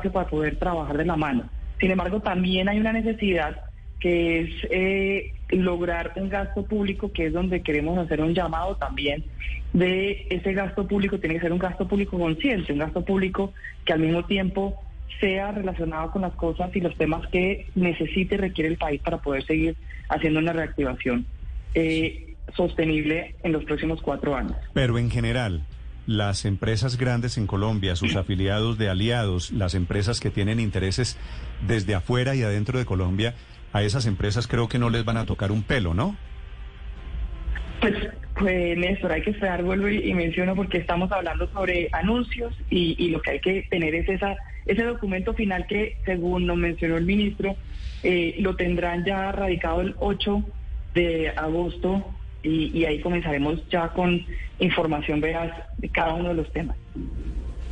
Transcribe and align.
Para 0.00 0.28
poder 0.28 0.56
trabajar 0.56 0.96
de 0.96 1.04
la 1.04 1.16
mano. 1.16 1.44
Sin 1.78 1.90
embargo, 1.90 2.20
también 2.20 2.68
hay 2.68 2.78
una 2.78 2.92
necesidad 2.92 3.60
que 4.00 4.40
es 4.40 4.50
eh, 4.70 5.32
lograr 5.50 6.12
un 6.16 6.28
gasto 6.28 6.64
público, 6.64 7.12
que 7.12 7.26
es 7.26 7.32
donde 7.32 7.62
queremos 7.62 7.98
hacer 7.98 8.20
un 8.20 8.34
llamado 8.34 8.76
también 8.76 9.24
de 9.72 10.26
ese 10.30 10.52
gasto 10.54 10.86
público, 10.86 11.18
tiene 11.18 11.36
que 11.36 11.42
ser 11.42 11.52
un 11.52 11.58
gasto 11.58 11.86
público 11.86 12.18
consciente, 12.18 12.72
un 12.72 12.80
gasto 12.80 13.04
público 13.04 13.52
que 13.84 13.92
al 13.92 14.00
mismo 14.00 14.24
tiempo 14.24 14.82
sea 15.20 15.52
relacionado 15.52 16.10
con 16.10 16.22
las 16.22 16.32
cosas 16.32 16.74
y 16.74 16.80
los 16.80 16.96
temas 16.96 17.26
que 17.28 17.66
necesite 17.74 18.34
y 18.34 18.38
requiere 18.38 18.70
el 18.70 18.76
país 18.76 19.00
para 19.00 19.18
poder 19.18 19.44
seguir 19.44 19.76
haciendo 20.08 20.40
una 20.40 20.52
reactivación 20.52 21.26
eh, 21.74 22.34
sostenible 22.56 23.36
en 23.42 23.52
los 23.52 23.64
próximos 23.64 24.02
cuatro 24.02 24.34
años. 24.34 24.56
Pero 24.72 24.98
en 24.98 25.10
general, 25.10 25.62
las 26.06 26.44
empresas 26.44 26.96
grandes 26.96 27.38
en 27.38 27.46
Colombia, 27.46 27.96
sus 27.96 28.16
afiliados 28.16 28.78
de 28.78 28.88
aliados, 28.88 29.50
las 29.52 29.74
empresas 29.74 30.20
que 30.20 30.30
tienen 30.30 30.60
intereses 30.60 31.16
desde 31.66 31.94
afuera 31.94 32.34
y 32.34 32.42
adentro 32.42 32.78
de 32.78 32.84
Colombia, 32.84 33.34
a 33.72 33.82
esas 33.82 34.06
empresas 34.06 34.46
creo 34.46 34.68
que 34.68 34.78
no 34.78 34.90
les 34.90 35.04
van 35.04 35.16
a 35.16 35.26
tocar 35.26 35.50
un 35.50 35.62
pelo, 35.62 35.94
¿no? 35.94 36.16
Pues, 37.80 37.94
pues 38.38 38.78
Néstor, 38.78 39.12
hay 39.12 39.22
que 39.22 39.30
esperar, 39.30 39.62
vuelvo 39.64 39.88
y, 39.88 40.14
menciono, 40.14 40.54
porque 40.54 40.78
estamos 40.78 41.10
hablando 41.10 41.48
sobre 41.52 41.88
anuncios 41.92 42.54
y, 42.70 43.08
lo 43.10 43.20
que 43.20 43.32
hay 43.32 43.40
que 43.40 43.62
tener 43.70 43.94
es 43.94 44.08
esa, 44.08 44.36
ese 44.66 44.84
documento 44.84 45.34
final 45.34 45.66
que, 45.66 45.96
según 46.04 46.46
nos 46.46 46.56
mencionó 46.56 46.96
el 46.96 47.04
ministro, 47.04 47.56
eh, 48.04 48.36
lo 48.38 48.54
tendrán 48.54 49.04
ya 49.04 49.32
radicado 49.32 49.80
el 49.80 49.96
8 49.98 50.44
de 50.94 51.30
agosto 51.30 52.04
y, 52.42 52.78
y 52.78 52.84
ahí 52.84 53.00
comenzaremos 53.00 53.60
ya 53.70 53.88
con 53.88 54.24
información 54.58 55.20
veraz 55.20 55.52
de 55.78 55.88
cada 55.88 56.14
uno 56.14 56.30
de 56.30 56.34
los 56.34 56.52
temas. 56.52 56.76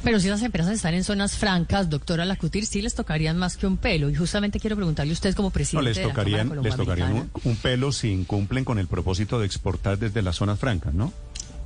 Pero 0.02 0.18
si 0.18 0.28
las 0.28 0.42
empresas 0.42 0.72
están 0.72 0.94
en 0.94 1.04
zonas 1.04 1.36
francas, 1.36 1.90
doctora 1.90 2.24
Lacutir, 2.24 2.64
sí 2.64 2.80
les 2.80 2.94
tocarían 2.94 3.36
más 3.36 3.58
que 3.58 3.66
un 3.66 3.76
pelo. 3.76 4.08
Y 4.08 4.14
justamente 4.14 4.58
quiero 4.58 4.76
preguntarle 4.76 5.12
a 5.12 5.14
usted 5.14 5.34
como 5.34 5.50
presidente. 5.50 5.90
No, 5.90 5.94
les 5.94 6.02
tocarían, 6.02 6.62
les 6.62 6.74
tocarían 6.74 7.12
un, 7.12 7.30
un, 7.44 7.56
pelo 7.56 7.92
si 7.92 8.10
incumplen 8.10 8.64
con 8.64 8.78
el 8.78 8.86
propósito 8.86 9.38
de 9.38 9.46
exportar 9.46 9.98
desde 9.98 10.22
las 10.22 10.36
zonas 10.36 10.58
francas, 10.58 10.94
¿no? 10.94 11.12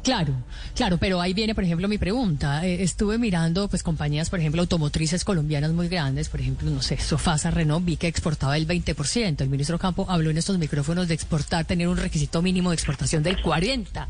Claro, 0.04 0.34
claro, 0.74 0.98
pero 0.98 1.18
ahí 1.18 1.32
viene, 1.32 1.54
por 1.54 1.64
ejemplo, 1.64 1.88
mi 1.88 1.96
pregunta. 1.96 2.66
Eh, 2.66 2.82
estuve 2.82 3.16
mirando, 3.16 3.68
pues, 3.68 3.82
compañías, 3.82 4.28
por 4.28 4.38
ejemplo, 4.38 4.60
automotrices 4.60 5.24
colombianas 5.24 5.72
muy 5.72 5.88
grandes, 5.88 6.28
por 6.28 6.42
ejemplo, 6.42 6.68
no 6.68 6.82
sé, 6.82 6.98
Sofasa, 6.98 7.50
Renault, 7.50 7.86
vi 7.86 7.96
que 7.96 8.06
exportaba 8.06 8.58
el 8.58 8.66
20%. 8.68 9.40
El 9.40 9.48
ministro 9.48 9.78
Campo 9.78 10.04
habló 10.10 10.28
en 10.28 10.36
estos 10.36 10.58
micrófonos 10.58 11.08
de 11.08 11.14
exportar, 11.14 11.64
tener 11.64 11.88
un 11.88 11.96
requisito 11.96 12.42
mínimo 12.42 12.68
de 12.68 12.74
exportación 12.74 13.22
del 13.22 13.38
40%. 13.38 14.06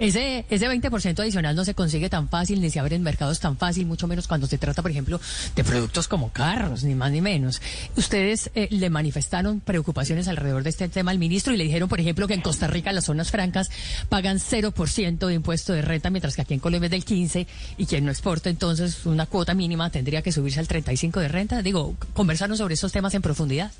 Ese, 0.00 0.46
ese 0.50 0.68
20% 0.68 1.20
adicional 1.20 1.54
no 1.54 1.64
se 1.64 1.74
consigue 1.74 2.10
tan 2.10 2.28
fácil, 2.28 2.60
ni 2.60 2.68
se 2.68 2.80
abren 2.80 3.04
mercados 3.04 3.38
tan 3.38 3.56
fácil, 3.56 3.86
mucho 3.86 4.08
menos 4.08 4.26
cuando 4.26 4.48
se 4.48 4.58
trata, 4.58 4.82
por 4.82 4.90
ejemplo, 4.90 5.20
de 5.54 5.62
productos 5.62 6.08
como 6.08 6.32
carros, 6.32 6.82
ni 6.82 6.96
más 6.96 7.12
ni 7.12 7.20
menos. 7.20 7.62
Ustedes 7.94 8.50
eh, 8.56 8.66
le 8.72 8.90
manifestaron 8.90 9.60
preocupaciones 9.60 10.26
alrededor 10.26 10.64
de 10.64 10.70
este 10.70 10.88
tema 10.88 11.12
al 11.12 11.20
ministro 11.20 11.54
y 11.54 11.56
le 11.56 11.62
dijeron, 11.62 11.88
por 11.88 12.00
ejemplo, 12.00 12.26
que 12.26 12.34
en 12.34 12.40
Costa 12.40 12.66
Rica 12.66 12.90
las 12.90 13.04
zonas 13.04 13.30
francas 13.30 13.70
pagan 14.08 14.38
0% 14.38 15.26
de 15.28 15.35
impuesto 15.36 15.72
de 15.72 15.82
renta, 15.82 16.10
mientras 16.10 16.36
que 16.36 16.42
aquí 16.42 16.54
en 16.54 16.60
Colombia 16.60 16.86
es 16.86 16.90
del 16.90 17.04
15 17.04 17.46
y 17.76 17.86
quien 17.86 18.04
no 18.04 18.10
exporta 18.10 18.50
entonces 18.50 19.06
una 19.06 19.26
cuota 19.26 19.54
mínima 19.54 19.90
tendría 19.90 20.22
que 20.22 20.32
subirse 20.32 20.60
al 20.60 20.68
35 20.68 21.20
de 21.20 21.28
renta. 21.28 21.62
Digo, 21.62 21.94
conversarnos 22.14 22.58
sobre 22.58 22.74
esos 22.74 22.92
temas 22.92 23.14
en 23.14 23.22
profundidad. 23.22 23.70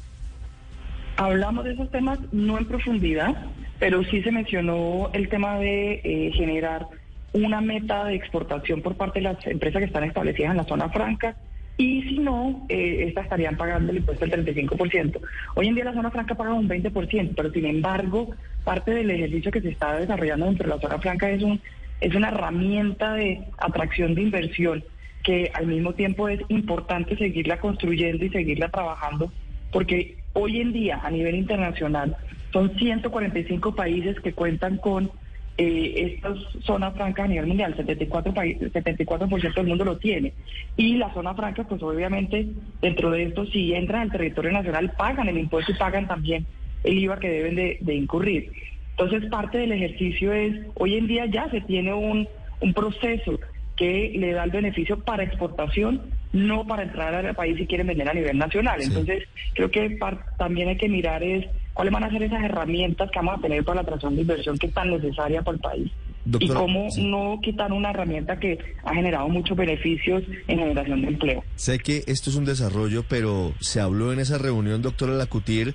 Hablamos 1.16 1.64
de 1.64 1.72
esos 1.72 1.90
temas 1.90 2.18
no 2.32 2.58
en 2.58 2.66
profundidad, 2.66 3.34
pero 3.78 4.04
sí 4.04 4.22
se 4.22 4.30
mencionó 4.30 5.10
el 5.12 5.28
tema 5.28 5.58
de 5.58 6.00
eh, 6.04 6.32
generar 6.34 6.86
una 7.32 7.60
meta 7.60 8.04
de 8.04 8.14
exportación 8.14 8.82
por 8.82 8.96
parte 8.96 9.20
de 9.20 9.24
las 9.24 9.46
empresas 9.46 9.80
que 9.80 9.86
están 9.86 10.04
establecidas 10.04 10.50
en 10.52 10.58
la 10.58 10.64
zona 10.64 10.88
franca 10.90 11.36
y 11.78 12.02
si 12.02 12.18
no, 12.18 12.64
eh, 12.68 13.04
estas 13.08 13.24
estarían 13.24 13.56
pagando 13.56 13.92
el 13.92 13.98
impuesto 13.98 14.26
del 14.26 14.46
35%. 14.46 15.20
Hoy 15.54 15.68
en 15.68 15.74
día 15.74 15.84
la 15.84 15.92
zona 15.92 16.10
franca 16.10 16.34
paga 16.34 16.54
un 16.54 16.68
20%, 16.68 17.32
pero 17.36 17.50
sin 17.52 17.66
embargo, 17.66 18.30
parte 18.64 18.92
del 18.92 19.10
ejercicio 19.10 19.50
que 19.50 19.60
se 19.60 19.70
está 19.70 19.98
desarrollando 19.98 20.46
dentro 20.46 20.66
de 20.68 20.74
la 20.74 20.80
zona 20.80 20.98
franca 20.98 21.28
es, 21.30 21.42
un, 21.42 21.60
es 22.00 22.14
una 22.14 22.28
herramienta 22.28 23.12
de 23.14 23.44
atracción 23.58 24.14
de 24.14 24.22
inversión 24.22 24.84
que 25.22 25.50
al 25.52 25.66
mismo 25.66 25.92
tiempo 25.92 26.28
es 26.28 26.40
importante 26.48 27.16
seguirla 27.16 27.58
construyendo 27.58 28.24
y 28.24 28.30
seguirla 28.30 28.68
trabajando, 28.68 29.30
porque 29.70 30.16
hoy 30.32 30.60
en 30.60 30.72
día 30.72 31.00
a 31.02 31.10
nivel 31.10 31.34
internacional 31.34 32.16
son 32.52 32.74
145 32.78 33.74
países 33.74 34.18
que 34.20 34.32
cuentan 34.32 34.78
con 34.78 35.10
eh, 35.58 36.18
estas 36.18 36.38
zonas 36.64 36.94
francas 36.94 37.24
a 37.24 37.28
nivel 37.28 37.46
mundial, 37.46 37.74
74 37.74 38.34
países, 38.34 38.72
74% 38.72 39.54
del 39.54 39.66
mundo 39.66 39.84
lo 39.84 39.96
tiene. 39.96 40.34
Y 40.76 40.96
las 40.96 41.14
zonas 41.14 41.34
francas, 41.34 41.66
pues 41.68 41.82
obviamente, 41.82 42.46
dentro 42.82 43.10
de 43.10 43.24
esto, 43.24 43.46
si 43.46 43.72
entran 43.72 44.02
al 44.02 44.12
territorio 44.12 44.52
nacional, 44.52 44.92
pagan 44.98 45.28
el 45.28 45.38
impuesto 45.38 45.72
y 45.72 45.76
pagan 45.76 46.06
también 46.06 46.46
el 46.84 46.98
IVA 46.98 47.18
que 47.18 47.30
deben 47.30 47.56
de, 47.56 47.94
incurrir. 47.94 48.52
Entonces, 48.90 49.30
parte 49.30 49.58
del 49.58 49.72
ejercicio 49.72 50.32
es, 50.32 50.54
hoy 50.74 50.96
en 50.96 51.06
día 51.06 51.26
ya 51.26 51.50
se 51.50 51.62
tiene 51.62 51.94
un, 51.94 52.28
un 52.60 52.74
proceso 52.74 53.38
que 53.76 54.12
le 54.14 54.32
da 54.32 54.44
el 54.44 54.50
beneficio 54.50 54.98
para 55.00 55.22
exportación, 55.22 56.02
no 56.32 56.66
para 56.66 56.82
entrar 56.82 57.14
al 57.14 57.34
país 57.34 57.56
si 57.56 57.66
quieren 57.66 57.86
vender 57.86 58.08
a 58.08 58.14
nivel 58.14 58.36
nacional. 58.36 58.80
Entonces, 58.82 59.24
creo 59.54 59.70
que 59.70 59.98
también 60.38 60.68
hay 60.68 60.76
que 60.76 60.88
mirar 60.88 61.22
es 61.22 61.46
cuáles 61.76 61.92
van 61.92 62.04
a 62.04 62.10
ser 62.10 62.22
esas 62.22 62.42
herramientas 62.42 63.10
que 63.10 63.18
vamos 63.18 63.38
a 63.38 63.42
tener 63.42 63.62
para 63.62 63.76
la 63.76 63.80
atracción 63.82 64.14
de 64.16 64.22
inversión 64.22 64.56
que 64.56 64.66
es 64.66 64.72
tan 64.72 64.90
necesaria 64.90 65.42
para 65.42 65.56
el 65.56 65.60
país. 65.60 65.92
y 66.40 66.48
cómo 66.48 66.88
no 66.98 67.38
quitar 67.40 67.70
una 67.70 67.90
herramienta 67.90 68.40
que 68.40 68.58
ha 68.82 68.94
generado 68.94 69.28
muchos 69.28 69.56
beneficios 69.56 70.24
en 70.48 70.58
generación 70.58 71.02
de 71.02 71.08
empleo. 71.08 71.44
Sé 71.54 71.78
que 71.78 72.02
esto 72.06 72.30
es 72.30 72.36
un 72.36 72.46
desarrollo, 72.46 73.04
pero 73.06 73.52
se 73.60 73.80
habló 73.80 74.12
en 74.12 74.18
esa 74.18 74.38
reunión, 74.38 74.82
doctora 74.82 75.12
Lacutir, 75.12 75.74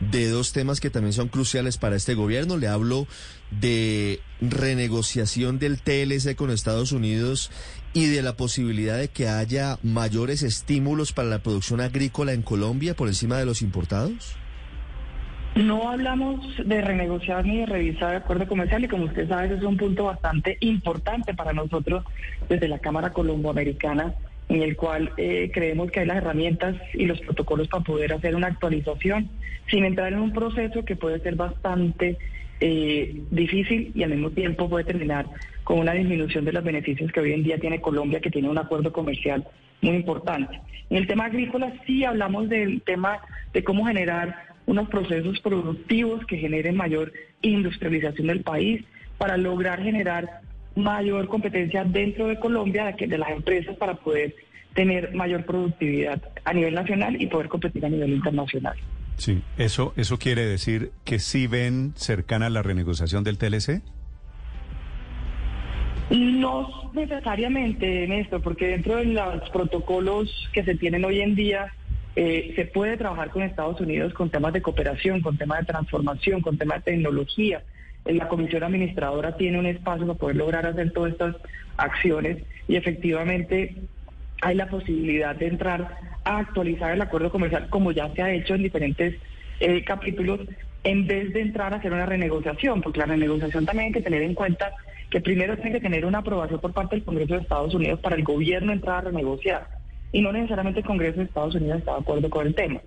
de 0.00 0.28
dos 0.28 0.52
temas 0.52 0.80
que 0.80 0.90
también 0.90 1.12
son 1.12 1.28
cruciales 1.28 1.76
para 1.76 1.96
este 1.96 2.14
gobierno. 2.14 2.56
Le 2.56 2.66
hablo 2.66 3.06
de 3.50 4.20
renegociación 4.40 5.58
del 5.58 5.82
TLC 5.82 6.34
con 6.34 6.50
Estados 6.50 6.92
Unidos 6.92 7.50
y 7.92 8.06
de 8.06 8.22
la 8.22 8.36
posibilidad 8.36 8.98
de 8.98 9.08
que 9.08 9.28
haya 9.28 9.78
mayores 9.82 10.42
estímulos 10.42 11.12
para 11.12 11.28
la 11.28 11.42
producción 11.42 11.80
agrícola 11.82 12.32
en 12.32 12.42
Colombia 12.42 12.94
por 12.96 13.06
encima 13.06 13.36
de 13.36 13.44
los 13.44 13.60
importados. 13.62 14.36
No 15.54 15.90
hablamos 15.90 16.40
de 16.64 16.80
renegociar 16.80 17.44
ni 17.44 17.58
de 17.58 17.66
revisar 17.66 18.12
el 18.12 18.22
acuerdo 18.22 18.46
comercial 18.46 18.84
y 18.84 18.88
como 18.88 19.04
usted 19.04 19.28
sabe, 19.28 19.54
es 19.54 19.62
un 19.62 19.76
punto 19.76 20.04
bastante 20.04 20.56
importante 20.60 21.34
para 21.34 21.52
nosotros 21.52 22.04
desde 22.48 22.68
la 22.68 22.78
Cámara 22.78 23.10
Colomboamericana, 23.12 24.14
en 24.48 24.62
el 24.62 24.76
cual 24.76 25.12
eh, 25.18 25.50
creemos 25.52 25.90
que 25.90 26.00
hay 26.00 26.06
las 26.06 26.16
herramientas 26.16 26.76
y 26.94 27.04
los 27.04 27.20
protocolos 27.20 27.68
para 27.68 27.84
poder 27.84 28.14
hacer 28.14 28.34
una 28.34 28.46
actualización 28.46 29.28
sin 29.70 29.84
entrar 29.84 30.14
en 30.14 30.20
un 30.20 30.32
proceso 30.32 30.86
que 30.86 30.96
puede 30.96 31.20
ser 31.20 31.36
bastante 31.36 32.16
eh, 32.60 33.22
difícil 33.30 33.92
y 33.94 34.04
al 34.04 34.10
mismo 34.10 34.30
tiempo 34.30 34.70
puede 34.70 34.84
terminar 34.84 35.26
con 35.64 35.78
una 35.78 35.92
disminución 35.92 36.46
de 36.46 36.52
los 36.52 36.64
beneficios 36.64 37.12
que 37.12 37.20
hoy 37.20 37.32
en 37.34 37.42
día 37.42 37.58
tiene 37.58 37.80
Colombia, 37.82 38.20
que 38.20 38.30
tiene 38.30 38.48
un 38.48 38.58
acuerdo 38.58 38.90
comercial 38.90 39.46
muy 39.82 39.96
importante. 39.96 40.60
En 40.88 40.96
el 40.96 41.06
tema 41.06 41.26
agrícola 41.26 41.74
sí 41.86 42.04
hablamos 42.04 42.48
del 42.48 42.80
tema 42.82 43.20
de 43.52 43.62
cómo 43.62 43.84
generar 43.84 44.51
unos 44.66 44.88
procesos 44.88 45.40
productivos 45.40 46.24
que 46.26 46.38
generen 46.38 46.76
mayor 46.76 47.12
industrialización 47.42 48.28
del 48.28 48.42
país 48.42 48.84
para 49.18 49.36
lograr 49.36 49.82
generar 49.82 50.40
mayor 50.74 51.28
competencia 51.28 51.84
dentro 51.84 52.28
de 52.28 52.38
Colombia 52.38 52.94
de 52.98 53.18
las 53.18 53.30
empresas 53.30 53.76
para 53.76 53.94
poder 53.94 54.34
tener 54.74 55.14
mayor 55.14 55.44
productividad 55.44 56.22
a 56.44 56.52
nivel 56.52 56.74
nacional 56.74 57.20
y 57.20 57.26
poder 57.26 57.48
competir 57.48 57.84
a 57.84 57.88
nivel 57.88 58.10
internacional. 58.10 58.76
Sí, 59.16 59.42
eso 59.58 59.92
eso 59.96 60.18
quiere 60.18 60.46
decir 60.46 60.90
que 61.04 61.18
sí 61.18 61.46
ven 61.46 61.92
cercana 61.94 62.48
la 62.48 62.62
renegociación 62.62 63.22
del 63.24 63.38
TLC. 63.38 63.82
No 66.10 66.90
necesariamente, 66.92 68.06
Néstor, 68.06 68.42
porque 68.42 68.66
dentro 68.68 68.96
de 68.96 69.06
los 69.06 69.48
protocolos 69.50 70.50
que 70.52 70.64
se 70.64 70.74
tienen 70.74 71.04
hoy 71.04 71.20
en 71.20 71.34
día 71.34 71.72
eh, 72.14 72.52
se 72.56 72.66
puede 72.66 72.96
trabajar 72.96 73.30
con 73.30 73.42
Estados 73.42 73.80
Unidos 73.80 74.12
con 74.12 74.30
temas 74.30 74.52
de 74.52 74.60
cooperación, 74.60 75.22
con 75.22 75.38
temas 75.38 75.60
de 75.60 75.66
transformación, 75.66 76.42
con 76.42 76.58
temas 76.58 76.84
de 76.84 76.92
tecnología. 76.92 77.62
Eh, 78.04 78.14
la 78.14 78.28
comisión 78.28 78.62
administradora 78.62 79.36
tiene 79.36 79.58
un 79.58 79.66
espacio 79.66 80.06
para 80.06 80.18
poder 80.18 80.36
lograr 80.36 80.66
hacer 80.66 80.92
todas 80.92 81.12
estas 81.12 81.36
acciones 81.76 82.38
y 82.68 82.76
efectivamente 82.76 83.76
hay 84.42 84.56
la 84.56 84.68
posibilidad 84.68 85.34
de 85.36 85.46
entrar 85.46 85.98
a 86.24 86.38
actualizar 86.38 86.92
el 86.92 87.00
acuerdo 87.00 87.30
comercial 87.30 87.68
como 87.70 87.92
ya 87.92 88.12
se 88.14 88.22
ha 88.22 88.32
hecho 88.32 88.54
en 88.54 88.64
diferentes 88.64 89.14
eh, 89.60 89.84
capítulos, 89.84 90.40
en 90.84 91.06
vez 91.06 91.32
de 91.32 91.40
entrar 91.40 91.72
a 91.72 91.76
hacer 91.76 91.92
una 91.92 92.06
renegociación, 92.06 92.82
porque 92.82 92.98
la 92.98 93.06
renegociación 93.06 93.64
también 93.64 93.86
hay 93.86 93.92
que 93.92 94.02
tener 94.02 94.22
en 94.22 94.34
cuenta 94.34 94.72
que 95.08 95.20
primero 95.20 95.56
tiene 95.56 95.72
que 95.72 95.80
tener 95.80 96.04
una 96.04 96.18
aprobación 96.18 96.60
por 96.60 96.72
parte 96.72 96.96
del 96.96 97.04
Congreso 97.04 97.34
de 97.34 97.42
Estados 97.42 97.74
Unidos 97.74 98.00
para 98.00 98.16
el 98.16 98.24
gobierno 98.24 98.72
entrar 98.72 98.98
a 98.98 99.00
renegociar. 99.02 99.81
Y 100.12 100.20
no 100.20 100.32
necesariamente 100.32 100.80
el 100.80 100.86
Congreso 100.86 101.18
de 101.18 101.24
Estados 101.24 101.54
Unidos 101.54 101.78
está 101.78 101.92
de 101.92 102.00
acuerdo 102.00 102.30
con 102.30 102.46
el 102.46 102.54
tema. 102.54 102.80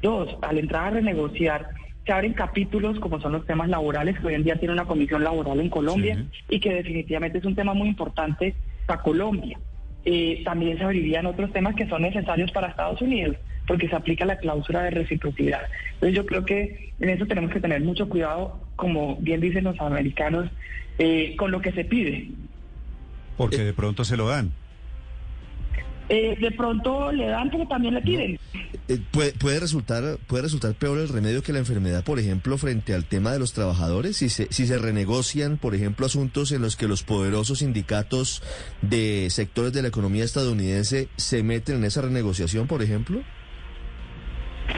Dos, 0.00 0.36
al 0.42 0.58
entrar 0.58 0.86
a 0.86 0.90
renegociar, 0.90 1.70
se 2.06 2.12
abren 2.12 2.32
capítulos 2.32 2.98
como 3.00 3.20
son 3.20 3.32
los 3.32 3.44
temas 3.44 3.68
laborales, 3.68 4.18
que 4.18 4.28
hoy 4.28 4.34
en 4.34 4.44
día 4.44 4.56
tiene 4.56 4.72
una 4.72 4.86
comisión 4.86 5.24
laboral 5.24 5.60
en 5.60 5.68
Colombia 5.68 6.24
y 6.48 6.60
que 6.60 6.72
definitivamente 6.72 7.38
es 7.38 7.44
un 7.44 7.54
tema 7.54 7.74
muy 7.74 7.88
importante 7.88 8.54
para 8.86 9.02
Colombia. 9.02 9.58
Eh, 10.04 10.40
también 10.44 10.78
se 10.78 10.84
abrirían 10.84 11.26
otros 11.26 11.52
temas 11.52 11.74
que 11.74 11.86
son 11.86 12.02
necesarios 12.02 12.50
para 12.52 12.68
Estados 12.68 13.02
Unidos, 13.02 13.36
porque 13.66 13.88
se 13.88 13.96
aplica 13.96 14.24
la 14.24 14.38
cláusula 14.38 14.84
de 14.84 14.90
reciprocidad. 14.90 15.60
Entonces 15.94 16.16
yo 16.16 16.24
creo 16.24 16.46
que 16.46 16.94
en 16.98 17.10
eso 17.10 17.26
tenemos 17.26 17.50
que 17.50 17.60
tener 17.60 17.82
mucho 17.82 18.08
cuidado, 18.08 18.58
como 18.76 19.16
bien 19.16 19.40
dicen 19.40 19.64
los 19.64 19.78
americanos, 19.80 20.48
eh, 20.98 21.34
con 21.36 21.50
lo 21.50 21.60
que 21.60 21.72
se 21.72 21.84
pide. 21.84 22.28
Porque 23.36 23.58
de 23.58 23.74
pronto 23.74 24.04
se 24.04 24.16
lo 24.16 24.28
dan. 24.28 24.52
Eh, 26.08 26.36
de 26.40 26.50
pronto 26.52 27.12
le 27.12 27.26
dan, 27.26 27.50
pero 27.50 27.66
también 27.68 27.94
le 27.94 28.00
piden. 28.00 28.38
Eh, 28.88 28.98
puede, 29.10 29.32
puede 29.32 29.60
resultar 29.60 30.02
puede 30.26 30.44
resultar 30.44 30.74
peor 30.74 30.98
el 30.98 31.08
remedio 31.08 31.42
que 31.42 31.52
la 31.52 31.58
enfermedad, 31.58 32.02
por 32.02 32.18
ejemplo, 32.18 32.56
frente 32.56 32.94
al 32.94 33.04
tema 33.04 33.30
de 33.32 33.38
los 33.38 33.52
trabajadores, 33.52 34.16
si 34.16 34.30
se, 34.30 34.46
si 34.50 34.66
se 34.66 34.78
renegocian, 34.78 35.58
por 35.58 35.74
ejemplo, 35.74 36.06
asuntos 36.06 36.52
en 36.52 36.62
los 36.62 36.76
que 36.76 36.88
los 36.88 37.02
poderosos 37.02 37.58
sindicatos 37.58 38.42
de 38.80 39.28
sectores 39.28 39.74
de 39.74 39.82
la 39.82 39.88
economía 39.88 40.24
estadounidense 40.24 41.08
se 41.16 41.42
meten 41.42 41.76
en 41.76 41.84
esa 41.84 42.00
renegociación, 42.00 42.66
por 42.66 42.82
ejemplo. 42.82 43.20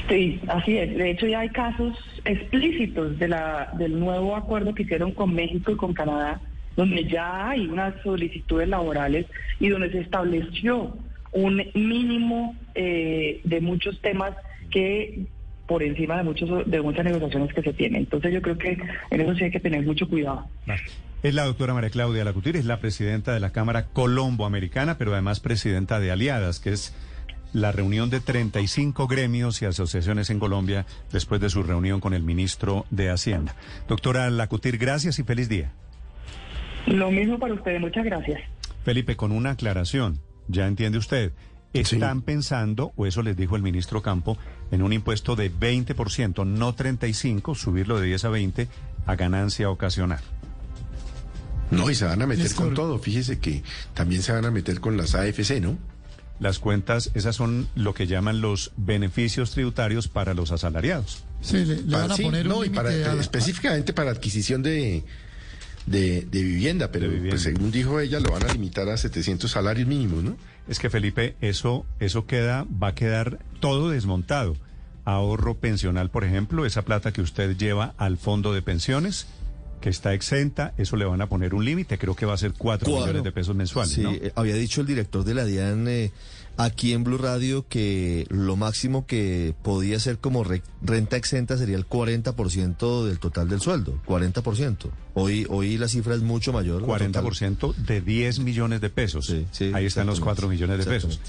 Sí, 0.09 0.41
así 0.49 0.79
es. 0.79 0.97
De 0.97 1.11
hecho, 1.11 1.27
ya 1.27 1.41
hay 1.41 1.49
casos 1.51 1.97
explícitos 2.25 3.19
de 3.19 3.29
la, 3.29 3.73
del 3.79 3.99
nuevo 3.99 4.35
acuerdo 4.35 4.75
que 4.75 4.83
hicieron 4.83 5.13
con 5.13 5.33
México 5.35 5.73
y 5.73 5.77
con 5.77 5.95
Canadá, 5.95 6.41
donde 6.77 7.05
ya 7.05 7.51
hay 7.51 7.67
unas 7.67 7.95
solicitudes 8.03 8.69
laborales 8.69 9.27
y 9.61 9.69
donde 9.69 9.91
se 9.91 10.01
estableció 10.01 10.97
un 11.33 11.63
mínimo 11.75 12.57
eh, 12.75 13.41
de 13.45 13.61
muchos 13.61 14.01
temas 14.01 14.35
que 14.71 15.27
por 15.67 15.83
encima 15.85 16.17
de 16.17 16.25
muchos 16.25 16.69
de 16.69 16.83
muchas 16.83 17.05
negociaciones 17.05 17.55
que 17.55 17.63
se 17.63 17.73
tienen. 17.73 18.03
Entonces 18.03 18.33
yo 18.33 18.43
creo 18.43 18.59
que 18.59 18.77
en 19.11 19.21
eso 19.21 19.35
sí 19.37 19.45
hay 19.45 19.51
que 19.53 19.61
tener 19.61 19.87
mucho 19.87 20.09
cuidado. 20.09 20.49
Es 21.23 21.35
la 21.35 21.45
doctora 21.45 21.75
María 21.75 21.91
Claudia 21.91 22.25
Lacutir, 22.25 22.57
es 22.57 22.65
la 22.65 22.81
presidenta 22.81 23.33
de 23.33 23.41
la 23.41 23.53
Cámara 23.53 23.87
Colombo-Americana, 23.87 24.99
pero 24.99 25.13
además 25.13 25.39
presidenta 25.39 26.01
de 26.01 26.11
Aliadas, 26.11 26.59
que 26.59 26.71
es 26.71 26.95
la 27.53 27.73
reunión 27.73 28.11
de 28.11 28.21
35 28.21 29.07
gremios 29.07 29.63
y 29.63 29.67
asociaciones 29.67 30.31
en 30.31 30.39
Colombia 30.39 30.87
después 31.13 31.41
de 31.41 31.51
su 31.51 31.63
reunión 31.63 32.01
con 32.01 32.15
el 32.15 32.23
ministro 32.23 32.87
de 32.91 33.11
Hacienda. 33.11 33.55
Doctora 33.87 34.31
Lacutir, 34.31 34.79
gracias 34.79 35.19
y 35.19 35.25
feliz 35.25 35.49
día. 35.49 35.73
Lo 36.87 37.11
mismo 37.11 37.39
para 37.39 37.55
ustedes, 37.55 37.81
muchas 37.81 38.05
gracias. 38.05 38.41
Felipe, 38.85 39.15
con 39.15 39.31
una 39.33 39.51
aclaración, 39.51 40.19
ya 40.51 40.67
entiende 40.67 40.99
usted, 40.99 41.33
están 41.73 42.23
pensando, 42.23 42.93
o 42.97 43.07
eso 43.07 43.23
les 43.23 43.37
dijo 43.37 43.57
el 43.57 43.63
ministro 43.63 44.03
Campo, 44.03 44.37
en 44.71 44.83
un 44.83 44.93
impuesto 44.93 45.37
de 45.37 45.53
20%, 45.53 46.45
no 46.47 46.75
35%, 46.77 47.55
subirlo 47.55 47.99
de 48.01 48.07
10 48.09 48.25
a 48.25 48.29
20 48.29 48.69
a 49.07 49.15
ganancia 49.17 49.71
ocasional. 49.71 50.21
No, 51.71 51.89
y 51.89 51.95
se 51.95 52.05
van 52.05 52.21
a 52.23 52.27
meter 52.27 52.53
con 52.55 52.75
todo. 52.75 52.99
Fíjese 52.99 53.39
que 53.39 53.63
también 53.95 54.23
se 54.23 54.33
van 54.33 54.45
a 54.45 54.51
meter 54.51 54.81
con 54.81 54.97
las 54.97 55.15
AFC, 55.15 55.61
¿no? 55.61 55.79
Las 56.41 56.59
cuentas, 56.59 57.11
esas 57.15 57.37
son 57.37 57.69
lo 57.77 57.95
que 57.95 58.07
llaman 58.09 58.41
los 58.41 58.73
beneficios 58.77 59.53
tributarios 59.53 60.09
para 60.09 60.35
los 60.35 60.51
asalariados. 60.53 61.23
Sí, 61.43 61.65
le, 61.65 61.83
van 61.83 62.11
a 62.11 62.17
sí, 62.17 62.23
poner 62.25 62.47
no, 62.47 62.65
y 62.65 62.71
para- 62.71 62.91
la- 62.91 63.21
específicamente 63.21 63.93
para 63.93 64.11
adquisición 64.11 64.63
de, 64.63 65.05
de, 65.87 66.23
de 66.31 66.43
vivienda, 66.43 66.91
pero 66.93 67.05
De 67.05 67.09
vivienda. 67.11 67.31
pues 67.31 67.43
según 67.43 67.71
dijo 67.71 68.01
ella, 68.01 68.21
lo 68.21 68.31
van 68.33 68.45
a 68.49 68.53
limitar 68.53 68.89
a 68.89 68.97
700 68.97 69.51
salarios 69.51 69.89
mínimos, 69.89 70.23
¿no? 70.23 70.37
Es 70.69 70.79
que 70.79 70.91
Felipe, 70.91 71.35
eso, 71.41 71.85
eso 71.99 72.27
queda, 72.27 72.67
va 72.83 72.89
a 72.89 72.95
quedar 72.95 73.39
todo 73.61 73.91
desmontado. 73.91 74.57
Ahorro 75.05 75.57
pensional, 75.57 76.11
por 76.11 76.25
ejemplo, 76.25 76.67
esa 76.67 76.83
plata 76.83 77.13
que 77.13 77.23
usted 77.23 77.57
lleva 77.57 77.95
al 77.97 78.19
fondo 78.19 78.53
de 78.53 78.63
pensiones, 78.63 79.27
que 79.81 79.89
está 79.89 80.13
exenta, 80.13 80.75
eso 80.77 80.95
le 80.97 81.07
van 81.07 81.23
a 81.23 81.27
poner 81.27 81.55
un 81.55 81.65
límite, 81.65 81.97
creo 81.99 82.15
que 82.15 82.27
va 82.27 82.35
a 82.35 82.37
ser 82.37 82.53
cuatro 82.53 82.87
Cuatro. 82.91 83.07
millones 83.07 83.25
de 83.25 83.33
pesos 83.33 83.57
mensuales, 83.57 83.93
Sí, 83.95 84.03
¿no? 84.03 84.13
eh, 84.13 84.31
había 84.37 84.55
dicho 84.55 84.83
el 84.83 84.87
director 84.87 85.25
de 85.25 85.35
la 85.35 85.45
DIAN 85.47 85.89
eh, 85.89 86.13
aquí 86.65 86.93
en 86.93 87.05
Blue 87.05 87.19
Radio 87.19 87.67
que 87.69 88.27
lo 88.31 88.57
máximo 88.57 89.07
que 89.07 89.55
podía 89.63 89.99
ser 90.01 90.19
como 90.19 90.45
re- 90.45 90.63
renta 90.83 91.17
exenta 91.17 91.57
sería 91.57 91.77
el 91.77 91.87
40% 91.89 93.05
del 93.05 93.19
total 93.19 93.49
del 93.49 93.61
sueldo, 93.61 93.99
40%. 94.07 94.91
Hoy 95.15 95.47
hoy 95.49 95.77
la 95.79 95.89
cifra 95.89 96.15
es 96.15 96.23
mucho 96.23 96.53
mayor. 96.53 96.83
la 96.83 96.89
total. 96.99 97.25
40% 97.25 97.75
de 97.75 98.01
10 98.01 98.41
millones 98.41 98.81
de 98.81 98.91
pesos. 98.91 99.27
Sí, 99.27 99.47
sí, 99.53 99.73
Ahí 99.75 99.87
están 99.87 100.07
los 100.07 100.19
exactamente. 100.19 100.25
4 100.25 100.49
millones 100.49 100.79
de 100.79 100.85
pesos. 100.91 101.21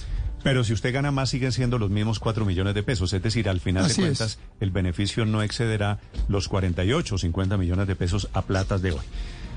Pero 0.44 0.64
si 0.64 0.74
usted 0.74 0.92
gana 0.92 1.12
más, 1.12 1.30
siguen 1.30 1.52
siendo 1.52 1.78
los 1.78 1.92
mismos 1.92 2.18
4 2.20 2.46
millones 2.46 2.74
de 2.74 2.82
pesos. 2.82 3.14
Es 3.14 3.22
decir, 3.22 3.48
al 3.48 3.60
final 3.60 3.86
Así 3.86 4.02
de 4.02 4.10
es. 4.10 4.18
cuentas, 4.18 4.40
el 4.60 4.72
beneficio 4.72 5.24
no 5.26 5.44
excederá 5.44 6.00
los 6.30 6.48
48 6.48 7.14
o 7.14 7.18
50 7.20 7.58
millones 7.58 7.88
de 7.88 7.96
pesos 7.96 8.28
a 8.34 8.42
platas 8.42 8.82
de 8.82 8.92
hoy. 8.92 9.00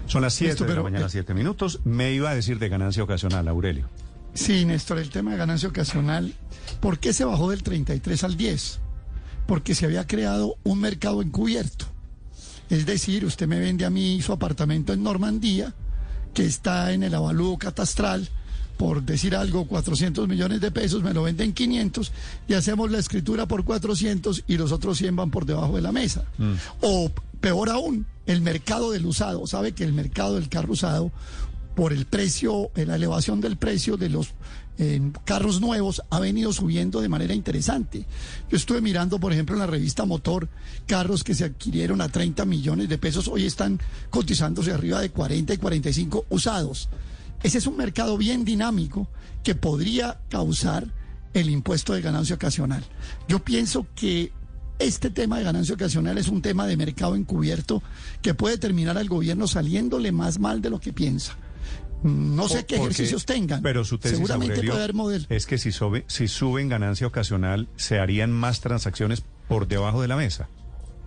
Son 0.06 0.20
las 0.20 0.34
7 0.34 0.50
Listo, 0.52 0.64
de 0.66 0.74
la 0.74 0.82
mañana, 0.82 1.06
eh, 1.06 1.10
7 1.10 1.32
minutos. 1.32 1.80
Me 1.84 2.12
iba 2.12 2.28
a 2.28 2.34
decir 2.34 2.58
de 2.58 2.68
ganancia 2.68 3.02
ocasional, 3.02 3.48
Aurelio. 3.48 3.88
Sí, 4.34 4.64
Néstor, 4.64 4.98
el 4.98 5.10
tema 5.10 5.30
de 5.30 5.38
ganancia 5.38 5.68
ocasional, 5.68 6.34
¿por 6.80 6.98
qué 6.98 7.12
se 7.12 7.24
bajó 7.24 7.50
del 7.50 7.62
33 7.62 8.24
al 8.24 8.36
10? 8.36 8.80
Porque 9.46 9.74
se 9.74 9.86
había 9.86 10.06
creado 10.06 10.56
un 10.64 10.80
mercado 10.80 11.22
encubierto. 11.22 11.86
Es 12.68 12.84
decir, 12.84 13.24
usted 13.24 13.46
me 13.46 13.60
vende 13.60 13.84
a 13.84 13.90
mí 13.90 14.20
su 14.22 14.32
apartamento 14.32 14.92
en 14.92 15.02
Normandía, 15.02 15.72
que 16.32 16.44
está 16.44 16.92
en 16.92 17.04
el 17.04 17.14
avalúo 17.14 17.56
catastral, 17.58 18.28
por 18.76 19.04
decir 19.04 19.36
algo, 19.36 19.66
400 19.66 20.26
millones 20.26 20.60
de 20.60 20.72
pesos, 20.72 21.04
me 21.04 21.14
lo 21.14 21.22
venden 21.22 21.52
500 21.52 22.10
y 22.48 22.54
hacemos 22.54 22.90
la 22.90 22.98
escritura 22.98 23.46
por 23.46 23.64
400 23.64 24.44
y 24.48 24.56
los 24.56 24.72
otros 24.72 24.98
100 24.98 25.14
van 25.14 25.30
por 25.30 25.46
debajo 25.46 25.76
de 25.76 25.82
la 25.82 25.92
mesa. 25.92 26.24
O 26.80 27.12
peor 27.40 27.70
aún, 27.70 28.06
el 28.26 28.40
mercado 28.40 28.90
del 28.90 29.06
usado. 29.06 29.46
Sabe 29.46 29.72
que 29.72 29.84
el 29.84 29.92
mercado 29.92 30.34
del 30.34 30.48
carro 30.48 30.72
usado 30.72 31.12
por 31.74 31.92
el 31.92 32.06
precio, 32.06 32.70
eh, 32.74 32.86
la 32.86 32.96
elevación 32.96 33.40
del 33.40 33.56
precio 33.56 33.96
de 33.96 34.08
los 34.08 34.34
eh, 34.78 35.00
carros 35.24 35.60
nuevos 35.60 36.02
ha 36.10 36.18
venido 36.18 36.52
subiendo 36.52 37.00
de 37.00 37.08
manera 37.08 37.34
interesante. 37.34 38.04
Yo 38.50 38.56
estuve 38.56 38.80
mirando, 38.80 39.20
por 39.20 39.32
ejemplo, 39.32 39.54
en 39.54 39.60
la 39.60 39.66
revista 39.66 40.04
Motor, 40.04 40.48
carros 40.86 41.22
que 41.22 41.34
se 41.34 41.44
adquirieron 41.44 42.00
a 42.00 42.08
30 42.08 42.44
millones 42.44 42.88
de 42.88 42.98
pesos, 42.98 43.28
hoy 43.28 43.46
están 43.46 43.80
cotizándose 44.10 44.72
arriba 44.72 45.00
de 45.00 45.10
40 45.10 45.54
y 45.54 45.58
45 45.58 46.26
usados. 46.30 46.88
Ese 47.42 47.58
es 47.58 47.66
un 47.66 47.76
mercado 47.76 48.16
bien 48.16 48.44
dinámico 48.44 49.06
que 49.42 49.54
podría 49.54 50.18
causar 50.28 50.86
el 51.34 51.50
impuesto 51.50 51.92
de 51.92 52.00
ganancia 52.00 52.36
ocasional. 52.36 52.84
Yo 53.28 53.44
pienso 53.44 53.86
que 53.94 54.32
este 54.78 55.10
tema 55.10 55.38
de 55.38 55.44
ganancia 55.44 55.74
ocasional 55.74 56.18
es 56.18 56.28
un 56.28 56.42
tema 56.42 56.66
de 56.66 56.76
mercado 56.76 57.14
encubierto 57.14 57.82
que 58.22 58.34
puede 58.34 58.58
terminar 58.58 58.98
al 58.98 59.08
gobierno 59.08 59.46
saliéndole 59.46 60.10
más 60.10 60.38
mal 60.38 60.62
de 60.62 60.70
lo 60.70 60.80
que 60.80 60.92
piensa. 60.92 61.36
No 62.04 62.48
sé 62.48 62.66
qué 62.66 62.76
ejercicios 62.76 63.24
tengan. 63.24 63.62
Pero 63.62 63.84
su 63.84 63.98
tesis, 63.98 64.18
Seguramente 64.18 64.54
Aurelio, 64.54 64.72
puede 64.72 64.84
haber 64.84 64.94
modelo. 64.94 65.26
es 65.30 65.46
que 65.46 65.58
si, 65.58 65.72
sube, 65.72 66.04
si 66.06 66.28
suben 66.28 66.68
ganancia 66.68 67.06
ocasional, 67.06 67.68
se 67.76 67.98
harían 67.98 68.30
más 68.30 68.60
transacciones 68.60 69.22
por 69.48 69.66
debajo 69.66 70.02
de 70.02 70.08
la 70.08 70.16
mesa. 70.16 70.48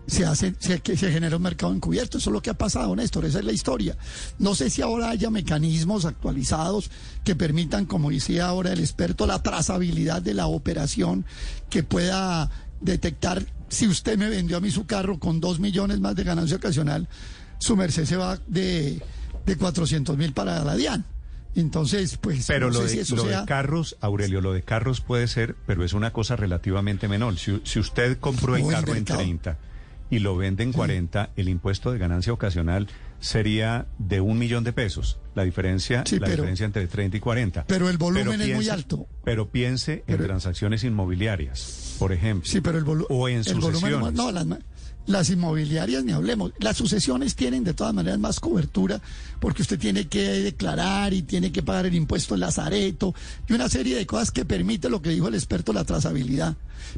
se 0.07 0.25
hace, 0.25 0.55
se, 0.57 0.81
se 0.83 1.11
genera 1.11 1.37
un 1.37 1.43
mercado 1.43 1.71
encubierto. 1.71 2.17
Eso 2.17 2.31
es 2.31 2.33
lo 2.33 2.41
que 2.41 2.49
ha 2.49 2.57
pasado, 2.57 2.95
Néstor. 2.95 3.25
Esa 3.25 3.39
es 3.39 3.45
la 3.45 3.51
historia. 3.51 3.95
No 4.39 4.55
sé 4.55 4.69
si 4.71 4.81
ahora 4.81 5.09
haya 5.09 5.29
mecanismos 5.29 6.05
actualizados 6.05 6.89
que 7.23 7.35
permitan, 7.35 7.85
como 7.85 8.09
decía 8.09 8.47
ahora 8.47 8.73
el 8.73 8.79
experto, 8.79 9.27
la 9.27 9.43
trazabilidad 9.43 10.21
de 10.21 10.33
la 10.33 10.47
operación 10.47 11.25
que 11.69 11.83
pueda 11.83 12.49
detectar 12.81 13.45
si 13.69 13.87
usted 13.87 14.17
me 14.17 14.29
vendió 14.29 14.57
a 14.57 14.61
mí 14.61 14.71
su 14.71 14.85
carro 14.85 15.19
con 15.19 15.39
dos 15.39 15.59
millones 15.59 15.99
más 15.99 16.15
de 16.15 16.23
ganancia 16.23 16.57
ocasional, 16.57 17.07
su 17.59 17.75
merced 17.75 18.05
se 18.05 18.17
va 18.17 18.39
de, 18.47 19.01
de 19.47 19.55
400 19.57 20.15
mil 20.17 20.33
para 20.33 20.63
la 20.63 20.75
DIAN. 20.75 21.05
Entonces, 21.55 22.17
pues, 22.17 22.45
Pero 22.45 22.67
no 22.67 22.73
lo, 22.73 22.79
sé 22.81 22.83
de, 22.85 22.89
si 22.91 22.99
eso 22.99 23.15
lo 23.15 23.23
de 23.23 23.29
sea... 23.31 23.45
carros, 23.45 23.97
Aurelio, 23.99 24.41
lo 24.41 24.53
de 24.53 24.61
carros 24.61 25.01
puede 25.01 25.27
ser, 25.27 25.55
pero 25.65 25.83
es 25.83 25.93
una 25.93 26.13
cosa 26.13 26.35
relativamente 26.35 27.07
menor. 27.07 27.39
Si, 27.39 27.59
si 27.63 27.79
usted 27.79 28.19
compró 28.19 28.55
el 28.55 28.67
carro 28.67 28.89
en 28.89 28.99
mercado. 28.99 29.19
30 29.21 29.57
y 30.11 30.19
lo 30.19 30.37
vende 30.37 30.63
en 30.63 30.71
40, 30.71 31.31
el 31.35 31.49
impuesto 31.49 31.91
de 31.91 31.97
ganancia 31.97 32.31
ocasional 32.31 32.87
sería 33.19 33.87
de 33.97 34.21
un 34.21 34.37
millón 34.37 34.63
de 34.63 34.71
pesos. 34.73 35.17
la 35.33 35.43
diferencia, 35.43 36.03
Sí, 36.05 36.15
la 36.19 36.21
pero- 36.25 36.37
diferencia 36.37 36.65
entre 36.65 36.87
30 36.87 37.17
y 37.17 37.19
40. 37.19 37.65
pero 37.67 37.89
el 37.89 37.97
volumen 37.97 38.39
es 38.41 38.55
muy 38.55 38.69
alto. 38.69 39.07
Pero 39.23 39.49
piense 39.49 40.03
Pero- 40.07 40.23
en 40.23 40.27
transacciones 40.29 40.83
inmobiliarias, 40.83 41.95
por 41.99 42.11
ejemplo. 42.11 42.49
Sí, 42.49 42.59
pero 42.61 42.77
el, 42.79 42.85
volu- 42.85 43.05
O 43.09 43.27
en 43.29 43.41
el 43.45 43.59
volumen... 43.59 44.13
No, 44.15 44.31
las, 44.31 44.45
las 45.07 45.29
inmobiliarias 45.29 46.03
ni 46.03 46.11
hablemos. 46.11 46.51
Las 46.59 46.77
sucesiones 46.77 47.35
tienen 47.35 47.63
de 47.63 47.73
todas 47.73 47.93
maneras 47.93 48.19
más 48.19 48.39
cobertura 48.39 49.01
porque 49.39 49.63
usted 49.63 49.79
tiene 49.79 50.07
que 50.07 50.21
declarar 50.21 51.13
y 51.13 51.23
tiene 51.23 51.51
que 51.51 51.63
pagar 51.63 51.85
el 51.87 51.95
impuesto 51.95 52.35
en 52.35 52.41
Lazareto 52.41 53.15
y 53.47 53.53
una 53.53 53.69
serie 53.69 53.95
de 53.95 54.05
cosas 54.05 54.31
que 54.31 54.45
permite 54.45 54.89
lo 54.89 55.01
que 55.01 55.09
dijo 55.09 55.29
el 55.29 55.35
experto, 55.35 55.73
la 55.73 55.85
trazabilidad. 55.85 56.55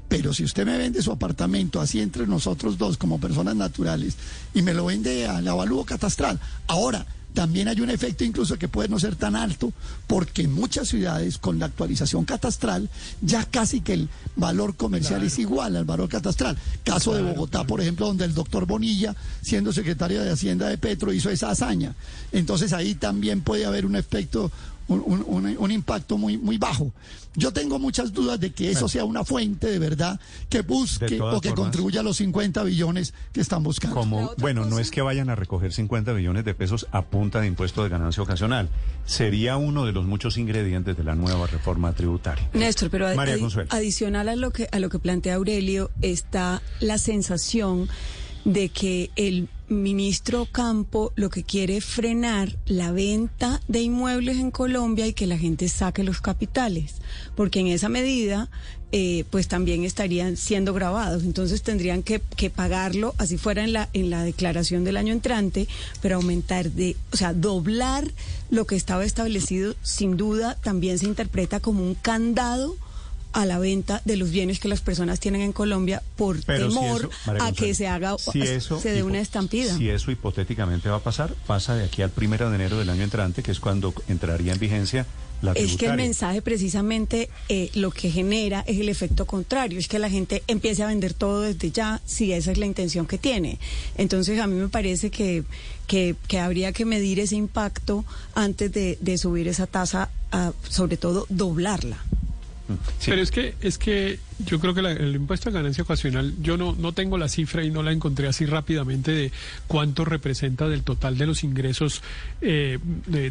Pero 0.08 0.34
si 0.34 0.44
usted 0.44 0.66
me 0.66 0.78
vende 0.78 1.02
su 1.02 1.12
apartamento 1.12 1.80
así 1.80 2.02
entre 2.02 2.28
nosotros 2.28 2.78
dos 2.78 2.98
como 2.98 3.20
personas 3.20 3.56
naturales 3.56 4.16
y 4.54 4.62
me 4.62 4.74
lo 4.74 4.86
vende 4.86 5.28
al 5.28 5.48
avalúo 5.48 5.86
catastral, 5.86 6.40
ahora 6.68 7.06
también 7.34 7.68
hay 7.68 7.80
un 7.82 7.90
efecto 7.90 8.24
incluso 8.24 8.58
que 8.58 8.68
puede 8.68 8.90
no 8.90 9.00
ser 9.00 9.16
tan 9.16 9.36
alto, 9.36 9.72
porque 10.08 10.44
en 10.44 10.54
muchas 10.54 10.88
ciudades 10.88 11.38
con 11.38 11.60
la 11.60 11.68
actualización 11.68 12.26
catastral 12.26 12.90
ya 13.22 13.46
casi 13.46 13.82
que 13.82 13.94
el 13.94 14.10
valor 14.36 14.76
comercial 14.76 15.24
es 15.24 15.38
igual 15.40 15.76
al 15.76 15.86
valor 15.86 16.10
catastral. 16.10 16.58
Caso 16.84 17.14
de 17.14 17.22
Bogotá, 17.22 17.64
por 17.66 17.82
ejemplo, 17.82 18.08
donde 18.08 18.26
el 18.26 18.34
doctor 18.34 18.66
Bonilla, 18.66 19.16
siendo 19.42 19.72
secretario 19.72 20.24
de 20.24 20.32
Hacienda 20.32 20.68
de 20.68 20.78
Petro, 20.78 21.14
hizo 21.14 21.30
esa 21.30 21.52
hazaña. 21.52 21.96
Entonces 22.32 22.74
ahí 22.74 22.96
también 22.96 23.42
puede 23.42 23.66
haber 23.66 23.86
un 23.86 23.96
efecto, 23.96 24.52
un, 24.90 25.56
un- 25.60 25.72
impacto 25.72 26.18
muy, 26.18 26.38
muy 26.38 26.58
bajo. 26.58 26.92
Yo 27.36 27.54
tengo 27.54 27.78
muchas 27.80 28.12
dudas 28.12 28.40
de 28.40 28.52
que 28.52 28.72
eso 28.72 28.90
sea 28.90 29.06
una 29.06 29.24
fuente 29.24 29.68
de 29.68 29.78
verdad 29.80 30.20
que 30.50 30.62
busque 30.62 31.06
o 31.22 31.40
que 31.40 31.50
formas- 31.50 31.54
contribuya 31.56 32.00
a 32.02 32.04
los 32.04 32.18
50 32.18 32.64
billones 32.64 33.14
que 33.32 33.40
están 33.42 33.62
buscando. 33.64 33.96
Como, 33.96 34.34
bueno, 34.40 34.66
no 34.66 34.80
es 34.80 34.90
que 34.92 35.02
vayan 35.02 35.30
a 35.30 35.36
recoger 35.36 35.72
50 35.72 36.14
millones 36.14 36.44
de 36.44 36.54
pesos 36.56 36.88
a 36.92 37.04
punta 37.06 37.40
de 37.40 37.48
impuesto 37.48 37.84
de 37.84 37.90
ganancia 37.90 38.24
ocasional. 38.24 38.70
Sería 39.06 39.58
uno 39.58 39.86
de 39.86 39.92
los 39.92 40.06
muchos 40.06 40.38
ingredientes 40.38 40.98
de 40.98 41.04
la 41.04 41.16
nueva 41.16 41.46
reforma 41.48 41.94
tributaria. 41.94 42.50
Néstor, 42.54 42.90
pero 42.90 43.08
adi- 43.08 43.16
María 43.16 43.36
adi- 43.36 43.42
Consuelo. 43.42 43.70
adicional 43.72 44.28
a 44.28 44.36
lo 44.36 44.52
que 44.52 44.68
a 44.72 44.80
lo 44.80 44.90
que 44.90 45.00
plantea 45.00 45.36
Aurelio 45.36 45.92
está 46.02 46.62
la 46.80 46.98
sensación 46.98 47.88
de 48.46 48.70
que 48.70 49.12
el 49.16 49.50
ministro 49.70 50.48
Campo 50.52 51.14
lo 51.16 51.30
que 51.30 51.44
quiere 51.44 51.78
es 51.78 51.86
frenar 51.86 52.58
la 52.66 52.92
venta 52.92 53.62
de 53.68 53.82
inmuebles 53.82 54.38
en 54.38 54.52
Colombia 54.52 55.08
y 55.08 55.14
que 55.14 55.28
la 55.28 55.38
gente 55.38 55.70
saque 55.70 56.04
los 56.04 56.22
capitales, 56.22 56.96
porque 57.36 57.60
en 57.60 57.68
esa 57.68 57.90
medida 57.90 58.50
eh, 58.92 59.24
pues 59.30 59.48
también 59.48 59.84
estarían 59.84 60.36
siendo 60.36 60.74
grabados, 60.74 61.24
entonces 61.24 61.62
tendrían 61.62 62.02
que, 62.02 62.22
que 62.36 62.50
pagarlo 62.50 63.14
así 63.20 63.38
fuera 63.38 63.64
en 63.64 63.74
la 63.74 63.90
en 63.94 64.10
la 64.10 64.24
declaración 64.24 64.84
del 64.84 64.98
año 64.98 65.14
entrante, 65.14 65.68
pero 66.02 66.16
aumentar 66.16 66.72
de, 66.72 66.96
o 67.12 67.18
sea, 67.18 67.34
doblar 67.34 68.10
lo 68.50 68.66
que 68.66 68.76
estaba 68.76 69.06
establecido 69.06 69.76
sin 69.84 70.18
duda 70.18 70.58
también 70.64 70.98
se 70.98 71.06
interpreta 71.06 71.60
como 71.60 71.84
un 71.84 71.94
candado 71.94 72.76
a 73.34 73.46
la 73.46 73.60
venta 73.60 74.02
de 74.06 74.18
los 74.18 74.32
bienes 74.32 74.60
que 74.60 74.68
las 74.68 74.82
personas 74.82 75.20
tienen 75.20 75.42
en 75.42 75.54
Colombia 75.54 76.02
por 76.16 76.44
Pero 76.44 76.70
si 76.70 76.76
temor 76.76 77.02
eso, 77.02 77.10
María 77.26 77.46
a 77.46 77.52
que 77.52 77.74
se 77.74 77.88
haga 77.88 78.18
si 78.18 78.42
eso 78.42 78.80
se 78.80 78.92
dé 78.92 79.04
una 79.04 79.20
estampida. 79.20 79.76
Si 79.76 79.90
eso 79.90 80.12
hipotéticamente 80.12 80.90
va 80.90 80.98
a 80.98 81.04
pasar, 81.04 81.34
pasa 81.46 81.76
de 81.76 81.86
aquí 81.86 82.02
al 82.02 82.10
primero 82.10 82.50
de 82.50 82.56
enero 82.56 82.80
del 82.80 82.90
año 82.90 83.04
entrante, 83.04 83.44
que 83.44 83.52
es 83.52 83.60
cuando 83.60 83.94
entraría 84.08 84.54
en 84.54 84.60
vigencia 84.60 85.06
la 85.42 85.54
Es 85.54 85.78
que 85.78 85.86
el 85.86 85.96
mensaje 85.96 86.42
precisamente 86.42 87.30
eh, 87.48 87.70
lo 87.74 87.92
que 87.92 88.12
genera 88.12 88.64
es 88.68 88.78
el 88.80 88.90
efecto 88.90 89.26
contrario, 89.26 89.80
es 89.80 89.88
que 89.88 90.00
la 90.00 90.10
gente 90.10 90.44
empiece 90.48 90.84
a 90.84 90.88
vender 90.88 91.14
todo 91.14 91.42
desde 91.42 91.72
ya, 91.72 92.02
si 92.06 92.34
esa 92.34 92.52
es 92.52 92.58
la 92.58 92.66
intención 92.66 93.06
que 93.06 93.18
tiene. 93.18 93.58
Entonces 93.98 94.40
a 94.40 94.48
mí 94.48 94.56
me 94.56 94.68
parece 94.68 95.12
que, 95.12 95.44
que, 95.88 96.16
que 96.28 96.40
habría 96.40 96.74
que 96.74 96.84
medir 96.84 97.20
ese 97.22 97.36
impacto 97.36 98.04
antes 98.36 98.72
de, 98.74 98.98
de 99.00 99.18
subir 99.18 99.48
esa 99.48 99.66
tasa, 99.66 100.10
a, 100.32 100.52
sobre 100.68 100.98
todo 100.98 101.26
doblarla. 101.30 102.04
Sí. 103.00 103.12
Pero 103.12 103.22
es 103.22 103.32
que 103.32 103.56
es 103.62 103.78
que 103.78 104.20
yo 104.46 104.60
creo 104.60 104.74
que 104.74 104.82
la- 104.82 104.92
el 104.94 105.16
impuesto 105.16 105.50
de 105.50 105.56
ganancia 105.56 105.84
ocasional, 105.84 106.34
yo 106.42 106.56
no, 106.56 106.74
no 106.76 106.94
tengo 106.94 107.18
la 107.18 107.28
cifra 107.28 107.64
y 107.64 107.72
no 107.72 107.84
la 107.84 107.92
encontré 107.92 108.28
así 108.28 108.46
rápidamente 108.46 109.12
de 109.12 109.32
cuánto 109.68 110.06
representa 110.06 110.68
del 110.70 110.84
total 110.84 111.18
de 111.18 111.26
los 111.28 111.44
ingresos 111.44 112.02
eh, 112.42 112.80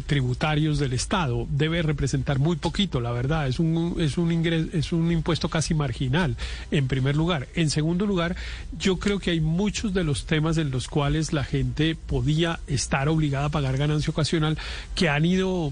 tributarios 0.05 0.77
del 0.77 0.93
Estado. 0.93 1.47
Debe 1.49 1.81
representar 1.81 2.37
muy 2.37 2.57
poquito, 2.57 3.01
la 3.01 3.11
verdad. 3.11 3.47
Es 3.47 3.59
un, 3.59 3.95
es 3.99 4.17
un 4.19 4.31
ingreso, 4.31 4.69
es 4.73 4.91
un 4.91 5.11
impuesto 5.11 5.49
casi 5.49 5.73
marginal, 5.73 6.35
en 6.69 6.87
primer 6.87 7.15
lugar. 7.15 7.47
En 7.55 7.71
segundo 7.71 8.05
lugar, 8.05 8.35
yo 8.77 8.99
creo 8.99 9.17
que 9.19 9.31
hay 9.31 9.39
muchos 9.41 9.93
de 9.95 10.03
los 10.03 10.25
temas 10.27 10.57
en 10.57 10.69
los 10.69 10.87
cuales 10.87 11.33
la 11.33 11.43
gente 11.43 11.95
podía 11.95 12.59
estar 12.67 13.09
obligada 13.09 13.45
a 13.45 13.49
pagar 13.49 13.77
ganancia 13.77 14.11
ocasional 14.11 14.57
que 14.93 15.09
han 15.09 15.25
ido, 15.25 15.71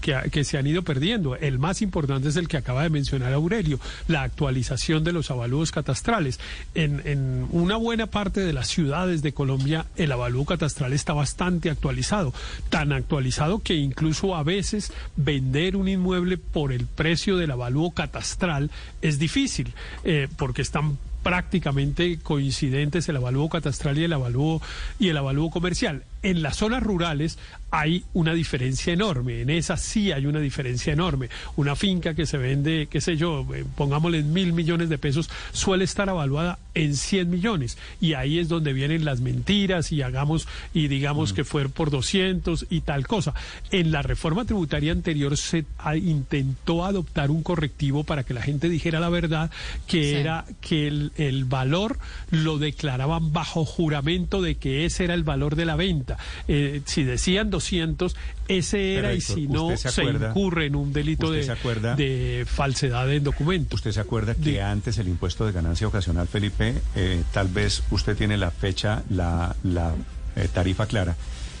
que, 0.00 0.16
que 0.30 0.44
se 0.44 0.56
han 0.56 0.66
ido 0.66 0.82
perdiendo. 0.82 1.36
El 1.36 1.58
más 1.58 1.82
importante 1.82 2.28
es 2.30 2.36
el 2.36 2.48
que 2.48 2.56
acaba 2.56 2.82
de 2.82 2.88
mencionar 2.88 3.32
Aurelio, 3.34 3.78
la 4.08 4.22
actualización 4.22 4.69
de 4.70 5.12
los 5.12 5.30
avalúos 5.30 5.72
catastrales. 5.72 6.38
En, 6.74 7.02
en 7.04 7.48
una 7.50 7.76
buena 7.76 8.06
parte 8.06 8.40
de 8.40 8.52
las 8.52 8.68
ciudades 8.68 9.20
de 9.20 9.32
Colombia 9.32 9.86
el 9.96 10.12
avalúo 10.12 10.44
catastral 10.44 10.92
está 10.92 11.12
bastante 11.12 11.70
actualizado, 11.70 12.32
tan 12.68 12.92
actualizado 12.92 13.58
que 13.58 13.74
incluso 13.74 14.36
a 14.36 14.44
veces 14.44 14.92
vender 15.16 15.76
un 15.76 15.88
inmueble 15.88 16.38
por 16.38 16.72
el 16.72 16.86
precio 16.86 17.36
del 17.36 17.50
avalúo 17.50 17.90
catastral 17.90 18.70
es 19.02 19.18
difícil, 19.18 19.74
eh, 20.04 20.28
porque 20.36 20.62
están 20.62 20.98
prácticamente 21.22 22.18
coincidentes 22.22 23.08
el 23.08 23.16
avalúo 23.16 23.48
catastral 23.48 23.98
y 23.98 24.04
el 24.04 24.12
avalúo 24.12 24.62
y 24.98 25.08
el 25.08 25.16
avalúo 25.16 25.50
comercial. 25.50 26.04
En 26.22 26.42
las 26.42 26.56
zonas 26.56 26.82
rurales 26.82 27.38
hay 27.72 28.04
una 28.14 28.34
diferencia 28.34 28.92
enorme, 28.92 29.42
en 29.42 29.50
esas 29.50 29.80
sí 29.80 30.10
hay 30.12 30.26
una 30.26 30.40
diferencia 30.40 30.92
enorme. 30.92 31.28
Una 31.56 31.76
finca 31.76 32.14
que 32.14 32.26
se 32.26 32.36
vende, 32.36 32.88
qué 32.90 33.00
sé 33.00 33.16
yo, 33.16 33.46
eh, 33.54 33.64
pongámosle 33.76 34.18
en 34.18 34.32
mil 34.32 34.52
millones 34.52 34.88
de 34.88 34.98
pesos, 34.98 35.30
suele 35.52 35.84
estar 35.84 36.08
evaluada 36.08 36.58
en 36.74 36.94
100 36.96 37.30
millones. 37.30 37.78
Y 38.00 38.14
ahí 38.14 38.38
es 38.38 38.48
donde 38.48 38.72
vienen 38.72 39.04
las 39.04 39.20
mentiras 39.20 39.92
y 39.92 40.02
hagamos 40.02 40.48
y 40.74 40.88
digamos 40.88 41.32
que 41.32 41.44
fue 41.44 41.68
por 41.68 41.90
200 41.90 42.66
y 42.70 42.80
tal 42.80 43.06
cosa. 43.06 43.34
En 43.70 43.92
la 43.92 44.02
reforma 44.02 44.44
tributaria 44.44 44.92
anterior 44.92 45.36
se 45.36 45.64
intentó 45.94 46.84
adoptar 46.84 47.30
un 47.30 47.42
correctivo 47.42 48.04
para 48.04 48.24
que 48.24 48.34
la 48.34 48.42
gente 48.42 48.68
dijera 48.68 49.00
la 49.00 49.08
verdad, 49.08 49.50
que 49.86 50.00
Sí. 50.10 50.14
era 50.16 50.44
que 50.60 50.88
el, 50.88 51.12
el 51.16 51.44
valor 51.44 51.98
lo 52.30 52.58
declaraban 52.58 53.32
bajo 53.32 53.64
juramento 53.64 54.42
de 54.42 54.56
que 54.56 54.84
ese 54.86 55.04
era 55.04 55.14
el 55.14 55.22
valor 55.22 55.54
de 55.56 55.64
la 55.66 55.76
venta. 55.76 56.09
Eh, 56.48 56.82
si 56.84 57.04
decían 57.04 57.50
200, 57.50 58.16
ese 58.48 58.94
era 58.94 59.08
Pero, 59.08 59.14
y 59.18 59.20
si 59.20 59.46
no, 59.46 59.66
¿usted 59.66 59.90
se 59.90 60.04
incurre 60.04 60.66
en 60.66 60.76
un 60.76 60.92
delito 60.92 61.30
de, 61.30 61.42
se 61.44 61.52
acuerda- 61.52 61.94
de 61.96 62.46
falsedad 62.48 63.10
en 63.12 63.24
documentos. 63.24 63.78
¿Usted 63.80 63.92
se 63.92 64.00
acuerda 64.00 64.34
que 64.34 64.60
antes 64.62 64.98
el 64.98 65.08
impuesto 65.08 65.46
de 65.46 65.52
ganancia 65.52 65.86
ocasional, 65.86 66.26
Felipe, 66.28 66.74
eh, 66.96 67.22
tal 67.32 67.48
vez 67.48 67.82
usted 67.90 68.16
tiene 68.16 68.36
la 68.36 68.50
fecha, 68.50 69.02
la, 69.10 69.54
la 69.64 69.94
eh, 70.36 70.48
tarifa 70.52 70.86
clara, 70.86 71.16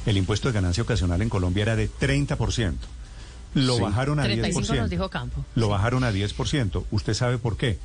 el 0.06 0.16
impuesto 0.16 0.48
de 0.48 0.54
ganancia 0.54 0.82
ocasional 0.82 1.20
en 1.22 1.28
Colombia 1.28 1.62
era 1.62 1.76
de 1.76 1.88
30%. 1.90 2.74
Lo 3.54 3.76
Sí. 3.76 3.82
bajaron 3.82 4.20
a 4.20 4.22
35 4.24 4.60
10%. 4.74 4.80
nos 4.82 4.90
dijo 4.90 5.08
Campo. 5.10 5.44
Lo 5.56 5.66
Sí. 5.66 5.70
bajaron 5.72 6.04
a 6.04 6.12
10%. 6.12 6.84
¿Usted 6.92 7.14
sabe 7.14 7.38
por 7.38 7.56
qué? 7.56 7.78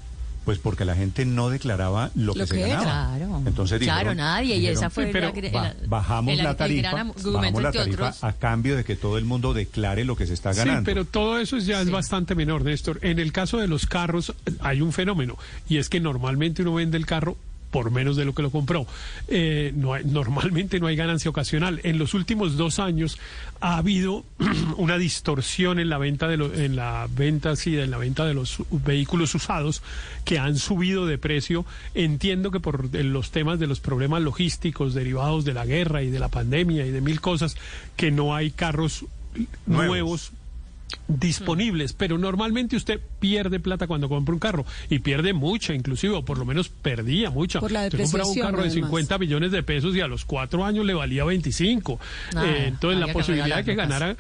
Pues 0.46 0.60
porque 0.60 0.86
la 0.86 0.96
gente 0.96 1.26
no 1.26 1.50
declaraba 1.50 2.12
lo, 2.16 2.28
Lo 2.28 2.34
que 2.36 2.46
se 2.48 2.56
que 2.56 2.62
ganaba. 2.62 3.16
Claro. 3.18 3.42
Entonces 3.48 3.80
Claro, 3.82 4.12
dijeron- 4.12 4.18
nadie, 4.18 4.58
y 4.58 4.68
esa 4.68 4.90
fue 4.92 5.08
Sí, 5.08 5.10
pero 5.12 5.34
la, 5.36 5.52
Ba- 5.52 5.74
bajamos 5.88 6.34
el- 6.38 6.44
la 6.44 6.52
el 6.52 6.56
tarifa, 6.56 6.92
bajamos 6.92 7.62
la 7.64 7.72
tarifa 7.72 8.04
otros. 8.10 8.24
a 8.24 8.34
cambio 8.34 8.76
de 8.78 8.84
que 8.84 8.96
todo 8.96 9.18
el 9.18 9.26
mundo 9.26 9.54
declare 9.56 10.06
lo 10.06 10.16
que 10.16 10.28
se 10.28 10.34
está 10.36 10.54
ganando. 10.54 10.82
Sí, 10.82 10.86
pero 10.86 11.04
todo 11.06 11.40
eso 11.40 11.58
ya 11.58 11.82
es 11.82 11.90
bastante 11.90 12.36
menor, 12.36 12.64
Néstor. 12.64 13.00
En 13.02 13.18
el 13.18 13.32
caso 13.32 13.58
de 13.58 13.68
los 13.68 13.88
carros 13.88 14.34
hay 14.60 14.82
un 14.82 14.94
fenómeno 14.94 15.36
y 15.68 15.78
es 15.78 15.90
que 15.90 16.00
normalmente 16.00 16.62
uno 16.62 16.76
vende 16.76 16.98
el 16.98 17.08
carro 17.08 17.38
por 17.76 17.92
menos 17.92 18.16
de 18.16 18.24
lo 18.24 18.34
que 18.34 18.42
lo 18.42 18.52
compró. 18.52 18.88
Eh, 19.28 19.74
no 19.76 19.94
hay- 19.94 20.06
normalmente 20.06 20.80
no 20.80 20.88
hay 20.88 20.96
ganancia 20.96 21.30
ocasional. 21.30 21.82
En 21.84 22.00
los 22.00 22.14
últimos 22.14 22.56
dos 22.56 22.80
años 22.80 23.18
ha 23.60 23.76
habido 23.76 24.24
una 24.78 24.98
distorsión 24.98 25.78
en 25.80 25.90
la 25.90 25.98
venta 25.98 26.30
de 26.30 26.38
lo- 26.38 26.54
en 26.54 26.78
la 26.78 27.10
venta 27.14 27.58
sí, 27.58 27.78
en 27.78 27.92
la 27.92 27.98
venta 27.98 28.24
de 28.26 28.34
los 28.34 28.60
vehículos 28.72 29.36
usados 29.36 29.84
que 30.24 30.40
han 30.40 30.58
subido 30.58 31.06
de 31.06 31.18
precio. 31.18 31.66
Entiendo 31.96 32.50
que 32.50 32.62
por 32.62 32.96
los 32.96 33.32
temas 33.32 33.60
de 33.60 33.68
los 33.68 33.82
problemas 33.82 34.22
logísticos 34.22 34.94
derivados 34.94 35.44
de 35.44 35.54
la 35.54 35.66
guerra 35.66 36.02
y 36.02 36.10
de 36.10 36.20
la 36.20 36.30
pandemia 36.30 36.86
y 36.86 36.92
de 36.92 37.02
mil 37.02 37.20
cosas 37.20 37.58
que 37.98 38.10
no 38.10 38.34
hay 38.36 38.52
carros 38.52 39.04
Nuevos. 39.66 39.88
nuevos 39.90 40.32
disponibles, 41.08 41.94
pero 41.94 42.18
normalmente 42.18 42.76
usted 42.76 43.00
pierde 43.20 43.60
plata 43.60 43.88
cuando 43.88 44.10
compra 44.10 44.34
un 44.34 44.40
carro 44.40 44.66
y 44.90 45.00
pierde 45.00 45.34
mucha, 45.34 45.74
inclusive, 45.74 46.14
o 46.16 46.26
por 46.26 46.38
lo 46.38 46.46
menos 46.46 46.70
perdía 46.70 47.30
mucha. 47.30 47.60
Por 47.60 47.72
la 47.72 47.86
Usted 47.86 48.02
compraba 48.04 48.30
un 48.30 48.36
carro 48.40 48.58
de 48.64 48.70
además. 48.70 48.90
50 48.90 49.18
millones 49.20 49.52
de 49.52 49.64
pesos 49.64 49.96
y 49.96 50.02
a 50.02 50.08
los 50.08 50.26
cuatro 50.26 50.66
años 50.66 50.86
le 50.86 50.94
valía 50.94 51.24
25. 51.24 52.00
Ah, 52.36 52.46
Eh, 52.46 52.68
entonces 52.68 53.00
la 53.00 53.12
posibilidad 53.14 53.58
de 53.58 53.64
que 53.64 53.76
ganara 53.76 54.16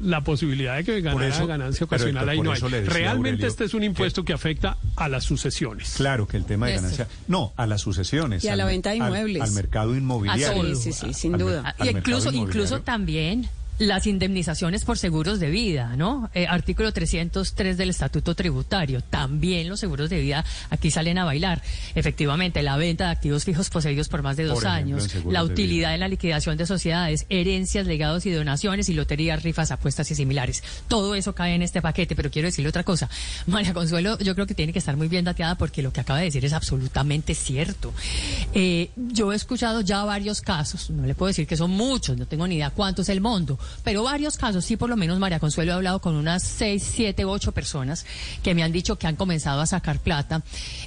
la 0.00 0.22
posibilidad 0.22 0.76
de 0.76 0.84
que 0.84 1.00
ganara 1.00 1.28
eso- 1.28 1.46
ganancia 1.46 1.86
pero, 1.86 2.02
ocasional 2.02 2.28
ahí 2.28 2.40
no 2.40 2.50
hay. 2.50 2.60
Realmente 2.60 3.08
Aurelio 3.08 3.46
este 3.46 3.64
es 3.64 3.74
un 3.74 3.84
impuesto 3.84 4.24
que 4.24 4.32
afecta 4.32 4.78
a 4.96 5.08
las 5.08 5.22
sucesiones. 5.22 5.94
Claro 5.96 6.26
que 6.26 6.36
el 6.38 6.44
tema 6.44 6.66
de 6.66 6.76
ganancia. 6.76 7.08
No, 7.28 7.52
a 7.56 7.66
las 7.66 7.82
sucesiones. 7.82 8.42
Y 8.42 8.48
a 8.48 8.52
al 8.52 8.58
la 8.58 8.64
venta 8.64 8.90
de 8.90 8.96
inmuebles. 8.96 9.42
Al, 9.42 9.52
mercado 9.52 9.94
inmobiliario. 9.94 10.48
A 10.48 10.54
todo. 10.54 10.74
Sí, 10.74 10.92
sí, 10.92 11.06
sí, 11.06 11.14
sin 11.14 11.36
duda. 11.38 11.62
Ah, 11.66 11.74
al 11.78 11.86
y 11.86 11.90
incluso, 11.90 12.30
incluso 12.30 12.76
inmobiliario. 12.76 12.82
también 12.84 13.48
las 13.78 14.06
indemnizaciones 14.06 14.84
por 14.84 14.98
seguros 14.98 15.40
de 15.40 15.50
vida, 15.50 15.96
¿no? 15.96 16.30
Eh, 16.34 16.46
artículo 16.46 16.92
303 16.92 17.76
del 17.76 17.90
Estatuto 17.90 18.34
Tributario. 18.34 19.00
También 19.00 19.68
los 19.68 19.80
seguros 19.80 20.10
de 20.10 20.20
vida 20.20 20.44
aquí 20.70 20.90
salen 20.90 21.18
a 21.18 21.24
bailar. 21.24 21.62
Efectivamente, 21.94 22.62
la 22.62 22.76
venta 22.76 23.06
de 23.06 23.10
activos 23.10 23.44
fijos 23.44 23.70
poseídos 23.70 24.08
por 24.08 24.22
más 24.22 24.36
de 24.36 24.44
dos 24.44 24.62
ejemplo, 24.62 24.96
años, 24.96 25.14
la 25.26 25.40
de 25.40 25.52
utilidad 25.52 25.88
vida. 25.88 25.94
en 25.94 26.00
la 26.00 26.08
liquidación 26.08 26.56
de 26.56 26.66
sociedades, 26.66 27.26
herencias, 27.28 27.86
legados 27.86 28.26
y 28.26 28.30
donaciones 28.30 28.88
y 28.88 28.94
loterías, 28.94 29.42
rifas, 29.42 29.70
apuestas 29.70 30.10
y 30.10 30.14
similares. 30.14 30.62
Todo 30.88 31.14
eso 31.14 31.34
cae 31.34 31.54
en 31.54 31.62
este 31.62 31.82
paquete, 31.82 32.14
pero 32.14 32.30
quiero 32.30 32.46
decirle 32.46 32.68
otra 32.68 32.84
cosa. 32.84 33.08
María 33.46 33.74
Consuelo, 33.74 34.18
yo 34.18 34.34
creo 34.34 34.46
que 34.46 34.54
tiene 34.54 34.72
que 34.72 34.78
estar 34.78 34.96
muy 34.96 35.08
bien 35.08 35.24
dateada 35.24 35.56
porque 35.56 35.82
lo 35.82 35.92
que 35.92 36.00
acaba 36.00 36.18
de 36.18 36.26
decir 36.26 36.44
es 36.44 36.52
absolutamente 36.52 37.34
cierto. 37.34 37.92
Eh, 38.54 38.90
yo 38.96 39.32
he 39.32 39.36
escuchado 39.36 39.80
ya 39.80 40.04
varios 40.04 40.40
casos, 40.40 40.90
no 40.90 41.06
le 41.06 41.14
puedo 41.14 41.28
decir 41.28 41.46
que 41.46 41.56
son 41.56 41.70
muchos, 41.70 42.16
no 42.16 42.26
tengo 42.26 42.46
ni 42.46 42.56
idea 42.56 42.70
cuánto 42.70 43.02
es 43.02 43.08
el 43.08 43.20
monto, 43.20 43.58
pero 43.84 44.02
varios 44.02 44.36
casos, 44.36 44.64
sí, 44.64 44.76
por 44.76 44.88
lo 44.88 44.96
menos 44.96 45.18
María 45.18 45.38
Consuelo 45.38 45.72
ha 45.72 45.76
hablado 45.76 46.00
con 46.00 46.14
unas 46.14 46.42
seis, 46.42 46.82
siete, 46.94 47.24
ocho 47.24 47.52
personas 47.52 48.06
que 48.42 48.54
me 48.54 48.62
han 48.62 48.72
dicho 48.72 48.96
que 48.96 49.06
han 49.06 49.16
comenzado 49.16 49.60
a 49.60 49.66
sacar 49.66 50.00
plata 50.00 50.42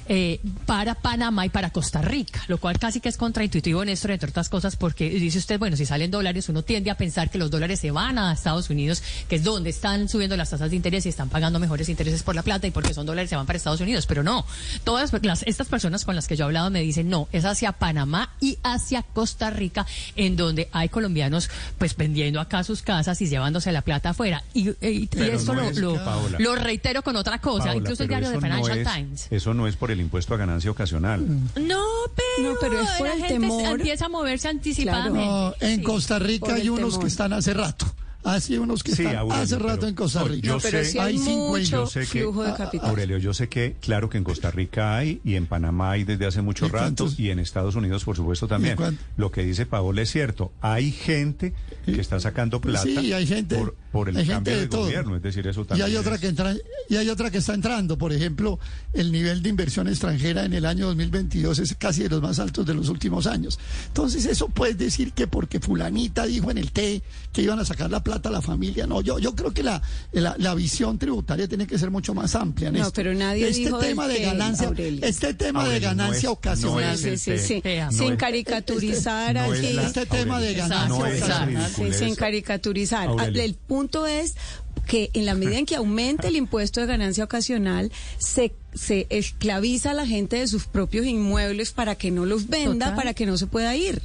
eh, 0.08 0.40
para 0.66 0.94
Panamá 0.94 1.46
y 1.46 1.48
para 1.48 1.70
Costa 1.70 2.02
Rica, 2.02 2.42
lo 2.48 2.58
cual 2.58 2.78
casi 2.78 3.00
que 3.00 3.08
es 3.08 3.16
contraintuitivo, 3.16 3.84
Néstor, 3.84 4.12
entre 4.12 4.30
otras 4.30 4.48
cosas, 4.48 4.76
porque 4.76 5.10
dice 5.10 5.38
usted, 5.38 5.58
bueno, 5.58 5.76
si 5.76 5.86
salen 5.86 6.10
dólares, 6.10 6.48
uno 6.48 6.62
tiende 6.62 6.90
a 6.90 6.96
pensar 6.96 7.30
que 7.30 7.38
los 7.38 7.50
dólares 7.50 7.80
se 7.80 7.90
van 7.90 8.18
a 8.18 8.32
Estados 8.32 8.70
Unidos, 8.70 9.02
que 9.28 9.36
es 9.36 9.44
donde 9.44 9.70
están 9.70 10.08
subiendo 10.08 10.36
las 10.36 10.50
tasas 10.50 10.70
de 10.70 10.76
interés 10.76 11.06
y 11.06 11.08
están 11.08 11.28
pagando 11.28 11.58
mejores 11.58 11.88
intereses 11.88 12.22
por 12.22 12.34
la 12.34 12.42
plata 12.42 12.66
y 12.66 12.70
porque 12.70 12.94
son 12.94 13.06
dólares 13.06 13.30
se 13.30 13.36
van 13.36 13.46
para 13.46 13.56
Estados 13.56 13.80
Unidos, 13.80 14.06
pero 14.06 14.22
no. 14.22 14.44
Todas 14.84 15.12
las, 15.22 15.42
estas 15.44 15.68
personas 15.68 16.04
con 16.04 16.14
las 16.14 16.26
que 16.26 16.36
yo 16.36 16.44
he 16.44 16.46
hablado 16.46 16.70
me 16.70 16.80
dicen, 16.80 17.08
no, 17.08 17.28
es 17.32 17.44
hacia 17.44 17.72
Panamá 17.72 18.34
y 18.40 18.58
hacia 18.62 19.02
Costa 19.02 19.50
Rica, 19.50 19.86
en 20.16 20.36
donde 20.36 20.68
hay 20.72 20.88
colombianos 20.88 21.50
pues 21.78 21.96
vendiendo 21.96 22.40
acá 22.40 22.64
sus 22.66 22.82
casas 22.82 23.20
y 23.22 23.26
llevándose 23.28 23.72
la 23.72 23.82
plata 23.82 24.10
afuera. 24.10 24.42
Y, 24.52 24.68
y- 24.70 24.76
y 24.80 25.06
Pero 25.06 25.36
esto 25.36 25.54
no 25.54 25.62
lo, 25.62 25.68
es 25.70 25.78
lo- 25.78 25.92
que, 25.94 25.98
Paola. 26.00 26.36
lo 26.38 26.54
reitero 26.56 27.02
con 27.02 27.16
otra 27.16 27.40
cosa, 27.40 27.66
Paola, 27.66 27.76
incluso 27.80 28.02
el 28.02 28.08
diario 28.08 28.28
de 28.28 28.34
no 28.34 28.40
Financial 28.40 28.78
es- 28.78 28.92
Times. 28.94 29.26
Eso 29.30 29.54
no 29.54 29.66
es 29.66 29.76
por 29.76 29.90
el 29.90 30.00
impuesto 30.00 30.34
a 30.34 30.36
ganancia 30.36 30.70
ocasional. 30.70 31.26
No, 31.26 31.82
pero, 32.14 32.52
No, 32.52 32.56
pero 32.60 32.80
es 32.80 32.90
por 32.98 33.06
la 33.08 33.14
el 33.14 33.20
gente 33.20 33.34
temor. 33.34 33.62
empieza 33.80 34.06
a 34.06 34.08
moverse 34.08 34.48
anticipadamente. 34.48 35.26
No, 35.26 35.54
en 35.60 35.76
Sí. 35.78 35.82
Costa 35.82 36.18
Rica 36.18 36.54
hay 36.54 36.68
unos 36.68 36.90
temor. 36.90 37.00
que 37.00 37.08
están 37.08 37.32
hace 37.32 37.54
rato. 37.54 37.86
Así 38.26 38.58
unos 38.58 38.82
que 38.82 38.94
Sí, 38.94 39.02
están 39.02 39.16
Aurelio, 39.18 39.42
hace 39.44 39.58
rato 39.58 39.76
pero- 39.76 39.88
en 39.88 39.94
Costa 39.94 40.20
no, 40.20 40.28
Rica. 40.28 40.46
yo 40.46 40.58
pero 40.62 40.84
sé- 40.84 41.00
hay 41.00 41.06
hay 41.14 41.18
cinco 41.18 41.58
y 41.58 41.60
mucho 41.62 41.70
yo 41.70 41.86
sé 41.86 42.00
que- 42.00 42.06
flujo 42.22 42.42
de 42.44 42.54
capital. 42.54 42.90
Aurelio, 42.90 43.18
yo 43.18 43.32
sé 43.34 43.48
que, 43.48 43.76
claro 43.80 44.08
que 44.10 44.18
en 44.18 44.24
Costa 44.24 44.50
Rica 44.50 44.96
hay 44.96 45.20
y 45.24 45.34
en 45.36 45.46
Panamá 45.46 45.92
hay 45.92 46.04
desde 46.04 46.26
hace 46.26 46.42
mucho 46.42 46.66
¿Y 46.66 46.68
rato 46.70 46.80
cuántos? 47.04 47.18
y 47.20 47.30
en 47.30 47.38
Estados 47.38 47.74
Unidos, 47.76 48.04
por 48.04 48.16
supuesto, 48.16 48.46
también. 48.48 48.76
¿Y 48.80 49.20
Lo 49.20 49.30
que 49.30 49.42
dice 49.44 49.64
Paola 49.66 50.02
es 50.02 50.10
cierto. 50.10 50.52
Hay 50.60 50.90
gente 50.92 51.52
que 51.84 52.00
está 52.00 52.18
sacando 52.20 52.60
Pues 52.60 52.80
plata 52.82 53.00
sí, 53.00 53.12
hay 53.12 53.26
gente, 53.26 53.56
por, 53.56 53.74
por 53.92 54.08
el 54.08 54.16
hay 54.16 54.24
gente 54.24 54.34
cambio 54.34 54.54
de 54.54 54.60
de, 54.62 54.68
todo. 54.68 54.80
gobierno. 54.82 55.16
Es 55.16 55.22
decir, 55.22 55.46
eso 55.46 55.62
y 55.62 55.64
también. 55.64 55.86
hay 55.88 55.96
otra 55.96 56.16
es- 56.16 56.20
que 56.20 56.26
entra 56.28 56.54
y 56.88 56.96
hay 56.96 57.08
otra 57.08 57.30
que 57.30 57.38
está 57.38 57.54
entrando 57.54 57.96
por 57.98 58.12
ejemplo 58.12 58.58
el 58.92 59.10
nivel 59.12 59.42
de 59.42 59.48
inversión 59.48 59.88
extranjera 59.88 60.44
en 60.44 60.52
el 60.52 60.64
año 60.66 60.86
2022 60.86 61.58
es 61.58 61.74
casi 61.74 62.02
de 62.04 62.08
los 62.10 62.22
más 62.22 62.38
altos 62.38 62.64
de 62.66 62.74
los 62.74 62.88
últimos 62.88 63.26
años 63.26 63.58
entonces 63.88 64.24
eso 64.26 64.48
puedes 64.48 64.78
decir 64.78 65.12
que 65.12 65.26
porque 65.26 65.58
fulanita 65.60 66.26
dijo 66.26 66.50
en 66.50 66.58
el 66.58 66.70
T 66.70 67.02
que 67.32 67.42
iban 67.42 67.58
a 67.58 67.64
sacar 67.64 67.90
la 67.90 68.02
plata 68.04 68.15
a 68.24 68.30
la 68.30 68.42
familia 68.42 68.86
no 68.86 69.00
yo 69.00 69.18
yo 69.18 69.34
creo 69.34 69.52
que 69.52 69.62
la 69.62 69.82
la, 70.12 70.34
la 70.38 70.54
visión 70.54 70.98
tributaria 70.98 71.46
tiene 71.48 71.66
que 71.66 71.78
ser 71.78 71.90
mucho 71.90 72.14
más 72.14 72.34
amplia 72.34 72.70
No, 72.70 72.78
Néstor. 72.78 72.92
pero 72.94 73.14
nadie 73.14 73.48
este 73.48 73.60
dijo 73.64 73.78
tema 73.78 74.08
de 74.08 74.20
ganancia 74.22 74.68
Aurelio. 74.68 75.04
este 75.06 75.34
tema 75.34 75.68
de 75.68 75.80
no 75.80 75.86
ganancia 75.86 76.16
es- 76.18 76.24
no 76.24 76.32
ocasional 76.32 76.94
es 76.94 77.00
Sí, 77.00 77.08
el 77.08 77.18
sí, 77.18 77.38
sí. 77.38 77.62
Sin 77.90 78.12
es- 78.12 78.18
caricaturizar 78.18 79.34
no 79.34 79.52
es 79.54 79.60
aquí. 79.60 79.72
la- 79.74 79.82
este 79.86 80.06
tema 80.06 80.40
de 80.40 80.54
ganancia 80.54 80.94
ocasional 80.94 81.70
sin 81.94 82.14
caricaturizar. 82.14 83.08
Aurelio. 83.08 83.42
El 83.42 83.54
punto 83.54 84.06
es 84.06 84.34
que 84.86 85.10
en 85.14 85.26
la 85.26 85.34
medida 85.34 85.58
en 85.58 85.66
que 85.66 85.76
aumenta 85.76 86.28
el 86.28 86.36
impuesto 86.36 86.80
de 86.80 86.86
ganancia 86.86 87.24
ocasional, 87.24 87.90
se, 88.18 88.54
se 88.74 89.06
esclaviza 89.10 89.90
a 89.90 89.94
la 89.94 90.06
gente 90.06 90.36
de 90.36 90.46
sus 90.46 90.66
propios 90.66 91.06
inmuebles 91.06 91.72
para 91.72 91.96
que 91.96 92.10
no 92.12 92.24
los 92.24 92.48
venda, 92.48 92.86
Total. 92.86 92.94
para 92.94 93.14
que 93.14 93.26
no 93.26 93.36
se 93.36 93.46
pueda 93.46 93.74
ir. 93.74 94.00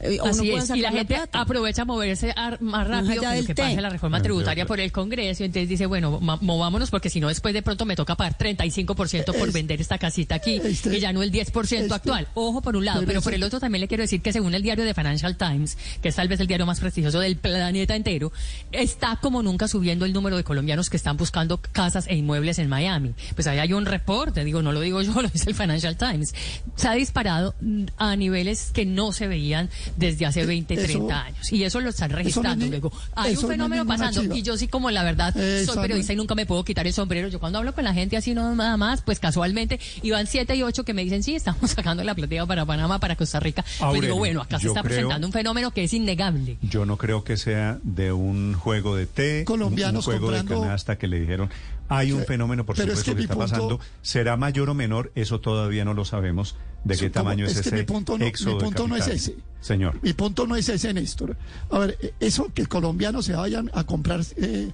Eh, 0.00 0.18
Así 0.24 0.50
es, 0.52 0.70
y 0.70 0.80
la 0.80 0.90
gente 0.92 1.14
plata. 1.14 1.40
aprovecha 1.40 1.82
a 1.82 1.84
moverse 1.84 2.34
más 2.60 2.86
rápido 2.86 3.20
que 3.22 3.42
lo 3.42 3.54
que 3.54 3.62
en 3.62 3.82
la 3.82 3.90
reforma 3.90 4.22
tributaria 4.22 4.66
por 4.66 4.80
el 4.80 4.92
Congreso. 4.92 5.42
y 5.42 5.46
Entonces 5.46 5.68
dice, 5.68 5.86
bueno, 5.86 6.20
ma- 6.20 6.38
movámonos 6.40 6.90
porque 6.90 7.10
si 7.10 7.20
no 7.20 7.28
después 7.28 7.52
de 7.54 7.62
pronto 7.62 7.84
me 7.84 7.96
toca 7.96 8.14
pagar 8.16 8.36
35% 8.38 9.32
por 9.36 9.48
Es- 9.48 9.54
vender 9.54 9.80
esta 9.80 9.98
casita 9.98 10.36
aquí 10.36 10.60
este- 10.64 10.96
y 10.96 11.00
ya 11.00 11.12
no 11.12 11.22
el 11.22 11.30
10% 11.32 11.84
este- 11.84 11.94
actual. 11.94 12.28
Ojo 12.34 12.60
por 12.62 12.76
un 12.76 12.84
lado, 12.84 12.98
pero 13.00 13.08
pero, 13.08 13.18
ese- 13.20 13.24
por 13.24 13.34
el 13.34 13.42
otro 13.42 13.60
también 13.60 13.80
le 13.80 13.88
quiero 13.88 14.02
decir 14.02 14.22
que 14.22 14.32
según 14.32 14.54
el 14.54 14.62
diario 14.62 14.84
de 14.84 14.94
Financial 14.94 15.36
Times, 15.36 15.76
que 16.02 16.08
es 16.08 16.14
tal 16.14 16.28
vez 16.28 16.38
el 16.40 16.46
diario 16.46 16.66
más 16.66 16.80
prestigioso 16.80 17.20
del 17.20 17.36
planeta 17.36 17.96
entero, 17.96 18.32
está 18.72 19.16
como 19.20 19.42
nunca 19.42 19.68
subiendo 19.68 20.04
el 20.04 20.12
número 20.12 20.36
de 20.36 20.44
colombianos 20.44 20.90
que 20.90 20.96
están 20.96 21.16
buscando 21.16 21.58
casas 21.72 22.06
e 22.08 22.14
inmuebles 22.16 22.58
en 22.58 22.68
Miami. 22.68 23.14
Pues 23.34 23.46
ahí 23.46 23.58
hay 23.58 23.72
un 23.72 23.86
reporte, 23.86 24.44
digo, 24.44 24.62
no 24.62 24.72
lo 24.72 24.80
digo 24.80 25.02
yo, 25.02 25.20
lo 25.22 25.28
dice 25.28 25.48
el 25.50 25.56
Financial 25.56 25.96
Times. 25.96 26.34
Se 26.76 26.88
ha 26.88 26.92
disparado 26.92 27.54
a 27.96 28.16
niveles 28.16 28.70
que 28.72 28.86
no 28.86 29.12
se 29.12 29.26
veían 29.28 29.68
desde 29.96 30.26
hace 30.26 30.44
20, 30.46 30.74
Eso- 30.74 30.84
30 30.84 31.22
años. 31.24 31.52
Y 31.52 31.64
eso 31.64 31.80
lo 31.80 31.90
están 31.90 32.10
registrando 32.10 32.66
luego. 32.66 32.92
Hay 33.14 33.36
un 33.36 33.48
fenómeno 33.48 33.86
pasando 33.86 34.20
chiva. 34.22 34.36
y 34.36 34.42
yo 34.42 34.56
sí 34.56 34.68
como 34.68 34.90
la 34.90 35.02
verdad 35.02 35.36
Eso 35.36 35.72
soy 35.74 35.82
periodista 35.82 36.12
y 36.12 36.16
nunca 36.16 36.34
me 36.34 36.46
puedo 36.46 36.64
quitar 36.64 36.86
el 36.86 36.92
sombrero. 36.92 37.28
Yo 37.28 37.40
cuando 37.40 37.58
hablo 37.58 37.74
con 37.74 37.84
la 37.84 37.94
gente 37.94 38.16
así 38.16 38.34
no 38.34 38.54
nada 38.54 38.76
más, 38.76 39.02
pues 39.02 39.18
casualmente 39.20 39.80
iban 40.02 40.26
siete 40.26 40.54
y 40.56 40.62
ocho 40.62 40.84
que 40.84 40.94
me 40.94 41.02
dicen, 41.04 41.22
sí, 41.22 41.34
estamos 41.34 41.70
sacando 41.70 42.04
la 42.04 42.14
platea 42.14 42.46
para 42.46 42.64
Panamá, 42.66 42.98
para 42.98 43.16
Costa 43.16 43.40
Rica. 43.40 43.62
pues 43.62 43.80
Aurelio, 43.82 44.06
digo, 44.08 44.18
bueno, 44.18 44.42
acá 44.42 44.58
se 44.58 44.68
está 44.68 44.80
creo- 44.82 44.90
presentando 44.94 45.26
un 45.26 45.32
fenómeno 45.32 45.70
que 45.70 45.84
es 45.84 45.92
innegable. 45.94 46.58
Yo 46.62 46.84
no 46.84 46.96
creo 46.96 47.24
que 47.24 47.36
sea 47.36 47.78
de 47.82 48.12
un 48.12 48.54
juego 48.54 48.96
de 48.96 49.06
té, 49.06 49.44
Colombianos 49.44 50.06
un, 50.06 50.14
un 50.14 50.18
juego 50.20 50.26
comprando- 50.32 50.62
de 50.62 50.66
canasta 50.68 50.98
que 50.98 51.06
le 51.08 51.20
dijeron. 51.20 51.50
Hay 51.90 52.12
un 52.12 52.22
fenómeno, 52.26 52.66
por 52.66 52.76
pero 52.76 52.92
es 52.92 52.98
supuesto, 52.98 53.16
que 53.16 53.22
está 53.22 53.34
punto- 53.34 53.50
pasando. 53.50 53.80
¿Será 54.02 54.36
mayor 54.36 54.68
o 54.68 54.74
menor? 54.74 55.10
Eso 55.14 55.40
todavía 55.40 55.86
no 55.86 55.94
lo 55.94 56.04
sabemos. 56.04 56.54
¿De 56.88 56.96
qué 56.96 57.10
tamaño 57.10 57.46
es, 57.46 57.52
es 57.56 57.62
que 57.62 57.68
ese 57.68 57.76
mi 57.78 57.82
punto 57.84 58.18
no- 58.18 58.24
mi 58.24 58.30
punto 58.58 58.88
no 58.88 58.96
es 58.96 59.06
ese. 59.06 59.36
Señor. 59.60 59.98
Mi 60.02 60.12
punto 60.12 60.46
no 60.46 60.56
es 60.56 60.68
ese, 60.68 60.92
Néstor. 60.94 61.36
A 61.70 61.78
ver, 61.80 61.98
eh, 62.00 62.14
eso 62.20 62.50
que 62.54 62.66
colombianos 62.66 63.24
se 63.26 63.34
vayan 63.34 63.70
a 63.74 63.84
comprar 63.84 64.20
eh, 64.36 64.70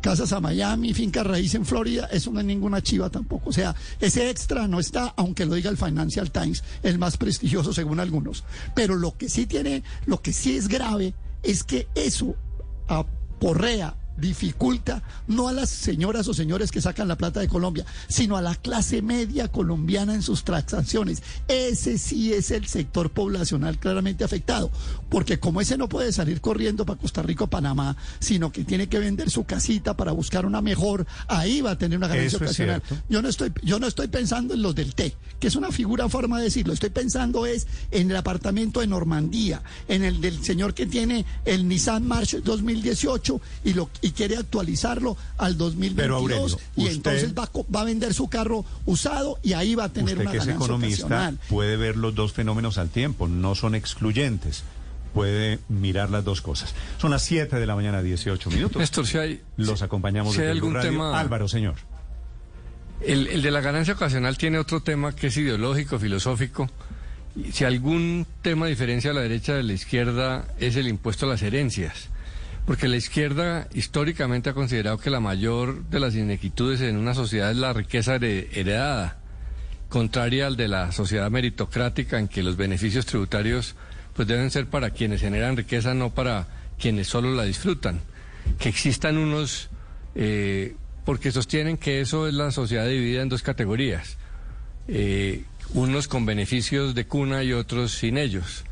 casas 0.00 0.32
a 0.32 0.40
Miami, 0.40 0.92
finca 0.94 1.22
raíz 1.22 1.54
en 1.54 1.64
Florida, 1.64 2.08
eso 2.10 2.32
no 2.32 2.40
es 2.40 2.46
ninguna 2.46 2.80
chiva 2.82 3.08
tampoco. 3.10 3.50
O 3.50 3.52
sea, 3.52 3.74
ese 4.00 4.28
extra 4.30 4.66
no 4.66 4.80
está, 4.80 5.14
aunque 5.16 5.46
lo 5.46 5.54
diga 5.54 5.70
el 5.70 5.76
Financial 5.76 6.30
Times, 6.32 6.64
el 6.82 6.98
más 6.98 7.16
prestigioso 7.16 7.72
según 7.72 8.00
algunos. 8.00 8.42
Pero 8.74 8.96
lo 8.96 9.16
que 9.16 9.28
sí 9.28 9.46
tiene, 9.46 9.84
lo 10.06 10.20
que 10.20 10.32
sí 10.32 10.56
es 10.56 10.66
grave 10.66 11.14
es 11.44 11.62
que 11.62 11.86
eso 11.94 12.34
aporrea 12.88 13.94
dificulta 14.16 15.02
no 15.26 15.48
a 15.48 15.52
las 15.52 15.70
señoras 15.70 16.28
o 16.28 16.34
señores 16.34 16.70
que 16.70 16.80
sacan 16.80 17.08
la 17.08 17.16
plata 17.16 17.40
de 17.40 17.48
Colombia, 17.48 17.84
sino 18.08 18.36
a 18.36 18.42
la 18.42 18.54
clase 18.54 19.02
media 19.02 19.48
colombiana 19.48 20.14
en 20.14 20.22
sus 20.22 20.44
transacciones. 20.44 21.22
Ese 21.48 21.98
sí 21.98 22.32
es 22.32 22.50
el 22.50 22.66
sector 22.66 23.10
poblacional 23.10 23.78
claramente 23.78 24.24
afectado, 24.24 24.70
porque 25.08 25.38
como 25.38 25.60
ese 25.60 25.76
no 25.76 25.88
puede 25.88 26.12
salir 26.12 26.40
corriendo 26.40 26.84
para 26.84 26.98
Costa 26.98 27.22
Rica 27.22 27.44
o 27.44 27.46
Panamá, 27.46 27.96
sino 28.18 28.52
que 28.52 28.64
tiene 28.64 28.88
que 28.88 28.98
vender 28.98 29.30
su 29.30 29.44
casita 29.44 29.96
para 29.96 30.12
buscar 30.12 30.46
una 30.46 30.60
mejor, 30.60 31.06
ahí 31.28 31.60
va 31.60 31.72
a 31.72 31.78
tener 31.78 31.98
una 31.98 32.08
ganancia 32.08 32.36
Eso 32.36 32.44
ocasional. 32.44 32.82
Yo 33.08 33.22
no 33.22 33.28
estoy, 33.28 33.52
yo 33.62 33.78
no 33.78 33.86
estoy 33.86 34.08
pensando 34.08 34.54
en 34.54 34.62
los 34.62 34.74
del 34.74 34.94
té, 34.94 35.14
que 35.40 35.48
es 35.48 35.56
una 35.56 35.70
figura 35.70 36.08
forma 36.08 36.38
de 36.38 36.44
decirlo. 36.44 36.72
Estoy 36.72 36.90
pensando 36.90 37.46
es 37.46 37.66
en 37.90 38.10
el 38.10 38.16
apartamento 38.16 38.80
de 38.80 38.86
Normandía, 38.86 39.62
en 39.88 40.04
el 40.04 40.20
del 40.20 40.42
señor 40.44 40.74
que 40.74 40.86
tiene 40.86 41.24
el 41.44 41.68
Nissan 41.68 42.06
March 42.06 42.36
2018 42.42 43.40
y 43.64 43.74
lo 43.74 43.90
y 44.02 44.10
quiere 44.10 44.36
actualizarlo 44.36 45.16
al 45.38 45.56
2022 45.56 45.96
Pero, 45.96 46.16
Aurelio, 46.16 46.58
y 46.76 46.82
usted- 46.82 46.94
entonces 46.96 47.34
va, 47.34 47.48
va 47.74 47.80
a 47.80 47.84
vender 47.84 48.12
su 48.12 48.28
carro 48.28 48.64
usado 48.84 49.38
y 49.42 49.54
ahí 49.54 49.74
va 49.74 49.84
a 49.84 49.88
tener 49.88 50.14
Usted 50.18 50.22
una 50.22 50.30
que 50.32 50.38
es 50.38 50.46
economista 50.48 51.06
ocasional. 51.06 51.38
puede 51.48 51.76
ver 51.76 51.96
los 51.96 52.14
dos 52.14 52.32
fenómenos 52.32 52.76
al 52.78 52.88
tiempo, 52.90 53.28
no 53.28 53.54
son 53.54 53.74
excluyentes. 53.74 54.64
Puede 55.14 55.58
mirar 55.68 56.08
las 56.10 56.24
dos 56.24 56.40
cosas. 56.40 56.74
Son 56.98 57.10
las 57.10 57.22
7 57.22 57.56
de 57.56 57.66
la 57.66 57.74
mañana, 57.74 58.00
18 58.02 58.48
minutos. 58.50 58.80
Néstor, 58.80 59.06
si 59.06 59.18
hay, 59.18 59.40
Los 59.58 59.82
acompañamos 59.82 60.34
si 60.34 60.40
hay 60.40 60.48
algún 60.48 60.72
Radio. 60.74 60.90
tema- 60.90 61.20
Álvaro, 61.20 61.48
señor. 61.48 61.74
El, 63.00 63.26
el 63.26 63.42
de 63.42 63.50
la 63.50 63.60
ganancia 63.60 63.94
ocasional 63.94 64.38
tiene 64.38 64.58
otro 64.58 64.80
tema 64.82 65.14
que 65.14 65.26
es 65.26 65.36
ideológico, 65.36 65.98
filosófico. 65.98 66.70
Y 67.34 67.50
Si 67.52 67.64
algún 67.64 68.26
tema 68.42 68.66
diferencia 68.66 69.10
a 69.10 69.14
la 69.14 69.22
derecha 69.22 69.54
de 69.54 69.62
la 69.62 69.72
izquierda 69.72 70.46
es 70.58 70.76
el 70.76 70.86
impuesto 70.88 71.26
a 71.26 71.28
las 71.30 71.42
herencias. 71.42 72.08
Porque 72.66 72.86
la 72.88 72.96
izquierda 72.96 73.68
históricamente 73.74 74.50
ha 74.50 74.54
considerado 74.54 74.98
que 74.98 75.10
la 75.10 75.20
mayor 75.20 75.84
de 75.86 75.98
las 75.98 76.14
inequitudes 76.14 76.80
en 76.80 76.96
una 76.96 77.14
sociedad 77.14 77.50
es 77.50 77.56
la 77.56 77.72
riqueza 77.72 78.16
here- 78.16 78.48
heredada, 78.52 79.18
contraria 79.88 80.46
al 80.46 80.56
de 80.56 80.68
la 80.68 80.92
sociedad 80.92 81.30
meritocrática 81.30 82.18
en 82.18 82.28
que 82.28 82.42
los 82.42 82.56
beneficios 82.56 83.04
tributarios 83.04 83.74
pues 84.14 84.28
deben 84.28 84.50
ser 84.50 84.66
para 84.66 84.90
quienes 84.90 85.20
generan 85.20 85.56
riqueza, 85.56 85.92
no 85.94 86.10
para 86.10 86.46
quienes 86.78 87.08
solo 87.08 87.34
la 87.34 87.44
disfrutan. 87.44 88.00
Que 88.58 88.68
existan 88.68 89.18
unos 89.18 89.68
eh, 90.14 90.76
porque 91.04 91.32
sostienen 91.32 91.76
que 91.78 92.00
eso 92.00 92.28
es 92.28 92.34
la 92.34 92.50
sociedad 92.52 92.86
dividida 92.86 93.22
en 93.22 93.28
dos 93.28 93.42
categorías, 93.42 94.18
eh, 94.88 95.44
unos 95.74 96.06
con 96.08 96.26
beneficios 96.26 96.94
de 96.94 97.06
cuna 97.06 97.42
y 97.42 97.52
otros 97.52 97.92
sin 97.92 98.18
ellos. 98.18 98.64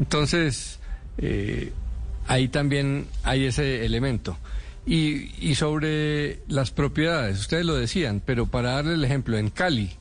Entonces, 0.00 0.80
eh, 1.18 1.72
ahí 2.26 2.48
también 2.48 3.06
hay 3.22 3.46
ese 3.46 3.84
elemento. 3.84 4.38
Y, 4.86 5.32
y 5.40 5.56
sobre 5.56 6.40
las 6.46 6.70
propiedades, 6.70 7.40
ustedes 7.40 7.64
lo 7.64 7.74
decían, 7.74 8.22
pero 8.24 8.46
para 8.46 8.72
darle 8.72 8.94
el 8.94 9.04
ejemplo, 9.04 9.36
en 9.36 9.50
Cali, 9.50 9.92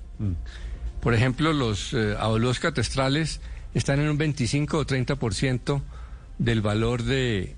por 1.01 1.13
ejemplo, 1.13 1.53
los 1.53 1.93
eh, 1.93 2.15
catastrales 2.59 3.41
están 3.73 3.99
en 3.99 4.09
un 4.09 4.17
25 4.17 4.77
o 4.77 4.85
30% 4.85 5.81
del 6.37 6.61
valor 6.61 7.03
de 7.03 7.55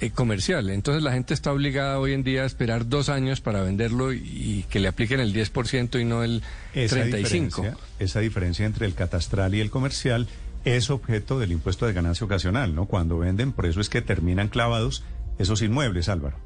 eh, 0.00 0.10
comercial. 0.10 0.70
Entonces 0.70 1.02
la 1.02 1.12
gente 1.12 1.34
está 1.34 1.52
obligada 1.52 1.98
hoy 1.98 2.12
en 2.12 2.22
día 2.22 2.42
a 2.42 2.46
esperar 2.46 2.88
dos 2.88 3.08
años 3.08 3.40
para 3.40 3.62
venderlo 3.62 4.12
y, 4.12 4.64
que 4.68 4.80
le 4.80 4.88
apliquen 4.88 5.20
el 5.20 5.32
10% 5.32 6.00
y 6.00 6.04
no 6.04 6.22
el 6.22 6.42
Esa 6.74 7.04
35%. 7.04 7.16
diferencia, 7.16 7.76
esa 7.98 8.20
diferencia 8.20 8.66
entre 8.66 8.86
el 8.86 8.94
catastral 8.94 9.54
y 9.54 9.60
el 9.60 9.70
comercial 9.70 10.28
es 10.64 10.90
objeto 10.90 11.38
del 11.38 11.52
impuesto 11.52 11.86
de 11.86 11.92
ganancia 11.92 12.24
ocasional, 12.24 12.74
¿no? 12.74 12.86
Cuando 12.86 13.18
venden, 13.18 13.52
por 13.52 13.66
eso 13.66 13.80
es 13.80 13.88
que 13.88 14.02
terminan 14.02 14.48
clavados 14.48 15.04
esos 15.38 15.62
inmuebles, 15.62 16.08
Álvaro. 16.08 16.36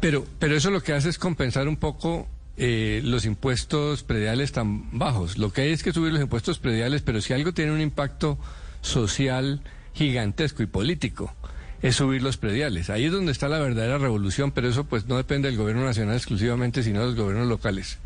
Pero, 0.00 0.24
pero 0.38 0.56
eso 0.56 0.70
lo 0.70 0.82
que 0.82 0.92
hace 0.92 1.08
es 1.08 1.18
compensar 1.18 1.68
un 1.68 1.76
poco 1.76 2.28
eh, 2.56 3.00
los 3.04 3.24
impuestos 3.24 4.02
prediales 4.02 4.52
tan 4.52 4.98
bajos. 4.98 5.38
Lo 5.38 5.52
que 5.52 5.62
hay 5.62 5.72
es 5.72 5.82
que 5.82 5.92
subir 5.92 6.12
los 6.12 6.22
impuestos 6.22 6.58
prediales, 6.58 7.02
pero 7.02 7.20
si 7.20 7.32
algo 7.32 7.52
tiene 7.52 7.72
un 7.72 7.80
impacto 7.80 8.38
social 8.80 9.62
gigantesco 9.92 10.62
y 10.62 10.66
político, 10.66 11.34
es 11.82 11.96
subir 11.96 12.22
los 12.22 12.36
prediales. 12.36 12.90
Ahí 12.90 13.04
es 13.04 13.12
donde 13.12 13.32
está 13.32 13.48
la 13.48 13.58
verdadera 13.58 13.98
revolución, 13.98 14.52
pero 14.52 14.68
eso 14.68 14.84
pues 14.84 15.06
no 15.06 15.16
depende 15.16 15.48
del 15.48 15.58
gobierno 15.58 15.84
nacional 15.84 16.16
exclusivamente, 16.16 16.82
sino 16.82 17.00
de 17.00 17.06
los 17.06 17.16
gobiernos 17.16 17.48
locales. 17.48 17.98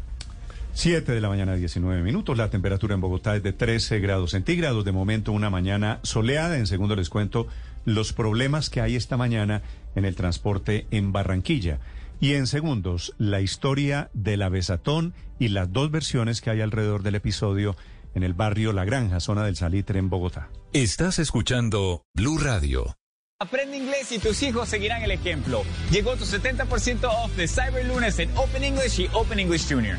7 0.72 1.12
de 1.12 1.20
la 1.20 1.28
mañana, 1.28 1.54
19 1.54 2.02
minutos. 2.02 2.36
La 2.36 2.50
temperatura 2.50 2.94
en 2.94 3.00
Bogotá 3.00 3.36
es 3.36 3.42
de 3.42 3.52
13 3.52 4.00
grados 4.00 4.32
centígrados. 4.32 4.84
De 4.84 4.92
momento, 4.92 5.32
una 5.32 5.50
mañana 5.50 6.00
soleada. 6.02 6.56
En 6.56 6.66
segundo, 6.66 6.96
les 6.96 7.10
cuento 7.10 7.46
los 7.84 8.12
problemas 8.12 8.70
que 8.70 8.80
hay 8.80 8.96
esta 8.96 9.16
mañana 9.16 9.62
en 9.94 10.04
el 10.04 10.14
transporte 10.14 10.86
en 10.90 11.12
Barranquilla. 11.12 11.80
Y 12.20 12.34
en 12.34 12.46
segundos, 12.46 13.14
la 13.18 13.40
historia 13.40 14.10
de 14.12 14.36
la 14.36 14.48
Besatón 14.48 15.14
y 15.38 15.48
las 15.48 15.72
dos 15.72 15.90
versiones 15.90 16.40
que 16.40 16.50
hay 16.50 16.60
alrededor 16.60 17.02
del 17.02 17.14
episodio 17.14 17.76
en 18.14 18.22
el 18.22 18.34
barrio 18.34 18.72
La 18.72 18.84
Granja, 18.84 19.20
zona 19.20 19.44
del 19.44 19.56
Salitre 19.56 19.98
en 19.98 20.10
Bogotá. 20.10 20.50
Estás 20.72 21.18
escuchando 21.18 22.02
Blue 22.14 22.38
Radio. 22.38 22.94
Aprende 23.42 23.78
inglés 23.78 24.12
y 24.12 24.18
tus 24.18 24.42
hijos 24.42 24.68
seguirán 24.68 25.02
el 25.02 25.12
ejemplo. 25.12 25.62
Llegó 25.90 26.14
tu 26.16 26.24
70% 26.24 27.04
off 27.04 27.34
de 27.36 27.48
Cyber 27.48 27.86
Lunes 27.86 28.18
en 28.18 28.30
Open 28.36 28.62
English 28.62 29.00
y 29.00 29.08
Open 29.14 29.40
English 29.40 29.66
Junior. 29.66 29.96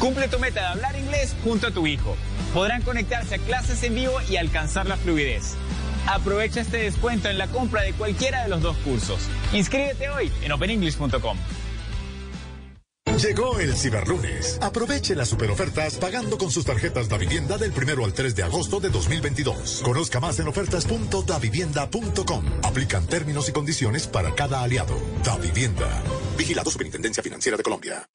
Cumple 0.00 0.28
tu 0.28 0.38
meta 0.38 0.60
de 0.60 0.66
hablar 0.66 0.96
inglés 0.98 1.34
junto 1.42 1.66
a 1.66 1.70
tu 1.70 1.86
hijo. 1.86 2.16
Podrán 2.54 2.82
conectarse 2.82 3.34
a 3.36 3.38
clases 3.38 3.82
en 3.82 3.94
vivo 3.94 4.14
y 4.28 4.36
alcanzar 4.36 4.86
la 4.86 4.96
fluidez. 4.96 5.54
Aprovecha 6.06 6.60
este 6.60 6.78
descuento 6.78 7.28
en 7.28 7.36
la 7.36 7.48
compra 7.48 7.82
de 7.82 7.92
cualquiera 7.92 8.42
de 8.44 8.48
los 8.48 8.62
dos 8.62 8.76
cursos. 8.78 9.20
Inscríbete 9.52 10.08
hoy 10.08 10.30
en 10.42 10.52
openenglish.com. 10.52 11.36
Llegó 13.18 13.58
el 13.58 13.76
Ciberlunes. 13.76 14.60
Aproveche 14.62 15.16
las 15.16 15.28
superofertas 15.28 15.96
pagando 15.96 16.38
con 16.38 16.52
sus 16.52 16.64
tarjetas 16.64 17.08
Da 17.08 17.18
Vivienda 17.18 17.58
del 17.58 17.72
primero 17.72 18.04
al 18.04 18.12
3 18.12 18.36
de 18.36 18.44
agosto 18.44 18.78
de 18.78 18.90
2022. 18.90 19.82
Conozca 19.84 20.20
más 20.20 20.38
en 20.38 20.46
ofertas.davivienda.com. 20.46 22.44
Aplican 22.62 23.08
términos 23.08 23.48
y 23.48 23.52
condiciones 23.52 24.06
para 24.06 24.32
cada 24.36 24.62
aliado. 24.62 24.94
Da 25.24 25.36
Vivienda. 25.38 25.88
Vigilado 26.36 26.70
Superintendencia 26.70 27.20
Financiera 27.20 27.56
de 27.56 27.64
Colombia. 27.64 28.06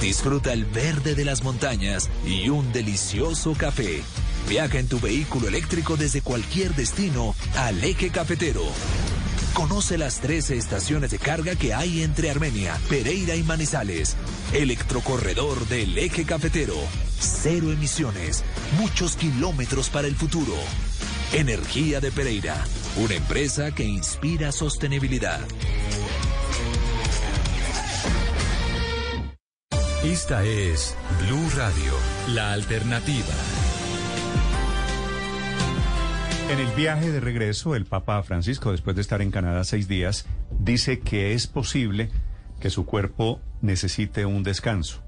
Disfruta 0.00 0.52
el 0.52 0.64
verde 0.66 1.14
de 1.14 1.24
las 1.24 1.42
montañas 1.42 2.10
y 2.26 2.48
un 2.48 2.72
delicioso 2.72 3.54
café. 3.54 4.02
Viaja 4.48 4.78
en 4.78 4.88
tu 4.88 5.00
vehículo 5.00 5.48
eléctrico 5.48 5.96
desde 5.96 6.20
cualquier 6.22 6.74
destino 6.74 7.34
al 7.56 7.82
eje 7.82 8.10
cafetero. 8.10 8.62
Conoce 9.54 9.96
las 9.96 10.20
13 10.20 10.58
estaciones 10.58 11.10
de 11.10 11.18
carga 11.18 11.56
que 11.56 11.72
hay 11.72 12.02
entre 12.02 12.30
Armenia, 12.30 12.78
Pereira 12.90 13.34
y 13.36 13.42
Manizales. 13.42 14.16
Electrocorredor 14.52 15.66
del 15.66 15.96
eje 15.96 16.24
cafetero. 16.24 16.76
Cero 17.18 17.72
emisiones. 17.72 18.44
Muchos 18.78 19.16
kilómetros 19.16 19.88
para 19.88 20.08
el 20.08 20.14
futuro. 20.14 20.54
Energía 21.32 22.00
de 22.00 22.12
Pereira. 22.12 22.62
Una 22.98 23.14
empresa 23.14 23.74
que 23.74 23.84
inspira 23.84 24.52
sostenibilidad. 24.52 25.40
Esta 30.06 30.44
es 30.44 30.96
Blue 31.26 31.48
Radio, 31.56 31.92
la 32.32 32.52
alternativa. 32.52 33.26
En 36.48 36.60
el 36.60 36.68
viaje 36.76 37.10
de 37.10 37.18
regreso, 37.18 37.74
el 37.74 37.86
Papa 37.86 38.22
Francisco, 38.22 38.70
después 38.70 38.94
de 38.94 39.02
estar 39.02 39.20
en 39.20 39.32
Canadá 39.32 39.64
seis 39.64 39.88
días, 39.88 40.24
dice 40.60 41.00
que 41.00 41.32
es 41.32 41.48
posible 41.48 42.10
que 42.60 42.70
su 42.70 42.86
cuerpo 42.86 43.40
necesite 43.62 44.26
un 44.26 44.44
descanso 44.44 45.02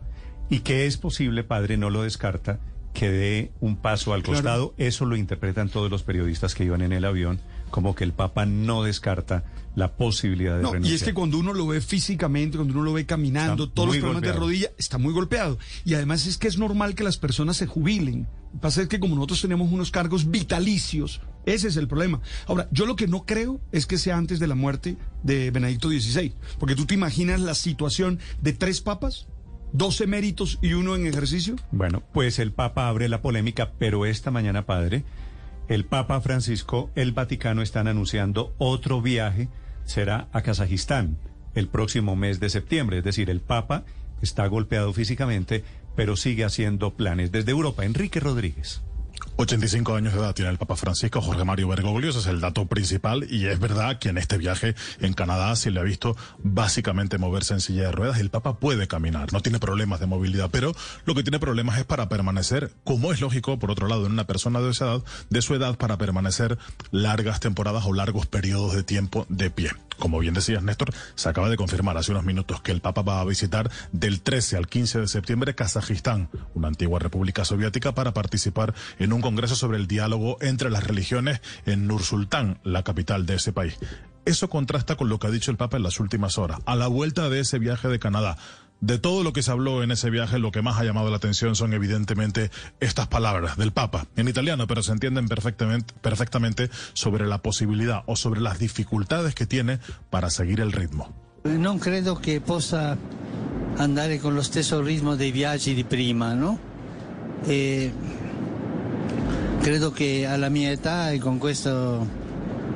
y 0.50 0.60
que 0.60 0.86
es 0.86 0.96
posible, 0.96 1.44
padre, 1.44 1.76
no 1.76 1.90
lo 1.90 2.02
descarta, 2.02 2.58
que 2.92 3.08
dé 3.08 3.52
un 3.60 3.76
paso 3.76 4.14
al 4.14 4.24
Claro. 4.24 4.34
costado. 4.36 4.74
Eso 4.78 5.04
lo 5.04 5.14
interpretan 5.14 5.68
todos 5.68 5.92
los 5.92 6.02
periodistas 6.02 6.56
que 6.56 6.64
iban 6.64 6.82
en 6.82 6.92
el 6.92 7.04
avión, 7.04 7.38
como 7.70 7.94
que 7.94 8.02
el 8.02 8.12
Papa 8.12 8.46
no 8.46 8.82
descarta 8.82 9.44
la 9.78 9.96
posibilidad 9.96 10.56
de 10.56 10.62
No, 10.62 10.70
y 10.70 10.72
renunciar. 10.72 10.96
es 10.96 11.02
que 11.04 11.14
cuando 11.14 11.38
uno 11.38 11.52
lo 11.54 11.66
ve 11.66 11.80
físicamente, 11.80 12.58
cuando 12.58 12.74
uno 12.74 12.82
lo 12.82 12.92
ve 12.92 13.06
caminando, 13.06 13.64
Está 13.64 13.74
todos 13.74 13.88
los 13.88 13.96
problemas 13.98 14.22
de 14.22 14.32
rodilla, 14.32 14.70
está 14.76 14.98
muy 14.98 15.12
golpeado. 15.12 15.58
Y 15.84 15.94
además 15.94 16.26
es 16.26 16.36
que 16.36 16.48
es 16.48 16.58
normal 16.58 16.94
que 16.94 17.04
las 17.04 17.16
personas 17.16 17.56
se 17.56 17.66
jubilen. 17.66 18.22
Lo 18.22 18.52
que 18.52 18.58
pasa 18.58 18.82
es 18.82 18.88
que 18.88 18.98
como 18.98 19.14
nosotros 19.14 19.40
tenemos 19.42 19.70
unos 19.70 19.90
cargos 19.90 20.30
vitalicios, 20.30 21.20
ese 21.46 21.68
es 21.68 21.76
el 21.76 21.86
problema. 21.86 22.20
Ahora, 22.46 22.68
yo 22.72 22.86
lo 22.86 22.96
que 22.96 23.06
no 23.06 23.24
creo 23.24 23.60
es 23.72 23.86
que 23.86 23.98
sea 23.98 24.16
antes 24.16 24.40
de 24.40 24.46
la 24.48 24.54
muerte 24.54 24.96
de 25.22 25.50
Benedicto 25.50 25.88
XVI. 25.88 26.32
Porque 26.58 26.74
tú 26.74 26.84
te 26.84 26.94
imaginas 26.94 27.40
la 27.40 27.54
situación 27.54 28.18
de 28.42 28.52
tres 28.54 28.80
papas, 28.80 29.28
dos 29.72 30.00
eméritos 30.00 30.58
y 30.60 30.72
uno 30.72 30.96
en 30.96 31.06
ejercicio. 31.06 31.56
Bueno, 31.70 32.02
pues 32.12 32.38
el 32.38 32.52
Papa 32.52 32.88
abre 32.88 33.08
la 33.08 33.22
polémica, 33.22 33.72
pero 33.78 34.06
esta 34.06 34.30
mañana, 34.30 34.66
padre, 34.66 35.04
el 35.68 35.84
Papa 35.84 36.20
Francisco, 36.22 36.90
el 36.94 37.12
Vaticano 37.12 37.60
están 37.62 37.86
anunciando 37.88 38.54
otro 38.56 39.02
viaje, 39.02 39.48
será 39.88 40.28
a 40.32 40.42
Kazajistán 40.42 41.16
el 41.54 41.68
próximo 41.68 42.14
mes 42.14 42.40
de 42.40 42.50
septiembre. 42.50 42.98
Es 42.98 43.04
decir, 43.04 43.30
el 43.30 43.40
Papa 43.40 43.84
está 44.22 44.46
golpeado 44.46 44.92
físicamente, 44.92 45.64
pero 45.96 46.16
sigue 46.16 46.44
haciendo 46.44 46.94
planes 46.94 47.32
desde 47.32 47.50
Europa. 47.50 47.84
Enrique 47.84 48.20
Rodríguez. 48.20 48.82
85 49.40 49.94
años 49.94 50.14
de 50.14 50.18
edad 50.18 50.34
tiene 50.34 50.50
el 50.50 50.58
Papa 50.58 50.74
Francisco, 50.74 51.20
Jorge 51.20 51.44
Mario 51.44 51.68
Bergoglio, 51.68 52.10
ese 52.10 52.18
es 52.18 52.26
el 52.26 52.40
dato 52.40 52.66
principal 52.66 53.24
y 53.30 53.46
es 53.46 53.60
verdad 53.60 54.00
que 54.00 54.08
en 54.08 54.18
este 54.18 54.36
viaje 54.36 54.74
en 54.98 55.12
Canadá 55.12 55.54
se 55.54 55.70
le 55.70 55.78
ha 55.78 55.84
visto 55.84 56.16
básicamente 56.38 57.18
moverse 57.18 57.54
en 57.54 57.60
silla 57.60 57.84
de 57.84 57.92
ruedas. 57.92 58.18
El 58.18 58.30
Papa 58.30 58.58
puede 58.58 58.88
caminar, 58.88 59.32
no 59.32 59.40
tiene 59.40 59.60
problemas 59.60 60.00
de 60.00 60.06
movilidad, 60.06 60.50
pero 60.50 60.74
lo 61.04 61.14
que 61.14 61.22
tiene 61.22 61.38
problemas 61.38 61.78
es 61.78 61.84
para 61.84 62.08
permanecer, 62.08 62.72
como 62.82 63.12
es 63.12 63.20
lógico, 63.20 63.60
por 63.60 63.70
otro 63.70 63.86
lado, 63.86 64.06
en 64.06 64.12
una 64.12 64.26
persona 64.26 64.60
de 64.60 64.70
esa 64.70 64.86
edad, 64.86 65.04
de 65.30 65.40
su 65.40 65.54
edad, 65.54 65.78
para 65.78 65.98
permanecer 65.98 66.58
largas 66.90 67.38
temporadas 67.38 67.84
o 67.86 67.92
largos 67.92 68.26
periodos 68.26 68.74
de 68.74 68.82
tiempo 68.82 69.24
de 69.28 69.50
pie. 69.50 69.70
Como 69.98 70.20
bien 70.20 70.34
decías, 70.34 70.62
Néstor, 70.62 70.92
se 71.16 71.28
acaba 71.28 71.48
de 71.48 71.56
confirmar 71.56 71.96
hace 71.96 72.12
unos 72.12 72.24
minutos 72.24 72.60
que 72.60 72.70
el 72.70 72.80
Papa 72.80 73.02
va 73.02 73.20
a 73.20 73.24
visitar 73.24 73.68
del 73.90 74.20
13 74.20 74.56
al 74.56 74.68
15 74.68 75.00
de 75.00 75.08
septiembre 75.08 75.54
Kazajistán, 75.56 76.28
una 76.54 76.68
antigua 76.68 77.00
república 77.00 77.44
soviética, 77.44 77.92
para 77.94 78.14
participar 78.14 78.74
en 79.00 79.12
un 79.12 79.20
congreso 79.28 79.56
sobre 79.56 79.76
el 79.76 79.86
diálogo 79.86 80.38
entre 80.40 80.70
las 80.70 80.84
religiones 80.84 81.42
en 81.66 81.86
Nur-Sultán, 81.86 82.60
la 82.64 82.82
capital 82.82 83.26
de 83.26 83.34
ese 83.34 83.52
país. 83.52 83.76
Eso 84.24 84.48
contrasta 84.48 84.96
con 84.96 85.10
lo 85.10 85.18
que 85.18 85.26
ha 85.26 85.30
dicho 85.30 85.50
el 85.50 85.58
Papa 85.58 85.76
en 85.76 85.82
las 85.82 86.00
últimas 86.00 86.38
horas. 86.38 86.60
A 86.64 86.76
la 86.76 86.86
vuelta 86.86 87.28
de 87.28 87.40
ese 87.40 87.58
viaje 87.58 87.88
de 87.88 87.98
Canadá, 87.98 88.38
de 88.80 88.98
todo 88.98 89.22
lo 89.22 89.34
que 89.34 89.42
se 89.42 89.50
habló 89.50 89.82
en 89.82 89.90
ese 89.90 90.08
viaje, 90.08 90.38
lo 90.38 90.50
que 90.50 90.62
más 90.62 90.78
ha 90.78 90.84
llamado 90.84 91.10
la 91.10 91.18
atención 91.18 91.54
son 91.56 91.74
evidentemente 91.74 92.50
estas 92.80 93.08
palabras 93.08 93.58
del 93.58 93.70
Papa, 93.70 94.06
en 94.16 94.28
italiano, 94.28 94.66
pero 94.66 94.82
se 94.82 94.92
entienden 94.92 95.28
perfectamente, 95.28 95.92
perfectamente 96.00 96.70
sobre 96.94 97.26
la 97.26 97.42
posibilidad 97.42 98.02
o 98.06 98.16
sobre 98.16 98.40
las 98.40 98.58
dificultades 98.58 99.34
que 99.34 99.44
tiene 99.44 99.78
para 100.08 100.30
seguir 100.30 100.60
el 100.60 100.72
ritmo. 100.72 101.12
Non 101.44 101.78
credo 101.78 102.16
che 102.16 102.40
possa 102.40 102.96
andare 103.76 104.20
con 104.20 104.34
lo 104.34 104.42
stesso 104.42 104.80
ritmo 104.80 105.16
dei 105.16 105.32
viaggi 105.32 105.74
di 105.74 105.84
prima, 105.84 106.32
no? 106.32 106.58
E 107.44 107.92
credo 109.60 109.90
che 109.90 110.26
alla 110.26 110.48
mia 110.48 110.70
età 110.70 111.10
e 111.10 111.18
con, 111.18 111.38
questo, 111.38 112.06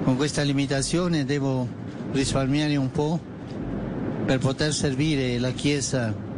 con 0.05 0.17
questa 0.17 0.43
limitazione 0.43 1.25
devo 1.25 1.69
risparmiare 2.13 2.77
un 2.77 2.91
po' 2.91 3.21
per 4.27 4.39
poter 4.39 4.73
servire 4.73 5.39
la 5.39 5.51
Chiesa 5.53 6.31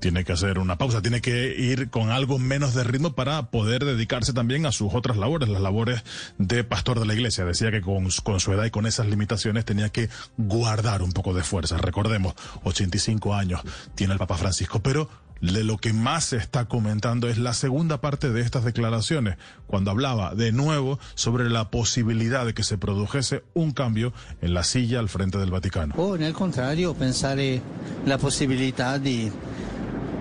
Tiene 0.00 0.24
que 0.24 0.32
hacer 0.32 0.58
una 0.58 0.76
pausa, 0.76 1.02
tiene 1.02 1.20
que 1.20 1.54
ir 1.56 1.90
con 1.90 2.10
algo 2.10 2.38
menos 2.38 2.74
de 2.74 2.84
ritmo 2.84 3.14
para 3.14 3.50
poder 3.50 3.84
dedicarse 3.84 4.32
también 4.32 4.66
a 4.66 4.72
sus 4.72 4.94
otras 4.94 5.16
labores, 5.16 5.48
las 5.48 5.62
labores 5.62 6.02
de 6.38 6.64
pastor 6.64 7.00
de 7.00 7.06
la 7.06 7.14
iglesia. 7.14 7.44
Decía 7.44 7.70
que 7.70 7.80
con, 7.80 8.08
con 8.22 8.40
su 8.40 8.52
edad 8.52 8.64
y 8.64 8.70
con 8.70 8.86
esas 8.86 9.06
limitaciones 9.06 9.64
tenía 9.64 9.88
que 9.88 10.08
guardar 10.36 11.02
un 11.02 11.12
poco 11.12 11.34
de 11.34 11.42
fuerza. 11.42 11.78
Recordemos, 11.78 12.34
85 12.64 13.34
años 13.34 13.60
tiene 13.94 14.12
el 14.12 14.18
Papa 14.18 14.36
Francisco, 14.36 14.80
pero 14.80 15.08
de 15.40 15.64
lo 15.64 15.78
que 15.78 15.92
más 15.92 16.24
se 16.24 16.36
está 16.36 16.66
comentando 16.66 17.28
es 17.28 17.38
la 17.38 17.52
segunda 17.52 18.00
parte 18.00 18.30
de 18.30 18.40
estas 18.40 18.64
declaraciones, 18.64 19.36
cuando 19.66 19.90
hablaba 19.90 20.34
de 20.34 20.52
nuevo 20.52 20.98
sobre 21.14 21.48
la 21.48 21.70
posibilidad 21.70 22.44
de 22.44 22.54
que 22.54 22.62
se 22.62 22.78
produjese 22.78 23.44
un 23.54 23.72
cambio 23.72 24.12
en 24.40 24.54
la 24.54 24.64
silla 24.64 24.98
al 24.98 25.08
frente 25.08 25.38
del 25.38 25.50
Vaticano. 25.50 25.94
O 25.96 26.16
nel 26.16 26.32
contrario 26.32 26.94
pensare 26.94 27.60
la 28.04 28.18
possibilità 28.18 28.98
di 28.98 29.30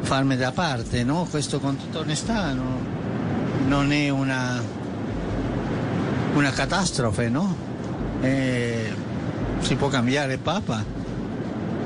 farmi 0.01 0.37
da 0.37 0.51
parte, 0.51 1.03
no? 1.03 1.27
Questo 1.29 1.59
con 1.59 1.77
tutta 1.77 1.99
onestà 1.99 2.53
no? 2.53 2.79
non 3.67 3.91
è 3.91 4.09
una, 4.09 4.61
una 6.33 6.51
catastrofe, 6.51 7.29
no? 7.29 7.55
Eh, 8.21 8.93
si 9.59 9.75
può 9.75 9.87
cambiare 9.89 10.37
Papa, 10.37 10.83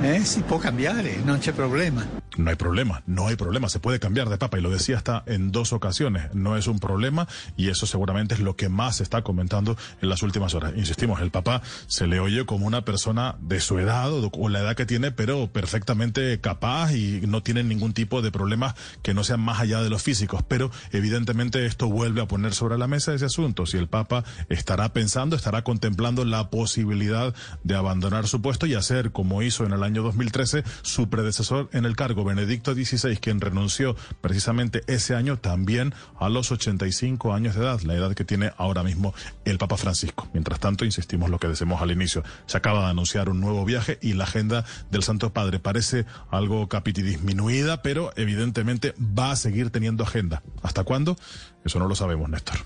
eh? 0.02 0.24
si 0.24 0.42
può 0.42 0.58
cambiare, 0.58 1.18
non 1.24 1.40
c'è 1.40 1.52
problema. 1.52 2.21
No 2.38 2.50
hay 2.50 2.56
problema, 2.56 3.04
no 3.08 3.28
hay 3.28 3.36
problema, 3.36 3.68
se 3.68 3.80
puede 3.80 4.00
cambiar 4.00 4.30
de 4.30 4.38
papa 4.38 4.58
y 4.58 4.62
lo 4.62 4.70
decía 4.70 4.96
hasta 4.96 5.24
en 5.26 5.52
dos 5.52 5.74
ocasiones, 5.74 6.34
no 6.34 6.56
es 6.56 6.68
un 6.68 6.80
problema 6.80 7.28
y 7.58 7.68
eso 7.68 7.86
seguramente 7.86 8.36
es 8.36 8.40
lo 8.40 8.56
que 8.56 8.70
más 8.70 8.98
se 8.98 9.04
está 9.04 9.22
comentando 9.22 9.76
en 10.02 10.08
las 10.08 10.24
últimas 10.24 10.54
horas. 10.54 10.72
Insistimos, 10.78 11.20
el 11.20 11.30
papa 11.30 11.62
se 11.88 12.08
le 12.08 12.22
oye 12.22 12.46
como 12.46 12.68
una 12.68 12.86
persona 12.86 13.36
de 13.42 13.60
su 13.60 13.80
edad 13.80 14.14
o, 14.14 14.32
o 14.34 14.48
la 14.48 14.62
edad 14.62 14.78
que 14.78 14.86
tiene, 14.86 15.12
pero 15.12 15.52
perfectamente 15.52 16.40
capaz 16.40 16.94
y 16.94 17.22
no 17.28 17.44
tiene 17.44 17.64
ningún 17.64 17.92
tipo 17.92 18.22
de 18.22 18.32
problemas 18.32 18.76
que 19.02 19.14
no 19.14 19.26
sean 19.26 19.42
más 19.42 19.60
allá 19.60 19.82
de 19.82 19.90
los 19.90 20.02
físicos, 20.02 20.42
pero 20.48 20.72
evidentemente 20.94 21.66
esto 21.66 21.90
vuelve 21.90 22.22
a 22.22 22.28
poner 22.28 22.54
sobre 22.54 22.78
la 22.78 22.88
mesa 22.88 23.14
ese 23.14 23.26
asunto, 23.26 23.66
si 23.66 23.78
el 23.78 23.90
papa 23.90 24.24
estará 24.48 24.94
pensando, 24.94 25.36
estará 25.36 25.64
contemplando 25.64 26.24
la 26.24 26.50
posibilidad 26.50 27.36
de 27.64 27.76
abandonar 27.76 28.28
su 28.28 28.42
puesto 28.42 28.68
y 28.68 28.76
hacer 28.76 29.12
como 29.12 29.42
hizo 29.42 29.66
en 29.66 29.74
el 29.74 29.84
año 29.84 30.02
2013 30.02 30.64
su 30.82 31.10
predecesor 31.10 31.70
en 31.74 31.84
el 31.86 31.98
cargo 31.98 32.21
Benedicto 32.24 32.74
XVI, 32.74 33.18
quien 33.18 33.42
renunció 33.42 33.96
precisamente 34.22 34.84
ese 34.88 35.16
año 35.16 35.38
también 35.38 35.94
a 36.20 36.30
los 36.30 36.52
85 36.52 37.34
años 37.34 37.56
de 37.56 37.62
edad, 37.62 37.82
la 37.82 37.96
edad 37.96 38.14
que 38.14 38.26
tiene 38.26 38.52
ahora 38.58 38.84
mismo 38.84 39.14
el 39.46 39.58
Papa 39.58 39.78
Francisco. 39.78 40.28
Mientras 40.34 40.60
tanto, 40.60 40.86
insistimos 40.86 41.30
lo 41.30 41.40
que 41.40 41.48
decimos 41.48 41.82
al 41.82 41.92
inicio, 41.92 42.24
se 42.46 42.58
acaba 42.58 42.86
de 42.86 42.92
anunciar 42.92 43.30
un 43.30 43.40
nuevo 43.40 43.66
viaje 43.66 43.98
y 44.02 44.14
la 44.14 44.26
agenda 44.26 44.66
del 44.90 45.04
Santo 45.04 45.34
Padre 45.34 45.60
parece 45.60 46.06
algo 46.30 46.68
capitidisminuida, 46.68 47.82
pero 47.82 48.12
evidentemente 48.16 48.94
va 49.00 49.32
a 49.32 49.36
seguir 49.36 49.70
teniendo 49.70 50.04
agenda. 50.04 50.42
¿Hasta 50.62 50.84
cuándo? 50.84 51.18
Eso 51.64 51.80
no 51.80 51.88
lo 51.88 51.96
sabemos, 51.96 52.30
Néstor. 52.30 52.58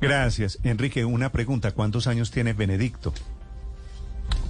Gracias. 0.00 0.58
Enrique, 0.62 1.04
una 1.04 1.32
pregunta. 1.32 1.72
¿Cuántos 1.72 2.06
años 2.06 2.30
tiene 2.30 2.52
Benedicto? 2.52 3.12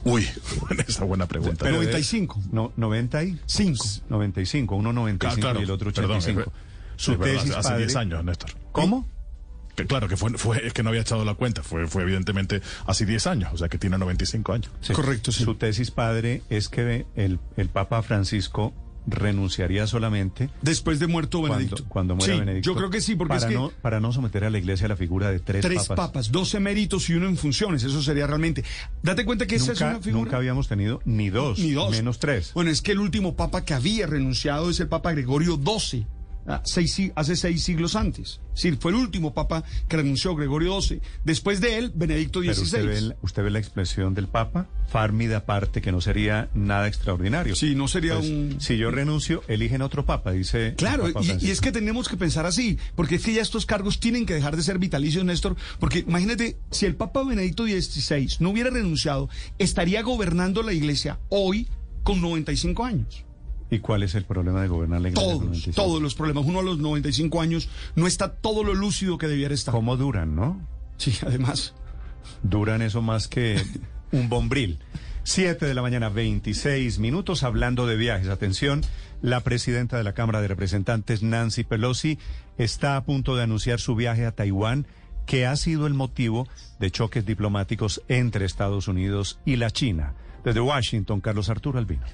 Uy, 0.06 0.26
esa 0.88 1.04
buena 1.04 1.26
pregunta. 1.26 1.64
Pero 1.64 1.80
de- 1.80 1.86
95. 1.86 2.40
No, 2.52 2.72
95. 2.76 3.84
95, 4.08 4.76
uno 4.76 4.92
95 4.92 5.40
Claro, 5.40 5.60
y 5.60 5.64
el 5.64 5.70
otro 5.70 5.92
perdón, 5.92 6.18
85. 6.18 6.40
es- 6.96 7.02
Su 7.02 7.12
es 7.12 7.18
verdad, 7.18 7.34
tesis, 7.42 7.56
hace 7.56 7.68
padre- 7.68 7.78
10 7.84 7.96
años, 7.96 8.24
Néstor. 8.24 8.50
¿Cómo? 8.72 9.08
Que 9.74 9.86
claro, 9.86 10.08
que 10.08 10.16
fue, 10.16 10.30
fue, 10.38 10.66
es 10.66 10.72
que 10.72 10.82
no 10.82 10.88
había 10.88 11.02
echado 11.02 11.22
la 11.26 11.34
cuenta, 11.34 11.62
fue, 11.62 11.86
fue 11.86 12.02
evidentemente 12.04 12.62
hace 12.86 13.04
10 13.04 13.26
años, 13.26 13.50
o 13.52 13.58
sea 13.58 13.68
que 13.68 13.76
tiene 13.76 13.98
95 13.98 14.52
años. 14.54 14.70
Sí. 14.80 14.94
Su 15.32 15.54
tesis 15.56 15.90
padre 15.90 16.42
es 16.48 16.70
que 16.70 17.04
el, 17.14 17.38
el 17.58 17.68
Papa 17.68 18.00
Francisco 18.02 18.72
renunciaría 19.06 19.86
solamente 19.86 20.50
Después 20.62 20.98
de 20.98 21.06
muerto 21.06 21.38
cuando, 21.40 21.56
Benedicto. 21.58 21.84
cuando 21.88 22.16
muera 22.16 22.32
Sí, 22.34 22.38
Benedicto. 22.40 22.70
yo 22.70 22.76
creo 22.76 22.90
que 22.90 23.00
sí, 23.00 23.14
porque 23.14 23.28
para 23.30 23.40
es 23.40 23.46
que- 23.46 23.54
no, 23.54 23.70
para 23.82 24.00
no 24.00 24.12
someter 24.12 24.44
a 24.44 24.50
la 24.50 24.58
iglesia 24.58 24.86
a 24.86 24.88
la 24.88 24.96
figura 24.96 25.30
de 25.30 25.40
tres, 25.40 25.62
Tres 25.62 25.86
papas. 25.86 26.06
papas. 26.08 26.32
dos 26.32 26.54
eméritos 26.54 27.08
y 27.10 27.14
uno 27.14 27.26
en 27.28 27.36
funciones. 27.36 27.82
Eso 27.84 28.02
sería 28.02 28.26
realmente. 28.26 28.64
Date 29.02 29.24
cuenta 29.24 29.46
que 29.46 29.56
esa 29.56 29.72
es 29.72 29.80
Nunca, 29.80 29.90
una 29.94 30.02
figura. 30.02 30.24
nunca 30.24 30.36
habíamos 30.38 30.68
tenido 30.68 31.00
ni 31.04 31.30
dos, 31.30 31.58
Ni 31.58 31.72
dos. 31.72 31.90
menos 31.90 32.18
tres. 32.18 32.52
Bueno, 32.54 32.70
es 32.70 32.82
que 32.82 32.92
el 32.92 32.98
último 32.98 33.36
papa 33.36 33.64
que 33.64 33.74
había 33.74 34.06
renunciado 34.06 34.70
es 34.70 34.80
el 34.80 34.88
Papa 34.88 35.12
Gregorio 35.12 35.56
XII, 35.56 36.06
seis 36.64 36.92
si- 36.94 37.12
hace 37.14 37.36
seis 37.36 37.62
siglos 37.64 37.96
antes. 37.96 38.40
Sí, 38.54 38.72
fue 38.80 38.92
el 38.92 38.96
último 38.98 39.34
papa 39.34 39.64
que 39.88 39.96
renunció, 39.98 40.34
Gregorio 40.34 40.80
XII. 40.80 41.00
Después 41.24 41.60
de 41.60 41.76
él, 41.78 41.92
Benedicto 41.94 42.40
Pero 42.40 42.52
usted 42.52 42.86
ve, 42.86 42.96
XVI. 43.00 43.14
usted 43.22 43.42
ve 43.42 43.50
la 43.50 43.58
expresión 43.58 44.14
del 44.14 44.28
Papa, 44.28 44.68
Farmida 44.88 45.38
aparte, 45.38 45.82
que 45.82 45.92
no 45.92 46.00
sería 46.00 46.48
nada 46.54 46.86
extraordinario. 46.88 47.54
Sí, 47.54 47.74
no 47.74 47.86
sería 47.88 48.14
Pues, 48.16 48.30
un- 48.30 48.56
Si 48.60 48.78
yo 48.78 48.90
renuncio, 48.90 49.42
eligen 49.48 49.82
otro 49.82 50.06
Papa, 50.06 50.32
dice. 50.32 50.68
el 50.68 50.74
Claro, 50.76 51.12
Papa 51.12 51.20
y, 51.40 51.46
y 51.46 51.50
es 51.50 51.60
que 51.60 51.70
tenemos 51.72 52.08
que 52.08 52.16
pensar 52.16 52.46
así, 52.46 52.78
porque 52.94 53.16
es 53.16 53.24
que 53.24 53.34
ya 53.34 53.42
estos 53.42 53.66
cargos 53.66 54.00
tienen 54.00 54.24
que 54.24 54.32
dejar 54.34 54.56
de 54.56 54.62
ser 54.62 54.78
vitalicios, 54.78 55.24
Néstor, 55.24 55.56
porque 55.78 55.98
imagínate, 55.98 56.56
si 56.70 56.86
el 56.86 56.94
Papa 56.96 57.22
Benedicto 57.24 57.64
XVI 57.66 58.36
no 58.40 58.50
hubiera 58.50 58.70
renunciado, 58.70 59.28
estaría 59.58 60.00
gobernando 60.02 60.62
la 60.62 60.72
iglesia 60.72 61.18
hoy 61.28 61.68
con 62.04 62.20
95 62.22 62.84
años. 62.84 63.25
¿Y 63.70 63.80
cuál 63.80 64.02
es 64.02 64.14
el 64.14 64.24
problema 64.24 64.62
de 64.62 64.68
gobernar 64.68 65.00
la 65.00 65.08
iglesia? 65.08 65.28
Todos, 65.28 65.44
95? 65.44 65.82
todos 65.82 66.02
los 66.02 66.14
problemas. 66.14 66.44
Uno 66.46 66.60
a 66.60 66.62
los 66.62 66.78
95 66.78 67.40
años 67.40 67.68
no 67.96 68.06
está 68.06 68.32
todo 68.32 68.62
lo 68.62 68.74
lúcido 68.74 69.18
que 69.18 69.26
debiera 69.26 69.54
estar. 69.54 69.74
¿Cómo 69.74 69.96
duran, 69.96 70.36
no? 70.36 70.60
Sí, 70.98 71.14
además. 71.26 71.74
Duran 72.42 72.82
eso 72.82 73.02
más 73.02 73.28
que 73.28 73.60
un 74.12 74.28
bombril. 74.28 74.78
Siete 75.24 75.66
de 75.66 75.74
la 75.74 75.82
mañana, 75.82 76.08
26 76.08 77.00
minutos, 77.00 77.42
hablando 77.42 77.88
de 77.88 77.96
viajes. 77.96 78.28
Atención, 78.28 78.82
la 79.22 79.40
presidenta 79.40 79.96
de 79.96 80.04
la 80.04 80.12
Cámara 80.12 80.40
de 80.40 80.46
Representantes, 80.46 81.24
Nancy 81.24 81.64
Pelosi, 81.64 82.18
está 82.58 82.96
a 82.96 83.04
punto 83.04 83.34
de 83.34 83.42
anunciar 83.42 83.80
su 83.80 83.96
viaje 83.96 84.24
a 84.24 84.30
Taiwán, 84.30 84.86
que 85.26 85.44
ha 85.44 85.56
sido 85.56 85.88
el 85.88 85.94
motivo 85.94 86.46
de 86.78 86.92
choques 86.92 87.26
diplomáticos 87.26 88.02
entre 88.06 88.44
Estados 88.44 88.86
Unidos 88.86 89.40
y 89.44 89.56
la 89.56 89.72
China. 89.72 90.14
Desde 90.44 90.60
Washington, 90.60 91.20
Carlos 91.20 91.50
Arturo 91.50 91.80
Albino. 91.80 92.06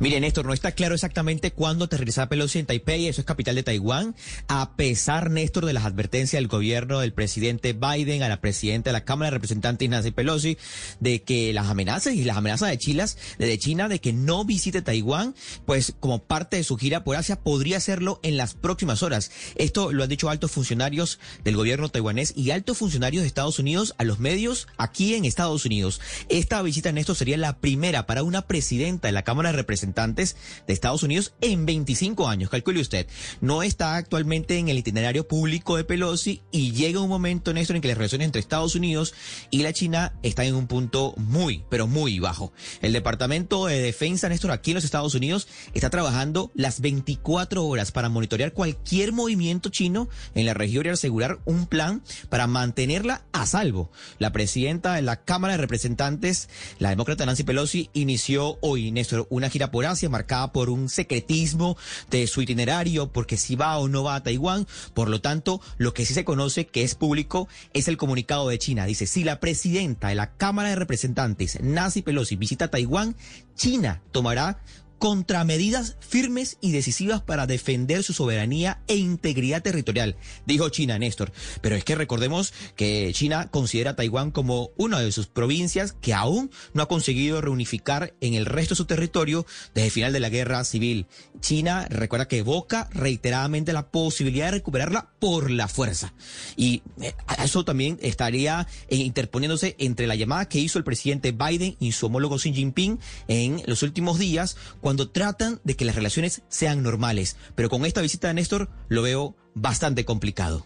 Mire, 0.00 0.20
Néstor, 0.20 0.46
no 0.46 0.52
está 0.52 0.72
claro 0.72 0.94
exactamente 0.94 1.52
cuándo 1.52 1.86
aterrizará 1.86 2.28
Pelosi 2.28 2.58
en 2.58 2.66
Taipei, 2.66 3.06
eso 3.06 3.20
es 3.20 3.26
capital 3.26 3.54
de 3.54 3.62
Taiwán, 3.62 4.14
a 4.48 4.76
pesar, 4.76 5.30
Néstor, 5.30 5.66
de 5.66 5.72
las 5.72 5.84
advertencias 5.84 6.40
del 6.40 6.48
gobierno 6.48 7.00
del 7.00 7.12
presidente 7.12 7.72
Biden 7.72 8.22
a 8.22 8.28
la 8.28 8.40
presidenta 8.40 8.90
de 8.90 8.94
la 8.94 9.04
Cámara 9.04 9.30
de 9.30 9.36
Representantes, 9.36 9.88
Nancy 9.88 10.10
Pelosi, 10.10 10.58
de 11.00 11.22
que 11.22 11.52
las 11.52 11.68
amenazas 11.68 12.14
y 12.14 12.24
las 12.24 12.36
amenazas 12.36 12.70
de 12.70 12.78
China, 12.78 13.06
de 13.38 13.58
China 13.58 13.88
de 13.88 14.00
que 14.00 14.12
no 14.12 14.44
visite 14.44 14.82
Taiwán, 14.82 15.34
pues 15.64 15.94
como 16.00 16.22
parte 16.22 16.56
de 16.56 16.64
su 16.64 16.76
gira 16.76 17.04
por 17.04 17.16
Asia, 17.16 17.36
podría 17.36 17.76
hacerlo 17.76 18.20
en 18.22 18.36
las 18.36 18.54
próximas 18.54 19.02
horas. 19.02 19.30
Esto 19.56 19.92
lo 19.92 20.02
han 20.02 20.08
dicho 20.08 20.30
altos 20.30 20.50
funcionarios 20.50 21.18
del 21.44 21.56
gobierno 21.56 21.88
taiwanés 21.88 22.32
y 22.36 22.50
altos 22.50 22.78
funcionarios 22.78 23.22
de 23.22 23.28
Estados 23.28 23.58
Unidos 23.58 23.94
a 23.98 24.04
los 24.04 24.18
medios 24.18 24.68
aquí 24.76 25.14
en 25.14 25.24
Estados 25.24 25.64
Unidos. 25.64 26.00
Esta 26.28 26.62
visita, 26.62 26.92
Néstor, 26.92 27.16
sería 27.16 27.36
la 27.36 27.58
primera 27.58 28.06
para 28.06 28.22
una 28.22 28.42
presidenta 28.42 29.08
de 29.08 29.12
la 29.12 29.22
Cámara 29.22 29.50
de 29.50 29.55
Representantes 29.56 30.36
de 30.66 30.72
Estados 30.72 31.02
Unidos 31.02 31.34
en 31.40 31.66
25 31.66 32.28
años. 32.28 32.50
Calcule 32.50 32.80
usted. 32.80 33.06
No 33.40 33.62
está 33.62 33.96
actualmente 33.96 34.58
en 34.58 34.68
el 34.68 34.78
itinerario 34.78 35.26
público 35.26 35.76
de 35.76 35.84
Pelosi 35.84 36.42
y 36.52 36.72
llega 36.72 37.00
un 37.00 37.08
momento, 37.08 37.52
Néstor, 37.52 37.76
en 37.76 37.82
que 37.82 37.88
las 37.88 37.98
relaciones 37.98 38.26
entre 38.26 38.40
Estados 38.40 38.74
Unidos 38.74 39.14
y 39.50 39.62
la 39.62 39.72
China 39.72 40.14
están 40.22 40.46
en 40.46 40.54
un 40.54 40.66
punto 40.66 41.14
muy, 41.16 41.64
pero 41.68 41.86
muy 41.86 42.18
bajo. 42.18 42.52
El 42.82 42.92
Departamento 42.92 43.66
de 43.66 43.80
Defensa, 43.80 44.28
Néstor, 44.28 44.50
aquí 44.50 44.70
en 44.70 44.76
los 44.76 44.84
Estados 44.84 45.14
Unidos 45.14 45.48
está 45.74 45.90
trabajando 45.90 46.50
las 46.54 46.80
24 46.80 47.64
horas 47.64 47.92
para 47.92 48.08
monitorear 48.08 48.52
cualquier 48.52 49.12
movimiento 49.12 49.68
chino 49.68 50.08
en 50.34 50.46
la 50.46 50.54
región 50.54 50.86
y 50.86 50.90
asegurar 50.90 51.38
un 51.44 51.66
plan 51.66 52.02
para 52.28 52.46
mantenerla 52.46 53.24
a 53.32 53.46
salvo. 53.46 53.90
La 54.18 54.32
presidenta 54.32 54.94
de 54.94 55.02
la 55.02 55.24
Cámara 55.24 55.54
de 55.54 55.58
Representantes, 55.58 56.48
la 56.78 56.90
demócrata 56.90 57.26
Nancy 57.26 57.44
Pelosi, 57.44 57.90
inició 57.92 58.58
hoy, 58.60 58.90
Néstor, 58.90 59.26
una 59.30 59.45
gira 59.50 59.70
por 59.70 59.86
Asia 59.86 60.08
marcada 60.08 60.52
por 60.52 60.70
un 60.70 60.88
secretismo 60.88 61.76
de 62.10 62.26
su 62.26 62.42
itinerario, 62.42 63.12
porque 63.12 63.36
si 63.36 63.56
va 63.56 63.78
o 63.78 63.88
no 63.88 64.04
va 64.04 64.16
a 64.16 64.22
Taiwán. 64.22 64.66
Por 64.94 65.08
lo 65.08 65.20
tanto, 65.20 65.60
lo 65.78 65.94
que 65.94 66.06
sí 66.06 66.14
se 66.14 66.24
conoce 66.24 66.66
que 66.66 66.82
es 66.82 66.94
público 66.94 67.48
es 67.72 67.88
el 67.88 67.96
comunicado 67.96 68.48
de 68.48 68.58
China. 68.58 68.86
Dice, 68.86 69.06
si 69.06 69.24
la 69.24 69.40
presidenta 69.40 70.08
de 70.08 70.14
la 70.14 70.32
Cámara 70.32 70.70
de 70.70 70.76
Representantes, 70.76 71.58
Nancy 71.60 72.02
Pelosi, 72.02 72.36
visita 72.36 72.68
Taiwán, 72.68 73.16
China 73.54 74.02
tomará 74.12 74.60
contramedidas 74.98 75.96
firmes 76.00 76.58
y 76.60 76.72
decisivas 76.72 77.22
para 77.22 77.46
defender 77.46 78.02
su 78.02 78.12
soberanía 78.12 78.80
e 78.86 78.96
integridad 78.96 79.62
territorial, 79.62 80.16
dijo 80.46 80.68
China, 80.68 80.98
Néstor. 80.98 81.32
Pero 81.60 81.76
es 81.76 81.84
que 81.84 81.94
recordemos 81.94 82.52
que 82.76 83.10
China 83.12 83.48
considera 83.50 83.90
a 83.90 83.96
Taiwán 83.96 84.30
como 84.30 84.70
una 84.76 85.00
de 85.00 85.12
sus 85.12 85.26
provincias 85.26 85.92
que 86.00 86.14
aún 86.14 86.50
no 86.74 86.82
ha 86.82 86.88
conseguido 86.88 87.40
reunificar 87.40 88.14
en 88.20 88.34
el 88.34 88.46
resto 88.46 88.74
de 88.74 88.76
su 88.76 88.84
territorio 88.86 89.46
desde 89.74 89.86
el 89.86 89.92
final 89.92 90.12
de 90.12 90.20
la 90.20 90.30
guerra 90.30 90.64
civil. 90.64 91.06
China 91.40 91.86
recuerda 91.90 92.28
que 92.28 92.38
evoca 92.38 92.88
reiteradamente 92.92 93.72
la 93.72 93.90
posibilidad 93.90 94.46
de 94.46 94.52
recuperarla 94.52 95.10
por 95.18 95.50
la 95.50 95.68
fuerza. 95.68 96.14
Y 96.56 96.82
eh, 97.00 97.14
eso 97.42 97.64
también 97.64 97.98
estaría 98.02 98.66
eh, 98.88 98.96
interponiéndose 98.96 99.76
entre 99.78 100.06
la 100.06 100.14
llamada 100.14 100.48
que 100.48 100.58
hizo 100.58 100.78
el 100.78 100.84
presidente 100.84 101.32
Biden 101.32 101.76
y 101.78 101.92
su 101.92 102.06
homólogo 102.06 102.36
Xi 102.36 102.52
Jinping 102.52 102.98
en 103.28 103.62
los 103.66 103.82
últimos 103.82 104.18
días, 104.18 104.56
cuando 104.86 105.10
tratan 105.10 105.60
de 105.64 105.74
que 105.74 105.84
las 105.84 105.96
relaciones 105.96 106.42
sean 106.48 106.84
normales. 106.84 107.36
Pero 107.56 107.68
con 107.68 107.84
esta 107.84 108.02
visita 108.02 108.28
de 108.28 108.34
Néstor 108.34 108.70
lo 108.88 109.02
veo 109.02 109.34
bastante 109.52 110.04
complicado. 110.04 110.64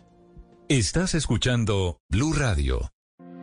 Estás 0.69 1.15
escuchando 1.15 2.03
Blue 2.11 2.35
Radio. 2.35 2.93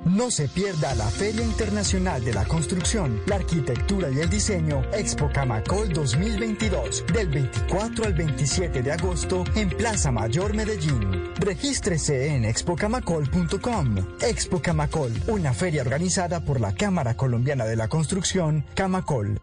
No 0.06 0.30
se 0.30 0.48
pierda 0.48 0.94
la 0.94 1.10
Feria 1.10 1.44
Internacional 1.44 2.24
de 2.24 2.32
la 2.32 2.46
Construcción, 2.46 3.24
la 3.26 3.38
Arquitectura 3.38 4.12
y 4.12 4.20
el 4.20 4.30
Diseño 4.30 4.84
Expo 4.94 5.32
Camacol 5.34 5.92
2022 5.94 7.06
del 7.12 7.30
24 7.30 8.06
al 8.06 8.14
27 8.14 8.84
de 8.84 8.92
agosto 8.92 9.46
en 9.56 9.70
Plaza 9.70 10.12
Mayor 10.12 10.54
Medellín. 10.54 11.34
Regístrese 11.40 12.36
en 12.36 12.46
expocamacol.com. 12.46 13.96
Expo 14.22 14.62
Camacol, 14.62 15.12
una 15.26 15.56
feria 15.56 15.82
organizada 15.82 16.46
por 16.46 16.62
la 16.62 16.76
Cámara 16.76 17.16
Colombiana 17.16 17.66
de 17.66 17.78
la 17.78 17.88
Construcción, 17.88 18.64
Camacol. 18.76 19.42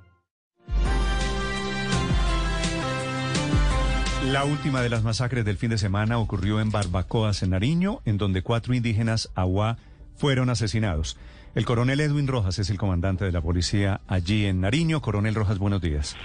La 4.32 4.44
última 4.44 4.80
de 4.82 4.88
las 4.88 5.02
masacres 5.02 5.44
del 5.44 5.58
fin 5.58 5.70
de 5.70 5.78
semana 5.78 6.18
ocurrió 6.18 6.60
en 6.60 6.70
Barbacoas, 6.70 7.42
en 7.42 7.50
Nariño, 7.50 8.00
en 8.06 8.16
donde 8.16 8.42
cuatro 8.42 8.74
indígenas 8.74 9.30
agua 9.34 9.76
fueron 10.16 10.48
asesinados. 10.48 11.18
El 11.54 11.64
coronel 11.64 12.00
Edwin 12.00 12.26
Rojas 12.26 12.58
es 12.58 12.70
el 12.70 12.78
comandante 12.78 13.24
de 13.24 13.32
la 13.32 13.42
policía 13.42 14.00
allí 14.08 14.46
en 14.46 14.60
Nariño. 14.60 15.02
Coronel 15.02 15.34
Rojas, 15.34 15.58
buenos 15.58 15.82
días. 15.82 16.16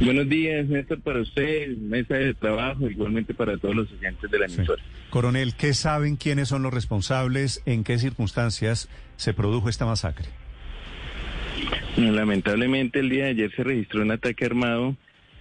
Buenos 0.00 0.28
días, 0.28 0.66
Néstor, 0.68 1.00
para 1.00 1.20
usted, 1.20 1.76
mesa 1.76 2.14
de 2.14 2.34
trabajo, 2.34 2.88
igualmente 2.88 3.34
para 3.34 3.58
todos 3.58 3.74
los 3.74 3.90
estudiantes 3.90 4.30
de 4.30 4.38
la 4.38 4.46
emisora. 4.46 4.82
Coronel, 5.10 5.54
¿qué 5.54 5.74
saben 5.74 6.16
quiénes 6.16 6.48
son 6.48 6.62
los 6.62 6.72
responsables? 6.72 7.62
¿En 7.66 7.82
qué 7.82 7.98
circunstancias 7.98 8.88
se 9.16 9.34
produjo 9.34 9.68
esta 9.68 9.86
masacre? 9.86 10.28
Lamentablemente, 11.96 13.00
el 13.00 13.08
día 13.08 13.24
de 13.24 13.30
ayer 13.30 13.52
se 13.56 13.64
registró 13.64 14.02
un 14.02 14.10
ataque 14.12 14.44
armado 14.44 14.96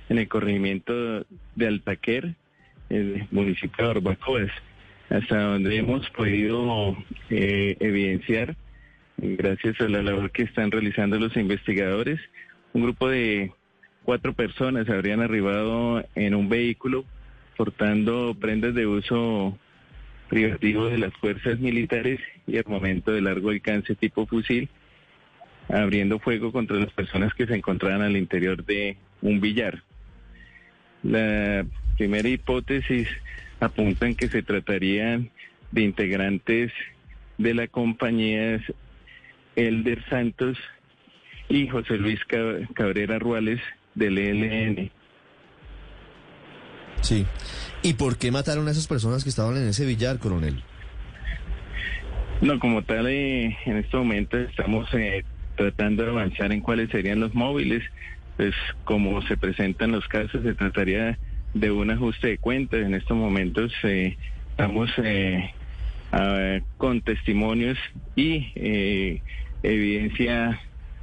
en 0.09 0.19
el 0.19 0.27
corregimiento 0.27 1.25
de 1.55 1.67
Altaquer, 1.67 2.35
el 2.89 3.27
municipio 3.31 3.87
de 3.87 3.93
Barbacoas 3.93 4.51
hasta 5.09 5.39
donde 5.39 5.77
hemos 5.77 6.09
podido 6.11 6.97
eh, 7.29 7.77
evidenciar, 7.79 8.55
gracias 9.17 9.79
a 9.79 9.87
la 9.87 10.01
labor 10.01 10.31
que 10.31 10.43
están 10.43 10.71
realizando 10.71 11.19
los 11.19 11.35
investigadores, 11.37 12.19
un 12.73 12.83
grupo 12.83 13.09
de 13.09 13.51
cuatro 14.03 14.33
personas 14.33 14.89
habrían 14.89 15.21
arribado 15.21 16.03
en 16.15 16.35
un 16.35 16.49
vehículo 16.49 17.05
portando 17.55 18.35
prendas 18.39 18.73
de 18.73 18.85
uso 18.85 19.57
privativo 20.29 20.87
de 20.87 20.97
las 20.97 21.13
fuerzas 21.13 21.59
militares 21.59 22.19
y 22.47 22.57
armamento 22.57 23.11
de 23.11 23.21
largo 23.21 23.51
alcance 23.51 23.95
tipo 23.95 24.25
fusil, 24.25 24.69
abriendo 25.69 26.19
fuego 26.19 26.51
contra 26.51 26.77
las 26.77 26.91
personas 26.91 27.33
que 27.33 27.47
se 27.47 27.55
encontraban 27.55 28.01
al 28.01 28.17
interior 28.17 28.65
de 28.65 28.97
un 29.21 29.39
billar. 29.39 29.83
La 31.05 31.65
primera 31.97 32.27
hipótesis 32.27 33.07
apuntan 33.59 34.15
que 34.15 34.27
se 34.27 34.41
tratarían 34.41 35.29
de 35.71 35.81
integrantes 35.81 36.71
de 37.37 37.53
la 37.53 37.67
compañía 37.67 38.59
Elder 39.55 40.03
Santos 40.09 40.57
y 41.47 41.67
José 41.67 41.97
Luis 41.97 42.19
Cabrera 42.73 43.19
Ruales 43.19 43.61
del 43.93 44.17
ELN. 44.17 44.91
Sí. 47.01 47.25
¿Y 47.83 47.93
por 47.93 48.17
qué 48.17 48.31
mataron 48.31 48.67
a 48.67 48.71
esas 48.71 48.87
personas 48.87 49.23
que 49.23 49.29
estaban 49.29 49.57
en 49.57 49.67
ese 49.67 49.85
billar, 49.85 50.17
coronel? 50.17 50.63
No, 52.41 52.59
como 52.59 52.81
tal, 52.83 53.07
eh, 53.07 53.55
en 53.65 53.77
este 53.77 53.95
momento 53.95 54.37
estamos 54.37 54.91
eh, 54.93 55.23
tratando 55.55 56.03
de 56.03 56.09
avanzar 56.09 56.51
en 56.51 56.61
cuáles 56.61 56.89
serían 56.89 57.19
los 57.19 57.33
móviles. 57.35 57.83
Pues 58.38 58.54
como 58.84 59.21
se 59.24 59.38
presentan 59.38 59.91
los 59.91 60.08
casos, 60.08 60.43
se 60.43 60.54
trataría 60.54 61.17
de 61.54 61.71
un 61.71 61.89
ajuste 61.89 62.28
de 62.28 62.38
cuentas. 62.38 62.82
En 62.82 62.93
estos 62.93 63.17
momentos 63.17 63.71
eh, 63.84 64.17
estamos 64.52 64.89
eh, 64.98 65.52
con 66.78 67.02
testimonios 67.02 67.78
y 68.15 68.52
eh, 68.56 69.21
evidencia 69.63 70.62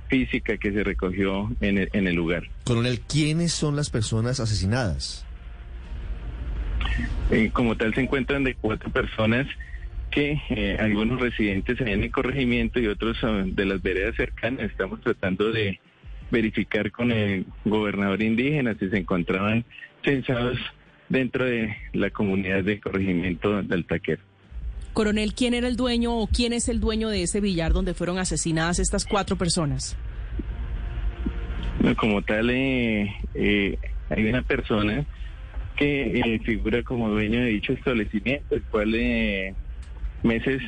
física 0.08 0.58
que 0.58 0.72
se 0.72 0.84
recogió 0.84 1.50
en 1.60 1.78
el, 1.78 1.88
en 1.94 2.06
el 2.06 2.14
lugar. 2.14 2.44
Coronel, 2.64 3.00
¿quiénes 3.00 3.52
son 3.52 3.74
las 3.74 3.90
personas 3.90 4.38
asesinadas? 4.38 5.26
como 7.54 7.76
tal 7.78 7.94
se 7.94 8.02
encuentran 8.02 8.44
de 8.44 8.54
cuatro 8.54 8.90
personas 8.90 9.46
que 10.10 10.76
algunos 10.78 11.18
residentes 11.18 11.80
en 11.80 12.02
el 12.02 12.10
corregimiento 12.10 12.78
y 12.78 12.88
otros 12.88 13.16
de 13.46 13.64
las 13.64 13.80
veredas 13.80 14.14
cercanas. 14.16 14.70
Estamos 14.70 15.00
tratando 15.00 15.50
de 15.50 15.80
verificar 16.32 16.90
con 16.90 17.12
el 17.12 17.46
gobernador 17.64 18.22
indígena 18.22 18.74
si 18.80 18.88
se 18.88 18.96
encontraban 18.96 19.64
censados 20.02 20.58
dentro 21.08 21.44
de 21.44 21.76
la 21.92 22.10
comunidad 22.10 22.64
de 22.64 22.80
corregimiento 22.80 23.62
del 23.62 23.84
Taquero. 23.84 24.22
Coronel, 24.94 25.34
¿quién 25.34 25.54
era 25.54 25.68
el 25.68 25.76
dueño 25.76 26.16
o 26.16 26.26
quién 26.26 26.52
es 26.52 26.68
el 26.68 26.80
dueño 26.80 27.08
de 27.10 27.22
ese 27.22 27.40
billar 27.40 27.72
donde 27.72 27.94
fueron 27.94 28.18
asesinadas 28.18 28.78
estas 28.78 29.04
cuatro 29.04 29.36
personas? 29.36 29.96
como 31.96 32.22
tal, 32.22 32.48
eh, 32.50 33.12
eh, 33.34 33.76
hay 34.08 34.26
una 34.26 34.42
persona 34.42 35.04
que 35.76 36.20
eh, 36.20 36.38
figura 36.44 36.82
como 36.82 37.08
dueño 37.08 37.40
de 37.40 37.46
dicho 37.46 37.72
establecimiento, 37.72 38.54
el 38.54 38.62
cual 38.62 38.94
meses 40.22 40.62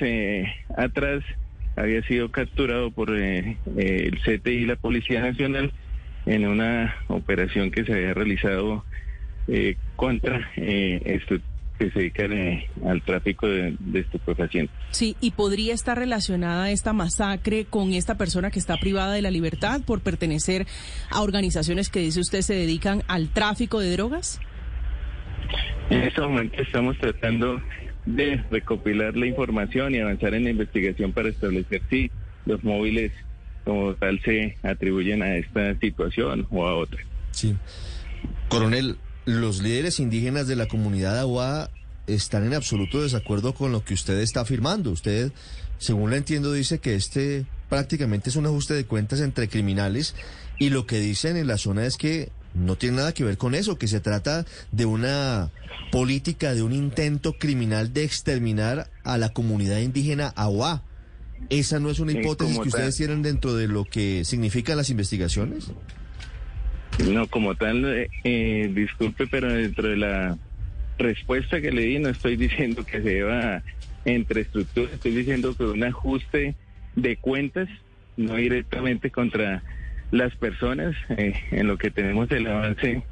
atrás 0.76 1.22
había 1.76 2.02
sido 2.02 2.30
capturado 2.30 2.90
por 2.90 3.10
el 3.10 3.56
CTI 4.24 4.50
y 4.50 4.66
la 4.66 4.76
Policía 4.76 5.20
Nacional 5.20 5.72
en 6.26 6.46
una 6.46 6.94
operación 7.08 7.70
que 7.70 7.84
se 7.84 7.92
había 7.92 8.14
realizado 8.14 8.84
eh, 9.48 9.76
contra 9.96 10.50
eh, 10.56 11.02
esto 11.04 11.36
que 11.78 11.90
se 11.90 11.98
dedican 11.98 12.32
eh, 12.32 12.68
al 12.86 13.02
tráfico 13.02 13.48
de, 13.48 13.76
de 13.80 14.00
estupefacientes. 14.00 14.74
Sí, 14.90 15.16
y 15.20 15.32
podría 15.32 15.74
estar 15.74 15.98
relacionada 15.98 16.70
esta 16.70 16.92
masacre 16.92 17.64
con 17.64 17.92
esta 17.92 18.16
persona 18.16 18.50
que 18.50 18.60
está 18.60 18.76
privada 18.76 19.12
de 19.12 19.22
la 19.22 19.30
libertad 19.30 19.80
por 19.84 20.00
pertenecer 20.00 20.66
a 21.10 21.20
organizaciones 21.20 21.90
que 21.90 22.00
dice 22.00 22.20
usted 22.20 22.42
se 22.42 22.54
dedican 22.54 23.02
al 23.08 23.28
tráfico 23.28 23.80
de 23.80 23.90
drogas. 23.90 24.40
En 25.90 26.02
este 26.02 26.20
momento 26.20 26.62
estamos 26.62 26.96
tratando 26.98 27.60
de 28.06 28.42
recopilar 28.50 29.16
la 29.16 29.26
información 29.26 29.94
y 29.94 30.00
avanzar 30.00 30.34
en 30.34 30.44
la 30.44 30.50
investigación 30.50 31.12
para 31.12 31.28
establecer 31.28 31.82
si 31.88 32.10
los 32.46 32.62
móviles 32.62 33.12
como 33.64 33.94
tal 33.94 34.20
se 34.22 34.56
atribuyen 34.62 35.22
a 35.22 35.36
esta 35.36 35.78
situación 35.78 36.46
o 36.50 36.66
a 36.66 36.74
otra. 36.74 37.00
Sí. 37.30 37.56
Coronel, 38.48 38.98
los 39.24 39.62
líderes 39.62 40.00
indígenas 40.00 40.46
de 40.46 40.56
la 40.56 40.66
comunidad 40.66 41.18
Agua 41.18 41.70
están 42.06 42.44
en 42.44 42.54
absoluto 42.54 43.02
desacuerdo 43.02 43.54
con 43.54 43.72
lo 43.72 43.84
que 43.84 43.94
usted 43.94 44.20
está 44.20 44.40
afirmando. 44.40 44.90
Usted, 44.90 45.32
según 45.78 46.10
lo 46.10 46.16
entiendo, 46.16 46.52
dice 46.52 46.78
que 46.78 46.94
este 46.94 47.46
prácticamente 47.68 48.28
es 48.28 48.36
un 48.36 48.46
ajuste 48.46 48.74
de 48.74 48.84
cuentas 48.84 49.20
entre 49.20 49.48
criminales 49.48 50.14
y 50.58 50.70
lo 50.70 50.86
que 50.86 51.00
dicen 51.00 51.36
en 51.36 51.46
la 51.46 51.56
zona 51.56 51.86
es 51.86 51.96
que 51.96 52.28
no 52.54 52.76
tiene 52.76 52.96
nada 52.96 53.12
que 53.12 53.24
ver 53.24 53.36
con 53.36 53.54
eso, 53.54 53.78
que 53.78 53.88
se 53.88 54.00
trata 54.00 54.46
de 54.72 54.86
una 54.86 55.50
política, 55.90 56.54
de 56.54 56.62
un 56.62 56.72
intento 56.72 57.34
criminal 57.34 57.92
de 57.92 58.04
exterminar 58.04 58.88
a 59.02 59.18
la 59.18 59.30
comunidad 59.30 59.78
indígena 59.78 60.28
Agua. 60.28 60.82
¿Esa 61.50 61.78
no 61.78 61.90
es 61.90 61.98
una 61.98 62.12
hipótesis 62.12 62.58
que 62.58 62.68
ustedes 62.68 62.96
tienen 62.96 63.22
dentro 63.22 63.54
de 63.54 63.68
lo 63.68 63.84
que 63.84 64.24
significan 64.24 64.76
las 64.76 64.88
investigaciones? 64.90 65.72
No, 67.06 67.26
como 67.26 67.54
tal, 67.56 67.84
eh, 67.84 68.08
eh, 68.22 68.70
disculpe, 68.72 69.26
pero 69.26 69.52
dentro 69.52 69.88
de 69.88 69.96
la 69.96 70.38
respuesta 70.96 71.60
que 71.60 71.72
le 71.72 71.82
di 71.82 71.98
no 71.98 72.08
estoy 72.08 72.36
diciendo 72.38 72.84
que 72.84 73.02
se 73.02 73.08
deba 73.08 73.62
entre 74.04 74.42
estructuras, 74.42 74.92
estoy 74.92 75.12
diciendo 75.12 75.54
que 75.56 75.64
un 75.64 75.82
ajuste 75.82 76.54
de 76.94 77.16
cuentas, 77.16 77.68
no 78.16 78.36
directamente 78.36 79.10
contra 79.10 79.62
las 80.14 80.34
personas, 80.36 80.94
eh, 81.10 81.34
en 81.50 81.66
lo 81.66 81.76
que 81.76 81.90
tenemos 81.90 82.30
el 82.30 82.46
avance 82.46 83.02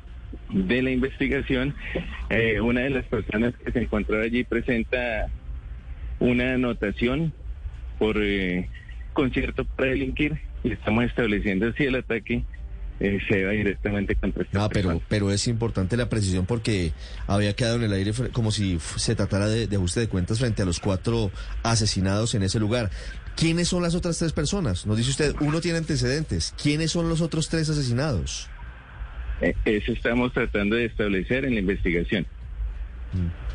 de 0.51 0.83
la 0.83 0.91
investigación, 0.91 1.75
una 2.63 2.81
de 2.81 2.91
las 2.91 3.05
personas 3.05 3.55
que 3.63 3.71
se 3.71 3.81
encontró 3.81 4.23
allí 4.23 4.45
presenta 4.45 5.29
una 6.21 6.55
anotación 6.55 7.35
por 7.99 8.17
concierto 9.13 9.65
para 9.65 9.91
delinquir 9.91 10.41
y 10.65 10.73
estamos 10.73 11.05
estableciendo 11.05 11.69
así 11.69 11.85
el 11.85 11.97
ataque 11.97 12.45
eh, 13.01 13.19
se 13.29 13.45
va 13.45 13.51
directamente 13.51 14.15
contra 14.15 14.45
esta 14.45 14.65
Ah, 14.65 14.69
pero, 14.69 15.01
pero 15.09 15.33
es 15.33 15.49
importante 15.49 15.97
la 15.97 16.09
precisión 16.09 16.47
porque 16.47 16.93
había 17.27 17.53
quedado 17.55 17.77
en 17.77 17.83
el 17.83 17.93
aire 17.93 18.13
como 18.33 18.53
si 18.53 18.79
se 18.97 19.17
tratara 19.17 19.49
de, 19.49 19.69
ajuste 19.75 20.01
de 20.01 20.09
cuentas 20.09 20.39
frente 20.39 20.63
a 20.63 20.65
los 20.65 20.79
cuatro 20.79 21.33
asesinados 21.65 22.37
en 22.37 22.45
ese 22.45 22.61
lugar. 22.61 22.91
¿Quiénes 23.37 23.69
son 23.69 23.83
las 23.83 23.95
otras 23.95 24.19
tres 24.19 24.33
personas? 24.33 24.87
Nos 24.87 24.97
dice 24.97 25.11
usted, 25.11 25.35
uno 25.41 25.61
tiene 25.61 25.79
antecedentes. 25.79 26.55
¿Quiénes 26.63 26.91
son 26.91 27.09
los 27.09 27.21
otros 27.21 27.49
tres 27.49 27.69
asesinados? 27.71 28.49
Eh, 29.41 29.55
eso 29.65 29.93
estamos 29.93 30.33
tratando 30.33 30.77
de 30.77 30.87
establecer 30.87 31.45
en 31.45 31.55
la 31.55 31.61
investigación. 31.61 32.27
Mm. 33.13 33.53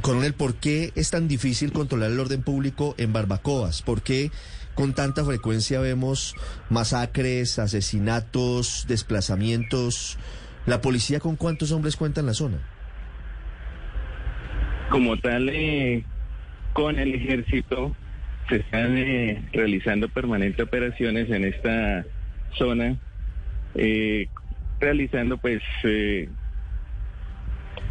Coronel, 0.00 0.34
¿por 0.34 0.54
qué 0.54 0.92
es 0.94 1.10
tan 1.10 1.26
difícil 1.26 1.72
controlar 1.72 2.10
el 2.10 2.20
orden 2.20 2.42
público 2.42 2.94
en 2.98 3.12
Barbacoas? 3.12 3.82
¿Por 3.82 4.02
qué 4.02 4.30
con 4.78 4.94
tanta 4.94 5.24
frecuencia 5.24 5.80
vemos 5.80 6.36
masacres, 6.70 7.58
asesinatos, 7.58 8.84
desplazamientos. 8.86 10.20
¿La 10.66 10.80
policía 10.80 11.18
con 11.18 11.34
cuántos 11.34 11.72
hombres 11.72 11.96
cuenta 11.96 12.20
en 12.20 12.26
la 12.26 12.32
zona? 12.32 12.58
Como 14.88 15.16
tal, 15.16 15.48
eh, 15.48 16.04
con 16.74 16.96
el 16.96 17.12
ejército 17.12 17.96
se 18.48 18.56
están 18.56 18.96
eh, 18.96 19.42
realizando 19.52 20.08
permanentes 20.08 20.64
operaciones 20.64 21.30
en 21.30 21.44
esta 21.44 22.04
zona, 22.56 22.96
eh, 23.74 24.26
realizando 24.80 25.36
pues 25.36 25.62
eh, 25.84 26.28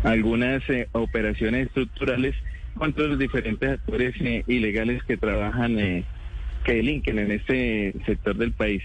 algunas 0.04 0.64
operaciones 0.94 1.68
estructurales 1.68 2.36
contra 2.76 3.06
los 3.06 3.20
diferentes 3.20 3.70
actores 3.70 4.16
ilegales 4.48 5.04
que 5.04 5.18
trabajan, 5.18 5.76
que 6.64 6.74
delinquen 6.74 7.20
en 7.20 7.32
este 7.32 7.94
sector 8.06 8.36
del 8.36 8.54
país. 8.54 8.84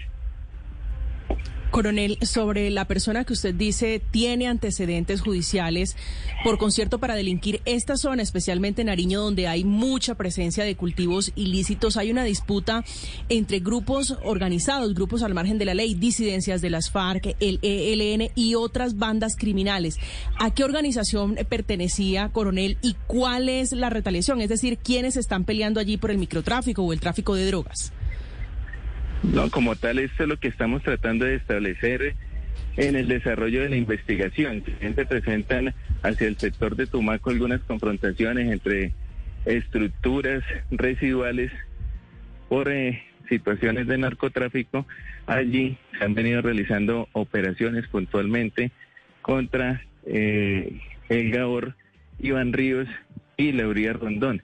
Coronel, 1.73 2.19
sobre 2.21 2.69
la 2.69 2.85
persona 2.85 3.23
que 3.23 3.33
usted 3.33 3.55
dice 3.55 3.99
tiene 4.11 4.47
antecedentes 4.47 5.21
judiciales 5.21 5.97
por 6.43 6.59
concierto 6.59 6.99
para 6.99 7.15
delinquir 7.15 7.61
esta 7.65 7.97
zona, 7.97 8.21
especialmente 8.21 8.81
en 8.81 8.87
Nariño, 8.87 9.21
donde 9.21 9.47
hay 9.47 9.63
mucha 9.63 10.13
presencia 10.13 10.65
de 10.65 10.75
cultivos 10.75 11.31
ilícitos, 11.35 11.97
hay 11.97 12.11
una 12.11 12.25
disputa 12.25 12.85
entre 13.27 13.59
grupos 13.59 14.19
organizados, 14.23 14.93
grupos 14.93 15.23
al 15.23 15.33
margen 15.33 15.57
de 15.57 15.65
la 15.65 15.73
ley, 15.73 15.95
disidencias 15.95 16.61
de 16.61 16.69
las 16.69 16.91
FARC, 16.91 17.35
el 17.39 17.57
ELN 17.63 18.29
y 18.35 18.53
otras 18.53 18.99
bandas 18.99 19.35
criminales. 19.35 19.97
¿A 20.37 20.53
qué 20.53 20.63
organización 20.63 21.39
pertenecía, 21.49 22.29
coronel, 22.29 22.77
y 22.83 22.95
cuál 23.07 23.49
es 23.49 23.71
la 23.71 23.89
retaliación? 23.89 24.41
Es 24.41 24.49
decir, 24.49 24.77
¿quiénes 24.77 25.17
están 25.17 25.43
peleando 25.43 25.79
allí 25.79 25.97
por 25.97 26.11
el 26.11 26.19
microtráfico 26.19 26.83
o 26.83 26.93
el 26.93 26.99
tráfico 26.99 27.33
de 27.33 27.47
drogas? 27.47 27.91
No, 29.23 29.49
como 29.49 29.75
tal, 29.75 29.99
esto 29.99 30.23
es 30.23 30.29
lo 30.29 30.37
que 30.37 30.49
estamos 30.49 30.83
tratando 30.83 31.25
de 31.25 31.35
establecer 31.35 32.15
en 32.75 32.95
el 32.95 33.07
desarrollo 33.07 33.61
de 33.61 33.69
la 33.69 33.77
investigación. 33.77 34.63
Se 34.79 35.05
presentan 35.05 35.73
hacia 36.01 36.27
el 36.27 36.37
sector 36.37 36.75
de 36.75 36.87
Tumaco 36.87 37.29
algunas 37.29 37.61
confrontaciones 37.61 38.51
entre 38.51 38.91
estructuras 39.45 40.43
residuales 40.71 41.51
por 42.49 42.69
eh, 42.69 43.01
situaciones 43.29 43.87
de 43.87 43.97
narcotráfico. 43.97 44.85
Allí 45.25 45.77
se 45.97 46.03
han 46.03 46.13
venido 46.13 46.41
realizando 46.41 47.07
operaciones 47.13 47.87
puntualmente 47.87 48.71
contra 49.21 49.81
eh, 50.05 50.79
el 51.09 51.31
Gaor, 51.31 51.75
Iván 52.19 52.53
Ríos 52.53 52.87
y 53.37 53.51
Lauría 53.53 53.93
Rondón. 53.93 54.41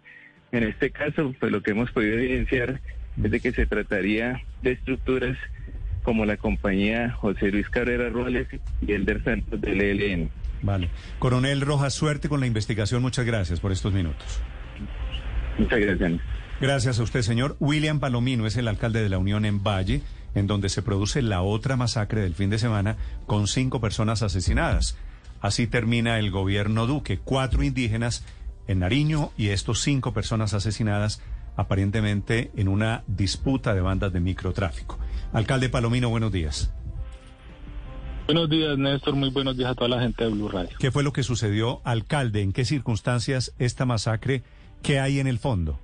En 0.52 0.64
este 0.64 0.90
caso, 0.90 1.36
pues 1.40 1.52
lo 1.52 1.62
que 1.62 1.72
hemos 1.72 1.92
podido 1.92 2.18
evidenciar 2.18 2.80
es 3.22 3.32
de 3.32 3.40
que 3.40 3.52
se 3.52 3.66
trataría 3.66 4.42
de 4.62 4.72
estructuras 4.74 5.38
como 6.04 6.26
la 6.26 6.38
compañía 6.38 7.12
José 7.12 7.52
Luis 7.52 7.70
Cabrera 7.70 8.10
Robles 8.10 8.48
y 8.82 8.92
Elder 8.92 9.24
Santos 9.24 9.62
del 9.62 9.82
ELN. 9.82 10.30
Vale. 10.62 10.90
Coronel 11.20 11.62
Rojas, 11.62 11.94
suerte 11.94 12.30
con 12.30 12.40
la 12.40 12.48
investigación. 12.48 13.02
Muchas 13.02 13.26
gracias 13.26 13.60
por 13.60 13.72
estos 13.72 13.94
minutos. 13.94 14.42
Muchas 15.58 15.80
gracias. 15.80 16.14
Gracias 16.60 17.00
a 17.00 17.04
usted, 17.04 17.22
señor. 17.22 17.56
William 17.60 18.00
Palomino 18.00 18.46
es 18.46 18.58
el 18.58 18.68
alcalde 18.68 19.02
de 19.02 19.10
la 19.10 19.18
Unión 19.18 19.46
en 19.46 19.64
Valle, 19.64 20.02
en 20.36 20.48
donde 20.48 20.70
se 20.70 20.82
produce 20.82 21.22
la 21.22 21.42
otra 21.42 21.78
masacre 21.78 22.22
del 22.22 22.36
fin 22.36 22.50
de 22.50 22.60
semana 22.60 22.98
con 23.26 23.48
cinco 23.48 23.80
personas 23.80 24.24
asesinadas. 24.24 24.98
Así 25.42 25.68
termina 25.68 26.20
el 26.20 26.32
gobierno 26.32 26.86
Duque. 26.86 27.20
Cuatro 27.24 27.64
indígenas 27.64 28.26
en 28.68 28.80
Nariño 28.80 29.32
y 29.38 29.50
estos 29.50 29.82
cinco 29.82 30.14
personas 30.14 30.54
asesinadas 30.54 31.22
aparentemente 31.60 32.52
en 32.56 32.70
una 32.70 33.04
disputa 33.08 33.76
de 33.76 33.82
bandas 33.82 34.14
de 34.14 34.22
microtráfico. 34.22 34.98
Alcalde 35.34 35.68
Palomino, 35.68 36.10
buenos 36.10 36.32
días. 36.32 36.74
Buenos 38.28 38.50
días, 38.50 38.78
Néstor. 38.78 39.16
Muy 39.16 39.30
buenos 39.30 39.58
días 39.58 39.72
a 39.72 39.76
toda 39.76 39.90
la 39.90 40.00
gente 40.00 40.24
de 40.24 40.30
Blue 40.30 40.48
Radio. 40.48 40.78
¿Qué 40.80 40.90
fue 40.90 41.04
lo 41.04 41.12
que 41.12 41.22
sucedió, 41.22 41.82
alcalde? 41.84 42.44
¿En 42.44 42.54
qué 42.54 42.64
circunstancias 42.64 43.54
esta 43.60 43.86
masacre? 43.86 44.44
¿Qué 44.84 45.02
hay 45.02 45.20
en 45.20 45.28
el 45.28 45.38
fondo? 45.38 45.80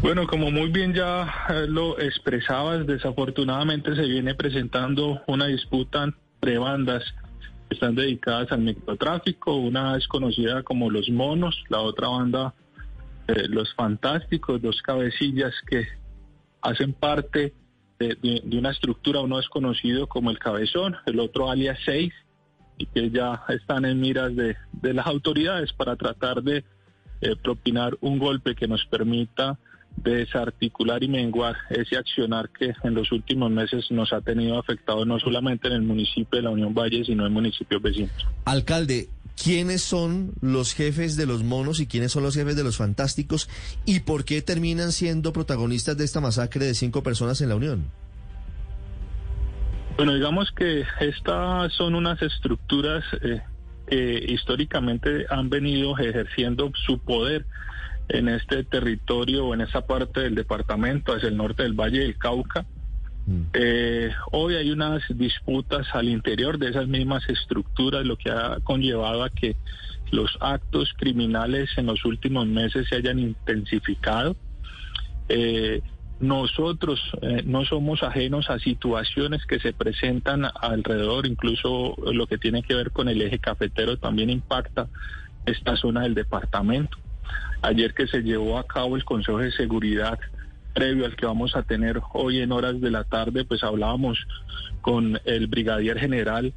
Bueno, 0.00 0.26
como 0.26 0.50
muy 0.50 0.70
bien 0.70 0.94
ya 0.94 1.30
eh, 1.50 1.66
lo 1.68 2.00
expresabas, 2.00 2.86
desafortunadamente 2.86 3.94
se 3.94 4.02
viene 4.02 4.34
presentando 4.34 5.20
una 5.26 5.46
disputa 5.46 6.04
entre 6.04 6.56
bandas 6.56 7.02
que 7.68 7.74
están 7.74 7.94
dedicadas 7.96 8.50
al 8.50 8.60
microtráfico. 8.60 9.56
Una 9.56 9.98
es 9.98 10.08
conocida 10.08 10.62
como 10.62 10.88
los 10.88 11.10
monos, 11.10 11.62
la 11.68 11.80
otra 11.80 12.08
banda 12.08 12.54
eh, 13.28 13.48
los 13.48 13.72
fantásticos, 13.74 14.60
dos 14.60 14.82
cabecillas 14.82 15.54
que 15.66 15.86
hacen 16.60 16.92
parte 16.92 17.54
de, 17.98 18.42
una 18.52 18.70
estructura, 18.70 19.20
uno 19.20 19.38
es 19.38 19.48
conocido 19.48 20.06
como 20.06 20.30
el 20.30 20.38
cabezón, 20.38 20.96
el 21.06 21.20
otro 21.20 21.50
alias 21.50 21.78
6, 21.84 22.12
y 22.78 22.86
que 22.86 23.10
ya 23.10 23.42
están 23.48 23.84
en 23.84 24.00
miras 24.00 24.34
de, 24.34 24.56
las 24.82 25.06
autoridades 25.06 25.72
para 25.72 25.96
tratar 25.96 26.42
de 26.42 26.64
eh, 27.20 27.36
propinar 27.42 27.96
un 28.00 28.18
golpe 28.18 28.54
que 28.54 28.66
nos 28.66 28.84
permita 28.86 29.58
desarticular 29.96 31.02
y 31.04 31.08
menguar 31.08 31.56
ese 31.70 31.96
accionar 31.96 32.50
que 32.50 32.74
en 32.82 32.94
los 32.94 33.12
últimos 33.12 33.50
meses 33.50 33.90
nos 33.90 34.12
ha 34.12 34.20
tenido 34.20 34.58
afectado 34.58 35.04
no 35.04 35.20
solamente 35.20 35.68
en 35.68 35.74
el 35.74 35.82
municipio 35.82 36.36
de 36.36 36.42
la 36.42 36.50
Unión 36.50 36.74
Valle, 36.74 37.04
sino 37.04 37.24
en 37.26 37.32
municipios 37.32 37.80
vecinos. 37.80 38.12
Alcalde, 38.44 39.08
quiénes 39.42 39.82
son 39.82 40.32
los 40.40 40.74
jefes 40.74 41.16
de 41.16 41.26
los 41.26 41.42
monos 41.42 41.80
y 41.80 41.86
quiénes 41.86 42.12
son 42.12 42.22
los 42.22 42.34
jefes 42.34 42.56
de 42.56 42.64
los 42.64 42.76
fantásticos 42.76 43.48
y 43.84 44.00
por 44.00 44.24
qué 44.24 44.42
terminan 44.42 44.92
siendo 44.92 45.32
protagonistas 45.32 45.96
de 45.96 46.04
esta 46.04 46.20
masacre 46.20 46.66
de 46.66 46.74
cinco 46.74 47.02
personas 47.02 47.40
en 47.40 47.48
la 47.48 47.56
Unión. 47.56 47.90
Bueno, 49.96 50.14
digamos 50.14 50.50
que 50.52 50.84
estas 51.00 51.72
son 51.72 51.94
unas 51.94 52.20
estructuras 52.20 53.04
eh, 53.22 53.42
que 53.86 54.24
históricamente 54.28 55.26
han 55.30 55.50
venido 55.50 55.96
ejerciendo 55.98 56.72
su 56.74 56.98
poder 56.98 57.46
en 58.08 58.28
este 58.28 58.64
territorio 58.64 59.46
o 59.46 59.54
en 59.54 59.60
esa 59.60 59.86
parte 59.86 60.20
del 60.20 60.34
departamento 60.34 61.14
hacia 61.14 61.28
el 61.28 61.36
norte 61.36 61.62
del 61.62 61.74
Valle 61.74 62.00
del 62.00 62.18
Cauca 62.18 62.66
eh, 63.54 64.12
hoy 64.32 64.56
hay 64.56 64.70
unas 64.70 65.02
disputas 65.08 65.86
al 65.94 66.08
interior 66.08 66.58
de 66.58 66.68
esas 66.68 66.86
mismas 66.86 67.26
estructuras, 67.28 68.04
lo 68.04 68.16
que 68.16 68.30
ha 68.30 68.58
conllevado 68.62 69.24
a 69.24 69.30
que 69.30 69.56
los 70.10 70.36
actos 70.40 70.92
criminales 70.96 71.70
en 71.76 71.86
los 71.86 72.04
últimos 72.04 72.46
meses 72.46 72.86
se 72.88 72.96
hayan 72.96 73.18
intensificado. 73.18 74.36
Eh, 75.28 75.80
nosotros 76.20 77.00
eh, 77.22 77.42
no 77.44 77.64
somos 77.64 78.02
ajenos 78.02 78.48
a 78.50 78.58
situaciones 78.58 79.44
que 79.46 79.58
se 79.58 79.72
presentan 79.72 80.46
alrededor, 80.60 81.26
incluso 81.26 81.96
lo 82.12 82.26
que 82.26 82.38
tiene 82.38 82.62
que 82.62 82.74
ver 82.74 82.90
con 82.92 83.08
el 83.08 83.20
eje 83.22 83.38
cafetero 83.38 83.96
también 83.98 84.30
impacta 84.30 84.88
esta 85.46 85.76
zona 85.76 86.02
del 86.02 86.14
departamento. 86.14 86.98
Ayer 87.62 87.94
que 87.94 88.06
se 88.06 88.22
llevó 88.22 88.58
a 88.58 88.66
cabo 88.66 88.96
el 88.96 89.04
Consejo 89.04 89.38
de 89.38 89.50
Seguridad 89.50 90.18
previo 90.74 91.06
al 91.06 91.16
que 91.16 91.26
vamos 91.26 91.56
a 91.56 91.62
tener 91.62 92.00
hoy 92.12 92.40
en 92.40 92.52
horas 92.52 92.80
de 92.80 92.90
la 92.90 93.04
tarde, 93.04 93.44
pues 93.44 93.62
hablábamos 93.62 94.18
con 94.82 95.20
el 95.24 95.46
brigadier 95.46 95.98
general 95.98 96.52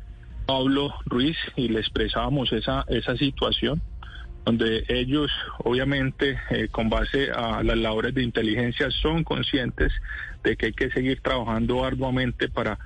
Pablo 0.45 0.93
Ruiz 1.05 1.37
y 1.55 1.67
le 1.67 1.79
expresábamos 1.79 2.51
esa, 2.51 2.85
esa 2.87 3.15
situación 3.17 3.81
donde 4.45 4.85
ellos 4.87 5.29
obviamente 5.65 6.39
eh, 6.49 6.69
con 6.71 6.89
base 6.89 7.31
a 7.31 7.61
las 7.63 7.77
labores 7.77 8.13
de 8.15 8.23
inteligencia 8.23 8.89
son 8.91 9.25
conscientes 9.25 9.91
de 10.41 10.55
que 10.55 10.67
hay 10.67 10.73
que 10.73 10.89
seguir 10.89 11.19
trabajando 11.21 11.83
arduamente 11.83 12.47
para 12.47 12.79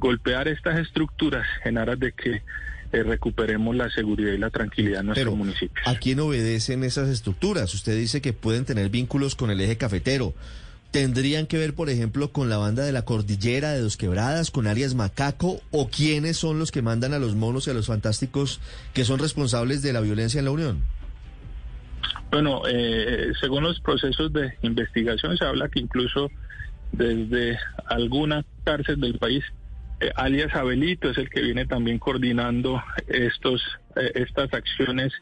golpear 0.00 0.48
estas 0.48 0.78
estructuras 0.78 1.46
en 1.66 1.76
aras 1.76 2.00
de 2.00 2.12
que 2.12 2.40
eh, 2.92 3.02
recuperemos 3.02 3.76
la 3.76 3.90
seguridad 3.90 4.32
y 4.32 4.38
la 4.38 4.48
tranquilidad 4.48 5.00
en 5.00 5.06
nuestro 5.08 5.36
municipio. 5.36 5.82
¿A 5.84 5.96
quién 5.96 6.18
obedecen 6.18 6.82
esas 6.82 7.10
estructuras? 7.10 7.74
Usted 7.74 7.94
dice 7.94 8.22
que 8.22 8.32
pueden 8.32 8.64
tener 8.64 8.88
vínculos 8.88 9.34
con 9.34 9.50
el 9.50 9.60
eje 9.60 9.76
cafetero 9.76 10.32
tendrían 10.92 11.46
que 11.46 11.58
ver, 11.58 11.74
por 11.74 11.90
ejemplo, 11.90 12.32
con 12.32 12.48
la 12.48 12.58
banda 12.58 12.84
de 12.84 12.92
la 12.92 13.04
cordillera 13.04 13.72
de 13.72 13.80
Dos 13.80 13.96
Quebradas, 13.96 14.50
con 14.50 14.66
Arias 14.66 14.94
Macaco, 14.94 15.60
o 15.70 15.88
quiénes 15.88 16.36
son 16.36 16.58
los 16.58 16.70
que 16.70 16.82
mandan 16.82 17.14
a 17.14 17.18
los 17.18 17.34
monos 17.34 17.66
y 17.66 17.70
a 17.70 17.74
los 17.74 17.86
fantásticos 17.86 18.60
que 18.92 19.04
son 19.04 19.18
responsables 19.18 19.82
de 19.82 19.94
la 19.94 20.02
violencia 20.02 20.38
en 20.38 20.44
la 20.44 20.50
Unión? 20.50 20.82
Bueno, 22.30 22.62
eh, 22.68 23.32
según 23.40 23.64
los 23.64 23.80
procesos 23.80 24.32
de 24.32 24.52
investigación 24.62 25.36
se 25.36 25.44
habla 25.46 25.68
que 25.68 25.80
incluso 25.80 26.30
desde 26.92 27.58
alguna 27.86 28.44
cárcel 28.64 29.00
del 29.00 29.18
país, 29.18 29.42
eh, 30.00 30.10
alias 30.14 30.54
Abelito 30.54 31.10
es 31.10 31.16
el 31.16 31.30
que 31.30 31.40
viene 31.40 31.64
también 31.64 31.98
coordinando 31.98 32.82
estos, 33.06 33.62
eh, 33.96 34.12
estas 34.14 34.52
acciones 34.52 35.12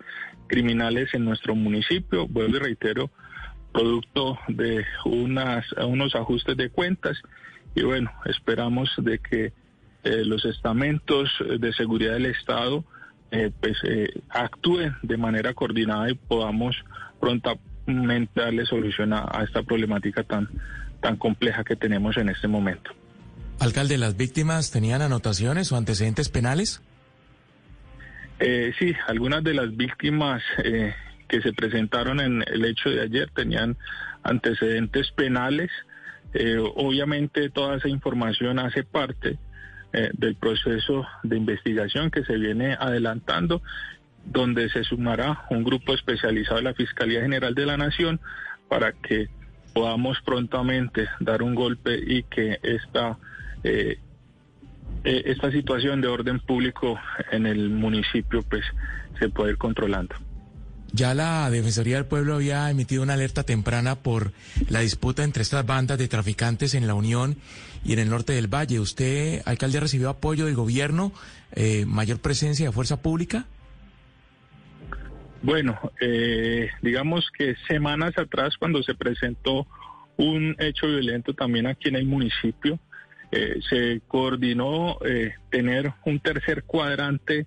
criminales 0.48 1.14
en 1.14 1.24
nuestro 1.24 1.54
municipio. 1.54 2.26
Vuelvo 2.26 2.56
y 2.56 2.60
reitero, 2.60 3.10
producto 3.72 4.38
de 4.48 4.84
unas, 5.04 5.64
unos 5.72 6.14
ajustes 6.14 6.56
de 6.56 6.70
cuentas 6.70 7.16
y 7.74 7.82
bueno, 7.82 8.10
esperamos 8.24 8.90
de 8.98 9.18
que 9.18 9.52
eh, 10.02 10.24
los 10.24 10.44
estamentos 10.44 11.28
de 11.58 11.72
seguridad 11.72 12.14
del 12.14 12.26
Estado 12.26 12.84
eh, 13.30 13.50
pues 13.60 13.76
eh, 13.84 14.08
actúen 14.28 14.96
de 15.02 15.16
manera 15.16 15.54
coordinada 15.54 16.10
y 16.10 16.14
podamos 16.14 16.74
prontamente 17.20 18.40
darle 18.40 18.66
solución 18.66 19.12
a, 19.12 19.44
esta 19.44 19.62
problemática 19.62 20.22
tan, 20.24 20.48
tan 21.00 21.16
compleja 21.16 21.64
que 21.64 21.76
tenemos 21.76 22.16
en 22.16 22.28
este 22.28 22.48
momento. 22.48 22.90
Alcalde, 23.58 23.98
¿las 23.98 24.16
víctimas 24.16 24.70
tenían 24.70 25.02
anotaciones 25.02 25.70
o 25.70 25.76
antecedentes 25.76 26.28
penales? 26.28 26.82
sí, 28.78 28.94
algunas 29.06 29.44
de 29.44 29.52
las 29.52 29.76
víctimas 29.76 30.42
que 31.30 31.40
se 31.40 31.52
presentaron 31.52 32.20
en 32.20 32.42
el 32.46 32.64
hecho 32.64 32.90
de 32.90 33.02
ayer 33.02 33.30
tenían 33.30 33.76
antecedentes 34.22 35.12
penales. 35.12 35.70
Eh, 36.34 36.58
obviamente 36.58 37.50
toda 37.50 37.76
esa 37.76 37.88
información 37.88 38.58
hace 38.58 38.82
parte 38.82 39.38
eh, 39.92 40.10
del 40.12 40.34
proceso 40.34 41.06
de 41.22 41.36
investigación 41.36 42.10
que 42.10 42.24
se 42.24 42.36
viene 42.36 42.76
adelantando, 42.78 43.62
donde 44.24 44.68
se 44.70 44.82
sumará 44.84 45.44
un 45.50 45.62
grupo 45.62 45.94
especializado 45.94 46.56
de 46.56 46.64
la 46.64 46.74
Fiscalía 46.74 47.22
General 47.22 47.54
de 47.54 47.66
la 47.66 47.76
Nación 47.76 48.20
para 48.68 48.92
que 48.92 49.28
podamos 49.72 50.18
prontamente 50.24 51.08
dar 51.20 51.42
un 51.42 51.54
golpe 51.54 51.96
y 51.96 52.24
que 52.24 52.58
esta 52.62 53.18
eh, 53.62 53.98
eh, 55.04 55.22
esta 55.26 55.50
situación 55.50 56.00
de 56.00 56.08
orden 56.08 56.40
público 56.40 56.98
en 57.30 57.46
el 57.46 57.70
municipio 57.70 58.42
pues 58.42 58.64
se 59.18 59.28
puede 59.28 59.52
ir 59.52 59.58
controlando. 59.58 60.14
Ya 60.92 61.14
la 61.14 61.50
Defensoría 61.50 61.96
del 61.96 62.06
Pueblo 62.06 62.34
había 62.34 62.70
emitido 62.70 63.02
una 63.02 63.14
alerta 63.14 63.42
temprana 63.42 63.96
por 63.96 64.32
la 64.68 64.80
disputa 64.80 65.24
entre 65.24 65.42
estas 65.42 65.64
bandas 65.64 65.98
de 65.98 66.08
traficantes 66.08 66.74
en 66.74 66.86
la 66.86 66.94
Unión 66.94 67.36
y 67.84 67.92
en 67.92 67.98
el 68.00 68.10
norte 68.10 68.32
del 68.32 68.52
Valle. 68.52 68.80
¿Usted, 68.80 69.42
alcalde, 69.44 69.80
recibió 69.80 70.10
apoyo 70.10 70.46
del 70.46 70.54
gobierno, 70.54 71.12
eh, 71.52 71.84
mayor 71.86 72.20
presencia 72.20 72.66
de 72.66 72.72
fuerza 72.72 73.00
pública? 73.00 73.46
Bueno, 75.42 75.78
eh, 76.00 76.68
digamos 76.82 77.30
que 77.36 77.54
semanas 77.66 78.18
atrás 78.18 78.56
cuando 78.58 78.82
se 78.82 78.94
presentó 78.94 79.66
un 80.16 80.54
hecho 80.58 80.86
violento 80.86 81.32
también 81.32 81.66
aquí 81.66 81.88
en 81.88 81.96
el 81.96 82.04
municipio, 82.04 82.78
eh, 83.32 83.60
se 83.68 84.02
coordinó 84.08 84.98
eh, 85.04 85.34
tener 85.50 85.92
un 86.04 86.18
tercer 86.18 86.64
cuadrante 86.64 87.46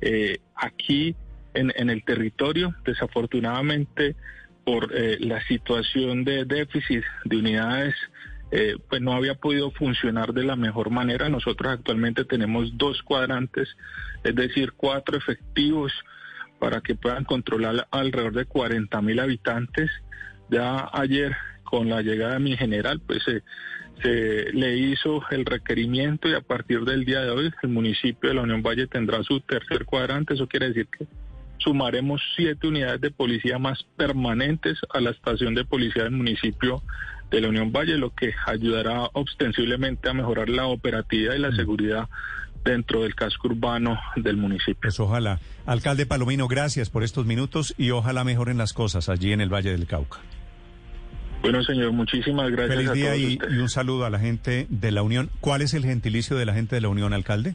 eh, 0.00 0.38
aquí 0.54 1.14
en, 1.54 1.90
el 1.90 2.04
territorio. 2.04 2.74
Desafortunadamente, 2.84 4.16
por 4.64 4.92
la 5.20 5.40
situación 5.46 6.24
de 6.24 6.44
déficit 6.44 7.02
de 7.24 7.36
unidades, 7.36 7.94
pues 8.88 9.00
no 9.00 9.12
había 9.12 9.34
podido 9.34 9.70
funcionar 9.70 10.32
de 10.32 10.44
la 10.44 10.56
mejor 10.56 10.90
manera. 10.90 11.28
Nosotros 11.28 11.72
actualmente 11.72 12.24
tenemos 12.24 12.76
dos 12.76 13.02
cuadrantes, 13.02 13.68
es 14.24 14.34
decir, 14.34 14.72
cuatro 14.76 15.16
efectivos 15.16 15.92
para 16.58 16.80
que 16.80 16.94
puedan 16.94 17.24
controlar 17.24 17.86
alrededor 17.90 18.34
de 18.34 18.44
40 18.44 19.00
mil 19.02 19.20
habitantes. 19.20 19.90
Ya 20.50 20.88
ayer, 20.92 21.36
con 21.64 21.88
la 21.88 22.02
llegada 22.02 22.34
de 22.34 22.40
mi 22.40 22.56
general, 22.56 23.00
pues 23.06 23.22
se 23.24 23.42
le 24.52 24.76
hizo 24.76 25.22
el 25.30 25.44
requerimiento 25.44 26.28
y 26.28 26.34
a 26.34 26.40
partir 26.40 26.80
del 26.80 27.04
día 27.04 27.20
de 27.20 27.30
hoy 27.30 27.52
el 27.62 27.68
municipio 27.68 28.28
de 28.28 28.34
la 28.34 28.42
Unión 28.42 28.62
Valle 28.62 28.86
tendrá 28.86 29.22
su 29.22 29.40
tercer 29.40 29.84
cuadrante. 29.84 30.34
Eso 30.34 30.46
quiere 30.46 30.68
decir 30.68 30.86
que 30.86 31.06
sumaremos 31.58 32.20
siete 32.36 32.66
unidades 32.66 33.00
de 33.00 33.10
policía 33.10 33.58
más 33.58 33.84
permanentes 33.96 34.78
a 34.90 35.00
la 35.00 35.10
estación 35.10 35.54
de 35.54 35.64
policía 35.64 36.04
del 36.04 36.12
municipio 36.12 36.82
de 37.30 37.40
la 37.40 37.48
Unión 37.48 37.72
Valle, 37.72 37.98
lo 37.98 38.14
que 38.14 38.32
ayudará 38.46 39.10
ostensiblemente 39.12 40.08
a 40.08 40.14
mejorar 40.14 40.48
la 40.48 40.66
operatividad 40.66 41.34
y 41.34 41.38
la 41.38 41.52
seguridad 41.52 42.08
dentro 42.64 43.02
del 43.02 43.14
casco 43.14 43.48
urbano 43.48 43.98
del 44.16 44.36
municipio. 44.36 44.78
Pues 44.82 45.00
ojalá. 45.00 45.40
Alcalde 45.66 46.06
Palomino, 46.06 46.48
gracias 46.48 46.90
por 46.90 47.04
estos 47.04 47.26
minutos 47.26 47.74
y 47.76 47.90
ojalá 47.90 48.24
mejoren 48.24 48.58
las 48.58 48.72
cosas 48.72 49.08
allí 49.08 49.32
en 49.32 49.40
el 49.40 49.52
Valle 49.52 49.70
del 49.70 49.86
Cauca. 49.86 50.18
Bueno, 51.42 51.62
señor, 51.62 51.92
muchísimas 51.92 52.50
gracias. 52.50 52.76
Feliz 52.76 52.92
día 52.92 53.12
a 53.12 53.14
todos 53.14 53.52
y, 53.52 53.54
y, 53.54 53.58
un 53.58 53.68
saludo 53.68 54.06
a 54.06 54.10
la 54.10 54.18
gente 54.18 54.66
de 54.70 54.90
la 54.90 55.02
Unión. 55.02 55.30
¿Cuál 55.40 55.62
es 55.62 55.72
el 55.74 55.84
gentilicio 55.84 56.36
de 56.36 56.46
la 56.46 56.54
gente 56.54 56.74
de 56.74 56.80
la 56.80 56.88
Unión, 56.88 57.12
alcalde? 57.12 57.54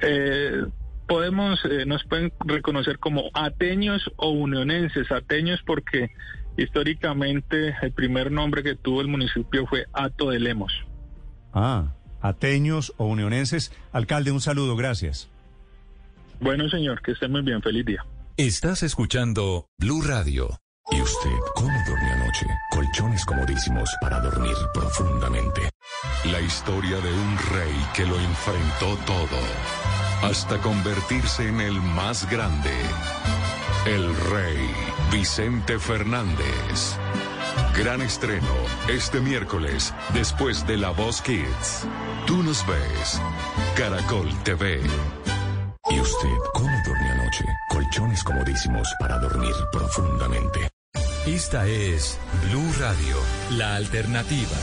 Eh, 0.00 0.64
podemos, 1.10 1.58
eh, 1.64 1.84
nos 1.86 2.04
pueden 2.04 2.32
reconocer 2.38 3.00
como 3.00 3.30
ateños 3.34 4.08
o 4.14 4.30
unionenses. 4.30 5.10
Ateños 5.10 5.58
porque 5.66 6.12
históricamente 6.56 7.74
el 7.82 7.90
primer 7.90 8.30
nombre 8.30 8.62
que 8.62 8.76
tuvo 8.76 9.00
el 9.00 9.08
municipio 9.08 9.66
fue 9.66 9.86
Ato 9.92 10.30
de 10.30 10.38
Lemos. 10.38 10.72
Ah, 11.52 11.94
ateños 12.20 12.94
o 12.96 13.06
unionenses. 13.06 13.72
Alcalde, 13.90 14.30
un 14.30 14.40
saludo, 14.40 14.76
gracias. 14.76 15.28
Bueno, 16.38 16.68
señor, 16.68 17.02
que 17.02 17.10
esté 17.10 17.26
muy 17.26 17.42
bien. 17.42 17.60
Feliz 17.60 17.84
día. 17.84 18.06
Estás 18.36 18.84
escuchando 18.84 19.66
Blue 19.78 20.02
Radio. 20.02 20.60
¿Y 20.92 21.00
usted 21.00 21.30
cómo 21.56 21.76
durmió 21.88 22.12
anoche? 22.12 22.46
Colchones 22.70 23.24
comodísimos 23.24 23.90
para 24.00 24.20
dormir 24.20 24.54
profundamente. 24.72 25.62
La 26.30 26.40
historia 26.40 27.00
de 27.00 27.12
un 27.12 27.38
rey 27.52 27.74
que 27.94 28.06
lo 28.06 28.18
enfrentó 28.18 28.96
todo 29.06 29.99
hasta 30.22 30.58
convertirse 30.58 31.48
en 31.48 31.60
el 31.60 31.80
más 31.80 32.28
grande. 32.28 32.72
El 33.86 34.14
rey 34.30 34.70
Vicente 35.10 35.78
Fernández. 35.78 36.96
Gran 37.76 38.02
estreno 38.02 38.54
este 38.88 39.20
miércoles 39.20 39.94
después 40.12 40.66
de 40.66 40.76
La 40.76 40.90
Voz 40.90 41.22
Kids. 41.22 41.86
Tú 42.26 42.42
nos 42.42 42.66
ves. 42.66 43.20
Caracol 43.76 44.28
TV. 44.44 44.80
¿Y 45.90 46.00
usted 46.00 46.28
cómo 46.52 46.76
durmió 46.84 47.12
anoche? 47.12 47.44
Colchones 47.68 48.22
comodísimos 48.22 48.88
para 49.00 49.18
dormir 49.18 49.54
profundamente. 49.72 50.68
Esta 51.26 51.66
es 51.66 52.18
Blue 52.48 52.72
Radio, 52.78 53.16
la 53.50 53.76
alternativa. 53.76 54.56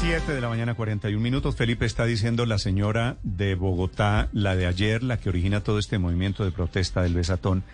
Siete 0.00 0.32
de 0.32 0.40
la 0.40 0.48
mañana, 0.48 0.74
41 0.74 1.20
minutos. 1.22 1.56
Felipe 1.56 1.84
está 1.84 2.04
diciendo 2.06 2.46
la 2.46 2.58
señora 2.58 3.18
de 3.22 3.54
Bogotá, 3.54 4.28
la 4.32 4.56
de 4.56 4.66
ayer, 4.66 5.02
la 5.02 5.18
que 5.18 5.28
origina 5.28 5.60
todo 5.62 5.78
este 5.78 5.98
movimiento 5.98 6.44
de 6.44 6.52
protesta 6.52 7.02
del 7.02 7.14
besatón, 7.14 7.64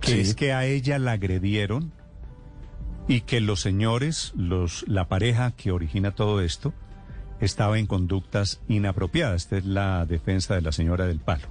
que 0.00 0.12
Sí. 0.12 0.20
es 0.20 0.34
que 0.34 0.52
a 0.52 0.66
ella 0.66 0.98
la 0.98 1.12
agredieron 1.12 1.92
y 3.08 3.22
que 3.22 3.40
los 3.40 3.60
señores, 3.60 4.32
los, 4.36 4.84
la 4.86 5.08
pareja 5.08 5.52
que 5.52 5.72
origina 5.72 6.10
todo 6.14 6.40
esto, 6.42 6.74
estaba 7.40 7.78
en 7.78 7.86
conductas 7.86 8.60
inapropiadas. 8.68 9.42
Esta 9.44 9.56
es 9.56 9.64
la 9.64 10.04
defensa 10.04 10.54
de 10.54 10.60
la 10.60 10.72
señora 10.72 11.06
del 11.06 11.20
palo. 11.20 11.48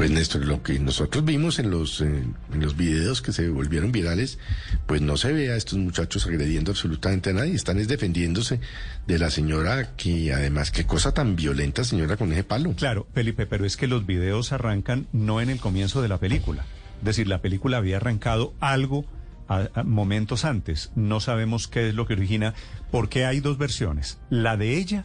Pues 0.00 0.10
Néstor, 0.10 0.46
lo 0.46 0.62
que 0.62 0.78
nosotros 0.78 1.26
vimos 1.26 1.58
en 1.58 1.70
los, 1.70 2.00
eh, 2.00 2.24
los 2.54 2.74
videos 2.74 3.20
que 3.20 3.34
se 3.34 3.50
volvieron 3.50 3.92
virales, 3.92 4.38
pues 4.86 5.02
no 5.02 5.18
se 5.18 5.30
ve 5.30 5.52
a 5.52 5.56
estos 5.56 5.78
muchachos 5.78 6.26
agrediendo 6.26 6.70
absolutamente 6.70 7.28
a 7.28 7.32
nadie, 7.34 7.54
están 7.54 7.78
es 7.78 7.86
defendiéndose 7.86 8.60
de 9.06 9.18
la 9.18 9.28
señora 9.28 9.94
que 9.96 10.32
además, 10.32 10.70
qué 10.70 10.86
cosa 10.86 11.12
tan 11.12 11.36
violenta 11.36 11.84
señora 11.84 12.16
con 12.16 12.32
ese 12.32 12.44
palo. 12.44 12.72
Claro, 12.76 13.08
Felipe, 13.12 13.44
pero 13.44 13.66
es 13.66 13.76
que 13.76 13.88
los 13.88 14.06
videos 14.06 14.52
arrancan 14.52 15.06
no 15.12 15.42
en 15.42 15.50
el 15.50 15.60
comienzo 15.60 16.00
de 16.00 16.08
la 16.08 16.16
película. 16.16 16.64
Es 17.00 17.04
decir, 17.04 17.28
la 17.28 17.42
película 17.42 17.76
había 17.76 17.98
arrancado 17.98 18.54
algo 18.58 19.04
a 19.48 19.82
momentos 19.84 20.46
antes. 20.46 20.92
No 20.94 21.20
sabemos 21.20 21.68
qué 21.68 21.90
es 21.90 21.94
lo 21.94 22.06
que 22.06 22.14
origina, 22.14 22.54
porque 22.90 23.26
hay 23.26 23.40
dos 23.40 23.58
versiones. 23.58 24.16
La 24.30 24.56
de 24.56 24.78
ella, 24.78 25.04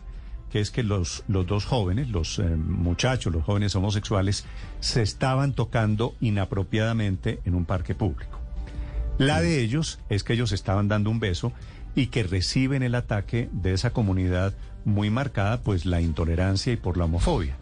que 0.49 0.59
es 0.59 0.71
que 0.71 0.83
los, 0.83 1.23
los 1.27 1.45
dos 1.45 1.65
jóvenes, 1.65 2.09
los 2.09 2.39
eh, 2.39 2.43
muchachos, 2.43 3.33
los 3.33 3.43
jóvenes 3.43 3.75
homosexuales, 3.75 4.45
se 4.79 5.01
estaban 5.01 5.53
tocando 5.53 6.15
inapropiadamente 6.21 7.39
en 7.45 7.55
un 7.55 7.65
parque 7.65 7.95
público. 7.95 8.39
La 9.17 9.41
de 9.41 9.61
ellos 9.61 9.99
es 10.09 10.23
que 10.23 10.33
ellos 10.33 10.51
estaban 10.51 10.87
dando 10.87 11.09
un 11.09 11.19
beso 11.19 11.53
y 11.95 12.07
que 12.07 12.23
reciben 12.23 12.83
el 12.83 12.95
ataque 12.95 13.49
de 13.53 13.73
esa 13.73 13.91
comunidad 13.91 14.53
muy 14.83 15.09
marcada, 15.09 15.61
pues 15.61 15.85
la 15.85 16.01
intolerancia 16.01 16.73
y 16.73 16.77
por 16.77 16.97
la 16.97 17.05
homofobia. 17.05 17.57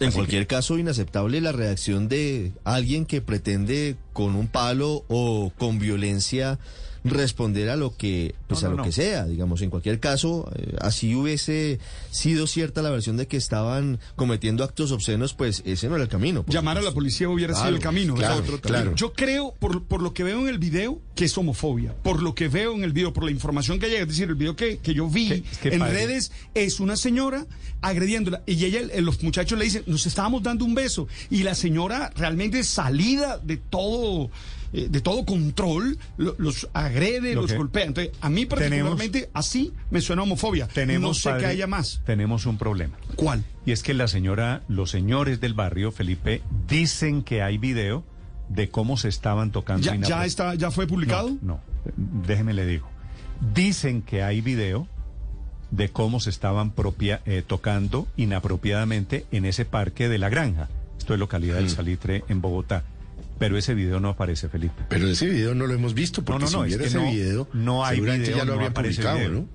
En 0.00 0.08
Así 0.08 0.16
cualquier 0.16 0.46
caso, 0.46 0.78
inaceptable 0.78 1.40
la 1.40 1.52
reacción 1.52 2.08
de 2.08 2.52
alguien 2.64 3.06
que 3.06 3.20
pretende 3.20 3.96
con 4.12 4.34
un 4.34 4.48
palo 4.48 5.04
o 5.08 5.52
con 5.56 5.78
violencia 5.78 6.58
responder 7.04 7.68
a 7.68 7.76
lo 7.76 7.94
que 7.96 8.34
pues 8.48 8.62
No, 8.62 8.68
a 8.68 8.70
lo 8.70 8.76
no. 8.78 8.82
que 8.82 8.92
sea, 8.92 9.26
digamos, 9.26 9.60
en 9.60 9.68
cualquier 9.70 10.00
caso, 10.00 10.50
eh, 10.56 10.74
así 10.80 11.14
hubiese 11.14 11.78
sido 12.10 12.46
cierta 12.46 12.80
la 12.80 12.90
versión 12.90 13.18
de 13.18 13.26
que 13.26 13.36
estaban 13.36 14.00
cometiendo 14.16 14.64
actos 14.64 14.90
obscenos, 14.90 15.34
pues 15.34 15.62
ese 15.66 15.88
no 15.88 15.96
era 15.96 16.04
el 16.04 16.10
camino. 16.10 16.44
Llamar 16.48 16.78
a 16.78 16.82
la 16.82 16.92
policía 16.92 17.28
hubiera 17.28 17.54
sido 17.54 17.68
el 17.68 17.78
camino. 17.78 18.14
claro, 18.14 18.36
otro 18.36 18.60
claro. 18.60 18.84
camino. 18.84 18.96
Yo 18.96 19.12
creo, 19.12 19.54
por, 19.58 19.84
por 19.84 20.00
lo 20.00 20.14
que 20.14 20.24
veo 20.24 20.40
en 20.40 20.48
el 20.48 20.58
video, 20.58 21.00
que 21.14 21.26
es 21.26 21.36
homofobia. 21.36 21.94
Por 22.02 22.22
lo 22.22 22.34
que 22.34 22.48
veo 22.48 22.72
en 22.74 22.84
el 22.84 22.92
video, 22.92 23.12
por 23.12 23.24
la 23.24 23.30
información 23.30 23.78
que 23.78 23.88
llega. 23.88 24.02
Es 24.02 24.08
decir, 24.08 24.28
el 24.28 24.34
video 24.34 24.56
que, 24.56 24.78
que 24.78 24.94
yo 24.94 25.06
vi 25.08 25.44
en 25.62 25.78
padre. 25.78 25.94
redes 25.94 26.32
es 26.54 26.80
una 26.80 26.96
señora 26.96 27.46
agrediéndola. 27.82 28.42
Y 28.46 28.64
ella, 28.64 28.80
los 29.02 29.22
muchachos 29.22 29.58
le 29.58 29.66
dicen, 29.66 29.82
nos 29.86 30.06
estábamos 30.06 30.42
dando 30.42 30.64
un 30.64 30.74
beso. 30.74 31.06
Y 31.30 31.42
la 31.42 31.54
señora 31.54 32.10
realmente 32.16 32.64
salida 32.64 33.38
de 33.38 33.58
todo... 33.58 34.30
eh, 34.74 34.88
De 34.90 35.00
todo 35.00 35.24
control, 35.24 35.96
lo- 36.16 36.34
los 36.38 36.68
agrede, 36.74 37.34
Lo 37.34 37.42
los 37.42 37.52
que- 37.52 37.56
golpea. 37.56 37.84
Entonces, 37.84 38.12
a 38.20 38.28
mí 38.28 38.44
particularmente 38.44 39.30
así 39.32 39.72
me 39.90 40.00
suena 40.00 40.22
homofobia. 40.24 40.66
Tenemos, 40.68 41.08
no 41.08 41.14
sé 41.14 41.28
padre, 41.30 41.40
que 41.42 41.46
haya 41.46 41.66
más. 41.66 42.02
Tenemos 42.04 42.44
un 42.46 42.58
problema. 42.58 42.96
¿Cuál? 43.16 43.44
Y 43.64 43.72
es 43.72 43.82
que 43.82 43.94
la 43.94 44.08
señora, 44.08 44.62
los 44.68 44.90
señores 44.90 45.40
del 45.40 45.54
barrio, 45.54 45.92
Felipe, 45.92 46.42
dicen 46.68 47.22
que 47.22 47.40
hay 47.42 47.56
video 47.56 48.04
de 48.48 48.68
cómo 48.68 48.96
se 48.96 49.08
estaban 49.08 49.52
tocando. 49.52 49.82
¿Ya, 49.86 49.96
ya, 49.96 50.24
está, 50.26 50.54
¿Ya 50.56 50.70
fue 50.70 50.86
publicado? 50.86 51.30
No, 51.30 51.38
no, 51.40 51.60
déjeme 52.26 52.52
le 52.52 52.66
digo. 52.66 52.88
Dicen 53.54 54.02
que 54.02 54.22
hay 54.22 54.40
video 54.40 54.86
de 55.70 55.88
cómo 55.88 56.20
se 56.20 56.30
estaban 56.30 56.70
propia, 56.70 57.20
eh, 57.26 57.42
tocando 57.46 58.06
inapropiadamente 58.16 59.26
en 59.32 59.44
ese 59.44 59.64
parque 59.64 60.08
de 60.08 60.18
La 60.18 60.28
Granja. 60.28 60.68
Esto 60.98 61.14
es 61.14 61.20
localidad 61.20 61.56
del 61.56 61.64
Mm. 61.66 61.70
Salitre 61.70 62.24
en 62.28 62.40
Bogotá. 62.40 62.84
Pero 63.38 63.58
ese 63.58 63.74
video 63.74 63.98
no 64.00 64.10
aparece, 64.10 64.48
Felipe. 64.48 64.84
Pero 64.88 65.08
ese 65.08 65.26
video 65.26 65.54
no 65.54 65.66
lo 65.66 65.74
hemos 65.74 65.92
visto, 65.94 66.24
porque 66.24 66.44
no, 66.44 66.50
no, 66.50 66.64
si 66.64 66.72
es 66.72 66.76
hubiera 66.76 66.82
que 66.82 66.88
ese 66.88 66.98
no- 66.98 67.10
video, 67.10 67.48
no 67.52 67.84
hay 67.84 67.96
seguramente 67.96 68.30
video, 68.30 68.38
ya 68.38 68.44
lo 68.44 68.50
no 68.52 68.54
habrían 68.54 68.72
publicado, 68.74 69.16
video. 69.18 69.30
¿no? 69.32 69.48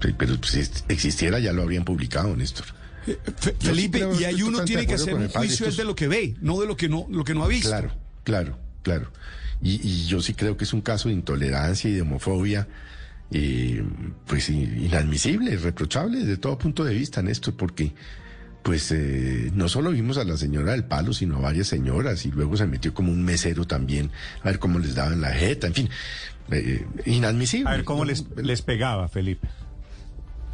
Sí, 0.00 0.14
pero 0.16 0.42
si 0.44 0.60
existiera 0.88 1.38
ya 1.40 1.52
lo 1.52 1.62
habrían 1.62 1.84
publicado, 1.84 2.36
Néstor. 2.36 2.66
Fe- 3.04 3.56
sí 3.58 3.66
Felipe, 3.66 4.06
y 4.20 4.24
ahí 4.24 4.42
uno 4.42 4.64
tiene 4.64 4.86
que 4.86 4.94
hacer 4.94 5.14
un 5.14 5.28
juicio 5.28 5.66
es 5.66 5.76
de 5.76 5.84
lo 5.84 5.96
que 5.96 6.08
ve, 6.08 6.34
no 6.40 6.60
de 6.60 6.66
lo 6.66 6.76
que 6.76 6.88
no, 6.88 7.06
lo 7.10 7.24
que 7.24 7.34
no 7.34 7.42
ha 7.44 7.48
visto. 7.48 7.68
Claro, 7.68 7.90
claro, 8.24 8.58
claro. 8.82 9.10
Y, 9.62 9.80
y 9.82 10.06
yo 10.06 10.20
sí 10.20 10.34
creo 10.34 10.56
que 10.56 10.64
es 10.64 10.72
un 10.72 10.82
caso 10.82 11.08
de 11.08 11.14
intolerancia 11.14 11.88
y 11.90 11.94
de 11.94 12.02
homofobia, 12.02 12.68
eh, 13.32 13.82
pues 14.26 14.50
inadmisible, 14.50 15.52
irreprochable 15.52 16.18
desde 16.18 16.36
todo 16.36 16.58
punto 16.58 16.84
de 16.84 16.94
vista, 16.94 17.22
Néstor, 17.22 17.54
porque 17.56 17.92
pues 18.62 18.90
eh, 18.92 19.50
no 19.54 19.68
solo 19.68 19.90
vimos 19.90 20.18
a 20.18 20.24
la 20.24 20.36
señora 20.36 20.72
del 20.72 20.84
palo, 20.84 21.12
sino 21.12 21.36
a 21.36 21.40
varias 21.40 21.68
señoras, 21.68 22.24
y 22.26 22.30
luego 22.30 22.56
se 22.56 22.66
metió 22.66 22.92
como 22.94 23.12
un 23.12 23.24
mesero 23.24 23.64
también, 23.66 24.10
a 24.42 24.46
ver 24.46 24.58
cómo 24.58 24.78
les 24.78 24.94
daban 24.94 25.20
la 25.20 25.30
jeta, 25.32 25.66
en 25.68 25.74
fin, 25.74 25.88
eh, 26.50 26.84
inadmisible. 27.06 27.68
A 27.70 27.72
ver 27.76 27.84
cómo 27.84 28.00
No, 28.04 28.10
les, 28.10 28.24
les 28.36 28.62
pegaba, 28.62 29.08
Felipe. 29.08 29.48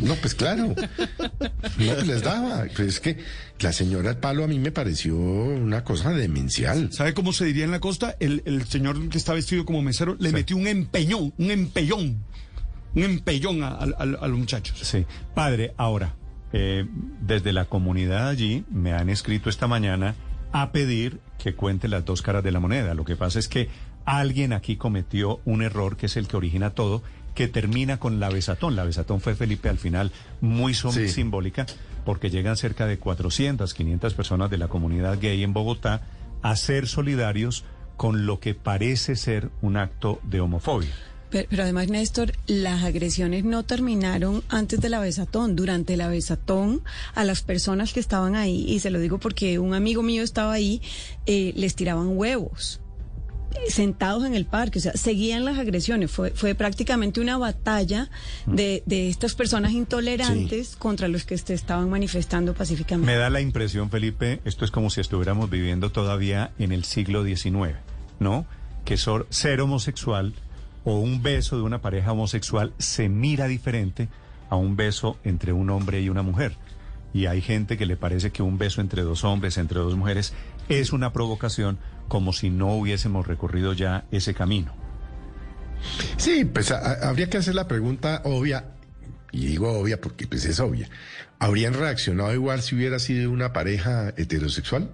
No, 0.01 0.15
pues 0.17 0.35
claro. 0.35 0.75
No 1.79 1.95
les 2.03 2.23
daba. 2.23 2.65
Pues 2.75 2.89
es 2.89 3.01
que 3.01 3.17
la 3.61 3.73
señora 3.73 4.09
del 4.11 4.19
palo 4.19 4.43
a 4.45 4.49
mí 4.49 4.59
me 4.59 4.73
pareció 4.73 5.17
una 5.17 5.85
cosa 5.85 6.11
demencial. 6.11 6.93
¿Sabe 6.93 7.15
cómo 7.15 7.33
se 7.33 7.45
diría 7.45 7.65
en 7.65 7.71
la 7.71 7.79
costa? 7.81 8.17
El, 8.19 8.43
el 8.45 8.65
señor 8.65 9.09
que 9.09 9.19
está 9.19 9.35
vestido 9.35 9.65
como 9.65 9.83
mesero 9.83 10.17
le 10.19 10.33
metió 10.33 10.57
un 10.57 10.67
empeñón, 10.67 11.33
un 11.39 11.51
empellón, 11.53 12.25
un 12.97 13.03
empellón 13.05 13.63
a, 13.63 13.69
a- 13.69 13.85
a- 13.85 14.03
a 14.25 14.29
los 14.29 14.37
muchachos. 14.39 14.81
Sí. 14.83 15.05
Padre, 15.35 15.75
ahora, 15.77 16.17
eh, 16.57 16.87
desde 17.21 17.53
la 17.53 17.65
comunidad 17.65 18.29
allí 18.29 18.65
me 18.71 18.93
han 18.93 19.09
escrito 19.11 19.51
esta 19.51 19.67
mañana 19.67 20.15
a 20.53 20.71
pedir 20.71 21.19
que 21.37 21.55
cuente 21.57 21.89
las 21.89 22.05
dos 22.05 22.23
caras 22.23 22.45
de 22.45 22.53
la 22.53 22.61
moneda. 22.61 22.95
Lo 22.95 23.05
que 23.05 23.17
pasa 23.17 23.41
es 23.41 23.49
que 23.49 23.69
alguien 24.05 24.53
aquí 24.53 24.77
cometió 24.77 25.41
un 25.45 25.63
error 25.63 25.97
que 25.97 26.07
es 26.07 26.17
el 26.17 26.29
que 26.29 26.37
origina 26.37 26.71
todo, 26.71 27.03
que 27.35 27.49
termina 27.49 27.99
con 27.99 28.21
la 28.21 28.29
besatón. 28.29 28.77
La 28.77 28.85
besatón 28.85 29.21
fue 29.21 29.35
Felipe 29.35 29.69
al 29.69 29.79
final 29.79 30.13
muy 30.41 30.75
Sí. 30.75 31.09
simbólica 31.09 31.67
porque 32.05 32.31
llegan 32.31 32.57
cerca 32.57 32.87
de 32.87 32.99
400, 33.01 33.75
500 33.75 34.15
personas 34.15 34.49
de 34.49 34.59
la 34.59 34.69
comunidad 34.69 35.19
gay 35.21 35.43
en 35.43 35.53
Bogotá 35.55 36.03
a 36.43 36.55
ser 36.55 36.87
solidarios 36.87 37.65
con 37.97 38.27
lo 38.27 38.39
que 38.39 38.55
parece 38.55 39.17
ser 39.17 39.51
un 39.61 39.77
acto 39.77 40.21
de 40.23 40.41
homofobia. 40.41 40.91
Pero, 41.35 41.49
pero 41.51 41.63
además, 41.65 41.89
Néstor, 41.89 42.31
las 42.47 42.85
agresiones 42.85 43.43
no 43.43 43.65
terminaron 43.65 44.45
antes 44.49 44.81
de 44.81 44.89
la 44.89 45.01
besatón. 45.01 45.57
Durante 45.57 45.97
la 45.97 46.07
besatón, 46.07 46.83
a 47.17 47.25
las 47.25 47.43
personas 47.43 47.93
que 47.93 47.99
estaban 47.99 48.37
ahí, 48.37 48.65
y 48.69 48.79
se 48.79 48.91
lo 48.91 49.01
digo 49.01 49.19
porque 49.19 49.59
un 49.59 49.75
amigo 49.75 50.05
mío 50.05 50.23
estaba 50.23 50.53
ahí, 50.53 50.81
eh, 51.27 51.53
les 51.57 51.75
tiraban 51.75 52.17
huevos 52.17 52.81
eh, 53.51 53.69
sentados 53.69 54.25
en 54.27 54.35
el 54.35 54.47
parque, 54.47 54.79
o 54.79 54.83
sea, 54.83 54.93
seguían 54.93 55.45
las 55.45 55.59
agresiones. 55.59 56.13
Fue, 56.13 56.31
fue 56.31 56.55
prácticamente 56.55 57.21
una 57.21 57.37
batalla 57.37 58.11
de, 58.47 58.85
de 58.87 59.09
estas 59.09 59.35
personas 59.35 59.73
intolerantes 59.73 60.77
contra 60.77 61.09
los 61.09 61.25
que 61.25 61.37
se 61.37 61.55
estaban 61.55 61.91
manifestando 61.91 62.55
pacíficamente. 62.55 63.11
Me 63.11 63.19
da 63.19 63.29
la 63.29 63.41
impresión, 63.41 63.91
Felipe, 63.91 64.41
esto 64.45 64.65
es 64.65 64.71
como 64.71 64.89
si 64.89 65.01
estuviéramos 65.01 65.51
viviendo 65.51 65.91
todavía 65.91 66.53
en 66.61 66.71
el 66.71 66.85
siglo 66.85 67.25
XIX, 67.25 67.75
¿no? 68.21 68.47
Que 68.85 68.97
sor- 68.97 69.27
ser 69.31 69.61
homosexual 69.61 70.33
o 70.85 70.99
un 70.99 71.23
beso 71.23 71.57
de 71.57 71.63
una 71.63 71.81
pareja 71.81 72.13
homosexual 72.13 72.73
se 72.79 73.09
mira 73.09 73.47
diferente 73.47 74.09
a 74.51 74.57
un 74.57 74.77
beso 74.77 75.19
entre 75.25 75.53
un 75.53 75.71
hombre 75.71 76.01
y 76.03 76.09
una 76.09 76.23
mujer. 76.23 76.57
Y 77.13 77.27
hay 77.27 77.41
gente 77.41 77.77
que 77.79 77.87
le 77.87 77.97
parece 77.97 78.31
que 78.33 78.43
un 78.43 78.59
beso 78.59 78.81
entre 78.81 79.03
dos 79.03 79.25
hombres, 79.25 79.57
entre 79.57 79.79
dos 79.79 79.97
mujeres, 79.97 80.35
es 80.69 80.93
una 80.93 81.13
provocación 81.13 81.79
como 82.09 82.33
si 82.33 82.51
no 82.51 82.75
hubiésemos 82.75 83.27
recorrido 83.27 83.73
ya 83.73 84.05
ese 84.11 84.35
camino. 84.35 84.73
Sí, 86.17 86.45
pues 86.45 86.71
a- 86.71 87.09
habría 87.09 87.31
que 87.31 87.39
hacer 87.39 87.55
la 87.55 87.69
pregunta 87.69 88.21
obvia, 88.25 88.73
y 89.33 89.47
digo 89.47 89.73
obvia 89.79 90.01
porque 90.01 90.27
pues 90.27 90.45
es 90.45 90.61
obvia. 90.61 90.89
¿Habrían 91.39 91.75
reaccionado 91.75 92.33
igual 92.35 92.63
si 92.63 92.75
hubiera 92.75 92.99
sido 92.99 93.31
una 93.31 93.53
pareja 93.53 94.09
heterosexual? 94.17 94.91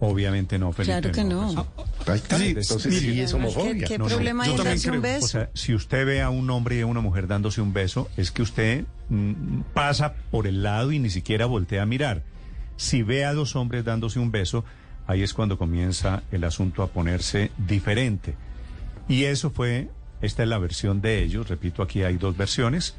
Obviamente 0.00 0.58
no, 0.58 0.72
Felipe. 0.72 1.00
Claro 1.00 1.12
que 1.14 1.24
no. 1.24 1.66
Ahí 2.06 2.18
está, 2.18 2.38
Sí, 2.38 2.48
entonces 2.56 2.86
mire, 2.86 3.00
sí 3.00 3.20
es 3.20 3.34
Además, 3.34 3.52
¿qué- 3.54 3.58
homofobia. 3.60 3.86
qué 3.88 3.98
No, 3.98 4.04
no, 4.04 4.10
problema 4.14 4.44
hay 4.44 4.48
yo 4.50 4.52
en 4.54 4.56
también 4.58 4.76
darse 4.76 4.90
un 4.90 5.02
beso? 5.02 5.24
O 5.24 5.28
sea, 5.28 5.50
si 5.54 5.74
usted 5.74 6.06
ve 6.06 6.22
a 6.22 6.30
un 6.30 6.48
hombre 6.50 6.76
y 6.76 6.80
a 6.82 6.86
una 6.86 7.00
mujer 7.00 7.26
dándose 7.26 7.60
un 7.60 7.72
beso, 7.72 8.08
es 8.16 8.30
que 8.30 8.42
usted 8.42 8.84
mm, 9.08 9.60
pasa 9.74 10.14
por 10.30 10.46
el 10.46 10.62
lado 10.62 10.92
y 10.92 10.98
ni 10.98 11.10
siquiera 11.10 11.46
voltea 11.46 11.82
a 11.82 11.86
mirar. 11.86 12.22
Si 12.76 13.02
ve 13.02 13.24
a 13.24 13.32
dos 13.34 13.56
hombres 13.56 13.84
dándose 13.84 14.18
un 14.18 14.30
beso, 14.30 14.64
ahí 15.06 15.22
es 15.22 15.32
cuando 15.34 15.58
comienza 15.58 16.22
el 16.30 16.44
asunto 16.44 16.82
a 16.82 16.88
ponerse 16.88 17.50
diferente. 17.58 18.34
Y 19.08 19.24
eso 19.24 19.50
fue, 19.50 19.88
esta 20.20 20.42
es 20.42 20.48
la 20.48 20.58
versión 20.58 21.00
de 21.00 21.22
ellos, 21.22 21.48
repito, 21.48 21.82
aquí 21.82 22.02
hay 22.02 22.16
dos 22.18 22.36
versiones. 22.36 22.94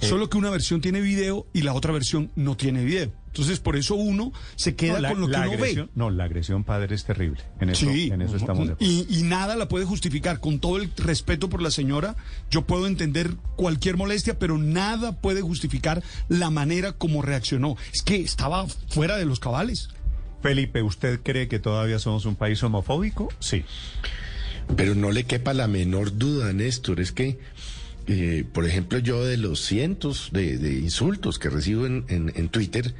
Eh, 0.00 0.06
Solo 0.06 0.28
que 0.28 0.36
una 0.38 0.50
versión 0.50 0.80
tiene 0.80 1.00
video 1.00 1.46
y 1.52 1.62
la 1.62 1.72
otra 1.74 1.92
versión 1.92 2.30
no 2.36 2.56
tiene 2.56 2.84
video. 2.84 3.10
Entonces, 3.32 3.60
por 3.60 3.76
eso 3.76 3.94
uno 3.94 4.30
se 4.56 4.74
queda 4.76 4.94
no, 4.94 4.98
la, 5.00 5.08
con 5.12 5.20
lo 5.22 5.26
que 5.28 5.36
uno 5.36 5.42
agresión, 5.52 5.86
ve. 5.86 5.92
no, 5.94 6.10
la 6.10 6.24
agresión 6.24 6.64
padre 6.64 6.94
es 6.94 7.04
terrible. 7.04 7.40
En 7.60 7.70
eso, 7.70 7.86
Sí, 7.90 8.10
en 8.12 8.20
eso 8.20 8.36
estamos 8.36 8.66
de 8.66 8.72
acuerdo. 8.74 8.92
y, 8.92 9.06
y 9.08 9.22
nada 9.22 9.56
la 9.56 9.68
puede 9.68 9.86
justificar. 9.86 10.38
Con 10.38 10.58
todo 10.58 10.76
el 10.76 10.90
respeto 10.98 11.48
por 11.48 11.62
la 11.62 11.70
señora, 11.70 12.14
yo 12.50 12.66
puedo 12.66 12.86
entender 12.86 13.30
cualquier 13.56 13.96
molestia, 13.96 14.38
pero 14.38 14.58
nada 14.58 15.20
puede 15.20 15.40
justificar 15.40 16.02
la 16.28 16.50
manera 16.50 16.92
como 16.92 17.22
reaccionó. 17.22 17.76
Es 17.94 18.02
que 18.02 18.16
estaba 18.16 18.66
fuera 18.88 19.16
de 19.16 19.24
los 19.24 19.40
cabales. 19.40 19.88
Felipe, 20.42 20.82
¿usted 20.82 21.20
cree 21.22 21.48
que 21.48 21.58
todavía 21.58 21.98
somos 21.98 22.26
un 22.26 22.36
país 22.36 22.62
homofóbico? 22.62 23.28
Sí. 23.38 23.64
Pero 24.76 24.94
no 24.94 25.10
le 25.10 25.24
quepa 25.24 25.54
la 25.54 25.68
menor 25.68 26.18
duda, 26.18 26.52
Néstor, 26.52 27.00
es 27.00 27.12
que, 27.12 27.38
eh, 28.06 28.44
por 28.52 28.66
ejemplo, 28.66 28.98
yo 28.98 29.24
de 29.24 29.36
los 29.36 29.60
cientos 29.60 30.30
de, 30.32 30.54
insultos 30.80 31.38
que 31.38 31.50
recibo 31.50 31.86
en 31.86 32.48
Twitter, 32.48 32.94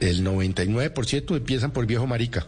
el 0.00 0.24
99% 0.24 1.36
empiezan 1.36 1.72
por 1.72 1.86
viejo 1.86 2.06
marica. 2.06 2.46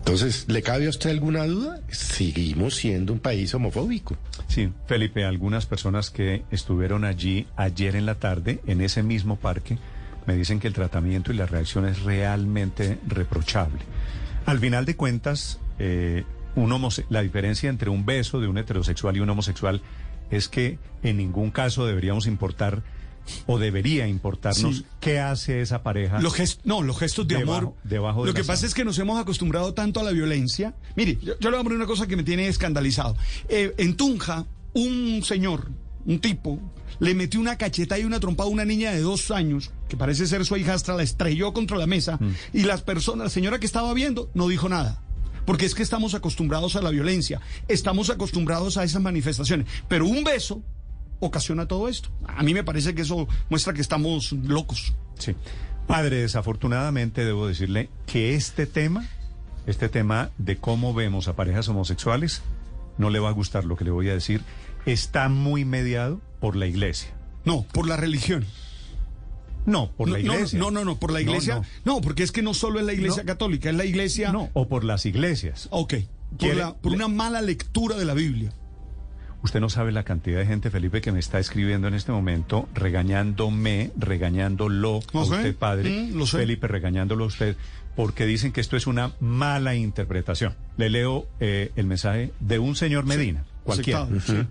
Entonces, 0.00 0.46
¿le 0.48 0.62
cabe 0.62 0.86
a 0.86 0.90
usted 0.90 1.10
alguna 1.10 1.46
duda? 1.46 1.80
Seguimos 1.88 2.74
siendo 2.74 3.12
un 3.12 3.20
país 3.20 3.54
homofóbico. 3.54 4.16
Sí, 4.48 4.72
Felipe, 4.86 5.24
algunas 5.24 5.66
personas 5.66 6.10
que 6.10 6.42
estuvieron 6.50 7.04
allí 7.04 7.46
ayer 7.54 7.94
en 7.94 8.06
la 8.06 8.16
tarde, 8.16 8.60
en 8.66 8.80
ese 8.80 9.02
mismo 9.02 9.36
parque, 9.36 9.78
me 10.26 10.34
dicen 10.34 10.58
que 10.58 10.68
el 10.68 10.74
tratamiento 10.74 11.32
y 11.32 11.36
la 11.36 11.46
reacción 11.46 11.86
es 11.86 12.02
realmente 12.02 12.98
reprochable. 13.06 13.78
Al 14.46 14.58
final 14.58 14.84
de 14.86 14.96
cuentas, 14.96 15.60
eh, 15.78 16.24
un 16.56 16.70
homose- 16.72 17.06
la 17.10 17.22
diferencia 17.22 17.70
entre 17.70 17.90
un 17.90 18.04
beso 18.04 18.40
de 18.40 18.48
un 18.48 18.58
heterosexual 18.58 19.16
y 19.16 19.20
un 19.20 19.30
homosexual 19.30 19.82
es 20.30 20.48
que 20.48 20.78
en 21.02 21.16
ningún 21.16 21.50
caso 21.50 21.86
deberíamos 21.86 22.26
importar 22.26 22.82
o 23.46 23.58
debería 23.58 24.08
importarnos 24.08 24.78
Sí. 24.78 24.86
qué 24.98 25.20
hace 25.20 25.60
esa 25.60 25.82
pareja. 25.82 26.20
Los 26.20 26.34
gest- 26.38 26.60
no, 26.64 26.82
los 26.82 26.98
gestos 26.98 27.28
de 27.28 27.36
Debajo- 27.36 27.58
amor. 27.58 27.74
debajo 27.84 28.22
de 28.22 28.28
Lo 28.28 28.34
que 28.34 28.44
pasa 28.44 28.66
es 28.66 28.74
que 28.74 28.84
nos 28.84 28.98
hemos 28.98 29.20
acostumbrado 29.20 29.74
tanto 29.74 30.00
a 30.00 30.02
la 30.02 30.10
violencia. 30.10 30.74
Mire, 30.96 31.18
yo, 31.22 31.38
yo 31.38 31.50
le 31.50 31.56
voy 31.56 31.60
a 31.60 31.62
poner 31.64 31.76
una 31.78 31.86
cosa 31.86 32.06
que 32.06 32.16
me 32.16 32.22
tiene 32.24 32.48
escandalizado. 32.48 33.16
Eh, 33.48 33.74
en 33.78 33.96
Tunja, 33.96 34.46
un 34.72 35.22
señor, 35.22 35.70
un 36.06 36.18
tipo, 36.18 36.58
le 36.98 37.14
metió 37.14 37.38
una 37.40 37.56
cacheta 37.56 37.98
y 37.98 38.04
una 38.04 38.18
trompada 38.20 38.48
a 38.48 38.52
una 38.52 38.64
niña 38.64 38.90
de 38.90 39.00
dos 39.00 39.30
años, 39.30 39.70
que 39.88 39.96
parece 39.96 40.26
ser 40.26 40.44
su 40.44 40.56
hijastra, 40.56 40.94
la 40.96 41.02
estrelló 41.02 41.52
contra 41.52 41.76
la 41.76 41.86
mesa, 41.86 42.16
Mm. 42.20 42.30
y 42.54 42.62
las 42.64 42.82
personas, 42.82 43.24
la 43.24 43.30
señora 43.30 43.58
que 43.60 43.66
estaba 43.66 43.92
viendo, 43.94 44.30
no 44.34 44.48
dijo 44.48 44.68
nada. 44.68 45.02
Porque 45.50 45.66
es 45.66 45.74
que 45.74 45.82
estamos 45.82 46.14
acostumbrados 46.14 46.76
a 46.76 46.80
la 46.80 46.90
violencia, 46.90 47.40
estamos 47.66 48.08
acostumbrados 48.08 48.76
a 48.76 48.84
esas 48.84 49.02
manifestaciones. 49.02 49.66
Pero 49.88 50.06
un 50.06 50.22
beso 50.22 50.62
ocasiona 51.18 51.66
todo 51.66 51.88
esto. 51.88 52.08
A 52.24 52.44
mí 52.44 52.54
me 52.54 52.62
parece 52.62 52.94
que 52.94 53.02
eso 53.02 53.26
muestra 53.48 53.72
que 53.72 53.80
estamos 53.80 54.30
locos. 54.30 54.94
Sí. 55.18 55.34
Padre, 55.88 56.18
desafortunadamente 56.18 57.24
debo 57.24 57.48
decirle 57.48 57.90
que 58.06 58.36
este 58.36 58.66
tema, 58.66 59.08
este 59.66 59.88
tema 59.88 60.30
de 60.38 60.56
cómo 60.56 60.94
vemos 60.94 61.26
a 61.26 61.34
parejas 61.34 61.66
homosexuales, 61.66 62.42
no 62.96 63.10
le 63.10 63.18
va 63.18 63.30
a 63.30 63.32
gustar 63.32 63.64
lo 63.64 63.74
que 63.74 63.82
le 63.82 63.90
voy 63.90 64.08
a 64.08 64.14
decir, 64.14 64.42
está 64.86 65.28
muy 65.28 65.64
mediado 65.64 66.20
por 66.38 66.54
la 66.54 66.68
iglesia. 66.68 67.10
No, 67.44 67.64
por 67.72 67.88
la 67.88 67.96
religión. 67.96 68.46
No, 69.66 69.90
por 69.92 70.08
no, 70.08 70.14
la 70.14 70.20
iglesia. 70.20 70.58
No, 70.58 70.70
no, 70.70 70.84
no, 70.84 70.98
por 70.98 71.12
la 71.12 71.20
iglesia. 71.20 71.56
no. 71.84 71.94
No, 71.96 72.00
porque 72.00 72.22
es 72.22 72.32
que 72.32 72.42
no 72.42 72.54
solo 72.54 72.80
es 72.80 72.86
la 72.86 72.92
iglesia 72.92 73.24
católica, 73.24 73.68
es 73.70 73.76
la 73.76 73.84
iglesia. 73.84 74.32
No, 74.32 74.48
o 74.54 74.68
por 74.68 74.84
las 74.84 75.06
iglesias. 75.06 75.68
Ok. 75.70 75.94
Por, 76.30 76.38
Quiere- 76.38 76.56
la- 76.60 76.74
por 76.74 76.92
una 76.92 77.08
mala 77.08 77.42
lectura 77.42 77.96
de 77.96 78.04
la 78.04 78.14
Biblia. 78.14 78.52
Usted 79.42 79.60
no 79.60 79.70
sabe 79.70 79.90
la 79.90 80.02
cantidad 80.02 80.38
de 80.38 80.44
gente, 80.46 80.70
Felipe, 80.70 81.00
que 81.00 81.12
me 81.12 81.18
está 81.18 81.38
escribiendo 81.38 81.88
en 81.88 81.94
este 81.94 82.12
momento, 82.12 82.68
regañándome, 82.74 83.90
regañándolo 83.96 85.00
a 85.14 85.20
usted, 85.20 85.56
padre. 85.56 85.90
Mm, 85.90 86.16
lo 86.18 86.26
sé. 86.26 86.38
Felipe, 86.38 86.68
regañándolo 86.68 87.24
a 87.24 87.26
usted, 87.26 87.56
porque 87.96 88.26
dicen 88.26 88.52
que 88.52 88.60
esto 88.60 88.76
es 88.76 88.86
una 88.86 89.12
mala 89.20 89.74
interpretación. 89.74 90.54
Le 90.76 90.90
leo 90.90 91.26
eh, 91.40 91.72
el 91.76 91.86
mensaje 91.86 92.32
de 92.40 92.58
un 92.58 92.76
señor 92.76 93.06
Medina, 93.06 93.44
cualquiera. 93.64 94.02
Aceptado, 94.02 94.42
sí. 94.42 94.46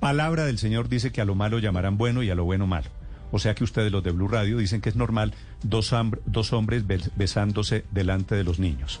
palabra 0.00 0.44
del 0.46 0.58
Señor 0.58 0.88
dice 0.88 1.12
que 1.12 1.20
a 1.20 1.24
lo 1.26 1.34
malo 1.34 1.58
llamarán 1.58 1.98
bueno 1.98 2.22
y 2.22 2.30
a 2.30 2.34
lo 2.34 2.44
bueno 2.44 2.66
malo. 2.66 2.88
O 3.36 3.38
sea 3.38 3.54
que 3.54 3.64
ustedes, 3.64 3.92
los 3.92 4.02
de 4.02 4.10
Blue 4.12 4.28
Radio, 4.28 4.58
dicen 4.58 4.80
que 4.80 4.88
es 4.88 4.96
normal 4.96 5.34
dos, 5.62 5.94
dos 6.26 6.52
hombres 6.52 6.86
bes- 6.86 7.10
besándose 7.16 7.84
delante 7.92 8.34
de 8.34 8.44
los 8.44 8.58
niños. 8.58 9.00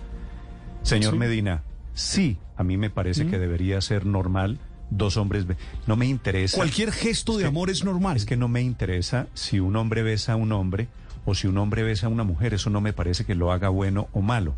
Señor 0.82 1.14
Sí. 1.14 1.18
Medina, 1.18 1.62
sí, 1.94 2.36
a 2.56 2.62
mí 2.62 2.76
me 2.76 2.90
parece 2.90 3.24
Mm. 3.24 3.30
que 3.30 3.38
debería 3.38 3.80
ser 3.80 4.06
normal 4.06 4.58
dos 4.90 5.16
hombres. 5.16 5.46
No 5.86 5.96
me 5.96 6.06
interesa. 6.06 6.56
Cualquier 6.58 6.92
gesto 6.92 7.36
de 7.38 7.46
amor 7.46 7.70
es 7.70 7.82
normal. 7.84 8.16
Es 8.16 8.24
que 8.24 8.36
no 8.36 8.46
me 8.48 8.60
interesa 8.62 9.26
si 9.34 9.58
un 9.58 9.74
hombre 9.76 10.02
besa 10.02 10.34
a 10.34 10.36
un 10.36 10.52
hombre 10.52 10.86
o 11.24 11.34
si 11.34 11.48
un 11.48 11.58
hombre 11.58 11.82
besa 11.82 12.06
a 12.06 12.10
una 12.10 12.22
mujer. 12.22 12.54
Eso 12.54 12.70
no 12.70 12.80
me 12.80 12.92
parece 12.92 13.24
que 13.24 13.34
lo 13.34 13.50
haga 13.52 13.68
bueno 13.68 14.08
o 14.12 14.20
malo. 14.20 14.54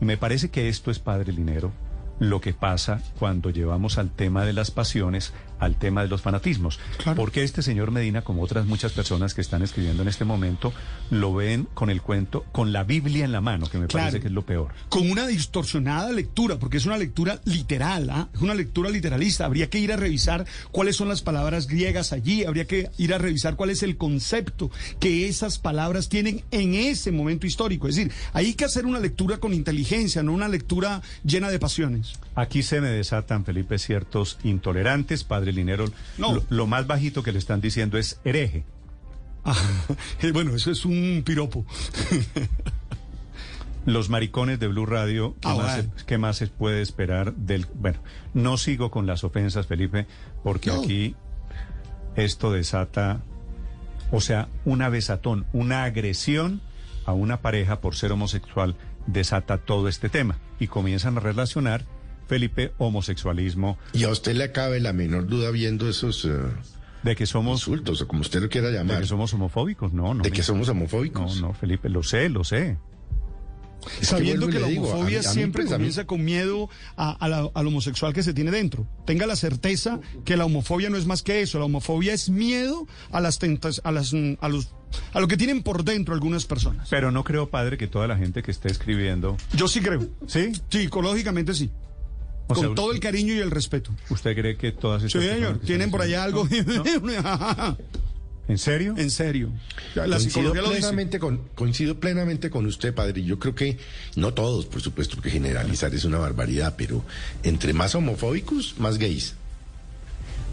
Y 0.00 0.04
me 0.06 0.16
parece 0.16 0.48
que 0.50 0.68
esto 0.68 0.90
es, 0.90 0.98
Padre 0.98 1.32
Linero, 1.32 1.70
lo 2.18 2.40
que 2.40 2.52
pasa 2.52 3.00
cuando 3.18 3.50
llevamos 3.50 3.96
al 3.98 4.10
tema 4.10 4.44
de 4.44 4.54
las 4.54 4.70
pasiones, 4.70 5.32
al 5.60 5.76
tema 5.76 6.02
de 6.02 6.08
los 6.08 6.22
fanatismos. 6.22 6.80
Porque 7.16 7.42
este 7.44 7.62
señor 7.62 7.90
Medina, 7.90 8.22
como 8.22 8.42
otras 8.42 8.66
muchas 8.66 8.92
personas 8.92 9.34
que 9.34 9.40
están 9.40 9.62
escribiendo 9.62 10.02
en 10.02 10.08
este 10.08 10.24
momento, 10.24 10.72
lo 11.10 11.34
ven 11.34 11.68
con 11.74 11.90
el 11.90 12.02
cuento, 12.02 12.44
con 12.52 12.72
la 12.72 12.82
Biblia 12.84 13.24
en 13.24 13.32
la 13.32 13.40
mano, 13.40 13.66
que 13.68 13.78
me 13.78 13.86
Claro. 13.86 14.06
parece 14.06 14.20
que 14.20 14.28
es 14.28 14.32
lo 14.32 14.42
peor. 14.44 14.72
con 14.88 15.10
una 15.10 15.26
distorsionada 15.26 16.10
lectura, 16.12 16.58
porque 16.58 16.78
es 16.78 16.86
una 16.86 16.96
lectura 16.98 17.40
literal, 17.44 18.08
¿ah? 18.10 18.28
es 18.34 18.40
una 18.40 18.54
lectura 18.54 18.90
literalista. 18.90 19.44
Habría 19.44 19.68
que 19.70 19.78
ir 19.78 19.92
a 19.92 19.96
revisar 19.96 20.44
cuáles 20.70 20.96
son 20.96 21.08
las 21.08 21.22
palabras 21.22 21.66
griegas 21.66 22.12
allí, 22.12 22.44
habría 22.44 22.66
que 22.66 22.90
ir 22.98 23.14
a 23.14 23.18
revisar 23.18 23.56
cuál 23.56 23.70
es 23.70 23.82
el 23.82 23.96
concepto 23.96 24.70
que 24.98 25.28
esas 25.28 25.58
palabras 25.58 26.08
tienen 26.08 26.42
en 26.50 26.74
ese 26.74 27.12
momento 27.12 27.46
histórico. 27.46 27.88
Es 27.88 27.96
decir, 27.96 28.12
hay 28.32 28.54
que 28.54 28.64
hacer 28.64 28.86
una 28.86 28.98
lectura 28.98 29.38
con 29.38 29.52
inteligencia, 29.54 30.22
no 30.22 30.32
una 30.32 30.48
lectura 30.48 31.02
llena 31.24 31.50
de 31.50 31.58
pasiones. 31.58 32.14
Aquí 32.34 32.62
se 32.62 32.80
me 32.80 32.88
desatan, 32.88 33.44
Felipe, 33.44 33.78
ciertos 33.78 34.38
intolerantes, 34.44 35.24
Padre 35.50 35.52
Linero. 35.52 35.84
No. 36.18 36.34
Lo, 36.34 36.44
lo 36.48 36.66
más 36.66 36.86
bajito 36.86 37.22
que 37.22 37.32
le 37.32 37.38
están 37.38 37.60
diciendo 37.60 37.98
es 37.98 38.20
hereje. 38.24 38.64
Ah, 39.44 39.54
eh, 40.22 40.32
bueno, 40.32 40.54
eso 40.54 40.70
es 40.70 40.84
un 40.84 41.22
piropo. 41.24 41.64
Los 43.86 44.10
maricones 44.10 44.60
de 44.60 44.68
Blue 44.68 44.84
Radio, 44.84 45.34
¿qué, 45.40 45.48
Ah, 45.48 45.54
más, 45.54 45.76
bueno. 45.76 45.92
se, 45.96 46.04
qué 46.06 46.18
más 46.18 46.36
se 46.36 46.46
puede 46.48 46.82
esperar 46.82 47.34
del... 47.34 47.66
Bueno, 47.74 47.98
no 48.34 48.58
sigo 48.58 48.90
con 48.90 49.06
las 49.06 49.24
ofensas, 49.24 49.66
Felipe, 49.66 50.06
porque 50.44 50.70
No. 50.70 50.82
aquí 50.82 51.14
esto 52.16 52.52
desata, 52.52 53.22
o 54.12 54.20
sea, 54.20 54.48
una 54.66 54.90
besatón, 54.90 55.46
una 55.54 55.84
agresión 55.84 56.60
a 57.06 57.12
una 57.14 57.40
pareja 57.40 57.80
por 57.80 57.96
ser 57.96 58.12
homosexual 58.12 58.76
desata 59.06 59.56
todo 59.56 59.88
este 59.88 60.10
tema 60.10 60.36
y 60.58 60.66
comienzan 60.66 61.16
a 61.16 61.20
relacionar, 61.20 61.86
Felipe, 62.30 62.72
homosexualismo. 62.78 63.76
Y 63.92 64.04
a 64.04 64.08
usted 64.10 64.36
le 64.36 64.52
cabe 64.52 64.78
la 64.78 64.92
menor 64.92 65.26
duda 65.26 65.50
viendo 65.50 65.88
esos... 65.88 66.24
eh, 66.24 66.30
De 67.02 67.16
que 67.16 67.26
somos... 67.26 67.58
Insultos, 67.60 68.00
o 68.02 68.06
como 68.06 68.20
usted 68.20 68.40
lo 68.40 68.48
quiera 68.48 68.70
llamar. 68.70 68.96
De 68.96 69.02
que 69.02 69.08
somos 69.08 69.34
homofóbicos, 69.34 69.92
no, 69.92 70.14
no. 70.14 70.22
¿De 70.22 70.30
que 70.30 70.42
somos 70.44 70.68
homofóbicos? 70.68 71.40
No, 71.40 71.48
no, 71.48 71.54
Felipe, 71.54 71.88
lo 71.88 72.04
sé, 72.04 72.28
lo 72.28 72.44
sé. 72.44 72.76
Es 74.00 74.08
Sabiendo 74.08 74.46
que 74.48 74.60
la 74.60 74.66
le 74.66 74.72
digo, 74.74 74.86
a 74.86 74.94
homofobia 74.94 75.20
mí- 75.20 75.24
a 75.26 75.28
mí, 75.30 75.34
siempre 75.34 75.62
pues, 75.62 75.70
mí- 75.70 75.76
comienza 75.76 76.06
con 76.06 76.22
miedo 76.22 76.68
a- 76.96 77.12
a 77.12 77.28
la- 77.28 77.50
al 77.54 77.66
homosexual 77.66 78.12
que 78.12 78.22
se 78.22 78.34
tiene 78.34 78.50
dentro. 78.50 78.86
Tenga 79.06 79.26
la 79.26 79.36
certeza 79.36 80.00
que 80.26 80.36
la 80.36 80.44
homofobia 80.44 80.90
no 80.90 80.98
es 80.98 81.06
más 81.06 81.22
que 81.22 81.40
eso. 81.40 81.58
La 81.58 81.64
homofobia 81.64 82.12
es 82.12 82.28
miedo 82.28 82.86
a 83.10 83.20
las 83.22 83.38
tentas, 83.38 83.80
a 83.82 83.90
las, 83.90 84.12
a 84.40 84.48
los, 84.50 84.74
a 85.14 85.18
lo 85.20 85.26
que 85.28 85.38
tienen 85.38 85.62
por 85.62 85.82
dentro 85.82 86.12
algunas 86.14 86.44
personas. 86.44 86.88
Pero 86.90 87.10
no 87.10 87.24
creo, 87.24 87.48
padre, 87.48 87.78
que 87.78 87.86
toda 87.86 88.06
la 88.06 88.18
gente 88.18 88.42
que 88.42 88.50
esté 88.50 88.68
escribiendo... 88.70 89.38
Yo 89.54 89.66
sí 89.66 89.80
creo. 89.80 90.06
Sí, 90.26 90.52
psicológicamente 90.68 91.54
sí. 91.54 91.70
O 92.50 92.54
con 92.54 92.64
sea, 92.66 92.74
todo 92.74 92.92
el 92.92 93.00
cariño 93.00 93.34
y 93.34 93.38
el 93.38 93.50
respeto. 93.50 93.90
¿Usted 94.10 94.34
cree 94.34 94.56
que 94.56 94.72
todas 94.72 95.00
Sí, 95.02 95.06
estas 95.06 95.22
señor. 95.22 95.36
personas 95.38 95.60
que 95.60 95.66
Tienen 95.66 95.90
por 95.90 96.02
allá 96.02 96.24
algo. 96.24 96.44
diciendo- 96.46 96.84
¿En 98.48 98.58
serio? 98.58 98.94
En 98.98 99.10
serio. 99.12 99.50
La 99.94 100.04
coincido 100.06 100.18
psicología 100.20 100.62
lo 100.62 100.68
dice. 100.70 100.80
plenamente 100.80 101.18
con 101.20 101.38
coincido 101.54 102.00
plenamente 102.00 102.50
con 102.50 102.66
usted, 102.66 102.92
padre. 102.92 103.22
Yo 103.22 103.38
creo 103.38 103.54
que 103.54 103.78
no 104.16 104.34
todos, 104.34 104.66
por 104.66 104.80
supuesto, 104.82 105.14
porque 105.14 105.30
generalizar 105.30 105.94
es 105.94 106.04
una 106.04 106.18
barbaridad, 106.18 106.74
pero 106.76 107.04
entre 107.44 107.72
más 107.72 107.94
homofóbicos, 107.94 108.74
más 108.78 108.98
gays. 108.98 109.34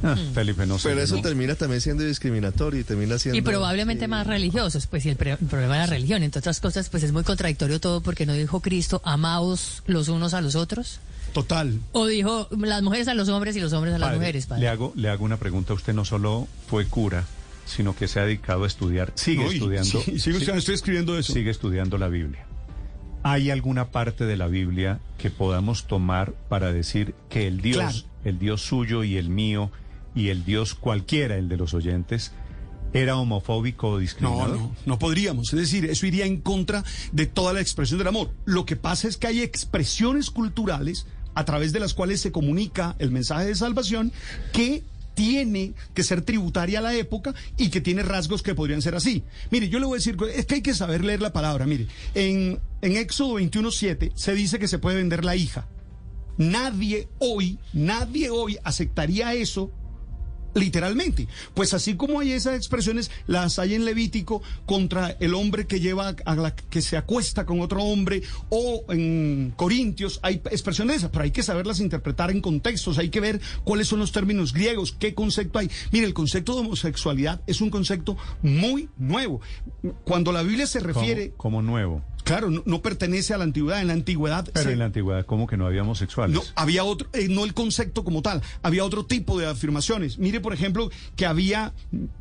Ah, 0.04 0.16
Felipe, 0.36 0.68
no 0.68 0.78
sé. 0.78 0.90
Pero 0.90 1.02
eso 1.02 1.16
¿no? 1.16 1.22
termina 1.24 1.56
también 1.56 1.82
siendo 1.82 2.04
discriminatorio 2.04 2.82
y 2.82 2.84
termina 2.84 3.18
siendo... 3.18 3.36
Y 3.40 3.42
probablemente 3.42 4.08
más 4.08 4.28
religiosos, 4.28 4.86
pues 4.86 5.04
y 5.08 5.10
el, 5.10 5.16
pre- 5.16 5.32
el 5.32 5.38
problema 5.48 5.74
de 5.74 5.80
la 5.80 5.88
religión, 5.88 6.22
entre 6.22 6.38
otras 6.38 6.60
cosas, 6.60 6.90
pues 6.90 7.02
es 7.02 7.12
muy 7.12 7.24
contradictorio 7.24 7.80
todo 7.82 8.02
porque 8.02 8.28
no 8.28 8.34
dijo 8.34 8.60
Cristo, 8.62 9.02
amaos 9.04 9.82
los 9.88 10.08
unos 10.10 10.36
a 10.36 10.42
los 10.42 10.54
otros, 10.54 11.00
Total. 11.34 11.80
o 11.92 12.06
dijo 12.08 12.48
las 12.52 12.82
mujeres 12.82 13.08
a 13.08 13.14
los 13.14 13.30
hombres 13.30 13.56
y 13.56 13.60
los 13.60 13.74
hombres 13.74 13.94
a 13.94 13.98
las 14.00 14.08
Padre, 14.10 14.20
mujeres. 14.20 14.46
padre. 14.48 14.62
Le 14.62 14.68
hago, 14.70 14.94
le 14.96 15.10
hago 15.10 15.24
una 15.26 15.38
pregunta. 15.38 15.74
Usted 15.74 15.94
no 15.94 16.04
solo 16.06 16.48
fue 16.68 16.86
cura, 16.88 17.26
sino 17.66 17.96
que 17.96 18.08
se 18.08 18.20
ha 18.20 18.26
dedicado 18.26 18.64
a 18.64 18.68
estudiar, 18.68 19.12
sigue 19.16 19.44
No, 19.44 19.52
estudiando. 19.52 19.90
sí, 20.02 20.20
sigo 20.20 20.38
estudiando, 20.38 20.60
estoy 20.60 20.76
escribiendo 20.76 21.18
eso. 21.18 21.34
Sigue 21.34 21.52
estudiando 21.52 21.98
la 21.98 22.08
Biblia. 22.08 22.46
¿Hay 23.24 23.52
alguna 23.52 23.90
parte 23.92 24.26
de 24.26 24.38
la 24.38 24.48
Biblia 24.48 25.00
que 25.18 25.30
podamos 25.30 25.86
tomar 25.86 26.34
para 26.50 26.72
decir 26.72 27.14
que 27.30 27.48
el 27.48 27.62
Dios, 27.62 27.78
Claro. 27.78 27.98
el 28.24 28.40
Dios 28.40 28.62
suyo 28.62 29.04
y 29.04 29.18
el 29.18 29.30
mío, 29.30 29.70
y 30.16 30.30
el 30.30 30.46
Dios 30.46 30.76
cualquiera, 30.76 31.36
el 31.36 31.50
de 31.50 31.58
los 31.58 31.74
oyentes, 31.74 32.32
era 32.94 33.18
homofóbico 33.18 33.90
o 33.90 33.94
No, 33.96 33.98
discriminador? 34.00 34.50
no, 34.58 34.76
no 34.86 34.98
podríamos. 35.00 35.52
Es 35.54 35.60
decir, 35.60 35.86
eso 35.86 36.06
iría 36.06 36.26
en 36.26 36.40
contra 36.40 36.86
de 37.12 37.26
toda 37.26 37.52
la 37.52 37.60
expresión 37.60 37.98
del 37.98 38.08
amor. 38.08 38.32
Lo 38.46 38.66
que 38.66 38.78
pasa 38.78 39.10
es 39.10 39.18
que 39.18 39.28
hay 39.28 39.42
expresiones 39.42 40.32
culturales 40.32 41.06
a 41.38 41.46
través 41.46 41.72
de 41.72 41.80
las 41.80 41.94
cuales 41.94 42.20
se 42.20 42.32
comunica 42.32 42.96
el 42.98 43.12
mensaje 43.12 43.46
de 43.46 43.54
salvación 43.54 44.12
que 44.54 44.84
tiene 45.14 45.74
que 45.94 46.02
ser 46.02 46.24
tributaria 46.24 46.80
a 46.80 46.82
la 46.82 46.96
época 46.96 47.36
y 47.58 47.70
que 47.70 47.80
tiene 47.80 48.02
rasgos 48.02 48.42
que 48.42 48.56
podrían 48.56 48.82
ser 48.82 48.96
así. 48.96 49.24
Mire, 49.52 49.70
yo 49.70 49.78
le 49.78 49.86
voy 49.86 49.98
a 49.98 50.00
decir, 50.00 50.18
es 50.34 50.48
que 50.48 50.56
hay 50.56 50.62
que 50.64 50.74
saber 50.74 51.06
leer 51.06 51.22
la 51.22 51.34
palabra. 51.34 51.68
Mire, 51.68 51.88
en, 52.16 52.60
en 52.82 52.98
Éxodo 52.98 53.40
21.7 53.40 54.14
se 54.16 54.34
dice 54.34 54.58
que 54.58 54.68
se 54.68 54.80
puede 54.80 54.98
vender 54.98 55.24
la 55.26 55.36
hija. 55.36 55.68
Nadie 56.40 57.08
hoy, 57.20 57.60
nadie 57.72 58.32
hoy 58.32 58.58
aceptaría 58.64 59.36
eso 59.36 59.72
literalmente. 60.58 61.28
Pues 61.54 61.74
así 61.74 61.96
como 61.96 62.20
hay 62.20 62.32
esas 62.32 62.56
expresiones, 62.56 63.12
las 63.28 63.60
hay 63.60 63.76
en 63.76 63.86
Levítico 63.86 64.42
contra 64.66 65.16
el 65.20 65.34
hombre 65.34 65.68
que 65.68 65.80
lleva 65.80 66.16
a 66.26 66.36
la 66.36 66.56
que 66.56 66.82
se 66.82 66.98
acuesta 66.98 67.46
con 67.46 67.62
otro 67.62 67.84
hombre 67.84 68.24
o 68.50 68.84
en 68.90 69.54
Corintios 69.56 70.20
hay 70.24 70.42
expresiones 70.52 70.98
esas, 70.98 71.10
pero 71.10 71.24
hay 71.24 71.32
que 71.32 71.44
saberlas 71.44 71.80
interpretar 71.80 72.32
en 72.32 72.42
contextos, 72.42 72.98
hay 72.98 73.10
que 73.10 73.20
ver 73.20 73.42
cuáles 73.64 73.88
son 73.88 74.00
los 74.00 74.12
términos 74.12 74.54
griegos, 74.54 74.96
qué 74.98 75.14
concepto 75.14 75.60
hay. 75.60 75.70
Mire, 75.92 76.06
el 76.06 76.14
concepto 76.14 76.54
de 76.54 76.62
homosexualidad 76.62 77.42
es 77.48 77.62
un 77.62 77.70
concepto 77.70 78.18
muy 78.42 78.90
nuevo. 78.98 79.42
Cuando 80.04 80.32
la 80.32 80.44
Biblia 80.44 80.68
se 80.68 80.80
refiere, 80.80 81.32
Como, 81.38 81.58
como 81.58 81.62
nuevo. 81.62 82.04
Claro, 82.28 82.50
no, 82.52 82.62
no 82.66 82.82
pertenece 82.82 83.34
a 83.34 83.38
la 83.38 83.44
antigüedad, 83.46 83.82
en 83.82 83.88
la 83.88 83.94
antigüedad 83.94 84.48
Pero 84.54 84.66
se- 84.66 84.74
en 84.74 84.80
la 84.80 84.86
antigüedad, 84.86 85.26
¿cómo 85.26 85.48
que 85.48 85.58
no 85.58 85.66
había 85.66 85.82
homosexuales? 85.82 86.36
no, 86.36 86.44
había 86.56 86.84
otro, 86.84 87.08
eh, 87.14 87.28
no 87.30 87.44
el 87.44 87.54
concepto 87.54 88.04
como 88.04 88.22
tal, 88.22 88.42
había 88.62 88.84
otro 88.86 89.06
tipo 89.06 89.40
de 89.40 89.48
afirmaciones. 89.48 90.18
Mire, 90.20 90.40
por 90.40 90.54
ejemplo, 90.54 90.90
que 91.16 91.26
había, 91.26 91.74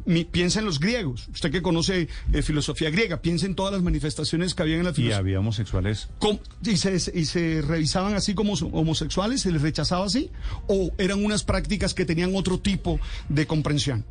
mi- 0.05 0.25
piensa 0.25 0.61
en 0.61 0.65
los 0.65 0.81
griegos, 0.81 1.29
usted 1.33 1.51
que 1.51 1.63
conoce 1.63 2.09
eh, 2.33 2.43
filosofía 2.43 2.91
griega, 2.91 3.21
piensa 3.21 3.47
en 3.47 3.55
todas 3.55 3.73
las 3.73 3.83
manifestaciones 3.83 4.55
que 4.55 4.63
había 4.63 4.77
en 4.77 4.85
la 4.85 4.91
y 4.91 4.95
filosofía. 4.95 5.19
había 5.19 5.41
homosexuales. 5.41 6.09
¿Cómo? 6.19 6.41
¿Y 6.65 6.77
se, 6.77 6.95
y 7.15 7.25
se 7.27 7.63
revisaban 7.63 8.15
así 8.15 8.35
como 8.35 8.55
homosexuales? 8.55 9.43
¿Se 9.43 9.53
les 9.53 9.63
rechazaba 9.63 10.07
así? 10.07 10.31
¿O 10.67 10.91
eran 10.99 11.25
unas 11.25 11.45
prácticas 11.45 11.95
que 11.95 12.05
tenían 12.05 12.35
otro 12.35 12.59
tipo 12.59 12.99
de 13.29 13.47
comprensión? 13.47 14.05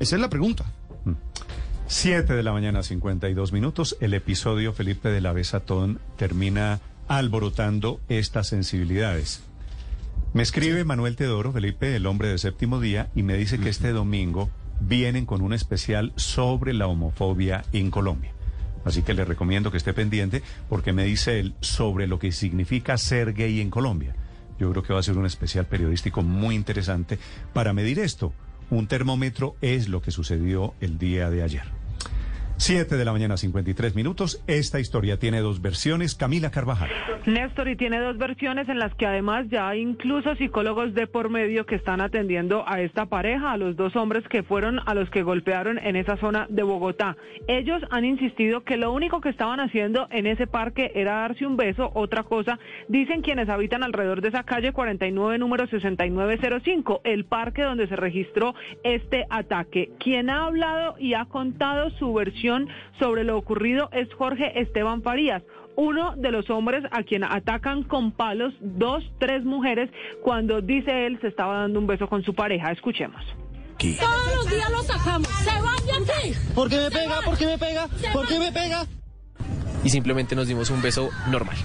Esa 0.00 0.16
es 0.16 0.20
la 0.22 0.28
pregunta. 0.30 0.64
7 1.92 2.32
de 2.32 2.42
la 2.42 2.52
mañana, 2.52 2.82
52 2.82 3.52
minutos. 3.52 3.98
El 4.00 4.14
episodio 4.14 4.72
Felipe 4.72 5.10
de 5.10 5.20
la 5.20 5.34
Besatón 5.34 6.00
termina 6.16 6.80
alborotando 7.06 8.00
estas 8.08 8.48
sensibilidades. 8.48 9.42
Me 10.32 10.42
escribe 10.42 10.84
Manuel 10.84 11.16
Teodoro, 11.16 11.52
Felipe, 11.52 11.94
el 11.94 12.06
hombre 12.06 12.28
de 12.28 12.38
séptimo 12.38 12.80
día, 12.80 13.10
y 13.14 13.22
me 13.22 13.36
dice 13.36 13.58
que 13.58 13.68
este 13.68 13.92
domingo 13.92 14.48
vienen 14.80 15.26
con 15.26 15.42
un 15.42 15.52
especial 15.52 16.14
sobre 16.16 16.72
la 16.72 16.86
homofobia 16.86 17.62
en 17.74 17.90
Colombia. 17.90 18.32
Así 18.86 19.02
que 19.02 19.12
le 19.12 19.26
recomiendo 19.26 19.70
que 19.70 19.76
esté 19.76 19.92
pendiente 19.92 20.42
porque 20.70 20.94
me 20.94 21.04
dice 21.04 21.40
él 21.40 21.54
sobre 21.60 22.06
lo 22.06 22.18
que 22.18 22.32
significa 22.32 22.96
ser 22.96 23.34
gay 23.34 23.60
en 23.60 23.68
Colombia. 23.68 24.16
Yo 24.58 24.70
creo 24.70 24.82
que 24.82 24.94
va 24.94 25.00
a 25.00 25.04
ser 25.04 25.18
un 25.18 25.26
especial 25.26 25.66
periodístico 25.66 26.22
muy 26.22 26.54
interesante 26.54 27.18
para 27.52 27.74
medir 27.74 27.98
esto. 27.98 28.32
Un 28.70 28.86
termómetro 28.86 29.56
es 29.60 29.90
lo 29.90 30.00
que 30.00 30.10
sucedió 30.10 30.72
el 30.80 30.96
día 30.96 31.28
de 31.28 31.42
ayer. 31.42 31.81
7 32.56 32.96
de 32.96 33.04
la 33.04 33.12
mañana, 33.12 33.36
53 33.36 33.94
minutos. 33.94 34.42
Esta 34.46 34.78
historia 34.78 35.18
tiene 35.18 35.40
dos 35.40 35.60
versiones. 35.62 36.14
Camila 36.14 36.50
Carvajal. 36.50 36.90
Néstor, 37.26 37.68
y 37.68 37.76
tiene 37.76 37.98
dos 37.98 38.18
versiones 38.18 38.68
en 38.68 38.78
las 38.78 38.94
que 38.94 39.06
además 39.06 39.46
ya 39.48 39.68
hay 39.68 39.80
incluso 39.80 40.34
psicólogos 40.36 40.94
de 40.94 41.06
por 41.06 41.30
medio 41.30 41.66
que 41.66 41.76
están 41.76 42.00
atendiendo 42.00 42.64
a 42.66 42.80
esta 42.80 43.06
pareja, 43.06 43.52
a 43.52 43.56
los 43.56 43.76
dos 43.76 43.96
hombres 43.96 44.26
que 44.28 44.42
fueron 44.42 44.80
a 44.86 44.94
los 44.94 45.08
que 45.10 45.22
golpearon 45.22 45.78
en 45.78 45.96
esa 45.96 46.16
zona 46.18 46.46
de 46.50 46.62
Bogotá. 46.62 47.16
Ellos 47.48 47.82
han 47.90 48.04
insistido 48.04 48.62
que 48.62 48.76
lo 48.76 48.92
único 48.92 49.20
que 49.20 49.28
estaban 49.28 49.60
haciendo 49.60 50.06
en 50.10 50.26
ese 50.26 50.46
parque 50.46 50.92
era 50.94 51.20
darse 51.20 51.46
un 51.46 51.56
beso, 51.56 51.90
otra 51.94 52.22
cosa, 52.24 52.58
dicen 52.88 53.22
quienes 53.22 53.48
habitan 53.48 53.82
alrededor 53.82 54.20
de 54.20 54.28
esa 54.28 54.44
calle 54.44 54.72
49, 54.72 55.38
número 55.38 55.66
6905, 55.66 57.00
el 57.04 57.24
parque 57.24 57.62
donde 57.62 57.88
se 57.88 57.96
registró 57.96 58.54
este 58.84 59.26
ataque. 59.30 59.90
Quien 59.98 60.30
ha 60.30 60.46
hablado 60.46 60.96
y 60.98 61.14
ha 61.14 61.24
contado 61.24 61.90
su 61.98 62.12
versión 62.12 62.41
sobre 62.98 63.24
lo 63.24 63.36
ocurrido 63.36 63.88
es 63.92 64.12
Jorge 64.14 64.60
Esteban 64.60 65.02
Farías 65.02 65.42
uno 65.76 66.14
de 66.16 66.30
los 66.30 66.50
hombres 66.50 66.84
a 66.90 67.02
quien 67.02 67.24
atacan 67.24 67.82
con 67.84 68.12
palos 68.12 68.52
dos, 68.60 69.02
tres 69.18 69.44
mujeres 69.44 69.90
cuando 70.22 70.60
dice 70.60 71.06
él 71.06 71.18
se 71.20 71.28
estaba 71.28 71.60
dando 71.60 71.78
un 71.78 71.86
beso 71.86 72.08
con 72.08 72.22
su 72.22 72.34
pareja. 72.34 72.70
Escuchemos. 72.72 73.22
Todos 73.78 74.36
los 74.36 74.50
días 74.50 74.70
lo 74.70 74.82
sacamos. 74.82 75.28
Se 75.28 75.50
van 75.50 75.86
de 75.86 76.12
aquí. 76.12 76.32
¿Por 76.54 76.68
qué 76.68 76.76
me 76.76 76.90
pega? 76.90 77.20
¿Por 77.24 77.36
qué 77.36 77.46
me 77.46 77.58
pega? 77.58 77.88
¿Por 78.12 78.28
qué 78.28 78.38
me 78.38 78.52
pega? 78.52 78.86
Y 79.82 79.90
simplemente 79.90 80.36
nos 80.36 80.46
dimos 80.46 80.70
un 80.70 80.80
beso 80.80 81.10
normal. 81.28 81.56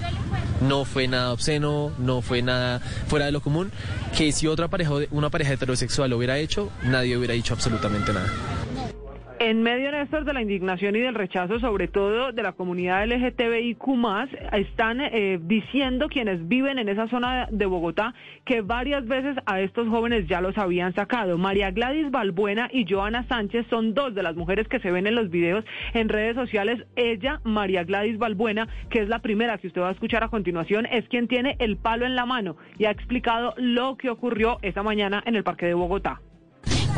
No 0.60 0.84
fue 0.84 1.06
nada 1.06 1.32
obsceno, 1.32 1.92
no 1.98 2.20
fue 2.20 2.42
nada 2.42 2.80
fuera 2.80 3.26
de 3.26 3.32
lo 3.32 3.40
común. 3.40 3.70
Que 4.16 4.32
si 4.32 4.48
otra 4.48 4.66
pareja, 4.66 4.94
una 5.12 5.30
pareja 5.30 5.52
heterosexual 5.52 6.10
lo 6.10 6.16
hubiera 6.16 6.38
hecho, 6.38 6.72
nadie 6.82 7.16
hubiera 7.16 7.34
dicho 7.34 7.54
absolutamente 7.54 8.12
nada. 8.12 8.28
En 9.40 9.62
medio, 9.62 9.92
Néstor, 9.92 10.24
de 10.24 10.32
la 10.32 10.42
indignación 10.42 10.96
y 10.96 10.98
del 10.98 11.14
rechazo, 11.14 11.60
sobre 11.60 11.86
todo 11.86 12.32
de 12.32 12.42
la 12.42 12.54
comunidad 12.54 13.06
LGTBIQ, 13.06 13.84
están 14.52 15.00
eh, 15.00 15.38
diciendo 15.40 16.08
quienes 16.08 16.48
viven 16.48 16.80
en 16.80 16.88
esa 16.88 17.06
zona 17.06 17.46
de 17.48 17.66
Bogotá 17.66 18.14
que 18.44 18.62
varias 18.62 19.06
veces 19.06 19.36
a 19.46 19.60
estos 19.60 19.86
jóvenes 19.86 20.26
ya 20.26 20.40
los 20.40 20.58
habían 20.58 20.92
sacado. 20.92 21.38
María 21.38 21.70
Gladys 21.70 22.10
Balbuena 22.10 22.68
y 22.72 22.84
Joana 22.84 23.28
Sánchez 23.28 23.66
son 23.70 23.94
dos 23.94 24.12
de 24.12 24.24
las 24.24 24.34
mujeres 24.34 24.66
que 24.66 24.80
se 24.80 24.90
ven 24.90 25.06
en 25.06 25.14
los 25.14 25.30
videos 25.30 25.64
en 25.94 26.08
redes 26.08 26.34
sociales. 26.34 26.84
Ella, 26.96 27.40
María 27.44 27.84
Gladys 27.84 28.18
Balbuena, 28.18 28.66
que 28.90 29.02
es 29.02 29.08
la 29.08 29.20
primera 29.20 29.58
que 29.58 29.68
usted 29.68 29.82
va 29.82 29.90
a 29.90 29.92
escuchar 29.92 30.24
a 30.24 30.30
continuación, 30.30 30.84
es 30.86 31.08
quien 31.08 31.28
tiene 31.28 31.54
el 31.60 31.76
palo 31.76 32.06
en 32.06 32.16
la 32.16 32.26
mano 32.26 32.56
y 32.76 32.86
ha 32.86 32.90
explicado 32.90 33.54
lo 33.56 33.96
que 33.98 34.10
ocurrió 34.10 34.58
esta 34.62 34.82
mañana 34.82 35.22
en 35.24 35.36
el 35.36 35.44
Parque 35.44 35.66
de 35.66 35.74
Bogotá 35.74 36.20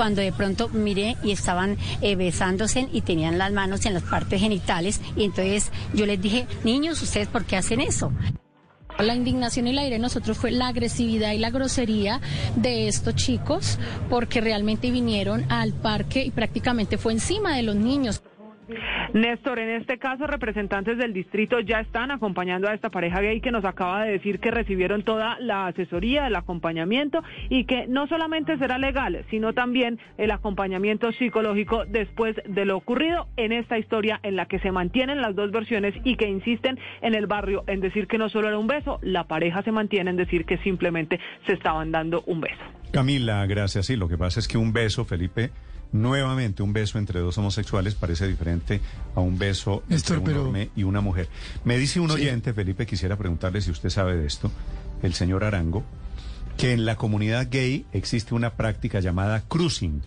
cuando 0.01 0.23
de 0.23 0.33
pronto 0.33 0.71
miré 0.71 1.19
y 1.23 1.31
estaban 1.31 1.77
eh, 2.01 2.17
besándose 2.17 2.89
y 2.91 3.03
tenían 3.03 3.37
las 3.37 3.53
manos 3.53 3.85
en 3.85 3.93
las 3.93 4.03
partes 4.03 4.41
genitales 4.41 4.99
y 5.15 5.25
entonces 5.25 5.71
yo 5.93 6.07
les 6.07 6.23
dije, 6.23 6.47
niños, 6.65 7.03
¿ustedes 7.03 7.29
por 7.29 7.45
qué 7.45 7.59
hacen 7.59 7.83
eso? 7.83 8.11
La 8.99 9.15
indignación 9.15 9.67
y 9.67 9.75
la 9.75 9.85
ira 9.85 9.97
de 9.97 9.99
nosotros 9.99 10.39
fue 10.39 10.53
la 10.53 10.69
agresividad 10.69 11.33
y 11.33 11.39
la 11.39 11.51
grosería 11.51 12.23
de 12.57 12.89
estos 12.89 13.15
chicos 13.15 13.79
porque 14.09 14.41
realmente 14.41 14.91
vinieron 14.91 15.45
al 15.53 15.75
parque 15.75 16.25
y 16.25 16.31
prácticamente 16.31 16.97
fue 16.97 17.13
encima 17.13 17.55
de 17.55 17.63
los 17.63 17.77
niños. 17.77 18.23
Néstor, 19.13 19.59
en 19.59 19.71
este 19.71 19.99
caso, 19.99 20.27
representantes 20.27 20.99
del 20.99 21.13
distrito 21.13 21.61
ya 21.61 21.81
están 21.81 22.11
acompañando 22.11 22.69
a 22.69 22.75
esta 22.75 22.91
pareja 22.91 23.21
gay 23.21 23.41
que 23.41 23.51
nos 23.51 23.65
acaba 23.65 24.05
de 24.05 24.13
decir 24.13 24.41
que 24.41 24.51
recibieron 24.51 25.03
toda 25.03 25.39
la 25.41 25.67
asesoría, 25.67 26.27
el 26.27 26.37
acompañamiento 26.37 27.23
y 27.49 27.65
que 27.65 27.87
no 27.87 28.07
solamente 28.07 28.57
será 28.59 28.79
legal, 28.79 29.25
sino 29.31 29.53
también 29.53 29.99
el 30.19 30.31
acompañamiento 30.31 31.13
psicológico 31.13 31.85
después 31.87 32.37
de 32.47 32.65
lo 32.65 32.77
ocurrido 32.77 33.27
en 33.37 33.53
esta 33.53 33.79
historia 33.79 34.21
en 34.23 34.37
la 34.37 34.47
que 34.47 34.59
se 34.61 34.73
mantienen 34.73 35.21
las 35.21 35.35
dos 35.35 35.51
versiones 35.51 35.95
y 36.05 36.17
que 36.17 36.29
insisten 36.29 36.79
en 37.03 37.15
el 37.15 37.27
barrio 37.27 37.65
en 37.67 37.81
decir 37.81 38.07
que 38.07 38.19
no 38.19 38.29
solo 38.29 38.49
era 38.49 38.59
un 38.59 38.67
beso, 38.67 38.99
la 39.03 39.25
pareja 39.25 39.63
se 39.63 39.73
mantiene 39.73 40.11
en 40.11 40.17
decir 40.17 40.45
que 40.45 40.59
simplemente 40.59 41.19
se 41.47 41.53
estaban 41.55 41.91
dando 41.91 42.23
un 42.27 42.41
beso. 42.41 42.63
Camila, 42.93 43.47
gracias. 43.47 43.87
Sí, 43.87 43.97
lo 43.97 44.09
que 44.09 44.19
pasa 44.19 44.41
es 44.41 44.49
que 44.49 44.59
un 44.59 44.73
beso, 44.73 45.05
Felipe, 45.05 45.51
Nuevamente, 45.93 46.63
un 46.63 46.73
beso 46.73 46.99
entre 46.99 47.19
dos 47.21 47.37
homosexuales 47.39 47.95
parece 47.95 48.29
diferente 48.29 48.81
a 49.17 49.21
un 49.21 49.39
beso 49.39 49.83
entre 49.91 50.19
un 50.19 50.37
hombre 50.37 50.71
y 50.77 50.85
una 50.85 51.01
mujer. 51.01 51.29
Me 51.65 51.79
dice 51.79 51.99
un 51.99 52.11
oyente, 52.11 52.53
Felipe, 52.53 52.87
quisiera 52.87 53.17
preguntarle 53.17 53.61
si 53.61 53.73
usted 53.73 53.91
sabe 53.91 54.17
de 54.17 54.27
esto, 54.27 54.53
el 55.03 55.15
señor 55.15 55.43
Arango, 55.43 55.85
que 56.57 56.73
en 56.73 56.85
la 56.85 56.97
comunidad 56.97 57.49
gay 57.51 57.87
existe 57.93 58.35
una 58.35 58.55
práctica 58.55 59.01
llamada 59.01 59.43
cruising, 59.49 60.03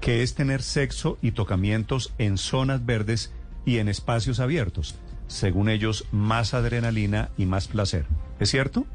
que 0.00 0.22
es 0.22 0.34
tener 0.34 0.62
sexo 0.62 1.18
y 1.20 1.32
tocamientos 1.32 2.12
en 2.18 2.38
zonas 2.38 2.86
verdes 2.86 3.32
y 3.66 3.78
en 3.78 3.88
espacios 3.88 4.38
abiertos. 4.38 4.94
Según 5.26 5.68
ellos, 5.68 6.06
más 6.12 6.54
adrenalina 6.54 7.30
y 7.36 7.46
más 7.46 7.68
placer. 7.68 8.06
¿Es 8.38 8.50
cierto? 8.50 8.86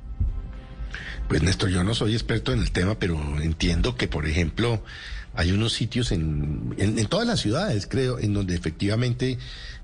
Pues 1.28 1.42
Néstor, 1.42 1.70
yo 1.70 1.84
no 1.84 1.94
soy 1.94 2.14
experto 2.14 2.54
en 2.54 2.60
el 2.60 2.72
tema, 2.72 2.96
pero 2.96 3.18
entiendo 3.42 3.96
que, 3.96 4.08
por 4.08 4.28
ejemplo, 4.28 4.84
hay 5.36 5.52
unos 5.52 5.74
sitios 5.74 6.12
en, 6.12 6.74
en, 6.78 7.06
todas 7.08 7.28
las 7.28 7.40
ciudades, 7.40 7.88
creo, 7.88 8.20
en 8.20 8.34
donde 8.34 8.56
efectivamente 8.56 9.38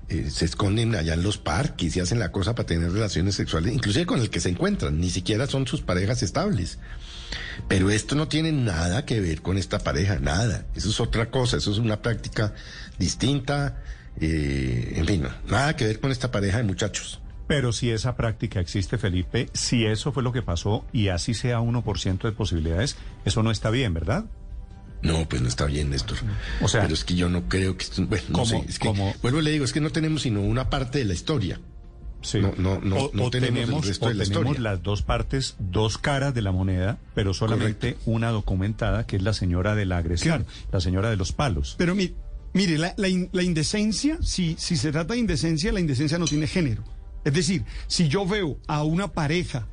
eh, 0.08 0.30
se 0.30 0.44
esconden 0.44 0.94
allá 0.94 1.14
en 1.14 1.22
los 1.22 1.38
parques 1.38 1.96
y 1.96 2.00
hacen 2.00 2.18
la 2.18 2.32
cosa 2.32 2.54
para 2.54 2.66
tener 2.66 2.90
relaciones 2.90 3.34
sexuales, 3.34 3.72
inclusive 3.72 4.06
con 4.06 4.20
el 4.20 4.30
que 4.30 4.40
se 4.40 4.48
encuentran, 4.48 4.98
ni 4.98 5.10
siquiera 5.10 5.46
son 5.46 5.66
sus 5.66 5.82
parejas 5.82 6.22
estables. 6.22 6.78
Pero 7.68 7.90
esto 7.90 8.14
no 8.14 8.28
tiene 8.28 8.52
nada 8.52 9.04
que 9.04 9.20
ver 9.20 9.42
con 9.42 9.58
esta 9.58 9.78
pareja, 9.78 10.18
nada. 10.18 10.66
Eso 10.74 10.90
es 10.90 11.00
otra 11.00 11.30
cosa, 11.30 11.56
eso 11.56 11.70
es 11.70 11.78
una 11.78 12.02
práctica 12.02 12.54
distinta, 12.98 13.82
eh, 14.20 14.94
en 14.96 15.06
fin, 15.06 15.24
nada 15.48 15.76
que 15.76 15.86
ver 15.86 16.00
con 16.00 16.10
esta 16.10 16.30
pareja 16.30 16.58
de 16.58 16.64
muchachos. 16.64 17.20
Pero 17.46 17.72
si 17.72 17.90
esa 17.90 18.16
práctica 18.16 18.60
existe, 18.60 18.98
Felipe, 18.98 19.48
si 19.52 19.84
eso 19.84 20.12
fue 20.12 20.22
lo 20.22 20.32
que 20.32 20.42
pasó 20.42 20.84
y 20.92 21.08
así 21.08 21.34
sea 21.34 21.60
1% 21.60 22.22
de 22.22 22.32
posibilidades, 22.32 22.96
eso 23.24 23.42
no 23.42 23.50
está 23.50 23.70
bien, 23.70 23.92
¿verdad? 23.92 24.24
No, 25.02 25.28
pues 25.28 25.42
no 25.42 25.48
está 25.48 25.66
bien, 25.66 25.90
Néstor. 25.90 26.18
O 26.60 26.68
sea, 26.68 26.82
pero 26.82 26.94
es 26.94 27.04
que 27.04 27.14
yo 27.14 27.28
no 27.28 27.48
creo 27.48 27.76
que 27.76 27.86
bueno, 28.04 28.24
no 28.30 28.46
sé, 28.46 28.64
es 28.68 28.78
que 28.78 28.88
vuelvo 29.20 29.40
le 29.40 29.50
digo, 29.50 29.64
es 29.64 29.72
que 29.72 29.80
no 29.80 29.90
tenemos 29.90 30.22
sino 30.22 30.40
una 30.40 30.70
parte 30.70 30.98
de 30.98 31.04
la 31.04 31.14
historia. 31.14 31.60
Sí. 32.22 32.38
No, 32.40 32.54
no, 32.56 32.80
no, 32.80 33.10
no 33.12 33.30
tenemos, 33.30 33.82
el 33.82 33.88
resto 33.88 34.08
de 34.08 34.14
la 34.14 34.24
tenemos 34.24 34.60
las 34.60 34.80
dos 34.82 35.02
partes, 35.02 35.56
dos 35.58 35.98
caras 35.98 36.32
de 36.34 36.42
la 36.42 36.52
moneda, 36.52 36.98
pero 37.14 37.34
solamente 37.34 37.96
una 38.06 38.30
documentada, 38.30 39.06
que 39.06 39.16
es 39.16 39.22
la 39.22 39.32
señora 39.32 39.74
de 39.74 39.86
la 39.86 39.98
agresión, 39.98 40.46
la 40.70 40.80
señora 40.80 41.10
de 41.10 41.16
los 41.16 41.32
palos. 41.32 41.74
Pero 41.78 41.96
mire, 41.96 42.78
la, 42.78 42.94
la, 42.96 43.42
indecencia, 43.42 44.18
si, 44.22 44.54
si 44.56 44.76
se 44.76 44.92
trata 44.92 45.14
de 45.14 45.20
indecencia, 45.20 45.72
la 45.72 45.80
indecencia 45.80 46.16
no 46.16 46.26
tiene 46.26 46.46
género. 46.46 46.84
Es 47.24 47.34
decir, 47.34 47.64
si 47.88 48.08
yo 48.08 48.24
veo 48.24 48.58
a 48.68 48.84
una 48.84 49.08
pareja 49.08 49.66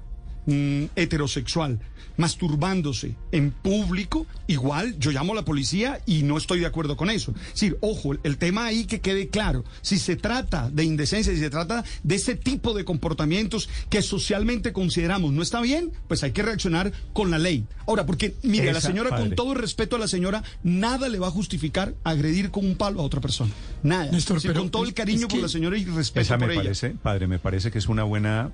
mm, 0.47 0.85
heterosexual 0.95 1.79
masturbándose 2.19 3.15
en 3.31 3.51
público, 3.51 4.27
igual 4.45 4.99
yo 4.99 5.11
llamo 5.11 5.31
a 5.31 5.37
la 5.37 5.45
policía 5.45 6.01
y 6.05 6.23
no 6.23 6.37
estoy 6.37 6.59
de 6.59 6.65
acuerdo 6.65 6.97
con 6.97 7.09
eso. 7.09 7.33
Sí, 7.53 7.73
ojo, 7.79 8.13
el 8.23 8.37
tema 8.37 8.65
ahí 8.65 8.85
que 8.85 8.99
quede 8.99 9.29
claro, 9.29 9.63
si 9.81 9.97
se 9.97 10.17
trata 10.17 10.69
de 10.69 10.83
indecencia, 10.83 11.33
si 11.33 11.39
se 11.39 11.49
trata 11.49 11.85
de 12.03 12.15
ese 12.15 12.35
tipo 12.35 12.73
de 12.73 12.83
comportamientos 12.83 13.69
que 13.89 14.01
socialmente 14.01 14.73
consideramos 14.73 15.31
no 15.31 15.41
está 15.41 15.61
bien, 15.61 15.93
pues 16.09 16.21
hay 16.23 16.33
que 16.33 16.43
reaccionar 16.43 16.91
con 17.13 17.31
la 17.31 17.37
ley. 17.37 17.63
Ahora, 17.87 18.05
porque 18.05 18.35
mire, 18.43 18.69
a 18.69 18.73
la 18.73 18.81
señora, 18.81 19.15
con 19.15 19.31
todo 19.31 19.53
el 19.53 19.59
respeto 19.59 19.95
a 19.95 19.99
la 19.99 20.09
señora, 20.09 20.43
nada 20.61 21.07
le 21.07 21.19
va 21.19 21.27
a 21.27 21.31
justificar 21.31 21.95
agredir 22.03 22.51
con 22.51 22.65
un 22.65 22.75
palo 22.75 22.99
a 22.99 23.03
otra 23.03 23.21
persona. 23.21 23.51
Nada. 23.81 24.11
pero 24.41 24.59
con 24.59 24.69
todo 24.69 24.83
el 24.83 24.93
cariño 24.93 25.29
por 25.29 25.39
la 25.39 25.47
señora 25.47 25.77
y 25.77 25.85
respeto 25.85 26.21
esa 26.21 26.37
me 26.37 26.53
parece, 26.53 26.89
Padre, 26.89 27.27
me 27.27 27.39
parece 27.39 27.71
que 27.71 27.77
es 27.77 27.87
una 27.87 28.03
buena 28.03 28.51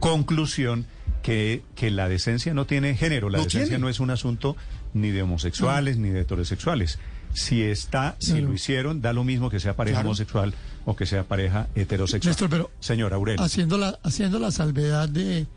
conclusión 0.00 0.86
que, 1.26 1.64
que 1.74 1.90
la 1.90 2.08
decencia 2.08 2.54
no 2.54 2.66
tiene 2.66 2.94
género. 2.94 3.30
La 3.30 3.40
decencia 3.40 3.80
no 3.80 3.88
es 3.88 3.98
un 3.98 4.10
asunto 4.10 4.56
ni 4.94 5.10
de 5.10 5.22
homosexuales 5.22 5.98
ni 5.98 6.10
de 6.10 6.20
heterosexuales. 6.20 7.00
Si 7.34 7.64
está, 7.64 8.14
si 8.20 8.40
lo 8.40 8.54
hicieron, 8.54 9.02
da 9.02 9.12
lo 9.12 9.24
mismo 9.24 9.50
que 9.50 9.58
sea 9.58 9.74
pareja 9.74 10.02
homosexual 10.02 10.54
o 10.84 10.94
que 10.94 11.04
sea 11.04 11.24
pareja 11.24 11.66
heterosexual. 11.74 12.36
pero 12.48 12.70
Señor 12.78 13.12
Aurelio. 13.12 13.42
Haciendo 13.42 13.76
la, 13.76 13.98
haciendo 14.04 14.38
la 14.38 14.52
salvedad 14.52 15.08
de, 15.08 15.48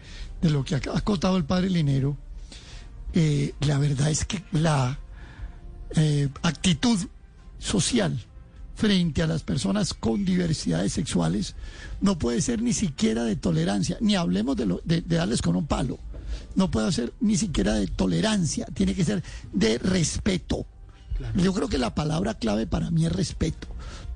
de 0.42 0.50
lo 0.50 0.66
que 0.66 0.74
ha 0.74 0.80
acotado 0.96 1.38
el 1.38 1.44
padre 1.44 1.70
Linero, 1.70 2.18
eh, 3.14 3.54
la 3.60 3.78
verdad 3.78 4.10
es 4.10 4.26
que 4.26 4.42
la 4.52 4.98
eh, 5.96 6.30
actitud 6.42 6.98
social 7.60 8.20
frente 8.80 9.22
a 9.22 9.28
las 9.28 9.44
personas 9.44 9.94
con 9.94 10.24
diversidades 10.24 10.94
sexuales 10.94 11.56
no 12.00 12.18
puede 12.18 12.40
ser 12.42 12.62
ni 12.62 12.72
siquiera 12.72 13.26
de 13.26 13.36
tolerancia, 13.36 13.98
ni 14.00 14.16
hablemos 14.16 14.56
de, 14.56 14.66
lo, 14.66 14.82
de, 14.86 15.02
darles 15.02 15.42
con 15.42 15.58
un 15.58 15.68
palo, 15.68 16.00
no 16.56 16.72
puede 16.72 16.90
ser 16.94 17.12
ni 17.20 17.36
siquiera 17.36 17.74
de 17.74 17.88
tolerancia, 17.88 18.66
tiene 18.74 18.96
que 18.96 19.04
ser 19.04 19.22
de 19.52 19.80
respeto. 19.80 20.66
Yo 21.36 21.54
creo 21.54 21.68
que 21.68 21.78
la 21.78 21.94
palabra 21.94 22.36
clave 22.36 22.68
para 22.68 22.90
mí 22.90 23.06
es 23.06 23.12
respeto. 23.12 23.68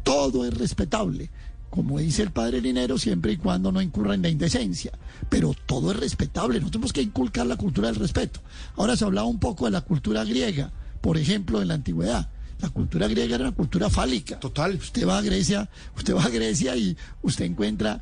Todo 0.03 0.45
es 0.45 0.57
respetable, 0.57 1.29
como 1.69 1.99
dice 1.99 2.21
el 2.21 2.31
padre 2.31 2.61
Linero, 2.61 2.97
siempre 2.97 3.33
y 3.33 3.37
cuando 3.37 3.73
no 3.73 3.81
incurra 3.81 4.15
en 4.15 4.21
la 4.21 4.29
indecencia. 4.29 4.93
Pero 5.27 5.53
todo 5.65 5.91
es 5.91 5.99
respetable, 5.99 6.61
no 6.61 6.71
tenemos 6.71 6.93
que 6.93 7.01
inculcar 7.01 7.47
la 7.47 7.57
cultura 7.57 7.89
del 7.89 7.97
respeto. 7.97 8.39
Ahora 8.77 8.95
se 8.95 9.03
hablaba 9.03 9.27
un 9.27 9.39
poco 9.39 9.65
de 9.65 9.71
la 9.71 9.81
cultura 9.81 10.23
griega, 10.23 10.71
por 11.01 11.17
ejemplo, 11.17 11.61
en 11.61 11.67
la 11.67 11.73
antigüedad 11.73 12.29
La 12.63 12.69
cultura 12.69 13.09
griega 13.09 13.35
era 13.35 13.43
una 13.43 13.53
cultura 13.53 13.89
fálica. 13.89 14.39
Total. 14.39 14.75
Usted 14.75 15.05
va 15.05 15.17
a 15.17 15.21
Grecia, 15.21 15.69
usted 15.97 16.15
va 16.15 16.23
a 16.23 16.29
Grecia 16.29 16.77
y 16.77 16.95
usted 17.21 17.43
encuentra, 17.43 18.01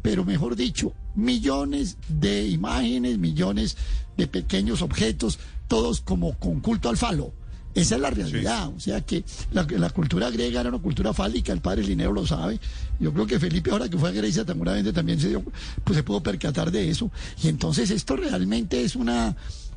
pero 0.00 0.24
mejor 0.24 0.54
dicho, 0.54 0.92
millones 1.16 1.96
de 2.06 2.46
imágenes, 2.46 3.18
millones 3.18 3.76
de 4.16 4.28
pequeños 4.28 4.80
objetos, 4.80 5.40
todos 5.66 6.02
como 6.02 6.38
con 6.38 6.60
culto 6.60 6.88
al 6.88 6.96
falo. 6.96 7.32
Esa 7.74 7.96
es 7.96 8.00
la 8.00 8.10
realidad. 8.10 8.68
O 8.68 8.78
sea 8.78 9.00
que 9.00 9.24
la, 9.50 9.66
la 9.68 9.90
cultura 9.90 10.30
griega 10.30 10.60
era 10.60 10.68
una 10.68 10.78
cultura 10.78 11.12
fálica, 11.12 11.52
el 11.52 11.60
padre 11.60 11.82
Linneo 11.82 12.12
lo 12.12 12.24
sabe. 12.24 12.60
Yo 13.00 13.12
creo 13.12 13.26
que 13.26 13.40
Felipe, 13.40 13.72
ahora 13.72 13.88
que 13.88 13.98
fue 13.98 14.10
a 14.10 14.12
Grecia, 14.12 14.44
seguramente 14.46 14.92
también 14.92 15.18
se 15.18 15.30
dio, 15.30 15.42
pues 15.82 15.96
se 15.96 16.04
pudo 16.04 16.22
percatar 16.22 16.70
de 16.70 16.90
eso. 16.90 17.10
Y 17.42 17.48
entonces 17.48 17.90
esto 17.90 18.14
realmente 18.14 18.84
es 18.84 18.94
una, 18.94 19.34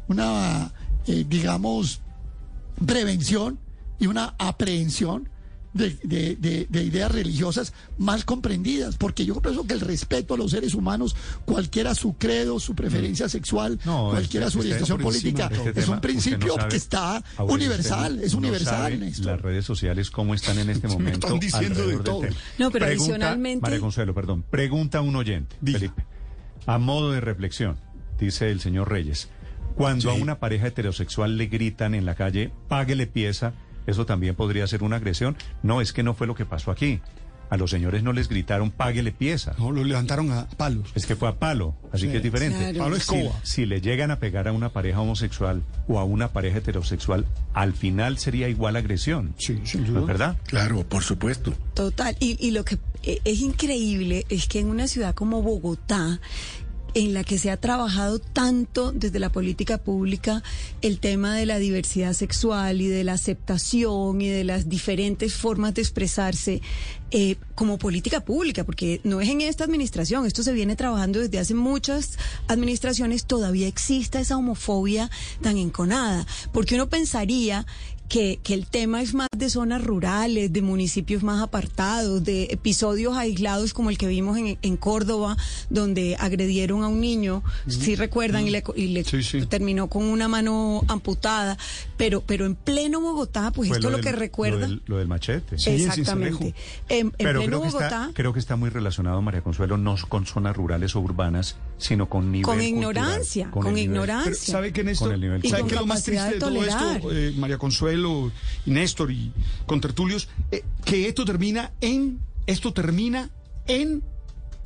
una 0.08 0.72
eh, 1.08 1.26
digamos, 1.28 2.02
prevención 2.86 3.58
y 4.00 4.08
una 4.08 4.36
aprehensión 4.38 5.30
de, 5.72 5.92
de- 6.04 6.36
de- 6.36 6.66
de 6.68 6.84
ideas 6.84 7.12
religiosas 7.12 7.74
mal 8.00 8.26
comprendidas, 8.26 8.98
porque 8.98 9.24
yo 9.24 9.40
pienso 9.40 9.68
que 9.68 9.76
el 9.76 9.82
respeto 9.82 10.34
a 10.34 10.38
los 10.38 10.50
seres 10.50 10.74
humanos, 10.74 11.16
cualquiera 11.46 11.94
su 11.94 12.14
credo, 12.18 12.60
su 12.60 12.74
preferencia 12.74 13.30
sexual, 13.30 13.74
Mm. 13.76 13.88
No, 13.88 14.10
cualquiera 14.10 14.48
este- 14.48 14.54
su 14.54 14.60
este- 14.60 14.70
orientación 14.72 15.00
política, 15.00 15.50
este 15.54 15.70
es 15.70 15.76
tema, 15.76 15.88
un 15.90 15.96
no 15.96 16.02
principio 16.02 16.56
sabe, 16.56 16.70
que 16.70 16.76
está 16.78 17.24
Aurelio, 17.38 17.54
universal, 17.68 18.20
es 18.20 18.32
no 18.34 18.40
universal, 18.40 19.00
sabe. 19.00 19.12
Las 19.20 19.42
redes 19.42 19.64
sociales, 19.66 20.10
¿cómo 20.10 20.34
están 20.34 20.58
en 20.58 20.72
este 20.72 20.88
momento? 20.88 21.28
están 21.28 21.40
diciendo 21.40 21.86
de 21.88 21.98
todo. 22.00 22.22
No, 22.58 22.72
pero 22.72 22.86
Pregunta- 22.88 22.88
adicionalmente- 22.88 23.62
María 23.62 23.80
Consuelo, 23.80 24.16
perdón. 24.16 24.44
Pregunta 24.50 24.98
a 24.98 25.02
un 25.02 25.16
oyente, 25.18 25.56
Felipe. 25.64 26.04
A 26.66 26.80
modo 26.80 27.12
de 27.12 27.22
reflexión, 27.22 27.78
dice 28.20 28.50
el 28.50 28.60
señor 28.60 28.90
Reyes. 28.90 29.30
Cuando 29.76 30.10
a 30.10 30.14
una 30.16 30.40
pareja 30.40 30.66
heterosexual 30.68 31.38
le 31.38 31.46
gritan 31.46 31.94
en 31.94 32.06
la 32.06 32.16
calle, 32.16 32.52
páguele 32.68 33.06
pieza, 33.06 33.54
¿eso 33.90 34.06
también 34.06 34.36
podría 34.36 34.66
ser 34.68 34.84
una 34.84 34.98
agresión? 34.98 35.36
No, 35.64 35.82
es 35.82 35.92
que 35.94 36.04
no 36.04 36.14
fue 36.14 36.28
lo 36.28 36.36
que 36.36 36.46
pasó 36.46 36.72
aquí. 36.72 37.02
A 37.52 37.58
los 37.58 37.72
señores 37.72 38.04
no 38.04 38.14
les 38.14 38.30
gritaron, 38.30 38.70
páguele 38.70 39.12
pieza. 39.12 39.56
No, 39.58 39.72
lo 39.72 39.84
levantaron 39.84 40.32
a 40.32 40.48
palos. 40.50 40.92
Es 40.94 41.08
que 41.08 41.16
fue 41.16 41.28
a 41.30 41.40
palo, 41.40 41.74
así 41.92 42.06
Sí. 42.06 42.12
que 42.12 42.18
es 42.18 42.24
diferente. 42.24 42.60
Claro. 42.60 42.78
Palo 42.78 42.96
Si- 42.98 43.02
escoba. 43.02 43.40
Si, 43.42 43.66
le 43.66 43.82
llegan 43.82 44.12
a 44.12 44.20
pegar 44.20 44.48
a 44.48 44.52
una 44.52 44.70
pareja 44.70 45.02
homosexual 45.02 45.64
o 45.88 45.98
a 45.98 46.04
una 46.04 46.28
pareja 46.32 46.60
heterosexual, 46.60 47.26
al 47.56 47.74
final 47.74 48.20
sería 48.20 48.50
igual 48.50 48.76
agresión. 48.76 49.34
Sí, 49.40 49.60
sin 49.64 49.92
¿No 49.92 50.02
es 50.02 50.06
verdad? 50.06 50.38
Claro, 50.46 50.84
por 50.88 51.02
supuesto. 51.04 51.56
Total. 51.74 52.16
Y, 52.20 52.38
y 52.40 52.52
lo 52.52 52.64
que 52.64 52.78
eh, 53.02 53.20
es 53.26 53.40
increíble 53.42 54.28
es 54.30 54.48
que 54.48 54.60
en 54.60 54.68
una 54.68 54.88
ciudad 54.88 55.16
como 55.16 55.42
Bogotá, 55.42 56.20
en 56.94 57.14
la 57.14 57.24
que 57.24 57.38
se 57.38 57.52
ha 57.52 57.58
trabajado 57.58 58.20
tanto 58.20 58.92
desde 58.92 59.20
la 59.20 59.32
política 59.32 59.78
pública 59.78 60.44
el 60.82 61.00
tema 61.00 61.36
de 61.36 61.46
la 61.46 61.60
diversidad 61.60 62.14
sexual 62.14 62.82
y 62.82 62.88
de 62.88 63.04
la 63.04 63.14
aceptación 63.14 64.22
y 64.22 64.30
de 64.30 64.44
las 64.44 64.70
diferentes 64.70 65.34
formas 65.36 65.74
de 65.74 65.82
expresarse 65.82 66.62
eh, 67.12 67.38
como 67.56 67.78
política 67.78 68.22
pública, 68.22 68.64
porque 68.64 69.02
no 69.04 69.20
es 69.20 69.30
en 69.30 69.42
esta 69.42 69.64
administración, 69.64 70.26
esto 70.26 70.44
se 70.44 70.54
viene 70.54 70.76
trabajando 70.76 71.20
desde 71.20 71.40
hace 71.40 71.56
muchas 71.56 72.18
administraciones, 72.48 73.26
todavía 73.26 73.68
exista 73.68 74.20
esa 74.20 74.38
homofobia 74.38 75.10
tan 75.42 75.58
enconada, 75.58 76.28
porque 76.52 76.76
uno 76.76 76.88
pensaría 76.88 77.66
que, 78.10 78.40
que 78.44 78.54
el 78.56 78.66
tema 78.66 79.02
es 79.02 79.14
más 79.14 79.28
de 79.38 79.50
zonas 79.50 79.84
rurales, 79.84 80.52
de 80.52 80.62
municipios 80.62 81.22
más 81.24 81.42
apartados, 81.42 82.24
de 82.24 82.46
episodios 82.46 83.16
aislados 83.16 83.74
como 83.74 83.90
el 83.92 83.98
que 83.98 84.08
vimos 84.08 84.38
en, 84.38 84.58
en 84.62 84.78
Córdoba, 84.78 85.38
donde 85.70 86.16
agredieron 86.20 86.84
a 86.84 86.88
un 86.88 87.00
niño, 87.00 87.44
si 87.68 87.96
recuerdan, 87.96 88.48
y 88.48 88.50
le, 88.50 88.64
y 88.76 88.88
le 88.88 89.04
terminó 89.48 89.88
con 89.88 90.06
una 90.06 90.28
mano 90.28 90.82
amputada, 90.88 91.58
pero, 91.98 92.22
pero 92.22 92.46
en 92.48 92.56
pleno 92.56 93.00
Bogotá, 93.00 93.52
pues 93.52 93.70
Fue 93.70 93.78
esto 93.78 93.90
lo, 93.92 93.98
del- 93.98 94.06
que 94.06 94.12
recuerda... 94.12 94.68
del- 94.68 94.82
Lo 94.88 94.98
del, 94.98 95.08
machete. 95.08 95.56
Exactamente. 95.56 96.56
En, 96.90 97.08
en 97.08 97.12
Pero 97.12 97.40
pleno 97.42 97.60
creo 97.60 97.62
que, 97.62 97.68
Bogotá... 97.68 97.86
está, 98.02 98.12
creo 98.14 98.34
que 98.34 98.40
está 98.40 98.56
muy 98.56 98.70
relacionado, 98.72 99.22
María 99.22 99.42
Consuelo, 99.42 99.78
no 99.78 99.96
con 100.10 100.26
zonas 100.26 100.56
rurales 100.58 100.96
o 100.96 101.00
urbanas, 101.02 101.58
sino 101.78 102.10
con 102.10 102.32
nivel 102.32 102.46
Con 102.46 102.56
cultural, 102.58 102.70
ignorancia, 102.76 103.52
con 103.52 103.66
nivel- 103.68 103.84
ignorancia. 103.84 104.32
Pero, 104.34 104.52
¿Sabe? 104.52 104.96
Con 104.98 105.12
el 105.14 105.22
nivel 105.22 105.42
¿Sabe 105.48 105.64
es 105.68 105.72
lo 105.74 105.86
más 105.86 106.04
triste 106.04 106.26
de 106.34 106.40
todo 106.40 106.50
capacidad 106.56 106.90
de 106.90 106.96
esto, 106.98 107.08
tolerar. 107.08 107.18
eh, 107.30 107.34
María 107.38 107.58
Consuelo 107.60 107.99
y 108.66 108.72
Néstor 108.72 109.12
y 109.12 109.32
con 109.66 109.82
tertulios? 109.82 110.28
Eh, 110.52 110.64
que 110.86 111.08
esto 111.08 111.26
termina 111.26 111.72
en, 111.82 112.20
esto 112.48 112.74
termina 112.74 113.30
en 113.68 114.04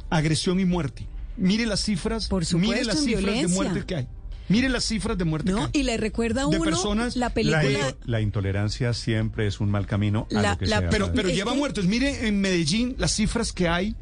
agresión 0.09 0.59
y 0.59 0.65
muerte. 0.65 1.07
Mire 1.38 1.65
las 1.65 1.81
cifras, 1.84 2.25
supuesto, 2.25 2.57
mire 2.57 2.84
las 2.86 2.99
cifras 3.03 3.36
de 3.41 3.47
muerte 3.47 3.84
que 3.86 3.95
hay. 3.95 4.07
Mire 4.49 4.67
las 4.69 4.84
cifras 4.84 5.17
de 5.17 5.23
muerte 5.23 5.47
que 5.49 5.53
No, 5.55 5.63
hay. 5.63 5.69
y 5.73 5.84
le 5.84 5.97
recuerda 5.97 6.41
a 6.43 6.47
De 6.47 6.57
uno 6.57 6.65
personas- 6.65 7.15
la 7.15 7.27
La, 7.29 7.34
película... 7.34 7.95
la 8.05 8.21
intolerancia 8.21 8.93
siempre 8.93 9.47
es 9.47 9.59
un 9.61 9.71
mal 9.71 9.88
camino 9.88 10.27
a 10.36 10.41
La- 10.41 10.51
lo 10.51 10.57
que 10.59 10.65
la- 10.67 10.79
sea. 10.79 10.89
Pero, 10.89 11.11
pero 11.13 11.29
lleva 11.29 11.53
que- 11.53 11.57
muertos. 11.57 11.86
Mire 11.86 12.27
en 12.27 12.39
Medellín 12.41 12.95
las 12.99 13.13
cifras 13.15 13.51
que 13.53 13.67
hay 13.69 13.95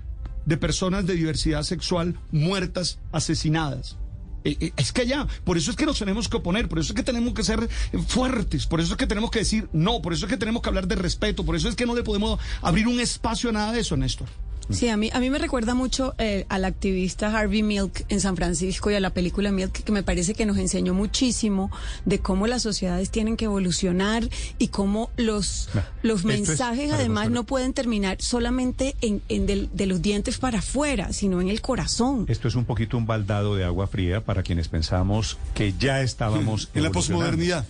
de 0.45 0.57
personas 0.57 1.05
de 1.05 1.13
diversidad 1.13 1.61
sexual 1.63 2.17
muertas, 2.31 2.97
asesinadas. 3.11 3.97
Eh, 4.43 4.57
eh, 4.59 4.73
Es 4.77 4.91
que 4.91 5.01
allá, 5.01 5.27
por 5.43 5.57
eso 5.57 5.71
es 5.71 5.77
que 5.77 5.85
nos 5.85 5.99
tenemos 5.99 6.27
que 6.27 6.37
oponer, 6.37 6.67
por 6.67 6.79
eso 6.79 6.93
es 6.93 6.95
que 6.95 7.03
tenemos 7.03 7.33
que 7.33 7.43
ser 7.43 7.69
fuertes, 8.07 8.65
por 8.65 8.79
eso 8.81 8.93
es 8.93 8.97
que 8.97 9.07
tenemos 9.07 9.31
que 9.31 9.39
decir 9.39 9.69
no, 9.73 10.01
por 10.01 10.13
eso 10.13 10.25
es 10.25 10.31
que 10.31 10.37
tenemos 10.37 10.61
que 10.61 10.69
hablar 10.69 10.87
de 10.87 10.95
respeto, 10.95 11.45
por 11.45 11.55
eso 11.55 11.69
es 11.69 11.75
que 11.75 11.85
no 11.85 11.95
le 11.95 12.03
podemos 12.03 12.39
abrir 12.61 12.87
un 12.87 12.99
espacio 12.99 13.49
a 13.49 13.53
nada 13.53 13.71
de 13.71 13.81
eso, 13.81 13.97
Néstor. 13.97 14.27
Sí, 14.73 14.87
a 14.89 14.97
mí, 14.97 15.09
a 15.13 15.19
mí 15.19 15.29
me 15.29 15.37
recuerda 15.37 15.73
mucho 15.73 16.13
eh, 16.17 16.45
al 16.49 16.65
activista 16.65 17.27
Harvey 17.37 17.63
Milk 17.63 18.05
en 18.09 18.19
San 18.21 18.35
Francisco 18.35 18.89
y 18.91 18.95
a 18.95 18.99
la 18.99 19.09
película 19.11 19.51
Milk, 19.51 19.71
que 19.83 19.91
me 19.91 20.03
parece 20.03 20.33
que 20.33 20.45
nos 20.45 20.57
enseñó 20.57 20.93
muchísimo 20.93 21.71
de 22.05 22.19
cómo 22.19 22.47
las 22.47 22.61
sociedades 22.61 23.09
tienen 23.11 23.37
que 23.37 23.45
evolucionar 23.45 24.27
y 24.57 24.67
cómo 24.69 25.09
los, 25.17 25.69
No, 25.73 25.81
los 26.03 26.19
es- 26.19 26.25
mensajes 26.25 26.91
además 26.91 27.29
no 27.29 27.43
pueden 27.43 27.73
terminar 27.73 28.17
solamente 28.21 28.95
en, 29.01 29.21
en 29.29 29.45
del- 29.45 29.69
de 29.73 29.85
los 29.85 30.01
dientes 30.01 30.37
para 30.37 30.59
afuera, 30.59 31.13
sino 31.13 31.41
en 31.41 31.49
el 31.49 31.61
corazón. 31.61 32.25
Esto 32.27 32.47
es 32.47 32.55
un 32.55 32.65
poquito 32.65 32.97
un 32.97 33.05
baldado 33.05 33.55
de 33.55 33.63
agua 33.63 33.87
fría 33.87 34.23
para 34.23 34.43
quienes 34.43 34.67
pensamos 34.67 35.37
que 35.53 35.73
ya 35.79 36.01
estábamos 36.01 36.69
En 36.75 36.83
la 36.83 36.91
posmodernidad. 36.91 37.65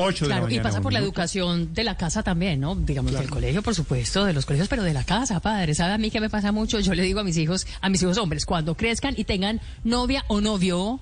8 0.00 0.24
de 0.24 0.28
la 0.28 0.34
Claro, 0.36 0.46
y 0.46 0.50
mañana, 0.50 0.62
pasa 0.62 0.78
un 0.78 0.82
por 0.82 0.92
la 0.92 0.98
educación 0.98 1.74
de 1.74 1.84
la 1.84 1.96
casa 1.96 2.22
también, 2.22 2.60
¿no? 2.60 2.74
Digamos, 2.74 3.12
del 3.12 3.30
colegio, 3.30 3.62
por 3.62 3.74
supuesto, 3.74 4.24
de 4.24 4.32
los 4.32 4.46
colegios, 4.46 4.68
pero 4.68 4.82
de 4.82 4.94
la 4.94 5.04
casa, 5.04 5.40
padre. 5.40 5.74
¿Sabe 5.74 5.94
a 5.94 5.98
mí 5.98 6.10
qué 6.10 6.20
me 6.20 6.30
pasa 6.30 6.52
mucho? 6.52 6.80
Yo 6.80 6.94
le 6.94 7.02
digo 7.02 7.20
a 7.20 7.24
mis 7.24 7.36
hijos, 7.36 7.66
a 7.80 7.88
mis 7.88 8.02
hijos 8.02 8.18
hombres, 8.18 8.46
cuando 8.46 8.76
crezcan 8.76 9.14
y 9.16 9.24
tengan 9.24 9.60
novia 9.84 10.24
o 10.28 10.40
novio, 10.40 11.00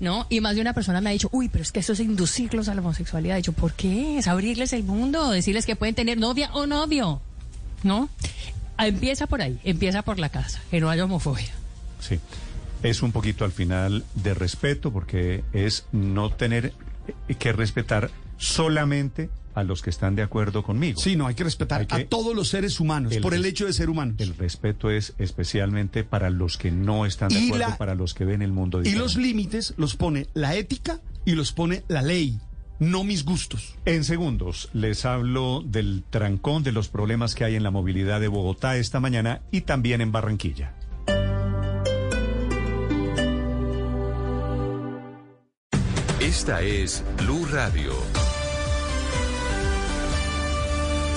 ¿no? 0.00 0.26
Y 0.30 0.40
más 0.40 0.54
de 0.54 0.60
una 0.60 0.74
persona 0.74 1.00
me 1.00 1.10
ha 1.10 1.12
dicho, 1.12 1.28
uy, 1.32 1.48
pero 1.48 1.62
es 1.62 1.72
que 1.72 1.80
eso 1.80 1.92
es 1.92 2.00
inducirlos 2.00 2.68
a 2.68 2.74
la 2.74 2.80
homosexualidad. 2.80 3.36
He 3.36 3.38
dicho, 3.38 3.52
¿por 3.52 3.72
qué? 3.74 4.18
Es 4.18 4.28
abrirles 4.28 4.72
el 4.72 4.84
mundo, 4.84 5.30
decirles 5.30 5.66
que 5.66 5.76
pueden 5.76 5.94
tener 5.94 6.18
novia 6.18 6.50
o 6.52 6.66
novio, 6.66 7.20
¿no? 7.82 8.08
Ah, 8.76 8.86
Empieza 8.86 9.26
por 9.26 9.42
ahí, 9.42 9.58
empieza 9.64 10.02
por 10.02 10.18
la 10.18 10.28
casa, 10.28 10.60
que 10.70 10.80
no 10.80 10.88
haya 10.88 11.04
homofobia. 11.04 11.52
Sí. 12.00 12.20
Es 12.82 13.02
un 13.02 13.10
poquito 13.10 13.44
al 13.44 13.50
final 13.50 14.04
de 14.14 14.34
respeto 14.34 14.92
porque 14.92 15.42
es 15.52 15.84
no 15.90 16.30
tener 16.30 16.72
eh, 17.28 17.34
que 17.34 17.52
respetar 17.52 18.10
solamente 18.38 19.28
a 19.54 19.64
los 19.64 19.82
que 19.82 19.90
están 19.90 20.14
de 20.14 20.22
acuerdo 20.22 20.62
conmigo. 20.62 21.00
Sí, 21.00 21.16
no, 21.16 21.26
hay 21.26 21.34
que 21.34 21.42
respetar 21.44 21.80
Hay 21.80 21.86
que- 21.86 21.94
a 21.96 22.08
todos 22.08 22.34
los 22.34 22.48
seres 22.48 22.78
humanos 22.80 23.12
El 23.12 23.20
por 23.22 23.34
el 23.34 23.44
hecho 23.44 23.66
de 23.66 23.72
ser 23.72 23.90
humanos. 23.90 24.14
El 24.18 24.36
respeto 24.36 24.90
es 24.90 25.14
especialmente 25.18 26.04
para 26.04 26.30
los 26.30 26.56
que 26.56 26.70
no 26.70 27.04
están 27.06 27.28
de 27.30 27.40
Y 27.40 27.46
acuerdo, 27.48 27.68
la- 27.70 27.76
para 27.76 27.94
los 27.96 28.14
que 28.14 28.24
ven 28.24 28.40
el 28.42 28.52
mundo 28.52 28.78
Y 28.78 28.84
diferente. 28.84 29.02
los 29.04 29.16
límites 29.16 29.74
los 29.76 29.96
pone 29.96 30.28
la 30.34 30.54
ética 30.54 31.00
y 31.24 31.32
los 31.32 31.52
pone 31.52 31.82
la 31.88 32.02
ley, 32.02 32.38
no 32.78 33.02
mis 33.02 33.24
gustos. 33.24 33.74
En 33.84 34.04
segundos 34.04 34.68
les 34.72 35.04
hablo 35.04 35.62
del 35.66 36.04
trancón, 36.08 36.62
de 36.62 36.70
los 36.70 36.88
problemas 36.88 37.34
que 37.34 37.44
hay 37.44 37.56
en 37.56 37.64
la 37.64 37.72
movilidad 37.72 38.20
de 38.20 38.28
Bogotá 38.28 38.76
esta 38.76 39.00
mañana 39.00 39.42
y 39.50 39.62
también 39.62 40.00
en 40.00 40.12
Barranquilla. 40.12 40.74
Esta 46.20 46.62
es 46.62 47.02
Blue 47.18 47.46
Radio. 47.50 47.92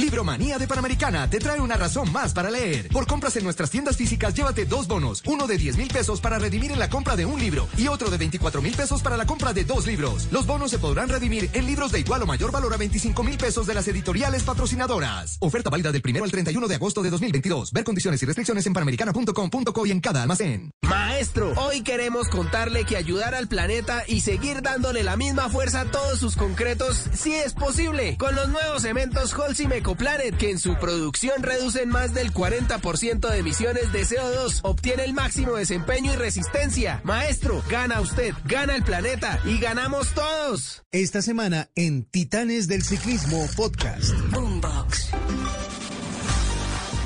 Libromanía 0.00 0.58
de 0.58 0.66
Panamericana 0.66 1.28
te 1.28 1.38
trae 1.38 1.60
una 1.60 1.76
razón 1.76 2.10
más 2.10 2.32
para 2.32 2.50
leer. 2.50 2.88
Por 2.88 3.06
compras 3.06 3.36
en 3.36 3.44
nuestras 3.44 3.70
tiendas 3.70 3.96
físicas, 3.96 4.34
llévate 4.34 4.64
dos 4.64 4.88
bonos. 4.88 5.22
Uno 5.26 5.46
de 5.46 5.58
10 5.58 5.76
mil 5.76 5.88
pesos 5.88 6.20
para 6.20 6.38
redimir 6.38 6.72
en 6.72 6.78
la 6.78 6.88
compra 6.88 7.16
de 7.16 7.26
un 7.26 7.38
libro 7.38 7.68
y 7.76 7.86
otro 7.88 8.10
de 8.10 8.16
24 8.16 8.62
mil 8.62 8.74
pesos 8.74 9.02
para 9.02 9.16
la 9.16 9.26
compra 9.26 9.52
de 9.52 9.64
dos 9.64 9.86
libros. 9.86 10.28
Los 10.32 10.46
bonos 10.46 10.70
se 10.70 10.78
podrán 10.78 11.10
redimir 11.10 11.50
en 11.52 11.66
libros 11.66 11.92
de 11.92 12.00
igual 12.00 12.22
o 12.22 12.26
mayor 12.26 12.50
valor 12.50 12.72
a 12.72 12.78
25 12.78 13.22
mil 13.22 13.36
pesos 13.36 13.66
de 13.66 13.74
las 13.74 13.86
editoriales 13.88 14.42
patrocinadoras. 14.42 15.36
Oferta 15.40 15.68
válida 15.68 15.92
del 15.92 16.02
primero 16.02 16.24
al 16.24 16.30
31 16.30 16.66
de 16.66 16.74
agosto 16.76 17.02
de 17.02 17.10
2022. 17.10 17.72
Ver 17.72 17.84
condiciones 17.84 18.22
y 18.22 18.26
restricciones 18.26 18.66
en 18.66 18.72
panamericana.com.co 18.72 19.86
y 19.86 19.90
en 19.90 20.00
cada 20.00 20.22
almacén. 20.22 20.72
Mae, 20.82 21.10
Maestro, 21.20 21.52
hoy 21.56 21.82
queremos 21.82 22.28
contarle 22.28 22.86
que 22.86 22.96
ayudar 22.96 23.34
al 23.34 23.46
planeta 23.46 24.04
y 24.06 24.22
seguir 24.22 24.62
dándole 24.62 25.02
la 25.02 25.18
misma 25.18 25.50
fuerza 25.50 25.82
a 25.82 25.84
todos 25.84 26.18
sus 26.18 26.34
concretos 26.34 27.04
sí 27.12 27.34
es 27.34 27.52
posible. 27.52 28.16
Con 28.16 28.34
los 28.34 28.48
nuevos 28.48 28.80
cementos 28.80 29.34
Holcim 29.34 29.70
Ecoplanet, 29.90 30.36
que 30.36 30.52
en 30.52 30.60
su 30.60 30.76
producción 30.76 31.42
reducen 31.42 31.88
más 31.88 32.14
del 32.14 32.32
40% 32.32 33.28
de 33.28 33.38
emisiones 33.38 33.92
de 33.92 34.02
CO2, 34.02 34.60
obtiene 34.62 35.02
el 35.02 35.14
máximo 35.14 35.56
desempeño 35.56 36.12
y 36.12 36.16
resistencia. 36.16 37.00
Maestro, 37.02 37.60
gana 37.68 38.00
usted, 38.00 38.32
gana 38.44 38.76
el 38.76 38.84
planeta 38.84 39.40
y 39.44 39.58
ganamos 39.58 40.14
todos. 40.14 40.84
Esta 40.92 41.22
semana 41.22 41.70
en 41.74 42.04
Titanes 42.04 42.68
del 42.68 42.84
Ciclismo 42.84 43.44
Podcast. 43.56 44.12
Boombox. 44.30 45.10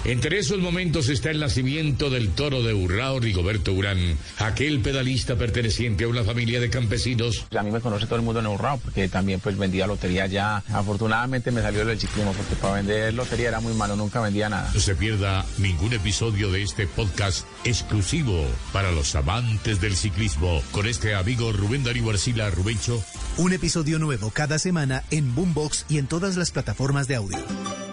Entre 0.05 0.39
esos 0.39 0.59
momentos 0.59 1.09
está 1.09 1.31
el 1.31 1.41
nacimiento 1.41 2.11
del 2.11 2.29
toro 2.29 2.63
de 2.63 2.75
Urrao 2.75 3.21
Rigoberto 3.21 3.73
Urán, 3.73 4.19
aquel 4.37 4.81
pedalista 4.81 5.37
perteneciente 5.37 6.05
a 6.05 6.09
una 6.09 6.23
familia 6.23 6.61
de 6.61 6.69
campesinos. 6.69 7.47
A 7.59 7.63
mí 7.63 7.71
me 7.71 7.81
conoce 7.81 8.05
todo 8.05 8.17
el 8.17 8.23
mundo 8.23 8.41
en 8.41 8.47
Urrao 8.49 8.77
porque 8.79 9.09
también 9.09 9.41
pues 9.41 9.57
vendía 9.57 9.87
lotería 9.87 10.27
ya. 10.27 10.63
Afortunadamente 10.75 11.51
me 11.51 11.63
salió 11.63 11.87
del 11.87 11.99
ciclismo 11.99 12.35
porque 12.35 12.55
para 12.57 12.75
vender 12.75 13.15
lotería 13.15 13.49
era 13.49 13.61
muy 13.61 13.73
malo, 13.73 13.97
nunca 13.97 14.21
vendía 14.21 14.51
nada. 14.51 14.71
No 14.75 14.81
se 14.81 14.95
pierda 14.95 15.47
ningún 15.57 15.95
episodio 15.95 16.53
de 16.53 16.63
este 16.63 16.87
podcast 16.87 17.47
exclusivo 17.65 18.45
para 18.75 18.93
los 18.93 19.15
amantes 19.15 19.81
del 19.81 19.97
ciclismo 19.97 20.63
con 20.73 20.87
este 20.87 21.15
amigo 21.15 21.51
Rubén 21.51 21.83
Darío 21.83 22.11
Arcila 22.11 22.51
Rubencho. 22.51 23.03
Un 23.39 23.55
episodio 23.55 23.99
nuevo 23.99 24.31
cada 24.31 24.59
semana 24.59 25.03
en 25.11 25.35
Boombox 25.35 25.87
y 25.89 25.97
en 25.97 26.09
todas 26.09 26.37
las 26.37 26.51
plataformas 26.51 27.09
de 27.09 27.15
audio. 27.15 27.39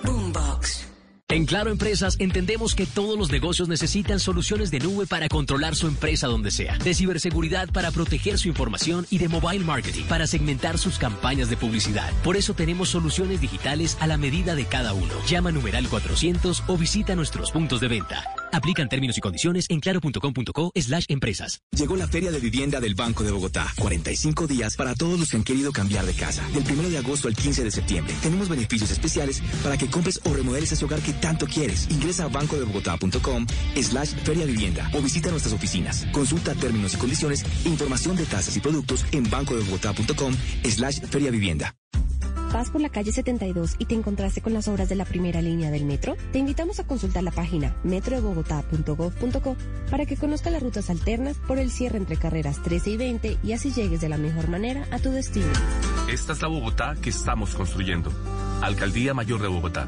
Boombox. 0.04 0.91
En 1.32 1.46
Claro 1.46 1.72
Empresas 1.72 2.18
entendemos 2.20 2.76
que 2.76 2.86
todos 2.86 3.18
los 3.18 3.32
negocios 3.32 3.70
necesitan 3.70 4.20
soluciones 4.20 4.70
de 4.70 4.82
nube 4.82 5.08
para 5.08 5.30
controlar 5.30 5.78
su 5.78 5.88
empresa 5.88 6.28
donde 6.28 6.52
sea, 6.52 6.78
de 6.78 6.94
ciberseguridad 6.94 7.70
para 7.72 7.90
proteger 7.92 8.38
su 8.38 8.50
información 8.50 9.08
y 9.10 9.18
de 9.18 9.30
mobile 9.30 9.64
marketing 9.64 10.04
para 10.10 10.28
segmentar 10.28 10.78
sus 10.78 11.00
campañas 11.00 11.50
de 11.50 11.56
publicidad. 11.56 12.12
Por 12.22 12.36
eso 12.36 12.54
tenemos 12.54 12.90
soluciones 12.90 13.40
digitales 13.40 13.96
a 14.02 14.08
la 14.08 14.18
medida 14.18 14.56
de 14.56 14.66
cada 14.66 14.92
uno. 14.92 15.14
Llama 15.26 15.54
numeral 15.54 15.88
400 15.88 16.64
o 16.68 16.78
visita 16.78 17.16
nuestros 17.16 17.52
puntos 17.52 17.80
de 17.80 17.88
venta. 17.88 18.26
Aplican 18.52 18.90
términos 18.90 19.18
y 19.18 19.22
condiciones 19.22 19.68
en 19.70 19.80
claro.com.co 19.80 20.72
slash 20.76 21.06
empresas. 21.08 21.62
Llegó 21.72 21.96
la 21.96 22.10
Feria 22.10 22.32
de 22.32 22.40
Vivienda 22.40 22.82
del 22.82 22.96
Banco 22.96 23.24
de 23.24 23.32
Bogotá. 23.32 23.72
45 23.78 24.48
días 24.48 24.76
para 24.76 24.96
todos 24.96 25.18
los 25.18 25.30
que 25.30 25.38
han 25.38 25.46
querido 25.46 25.72
cambiar 25.72 26.06
de 26.06 26.14
casa. 26.14 26.46
Del 26.54 26.78
1 26.78 26.90
de 26.90 26.98
agosto 26.98 27.30
al 27.30 27.38
15 27.38 27.64
de 27.64 27.72
septiembre. 27.72 28.14
Tenemos 28.22 28.50
beneficios 28.50 28.92
especiales 28.92 29.42
para 29.64 29.78
que 29.78 29.88
compres 29.88 30.20
o 30.26 30.34
remodeles 30.34 30.74
ese 30.74 30.84
hogar 30.84 31.00
que 31.00 31.21
tanto 31.22 31.46
quieres. 31.46 31.88
Ingresa 31.90 32.26
a 32.26 32.28
bancodebogotá.com 32.28 33.46
slash 33.82 34.16
feria 34.26 34.46
vivienda 34.46 34.90
o 34.94 35.02
visita 35.02 35.30
nuestras 35.30 35.54
oficinas. 35.54 36.06
Consulta 36.12 36.56
términos 36.56 36.96
y 36.96 36.98
condiciones 36.98 37.46
e 37.64 37.70
información 37.70 38.18
de 38.18 38.26
tasas 38.26 38.58
y 38.58 38.60
productos 38.60 39.06
en 39.14 39.30
bancodebogotá.com 39.30 40.34
slash 40.64 41.00
feria 41.08 41.32
vivienda. 41.32 41.76
¿Vas 42.52 42.70
por 42.70 42.82
la 42.82 42.90
calle 42.90 43.14
72 43.14 43.76
y 43.80 43.86
te 43.86 43.96
encontraste 43.96 44.42
con 44.42 44.54
las 44.54 44.68
obras 44.68 44.90
de 44.90 44.96
la 44.96 45.06
primera 45.06 45.42
línea 45.42 45.72
del 45.72 45.86
metro? 45.86 46.18
Te 46.34 46.40
invitamos 46.40 46.82
a 46.82 46.84
consultar 46.86 47.24
la 47.24 47.32
página 47.32 47.78
metrodebogotá.gov.co 47.84 49.56
para 49.90 50.06
que 50.06 50.18
conozcas 50.18 50.52
las 50.52 50.62
rutas 50.62 50.90
alternas 50.90 51.38
por 51.48 51.60
el 51.60 51.72
cierre 51.72 51.98
entre 51.98 52.18
carreras 52.18 52.62
13 52.62 52.90
y 52.90 52.98
20 52.98 53.38
y 53.42 53.54
así 53.54 53.72
llegues 53.72 54.02
de 54.02 54.10
la 54.10 54.18
mejor 54.18 54.50
manera 54.50 54.86
a 54.92 55.00
tu 55.00 55.12
destino. 55.12 55.48
Esta 56.12 56.34
es 56.34 56.42
la 56.42 56.50
Bogotá 56.50 56.96
que 57.02 57.10
estamos 57.10 57.56
construyendo. 57.56 58.12
Alcaldía 58.62 59.14
Mayor 59.14 59.42
de 59.42 59.48
Bogotá. 59.48 59.88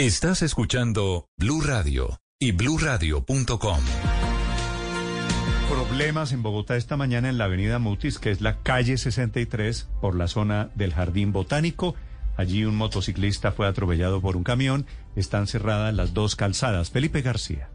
Estás 0.00 0.40
escuchando 0.40 1.28
Blue 1.36 1.60
Radio 1.60 2.22
y 2.38 2.52
bluradio.com. 2.52 3.80
Problemas 5.68 6.32
en 6.32 6.42
Bogotá 6.42 6.76
esta 6.78 6.96
mañana 6.96 7.28
en 7.28 7.36
la 7.36 7.44
avenida 7.44 7.78
Mutis, 7.78 8.18
que 8.18 8.30
es 8.30 8.40
la 8.40 8.62
calle 8.62 8.96
63, 8.96 9.90
por 10.00 10.16
la 10.16 10.26
zona 10.26 10.70
del 10.74 10.94
Jardín 10.94 11.32
Botánico. 11.32 11.96
Allí 12.38 12.64
un 12.64 12.76
motociclista 12.76 13.52
fue 13.52 13.66
atropellado 13.66 14.22
por 14.22 14.38
un 14.38 14.42
camión. 14.42 14.86
Están 15.16 15.46
cerradas 15.46 15.92
las 15.92 16.14
dos 16.14 16.34
calzadas. 16.34 16.88
Felipe 16.88 17.20
García. 17.20 17.68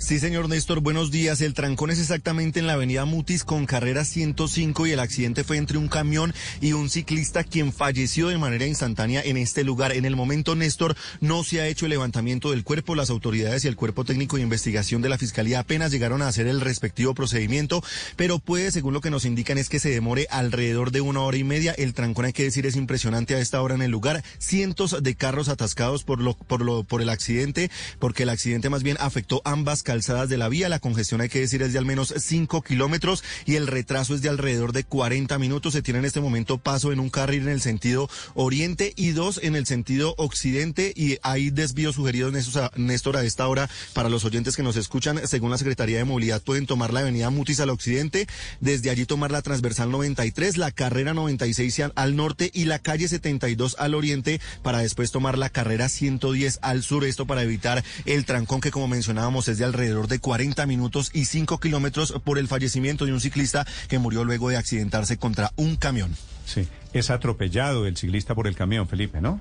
Sí, 0.00 0.20
señor 0.20 0.48
Néstor, 0.48 0.78
buenos 0.78 1.10
días. 1.10 1.40
El 1.40 1.54
trancón 1.54 1.90
es 1.90 1.98
exactamente 1.98 2.60
en 2.60 2.68
la 2.68 2.74
avenida 2.74 3.04
Mutis 3.04 3.42
con 3.42 3.66
carrera 3.66 4.04
105 4.04 4.86
y 4.86 4.92
el 4.92 5.00
accidente 5.00 5.42
fue 5.42 5.56
entre 5.56 5.76
un 5.76 5.88
camión 5.88 6.32
y 6.60 6.72
un 6.72 6.88
ciclista 6.88 7.42
quien 7.42 7.72
falleció 7.72 8.28
de 8.28 8.38
manera 8.38 8.64
instantánea 8.64 9.20
en 9.22 9.36
este 9.36 9.64
lugar. 9.64 9.90
En 9.90 10.04
el 10.04 10.14
momento, 10.14 10.54
Néstor, 10.54 10.96
no 11.20 11.42
se 11.42 11.60
ha 11.60 11.66
hecho 11.66 11.86
el 11.86 11.90
levantamiento 11.90 12.52
del 12.52 12.62
cuerpo. 12.62 12.94
Las 12.94 13.10
autoridades 13.10 13.64
y 13.64 13.68
el 13.68 13.74
cuerpo 13.74 14.04
técnico 14.04 14.36
de 14.36 14.44
investigación 14.44 15.02
de 15.02 15.08
la 15.08 15.18
Fiscalía 15.18 15.58
apenas 15.58 15.90
llegaron 15.90 16.22
a 16.22 16.28
hacer 16.28 16.46
el 16.46 16.60
respectivo 16.60 17.12
procedimimiento, 17.12 17.82
pero 18.14 18.38
puede, 18.38 18.70
según 18.70 18.94
lo 18.94 19.00
que 19.00 19.10
nos 19.10 19.24
indican, 19.24 19.58
es 19.58 19.68
que 19.68 19.80
se 19.80 19.90
demore 19.90 20.28
alrededor 20.30 20.92
de 20.92 21.00
una 21.00 21.22
hora 21.22 21.38
y 21.38 21.44
media. 21.44 21.74
El 21.76 21.92
trancón, 21.92 22.26
hay 22.26 22.32
que 22.32 22.44
decir, 22.44 22.66
es 22.66 22.76
impresionante 22.76 23.34
a 23.34 23.40
esta 23.40 23.60
hora 23.60 23.74
en 23.74 23.82
el 23.82 23.90
lugar. 23.90 24.22
Cientos 24.38 25.02
de 25.02 25.16
carros 25.16 25.48
atascados 25.48 26.04
por 26.04 26.20
lo, 26.20 26.34
por 26.34 26.62
lo, 26.62 26.84
por 26.84 27.02
el 27.02 27.08
accidente, 27.08 27.68
porque 27.98 28.22
el 28.22 28.28
accidente 28.28 28.70
más 28.70 28.84
bien 28.84 28.96
afectó 29.00 29.42
ambas 29.44 29.82
calzadas 29.88 30.28
de 30.28 30.36
la 30.36 30.50
vía. 30.50 30.68
La 30.68 30.80
congestión, 30.80 31.22
hay 31.22 31.30
que 31.30 31.40
decir, 31.40 31.62
es 31.62 31.72
de 31.72 31.78
al 31.78 31.86
menos 31.86 32.12
5 32.14 32.60
kilómetros 32.60 33.24
y 33.46 33.54
el 33.54 33.66
retraso 33.66 34.14
es 34.14 34.20
de 34.20 34.28
alrededor 34.28 34.72
de 34.72 34.84
40 34.84 35.38
minutos. 35.38 35.72
Se 35.72 35.80
tiene 35.80 36.00
en 36.00 36.04
este 36.04 36.20
momento 36.20 36.58
paso 36.58 36.92
en 36.92 37.00
un 37.00 37.08
carril 37.08 37.44
en 37.44 37.48
el 37.48 37.62
sentido 37.62 38.10
oriente 38.34 38.92
y 38.96 39.12
dos 39.12 39.40
en 39.42 39.56
el 39.56 39.64
sentido 39.64 40.14
occidente 40.18 40.92
y 40.94 41.16
hay 41.22 41.48
desvíos 41.48 41.94
sugeridos, 41.94 42.34
Néstor, 42.76 43.16
a 43.16 43.24
esta 43.24 43.48
hora 43.48 43.70
para 43.94 44.10
los 44.10 44.26
oyentes 44.26 44.56
que 44.56 44.62
nos 44.62 44.76
escuchan. 44.76 45.26
Según 45.26 45.50
la 45.50 45.56
Secretaría 45.56 45.96
de 45.96 46.04
Movilidad, 46.04 46.42
pueden 46.42 46.66
tomar 46.66 46.92
la 46.92 47.00
avenida 47.00 47.30
Mutis 47.30 47.60
al 47.60 47.70
occidente, 47.70 48.26
desde 48.60 48.90
allí 48.90 49.06
tomar 49.06 49.30
la 49.30 49.40
transversal 49.40 49.90
93, 49.90 50.58
la 50.58 50.70
carrera 50.70 51.14
96 51.14 51.80
al 51.94 52.14
norte 52.14 52.50
y 52.52 52.66
la 52.66 52.78
calle 52.78 53.08
72 53.08 53.76
al 53.78 53.94
oriente 53.94 54.38
para 54.62 54.80
después 54.80 55.12
tomar 55.12 55.38
la 55.38 55.48
carrera 55.48 55.88
110 55.88 56.58
al 56.60 56.82
sur. 56.82 57.06
Esto 57.06 57.26
para 57.26 57.42
evitar 57.42 57.82
el 58.04 58.26
trancón 58.26 58.60
que, 58.60 58.70
como 58.70 58.86
mencionábamos, 58.86 59.48
es 59.48 59.56
de 59.56 59.64
alrededor 59.64 59.77
de 59.78 60.18
40 60.18 60.66
minutos 60.66 61.10
y 61.12 61.24
5 61.24 61.58
kilómetros 61.60 62.14
por 62.24 62.38
el 62.38 62.48
fallecimiento 62.48 63.06
de 63.06 63.12
un 63.12 63.20
ciclista 63.20 63.66
que 63.88 63.98
murió 63.98 64.24
luego 64.24 64.48
de 64.48 64.56
accidentarse 64.56 65.16
contra 65.16 65.52
un 65.56 65.76
camión. 65.76 66.14
Sí, 66.44 66.68
es 66.92 67.10
atropellado 67.10 67.86
el 67.86 67.96
ciclista 67.96 68.34
por 68.34 68.46
el 68.46 68.56
camión, 68.56 68.88
Felipe, 68.88 69.20
¿no? 69.20 69.40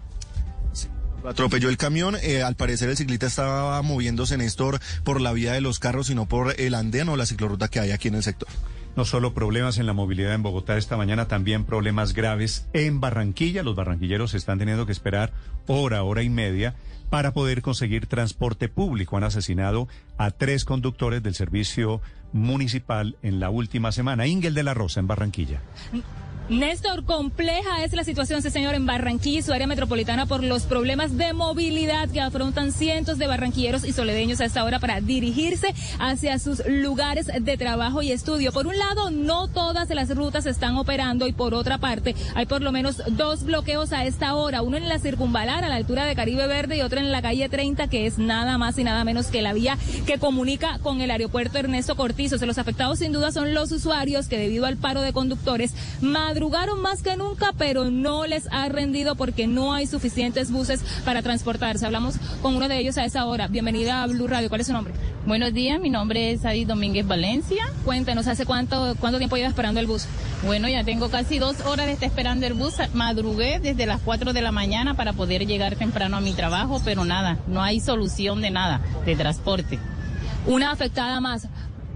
Atropelló 1.25 1.69
el 1.69 1.77
camión, 1.77 2.15
eh, 2.21 2.43
al 2.43 2.55
parecer 2.55 2.89
el 2.89 2.95
ciclista 2.95 3.27
estaba 3.27 3.81
moviéndose, 3.81 4.37
Néstor, 4.37 4.79
por 5.03 5.19
la 5.19 5.33
vía 5.33 5.53
de 5.53 5.61
los 5.61 5.79
carros, 5.79 6.07
sino 6.07 6.25
por 6.25 6.59
el 6.59 6.73
andén 6.73 7.09
o 7.09 7.17
la 7.17 7.25
ciclorruta 7.25 7.67
que 7.67 7.79
hay 7.79 7.91
aquí 7.91 8.07
en 8.07 8.15
el 8.15 8.23
sector. 8.23 8.47
No 8.97 9.05
solo 9.05 9.35
problemas 9.35 9.77
en 9.77 9.85
la 9.85 9.93
movilidad 9.93 10.33
en 10.33 10.41
Bogotá 10.41 10.75
esta 10.75 10.97
mañana, 10.97 11.27
también 11.27 11.65
problemas 11.65 12.13
graves 12.13 12.67
en 12.73 12.99
Barranquilla. 12.99 13.61
Los 13.61 13.75
barranquilleros 13.75 14.33
están 14.33 14.57
teniendo 14.57 14.87
que 14.87 14.91
esperar 14.91 15.33
hora, 15.67 16.01
hora 16.01 16.23
y 16.23 16.31
media 16.31 16.73
para 17.11 17.31
poder 17.31 17.61
conseguir 17.61 18.07
transporte 18.07 18.69
público. 18.69 19.15
Han 19.15 19.23
asesinado 19.23 19.87
a 20.17 20.31
tres 20.31 20.65
conductores 20.65 21.21
del 21.21 21.35
servicio 21.35 22.01
municipal 22.33 23.17
en 23.21 23.39
la 23.39 23.51
última 23.51 23.91
semana. 23.91 24.25
Ingel 24.25 24.55
de 24.55 24.63
la 24.63 24.73
Rosa, 24.73 24.99
en 24.99 25.05
Barranquilla. 25.05 25.61
Néstor, 26.49 27.03
compleja 27.03 27.83
es 27.83 27.91
la 27.91 28.05
situación, 28.05 28.41
sí, 28.41 28.49
señor, 28.49 28.73
en 28.73 28.85
Barranquilla 28.85 29.39
y 29.39 29.41
su 29.41 29.51
área 29.51 29.67
metropolitana 29.67 30.27
por 30.27 30.45
los 30.45 30.63
problemas 30.63 31.17
de 31.17 31.33
movilidad 31.33 32.09
que 32.09 32.21
afrontan 32.21 32.71
cientos 32.71 33.17
de 33.17 33.27
barranquilleros 33.27 33.83
y 33.83 33.91
soledeños 33.91 34.39
a 34.39 34.45
esta 34.45 34.63
hora 34.63 34.79
para 34.79 35.01
dirigirse 35.01 35.75
hacia 35.99 36.39
sus 36.39 36.65
lugares 36.65 37.27
de 37.37 37.57
trabajo 37.57 38.01
y 38.01 38.13
estudio. 38.13 38.53
Por 38.53 38.65
un 38.65 38.77
lado, 38.77 39.11
no 39.11 39.49
todas 39.49 39.89
las 39.89 40.15
rutas 40.15 40.45
están 40.45 40.77
operando 40.77 41.27
y 41.27 41.33
por 41.33 41.53
otra 41.53 41.79
parte, 41.79 42.15
hay 42.33 42.45
por 42.45 42.61
lo 42.61 42.71
menos 42.71 43.01
dos 43.09 43.43
bloqueos 43.43 43.91
a 43.91 44.05
esta 44.05 44.33
hora, 44.33 44.61
uno 44.61 44.77
en 44.77 44.87
la 44.87 44.99
circunvalar 44.99 45.65
a 45.65 45.69
la 45.69 45.75
altura 45.75 46.05
de 46.05 46.15
Caribe 46.15 46.47
Verde 46.47 46.77
y 46.77 46.81
otro 46.81 46.99
en 46.99 47.11
la 47.11 47.21
calle 47.21 47.49
30, 47.49 47.89
que 47.89 48.05
es 48.05 48.19
nada 48.19 48.57
más 48.57 48.79
y 48.79 48.85
nada 48.85 49.03
menos 49.03 49.27
que 49.27 49.41
la 49.41 49.51
vía 49.51 49.77
que 50.05 50.17
comunica 50.17 50.79
con 50.79 51.01
el 51.01 51.11
aeropuerto 51.11 51.57
Ernesto 51.57 51.97
Cortizo. 51.97 52.37
Los 52.45 52.57
afectados 52.57 52.99
sin 52.99 53.11
duda 53.11 53.33
son 53.33 53.53
los 53.53 53.73
usuarios 53.73 54.29
que 54.29 54.37
debido 54.37 54.65
al 54.65 54.77
paro 54.77 55.01
de 55.01 55.11
conductores, 55.11 55.73
madre 55.99 56.36
Madrugaron 56.37 56.79
más 56.83 57.01
que 57.01 57.17
nunca, 57.17 57.51
pero 57.57 57.89
no 57.89 58.27
les 58.27 58.47
ha 58.51 58.69
rendido 58.69 59.15
porque 59.15 59.47
no 59.47 59.73
hay 59.73 59.87
suficientes 59.87 60.51
buses 60.51 60.83
para 61.03 61.23
transportarse. 61.23 61.83
Hablamos 61.83 62.17
con 62.43 62.55
uno 62.55 62.67
de 62.67 62.77
ellos 62.77 62.99
a 62.99 63.05
esa 63.05 63.25
hora. 63.25 63.47
Bienvenida 63.47 64.03
a 64.03 64.05
Blue 64.05 64.27
Radio. 64.27 64.47
¿Cuál 64.47 64.61
es 64.61 64.67
su 64.67 64.73
nombre? 64.73 64.93
Buenos 65.25 65.51
días, 65.51 65.81
mi 65.81 65.89
nombre 65.89 66.31
es 66.31 66.45
Adi 66.45 66.63
Domínguez 66.63 67.07
Valencia. 67.07 67.65
Cuéntenos, 67.83 68.27
¿hace 68.27 68.45
cuánto, 68.45 68.95
cuánto 68.99 69.17
tiempo 69.17 69.35
lleva 69.35 69.49
esperando 69.49 69.79
el 69.79 69.87
bus? 69.87 70.05
Bueno, 70.45 70.69
ya 70.69 70.83
tengo 70.83 71.09
casi 71.09 71.39
dos 71.39 71.59
horas 71.61 71.87
de 71.87 71.93
estar 71.93 72.07
esperando 72.07 72.45
el 72.45 72.53
bus. 72.53 72.75
Madrugué 72.93 73.59
desde 73.59 73.87
las 73.87 73.99
4 74.01 74.31
de 74.31 74.41
la 74.43 74.51
mañana 74.51 74.93
para 74.93 75.13
poder 75.13 75.47
llegar 75.47 75.75
temprano 75.75 76.17
a 76.17 76.21
mi 76.21 76.33
trabajo, 76.33 76.79
pero 76.85 77.03
nada, 77.03 77.39
no 77.47 77.63
hay 77.63 77.79
solución 77.79 78.43
de 78.43 78.51
nada, 78.51 78.81
de 79.07 79.15
transporte. 79.15 79.79
Una 80.45 80.71
afectada 80.71 81.19
más. 81.19 81.47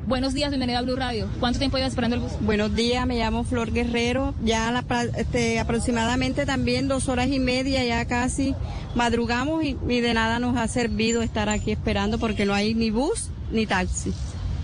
Buenos 0.08 0.34
días, 0.34 0.50
bienvenida 0.50 0.80
a 0.80 0.82
Blue 0.82 0.96
Radio. 0.96 1.30
¿Cuánto 1.40 1.60
tiempo 1.60 1.78
lleva 1.78 1.88
esperando 1.88 2.16
el 2.16 2.24
bus? 2.24 2.32
Buenos 2.42 2.74
días, 2.74 3.06
me 3.06 3.18
llamo 3.18 3.44
Flor 3.44 3.72
Guerrero. 3.72 4.34
Ya 4.44 4.84
este, 5.16 5.60
aproximadamente 5.60 6.46
también 6.46 6.88
dos 6.88 7.08
horas 7.08 7.28
y 7.28 7.40
media, 7.40 7.84
ya 7.86 8.04
casi 8.06 8.56
madrugamos 8.96 9.64
y, 9.64 9.78
y 9.88 10.00
de 10.00 10.14
nada 10.14 10.40
nos 10.40 10.58
ha 10.58 10.68
servido 10.68 11.22
estar 11.22 11.50
aquí 11.50 11.72
esperando 11.72 12.18
porque 12.18 12.46
no 12.46 12.54
hay 12.54 12.74
ni 12.74 12.90
bus 12.90 13.30
ni 13.52 13.68
taxi 13.68 14.12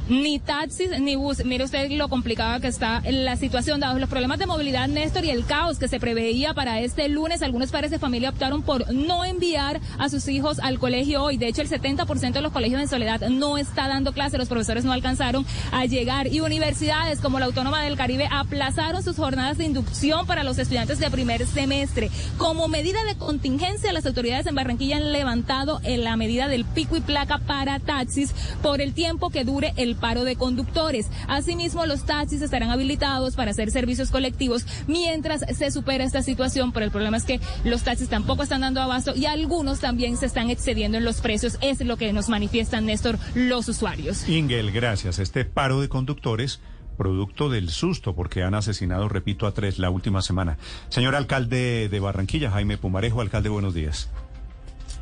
ni 0.09 0.39
taxis 0.39 0.99
ni 0.99 1.15
bus. 1.15 1.43
Mire 1.43 1.63
usted 1.63 1.91
lo 1.91 2.09
complicada 2.09 2.59
que 2.59 2.67
está 2.67 3.01
la 3.09 3.35
situación, 3.35 3.79
dados 3.79 3.99
los 3.99 4.09
problemas 4.09 4.39
de 4.39 4.45
movilidad, 4.45 4.87
Néstor, 4.87 5.25
y 5.25 5.29
el 5.29 5.45
caos 5.45 5.79
que 5.79 5.87
se 5.87 5.99
preveía 5.99 6.53
para 6.53 6.79
este 6.81 7.09
lunes. 7.09 7.41
Algunos 7.41 7.71
padres 7.71 7.91
de 7.91 7.99
familia 7.99 8.29
optaron 8.29 8.61
por 8.61 8.93
no 8.93 9.25
enviar 9.25 9.79
a 9.97 10.09
sus 10.09 10.27
hijos 10.27 10.59
al 10.59 10.79
colegio 10.79 11.23
hoy. 11.23 11.37
De 11.37 11.47
hecho, 11.47 11.61
el 11.61 11.69
70% 11.69 12.33
de 12.33 12.41
los 12.41 12.51
colegios 12.51 12.81
en 12.81 12.87
Soledad 12.87 13.21
no 13.29 13.57
está 13.57 13.87
dando 13.87 14.13
clase. 14.13 14.37
Los 14.37 14.47
profesores 14.47 14.85
no 14.85 14.91
alcanzaron 14.91 15.45
a 15.71 15.85
llegar. 15.85 16.27
Y 16.27 16.39
universidades 16.39 17.19
como 17.19 17.39
la 17.39 17.45
Autónoma 17.45 17.81
del 17.83 17.97
Caribe 17.97 18.27
aplazaron 18.31 19.03
sus 19.03 19.17
jornadas 19.17 19.57
de 19.57 19.65
inducción 19.65 20.25
para 20.25 20.43
los 20.43 20.57
estudiantes 20.57 20.99
de 20.99 21.11
primer 21.11 21.45
semestre. 21.45 22.09
Como 22.37 22.67
medida 22.67 23.03
de 23.03 23.15
contingencia, 23.15 23.91
las 23.91 24.05
autoridades 24.05 24.47
en 24.47 24.55
Barranquilla 24.55 24.97
han 24.97 25.11
levantado 25.11 25.81
la 25.83 26.15
medida 26.15 26.47
del 26.47 26.65
pico 26.65 26.95
y 26.95 27.01
placa 27.01 27.39
para 27.39 27.79
taxis 27.79 28.33
por 28.61 28.81
el 28.81 28.93
tiempo 28.93 29.29
que 29.29 29.43
dure 29.43 29.73
el 29.75 29.96
paro 29.97 30.23
de 30.23 30.35
conductores. 30.35 31.09
Asimismo, 31.27 31.85
los 31.85 32.05
taxis 32.05 32.41
estarán 32.41 32.69
habilitados 32.69 33.35
para 33.35 33.51
hacer 33.51 33.71
servicios 33.71 34.11
colectivos 34.11 34.65
mientras 34.87 35.41
se 35.55 35.71
supera 35.71 36.03
esta 36.03 36.21
situación, 36.21 36.71
pero 36.71 36.85
el 36.85 36.91
problema 36.91 37.17
es 37.17 37.25
que 37.25 37.39
los 37.63 37.83
taxis 37.83 38.09
tampoco 38.09 38.43
están 38.43 38.61
dando 38.61 38.81
abasto 38.81 39.13
y 39.15 39.25
algunos 39.25 39.79
también 39.79 40.17
se 40.17 40.25
están 40.25 40.49
excediendo 40.49 40.97
en 40.97 41.03
los 41.03 41.21
precios. 41.21 41.57
Es 41.61 41.81
lo 41.81 41.97
que 41.97 42.13
nos 42.13 42.29
manifiestan, 42.29 42.85
Néstor, 42.85 43.17
los 43.35 43.67
usuarios. 43.67 44.27
Ingel, 44.29 44.71
gracias. 44.71 45.19
Este 45.19 45.45
paro 45.45 45.81
de 45.81 45.89
conductores 45.89 46.59
producto 46.97 47.49
del 47.49 47.69
susto 47.69 48.15
porque 48.15 48.43
han 48.43 48.55
asesinado, 48.55 49.07
repito, 49.07 49.45
a 49.45 49.53
tres 49.53 49.79
la 49.79 49.89
última 49.89 50.21
semana. 50.21 50.57
Señor 50.89 51.15
alcalde 51.15 51.87
de 51.89 51.99
Barranquilla, 51.99 52.49
Jaime 52.51 52.77
Pumarejo, 52.77 53.21
alcalde, 53.21 53.49
buenos 53.49 53.73
días. 53.73 54.09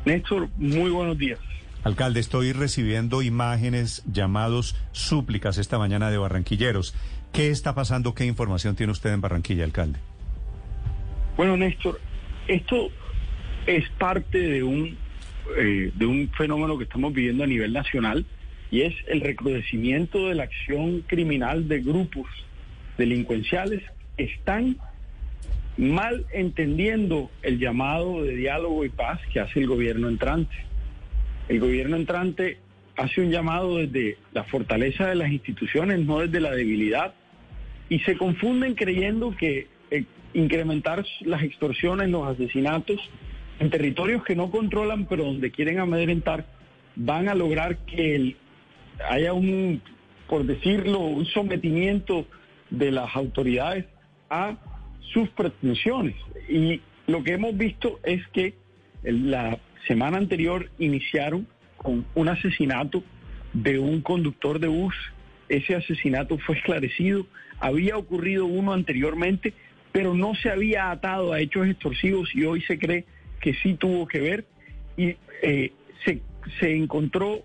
Néstor, 0.04 0.48
muy 0.58 0.90
buenos 0.90 1.18
días. 1.18 1.38
Alcalde, 1.86 2.18
estoy 2.18 2.50
recibiendo 2.50 3.22
imágenes, 3.22 4.02
llamados, 4.12 4.74
súplicas 4.90 5.56
esta 5.56 5.78
mañana 5.78 6.10
de 6.10 6.18
barranquilleros. 6.18 6.96
¿Qué 7.32 7.50
está 7.52 7.76
pasando? 7.76 8.12
¿Qué 8.12 8.24
información 8.24 8.74
tiene 8.74 8.90
usted 8.90 9.12
en 9.12 9.20
Barranquilla, 9.20 9.62
alcalde? 9.62 10.00
Bueno, 11.36 11.56
Néstor, 11.56 12.00
esto 12.48 12.88
es 13.68 13.88
parte 14.00 14.36
de 14.36 14.64
un, 14.64 14.98
eh, 15.56 15.92
de 15.94 16.06
un 16.06 16.28
fenómeno 16.36 16.76
que 16.76 16.82
estamos 16.82 17.14
viviendo 17.14 17.44
a 17.44 17.46
nivel 17.46 17.72
nacional 17.72 18.26
y 18.72 18.80
es 18.80 18.94
el 19.06 19.20
recrudecimiento 19.20 20.26
de 20.26 20.34
la 20.34 20.42
acción 20.42 21.04
criminal 21.06 21.68
de 21.68 21.82
grupos 21.82 22.26
delincuenciales 22.98 23.84
que 24.16 24.24
están 24.24 24.76
mal 25.76 26.26
entendiendo 26.32 27.30
el 27.42 27.60
llamado 27.60 28.24
de 28.24 28.34
diálogo 28.34 28.84
y 28.84 28.88
paz 28.88 29.20
que 29.32 29.38
hace 29.38 29.60
el 29.60 29.68
gobierno 29.68 30.08
entrante. 30.08 30.66
El 31.48 31.60
gobierno 31.60 31.96
entrante 31.96 32.58
hace 32.96 33.20
un 33.20 33.30
llamado 33.30 33.76
desde 33.76 34.18
la 34.32 34.44
fortaleza 34.44 35.06
de 35.06 35.14
las 35.14 35.30
instituciones, 35.30 36.00
no 36.00 36.20
desde 36.20 36.40
la 36.40 36.50
debilidad, 36.50 37.14
y 37.88 38.00
se 38.00 38.16
confunden 38.16 38.74
creyendo 38.74 39.36
que 39.36 39.68
eh, 39.90 40.04
incrementar 40.34 41.04
las 41.20 41.42
extorsiones, 41.42 42.08
los 42.08 42.26
asesinatos 42.26 42.98
en 43.60 43.70
territorios 43.70 44.24
que 44.24 44.34
no 44.34 44.50
controlan, 44.50 45.06
pero 45.06 45.24
donde 45.24 45.50
quieren 45.50 45.78
amedrentar, 45.78 46.46
van 46.96 47.28
a 47.28 47.34
lograr 47.34 47.78
que 47.78 48.36
haya 49.08 49.32
un, 49.32 49.80
por 50.28 50.44
decirlo, 50.44 51.00
un 51.00 51.26
sometimiento 51.26 52.26
de 52.70 52.90
las 52.90 53.14
autoridades 53.14 53.84
a 54.30 54.56
sus 55.12 55.28
pretensiones. 55.30 56.16
Y 56.48 56.80
lo 57.06 57.22
que 57.22 57.34
hemos 57.34 57.56
visto 57.56 58.00
es 58.02 58.26
que 58.28 58.54
la 59.04 59.58
semana 59.86 60.18
anterior 60.18 60.70
iniciaron 60.78 61.46
con 61.76 62.06
un 62.14 62.28
asesinato 62.28 63.02
de 63.52 63.78
un 63.78 64.00
conductor 64.00 64.58
de 64.58 64.68
bus. 64.68 64.94
Ese 65.48 65.74
asesinato 65.74 66.38
fue 66.38 66.56
esclarecido. 66.56 67.26
Había 67.60 67.96
ocurrido 67.96 68.46
uno 68.46 68.72
anteriormente, 68.72 69.54
pero 69.92 70.14
no 70.14 70.34
se 70.34 70.50
había 70.50 70.90
atado 70.90 71.32
a 71.32 71.40
hechos 71.40 71.66
extorsivos 71.66 72.34
y 72.34 72.44
hoy 72.44 72.60
se 72.62 72.78
cree 72.78 73.04
que 73.40 73.54
sí 73.54 73.74
tuvo 73.74 74.06
que 74.06 74.20
ver. 74.20 74.46
Y 74.96 75.16
eh, 75.42 75.72
se, 76.04 76.20
se 76.60 76.74
encontró 76.74 77.42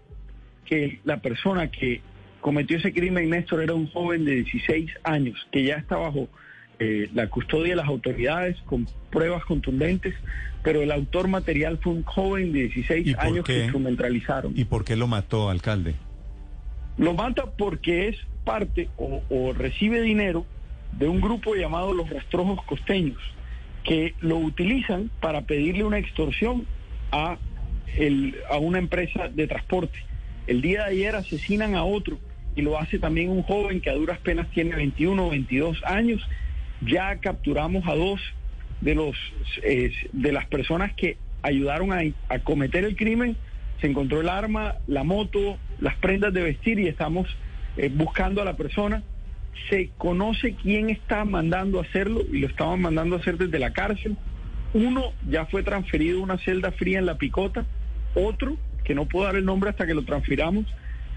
que 0.66 1.00
la 1.04 1.22
persona 1.22 1.70
que 1.70 2.02
cometió 2.40 2.78
ese 2.78 2.92
crimen, 2.92 3.30
Néstor, 3.30 3.62
era 3.62 3.74
un 3.74 3.88
joven 3.88 4.26
de 4.26 4.44
16 4.44 4.92
años 5.04 5.48
que 5.52 5.64
ya 5.64 5.76
está 5.76 5.98
bajo 5.98 6.30
eh, 6.80 7.10
la 7.14 7.28
custodia 7.28 7.70
de 7.70 7.76
las 7.76 7.88
autoridades 7.88 8.58
con 8.66 8.88
pruebas 9.12 9.46
contundentes, 9.46 10.16
pero 10.64 10.82
el 10.82 10.92
autor 10.92 11.28
material 11.28 11.80
fue 11.82 11.94
un 11.94 12.04
joven 12.04 12.54
de 12.54 12.68
16 12.68 13.18
años 13.18 13.46
que 13.46 13.64
instrumentalizaron. 13.64 14.54
¿Y 14.56 14.66
por 14.66 14.84
qué 14.84 14.96
lo 14.96 15.08
mató, 15.08 15.50
alcalde? 15.50 15.96
Lo 16.98 17.14
mata 17.14 17.46
porque 17.58 18.10
es 18.10 18.18
parte 18.44 18.90
o, 18.98 19.54
recibe 19.54 20.02
dinero 20.02 20.46
de 20.98 21.08
un 21.08 21.22
grupo 21.22 21.56
llamado 21.56 21.94
los 21.94 22.10
rastrojos 22.10 22.64
costeños, 22.66 23.20
que 23.84 24.14
lo 24.20 24.38
utilizan 24.38 25.10
para 25.20 25.42
pedirle 25.42 25.84
una 25.84 25.98
extorsión 25.98 26.66
a, 27.12 27.38
el, 27.98 28.36
a 28.50 28.58
una 28.58 28.78
empresa 28.78 29.30
de 29.30 29.48
transporte. 29.48 29.98
El 30.48 30.62
día 30.62 30.86
de 30.86 30.92
ayer 30.92 31.16
asesinan 31.16 31.76
a 31.76 31.84
otro 31.84 32.20
y 32.56 32.62
lo 32.62 32.78
hace 32.78 33.00
también 33.00 33.30
un 33.30 33.44
joven 33.44 33.82
que 33.82 33.90
a 33.90 33.94
duras 33.94 34.20
penas 34.20 34.48
tiene 34.52 34.76
21 34.76 35.26
o 35.26 35.30
22 35.30 35.84
años. 35.86 36.22
Ya 36.82 37.18
capturamos 37.20 37.88
a 37.88 37.96
dos 37.96 38.20
de 38.82 38.96
los 38.96 39.16
eh, 39.64 39.92
de 40.12 40.32
las 40.32 40.46
personas 40.48 40.94
que 40.94 41.18
ayudaron 41.44 41.92
a, 41.94 42.40
cometer 42.40 42.84
el 42.84 42.96
crimen. 42.96 43.38
Se 43.80 43.88
encontró 43.88 44.22
el 44.22 44.30
arma, 44.30 44.76
la 44.88 45.04
moto, 45.04 45.58
las 45.80 45.96
prendas 45.96 46.34
de 46.34 46.44
vestir 46.44 46.80
y 46.80 46.88
estamos 46.88 47.28
eh, 47.78 47.90
buscando 47.94 48.42
a 48.42 48.46
la 48.46 48.56
persona. 48.56 49.04
Se 49.70 49.90
conoce 49.98 50.56
quién 50.56 50.90
está 50.90 51.26
mandando 51.26 51.80
a 51.80 51.84
hacerlo 51.84 52.22
y 52.32 52.40
lo 52.40 52.48
estaban 52.48 52.82
mandando 52.82 53.16
a 53.16 53.20
hacer 53.20 53.38
desde 53.38 53.60
la 53.60 53.74
cárcel. 53.74 54.18
Uno 54.74 55.14
ya 55.28 55.46
fue 55.46 55.64
transferido 55.64 56.20
a 56.20 56.24
una 56.24 56.38
celda 56.38 56.72
fría 56.72 57.00
en 57.00 57.06
la 57.06 57.18
picota. 57.18 57.66
Otro, 58.14 58.58
que 58.84 58.96
no 58.96 59.08
puedo 59.08 59.26
dar 59.26 59.36
el 59.36 59.46
nombre 59.46 59.70
hasta 59.70 59.88
que 59.88 59.94
lo 59.94 60.04
transfiramos, 60.04 60.66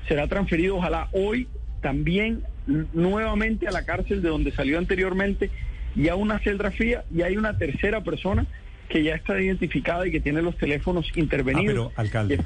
será 0.08 0.26
transferido 0.26 0.76
ojalá 0.76 1.08
hoy 1.12 1.48
también 1.80 2.42
nuevamente 2.66 3.68
a 3.68 3.70
la 3.70 3.84
cárcel 3.84 4.22
de 4.22 4.30
donde 4.30 4.52
salió 4.52 4.78
anteriormente 4.78 5.50
y 5.96 6.08
a 6.08 6.16
una 6.16 6.38
celda 6.38 6.70
fría 6.70 7.04
y 7.14 7.22
hay 7.22 7.36
una 7.36 7.56
tercera 7.56 8.02
persona 8.02 8.46
que 8.88 9.02
ya 9.02 9.14
está 9.14 9.40
identificada 9.40 10.06
y 10.06 10.10
que 10.10 10.20
tiene 10.20 10.42
los 10.42 10.56
teléfonos 10.56 11.06
intervenidos. 11.16 11.92
Ah, 11.92 11.94
pero, 11.96 12.22
alcalde, 12.22 12.38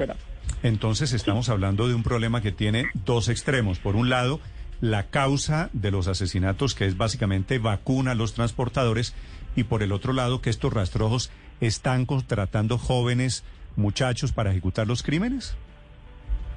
entonces 0.62 1.12
estamos 1.12 1.48
hablando 1.48 1.88
de 1.88 1.94
un 1.94 2.02
problema 2.02 2.42
que 2.42 2.52
tiene 2.52 2.86
dos 3.04 3.28
extremos. 3.28 3.78
Por 3.78 3.96
un 3.96 4.08
lado, 4.08 4.40
la 4.80 5.04
causa 5.04 5.70
de 5.72 5.90
los 5.90 6.08
asesinatos, 6.08 6.74
que 6.74 6.86
es 6.86 6.96
básicamente 6.96 7.58
vacuna 7.58 8.12
a 8.12 8.14
los 8.14 8.34
transportadores, 8.34 9.14
y 9.56 9.64
por 9.64 9.82
el 9.82 9.92
otro 9.92 10.12
lado, 10.12 10.40
que 10.40 10.50
estos 10.50 10.72
rastrojos 10.72 11.30
están 11.60 12.06
contratando 12.06 12.78
jóvenes 12.78 13.44
muchachos 13.76 14.32
para 14.32 14.50
ejecutar 14.50 14.86
los 14.86 15.02
crímenes. 15.02 15.56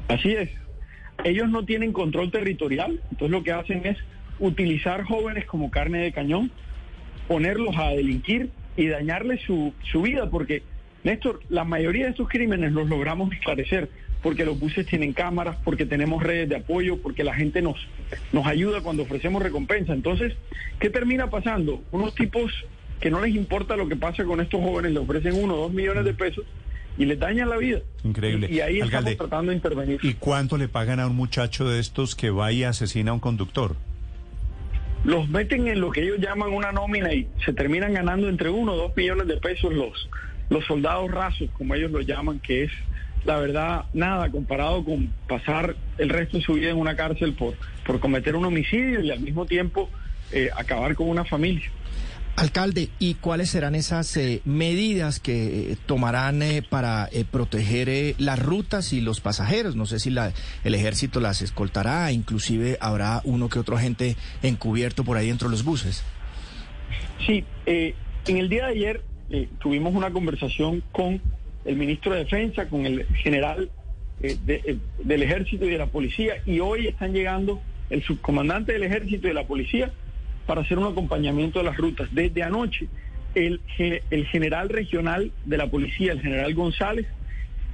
Así 0.08 0.32
es. 0.32 0.50
Ellos 1.24 1.50
no 1.50 1.66
tienen 1.66 1.94
control 1.94 2.32
territorial, 2.32 3.00
entonces 3.12 3.30
lo 3.30 3.44
que 3.44 3.52
hacen 3.52 3.86
es 3.86 3.98
utilizar 4.40 5.04
jóvenes 5.04 5.46
como 5.46 5.70
carne 5.70 6.00
de 6.00 6.12
cañón 6.12 6.52
ponerlos 7.32 7.78
a 7.78 7.92
delinquir 7.92 8.50
y 8.76 8.88
dañarles 8.88 9.40
su, 9.48 9.74
su 9.90 10.02
vida, 10.02 10.30
porque, 10.30 10.64
Néstor, 11.06 11.40
la 11.48 11.64
mayoría 11.64 12.04
de 12.04 12.12
estos 12.12 12.28
crímenes 12.28 12.74
los 12.74 12.90
logramos 12.90 13.32
esclarecer 13.32 13.90
porque 14.22 14.44
los 14.44 14.60
buses 14.60 14.86
tienen 14.86 15.14
cámaras, 15.14 15.56
porque 15.64 15.86
tenemos 15.86 16.22
redes 16.22 16.50
de 16.50 16.58
apoyo, 16.58 17.02
porque 17.02 17.24
la 17.24 17.34
gente 17.34 17.62
nos, 17.62 17.78
nos 18.34 18.46
ayuda 18.46 18.82
cuando 18.82 19.04
ofrecemos 19.04 19.42
recompensa. 19.42 19.94
Entonces, 19.94 20.34
¿qué 20.82 20.90
termina 20.90 21.30
pasando? 21.30 21.82
Unos 21.94 22.14
tipos 22.16 22.52
que 23.00 23.10
no 23.10 23.22
les 23.22 23.34
importa 23.34 23.78
lo 23.78 23.88
que 23.88 23.96
pasa 23.96 24.26
con 24.26 24.42
estos 24.42 24.60
jóvenes, 24.62 24.92
le 24.92 25.00
ofrecen 25.00 25.34
uno 25.42 25.56
o 25.56 25.58
dos 25.58 25.72
millones 25.72 26.04
de 26.04 26.14
pesos 26.14 26.44
y 26.98 27.06
les 27.06 27.18
dañan 27.18 27.48
la 27.48 27.56
vida. 27.56 27.80
Increíble. 28.04 28.50
Y, 28.52 28.60
ahí 28.60 28.82
estamos 28.82 29.16
tratando 29.16 29.52
de 29.52 29.56
intervenir. 29.56 30.02
¿Y 30.04 30.16
cuánto 30.16 30.58
le 30.58 30.68
pagan 30.68 31.00
a 31.00 31.08
un 31.08 31.16
muchacho 31.16 31.70
de 31.70 31.80
estos 31.80 32.14
que 32.14 32.30
va 32.30 32.52
y 32.52 32.66
asesina 32.66 33.12
a 33.12 33.14
un 33.14 33.22
conductor? 33.22 33.78
Los 35.04 35.28
meten 35.30 35.68
en 35.68 35.82
lo 35.82 35.92
que 35.92 36.04
ellos 36.04 36.20
llaman 36.20 36.54
una 36.54 36.72
nómina 36.72 37.14
y 37.14 37.28
se 37.44 37.54
terminan 37.54 37.94
ganando 37.94 38.30
entre 38.30 38.50
uno 38.50 38.74
o 38.74 38.78
dos 38.78 38.96
millones 38.96 39.28
de 39.28 39.38
pesos 39.38 39.74
los, 39.74 40.10
los 40.50 40.66
soldados 40.66 41.10
rasos, 41.10 41.50
como 41.58 41.76
ellos 41.76 41.92
lo 41.92 42.02
llaman, 42.02 42.40
que 42.40 42.64
es 42.64 42.72
la 43.26 43.40
verdad 43.40 43.86
nada 43.94 44.30
comparado 44.30 44.84
con 44.84 45.14
pasar 45.28 45.76
el 45.98 46.10
resto 46.10 46.38
de 46.38 46.44
su 46.44 46.54
vida 46.54 46.70
en 46.70 46.78
una 46.78 46.96
cárcel 46.96 47.34
por, 47.34 47.56
por 47.86 48.00
cometer 48.00 48.36
un 48.36 48.46
homicidio 48.46 49.02
y 49.02 49.12
al 49.12 49.20
mismo 49.20 49.46
tiempo 49.46 49.90
eh, 50.32 50.50
acabar 50.56 50.96
con 50.96 51.10
una 51.10 51.26
familia. 51.26 51.70
Alcalde, 52.38 52.90
¿y 52.98 53.16
cuáles 53.16 53.50
serán 53.52 53.76
esas 53.76 54.16
eh, 54.18 54.42
medidas 54.46 55.20
que 55.20 55.72
eh, 55.74 55.78
tomarán 55.86 56.42
eh, 56.42 56.64
para 56.68 57.08
eh, 57.12 57.24
proteger 57.30 57.88
eh, 57.90 58.16
las 58.18 58.40
rutas 58.40 58.94
y 58.94 59.02
los 59.02 59.20
pasajeros? 59.22 59.76
No 59.76 59.86
sé 59.86 60.00
si 60.00 60.10
la, 60.10 60.32
el 60.64 60.74
ejército 60.74 61.20
las 61.20 61.42
escoltará, 61.42 62.12
inclusive 62.12 62.78
habrá 62.82 63.22
uno 63.26 63.48
que 63.50 63.60
otro 63.60 63.78
agente 63.78 64.16
encubierto 64.42 65.04
por 65.04 65.18
ahí 65.18 65.28
dentro 65.28 65.50
de 65.50 65.52
los 65.52 65.64
buses. 65.64 66.04
Sí, 67.28 67.44
en 67.68 68.38
el 68.38 68.50
día 68.50 68.66
de 68.68 68.72
ayer 68.72 69.02
tuvimos 69.60 69.94
una 69.94 70.10
conversación 70.10 70.82
con 70.92 71.22
el 71.66 71.76
ministro 71.76 72.14
de 72.14 72.20
Defensa, 72.24 72.68
con 72.70 72.86
el 72.88 73.06
general 73.24 73.70
de- 74.20 74.80
del 75.04 75.22
Ejército 75.24 75.66
y 75.66 75.70
de 75.70 75.78
la 75.78 75.86
Policía, 75.88 76.36
y 76.46 76.60
hoy 76.60 76.88
están 76.88 77.14
llegando 77.14 77.62
el 77.92 78.02
subcomandante 78.04 78.72
del 78.74 78.84
Ejército 78.84 79.28
y 79.28 79.30
de 79.30 79.34
la 79.36 79.46
Policía 79.46 79.92
para 80.46 80.62
hacer 80.62 80.78
un 80.78 80.88
acompañamiento 80.88 81.60
de 81.60 81.66
las 81.66 81.78
rutas. 81.78 82.10
Desde 82.12 82.44
anoche, 82.44 82.88
el, 83.36 83.62
el 83.78 84.26
general 84.28 84.70
regional 84.70 85.32
de 85.46 85.58
la 85.58 85.68
Policía, 85.68 86.14
el 86.14 86.22
general 86.22 86.54
González, 86.54 87.08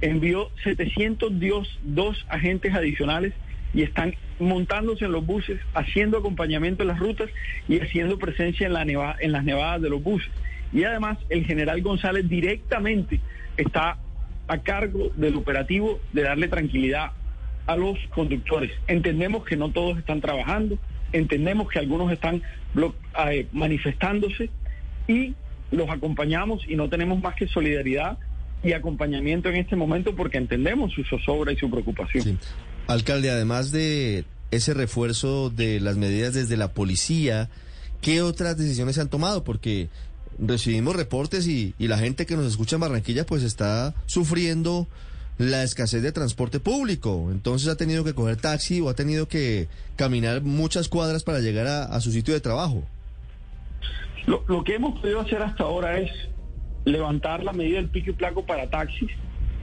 envió 0.00 0.50
702 0.62 2.26
agentes 2.28 2.74
adicionales 2.74 3.32
y 3.74 3.82
están 3.82 4.14
montándose 4.38 5.04
en 5.04 5.12
los 5.12 5.26
buses, 5.26 5.60
haciendo 5.74 6.18
acompañamiento 6.18 6.82
en 6.82 6.88
las 6.88 6.98
rutas 6.98 7.28
y 7.68 7.80
haciendo 7.80 8.18
presencia 8.18 8.66
en, 8.66 8.72
la 8.72 9.16
en 9.18 9.32
las 9.32 9.44
nevadas 9.44 9.82
de 9.82 9.90
los 9.90 10.02
buses. 10.02 10.30
Y 10.72 10.84
además 10.84 11.18
el 11.28 11.44
general 11.44 11.80
González 11.82 12.28
directamente 12.28 13.20
está 13.56 13.98
a 14.46 14.58
cargo 14.58 15.10
del 15.16 15.36
operativo 15.36 16.00
de 16.12 16.22
darle 16.22 16.48
tranquilidad 16.48 17.12
a 17.66 17.76
los 17.76 17.98
conductores. 18.14 18.72
Entendemos 18.86 19.44
que 19.44 19.56
no 19.56 19.70
todos 19.70 19.98
están 19.98 20.20
trabajando, 20.20 20.78
entendemos 21.12 21.68
que 21.68 21.78
algunos 21.78 22.12
están 22.12 22.42
blo- 22.74 22.94
eh, 23.30 23.46
manifestándose 23.52 24.50
y 25.06 25.34
los 25.70 25.88
acompañamos 25.90 26.62
y 26.68 26.76
no 26.76 26.88
tenemos 26.88 27.20
más 27.22 27.34
que 27.34 27.46
solidaridad 27.48 28.18
y 28.62 28.72
acompañamiento 28.72 29.48
en 29.48 29.56
este 29.56 29.76
momento 29.76 30.14
porque 30.16 30.38
entendemos 30.38 30.92
su 30.92 31.04
zozobra 31.04 31.52
y 31.52 31.56
su 31.56 31.70
preocupación. 31.70 32.38
Alcalde, 32.86 33.30
además 33.30 33.70
de 33.70 34.24
ese 34.50 34.74
refuerzo 34.74 35.50
de 35.50 35.78
las 35.80 35.96
medidas 35.96 36.34
desde 36.34 36.56
la 36.56 36.72
policía, 36.72 37.50
¿qué 38.00 38.22
otras 38.22 38.56
decisiones 38.56 38.94
se 38.96 39.02
han 39.02 39.08
tomado? 39.10 39.44
Porque 39.44 39.88
recibimos 40.38 40.96
reportes 40.96 41.46
y, 41.46 41.74
y 41.78 41.88
la 41.88 41.98
gente 41.98 42.24
que 42.24 42.36
nos 42.36 42.46
escucha 42.46 42.76
en 42.76 42.80
Barranquilla 42.80 43.26
pues 43.26 43.42
está 43.42 43.94
sufriendo 44.06 44.86
la 45.38 45.62
escasez 45.62 46.02
de 46.02 46.12
transporte 46.12 46.60
público. 46.60 47.28
Entonces 47.30 47.68
ha 47.68 47.76
tenido 47.76 48.04
que 48.04 48.14
coger 48.14 48.36
taxi 48.36 48.80
o 48.80 48.88
ha 48.88 48.94
tenido 48.94 49.28
que 49.28 49.68
caminar 49.96 50.42
muchas 50.42 50.88
cuadras 50.88 51.22
para 51.22 51.38
llegar 51.38 51.66
a, 51.66 52.00
su 52.00 52.10
sitio 52.10 52.34
de 52.34 52.40
trabajo. 52.40 52.82
Lo, 54.26 54.44
lo 54.48 54.64
que 54.64 54.74
hemos 54.74 55.00
podido 55.00 55.20
hacer 55.20 55.40
hasta 55.42 55.64
ahora 55.64 55.98
es 55.98 56.10
levantar 56.84 57.42
la 57.44 57.52
medida 57.52 57.76
del 57.76 57.88
pico 57.88 58.10
y 58.10 58.14
placo 58.14 58.44
para 58.44 58.68
taxis 58.68 59.10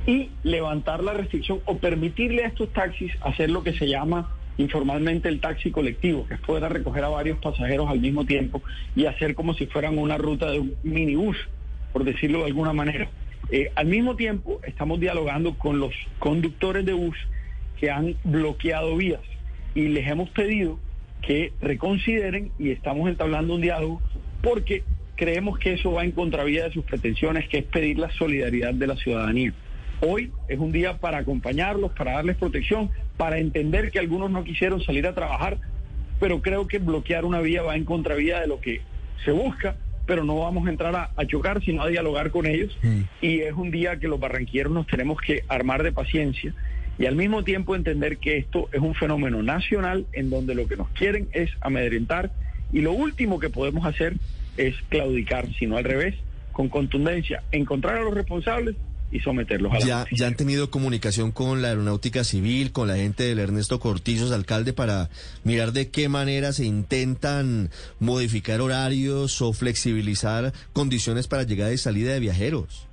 y 0.07 0.30
levantar 0.43 1.03
la 1.03 1.14
restricción 1.14 1.60
o 1.65 1.77
permitirle 1.77 2.45
a 2.45 2.47
estos 2.47 2.72
taxis 2.73 3.11
hacer 3.22 3.49
lo 3.49 3.64
que 3.64 3.73
se 3.73 3.88
llama 3.88 4.31
informalmente 4.57 5.27
el 5.27 5.41
taxi 5.41 5.72
colectivo, 5.72 6.26
que 6.27 6.35
es 6.35 6.39
poder 6.39 6.72
recoger 6.72 7.03
a 7.03 7.10
varios 7.10 7.39
pasajeros 7.39 7.89
al 7.89 7.99
mismo 7.99 8.26
tiempo 8.26 8.61
y 8.95 9.06
hacer 9.06 9.35
como 9.35 9.53
si 9.53 9.65
fueran 9.65 9.97
una 9.97 10.18
ruta 10.18 10.49
de 10.52 10.60
un 10.60 10.76
minibús, 10.84 11.38
por 11.91 12.03
decirlo 12.03 12.39
de 12.39 12.45
alguna 12.45 12.73
manera. 12.73 13.10
Eh, 13.51 13.72
al 13.76 13.88
mismo 13.88 14.15
tiempo, 14.15 14.59
estamos 14.63 14.99
dialogando 14.99 15.57
con 15.57 15.80
los 15.80 15.93
conductores 16.19 16.85
de 16.85 16.93
bus 16.93 17.17
que 17.80 17.91
han 17.91 18.15
bloqueado 18.23 18.95
vías 18.97 19.22
y 19.76 19.89
les 19.89 20.07
hemos 20.07 20.30
pedido 20.30 20.80
que 21.22 21.51
reconsideren 21.61 22.51
y 22.57 22.72
estamos 22.72 23.09
entablando 23.09 23.55
un 23.55 23.61
diálogo 23.61 24.01
porque 24.41 24.84
creemos 25.15 25.59
que 25.59 25.73
eso 25.73 25.91
va 25.91 26.03
en 26.03 26.11
contravía 26.11 26.65
de 26.65 26.72
sus 26.72 26.85
pretensiones, 26.85 27.47
que 27.47 27.59
es 27.59 27.63
pedir 27.65 27.99
la 27.99 28.11
solidaridad 28.11 28.73
de 28.73 28.88
la 28.88 28.95
ciudadanía. 28.95 29.53
Hoy 30.01 30.31
es 30.47 30.59
un 30.59 30.72
día 30.72 30.97
para 30.97 31.19
acompañarlos, 31.19 31.91
para 31.93 32.13
darles 32.13 32.35
protección, 32.38 32.89
para 33.17 33.38
entender 33.38 33.91
que 33.91 33.99
algunos 33.99 34.30
no 34.30 34.43
quisieron 34.43 34.81
salir 34.81 35.07
a 35.07 35.15
trabajar, 35.15 35.57
pero 36.19 36.41
creo 36.41 36.67
que 36.67 36.80
bloquear 36.80 37.26
una 37.26 37.39
vía 37.41 37.61
va 37.61 37.76
en 37.76 37.85
contravía 37.85 38.39
de 38.41 38.47
lo 38.47 38.59
que 38.59 38.81
se 39.23 39.31
busca, 39.31 39.77
pero 40.06 40.23
no 40.23 40.38
vamos 40.40 40.68
a 40.68 40.69
entrar 40.69 40.95
a, 40.95 41.11
a 41.15 41.26
chocar, 41.26 41.64
sino 41.64 41.84
a 41.84 41.88
dialogar 41.88 42.32
con 42.32 42.45
ellos. 42.45 42.77
Y 43.22 43.40
es 43.40 43.53
un 43.53 43.72
día 43.72 43.99
que 43.99 44.07
los 44.07 44.19
barranquilleros 44.19 44.72
nos 44.72 44.88
tenemos 44.88 45.19
que 45.19 45.44
armar 45.48 45.84
de 45.84 45.91
paciencia 45.91 46.53
y 46.98 47.06
al 47.06 47.15
mismo 47.15 47.44
tiempo 47.44 47.76
entender 47.76 48.18
que 48.18 48.38
esto 48.38 48.69
es 48.72 48.82
un 48.82 48.95
fenómeno 48.95 49.44
nacional 49.44 50.06
en 50.14 50.30
donde 50.30 50.56
lo 50.56 50.68
que 50.68 50.77
nos 50.77 50.90
quieren 50.90 51.27
es 51.34 51.52
amedrentar 51.61 52.32
y 52.72 52.82
lo 52.82 52.94
último 52.94 53.40
que 53.40 53.49
podemos 53.49 53.86
hacer 53.86 54.15
es 54.57 54.76
claudicar, 54.90 55.48
sino 55.60 55.77
al 55.77 55.84
revés, 55.84 56.15
con 56.53 56.69
contundencia, 56.69 57.44
encontrar 57.52 57.98
a 57.98 58.02
los 58.02 58.14
responsables 58.14 58.76
y 59.15 59.19
someterlos 59.21 59.71
a 59.71 59.79
la 59.79 59.85
Ya, 59.85 60.05
ya 60.11 60.27
han 60.27 60.35
tenido 60.35 60.69
comunicación 60.69 61.31
con 61.31 61.61
la 61.61 61.69
aeronáutica 61.69 62.25
civil, 62.25 62.73
con 62.73 62.89
la 62.89 62.97
gente 62.97 63.23
del 63.23 63.39
Ernesto 63.39 63.79
Cortizos, 63.79 64.31
alcalde, 64.31 64.73
para 64.73 65.09
mirar 65.43 65.71
de 65.71 65.89
qué 65.89 66.09
manera 66.09 66.51
se 66.51 66.65
intentan 66.65 67.69
modificar 67.99 68.59
horarios 68.59 69.41
o 69.41 69.53
flexibilizar 69.53 70.51
condiciones 70.73 71.27
para 71.27 71.43
llegada 71.43 71.71
y 71.71 71.77
salida 71.77 72.11
de 72.11 72.19
viajeros. 72.19 72.87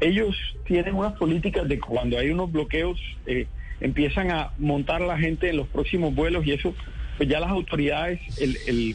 ellos 0.00 0.34
tienen 0.66 0.94
unas 0.94 1.12
políticas 1.14 1.68
de 1.68 1.78
cuando 1.78 2.18
hay 2.18 2.30
unos 2.30 2.50
bloqueos, 2.50 2.98
eh, 3.26 3.46
empiezan 3.80 4.30
a 4.30 4.52
montar 4.58 5.02
a 5.02 5.06
la 5.06 5.18
gente 5.18 5.50
en 5.50 5.58
los 5.58 5.68
próximos 5.68 6.14
vuelos 6.14 6.46
y 6.46 6.52
eso, 6.52 6.74
pues 7.18 7.28
ya 7.28 7.38
las 7.40 7.50
autoridades 7.50 8.20
el, 8.40 8.56
el 8.66 8.94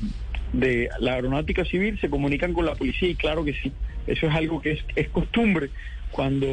de 0.54 0.90
la 1.00 1.14
aeronáutica 1.14 1.64
civil 1.66 2.00
se 2.00 2.10
comunican 2.10 2.54
con 2.54 2.66
la 2.66 2.76
policía 2.76 3.10
y 3.10 3.16
claro 3.16 3.46
que 3.46 3.54
sí, 3.54 3.72
eso 4.08 4.28
es 4.28 4.34
algo 4.36 4.62
que 4.62 4.72
es, 4.74 4.80
es 4.96 5.10
costumbre 5.10 5.70
cuando 6.12 6.48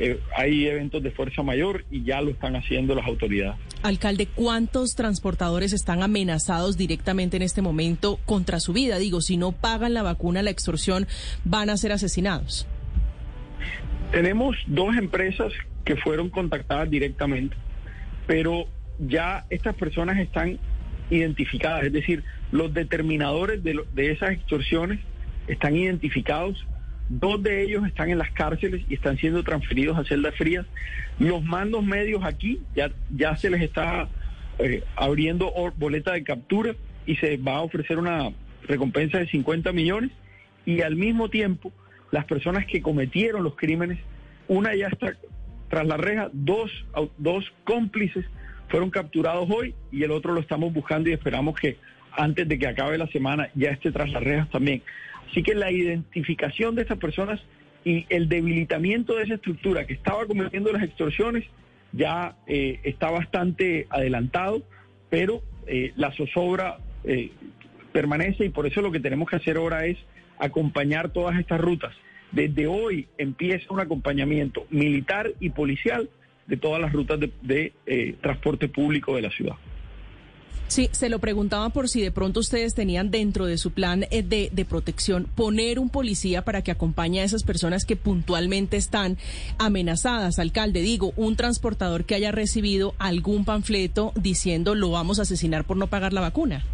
eh, 0.00 0.20
hay 0.36 0.66
eventos 0.66 1.02
de 1.02 1.10
fuerza 1.10 1.42
mayor 1.42 1.84
y 1.90 2.02
ya 2.02 2.20
lo 2.20 2.30
están 2.30 2.56
haciendo 2.56 2.94
las 2.94 3.06
autoridades. 3.06 3.58
Alcalde, 3.82 4.26
¿cuántos 4.26 4.94
transportadores 4.96 5.72
están 5.72 6.02
amenazados 6.02 6.76
directamente 6.76 7.36
en 7.38 7.42
este 7.42 7.62
momento 7.62 8.18
contra 8.26 8.60
su 8.60 8.74
vida? 8.74 8.98
Digo, 8.98 9.22
si 9.22 9.36
no 9.38 9.52
pagan 9.52 9.94
la 9.94 10.02
vacuna, 10.02 10.42
la 10.42 10.50
extorsión, 10.50 11.06
van 11.44 11.70
a 11.70 11.76
ser 11.78 11.92
asesinados. 11.92 12.66
Tenemos 14.12 14.56
dos 14.66 14.96
empresas 14.96 15.52
que 15.84 15.96
fueron 15.96 16.30
contactadas 16.30 16.90
directamente, 16.90 17.56
pero 18.26 18.66
ya 18.98 19.46
estas 19.50 19.74
personas 19.74 20.18
están 20.18 20.58
identificadas, 21.10 21.84
es 21.84 21.92
decir, 21.92 22.24
los 22.52 22.72
determinadores 22.74 23.62
de, 23.62 23.74
lo- 23.74 23.84
de 23.94 24.10
esas 24.12 24.30
extorsiones 24.32 24.98
están 25.46 25.76
identificados, 25.76 26.66
dos 27.08 27.42
de 27.42 27.62
ellos 27.62 27.86
están 27.86 28.10
en 28.10 28.18
las 28.18 28.30
cárceles 28.32 28.82
y 28.88 28.94
están 28.94 29.16
siendo 29.16 29.42
transferidos 29.42 29.98
a 29.98 30.04
celdas 30.04 30.34
frías. 30.36 30.66
Los 31.18 31.42
mandos 31.42 31.84
medios 31.84 32.24
aquí 32.24 32.60
ya, 32.74 32.90
ya 33.10 33.36
se 33.36 33.50
les 33.50 33.62
está 33.62 34.08
eh, 34.58 34.82
abriendo 34.96 35.52
boleta 35.76 36.12
de 36.12 36.22
captura 36.22 36.74
y 37.06 37.16
se 37.16 37.36
va 37.36 37.56
a 37.56 37.62
ofrecer 37.62 37.98
una 37.98 38.30
recompensa 38.66 39.18
de 39.18 39.26
50 39.28 39.72
millones 39.72 40.10
y 40.66 40.82
al 40.82 40.96
mismo 40.96 41.30
tiempo 41.30 41.72
las 42.10 42.24
personas 42.24 42.66
que 42.66 42.82
cometieron 42.82 43.42
los 43.42 43.56
crímenes, 43.56 43.98
una 44.46 44.74
ya 44.74 44.88
está 44.88 45.14
tras 45.68 45.86
la 45.86 45.96
reja, 45.96 46.30
dos, 46.32 46.70
dos 47.18 47.44
cómplices 47.64 48.24
fueron 48.68 48.90
capturados 48.90 49.48
hoy 49.50 49.74
y 49.90 50.02
el 50.02 50.10
otro 50.10 50.32
lo 50.32 50.40
estamos 50.40 50.72
buscando 50.72 51.10
y 51.10 51.12
esperamos 51.12 51.58
que 51.58 51.76
antes 52.12 52.48
de 52.48 52.58
que 52.58 52.66
acabe 52.66 52.98
la 52.98 53.06
semana 53.08 53.50
ya 53.54 53.70
esté 53.70 53.92
tras 53.92 54.10
las 54.10 54.22
rejas 54.22 54.50
también. 54.50 54.82
Así 55.30 55.42
que 55.42 55.54
la 55.54 55.70
identificación 55.70 56.74
de 56.74 56.82
estas 56.82 56.98
personas 56.98 57.40
y 57.84 58.06
el 58.08 58.28
debilitamiento 58.28 59.16
de 59.16 59.24
esa 59.24 59.34
estructura 59.34 59.86
que 59.86 59.94
estaba 59.94 60.26
cometiendo 60.26 60.72
las 60.72 60.82
extorsiones 60.82 61.44
ya 61.92 62.36
eh, 62.46 62.80
está 62.82 63.10
bastante 63.10 63.86
adelantado, 63.90 64.62
pero 65.10 65.42
eh, 65.66 65.92
la 65.96 66.12
zozobra 66.12 66.78
eh, 67.04 67.30
permanece 67.92 68.44
y 68.44 68.48
por 68.50 68.66
eso 68.66 68.82
lo 68.82 68.92
que 68.92 69.00
tenemos 69.00 69.28
que 69.28 69.36
hacer 69.36 69.56
ahora 69.56 69.86
es 69.86 69.98
acompañar 70.38 71.10
todas 71.10 71.38
estas 71.38 71.60
rutas. 71.60 71.94
Desde 72.32 72.66
hoy 72.66 73.08
empieza 73.16 73.72
un 73.72 73.80
acompañamiento 73.80 74.66
militar 74.70 75.32
y 75.40 75.50
policial 75.50 76.10
de 76.46 76.56
todas 76.56 76.80
las 76.80 76.92
rutas 76.92 77.18
de, 77.20 77.72
transporte 78.20 78.68
público 78.68 79.16
de 79.16 79.22
la 79.22 79.30
ciudad. 79.30 79.56
Sí, 80.66 80.90
se 80.92 81.08
lo 81.08 81.18
preguntaba 81.18 81.70
por 81.70 81.88
si 81.88 82.02
de 82.02 82.10
pronto 82.10 82.40
ustedes 82.40 82.74
tenían 82.74 83.10
dentro 83.10 83.46
de 83.46 83.56
su 83.56 83.70
plan 83.70 84.04
eh, 84.10 84.22
de, 84.22 84.50
de 84.52 84.64
protección 84.66 85.26
poner 85.34 85.78
un 85.78 85.88
policía 85.88 86.42
para 86.42 86.62
que 86.62 86.70
acompañe 86.70 87.20
a 87.20 87.24
esas 87.24 87.42
personas 87.42 87.86
que 87.86 87.96
puntualmente 87.96 88.76
están 88.76 89.16
amenazadas. 89.58 90.38
Alcalde, 90.38 90.82
digo, 90.82 91.12
un 91.16 91.36
transportador 91.36 92.04
que 92.04 92.14
haya 92.14 92.32
recibido 92.32 92.94
algún 92.98 93.44
panfleto 93.46 94.12
diciendo 94.14 94.74
lo 94.74 94.90
vamos 94.90 95.18
a 95.18 95.22
asesinar 95.22 95.64
por 95.64 95.76
no 95.78 95.86
pagar 95.86 96.12
la 96.12 96.20
vacuna. 96.20 96.64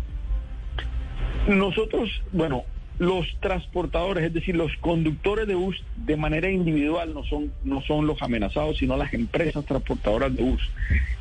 Nosotros, 1.47 2.11
bueno, 2.33 2.65
los 2.99 3.27
transportadores, 3.41 4.25
es 4.25 4.33
decir, 4.33 4.57
los 4.57 4.73
conductores 4.81 5.47
de 5.47 5.55
bus 5.55 5.83
de 5.97 6.17
manera 6.17 6.51
individual 6.51 7.13
no 7.13 7.25
son, 7.25 7.53
no 7.65 7.83
son 7.83 8.07
los 8.07 8.23
amenazados, 8.23 8.79
sino 8.79 8.97
las 8.97 9.13
empresas 9.15 9.65
transportadoras 9.65 10.35
de 10.35 10.43
bus. 10.43 10.63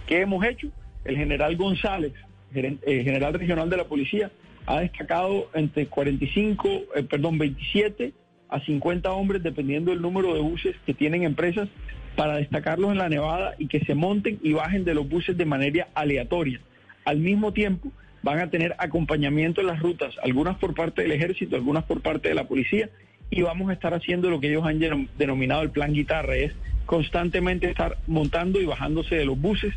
¿Qué 0.08 0.22
hemos 0.22 0.46
hecho? 0.46 0.68
El 1.04 1.18
general 1.18 1.56
González, 1.58 2.14
eh, 2.56 3.04
general 3.04 3.34
regional 3.34 3.70
de 3.70 3.78
la 3.78 3.86
policía, 3.86 4.32
ha 4.66 4.80
destacado 4.80 5.50
entre 5.54 5.88
45, 5.88 6.70
eh, 6.96 7.04
perdón, 7.04 7.38
27 7.38 8.14
a 8.50 8.60
50 8.60 9.12
hombres, 9.12 9.44
dependiendo 9.44 9.92
del 9.92 10.02
número 10.02 10.34
de 10.34 10.42
buses 10.42 10.76
que 10.86 10.94
tienen 10.94 11.24
empresas, 11.24 11.68
para 12.16 12.36
destacarlos 12.36 12.92
en 12.92 13.00
la 13.00 13.10
nevada 13.10 13.56
y 13.58 13.68
que 13.68 13.80
se 13.82 13.96
monten 13.96 14.40
y 14.44 14.54
bajen 14.54 14.86
de 14.86 14.94
los 14.94 15.10
buses 15.10 15.36
de 15.36 15.46
manera 15.46 15.88
aleatoria. 15.96 16.60
Al 17.06 17.18
mismo 17.18 17.54
tiempo, 17.54 17.92
van 18.22 18.40
a 18.40 18.50
tener 18.50 18.76
acompañamiento 18.78 19.62
en 19.62 19.68
las 19.68 19.80
rutas, 19.82 20.16
algunas 20.24 20.58
por 20.58 20.74
parte 20.74 21.02
del 21.02 21.12
ejército, 21.12 21.56
algunas 21.56 21.84
por 21.84 22.02
parte 22.02 22.30
de 22.30 22.36
la 22.36 22.48
policía, 22.48 22.90
y 23.30 23.42
vamos 23.42 23.70
a 23.70 23.74
estar 23.74 23.94
haciendo 23.94 24.30
lo 24.30 24.40
que 24.40 24.50
ellos 24.50 24.66
han 24.66 25.10
denominado 25.18 25.64
el 25.64 25.72
plan 25.72 25.94
guitarra, 25.94 26.36
es 26.36 26.54
constantemente 26.86 27.70
estar 27.70 27.98
montando 28.08 28.62
y 28.62 28.66
bajándose 28.66 29.16
de 29.16 29.26
los 29.26 29.40
buses 29.40 29.74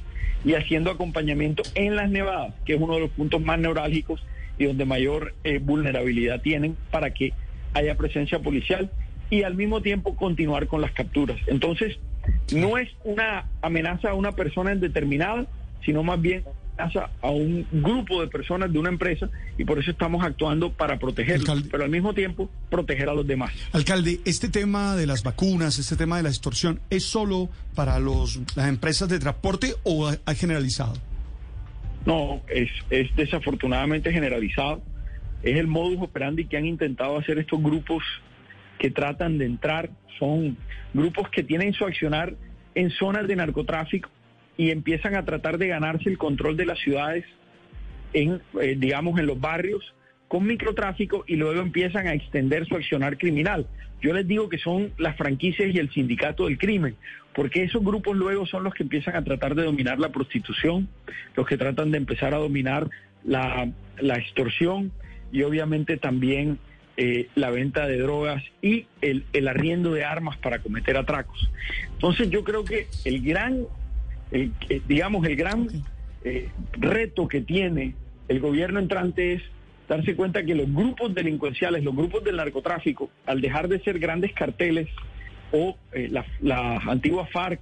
y 0.46 0.54
haciendo 0.54 0.92
acompañamiento 0.92 1.64
en 1.74 1.96
las 1.96 2.08
nevadas, 2.08 2.54
que 2.64 2.74
es 2.74 2.80
uno 2.80 2.94
de 2.94 3.00
los 3.00 3.10
puntos 3.10 3.42
más 3.42 3.58
neurálgicos 3.58 4.24
y 4.58 4.64
donde 4.64 4.84
mayor 4.84 5.34
eh, 5.42 5.58
vulnerabilidad 5.58 6.40
tienen 6.40 6.76
para 6.92 7.12
que 7.12 7.32
haya 7.74 7.96
presencia 7.96 8.38
policial 8.38 8.88
y 9.28 9.42
al 9.42 9.56
mismo 9.56 9.82
tiempo 9.82 10.14
continuar 10.14 10.68
con 10.68 10.80
las 10.80 10.92
capturas. 10.92 11.36
Entonces, 11.48 11.98
no 12.54 12.78
es 12.78 12.88
una 13.02 13.46
amenaza 13.60 14.10
a 14.10 14.14
una 14.14 14.32
persona 14.32 14.72
indeterminada, 14.72 15.46
sino 15.84 16.04
más 16.04 16.20
bien 16.20 16.44
a 16.78 17.30
un 17.30 17.66
grupo 17.72 18.20
de 18.20 18.28
personas 18.28 18.72
de 18.72 18.78
una 18.78 18.90
empresa 18.90 19.30
y 19.56 19.64
por 19.64 19.78
eso 19.78 19.90
estamos 19.90 20.24
actuando 20.24 20.72
para 20.72 20.98
protegerlos, 20.98 21.64
pero 21.70 21.84
al 21.84 21.90
mismo 21.90 22.12
tiempo 22.12 22.50
proteger 22.70 23.08
a 23.08 23.14
los 23.14 23.26
demás. 23.26 23.52
Alcalde, 23.72 24.20
este 24.24 24.48
tema 24.48 24.94
de 24.94 25.06
las 25.06 25.22
vacunas, 25.22 25.78
este 25.78 25.96
tema 25.96 26.18
de 26.18 26.24
la 26.24 26.28
extorsión, 26.28 26.80
¿es 26.90 27.04
solo 27.04 27.48
para 27.74 27.98
los, 27.98 28.40
las 28.56 28.68
empresas 28.68 29.08
de 29.08 29.18
transporte 29.18 29.74
o 29.84 30.08
ha, 30.08 30.34
generalizado? 30.34 30.94
No, 32.04 32.42
es, 32.48 32.70
es 32.90 33.14
desafortunadamente 33.16 34.12
generalizado. 34.12 34.82
Es 35.42 35.56
el 35.56 35.66
modus 35.66 35.98
operandi 36.02 36.46
que 36.46 36.56
han 36.56 36.66
intentado 36.66 37.18
hacer 37.18 37.38
estos 37.38 37.62
grupos 37.62 38.02
que 38.78 38.90
tratan 38.90 39.38
de 39.38 39.46
entrar. 39.46 39.90
Son 40.18 40.56
grupos 40.94 41.28
que 41.30 41.42
tienen 41.42 41.72
su 41.72 41.84
accionar 41.84 42.34
en 42.74 42.90
zonas 42.90 43.26
de 43.26 43.36
narcotráfico 43.36 44.10
y 44.56 44.70
empiezan 44.70 45.14
a 45.14 45.24
tratar 45.24 45.58
de 45.58 45.68
ganarse 45.68 46.08
el 46.08 46.18
control 46.18 46.56
de 46.56 46.66
las 46.66 46.78
ciudades 46.78 47.24
en, 48.12 48.40
eh, 48.60 48.76
digamos, 48.78 49.18
en 49.18 49.26
los 49.26 49.40
barrios 49.40 49.94
con 50.28 50.46
microtráfico 50.46 51.24
y 51.26 51.36
luego 51.36 51.60
empiezan 51.60 52.06
a 52.06 52.14
extender 52.14 52.66
su 52.66 52.74
accionar 52.74 53.18
criminal. 53.18 53.66
Yo 54.02 54.12
les 54.12 54.26
digo 54.26 54.48
que 54.48 54.58
son 54.58 54.92
las 54.98 55.16
franquicias 55.16 55.74
y 55.74 55.78
el 55.78 55.90
sindicato 55.90 56.46
del 56.46 56.58
crimen, 56.58 56.96
porque 57.34 57.62
esos 57.62 57.82
grupos 57.82 58.16
luego 58.16 58.46
son 58.46 58.64
los 58.64 58.74
que 58.74 58.82
empiezan 58.82 59.16
a 59.16 59.24
tratar 59.24 59.54
de 59.54 59.62
dominar 59.62 59.98
la 59.98 60.10
prostitución, 60.10 60.88
los 61.34 61.46
que 61.46 61.56
tratan 61.56 61.90
de 61.90 61.98
empezar 61.98 62.34
a 62.34 62.38
dominar 62.38 62.90
la, 63.24 63.72
extorsión 64.16 64.92
y 65.32 65.42
obviamente 65.42 65.96
también 65.96 66.58
eh, 66.96 67.28
la 67.34 67.50
venta 67.50 67.86
de 67.86 67.98
drogas 67.98 68.42
y 68.62 68.86
el, 69.00 69.24
el 69.32 69.48
arriendo 69.48 69.92
de 69.92 70.04
armas 70.04 70.36
para 70.38 70.60
cometer 70.60 70.96
atracos. 70.96 71.50
Entonces 71.92 72.30
yo 72.30 72.44
creo 72.44 72.64
que 72.64 72.86
el 73.04 73.22
gran 73.22 73.66
el, 74.30 74.52
digamos, 74.86 75.26
el 75.26 75.36
gran 75.36 75.68
eh, 76.24 76.48
reto 76.72 77.28
que 77.28 77.40
tiene 77.40 77.94
el 78.28 78.40
gobierno 78.40 78.80
entrante 78.80 79.34
es 79.34 79.42
darse 79.88 80.16
cuenta 80.16 80.44
que 80.44 80.54
los 80.54 80.72
grupos 80.72 81.14
delincuenciales, 81.14 81.84
los 81.84 81.94
grupos 81.94 82.24
del 82.24 82.36
narcotráfico, 82.36 83.10
al 83.24 83.40
dejar 83.40 83.68
de 83.68 83.80
ser 83.80 83.98
grandes 83.98 84.32
carteles 84.32 84.88
o 85.52 85.76
eh, 85.92 86.08
las 86.10 86.26
la 86.40 86.76
antiguas 86.78 87.30
FARC, 87.30 87.60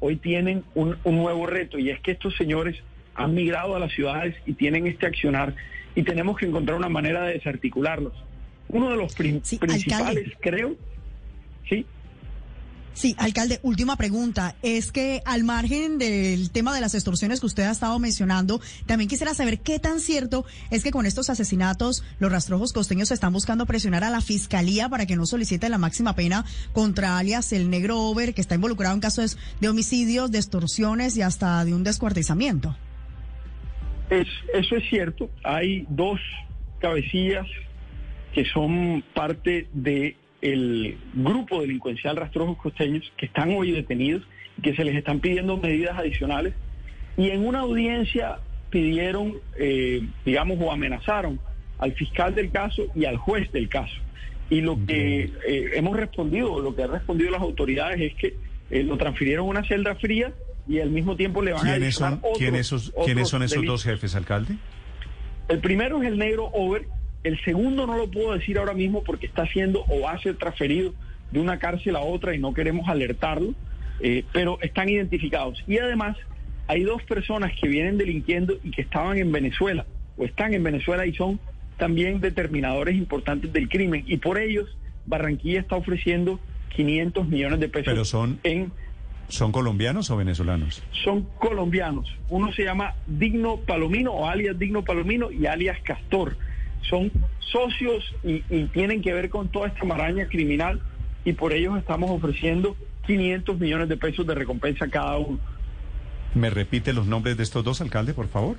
hoy 0.00 0.16
tienen 0.16 0.64
un, 0.74 0.96
nuevo 1.04 1.46
reto 1.46 1.78
y 1.78 1.90
es 1.90 2.00
que 2.00 2.10
estos 2.12 2.36
señores 2.36 2.76
han 3.14 3.34
migrado 3.34 3.76
a 3.76 3.78
las 3.78 3.92
ciudades 3.92 4.34
y 4.44 4.54
tienen 4.54 4.86
este 4.86 5.06
accionar 5.06 5.54
y 5.94 6.02
tenemos 6.02 6.36
que 6.36 6.46
encontrar 6.46 6.76
una 6.76 6.88
manera 6.88 7.22
de 7.22 7.34
desarticularlos. 7.34 8.12
Uno 8.68 8.90
de 8.90 8.96
los 8.96 9.14
principales, 9.14 10.32
creo, 10.40 10.74
sí, 11.68 11.86
Sí, 12.94 13.16
alcalde, 13.18 13.58
última 13.62 13.96
pregunta. 13.96 14.54
Es 14.62 14.92
que 14.92 15.20
al 15.26 15.42
margen 15.42 15.98
del 15.98 16.50
tema 16.50 16.72
de 16.72 16.80
las 16.80 16.94
extorsiones 16.94 17.40
que 17.40 17.46
usted 17.46 17.64
ha 17.64 17.72
estado 17.72 17.98
mencionando, 17.98 18.60
también 18.86 19.08
quisiera 19.08 19.34
saber 19.34 19.58
qué 19.58 19.80
tan 19.80 19.98
cierto 19.98 20.46
es 20.70 20.84
que 20.84 20.92
con 20.92 21.04
estos 21.04 21.28
asesinatos 21.28 22.04
los 22.20 22.30
rastrojos 22.30 22.72
costeños 22.72 23.10
están 23.10 23.32
buscando 23.32 23.66
presionar 23.66 24.04
a 24.04 24.10
la 24.10 24.20
fiscalía 24.20 24.88
para 24.88 25.06
que 25.06 25.16
no 25.16 25.26
solicite 25.26 25.68
la 25.68 25.76
máxima 25.76 26.14
pena 26.14 26.44
contra 26.72 27.18
alias 27.18 27.52
el 27.52 27.68
negro 27.68 27.98
Over, 27.98 28.32
que 28.32 28.40
está 28.40 28.54
involucrado 28.54 28.94
en 28.94 29.00
casos 29.00 29.38
de 29.60 29.68
homicidios, 29.68 30.30
de 30.30 30.38
extorsiones 30.38 31.16
y 31.16 31.22
hasta 31.22 31.64
de 31.64 31.74
un 31.74 31.82
descuartizamiento. 31.82 32.76
Es, 34.08 34.28
eso 34.54 34.76
es 34.76 34.88
cierto. 34.88 35.30
Hay 35.42 35.84
dos 35.88 36.20
cabecillas 36.78 37.46
que 38.32 38.44
son 38.44 39.02
parte 39.14 39.68
de 39.72 40.16
el 40.44 40.98
grupo 41.14 41.62
delincuencial 41.62 42.16
Rastrojos 42.16 42.58
Costeños 42.58 43.10
que 43.16 43.26
están 43.26 43.54
hoy 43.54 43.72
detenidos 43.72 44.22
y 44.58 44.62
que 44.62 44.76
se 44.76 44.84
les 44.84 44.94
están 44.94 45.20
pidiendo 45.20 45.56
medidas 45.56 45.98
adicionales. 45.98 46.52
Y 47.16 47.30
en 47.30 47.46
una 47.46 47.60
audiencia 47.60 48.40
pidieron, 48.68 49.38
eh, 49.58 50.06
digamos, 50.24 50.58
o 50.60 50.70
amenazaron 50.70 51.40
al 51.78 51.94
fiscal 51.94 52.34
del 52.34 52.50
caso 52.50 52.82
y 52.94 53.06
al 53.06 53.16
juez 53.16 53.50
del 53.52 53.70
caso. 53.70 53.94
Y 54.50 54.60
lo 54.60 54.78
que 54.84 55.32
eh, 55.48 55.70
hemos 55.74 55.96
respondido, 55.96 56.60
lo 56.60 56.76
que 56.76 56.82
han 56.82 56.92
respondido 56.92 57.30
las 57.30 57.40
autoridades 57.40 57.98
es 58.00 58.14
que 58.14 58.36
eh, 58.70 58.82
lo 58.82 58.98
transfirieron 58.98 59.46
a 59.46 59.48
una 59.48 59.64
celda 59.66 59.94
fría 59.94 60.34
y 60.68 60.78
al 60.80 60.90
mismo 60.90 61.16
tiempo 61.16 61.40
le 61.40 61.54
van 61.54 61.66
a 61.66 61.70
¿Quiénes 61.70 61.94
son, 61.94 62.20
¿quiénes, 62.36 62.70
¿quiénes 63.04 63.28
son 63.28 63.42
esos 63.42 63.64
dos 63.64 63.82
jefes, 63.82 64.14
alcalde? 64.14 64.56
El 65.48 65.60
primero 65.60 66.02
es 66.02 66.08
el 66.08 66.18
negro 66.18 66.50
Over, 66.52 66.86
el 67.24 67.42
segundo 67.42 67.86
no 67.86 67.96
lo 67.96 68.10
puedo 68.10 68.34
decir 68.34 68.58
ahora 68.58 68.74
mismo 68.74 69.02
porque 69.02 69.26
está 69.26 69.46
siendo 69.46 69.84
o 69.88 70.02
va 70.02 70.12
a 70.12 70.18
ser 70.20 70.36
transferido 70.36 70.94
de 71.30 71.40
una 71.40 71.58
cárcel 71.58 71.96
a 71.96 72.00
otra 72.00 72.34
y 72.34 72.38
no 72.38 72.52
queremos 72.52 72.88
alertarlo, 72.88 73.54
eh, 74.00 74.24
pero 74.32 74.58
están 74.60 74.90
identificados. 74.90 75.64
Y 75.66 75.78
además 75.78 76.16
hay 76.68 76.82
dos 76.84 77.02
personas 77.02 77.52
que 77.60 77.66
vienen 77.66 77.98
delinquiendo 77.98 78.58
y 78.62 78.70
que 78.70 78.82
estaban 78.82 79.18
en 79.18 79.32
Venezuela 79.32 79.86
o 80.16 80.24
están 80.24 80.54
en 80.54 80.62
Venezuela 80.62 81.06
y 81.06 81.14
son 81.14 81.40
también 81.78 82.20
determinadores 82.20 82.94
importantes 82.94 83.52
del 83.52 83.68
crimen. 83.68 84.04
Y 84.06 84.18
por 84.18 84.38
ellos 84.38 84.76
Barranquilla 85.06 85.60
está 85.60 85.76
ofreciendo 85.76 86.38
500 86.76 87.28
millones 87.28 87.60
de 87.60 87.68
pesos. 87.68 87.86
Pero 87.86 88.04
son, 88.04 88.38
en, 88.44 88.70
¿son 89.28 89.50
colombianos 89.50 90.10
o 90.10 90.16
venezolanos? 90.16 90.82
Son 90.92 91.26
colombianos. 91.38 92.14
Uno 92.28 92.52
se 92.52 92.64
llama 92.64 92.94
Digno 93.06 93.56
Palomino 93.56 94.12
o 94.12 94.28
alias 94.28 94.58
Digno 94.58 94.84
Palomino 94.84 95.30
y 95.32 95.46
alias 95.46 95.78
Castor 95.82 96.36
son 96.88 97.10
socios 97.38 98.04
y, 98.22 98.40
tienen 98.66 99.02
que 99.02 99.12
ver 99.12 99.30
con 99.30 99.48
toda 99.48 99.68
esta 99.68 99.84
maraña 99.84 100.26
criminal 100.26 100.80
y 101.24 101.32
por 101.32 101.52
ellos 101.52 101.78
estamos 101.78 102.10
ofreciendo 102.10 102.76
500 103.06 103.58
millones 103.58 103.88
de 103.88 103.96
pesos 103.96 104.26
de 104.26 104.34
recompensa 104.34 104.88
cada 104.88 105.18
uno. 105.18 105.38
¿Me 106.34 106.50
repite 106.50 106.92
los 106.92 107.06
nombres 107.06 107.36
de 107.36 107.42
estos 107.42 107.62
dos 107.64 107.80
alcaldes, 107.80 108.14
por 108.14 108.28
favor? 108.28 108.56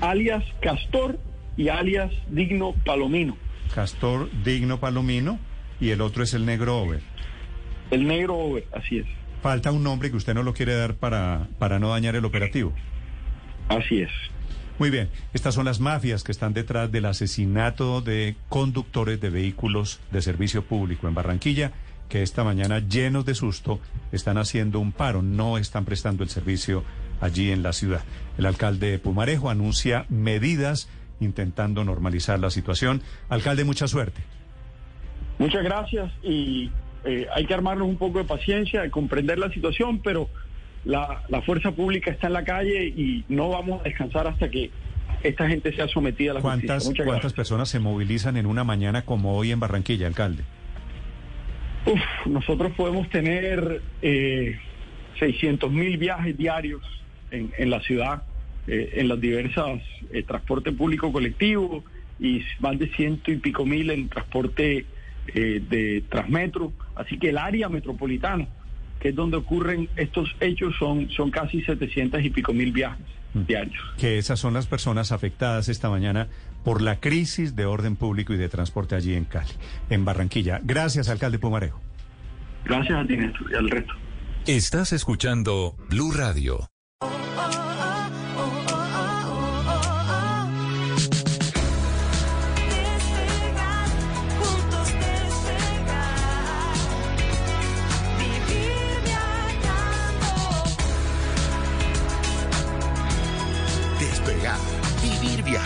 Alias 0.00 0.44
Castor 0.60 1.18
y 1.56 1.68
alias 1.68 2.12
Digno 2.28 2.74
Palomino. 2.84 3.36
Castor 3.74 4.28
Digno 4.44 4.78
Palomino 4.78 5.38
y 5.80 5.90
el 5.90 6.00
otro 6.00 6.22
es 6.22 6.34
el 6.34 6.44
Negro 6.44 6.78
Over. 6.78 7.00
El 7.90 8.06
Negro 8.06 8.36
Over, 8.36 8.66
así 8.72 8.98
es. 8.98 9.06
Falta 9.42 9.72
un 9.72 9.82
nombre 9.82 10.10
que 10.10 10.16
usted 10.16 10.34
no 10.34 10.42
lo 10.42 10.54
quiere 10.54 10.74
dar 10.74 10.94
para, 10.94 11.48
para 11.58 11.78
no 11.78 11.90
dañar 11.90 12.16
el 12.16 12.24
operativo. 12.24 12.72
Así 13.68 14.00
es. 14.00 14.10
Muy 14.78 14.90
bien, 14.90 15.08
estas 15.32 15.54
son 15.54 15.66
las 15.66 15.78
mafias 15.78 16.24
que 16.24 16.32
están 16.32 16.52
detrás 16.52 16.90
del 16.90 17.04
asesinato 17.04 18.00
de 18.00 18.34
conductores 18.48 19.20
de 19.20 19.30
vehículos 19.30 20.00
de 20.10 20.20
servicio 20.20 20.64
público 20.64 21.06
en 21.06 21.14
Barranquilla, 21.14 21.70
que 22.08 22.22
esta 22.22 22.42
mañana, 22.42 22.80
llenos 22.80 23.24
de 23.24 23.36
susto, 23.36 23.78
están 24.10 24.36
haciendo 24.36 24.80
un 24.80 24.90
paro, 24.90 25.22
no 25.22 25.58
están 25.58 25.84
prestando 25.84 26.24
el 26.24 26.28
servicio 26.28 26.82
allí 27.20 27.52
en 27.52 27.62
la 27.62 27.72
ciudad. 27.72 28.02
El 28.36 28.46
alcalde 28.46 28.90
de 28.90 28.98
Pumarejo 28.98 29.48
anuncia 29.48 30.06
medidas 30.08 30.88
intentando 31.20 31.84
normalizar 31.84 32.40
la 32.40 32.50
situación. 32.50 33.00
Alcalde, 33.28 33.64
mucha 33.64 33.86
suerte. 33.86 34.22
Muchas 35.38 35.62
gracias 35.62 36.12
y 36.22 36.70
eh, 37.04 37.26
hay 37.32 37.46
que 37.46 37.54
armarnos 37.54 37.86
un 37.86 37.96
poco 37.96 38.18
de 38.18 38.24
paciencia, 38.24 38.90
comprender 38.90 39.38
la 39.38 39.50
situación, 39.50 40.00
pero 40.00 40.28
la, 40.84 41.42
fuerza 41.44 41.72
pública 41.72 42.10
está 42.10 42.26
en 42.26 42.32
la 42.34 42.44
calle 42.44 42.86
y 42.86 43.24
no 43.28 43.50
vamos 43.50 43.80
a 43.80 43.84
descansar 43.84 44.26
hasta 44.26 44.50
que 44.50 44.70
esta 45.22 45.48
gente 45.48 45.74
sea 45.74 45.88
sometida 45.88 46.32
a 46.32 46.34
la 46.34 46.40
¿Cuántas, 46.40 46.84
justicia. 46.84 47.04
¿Cuántas 47.04 47.32
personas 47.32 47.68
se 47.68 47.78
movilizan 47.78 48.36
en 48.36 48.46
una 48.46 48.64
mañana 48.64 49.02
como 49.02 49.36
hoy 49.36 49.52
en 49.52 49.60
Barranquilla, 49.60 50.06
alcalde? 50.06 50.42
Uf, 51.86 52.26
nosotros 52.26 52.72
podemos 52.76 53.08
tener 53.10 53.82
eh, 54.02 54.58
600 55.18 55.70
mil 55.70 55.96
viajes 55.98 56.36
diarios 56.36 56.82
en, 57.30 57.70
la 57.70 57.80
ciudad, 57.80 58.22
eh, 58.66 58.92
en 58.96 59.08
las 59.08 59.20
diversas 59.20 59.80
eh, 60.12 60.22
transporte 60.22 60.72
público 60.72 61.12
colectivo, 61.12 61.84
y 62.20 62.42
más 62.60 62.78
de 62.78 62.88
ciento 62.94 63.32
y 63.32 63.36
pico 63.36 63.66
mil 63.66 63.90
en 63.90 64.08
transporte 64.08 64.86
eh, 65.34 65.62
de 65.68 66.04
Transmetro. 66.08 66.72
Así 66.94 67.18
que 67.18 67.30
el 67.30 67.38
área 67.38 67.68
metropolitana, 67.68 68.46
que 69.04 69.10
es 69.10 69.14
donde 69.14 69.36
ocurren 69.36 69.90
estos 69.96 70.34
hechos, 70.40 70.74
son, 70.78 71.10
son 71.10 71.30
casi 71.30 71.60
700 71.60 72.24
y 72.24 72.30
pico 72.30 72.54
mil 72.54 72.72
viajes 72.72 73.04
diarios. 73.34 73.84
Que 73.98 74.16
esas 74.16 74.40
son 74.40 74.54
las 74.54 74.66
personas 74.66 75.12
afectadas 75.12 75.68
esta 75.68 75.90
mañana 75.90 76.28
por 76.64 76.80
la 76.80 77.00
crisis 77.00 77.54
de 77.54 77.66
orden 77.66 77.96
público 77.96 78.32
y 78.32 78.38
de 78.38 78.48
transporte 78.48 78.94
allí 78.94 79.12
en 79.12 79.26
Cali, 79.26 79.52
en 79.90 80.06
Barranquilla. 80.06 80.58
Gracias, 80.64 81.10
alcalde 81.10 81.38
Pumarejo. 81.38 81.82
Gracias 82.64 82.98
a 82.98 83.06
ti, 83.06 83.14
Néstor, 83.14 83.52
y 83.52 83.54
al 83.56 83.68
resto. 83.68 83.92
Estás 84.46 84.94
escuchando 84.94 85.76
Blue 85.90 86.10
Radio. 86.10 86.66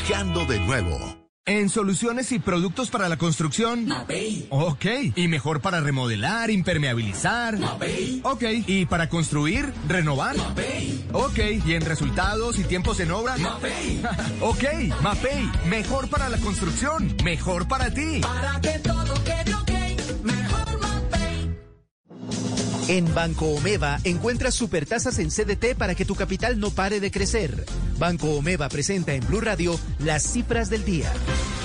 De 0.08 0.58
nuevo. 0.60 0.98
En 1.44 1.68
soluciones 1.68 2.32
y 2.32 2.38
productos 2.38 2.88
para 2.88 3.10
la 3.10 3.18
construcción. 3.18 3.84
Mapei. 3.84 4.46
Ok. 4.48 4.86
¿Y 5.14 5.28
mejor 5.28 5.60
para 5.60 5.80
remodelar, 5.80 6.48
impermeabilizar? 6.48 7.58
Mapei. 7.58 8.22
Ok. 8.24 8.42
¿Y 8.66 8.86
para 8.86 9.10
construir, 9.10 9.70
renovar? 9.86 10.34
Mapei. 10.34 11.04
Ok. 11.12 11.38
¿Y 11.66 11.74
en 11.74 11.82
resultados 11.82 12.58
y 12.58 12.64
tiempos 12.64 13.00
en 13.00 13.10
obra? 13.10 13.36
Mapei. 13.36 14.00
ok. 14.40 14.64
Mapei. 15.02 15.50
Mejor 15.68 16.08
para 16.08 16.30
la 16.30 16.38
construcción. 16.38 17.14
Mejor 17.22 17.68
para 17.68 17.90
ti. 17.92 18.22
Para 18.22 18.58
que 18.62 18.78
todo 18.78 19.12
quede 19.24 19.37
En 22.88 23.14
Banco 23.14 23.50
Omeva 23.50 23.98
encuentras 24.04 24.54
supertasas 24.54 25.18
en 25.18 25.28
CDT 25.28 25.76
para 25.76 25.94
que 25.94 26.06
tu 26.06 26.14
capital 26.14 26.58
no 26.58 26.70
pare 26.70 27.00
de 27.00 27.10
crecer. 27.10 27.66
Banco 27.98 28.30
Omeva 28.30 28.70
presenta 28.70 29.12
en 29.12 29.26
Blue 29.26 29.42
Radio 29.42 29.78
las 29.98 30.22
cifras 30.22 30.70
del 30.70 30.86
día. 30.86 31.12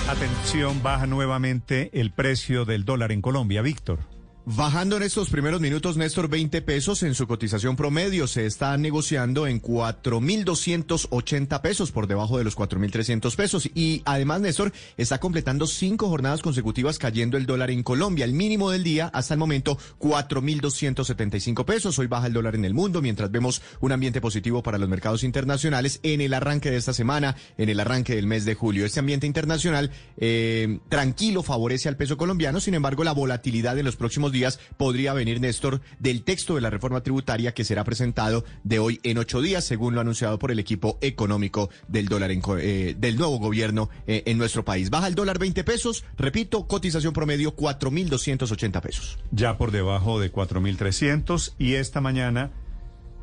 Atención, 0.06 0.82
baja 0.82 1.06
nuevamente 1.06 1.88
el 1.98 2.10
precio 2.10 2.66
del 2.66 2.84
dólar 2.84 3.10
en 3.10 3.22
Colombia. 3.22 3.62
Víctor. 3.62 4.13
Bajando 4.46 4.98
en 4.98 5.04
estos 5.04 5.30
primeros 5.30 5.62
minutos, 5.62 5.96
Néstor, 5.96 6.28
20 6.28 6.60
pesos 6.60 7.02
en 7.02 7.14
su 7.14 7.26
cotización 7.26 7.76
promedio. 7.76 8.26
Se 8.26 8.44
está 8.44 8.76
negociando 8.76 9.46
en 9.46 9.62
4.280 9.62 11.62
pesos, 11.62 11.90
por 11.90 12.06
debajo 12.06 12.36
de 12.36 12.44
los 12.44 12.54
4.300 12.54 13.34
pesos. 13.36 13.70
Y 13.74 14.02
además, 14.04 14.42
Néstor, 14.42 14.70
está 14.98 15.18
completando 15.18 15.66
cinco 15.66 16.10
jornadas 16.10 16.42
consecutivas 16.42 16.98
cayendo 16.98 17.38
el 17.38 17.46
dólar 17.46 17.70
en 17.70 17.82
Colombia. 17.82 18.26
El 18.26 18.34
mínimo 18.34 18.70
del 18.70 18.84
día, 18.84 19.06
hasta 19.14 19.32
el 19.32 19.40
momento, 19.40 19.78
4.275 19.98 21.64
pesos. 21.64 21.98
Hoy 21.98 22.06
baja 22.06 22.26
el 22.26 22.34
dólar 22.34 22.54
en 22.54 22.66
el 22.66 22.74
mundo, 22.74 23.00
mientras 23.00 23.30
vemos 23.30 23.62
un 23.80 23.92
ambiente 23.92 24.20
positivo 24.20 24.62
para 24.62 24.76
los 24.76 24.90
mercados 24.90 25.24
internacionales 25.24 26.00
en 26.02 26.20
el 26.20 26.34
arranque 26.34 26.70
de 26.70 26.76
esta 26.76 26.92
semana, 26.92 27.34
en 27.56 27.70
el 27.70 27.80
arranque 27.80 28.14
del 28.14 28.26
mes 28.26 28.44
de 28.44 28.54
julio. 28.54 28.84
Este 28.84 29.00
ambiente 29.00 29.26
internacional 29.26 29.90
eh, 30.18 30.80
tranquilo 30.90 31.42
favorece 31.42 31.88
al 31.88 31.96
peso 31.96 32.18
colombiano. 32.18 32.60
Sin 32.60 32.74
embargo, 32.74 33.04
la 33.04 33.12
volatilidad 33.12 33.78
en 33.78 33.86
los 33.86 33.96
próximos 33.96 34.33
días 34.34 34.60
podría 34.76 35.14
venir, 35.14 35.40
Néstor, 35.40 35.80
del 35.98 36.22
texto 36.24 36.56
de 36.56 36.60
la 36.60 36.68
reforma 36.68 37.02
tributaria 37.02 37.54
que 37.54 37.64
será 37.64 37.84
presentado 37.84 38.44
de 38.64 38.78
hoy 38.78 39.00
en 39.02 39.16
ocho 39.16 39.40
días, 39.40 39.64
según 39.64 39.94
lo 39.94 40.02
anunciado 40.02 40.38
por 40.38 40.50
el 40.50 40.58
equipo 40.58 40.98
económico 41.00 41.70
del 41.88 42.08
dólar 42.08 42.30
en, 42.30 42.42
eh, 42.58 42.94
del 42.98 43.16
nuevo 43.16 43.38
gobierno 43.38 43.88
eh, 44.06 44.24
en 44.26 44.36
nuestro 44.36 44.62
país. 44.62 44.90
Baja 44.90 45.06
el 45.06 45.14
dólar 45.14 45.38
20 45.38 45.64
pesos, 45.64 46.04
repito, 46.18 46.66
cotización 46.66 47.14
promedio 47.14 47.56
4.280 47.56 48.80
pesos. 48.82 49.18
Ya 49.30 49.56
por 49.56 49.70
debajo 49.70 50.20
de 50.20 50.30
4.300 50.30 51.54
y 51.58 51.74
esta 51.74 52.02
mañana 52.02 52.50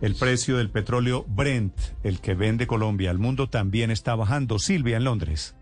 el 0.02 0.16
precio 0.16 0.58
del 0.58 0.72
petróleo 0.72 1.26
Brent, 1.28 1.74
el 2.04 2.22
que 2.22 2.34
vende 2.34 2.66
Colombia 2.66 3.12
al 3.12 3.20
mundo, 3.20 3.50
también 3.50 3.92
está 3.92 4.16
bajando. 4.16 4.58
Silvia 4.58 4.98
en 4.98 5.04
Londres. 5.04 5.56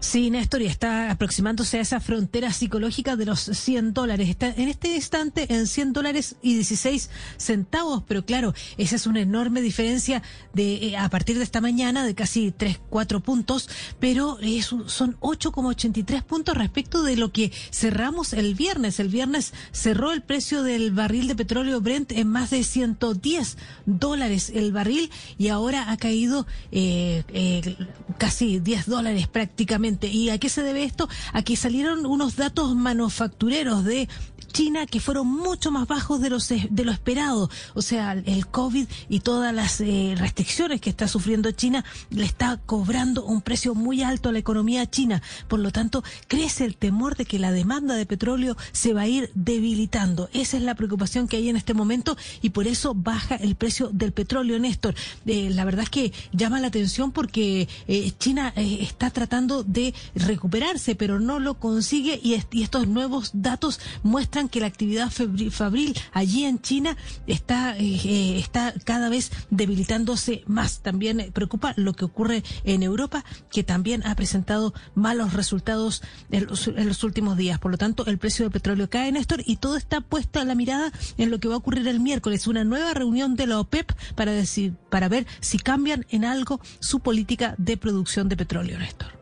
Sí, 0.00 0.30
Néstor, 0.30 0.62
y 0.62 0.66
está 0.66 1.10
aproximándose 1.10 1.78
a 1.78 1.80
esa 1.80 2.00
frontera 2.00 2.52
psicológica 2.52 3.16
de 3.16 3.26
los 3.26 3.40
100 3.40 3.94
dólares. 3.94 4.28
Está 4.28 4.48
en 4.48 4.68
este 4.68 4.94
instante 4.94 5.52
en 5.54 5.66
100 5.66 5.92
dólares 5.92 6.36
y 6.42 6.54
16 6.54 7.08
centavos, 7.36 8.02
pero 8.06 8.24
claro, 8.24 8.54
esa 8.76 8.96
es 8.96 9.06
una 9.06 9.20
enorme 9.20 9.60
diferencia 9.60 10.22
de 10.52 10.88
eh, 10.88 10.96
a 10.96 11.08
partir 11.08 11.38
de 11.38 11.44
esta 11.44 11.60
mañana 11.60 12.04
de 12.04 12.14
casi 12.14 12.52
3, 12.52 12.80
4 12.90 13.20
puntos, 13.20 13.68
pero 14.00 14.38
es, 14.40 14.66
son 14.66 15.16
8,83 15.20 16.22
puntos 16.22 16.56
respecto 16.56 17.02
de 17.02 17.16
lo 17.16 17.32
que 17.32 17.52
cerramos 17.70 18.32
el 18.32 18.54
viernes. 18.54 19.00
El 19.00 19.08
viernes 19.08 19.52
cerró 19.72 20.12
el 20.12 20.22
precio 20.22 20.62
del 20.62 20.90
barril 20.90 21.28
de 21.28 21.36
petróleo 21.36 21.80
Brent 21.80 22.12
en 22.12 22.28
más 22.28 22.50
de 22.50 22.64
110 22.64 23.56
dólares 23.86 24.52
el 24.54 24.72
barril 24.72 25.10
y 25.38 25.48
ahora 25.48 25.90
ha 25.90 25.96
caído 25.96 26.46
eh, 26.70 27.22
eh, 27.28 27.76
casi 28.18 28.58
10 28.58 28.86
dólares 28.86 29.28
prácticamente 29.28 29.61
¿Y 30.08 30.30
a 30.30 30.38
qué 30.38 30.48
se 30.48 30.62
debe 30.62 30.84
esto? 30.84 31.08
A 31.32 31.42
que 31.42 31.56
salieron 31.56 32.06
unos 32.06 32.36
datos 32.36 32.74
manufactureros 32.74 33.84
de 33.84 34.08
China 34.52 34.86
que 34.86 35.00
fueron 35.00 35.26
mucho 35.26 35.70
más 35.70 35.88
bajos 35.88 36.20
de, 36.20 36.30
los, 36.30 36.48
de 36.48 36.84
lo 36.84 36.92
esperado. 36.92 37.50
O 37.74 37.82
sea, 37.82 38.12
el 38.12 38.46
COVID 38.46 38.86
y 39.08 39.20
todas 39.20 39.52
las 39.54 39.80
eh, 39.80 40.14
restricciones 40.16 40.80
que 40.80 40.90
está 40.90 41.08
sufriendo 41.08 41.50
China 41.52 41.84
le 42.10 42.24
está 42.24 42.58
cobrando 42.64 43.24
un 43.24 43.40
precio 43.40 43.74
muy 43.74 44.02
alto 44.02 44.28
a 44.28 44.32
la 44.32 44.38
economía 44.38 44.88
china. 44.88 45.22
Por 45.48 45.60
lo 45.60 45.70
tanto, 45.70 46.04
crece 46.28 46.64
el 46.64 46.76
temor 46.76 47.16
de 47.16 47.24
que 47.24 47.38
la 47.38 47.50
demanda 47.50 47.94
de 47.94 48.06
petróleo 48.06 48.56
se 48.72 48.92
va 48.92 49.02
a 49.02 49.08
ir 49.08 49.30
debilitando. 49.34 50.28
Esa 50.32 50.58
es 50.58 50.62
la 50.62 50.74
preocupación 50.74 51.28
que 51.28 51.38
hay 51.38 51.48
en 51.48 51.56
este 51.56 51.74
momento 51.74 52.16
y 52.42 52.50
por 52.50 52.66
eso 52.66 52.94
baja 52.94 53.36
el 53.36 53.56
precio 53.56 53.88
del 53.92 54.12
petróleo, 54.12 54.58
Néstor. 54.58 54.94
Eh, 55.26 55.50
la 55.50 55.64
verdad 55.64 55.84
es 55.84 55.90
que 55.90 56.12
llama 56.32 56.60
la 56.60 56.68
atención 56.68 57.10
porque 57.10 57.68
eh, 57.88 58.12
China 58.18 58.52
está 58.56 59.10
tratando 59.10 59.51
de 59.62 59.94
recuperarse, 60.14 60.94
pero 60.94 61.20
no 61.20 61.38
lo 61.38 61.58
consigue 61.58 62.18
y, 62.22 62.34
estos 62.62 62.88
nuevos 62.88 63.30
datos 63.34 63.80
muestran 64.02 64.48
que 64.48 64.60
la 64.60 64.66
actividad 64.66 65.10
fabril 65.50 65.94
allí 66.12 66.44
en 66.44 66.60
China 66.60 66.96
está, 67.26 67.76
eh, 67.76 68.38
está 68.38 68.72
cada 68.84 69.08
vez 69.08 69.30
debilitándose 69.50 70.42
más. 70.46 70.80
También 70.80 71.30
preocupa 71.32 71.74
lo 71.76 71.92
que 71.92 72.04
ocurre 72.04 72.42
en 72.64 72.82
Europa, 72.82 73.24
que 73.50 73.64
también 73.64 74.06
ha 74.06 74.14
presentado 74.14 74.72
malos 74.94 75.34
resultados 75.34 76.02
en 76.30 76.46
los, 76.46 76.68
en 76.68 76.88
los 76.88 77.04
últimos 77.04 77.36
días. 77.36 77.58
Por 77.58 77.72
lo 77.72 77.78
tanto, 77.78 78.06
el 78.06 78.18
precio 78.18 78.44
del 78.44 78.52
petróleo 78.52 78.88
cae, 78.88 79.12
Néstor, 79.12 79.42
y 79.44 79.56
todo 79.56 79.76
está 79.76 80.00
puesto 80.00 80.40
a 80.40 80.44
la 80.44 80.54
mirada 80.54 80.92
en 81.18 81.30
lo 81.30 81.38
que 81.38 81.48
va 81.48 81.54
a 81.54 81.58
ocurrir 81.58 81.86
el 81.88 82.00
miércoles, 82.00 82.46
una 82.46 82.64
nueva 82.64 82.94
reunión 82.94 83.36
de 83.36 83.46
la 83.46 83.60
OPEP 83.60 83.92
para 84.14 84.32
decir, 84.32 84.74
para 84.90 85.08
ver 85.08 85.26
si 85.40 85.58
cambian 85.58 86.06
en 86.10 86.24
algo 86.24 86.60
su 86.80 87.00
política 87.00 87.54
de 87.58 87.76
producción 87.76 88.28
de 88.28 88.36
petróleo, 88.36 88.78
Néstor. 88.78 89.21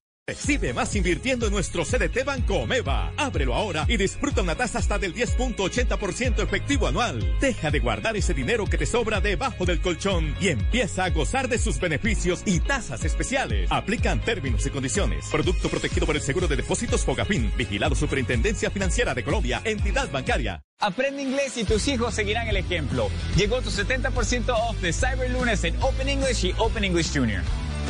Recibe 0.31 0.71
más 0.71 0.95
invirtiendo 0.95 1.45
en 1.45 1.51
nuestro 1.51 1.83
CDT 1.83 2.23
Banco 2.23 2.59
Omeva. 2.59 3.11
Ábrelo 3.17 3.53
ahora 3.53 3.83
y 3.89 3.97
disfruta 3.97 4.41
una 4.41 4.55
tasa 4.55 4.79
hasta 4.79 4.97
del 4.97 5.13
10.80% 5.13 6.41
efectivo 6.41 6.87
anual. 6.87 7.35
Deja 7.41 7.69
de 7.69 7.79
guardar 7.81 8.15
ese 8.15 8.33
dinero 8.33 8.65
que 8.65 8.77
te 8.77 8.85
sobra 8.85 9.19
debajo 9.19 9.65
del 9.65 9.81
colchón 9.81 10.33
y 10.39 10.47
empieza 10.47 11.03
a 11.03 11.09
gozar 11.09 11.49
de 11.49 11.57
sus 11.57 11.81
beneficios 11.81 12.43
y 12.45 12.61
tasas 12.61 13.03
especiales. 13.03 13.69
Aplican 13.73 14.21
términos 14.21 14.65
y 14.65 14.69
condiciones. 14.69 15.25
Producto 15.29 15.67
protegido 15.67 16.05
por 16.05 16.15
el 16.15 16.21
Seguro 16.21 16.47
de 16.47 16.55
Depósitos 16.55 17.03
Fogafín. 17.03 17.51
Vigilado 17.57 17.93
Superintendencia 17.93 18.71
Financiera 18.71 19.13
de 19.13 19.25
Colombia. 19.25 19.61
Entidad 19.65 20.09
bancaria. 20.11 20.61
Aprende 20.79 21.23
inglés 21.23 21.57
y 21.57 21.65
tus 21.65 21.89
hijos 21.89 22.15
seguirán 22.15 22.47
el 22.47 22.55
ejemplo. 22.55 23.09
Llegó 23.35 23.61
tu 23.61 23.69
70% 23.69 24.45
off 24.47 24.79
de 24.79 24.93
Cyber 24.93 25.29
Lunes 25.29 25.61
en 25.65 25.75
Open 25.81 26.07
English 26.07 26.45
y 26.45 26.55
Open 26.57 26.85
English 26.85 27.11
Junior. 27.13 27.43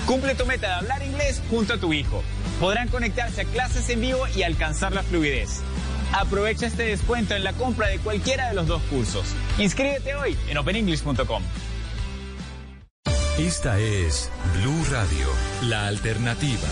Cumple 0.05 0.35
tu 0.35 0.45
meta 0.45 0.67
de 0.67 0.73
hablar 0.73 1.03
inglés 1.03 1.41
junto 1.49 1.73
a 1.73 1.77
tu 1.77 1.93
hijo. 1.93 2.23
Podrán 2.59 2.87
conectarse 2.87 3.41
a 3.41 3.45
clases 3.45 3.89
en 3.89 4.01
vivo 4.01 4.27
y 4.35 4.43
alcanzar 4.43 4.91
la 4.93 5.03
fluidez. 5.03 5.61
Aprovecha 6.13 6.67
este 6.67 6.83
descuento 6.83 7.35
en 7.35 7.43
la 7.43 7.53
compra 7.53 7.87
de 7.87 7.99
cualquiera 7.99 8.49
de 8.49 8.55
los 8.55 8.67
dos 8.67 8.81
cursos. 8.83 9.25
Inscríbete 9.57 10.15
hoy 10.15 10.37
en 10.49 10.57
openenglish.com. 10.57 11.43
Esta 13.37 13.79
es 13.79 14.29
Blue 14.59 14.85
Radio, 14.91 15.27
la 15.63 15.87
alternativa. 15.87 16.67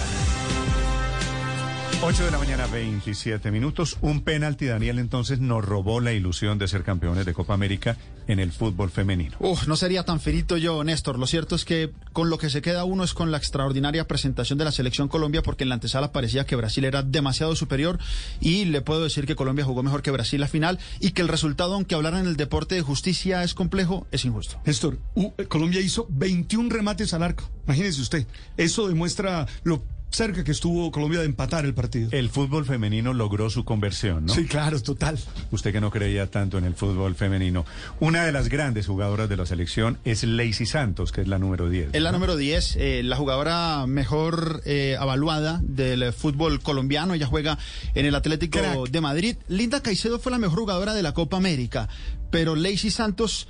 8 2.02 2.24
de 2.24 2.32
la 2.32 2.38
mañana, 2.38 2.66
27 2.66 3.52
minutos. 3.52 3.98
Un 4.00 4.22
penalti, 4.22 4.68
Daniel, 4.68 5.00
entonces 5.00 5.40
nos 5.42 5.66
robó 5.66 6.00
la 6.00 6.14
ilusión 6.14 6.58
de 6.58 6.70
ser 6.70 6.84
campeones 6.84 7.26
de 7.26 7.34
Copa 7.34 7.54
América 7.54 7.98
en 8.28 8.40
el 8.40 8.54
fútbol 8.54 8.90
femenino. 8.90 9.36
Uf, 9.40 9.68
no 9.68 9.76
sería 9.76 10.06
tan 10.06 10.22
finito 10.22 10.56
yo, 10.56 10.82
Néstor. 10.86 11.20
Lo 11.20 11.28
cierto 11.28 11.56
es 11.56 11.66
que 11.66 11.92
con 12.14 12.30
lo 12.30 12.38
que 12.38 12.50
se 12.50 12.62
queda 12.62 12.86
uno 12.86 13.04
es 13.04 13.14
con 13.14 13.32
la 13.32 13.38
extraordinaria 13.38 14.08
presentación 14.08 14.58
de 14.58 14.64
la 14.64 14.72
selección 14.72 15.10
Colombia, 15.10 15.44
porque 15.44 15.64
en 15.64 15.70
la 15.70 15.76
antesala 15.76 16.14
parecía 16.14 16.46
que 16.46 16.56
Brasil 16.56 16.86
era 16.86 17.04
demasiado 17.04 17.54
superior 17.58 18.00
y 18.40 18.64
le 18.64 18.80
puedo 18.80 19.04
decir 19.04 19.26
que 19.26 19.36
Colombia 19.36 19.66
jugó 19.66 19.84
mejor 19.84 20.02
que 20.02 20.12
Brasil 20.12 20.40
la 20.40 20.48
final 20.48 20.80
y 21.02 21.12
que 21.12 21.22
el 21.22 21.28
resultado, 21.28 21.74
aunque 21.74 21.96
hablaran 21.96 22.22
en 22.22 22.28
el 22.28 22.38
deporte 22.38 22.76
de 22.76 22.82
justicia 22.82 23.44
es 23.44 23.54
complejo, 23.54 24.08
es 24.12 24.24
injusto. 24.24 24.58
Néstor, 24.66 25.00
uh, 25.16 25.32
Colombia 25.50 25.82
hizo 25.82 26.08
21 26.10 26.70
remates 26.70 27.14
al 27.14 27.24
arco. 27.24 27.50
Imagínese 27.66 28.02
usted. 28.02 28.26
Eso 28.56 28.88
demuestra 28.88 29.48
lo 29.64 29.84
cerca 30.10 30.44
que 30.44 30.52
estuvo 30.52 30.92
Colombia 30.92 31.20
de 31.20 31.26
empatar 31.26 31.66
el 31.66 31.74
partido. 31.74 32.10
El 32.12 32.30
fútbol 32.30 32.66
femenino 32.66 33.14
logró 33.14 33.50
su 33.50 33.64
conversión, 33.66 34.26
¿no? 34.26 34.34
Sí, 34.34 34.46
claro, 34.46 34.82
total. 34.82 35.20
Usted 35.52 35.72
que 35.72 35.82
no 35.82 35.92
creía 35.92 36.28
tanto 36.28 36.58
en 36.58 36.66
el 36.66 36.76
fútbol 36.76 37.16
femenino. 37.16 37.66
Una 38.00 38.26
de 38.26 38.32
las 38.32 38.50
grandes 38.50 38.88
jugadoras 38.88 39.30
de 39.30 39.38
la 39.38 39.46
selección 39.46 39.98
es 40.06 40.24
Lacey 40.24 40.66
Santos, 40.66 41.12
que 41.12 41.22
es 41.22 41.28
la 41.28 41.40
número 41.40 41.70
10. 41.70 41.90
Es 41.94 42.02
la 42.02 42.12
número 42.12 42.36
10, 42.36 42.76
eh, 42.78 43.02
la 43.04 43.16
jugadora 43.16 43.86
mejor 43.88 44.62
eh, 44.66 44.98
avaluada 45.00 45.62
del 45.64 46.12
fútbol 46.14 46.62
colombiano. 46.62 47.14
Ella 47.14 47.28
juega 47.28 47.58
en 47.94 48.06
el 48.06 48.16
Atlético 48.16 48.60
Crack. 48.60 48.90
de 48.90 49.02
Madrid. 49.02 49.38
Linda 49.48 49.82
Caicedo 49.82 50.20
fue 50.20 50.32
la 50.32 50.38
mejor 50.38 50.60
jugadora 50.60 50.94
de 50.94 51.04
la 51.04 51.14
Copa 51.14 51.38
América, 51.38 51.88
pero 52.32 52.56
Lacey 52.56 52.92
Santos 52.92 53.48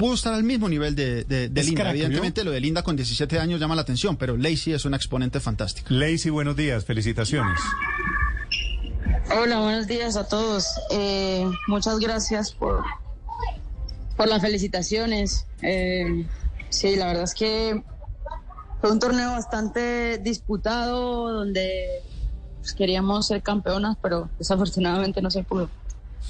pudo 0.00 0.14
estar 0.14 0.34
al 0.34 0.42
mismo 0.42 0.68
nivel 0.68 0.96
de, 0.96 1.22
de- 1.24 1.48
de 1.48 1.62
Linda. 1.62 1.82
crack, 1.82 1.94
¿no? 1.94 2.00
Evidentemente 2.00 2.42
lo 2.42 2.50
de 2.50 2.60
Linda 2.60 2.82
con 2.82 2.96
17 2.96 3.38
años 3.38 3.60
llama 3.60 3.74
la 3.76 3.82
atención, 3.82 4.16
pero 4.16 4.36
Lacey 4.36 4.72
es 4.72 4.84
una 4.84 4.96
exponente 4.96 5.38
fantástica. 5.38 5.94
Lacey, 5.94 6.30
buenos 6.30 6.56
días, 6.56 6.84
felicitaciones. 6.84 7.60
Hola, 9.32 9.60
buenos 9.60 9.86
días 9.86 10.16
a 10.16 10.26
todos. 10.26 10.66
Eh, 10.90 11.46
muchas 11.68 11.98
gracias 12.00 12.52
por, 12.52 12.82
por 14.16 14.28
las 14.28 14.40
felicitaciones. 14.42 15.46
Eh, 15.62 16.26
sí, 16.68 16.96
la 16.96 17.06
verdad 17.06 17.24
es 17.24 17.34
que 17.34 17.82
fue 18.80 18.90
un 18.90 18.98
torneo 18.98 19.30
bastante 19.32 20.18
disputado 20.18 21.30
donde 21.32 22.02
pues, 22.60 22.72
queríamos 22.72 23.28
ser 23.28 23.42
campeonas, 23.42 23.96
pero 24.02 24.28
desafortunadamente 24.38 25.22
no 25.22 25.30
se 25.30 25.44
pudo. 25.44 25.68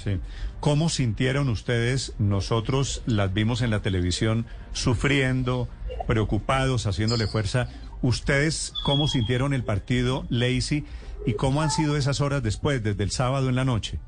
Sí. 0.03 0.19
¿Cómo 0.61 0.89
sintieron 0.89 1.49
ustedes? 1.49 2.13
Nosotros 2.19 3.01
las 3.07 3.33
vimos 3.33 3.63
en 3.63 3.71
la 3.71 3.81
televisión 3.81 4.45
sufriendo, 4.73 5.67
preocupados, 6.05 6.85
haciéndole 6.85 7.25
fuerza. 7.25 7.67
¿Ustedes 8.03 8.71
cómo 8.83 9.07
sintieron 9.07 9.55
el 9.55 9.63
partido, 9.63 10.23
Lacey? 10.29 10.85
¿Y 11.25 11.33
cómo 11.33 11.63
han 11.63 11.71
sido 11.71 11.97
esas 11.97 12.21
horas 12.21 12.43
después, 12.43 12.83
desde 12.83 13.03
el 13.03 13.09
sábado 13.09 13.49
en 13.49 13.55
la 13.55 13.65
noche? 13.65 13.99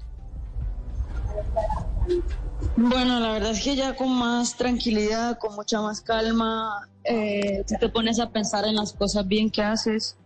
Bueno, 2.77 3.19
la 3.19 3.31
verdad 3.31 3.49
es 3.49 3.63
que 3.63 3.75
ya 3.75 3.95
con 3.95 4.15
más 4.15 4.55
tranquilidad, 4.55 5.39
con 5.39 5.55
mucha 5.55 5.81
más 5.81 6.01
calma, 6.01 6.88
eh, 7.03 7.65
te 7.80 7.89
pones 7.89 8.19
a 8.19 8.30
pensar 8.30 8.65
en 8.65 8.75
las 8.75 8.93
cosas 8.93 9.27
bien 9.27 9.49
que 9.49 9.63
haces. 9.63 10.17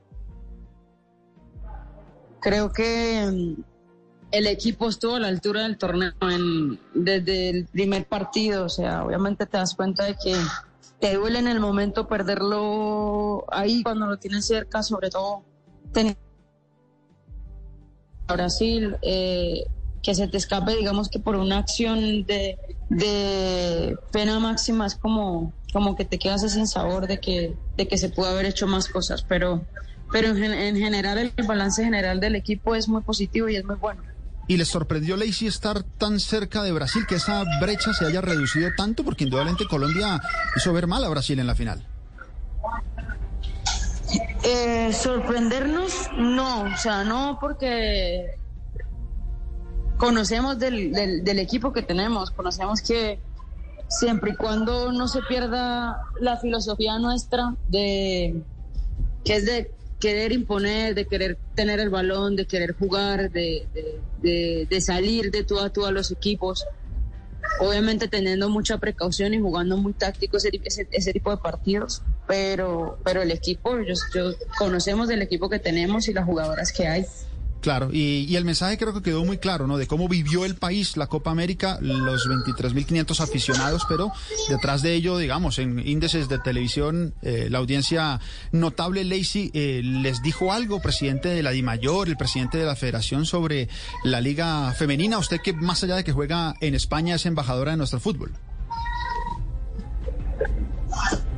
Creo 2.41 2.74
que 2.74 3.56
el 4.32 4.48
equipo 4.48 4.90
estuvo 4.90 5.16
a 5.16 5.20
la 5.20 5.28
altura 5.30 5.64
del 5.64 5.78
torneo 5.78 6.12
en- 6.22 6.80
desde 6.94 7.49
el 7.49 7.66
primer 7.68 8.06
partido. 8.06 8.66
O 8.66 8.70
sea, 8.70 9.04
obviamente 9.06 9.45
te 9.45 9.58
das 9.58 9.74
cuenta 9.76 10.06
de 10.06 10.16
que 10.16 10.36
te 10.99 11.16
duele 11.16 11.40
en 11.40 11.48
el 11.48 11.60
momento 11.60 12.08
perderlo 12.08 13.45
ahí 13.52 13.84
cuando 13.84 14.08
lo 14.08 14.18
tienes 14.18 14.45
cerca, 14.45 14.84
sobre 14.84 15.10
todo 15.10 15.44
teniendo 15.94 16.20
a 18.28 18.34
Brasil, 18.34 18.98
eh, 19.02 19.66
que 20.04 20.14
se 20.16 20.28
te 20.28 20.38
escape, 20.38 20.76
digamos 20.76 21.10
que 21.10 21.20
por 21.20 21.36
una 21.36 21.58
acción 21.60 22.26
de, 22.26 22.58
de 22.90 23.98
pena 24.12 24.40
máxima 24.40 24.86
es 24.88 24.95
como, 24.95 25.54
como 25.74 25.95
que 25.95 26.06
te 26.06 26.18
quedas 26.20 26.49
sin 26.52 26.68
sabor 26.68 27.08
de 27.08 27.20
que, 27.20 27.56
de 27.78 27.88
que 27.88 27.98
se 27.98 28.10
pudo 28.10 28.28
haber 28.28 28.45
hecho 28.45 28.68
más 28.68 28.88
cosas, 28.90 29.24
pero, 29.28 29.66
pero 30.12 30.30
en, 30.30 30.44
en 30.44 30.76
general 30.78 31.32
el 31.36 31.48
balance 31.48 31.84
general 31.84 32.20
del 32.20 32.36
equipo 32.36 32.76
es 32.76 32.88
muy 32.88 33.02
positivo 33.02 33.49
y 33.49 33.56
es 33.56 33.66
muy 33.66 33.76
bueno. 33.76 34.02
¿Y 34.48 34.56
les 34.56 34.69
sorprendió 34.69 35.18
Lacey 35.18 35.48
estar 35.48 35.84
tan 35.84 36.19
cerca 36.19 36.64
de 36.64 36.72
Brasil, 36.72 37.06
que 37.06 37.15
esa 37.15 37.44
brecha 37.60 37.94
se 37.94 38.06
haya 38.06 38.22
reducido 38.22 38.69
tanto? 38.78 39.03
Porque 39.03 39.26
indudablemente 39.26 39.68
Colombia 39.68 40.22
hizo 40.56 40.72
ver 40.72 40.88
mal 40.88 41.03
a 41.03 41.10
Brasil 41.10 41.38
en 41.40 41.48
la 41.48 41.56
final. 41.56 41.86
Eh, 44.44 44.94
sorprendernos, 44.94 46.10
no, 46.18 46.61
o 46.61 46.78
sea, 46.78 47.03
no 47.03 47.38
porque 47.41 48.38
conocemos 49.98 50.57
del, 50.57 50.94
del, 50.94 51.40
equipo 51.40 51.74
que 51.74 51.82
tenemos, 51.82 52.32
conocemos 52.32 52.82
que 52.82 53.19
siempre 53.90 54.32
y 54.32 54.36
cuando 54.36 54.94
no 54.94 55.10
se 55.10 55.22
pierda 55.24 56.03
la 56.22 56.38
filosofía 56.38 56.99
nuestra 56.99 57.56
de 57.68 58.41
que 59.26 59.36
es 59.36 59.45
de 59.45 59.72
querer 59.99 60.32
imponer, 60.32 60.94
de 60.95 61.06
querer 61.06 61.38
tener 61.56 61.80
el 61.80 61.90
balón, 61.90 62.36
de 62.36 62.45
querer 62.45 62.76
jugar, 62.78 63.32
de, 63.32 63.68
de, 63.74 63.99
de- 64.22 64.68
de 64.69 64.82
salir 64.82 65.32
de 65.32 65.44
tú 65.44 65.60
a 65.60 65.69
tú 65.69 65.86
a 65.86 65.91
los 65.91 66.11
equipos, 66.11 66.65
obviamente 67.60 68.07
teniendo 68.07 68.49
mucha 68.49 68.78
precaución 68.78 69.34
y 69.34 69.40
jugando 69.40 69.78
muy 69.78 69.94
táctico 69.94 70.38
ese, 70.38 70.49
ese, 70.64 70.88
ese 70.91 71.14
tipo 71.14 71.32
de 71.32 71.38
partidos, 71.38 72.02
pero, 72.28 72.99
pero 73.03 73.22
el 73.22 73.32
equipo, 73.32 73.80
yo, 73.80 73.94
yo- 74.14 74.34
conocemos 74.57 75.07
del 75.07 75.22
equipo 75.22 75.49
que 75.49 75.60
tenemos 75.60 76.07
y 76.07 76.14
las 76.14 76.26
jugadoras 76.26 76.72
que 76.72 76.88
hay. 76.88 77.06
Claro, 77.62 77.90
y, 77.92 78.26
y 78.30 78.36
el 78.36 78.46
mensaje 78.46 78.78
creo 78.78 78.94
que 78.94 79.02
quedó 79.02 79.26
muy 79.26 79.40
claro, 79.40 79.66
¿no? 79.68 79.78
De 79.78 79.88
cómo 79.88 80.08
vivió 80.08 80.46
el 80.46 80.56
país 80.56 80.96
la 80.96 81.08
Copa 81.08 81.32
América, 81.32 81.80
los 81.82 82.28
23.500 82.30 83.20
aficionados, 83.20 83.84
pero 83.90 84.12
detrás 84.48 84.82
de 84.84 84.94
ello, 84.94 85.18
digamos, 85.18 85.58
en 85.60 85.80
índices 85.86 86.30
de 86.30 86.38
televisión, 86.40 87.16
eh, 87.24 87.48
la 87.50 87.58
audiencia 87.58 88.20
notable, 88.52 89.04
Lacey, 89.04 89.50
eh, 89.54 89.82
les 89.84 90.22
dijo 90.22 90.54
algo, 90.54 90.80
presidente 90.82 91.30
de 91.30 91.42
la 91.44 91.50
DIMAYOR, 91.52 92.08
el 92.10 92.16
presidente 92.16 92.58
de 92.60 92.66
la 92.66 92.76
Federación, 92.76 93.26
sobre 93.26 93.68
la 94.04 94.22
Liga 94.22 94.72
Femenina. 94.74 95.18
Usted 95.18 95.42
que 95.42 95.54
más 95.54 95.84
allá 95.84 95.96
de 95.96 96.04
que 96.04 96.14
juega 96.14 96.54
en 96.62 96.76
España 96.76 97.16
es 97.16 97.26
embajadora 97.26 97.72
de 97.72 97.78
nuestro 97.78 98.00
fútbol. 98.00 98.32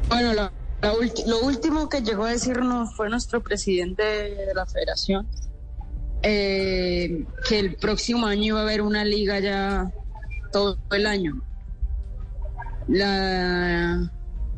Bueno, 0.09 0.33
la- 0.33 0.51
la 0.81 0.93
lo 1.27 1.39
último 1.41 1.89
que 1.89 2.01
llegó 2.01 2.25
a 2.25 2.31
decirnos 2.31 2.95
fue 2.95 3.09
nuestro 3.09 3.41
presidente 3.41 4.03
de 4.03 4.53
la 4.55 4.65
federación, 4.65 5.27
eh, 6.23 7.25
que 7.47 7.59
el 7.59 7.75
próximo 7.75 8.27
año 8.27 8.43
iba 8.43 8.59
a 8.59 8.63
haber 8.63 8.81
una 8.81 9.05
liga 9.05 9.39
ya 9.39 9.91
todo 10.51 10.77
el 10.91 11.05
año. 11.05 11.41
La, 12.87 14.11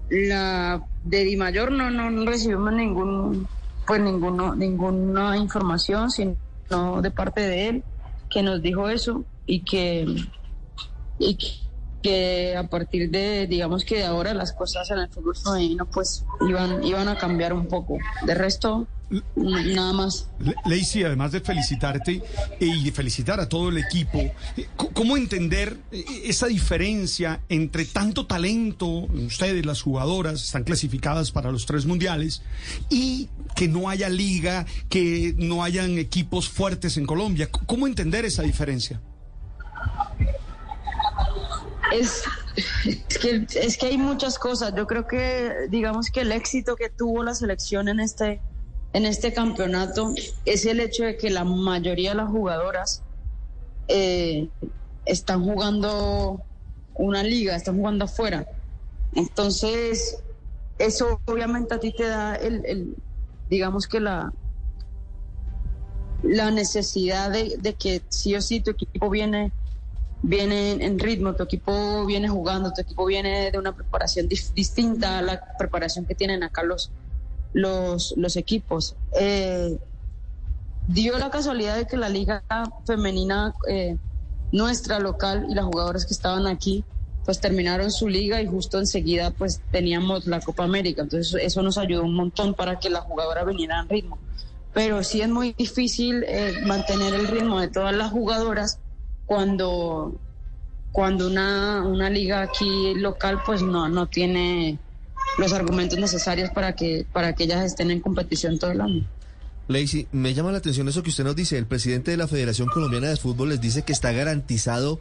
la 0.09 0.83
de 1.03 1.23
Di 1.23 1.35
Mayor 1.35 1.71
no, 1.71 1.91
no, 1.91 2.09
no 2.09 2.25
recibimos 2.25 2.73
ningún, 2.73 3.47
pues 3.85 4.01
ninguno, 4.01 4.55
ninguna 4.55 5.37
información, 5.37 6.09
sino 6.09 7.01
de 7.01 7.11
parte 7.11 7.41
de 7.41 7.67
él, 7.67 7.83
que 8.29 8.41
nos 8.41 8.61
dijo 8.61 8.89
eso 8.89 9.25
y 9.45 9.63
que, 9.63 10.05
y 11.19 11.37
que 12.01 12.55
a 12.55 12.67
partir 12.67 13.11
de, 13.11 13.47
digamos 13.47 13.85
que 13.85 13.97
de 13.97 14.05
ahora 14.05 14.33
las 14.33 14.53
cosas 14.53 14.89
en 14.91 14.99
el 14.99 15.09
fútbol 15.09 15.35
femenino 15.35 15.85
pues 15.85 16.25
iban, 16.47 16.83
iban 16.83 17.07
a 17.07 17.17
cambiar 17.17 17.53
un 17.53 17.67
poco. 17.67 17.97
De 18.25 18.33
resto, 18.33 18.87
nada 19.35 19.93
más. 19.93 20.27
Lacey, 20.65 21.03
además 21.03 21.31
de 21.31 21.41
felicitarte 21.41 22.21
y 22.59 22.83
de 22.83 22.91
felicitar 22.91 23.39
a 23.39 23.49
todo 23.49 23.69
el 23.69 23.77
equipo, 23.77 24.19
eh, 24.19 24.67
¿cómo 24.93 25.17
entender 25.17 25.77
eh, 25.91 26.03
esa 26.25 26.47
diferencia 26.47 27.41
entre 27.49 27.85
tanto 27.85 28.25
talento, 28.25 28.87
ustedes 28.87 29.65
las 29.65 29.81
jugadoras 29.81 30.43
están 30.43 30.63
clasificadas 30.63 31.31
para 31.31 31.51
los 31.51 31.65
tres 31.65 31.85
mundiales, 31.85 32.41
y 32.89 33.29
que 33.55 33.67
no 33.67 33.89
haya 33.89 34.09
liga, 34.09 34.65
que 34.89 35.33
no 35.37 35.63
hayan 35.63 35.97
equipos 35.97 36.49
fuertes 36.49 36.97
en 36.97 37.05
Colombia? 37.05 37.49
¿Cómo 37.51 37.87
entender 37.87 38.25
esa 38.25 38.43
diferencia? 38.43 39.01
Es, 41.91 42.23
es, 42.85 43.17
que, 43.17 43.45
es 43.55 43.77
que 43.77 43.85
hay 43.87 43.97
muchas 43.97 44.39
cosas. 44.39 44.73
Yo 44.75 44.87
creo 44.87 45.07
que, 45.07 45.67
digamos 45.69 46.09
que 46.09 46.21
el 46.21 46.31
éxito 46.31 46.77
que 46.77 46.89
tuvo 46.89 47.23
la 47.23 47.35
selección 47.35 47.89
en 47.89 47.99
este, 47.99 48.39
en 48.93 49.05
este 49.05 49.33
campeonato 49.33 50.13
es 50.45 50.65
el 50.65 50.79
hecho 50.79 51.03
de 51.03 51.17
que 51.17 51.29
la 51.29 51.43
mayoría 51.43 52.11
de 52.11 52.17
las 52.17 52.29
jugadoras 52.29 53.01
eh, 53.87 54.49
están 55.05 55.43
jugando 55.43 56.41
una 56.95 57.23
liga, 57.23 57.55
están 57.55 57.77
jugando 57.77 58.05
afuera. 58.05 58.45
Entonces, 59.13 60.21
eso 60.77 61.21
obviamente 61.25 61.73
a 61.73 61.79
ti 61.79 61.93
te 61.95 62.07
da 62.07 62.35
el, 62.35 62.95
digamos 63.49 63.87
que 63.87 63.99
la, 63.99 64.33
la 66.23 66.51
necesidad 66.51 67.31
de, 67.31 67.75
que 67.79 68.01
sí 68.09 68.35
o 68.35 68.41
sí 68.41 68.59
tu 68.59 68.71
equipo 68.71 69.09
viene, 69.09 69.51
viene 70.21 70.71
en, 70.71 70.99
ritmo, 70.99 71.33
tu 71.33 71.43
equipo 71.43 72.05
viene 72.05 72.27
jugando, 72.27 72.71
tu 72.73 72.81
equipo 72.81 73.05
viene 73.05 73.51
de 73.51 73.57
una 73.57 73.73
preparación 73.73 74.27
distinta 74.27 75.19
a 75.19 75.21
la 75.21 75.41
preparación 75.57 76.05
que 76.05 76.15
tienen 76.15 76.43
acá 76.43 76.63
los, 76.63 76.91
los, 77.53 78.13
los 78.17 78.35
equipos. 78.35 78.95
Eh, 79.19 79.77
dio 80.87 81.17
la 81.17 81.29
casualidad 81.29 81.77
de 81.77 81.85
que 81.85 81.97
la 81.97 82.09
liga 82.09 82.43
femenina 82.85 83.53
eh, 83.67 83.97
nuestra 84.51 84.99
local 84.99 85.47
y 85.49 85.53
las 85.53 85.65
jugadoras 85.65 86.05
que 86.05 86.13
estaban 86.13 86.47
aquí 86.47 86.83
pues 87.25 87.39
terminaron 87.39 87.91
su 87.91 88.07
liga 88.07 88.41
y 88.41 88.47
justo 88.47 88.79
enseguida 88.79 89.31
pues 89.31 89.61
teníamos 89.71 90.25
la 90.25 90.39
Copa 90.39 90.63
América. 90.63 91.03
Entonces 91.03 91.39
eso 91.41 91.61
nos 91.61 91.77
ayudó 91.77 92.03
un 92.03 92.15
montón 92.15 92.53
para 92.53 92.79
que 92.79 92.89
la 92.89 93.01
jugadora 93.01 93.43
viniera 93.43 93.79
en 93.79 93.89
ritmo. 93.89 94.17
Pero 94.73 95.03
sí 95.03 95.21
es 95.21 95.29
muy 95.29 95.53
difícil 95.53 96.23
eh, 96.27 96.53
mantener 96.65 97.13
el 97.13 97.27
ritmo 97.27 97.59
de 97.59 97.67
todas 97.67 97.95
las 97.95 98.11
jugadoras 98.11 98.79
cuando, 99.25 100.15
cuando 100.91 101.27
una, 101.27 101.83
una 101.85 102.09
liga 102.09 102.41
aquí 102.41 102.95
local 102.95 103.39
pues 103.45 103.61
no, 103.61 103.87
no 103.87 104.07
tiene 104.07 104.79
los 105.41 105.51
argumentos 105.53 105.99
necesarios 105.99 106.49
para 106.51 106.73
que, 106.75 107.05
para 107.11 107.33
que 107.35 107.43
ellas 107.43 107.65
estén 107.65 107.91
en 107.91 107.99
competición 107.99 108.57
todo 108.59 108.71
el 108.71 108.79
año. 108.81 109.05
Lacey, 109.67 110.07
me 110.11 110.33
llama 110.33 110.51
la 110.51 110.57
atención 110.59 110.87
eso 110.87 111.03
que 111.03 111.09
usted 111.09 111.23
nos 111.23 111.35
dice. 111.35 111.57
El 111.57 111.65
presidente 111.65 112.11
de 112.11 112.17
la 112.17 112.27
Federación 112.27 112.67
Colombiana 112.69 113.09
de 113.09 113.17
Fútbol 113.17 113.49
les 113.49 113.61
dice 113.61 113.83
que 113.83 113.93
está 113.93 114.11
garantizado 114.11 114.99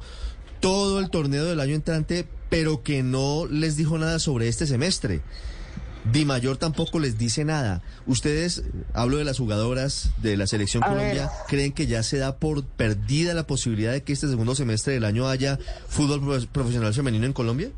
todo 0.60 0.98
el 1.00 1.10
torneo 1.10 1.44
del 1.44 1.60
año 1.60 1.74
entrante, 1.74 2.26
pero 2.50 2.82
que 2.82 3.02
no 3.02 3.46
les 3.46 3.76
dijo 3.76 3.98
nada 3.98 4.18
sobre 4.18 4.48
este 4.48 4.66
semestre. 4.66 5.22
Di 6.12 6.24
Mayor 6.24 6.56
tampoco 6.56 6.98
les 6.98 7.18
dice 7.18 7.44
nada. 7.44 7.82
Ustedes, 8.06 8.62
hablo 8.94 9.18
de 9.18 9.24
las 9.24 9.38
jugadoras 9.38 10.10
de 10.22 10.36
la 10.36 10.46
Selección 10.46 10.82
A 10.84 10.88
Colombia, 10.88 11.22
ver. 11.26 11.30
¿creen 11.48 11.72
que 11.72 11.86
ya 11.86 12.02
se 12.02 12.18
da 12.18 12.36
por 12.36 12.64
perdida 12.64 13.34
la 13.34 13.46
posibilidad 13.46 13.92
de 13.92 14.02
que 14.02 14.12
este 14.12 14.28
segundo 14.28 14.54
semestre 14.54 14.94
del 14.94 15.04
año 15.04 15.28
haya 15.28 15.58
fútbol 15.88 16.20
profe- 16.22 16.46
profesional 16.48 16.94
femenino 16.94 17.26
en 17.26 17.32
Colombia? 17.32 17.70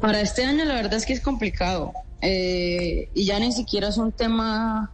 Para 0.00 0.20
este 0.20 0.44
año 0.44 0.64
la 0.64 0.74
verdad 0.74 0.94
es 0.94 1.06
que 1.06 1.12
es 1.12 1.20
complicado 1.20 1.92
Eh, 2.22 3.08
y 3.14 3.24
ya 3.24 3.38
ni 3.38 3.50
siquiera 3.50 3.88
es 3.88 3.96
un 3.96 4.12
tema 4.12 4.92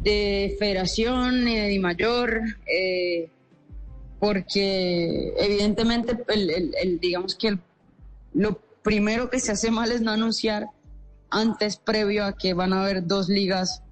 de 0.00 0.54
federación 0.60 1.44
ni 1.44 1.56
de 1.56 1.78
mayor, 1.80 2.40
eh, 2.72 3.28
porque 4.20 5.34
evidentemente 5.36 6.16
el, 6.28 7.00
digamos 7.00 7.34
que 7.34 7.58
lo 8.32 8.60
primero 8.84 9.28
que 9.28 9.40
se 9.40 9.50
hace 9.50 9.72
mal 9.72 9.90
es 9.90 10.02
no 10.02 10.12
anunciar 10.12 10.68
antes 11.30 11.76
previo 11.78 12.24
a 12.24 12.36
que 12.36 12.54
van 12.54 12.72
a 12.74 12.82
haber 12.82 13.04
dos 13.08 13.28
ligas 13.28 13.82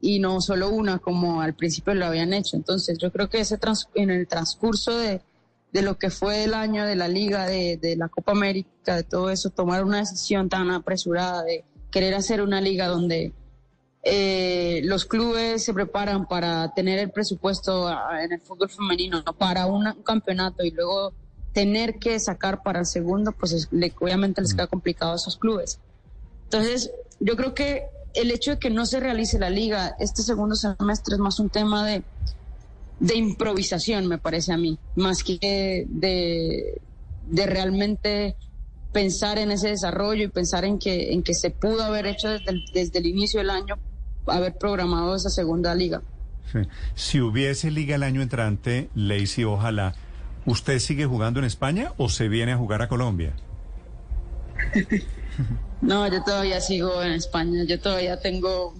y 0.00 0.20
no 0.20 0.40
solo 0.40 0.70
una 0.70 1.00
como 1.00 1.42
al 1.42 1.54
principio 1.54 1.94
lo 1.94 2.06
habían 2.06 2.32
hecho. 2.32 2.56
Entonces 2.56 2.96
yo 2.96 3.10
creo 3.10 3.28
que 3.28 3.40
ese 3.40 3.58
trans- 3.58 3.88
en 3.96 4.10
el 4.10 4.28
transcurso 4.28 4.96
de, 4.96 5.20
de 5.72 5.82
lo 5.82 5.98
que 5.98 6.10
fue 6.10 6.44
el 6.44 6.54
año 6.54 6.84
de 6.84 6.96
la 6.96 7.06
liga, 7.08 7.46
de, 7.46 7.76
de 7.76 7.96
la 7.96 8.08
Copa 8.08 8.32
América, 8.32 8.96
de 8.96 9.04
todo 9.04 9.30
eso, 9.30 9.50
tomar 9.50 9.84
una 9.84 9.98
decisión 9.98 10.48
tan 10.48 10.70
apresurada 10.70 11.42
de 11.44 11.64
querer 11.90 12.14
hacer 12.14 12.42
una 12.42 12.60
liga 12.60 12.86
donde 12.88 13.32
eh, 14.02 14.80
los 14.84 15.04
clubes 15.04 15.62
se 15.64 15.74
preparan 15.74 16.26
para 16.26 16.72
tener 16.74 16.98
el 16.98 17.10
presupuesto 17.10 17.86
ah, 17.86 18.24
en 18.24 18.32
el 18.32 18.40
fútbol 18.40 18.70
femenino 18.70 19.22
¿no? 19.24 19.32
para 19.34 19.66
una- 19.66 19.92
un 19.92 20.02
campeonato 20.02 20.64
y 20.64 20.70
luego 20.70 21.12
tener 21.52 21.98
que 21.98 22.18
sacar 22.18 22.62
para 22.62 22.80
el 22.80 22.86
segundo, 22.86 23.32
pues 23.32 23.52
es- 23.52 23.68
le- 23.70 23.92
obviamente 24.00 24.40
les 24.40 24.54
queda 24.54 24.68
complicado 24.68 25.12
a 25.12 25.16
esos 25.16 25.36
clubes. 25.36 25.78
Entonces, 26.44 26.90
yo 27.20 27.36
creo 27.36 27.54
que 27.54 27.84
el 28.14 28.30
hecho 28.30 28.52
de 28.52 28.58
que 28.58 28.70
no 28.70 28.86
se 28.86 28.98
realice 29.00 29.38
la 29.38 29.50
liga 29.50 29.94
este 30.00 30.22
segundo 30.22 30.54
semestre 30.56 31.14
es 31.14 31.20
más 31.20 31.38
un 31.38 31.50
tema 31.50 31.86
de, 31.86 32.02
de 33.00 33.16
improvisación, 33.16 34.06
me 34.06 34.18
parece 34.18 34.52
a 34.52 34.56
mí, 34.56 34.78
más 34.94 35.24
que 35.24 35.86
de, 35.88 36.80
de 37.28 37.46
realmente 37.46 38.36
pensar 38.92 39.38
en 39.38 39.50
ese 39.50 39.68
desarrollo 39.68 40.24
y 40.24 40.28
pensar 40.28 40.64
en 40.64 40.78
que, 40.78 41.12
en 41.12 41.22
que 41.22 41.34
se 41.34 41.50
pudo 41.50 41.82
haber 41.82 42.06
hecho 42.06 42.28
desde 42.28 42.50
el, 42.50 42.64
desde 42.72 42.98
el 42.98 43.06
inicio 43.06 43.40
del 43.40 43.50
año, 43.50 43.76
haber 44.26 44.56
programado 44.56 45.16
esa 45.16 45.30
segunda 45.30 45.74
liga. 45.74 46.02
Sí. 46.52 46.58
Si 46.94 47.20
hubiese 47.20 47.70
liga 47.70 47.96
el 47.96 48.02
año 48.02 48.22
entrante, 48.22 48.90
Lacey, 48.94 49.44
ojalá, 49.44 49.94
¿usted 50.44 50.78
sigue 50.78 51.06
jugando 51.06 51.40
en 51.40 51.46
España 51.46 51.92
o 51.96 52.08
se 52.08 52.28
viene 52.28 52.52
a 52.52 52.56
jugar 52.56 52.82
a 52.82 52.88
Colombia? 52.88 53.34
No, 55.80 56.06
yo 56.12 56.22
todavía 56.22 56.60
sigo 56.60 57.02
en 57.02 57.12
España, 57.12 57.64
yo 57.64 57.80
todavía 57.80 58.20
tengo 58.20 58.74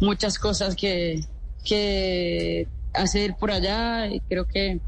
muchas 0.00 0.38
cosas 0.38 0.76
que, 0.76 1.24
que 1.64 2.68
hacer 2.94 3.36
por 3.36 3.50
allá 3.50 4.06
y 4.08 4.20
creo 4.20 4.46
que, 4.46 4.80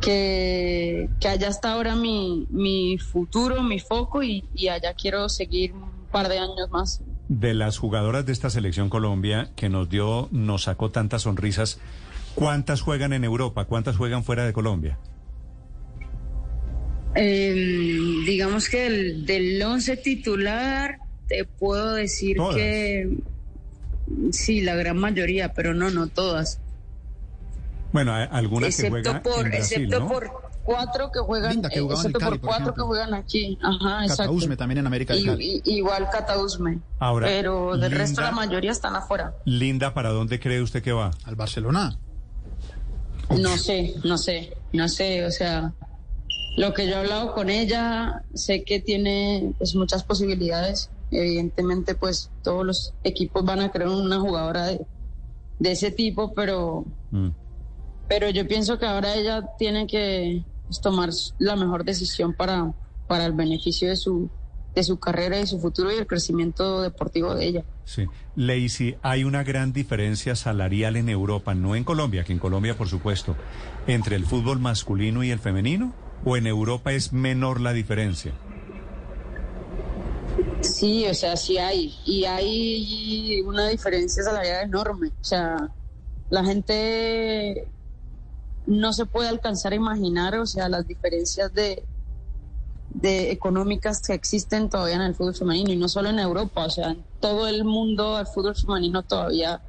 que, 0.00 1.08
que 1.20 1.28
allá 1.28 1.48
está 1.48 1.72
ahora 1.72 1.96
mi, 1.96 2.46
mi 2.50 2.98
futuro, 2.98 3.62
mi 3.62 3.78
foco 3.78 4.22
y, 4.22 4.44
y 4.54 4.68
allá 4.68 4.94
quiero 4.94 5.28
seguir 5.28 5.72
un 5.72 6.06
par 6.10 6.28
de 6.28 6.38
años 6.38 6.70
más. 6.70 7.02
De 7.28 7.54
las 7.54 7.78
jugadoras 7.78 8.26
de 8.26 8.32
esta 8.32 8.50
selección 8.50 8.90
Colombia 8.90 9.50
que 9.56 9.68
nos 9.68 9.88
dio, 9.88 10.28
nos 10.32 10.64
sacó 10.64 10.90
tantas 10.90 11.22
sonrisas, 11.22 11.78
¿cuántas 12.34 12.80
juegan 12.80 13.12
en 13.12 13.24
Europa? 13.24 13.66
¿Cuántas 13.66 13.96
juegan 13.96 14.24
fuera 14.24 14.44
de 14.44 14.52
Colombia? 14.52 14.98
Eh, 17.14 17.54
digamos 18.24 18.68
que 18.68 18.86
el, 18.86 19.26
del 19.26 19.60
once 19.62 19.96
titular 19.96 20.98
te 21.26 21.44
puedo 21.44 21.94
decir 21.94 22.36
Todas. 22.36 22.56
que 22.56 23.16
sí, 24.32 24.60
la 24.60 24.74
gran 24.74 24.96
mayoría, 24.96 25.52
pero 25.52 25.74
no, 25.74 25.90
no 25.90 26.08
todas. 26.08 26.60
Bueno, 27.92 28.14
algunas 28.14 28.76
que 28.76 28.86
excepto 28.86 28.90
juegan 28.90 29.22
por, 29.22 29.44
en 29.46 29.50
Brasil, 29.50 29.82
excepto 29.82 30.00
¿no? 30.00 30.08
por 30.08 30.30
cuatro 30.62 31.10
que 31.12 31.18
juegan, 31.20 31.52
Linda, 31.52 31.68
que 31.68 31.78
eh, 31.80 31.86
excepto 31.90 32.18
Cali, 32.18 32.30
por 32.38 32.40
por 32.40 32.48
cuatro 32.48 32.74
que 32.74 32.82
juegan 32.82 33.14
aquí. 33.14 33.58
Ajá, 33.62 34.02
exacto. 34.04 34.22
Catausme 34.24 34.56
también 34.56 34.78
en 34.78 34.86
América 34.86 35.14
del 35.14 35.26
Cali. 35.26 35.60
y- 35.64 35.74
igual 35.76 36.08
Catausme. 36.10 36.78
Ahora, 36.98 37.26
pero 37.26 37.76
del 37.76 37.90
resto 37.92 38.20
la 38.20 38.30
mayoría 38.32 38.70
están 38.70 38.94
afuera. 38.96 39.34
Linda, 39.44 39.92
¿para 39.94 40.10
dónde 40.10 40.38
cree 40.38 40.62
usted 40.62 40.82
que 40.82 40.92
va? 40.92 41.10
Al 41.24 41.34
Barcelona. 41.36 41.98
No 43.30 43.56
sé, 43.56 43.94
no 44.04 44.18
sé, 44.18 44.56
no 44.72 44.88
sé, 44.88 45.24
o 45.24 45.30
sea, 45.30 45.72
lo 46.56 46.74
que 46.74 46.86
yo 46.88 46.94
he 46.94 46.96
hablado 46.98 47.32
con 47.32 47.48
ella, 47.48 48.22
sé 48.34 48.64
que 48.64 48.80
tiene 48.80 49.52
pues 49.58 49.74
muchas 49.74 50.02
posibilidades. 50.04 50.90
Evidentemente, 51.12 51.94
pues 51.96 52.30
todos 52.42 52.64
los 52.64 52.92
equipos 53.02 53.44
van 53.44 53.60
a 53.60 53.70
querer 53.72 53.88
una 53.88 54.20
jugadora 54.20 54.66
de, 54.66 54.80
de 55.58 55.72
ese 55.72 55.90
tipo, 55.90 56.32
pero, 56.34 56.84
Mm. 57.12 57.30
Pero 58.10 58.28
yo 58.28 58.44
pienso 58.48 58.76
que 58.76 58.86
ahora 58.86 59.14
ella 59.14 59.44
tiene 59.56 59.86
que 59.86 60.42
pues, 60.66 60.80
tomar 60.80 61.10
la 61.38 61.54
mejor 61.54 61.84
decisión 61.84 62.34
para, 62.34 62.72
para 63.06 63.24
el 63.24 63.32
beneficio 63.34 63.88
de 63.88 63.94
su, 63.94 64.28
de 64.74 64.82
su 64.82 64.98
carrera 64.98 65.38
y 65.38 65.46
su 65.46 65.60
futuro 65.60 65.92
y 65.92 65.94
el 65.94 66.08
crecimiento 66.08 66.82
deportivo 66.82 67.36
de 67.36 67.46
ella. 67.46 67.64
Sí. 67.84 68.06
Lacey, 68.34 68.96
hay 69.02 69.22
una 69.22 69.44
gran 69.44 69.72
diferencia 69.72 70.34
salarial 70.34 70.96
en 70.96 71.08
Europa, 71.08 71.54
no 71.54 71.76
en 71.76 71.84
Colombia, 71.84 72.24
que 72.24 72.32
en 72.32 72.40
Colombia, 72.40 72.76
por 72.76 72.88
supuesto, 72.88 73.36
entre 73.86 74.16
el 74.16 74.26
fútbol 74.26 74.58
masculino 74.58 75.22
y 75.22 75.30
el 75.30 75.38
femenino, 75.38 75.94
o 76.24 76.36
en 76.36 76.48
Europa 76.48 76.92
es 76.92 77.12
menor 77.12 77.60
la 77.60 77.72
diferencia. 77.72 78.32
Sí, 80.62 81.06
o 81.06 81.14
sea, 81.14 81.36
sí 81.36 81.58
hay. 81.58 81.94
Y 82.04 82.24
hay 82.24 83.40
una 83.42 83.68
diferencia 83.68 84.24
salarial 84.24 84.64
enorme. 84.64 85.12
O 85.20 85.24
sea, 85.24 85.70
la 86.28 86.44
gente 86.44 87.68
no 88.66 88.92
se 88.92 89.06
puede 89.06 89.28
alcanzar 89.28 89.72
a 89.72 89.76
imaginar, 89.76 90.36
o 90.36 90.46
sea, 90.46 90.68
las 90.68 90.86
diferencias 90.86 91.52
de, 91.52 91.84
de 92.90 93.30
económicas 93.30 94.00
que 94.00 94.14
existen 94.14 94.68
todavía 94.68 94.96
en 94.96 95.02
el 95.02 95.14
fútbol 95.14 95.34
femenino 95.34 95.72
y 95.72 95.76
no 95.76 95.88
solo 95.88 96.08
en 96.10 96.18
Europa, 96.18 96.64
o 96.66 96.70
sea, 96.70 96.90
en 96.90 97.04
todo 97.20 97.48
el 97.48 97.64
mundo 97.64 98.18
el 98.20 98.26
fútbol 98.26 98.54
femenino 98.56 99.02
todavía 99.02 99.60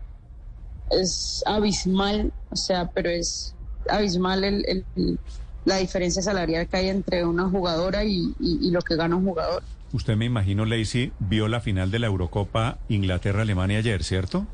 es 0.89 1.41
abismal, 1.45 2.31
o 2.49 2.55
sea, 2.55 2.89
pero 2.93 3.09
es 3.09 3.53
abismal 3.89 4.43
el, 4.43 4.65
el- 4.95 5.19
la 5.63 5.77
diferencia 5.77 6.23
salarial 6.23 6.67
que 6.67 6.77
hay 6.77 6.89
entre 6.89 7.23
una 7.23 7.47
jugadora 7.47 8.03
y, 8.03 8.33
y- 8.39 8.67
y 8.67 8.71
lo 8.71 8.81
que 8.81 8.95
gana 8.95 9.15
un 9.15 9.25
jugador. 9.25 9.61
Usted 9.93 10.15
me 10.15 10.25
imagino, 10.25 10.65
Lacey, 10.65 11.11
vio 11.19 11.47
la 11.47 11.59
final 11.61 11.91
de 11.91 11.99
la 11.99 12.07
Eurocopa 12.07 12.77
Inglaterra-Alemania 12.89 13.77
ayer, 13.77 14.03
¿cierto? 14.03 14.45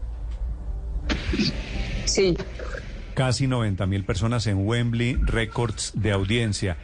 Sí. 2.06 2.36
Casi 3.18 3.48
90 3.48 3.88
mil 3.88 4.06
personas 4.06 4.46
en 4.46 4.68
Wembley, 4.68 5.16
récords 5.16 5.92
de 5.96 6.12
audiencia. 6.12 6.78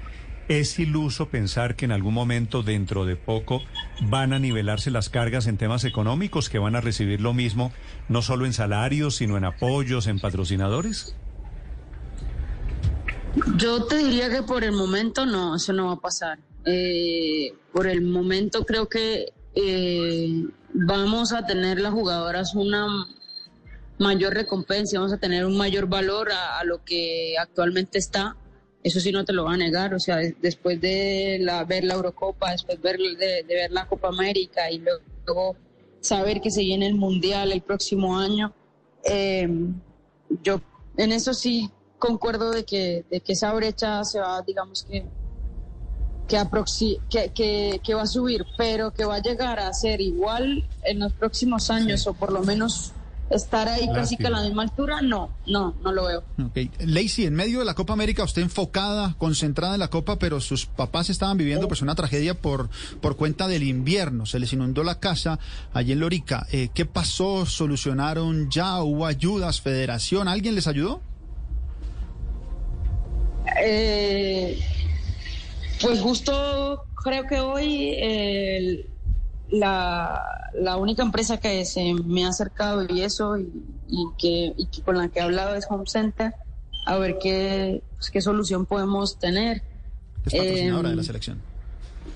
¿Es 0.48 0.80
iluso 0.80 1.30
pensar 1.30 1.76
que 1.76 1.86
en 1.86 1.92
algún 1.92 2.16
momento, 2.16 2.64
dentro 2.64 3.06
de 3.06 3.16
poco, 3.16 3.62
van 4.02 4.34
a 4.34 4.40
nivelarse 4.40 4.90
las 4.90 5.10
cargas 5.10 5.46
en 5.46 5.58
temas 5.58 5.84
económicos, 5.84 6.50
que 6.50 6.58
van 6.58 6.76
a 6.76 6.82
recibir 6.82 7.22
lo 7.22 7.36
mismo, 7.36 7.72
no 8.10 8.24
solo 8.24 8.48
en 8.48 8.54
salarios, 8.54 9.18
sino 9.18 9.38
en 9.38 9.46
apoyos, 9.46 10.08
en 10.08 10.20
patrocinadores? 10.20 11.16
Yo 13.58 13.86
te 13.86 13.98
diría 13.98 14.32
que 14.32 14.42
por 14.42 14.64
el 14.64 14.72
momento 14.72 15.28
no, 15.28 15.58
eso 15.58 15.72
no 15.72 15.86
va 15.86 15.94
a 15.94 16.00
pasar. 16.00 16.40
Eh, 16.66 17.54
por 17.72 17.86
el 17.86 18.02
momento 18.02 18.66
creo 18.66 18.90
que 18.90 19.34
eh, 19.54 20.48
vamos 20.74 21.32
a 21.32 21.46
tener 21.46 21.80
las 21.80 21.94
jugadoras 21.94 22.56
una 22.56 22.88
mayor 24.04 24.34
recompensa, 24.34 24.98
vamos 25.00 25.14
a 25.14 25.18
tener 25.18 25.46
un 25.46 25.58
mayor 25.58 25.88
valor 25.88 26.32
a, 26.32 26.60
a 26.60 26.64
lo 26.64 26.84
que 26.84 27.36
actualmente 27.40 27.98
está. 27.98 28.36
Eso 28.84 29.00
sí 29.00 29.12
no 29.12 29.24
te 29.26 29.34
lo 29.34 29.46
va 29.46 29.54
a 29.54 29.58
negar, 29.58 29.94
o 29.94 30.00
sea, 30.00 30.18
de- 30.18 30.36
después 30.42 30.80
de 30.80 31.38
la, 31.42 31.64
ver 31.64 31.84
la 31.86 31.94
Eurocopa, 31.96 32.52
después 32.52 32.80
ver, 32.82 32.98
de, 32.98 33.44
de 33.48 33.54
ver 33.62 33.72
la 33.72 33.88
Copa 33.88 34.10
América 34.10 34.70
y 34.70 34.80
luego 34.80 35.56
saber 36.02 36.42
que 36.42 36.52
se 36.52 36.62
viene 36.62 36.86
el 36.88 36.96
Mundial 36.96 37.52
el 37.52 37.62
próximo 37.62 38.18
año, 38.20 38.54
Eh, 39.06 39.50
yo 40.44 40.62
en 40.98 41.12
eso 41.12 41.34
sí 41.34 41.70
concuerdo 42.00 42.52
de 42.52 42.64
que, 42.64 43.04
de 43.12 43.20
que 43.20 43.34
esa 43.34 43.54
brecha 43.54 44.04
se 44.06 44.20
va, 44.20 44.42
digamos 44.42 44.84
que, 44.84 45.04
que, 46.30 46.38
aproxi- 46.38 47.00
que, 47.10 47.30
que, 47.38 47.82
que 47.84 47.94
va 47.94 48.04
a 48.04 48.08
subir, 48.08 48.46
pero 48.58 48.92
que 48.92 49.04
va 49.06 49.16
a 49.16 49.22
llegar 49.22 49.60
a 49.60 49.74
ser 49.74 50.00
igual 50.00 50.64
en 50.84 51.00
los 51.00 51.12
próximos 51.14 51.70
años 51.70 52.08
o 52.08 52.14
por 52.14 52.32
lo 52.32 52.42
menos 52.44 52.94
estar 53.30 53.68
ahí 53.68 53.88
casi 53.94 54.16
que 54.18 54.28
a 54.28 54.30
la 54.30 54.42
misma 54.42 54.64
altura, 54.64 55.02
no, 55.02 55.32
no, 55.48 55.74
no 55.84 55.92
lo 55.92 56.06
veo. 56.06 56.24
Ok. 56.44 56.70
Lacey, 56.86 57.26
en 57.26 57.34
medio 57.34 57.60
de 57.60 57.66
la 57.66 57.74
Copa 57.74 57.94
América, 57.94 58.24
usted 58.24 58.42
enfocada, 58.44 59.16
concentrada 59.18 59.74
en 59.74 59.80
la 59.80 59.88
Copa, 59.90 60.20
pero 60.20 60.40
sus 60.40 60.66
papás 60.66 61.10
estaban 61.10 61.38
viviendo 61.38 61.68
pues 61.68 61.82
una 61.82 61.96
tragedia 61.96 62.36
por, 62.36 62.70
por 63.02 63.16
cuenta 63.16 63.48
del 63.48 63.64
invierno. 63.64 64.26
Se 64.26 64.40
les 64.40 64.54
inundó 64.54 64.84
la 64.84 65.00
casa 65.00 65.40
allí 65.74 65.94
en 65.94 66.00
Lorica. 66.02 66.46
Eh, 66.52 66.70
¿Qué 66.74 66.86
pasó? 66.86 67.46
¿Solucionaron 67.46 68.50
ya? 68.52 68.82
¿Hubo 68.84 69.06
ayudas? 69.06 69.62
¿Federación? 69.62 70.28
¿Alguien 70.28 70.54
les 70.56 70.68
ayudó? 70.68 71.02
Eh, 73.62 74.60
pues 75.82 76.00
justo 76.02 76.86
creo 77.04 77.26
que 77.28 77.40
hoy 77.40 77.94
el- 77.98 78.90
la, 79.50 80.22
la 80.54 80.78
única 80.78 81.04
empresa 81.04 81.38
que 81.38 81.66
se 81.66 81.94
me 81.94 82.26
ha 82.26 82.30
acercado 82.30 82.86
y 82.88 83.02
eso 83.02 83.38
y, 83.38 83.52
y 83.88 84.06
que, 84.18 84.54
y 84.58 84.68
que 84.68 84.82
con 84.82 84.98
la 84.98 85.10
que 85.10 85.20
he 85.20 85.22
hablado 85.22 85.56
es 85.56 85.66
Home 85.70 85.86
Center 85.88 86.34
a 86.86 86.98
ver 86.98 87.18
qué, 87.22 87.84
pues, 87.98 88.12
qué 88.12 88.22
solución 88.22 88.66
podemos 88.66 89.18
tener. 89.20 89.64
Es 90.26 90.34
patrocinadora 90.34 90.90
de 90.90 90.96
la 90.96 91.02
Em, 91.02 91.06
selección. 91.06 91.42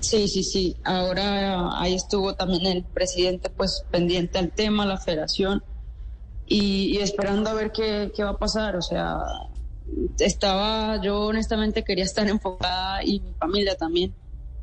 Sí, 0.00 0.28
sí, 0.28 0.44
sí. 0.44 0.76
Ahora 0.84 1.80
ahí 1.80 1.94
estuvo 1.94 2.34
también 2.34 2.66
el 2.66 2.84
presidente, 2.84 3.50
pues 3.50 3.84
pendiente 3.90 4.38
al 4.38 4.50
tema, 4.52 4.86
la 4.86 4.98
federación, 4.98 5.62
y, 6.46 6.96
y 6.96 6.98
esperando 6.98 7.50
a 7.50 7.54
ver 7.54 7.72
qué, 7.72 8.12
qué 8.14 8.24
va 8.24 8.30
a 8.30 8.38
pasar. 8.38 8.76
O 8.76 8.82
sea, 8.82 9.18
estaba, 10.18 11.00
yo 11.02 11.20
honestamente 11.26 11.82
quería 11.82 12.04
estar 12.04 12.28
enfocada 12.28 13.02
y 13.04 13.20
mi 13.20 13.34
familia 13.34 13.74
también 13.76 14.14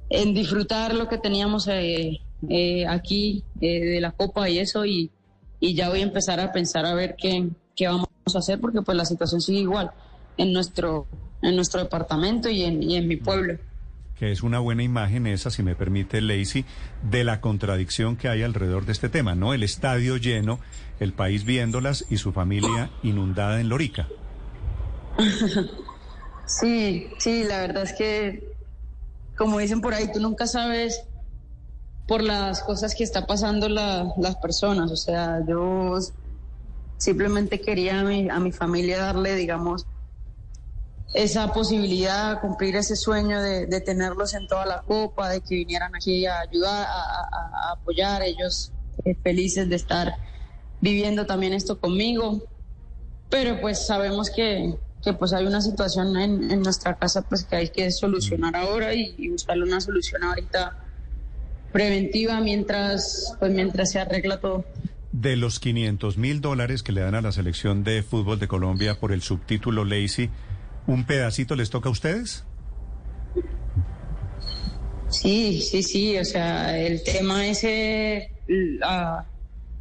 en 0.09 0.33
disfrutar 0.33 0.93
lo 0.93 1.07
que 1.09 1.17
teníamos 1.17 1.67
eh, 1.67 2.19
eh, 2.49 2.85
aquí 2.87 3.43
eh, 3.61 3.83
de 3.85 4.01
la 4.01 4.11
copa 4.11 4.49
y 4.49 4.59
eso, 4.59 4.85
y, 4.85 5.11
y 5.59 5.73
ya 5.73 5.89
voy 5.89 5.99
a 6.01 6.03
empezar 6.03 6.39
a 6.39 6.51
pensar 6.51 6.85
a 6.85 6.93
ver 6.93 7.15
qué, 7.17 7.49
qué 7.75 7.87
vamos 7.87 8.07
a 8.33 8.39
hacer, 8.39 8.59
porque 8.59 8.81
pues 8.81 8.97
la 8.97 9.05
situación 9.05 9.41
sigue 9.41 9.59
igual 9.59 9.91
en 10.37 10.51
nuestro, 10.53 11.07
en 11.41 11.55
nuestro 11.55 11.81
departamento 11.81 12.49
y 12.49 12.63
en, 12.63 12.83
y 12.83 12.95
en 12.95 13.07
mi 13.07 13.15
pueblo. 13.15 13.57
que 14.17 14.31
es 14.31 14.43
una 14.43 14.59
buena 14.59 14.83
imagen 14.83 15.27
esa, 15.27 15.49
si 15.49 15.63
me 15.63 15.75
permite, 15.75 16.21
Lacey, 16.21 16.65
de 17.03 17.23
la 17.23 17.41
contradicción 17.41 18.15
que 18.15 18.29
hay 18.29 18.43
alrededor 18.43 18.85
de 18.85 18.91
este 18.93 19.09
tema, 19.09 19.35
¿no? 19.35 19.53
El 19.53 19.63
estadio 19.63 20.17
lleno, 20.17 20.59
el 20.99 21.13
país 21.13 21.43
viéndolas 21.45 22.05
y 22.09 22.17
su 22.17 22.31
familia 22.31 22.89
inundada 23.03 23.59
en 23.59 23.69
Lorica. 23.69 24.07
Sí, 26.47 27.07
sí, 27.17 27.43
la 27.43 27.59
verdad 27.61 27.83
es 27.83 27.93
que, 27.93 28.53
como 29.35 29.57
dicen 29.57 29.81
por 29.81 29.95
ahí, 29.95 30.11
tú 30.13 30.19
nunca 30.19 30.45
sabes 30.45 31.03
por 32.07 32.21
las 32.21 32.61
cosas 32.61 32.93
que 32.95 33.03
está 33.03 33.25
pasando 33.25 33.67
la- 33.69 34.13
las 34.17 34.35
personas. 34.37 34.91
O 34.91 34.95
sea, 34.97 35.39
yo 35.47 35.97
simplemente 36.97 37.59
quería 37.61 37.99
a 38.01 38.03
mi, 38.03 38.29
a 38.29 38.39
mi 38.39 38.51
familia 38.51 38.99
darle, 38.99 39.35
digamos, 39.35 39.85
esa 41.13 41.53
posibilidad, 41.53 42.41
cumplir 42.41 42.75
ese 42.75 42.95
sueño 42.95 43.41
de, 43.41 43.67
de 43.67 43.81
tenerlos 43.81 44.33
en 44.33 44.47
toda 44.47 44.65
la 44.65 44.81
copa, 44.81 45.29
de 45.29 45.41
que 45.41 45.55
vinieran 45.55 45.95
aquí 45.95 46.25
a 46.25 46.39
ayudar, 46.41 46.85
a, 46.87 47.01
a- 47.21 47.69
a 47.69 47.71
apoyar, 47.73 48.21
ellos 48.23 48.71
eh, 49.05 49.15
felices 49.15 49.69
de 49.69 49.75
estar 49.77 50.15
viviendo 50.81 51.25
también 51.25 51.53
esto 51.53 51.79
conmigo 51.79 52.43
pero 53.27 53.59
pues 53.59 53.85
sabemos 53.85 54.29
que, 54.29 54.77
que 55.01 55.13
pues 55.13 55.33
hay 55.33 55.45
una 55.45 55.59
situación 55.59 56.15
en, 56.15 56.51
en 56.51 56.61
nuestra 56.61 56.95
casa 56.95 57.23
pues 57.23 57.43
que 57.43 57.55
hay 57.55 57.69
que 57.69 57.91
solucionar 57.91 58.55
ahora 58.55 58.93
y, 58.93 59.15
y 59.17 59.29
buscarle 59.29 59.63
una 59.63 59.81
solución 59.81 60.23
ahorita 60.23 60.77
preventiva 61.75 62.39
mientras 62.39 63.35
pues 63.37 63.51
mientras 63.51 63.91
se 63.91 63.99
arregla 63.99 64.39
todo. 64.39 64.63
De 65.11 65.35
los 65.35 65.59
500 65.59 66.17
mil 66.17 66.39
dólares 66.39 66.83
que 66.83 66.93
le 66.93 67.01
dan 67.01 67.15
a 67.15 67.21
la 67.21 67.33
selección 67.33 67.83
de 67.83 68.01
fútbol 68.01 68.39
de 68.39 68.47
Colombia 68.47 68.97
por 68.97 69.11
el 69.11 69.21
subtítulo 69.21 69.83
Lacey, 69.83 70.29
¿un 70.87 71.05
pedacito 71.05 71.57
les 71.57 71.69
toca 71.69 71.89
a 71.89 71.91
ustedes? 71.91 72.45
Sí, 75.09 75.61
sí, 75.61 75.83
sí, 75.83 76.17
o 76.17 76.23
sea, 76.23 76.77
el 76.79 77.03
tema 77.03 77.45
ese, 77.45 78.31
la- 78.47 79.25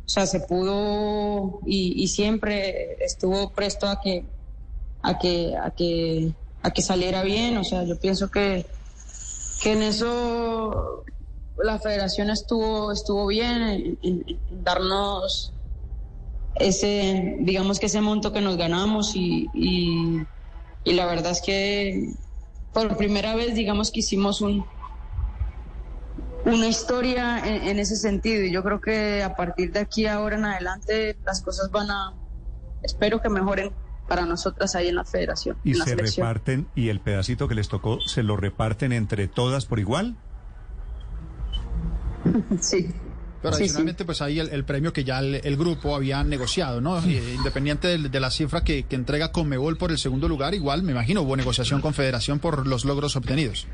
o 0.06 0.08
sea, 0.08 0.26
se 0.26 0.40
pudo 0.40 1.60
y, 1.64 1.94
y 2.02 2.08
siempre 2.08 2.96
estuvo 3.00 3.50
presto 3.52 3.86
a 3.86 4.00
que, 4.00 4.24
a 5.02 5.16
que, 5.18 5.54
a 5.56 5.70
que, 5.70 6.32
a 6.62 6.70
que 6.72 6.82
saliera 6.82 7.22
bien, 7.22 7.56
o 7.56 7.62
sea, 7.64 7.84
yo 7.84 7.98
pienso 8.00 8.30
que, 8.32 8.66
que 9.62 9.72
en 9.72 9.82
eso 9.82 11.04
la 11.62 11.78
federación 11.78 12.30
estuvo, 12.30 12.92
estuvo 12.92 13.26
bien 13.26 13.62
en, 13.62 13.98
en- 14.02 14.24
en 14.48 14.64
darnos 14.64 15.52
ese, 16.56 17.36
digamos 17.40 17.78
que 17.80 17.86
ese 17.86 18.00
monto 18.00 18.32
que 18.32 18.40
nos 18.40 18.56
ganamos 18.56 19.14
y, 19.16 19.48
y, 19.54 20.20
y 20.84 20.92
la 20.92 21.06
verdad 21.06 21.32
es 21.32 21.42
que 21.42 22.12
por 22.72 22.96
primera 22.96 23.34
vez, 23.34 23.54
digamos 23.54 23.90
que 23.90 24.00
hicimos 24.00 24.40
un, 24.40 24.64
una 26.44 26.66
historia 26.68 27.38
en, 27.44 27.68
en 27.68 27.78
ese 27.78 27.96
sentido 27.96 28.44
y 28.44 28.52
yo 28.52 28.62
creo 28.62 28.80
que 28.80 29.22
a 29.22 29.34
partir 29.34 29.72
de 29.72 29.80
aquí 29.80 30.06
ahora 30.06 30.36
en 30.36 30.44
adelante 30.44 31.16
las 31.24 31.42
cosas 31.42 31.70
van 31.70 31.90
a, 31.90 32.14
espero 32.82 33.20
que 33.20 33.28
mejoren 33.28 33.72
para 34.08 34.26
nosotras 34.26 34.74
ahí 34.74 34.88
en 34.88 34.96
la 34.96 35.04
federación. 35.04 35.56
Y 35.64 35.74
la 35.74 35.84
se 35.84 35.90
selección. 35.92 36.26
reparten, 36.26 36.68
y 36.74 36.88
el 36.90 37.00
pedacito 37.00 37.48
que 37.48 37.54
les 37.54 37.68
tocó, 37.68 38.00
¿se 38.02 38.22
lo 38.22 38.36
reparten 38.36 38.92
entre 38.92 39.28
todas 39.28 39.64
por 39.66 39.78
igual? 39.78 40.16
Sí. 42.60 42.94
Pero 43.42 43.56
Sí, 43.56 43.64
adicionalmente, 43.64 44.04
pues 44.06 44.22
ahí 44.22 44.38
el, 44.40 44.48
el 44.48 44.64
premio 44.64 44.92
que 44.92 45.04
ya 45.04 45.18
el, 45.18 45.34
el 45.34 45.56
grupo 45.58 45.94
había 45.94 46.24
negociado, 46.24 46.80
¿no? 46.80 46.98
Eh, 46.98 47.34
independiente 47.36 47.98
de, 47.98 48.20
la 48.20 48.30
cifra 48.30 48.64
que, 48.64 48.84
que 48.84 48.96
entrega 48.96 49.32
Conmebol 49.32 49.76
por 49.76 49.90
el 49.90 49.98
segundo 49.98 50.28
lugar, 50.28 50.54
igual 50.54 50.82
me 50.82 50.92
imagino 50.92 51.20
hubo 51.22 51.36
negociación 51.36 51.82
con 51.82 51.92
Federación 51.92 52.38
por 52.38 52.66
los 52.66 52.86
logros 52.86 53.16
obtenidos. 53.16 53.66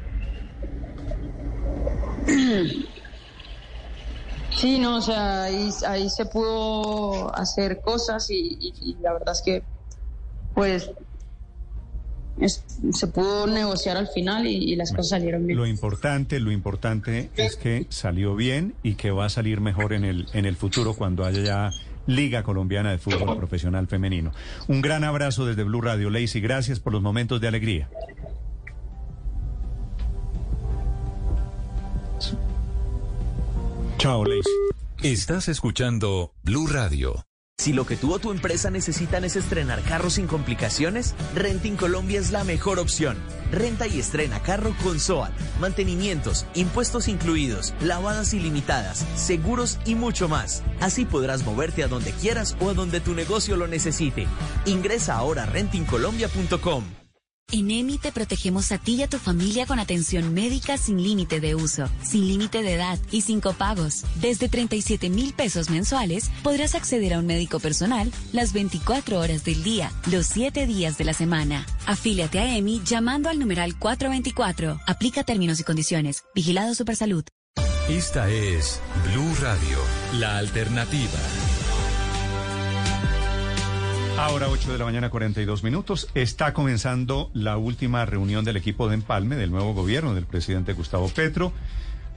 Sí, 4.57 4.79
no, 4.79 4.97
o 4.97 5.01
sea, 5.01 5.45
ahí, 5.45 5.71
ahí 5.87 6.09
se 6.11 6.27
pudo 6.27 7.35
hacer 7.35 7.81
cosas 7.81 8.29
y, 8.31 8.35
y- 8.61 8.91
y 8.91 8.97
la 9.01 9.13
verdad 9.13 9.33
es 9.35 9.43
que, 9.45 9.63
pues, 10.55 10.91
es- 12.41 12.65
se 12.93 13.07
pudo 13.07 13.47
negociar 13.47 13.97
al 13.97 14.09
final 14.09 14.47
y, 14.47 14.73
y 14.73 14.77
las 14.77 14.91
cosas 14.91 15.11
salieron 15.11 15.47
bien. 15.47 15.59
Lo 15.59 15.67
importante, 15.67 16.41
lo 16.41 16.51
importante 16.51 17.31
es 17.37 17.57
que 17.57 17.87
salió 17.91 18.35
bien 18.35 18.75
y 18.83 18.95
que 18.95 19.11
va 19.11 19.27
a 19.27 19.29
salir 19.29 19.61
mejor 19.61 19.93
en 19.93 20.05
el, 20.05 20.27
en 20.33 20.45
el 20.47 20.57
futuro 20.57 20.95
cuando 20.95 21.25
haya 21.25 21.43
ya 21.43 21.71
Liga 22.07 22.43
Colombiana 22.43 22.91
de 22.91 22.99
Fútbol 22.99 23.37
Profesional 23.37 23.87
Femenino. 23.87 24.33
Un 24.69 24.81
gran 24.81 25.05
abrazo 25.05 25.45
desde 25.47 25.63
Blue 25.65 25.81
Radio, 25.83 26.11
Lacey. 26.11 26.41
Gracias 26.41 26.81
por 26.81 26.93
los 26.93 27.03
momentos 27.03 27.41
de 27.41 27.49
alegría. 27.49 27.89
Chao, 33.99 34.25
Lacey. 34.25 34.43
Estás 35.03 35.49
escuchando 35.49 36.33
Blue 36.43 36.67
Radio. 36.67 37.25
Si 37.61 37.75
lo 37.75 37.85
que 37.85 37.95
tú 37.95 38.15
o 38.15 38.19
tu 38.19 38.31
empresa 38.31 38.71
necesitan 38.71 39.23
es 39.23 39.37
estrenar 39.37 39.83
carro 39.83 40.09
sin 40.09 40.27
complicaciones, 40.27 41.15
Renting 41.35 41.77
Colombia 41.77 42.19
es 42.19 42.31
la 42.31 42.43
mejor 42.43 42.79
opción. 42.79 43.19
Renta 43.53 43.87
y 43.87 44.01
estrena 44.01 44.41
carro 44.41 44.75
con 44.83 44.99
SOAT, 44.99 45.31
mantenimientos, 45.61 46.47
impuestos 46.55 47.07
incluidos, 47.07 47.75
lavadas 47.83 48.33
ilimitadas, 48.33 49.05
seguros 49.15 49.79
y 49.85 49.95
mucho 49.95 50.27
más. 50.27 50.63
Así 50.81 51.05
podrás 51.05 51.45
moverte 51.45 51.85
a 51.85 51.89
donde 51.89 52.13
quieras 52.13 52.57
o 52.61 52.71
a 52.71 52.73
donde 52.73 52.99
tu 52.99 53.15
negocio 53.15 53.59
lo 53.59 53.67
necesite. 53.67 54.27
Ingresa 54.65 55.17
ahora 55.17 55.43
a 55.43 55.47
rentingcolombia.com. 55.47 57.00
En 57.53 57.71
EMI 57.71 57.99
te 57.99 58.13
protegemos 58.13 58.71
a 58.71 58.79
ti 58.79 58.95
y 58.95 59.03
a 59.03 59.09
tu 59.09 59.19
familia 59.19 59.67
con 59.67 59.81
atención 59.81 60.33
médica 60.33 60.77
sin 60.79 61.03
límite 61.03 61.41
de 61.41 61.57
uso, 61.57 61.89
sin 62.03 62.29
límite 62.29 62.63
de 62.63 62.75
edad 62.75 62.99
y 63.11 63.23
sin 63.23 63.41
copagos. 63.41 64.05
Desde 64.21 64.49
37 64.49 65.11
mil 65.11 65.33
pesos 65.33 65.69
mensuales 65.69 66.31
podrás 66.43 66.77
acceder 66.77 67.15
a 67.15 67.19
un 67.19 67.27
médico 67.27 67.59
personal 67.59 68.13
las 68.33 68.53
24 68.53 69.19
horas 69.19 69.45
del 69.45 69.65
día, 69.65 69.93
los 70.11 70.27
7 70.27 70.67
días 70.67 70.97
de 70.97 71.05
la 71.05 71.13
semana. 71.13 71.67
Afíliate 71.87 72.39
a 72.39 72.57
EMI 72.57 72.83
llamando 72.85 73.29
al 73.29 73.39
numeral 73.41 73.77
424. 73.79 74.79
Aplica 74.87 75.25
términos 75.25 75.59
y 75.59 75.65
condiciones. 75.65 76.23
Vigilado 76.35 76.75
Supersalud. 76.75 77.25
Esta 77.89 78.31
es 78.31 78.81
Blue 79.11 79.35
Radio, 79.41 79.79
la 80.21 80.39
alternativa. 80.39 81.19
Ahora 84.23 84.51
8 84.51 84.73
de 84.73 84.79
la 84.79 84.85
mañana 84.85 85.09
42 85.09 85.65
minutos. 85.65 86.11
Está 86.15 86.53
comenzando 86.53 87.31
la 87.33 87.57
última 87.57 88.05
reunión 88.05 88.45
del 88.45 88.59
equipo 88.59 88.87
de 88.87 88.95
empalme 88.95 89.35
del 89.35 89.51
nuevo 89.51 89.73
gobierno 89.73 90.15
del 90.15 90.27
presidente 90.27 90.75
Gustavo 90.75 91.09
Petro. 91.09 91.55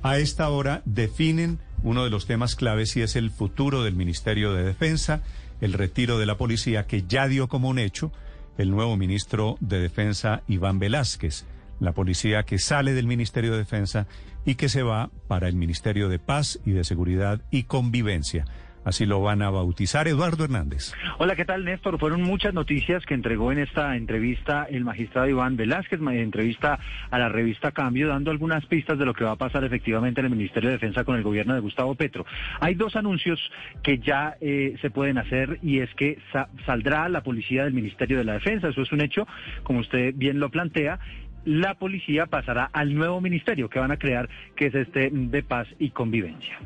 A 0.01 0.17
esta 0.17 0.49
hora 0.49 0.81
definen 0.83 1.59
uno 1.81 2.03
de 2.03 2.09
los 2.09 2.25
temas 2.25 2.57
claves 2.57 2.97
y 2.97 3.01
es 3.01 3.15
el 3.15 3.31
futuro 3.31 3.83
del 3.83 3.95
Ministerio 3.95 4.53
de 4.53 4.65
Defensa. 4.65 5.21
el 5.61 5.71
retiro 5.71 6.19
de 6.19 6.25
la 6.25 6.35
policía 6.35 6.87
que 6.87 7.03
ya 7.07 7.29
dio 7.29 7.47
como 7.47 7.69
un 7.69 7.79
hecho 7.79 8.11
el 8.57 8.69
nuevo 8.69 8.97
ministro 8.97 9.55
de 9.61 9.79
Defensa, 9.79 10.43
Iván 10.49 10.79
Velázquez. 10.79 11.45
La 11.79 11.93
policía 11.93 12.43
que 12.43 12.59
sale 12.59 12.93
del 12.93 13.07
Ministerio 13.07 13.53
de 13.53 13.59
Defensa 13.59 14.07
y 14.45 14.55
que 14.55 14.67
se 14.67 14.83
va 14.83 15.09
para 15.29 15.47
el 15.47 15.55
Ministerio 15.55 16.09
de 16.09 16.19
Paz 16.19 16.59
y 16.65 16.71
de 16.71 16.83
Seguridad 16.83 17.39
y 17.49 17.63
Convivencia. 17.63 18.43
Así 18.85 19.05
lo 19.05 19.21
van 19.21 19.41
a 19.41 19.49
bautizar 19.49 20.07
Eduardo 20.07 20.43
Hernández. 20.43 20.93
Hola, 21.17 21.35
¿qué 21.35 21.45
tal, 21.45 21.63
Néstor? 21.63 21.97
Fueron 21.99 22.21
muchas 22.21 22.53
noticias 22.53 23.05
que 23.05 23.13
entregó 23.13 23.51
en 23.51 23.59
esta 23.59 23.95
entrevista 23.95 24.65
el 24.69 24.83
magistrado 24.83 25.27
Iván 25.29 25.55
Velázquez, 25.55 25.99
entrevista 26.01 26.79
a 27.09 27.19
la 27.19 27.29
revista 27.29 27.71
Cambio, 27.71 28.07
dando 28.09 28.31
algunas 28.31 28.65
pistas 28.65 28.97
de 28.99 29.05
lo 29.05 29.13
que 29.13 29.23
va 29.23 29.31
a 29.31 29.35
pasar 29.37 29.63
efectivamente 29.63 30.19
en 30.19 30.25
el 30.25 30.31
Ministerio 30.35 30.69
de 30.69 30.75
Defensa 30.75 31.03
con 31.03 31.15
el 31.15 31.23
gobierno 31.23 31.53
de 31.53 31.59
Gustavo 31.61 31.95
Petro. 31.95 32.25
Hay 32.59 32.75
dos 32.75 32.95
anuncios 32.95 33.39
que 33.81 33.99
ya 33.99 34.35
eh, 34.41 34.75
se 34.81 34.89
pueden 34.89 35.17
hacer 35.17 35.59
y 35.61 35.79
es 35.79 35.89
que 35.95 36.19
sa- 36.31 36.49
saldrá 36.65 37.07
la 37.09 37.21
policía 37.23 37.63
del 37.63 37.73
Ministerio 37.73 38.17
de 38.17 38.23
la 38.25 38.33
Defensa. 38.33 38.67
Eso 38.69 38.81
es 38.81 38.91
un 38.91 39.01
hecho, 39.01 39.27
como 39.63 39.79
usted 39.79 40.13
bien 40.15 40.39
lo 40.39 40.49
plantea. 40.49 40.99
La 41.45 41.75
policía 41.75 42.25
pasará 42.25 42.65
al 42.71 42.93
nuevo 42.95 43.19
ministerio 43.21 43.69
que 43.69 43.79
van 43.79 43.91
a 43.91 43.97
crear, 43.97 44.29
que 44.55 44.67
es 44.67 44.75
este 44.75 45.09
de 45.11 45.43
paz 45.43 45.67
y 45.79 45.89
convivencia. 45.89 46.57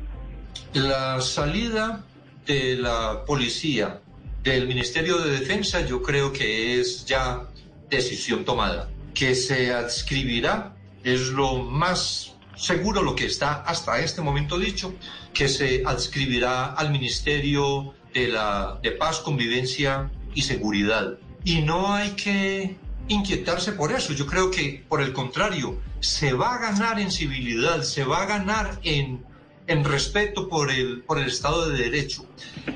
La 0.74 1.20
salida 1.20 2.04
de 2.48 2.76
la 2.76 3.24
policía 3.26 4.00
del 4.42 4.66
Ministerio 4.66 5.18
de 5.18 5.38
Defensa 5.38 5.84
yo 5.86 6.02
creo 6.02 6.32
que 6.32 6.80
es 6.80 7.04
ya 7.04 7.46
decisión 7.90 8.44
tomada. 8.44 8.88
Que 9.14 9.34
se 9.34 9.72
adscribirá 9.72 10.74
es 11.04 11.28
lo 11.28 11.58
más 11.58 12.34
seguro, 12.56 13.02
lo 13.02 13.14
que 13.14 13.26
está 13.26 13.62
hasta 13.62 14.00
este 14.00 14.22
momento 14.22 14.58
dicho, 14.58 14.94
que 15.34 15.48
se 15.48 15.82
adscribirá 15.84 16.72
al 16.72 16.90
Ministerio 16.90 17.94
de, 18.14 18.28
la, 18.28 18.78
de 18.82 18.92
Paz, 18.92 19.18
Convivencia 19.18 20.10
y 20.34 20.42
Seguridad. 20.42 21.18
Y 21.44 21.60
no 21.60 21.92
hay 21.92 22.10
que 22.10 22.76
inquietarse 23.08 23.72
por 23.72 23.92
eso. 23.92 24.14
Yo 24.14 24.26
creo 24.26 24.50
que, 24.50 24.84
por 24.88 25.02
el 25.02 25.12
contrario, 25.12 25.78
se 26.00 26.32
va 26.32 26.54
a 26.54 26.58
ganar 26.58 26.98
en 26.98 27.10
civilidad, 27.10 27.82
se 27.82 28.04
va 28.04 28.22
a 28.22 28.26
ganar 28.26 28.80
en, 28.82 29.24
en 29.68 29.84
respeto 29.84 30.48
por 30.48 30.70
el, 30.70 31.02
por 31.02 31.18
el 31.18 31.26
Estado 31.26 31.68
de 31.68 31.78
Derecho. 31.78 32.26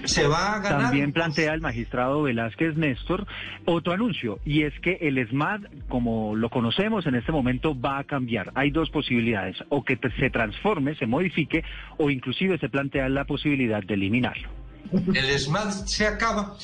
Se 0.04 0.26
va 0.26 0.54
a 0.54 0.58
ganar... 0.60 0.82
También 0.82 1.12
plantea 1.12 1.54
el 1.54 1.60
magistrado 1.60 2.22
Velázquez 2.22 2.76
Néstor 2.76 3.26
otro 3.64 3.92
anuncio, 3.92 4.40
y 4.44 4.64
es 4.64 4.74
que 4.80 4.98
el 5.00 5.26
SMAD, 5.28 5.62
como 5.88 6.36
lo 6.36 6.50
conocemos 6.50 7.06
en 7.06 7.14
este 7.14 7.32
momento, 7.32 7.78
va 7.78 7.98
a 7.98 8.04
cambiar. 8.04 8.52
Hay 8.54 8.70
dos 8.70 8.90
posibilidades, 8.90 9.56
o 9.70 9.84
que 9.84 9.98
se 10.18 10.30
transforme, 10.30 10.94
se 10.96 11.06
modifique, 11.06 11.64
o 11.96 12.10
inclusive 12.10 12.58
se 12.58 12.68
plantea 12.68 13.08
la 13.08 13.24
posibilidad 13.24 13.82
de 13.82 13.94
eliminarlo. 13.94 14.48
el 14.92 15.38
SMAD 15.38 15.70
se 15.86 16.06
acaba. 16.06 16.56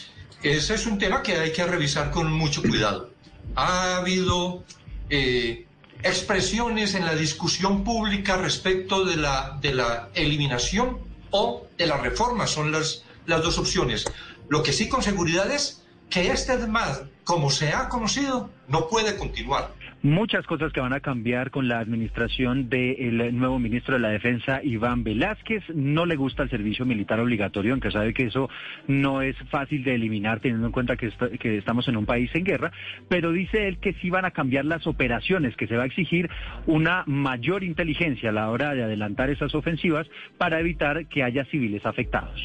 Ese 0.42 0.74
es 0.74 0.86
un 0.86 0.98
tema 0.98 1.22
que 1.22 1.32
hay 1.32 1.52
que 1.52 1.64
revisar 1.64 2.10
con 2.10 2.30
mucho 2.32 2.62
cuidado. 2.62 3.10
Ha 3.56 3.96
habido 3.96 4.62
eh, 5.08 5.67
expresiones 6.02 6.94
en 6.94 7.04
la 7.04 7.14
discusión 7.14 7.84
pública 7.84 8.36
respecto 8.36 9.04
de 9.04 9.16
la, 9.16 9.58
de 9.60 9.74
la 9.74 10.08
eliminación 10.14 10.98
o 11.30 11.66
de 11.76 11.86
la 11.86 11.96
reforma. 11.96 12.46
Son 12.46 12.72
las, 12.72 13.02
las 13.26 13.42
dos 13.42 13.58
opciones. 13.58 14.04
Lo 14.48 14.62
que 14.62 14.72
sí 14.72 14.88
con 14.88 15.02
seguridad 15.02 15.50
es 15.50 15.82
que 16.08 16.30
este 16.30 16.58
SMAD, 16.58 17.08
como 17.24 17.50
se 17.50 17.72
ha 17.72 17.88
conocido, 17.88 18.50
no 18.66 18.88
puede 18.88 19.16
continuar. 19.16 19.74
Muchas 20.02 20.46
cosas 20.46 20.72
que 20.72 20.78
van 20.78 20.92
a 20.92 21.00
cambiar 21.00 21.50
con 21.50 21.66
la 21.66 21.80
administración 21.80 22.68
del 22.68 23.36
nuevo 23.36 23.58
ministro 23.58 23.94
de 23.94 24.00
la 24.00 24.10
Defensa, 24.10 24.60
Iván 24.62 25.02
Velázquez. 25.02 25.64
No 25.74 26.06
le 26.06 26.14
gusta 26.14 26.44
el 26.44 26.50
servicio 26.50 26.86
militar 26.86 27.18
obligatorio, 27.18 27.72
aunque 27.72 27.90
sabe 27.90 28.14
que 28.14 28.26
eso 28.26 28.48
no 28.86 29.22
es 29.22 29.34
fácil 29.50 29.82
de 29.82 29.96
eliminar 29.96 30.38
teniendo 30.38 30.66
en 30.66 30.72
cuenta 30.72 30.96
que, 30.96 31.10
que 31.40 31.58
estamos 31.58 31.88
en 31.88 31.96
un 31.96 32.06
país 32.06 32.30
en 32.34 32.44
guerra, 32.44 32.70
pero 33.08 33.32
dice 33.32 33.66
él 33.66 33.78
que 33.78 33.92
sí 33.94 34.08
van 34.08 34.24
a 34.24 34.30
cambiar 34.30 34.66
las 34.66 34.86
operaciones, 34.86 35.56
que 35.56 35.66
se 35.66 35.76
va 35.76 35.82
a 35.82 35.86
exigir 35.86 36.30
una 36.66 37.02
mayor 37.06 37.64
inteligencia 37.64 38.30
a 38.30 38.32
la 38.32 38.50
hora 38.50 38.74
de 38.74 38.84
adelantar 38.84 39.30
esas 39.30 39.52
ofensivas 39.56 40.06
para 40.38 40.60
evitar 40.60 41.06
que 41.08 41.24
haya 41.24 41.44
civiles 41.46 41.84
afectados. 41.84 42.40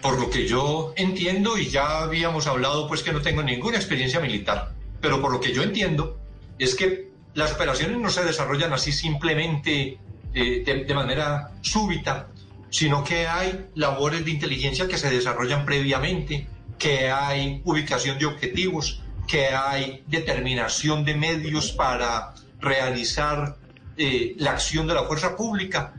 por 0.00 0.18
lo 0.20 0.30
que 0.30 0.46
yo 0.46 0.94
entiendo, 0.96 1.58
y 1.58 1.66
ya 1.66 2.04
habíamos 2.04 2.46
hablado, 2.46 2.86
pues 2.86 3.02
que 3.02 3.12
no 3.12 3.20
tengo 3.20 3.42
ninguna 3.42 3.78
experiencia 3.78 4.20
militar, 4.20 4.68
pero 5.00 5.20
por 5.20 5.32
lo 5.32 5.40
que 5.40 5.52
yo 5.52 5.64
entiendo, 5.64 6.18
es 6.58 6.74
que 6.74 7.10
las 7.34 7.52
operaciones 7.52 7.98
no 7.98 8.10
se 8.10 8.24
desarrollan 8.24 8.72
así 8.72 8.92
simplemente 8.92 9.98
eh, 10.34 10.62
de, 10.64 10.84
de 10.84 10.94
manera 10.94 11.52
súbita, 11.60 12.28
sino 12.70 13.04
que 13.04 13.26
hay 13.26 13.66
labores 13.74 14.24
de 14.24 14.30
inteligencia 14.30 14.88
que 14.88 14.98
se 14.98 15.10
desarrollan 15.10 15.64
previamente, 15.64 16.46
que 16.78 17.10
hay 17.10 17.62
ubicación 17.64 18.18
de 18.18 18.26
objetivos, 18.26 19.02
que 19.26 19.48
hay 19.48 20.02
determinación 20.06 21.04
de 21.04 21.14
medios 21.14 21.72
para 21.72 22.34
realizar 22.60 23.56
eh, 23.96 24.34
la 24.38 24.52
acción 24.52 24.86
de 24.86 24.94
la 24.94 25.04
fuerza 25.04 25.36
pública. 25.36 25.94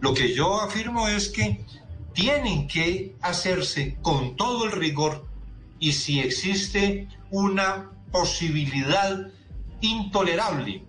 Lo 0.00 0.12
que 0.12 0.34
yo 0.34 0.60
afirmo 0.60 1.08
es 1.08 1.28
que 1.28 1.64
tienen 2.12 2.68
que 2.68 3.14
hacerse 3.22 3.96
con 4.02 4.36
todo 4.36 4.66
el 4.66 4.72
rigor 4.72 5.26
y 5.78 5.92
si 5.92 6.20
existe 6.20 7.08
una 7.30 7.90
posibilidad 8.12 9.28
intolerable 9.84 10.82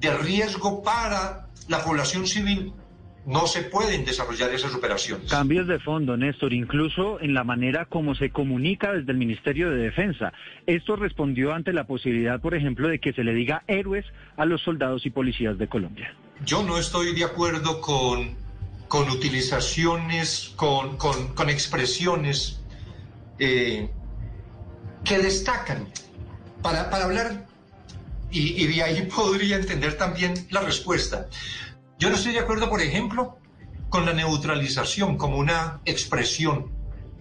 de 0.00 0.16
riesgo 0.18 0.82
para 0.82 1.48
la 1.68 1.82
población 1.84 2.26
civil, 2.26 2.72
no 3.24 3.46
se 3.46 3.62
pueden 3.62 4.04
desarrollar 4.04 4.50
esas 4.52 4.74
operaciones. 4.74 5.30
Cambios 5.30 5.68
de 5.68 5.78
fondo, 5.78 6.16
Néstor, 6.16 6.52
incluso 6.52 7.20
en 7.20 7.34
la 7.34 7.44
manera 7.44 7.84
como 7.84 8.16
se 8.16 8.30
comunica 8.30 8.92
desde 8.92 9.12
el 9.12 9.18
Ministerio 9.18 9.70
de 9.70 9.76
Defensa. 9.76 10.32
Esto 10.66 10.96
respondió 10.96 11.54
ante 11.54 11.72
la 11.72 11.84
posibilidad, 11.84 12.40
por 12.40 12.54
ejemplo, 12.56 12.88
de 12.88 12.98
que 12.98 13.12
se 13.12 13.22
le 13.22 13.32
diga 13.32 13.62
héroes 13.68 14.04
a 14.36 14.44
los 14.44 14.60
soldados 14.62 15.06
y 15.06 15.10
policías 15.10 15.56
de 15.56 15.68
Colombia. 15.68 16.12
Yo 16.44 16.64
no 16.64 16.78
estoy 16.78 17.14
de 17.14 17.22
acuerdo 17.24 17.80
con, 17.80 18.34
con 18.88 19.08
utilizaciones, 19.08 20.52
con, 20.56 20.96
con- 20.96 21.28
con 21.34 21.48
expresiones 21.48 22.60
eh, 23.38 23.88
que 25.04 25.18
destacan. 25.18 25.86
Para, 26.60 26.90
para 26.90 27.04
hablar, 27.04 27.46
y, 28.32 28.62
y 28.62 28.66
de 28.66 28.82
ahí 28.82 29.02
podría 29.02 29.56
entender 29.56 29.96
también 29.96 30.34
la 30.50 30.60
respuesta. 30.60 31.28
Yo 31.98 32.08
no 32.08 32.16
estoy 32.16 32.32
de 32.32 32.40
acuerdo, 32.40 32.68
por 32.68 32.80
ejemplo, 32.80 33.38
con 33.88 34.06
la 34.06 34.12
neutralización 34.12 35.16
como 35.18 35.36
una 35.36 35.80
expresión 35.84 36.72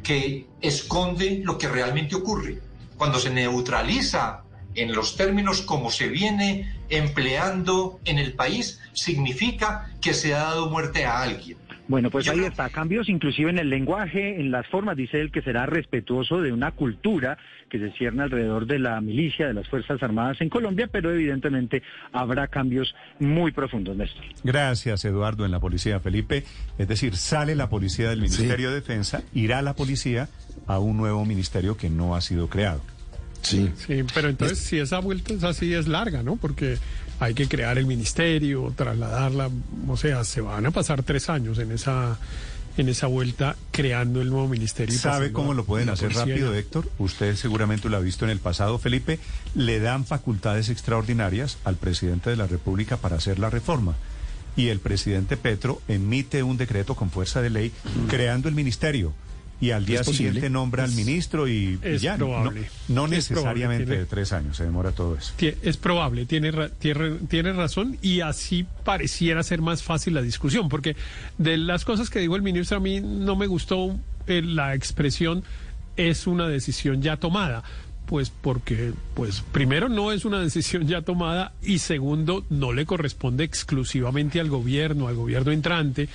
que 0.01 0.47
esconde 0.61 1.41
lo 1.43 1.57
que 1.57 1.67
realmente 1.67 2.15
ocurre. 2.15 2.59
Cuando 2.97 3.19
se 3.19 3.29
neutraliza 3.29 4.43
en 4.75 4.93
los 4.93 5.17
términos 5.17 5.61
como 5.61 5.91
se 5.91 6.07
viene 6.07 6.73
empleando 6.89 7.99
en 8.05 8.19
el 8.19 8.33
país, 8.33 8.81
significa 8.93 9.91
que 10.01 10.13
se 10.13 10.33
ha 10.33 10.43
dado 10.43 10.69
muerte 10.69 11.05
a 11.05 11.21
alguien. 11.21 11.57
Bueno, 11.87 12.09
pues 12.09 12.29
ahí 12.29 12.39
está, 12.39 12.69
cambios 12.69 13.09
inclusive 13.09 13.49
en 13.49 13.57
el 13.57 13.69
lenguaje, 13.69 14.39
en 14.39 14.49
las 14.49 14.65
formas, 14.67 14.95
dice 14.95 15.19
él 15.19 15.29
que 15.29 15.41
será 15.41 15.65
respetuoso 15.65 16.39
de 16.39 16.53
una 16.53 16.71
cultura 16.71 17.37
que 17.71 17.79
se 17.79 17.89
cierne 17.93 18.23
alrededor 18.23 18.67
de 18.67 18.79
la 18.79 18.99
milicia, 18.99 19.47
de 19.47 19.53
las 19.53 19.67
Fuerzas 19.69 20.03
Armadas 20.03 20.41
en 20.41 20.49
Colombia, 20.49 20.89
pero 20.91 21.09
evidentemente 21.11 21.81
habrá 22.11 22.47
cambios 22.47 22.93
muy 23.19 23.53
profundos, 23.53 23.95
Néstor. 23.95 24.25
Gracias, 24.43 25.05
Eduardo, 25.05 25.45
en 25.45 25.51
la 25.51 25.61
policía, 25.61 26.01
Felipe. 26.01 26.43
Es 26.77 26.89
decir, 26.89 27.15
sale 27.15 27.55
la 27.55 27.69
policía 27.69 28.09
del 28.09 28.19
Ministerio 28.19 28.69
de 28.69 28.75
Defensa, 28.75 29.23
irá 29.33 29.61
la 29.61 29.73
policía 29.73 30.27
a 30.67 30.79
un 30.79 30.97
nuevo 30.97 31.25
ministerio 31.25 31.77
que 31.77 31.89
no 31.89 32.13
ha 32.13 32.21
sido 32.21 32.49
creado. 32.49 32.81
Sí. 33.41 33.71
Sí, 33.75 34.03
pero 34.13 34.27
entonces 34.27 34.59
si 34.59 34.77
esa 34.77 34.99
vuelta 34.99 35.33
es 35.33 35.43
así 35.45 35.73
es 35.73 35.87
larga, 35.87 36.23
¿no? 36.23 36.35
Porque 36.35 36.77
hay 37.21 37.33
que 37.33 37.47
crear 37.47 37.77
el 37.77 37.85
ministerio, 37.85 38.73
trasladarla, 38.75 39.49
o 39.87 39.95
sea, 39.95 40.25
se 40.25 40.41
van 40.41 40.65
a 40.65 40.71
pasar 40.71 41.03
tres 41.03 41.29
años 41.29 41.57
en 41.57 41.71
esa 41.71 42.19
en 42.77 42.89
esa 42.89 43.07
vuelta 43.07 43.55
creando 43.71 44.21
el 44.21 44.29
nuevo 44.29 44.47
ministerio. 44.47 44.97
¿Sabe 44.97 45.31
cómo 45.31 45.53
lo 45.53 45.65
pueden 45.65 45.89
hacer 45.89 46.13
rápido. 46.13 46.53
Héctor? 46.53 46.89
Usted 46.97 47.35
seguramente 47.35 47.89
lo 47.89 47.97
ha 47.97 48.01
visto 48.01 48.25
en 48.25 48.31
el 48.31 48.39
pasado, 48.39 48.77
Felipe. 48.79 49.19
Le 49.55 49.79
dan 49.79 50.05
facultades 50.05 50.69
extraordinarias 50.69 51.57
al 51.63 51.75
presidente 51.75 52.29
de 52.29 52.35
la 52.35 52.47
República 52.47 52.97
para 52.97 53.17
hacer 53.17 53.39
la 53.39 53.49
reforma. 53.49 53.95
Y 54.55 54.67
el 54.67 54.79
presidente 54.79 55.37
Petro 55.37 55.81
emite 55.87 56.43
un 56.43 56.57
decreto 56.57 56.95
con 56.95 57.09
fuerza 57.09 57.41
de 57.41 57.49
ley 57.49 57.71
creando 58.09 58.49
el 58.49 58.55
ministerio. 58.55 59.13
Y 59.61 59.71
al 59.71 59.85
día 59.85 60.03
siguiente 60.03 60.49
nombra 60.49 60.83
al 60.83 60.91
ministro 60.93 61.47
y, 61.47 61.53
y 61.53 61.79
es 61.83 62.01
ya. 62.01 62.13
no- 62.17 62.25
probable. 62.25 62.67
No, 62.87 63.05
Es 63.05 63.11
necesariamente 63.11 63.35
probable, 63.35 63.85
tiene- 63.85 63.97
de 63.99 64.05
tres 64.07 64.33
años, 64.33 64.57
se 64.57 64.63
demora 64.63 64.91
todo 64.91 65.15
eso. 65.15 65.33
Es 65.61 65.77
probable, 65.77 66.25
tiene, 66.25 66.51
ra- 66.51 66.69
tiene, 66.69 67.11
tiene 67.29 67.53
razón 67.53 67.97
y 68.01 68.21
así 68.21 68.65
pareciera 68.83 69.43
ser 69.43 69.61
más 69.61 69.83
fácil 69.83 70.15
la 70.15 70.21
discusión, 70.23 70.67
porque 70.67 70.95
de 71.37 71.57
las 71.57 71.85
cosas 71.85 72.09
que 72.09 72.19
dijo 72.19 72.35
el 72.35 72.41
ministro 72.41 72.77
a 72.77 72.79
mí 72.79 72.99
no 73.01 73.35
me 73.35 73.45
gustó 73.47 73.95
eh, 74.27 74.41
la 74.41 74.73
expresión 74.73 75.43
es 75.95 76.25
una 76.27 76.47
decisión 76.47 77.01
ya 77.01 77.17
tomada. 77.17 77.63
Pues 78.07 78.29
porque, 78.29 78.91
pues 79.13 79.41
primero 79.53 79.87
no 79.87 80.11
es 80.11 80.25
una 80.25 80.39
decisión 80.41 80.85
ya 80.85 81.01
tomada 81.01 81.53
y 81.63 81.77
segundo 81.77 82.43
no 82.49 82.73
le 82.73 82.85
corresponde 82.85 83.45
exclusivamente 83.45 84.41
al 84.41 84.49
gobierno, 84.49 85.07
al 85.07 85.15
gobierno 85.15 85.51
entrante. 85.53 86.09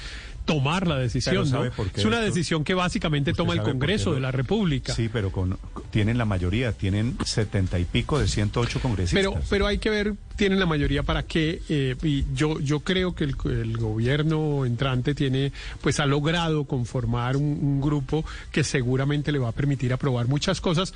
Tomar 0.47 0.87
la 0.87 0.97
decisión, 0.97 1.37
¿no? 1.37 1.45
¿sabe 1.45 1.71
por 1.71 1.91
qué 1.91 2.01
Es 2.01 2.07
una 2.07 2.17
esto? 2.21 2.27
decisión 2.27 2.65
que 2.65 2.73
básicamente 2.73 3.35
toma 3.35 3.53
el 3.53 3.63
Congreso 3.63 4.15
de 4.15 4.21
la 4.21 4.31
República. 4.31 4.95
Sí, 4.95 5.11
pero 5.13 5.31
con, 5.31 5.59
tienen 5.91 6.17
la 6.17 6.25
mayoría, 6.25 6.73
tienen 6.73 7.19
setenta 7.25 7.79
y 7.79 7.85
pico 7.85 8.19
de 8.19 8.29
108 8.29 8.81
congresistas. 8.81 9.19
Pero, 9.21 9.39
pero 9.51 9.67
hay 9.67 9.79
que 9.79 9.91
ver, 9.91 10.15
tienen 10.37 10.59
la 10.59 10.67
mayoría 10.67 11.03
para 11.03 11.25
qué. 11.25 11.61
eh, 11.69 11.97
y 12.03 12.25
yo, 12.35 12.59
yo 12.61 12.81
creo 12.81 13.15
que 13.15 13.25
el, 13.25 13.35
el 13.45 13.77
gobierno 13.77 14.65
entrante 14.65 15.15
tiene, 15.15 15.53
pues 15.83 16.01
ha 16.01 16.07
logrado 16.07 16.65
conformar 16.65 17.37
un, 17.37 17.43
un 17.61 17.81
grupo 17.81 18.25
que 18.53 18.65
seguramente 18.65 19.33
le 19.33 19.39
va 19.39 19.49
a 19.49 19.53
permitir 19.53 19.93
aprobar 19.93 20.29
muchas 20.29 20.61
cosas. 20.61 20.95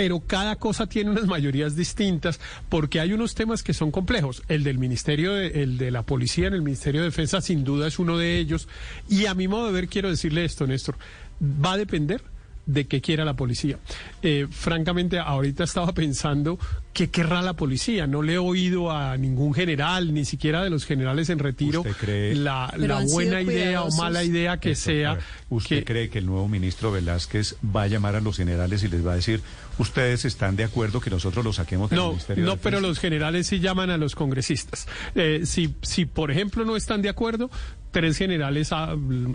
Pero 0.00 0.20
cada 0.20 0.56
cosa 0.56 0.86
tiene 0.86 1.10
unas 1.10 1.26
mayorías 1.26 1.76
distintas 1.76 2.40
porque 2.70 3.00
hay 3.00 3.12
unos 3.12 3.34
temas 3.34 3.62
que 3.62 3.74
son 3.74 3.90
complejos. 3.90 4.42
El 4.48 4.64
del 4.64 4.78
Ministerio, 4.78 5.34
de, 5.34 5.62
el 5.62 5.76
de 5.76 5.90
la 5.90 6.04
Policía 6.04 6.46
en 6.46 6.54
el 6.54 6.62
Ministerio 6.62 7.02
de 7.02 7.08
Defensa 7.08 7.42
sin 7.42 7.64
duda 7.64 7.86
es 7.86 7.98
uno 7.98 8.16
de 8.16 8.38
ellos. 8.38 8.66
Y 9.10 9.26
a 9.26 9.34
mi 9.34 9.46
modo 9.46 9.66
de 9.66 9.72
ver 9.72 9.88
quiero 9.88 10.08
decirle 10.08 10.46
esto, 10.46 10.66
Néstor, 10.66 10.96
va 11.42 11.74
a 11.74 11.76
depender 11.76 12.22
de 12.64 12.86
qué 12.86 13.02
quiera 13.02 13.26
la 13.26 13.34
policía. 13.34 13.78
Eh, 14.22 14.46
francamente, 14.50 15.18
ahorita 15.18 15.64
estaba 15.64 15.92
pensando 15.92 16.58
qué 16.92 17.08
querrá 17.10 17.40
la 17.42 17.54
policía. 17.54 18.06
No 18.06 18.22
le 18.22 18.34
he 18.34 18.38
oído 18.38 18.90
a 18.90 19.16
ningún 19.16 19.54
general, 19.54 20.12
ni 20.12 20.24
siquiera 20.24 20.62
de 20.64 20.70
los 20.70 20.84
generales 20.84 21.30
en 21.30 21.38
retiro, 21.38 21.80
¿Usted 21.80 21.96
cree- 21.96 22.34
la, 22.34 22.72
buena 23.12 23.40
idea 23.42 23.82
o 23.82 23.90
mala 23.96 24.24
idea 24.24 24.58
que 24.58 24.72
Esto, 24.72 24.90
sea. 24.90 25.18
¿Usted 25.48 25.84
cree 25.84 26.08
que 26.10 26.18
el 26.18 26.26
nuevo 26.26 26.48
ministro 26.48 26.90
Velázquez 26.92 27.56
va 27.64 27.82
a 27.82 27.86
llamar 27.86 28.16
a 28.16 28.20
los 28.20 28.36
generales 28.36 28.82
y 28.82 28.88
les 28.88 29.06
va 29.06 29.12
a 29.12 29.16
decir, 29.16 29.40
ustedes 29.78 30.24
están 30.24 30.56
de 30.56 30.64
acuerdo 30.64 31.00
que 31.00 31.10
nosotros 31.10 31.44
lo 31.44 31.52
saquemos 31.52 31.90
del 31.90 31.98
No, 31.98 32.08
Ministerio 32.10 32.44
no, 32.44 32.50
de 32.52 32.56
pero 32.58 32.76
Defensa"? 32.78 32.88
los 32.88 32.98
generales 32.98 33.46
sí 33.46 33.60
llaman 33.60 33.90
a 33.90 33.96
los 33.96 34.14
congresistas. 34.14 34.86
Eh, 35.14 35.42
si, 35.44 35.74
si, 35.82 36.04
por 36.06 36.30
ejemplo, 36.30 36.64
no 36.64 36.76
están 36.76 37.02
de 37.02 37.08
acuerdo, 37.08 37.50
tres 37.92 38.16
generales 38.16 38.70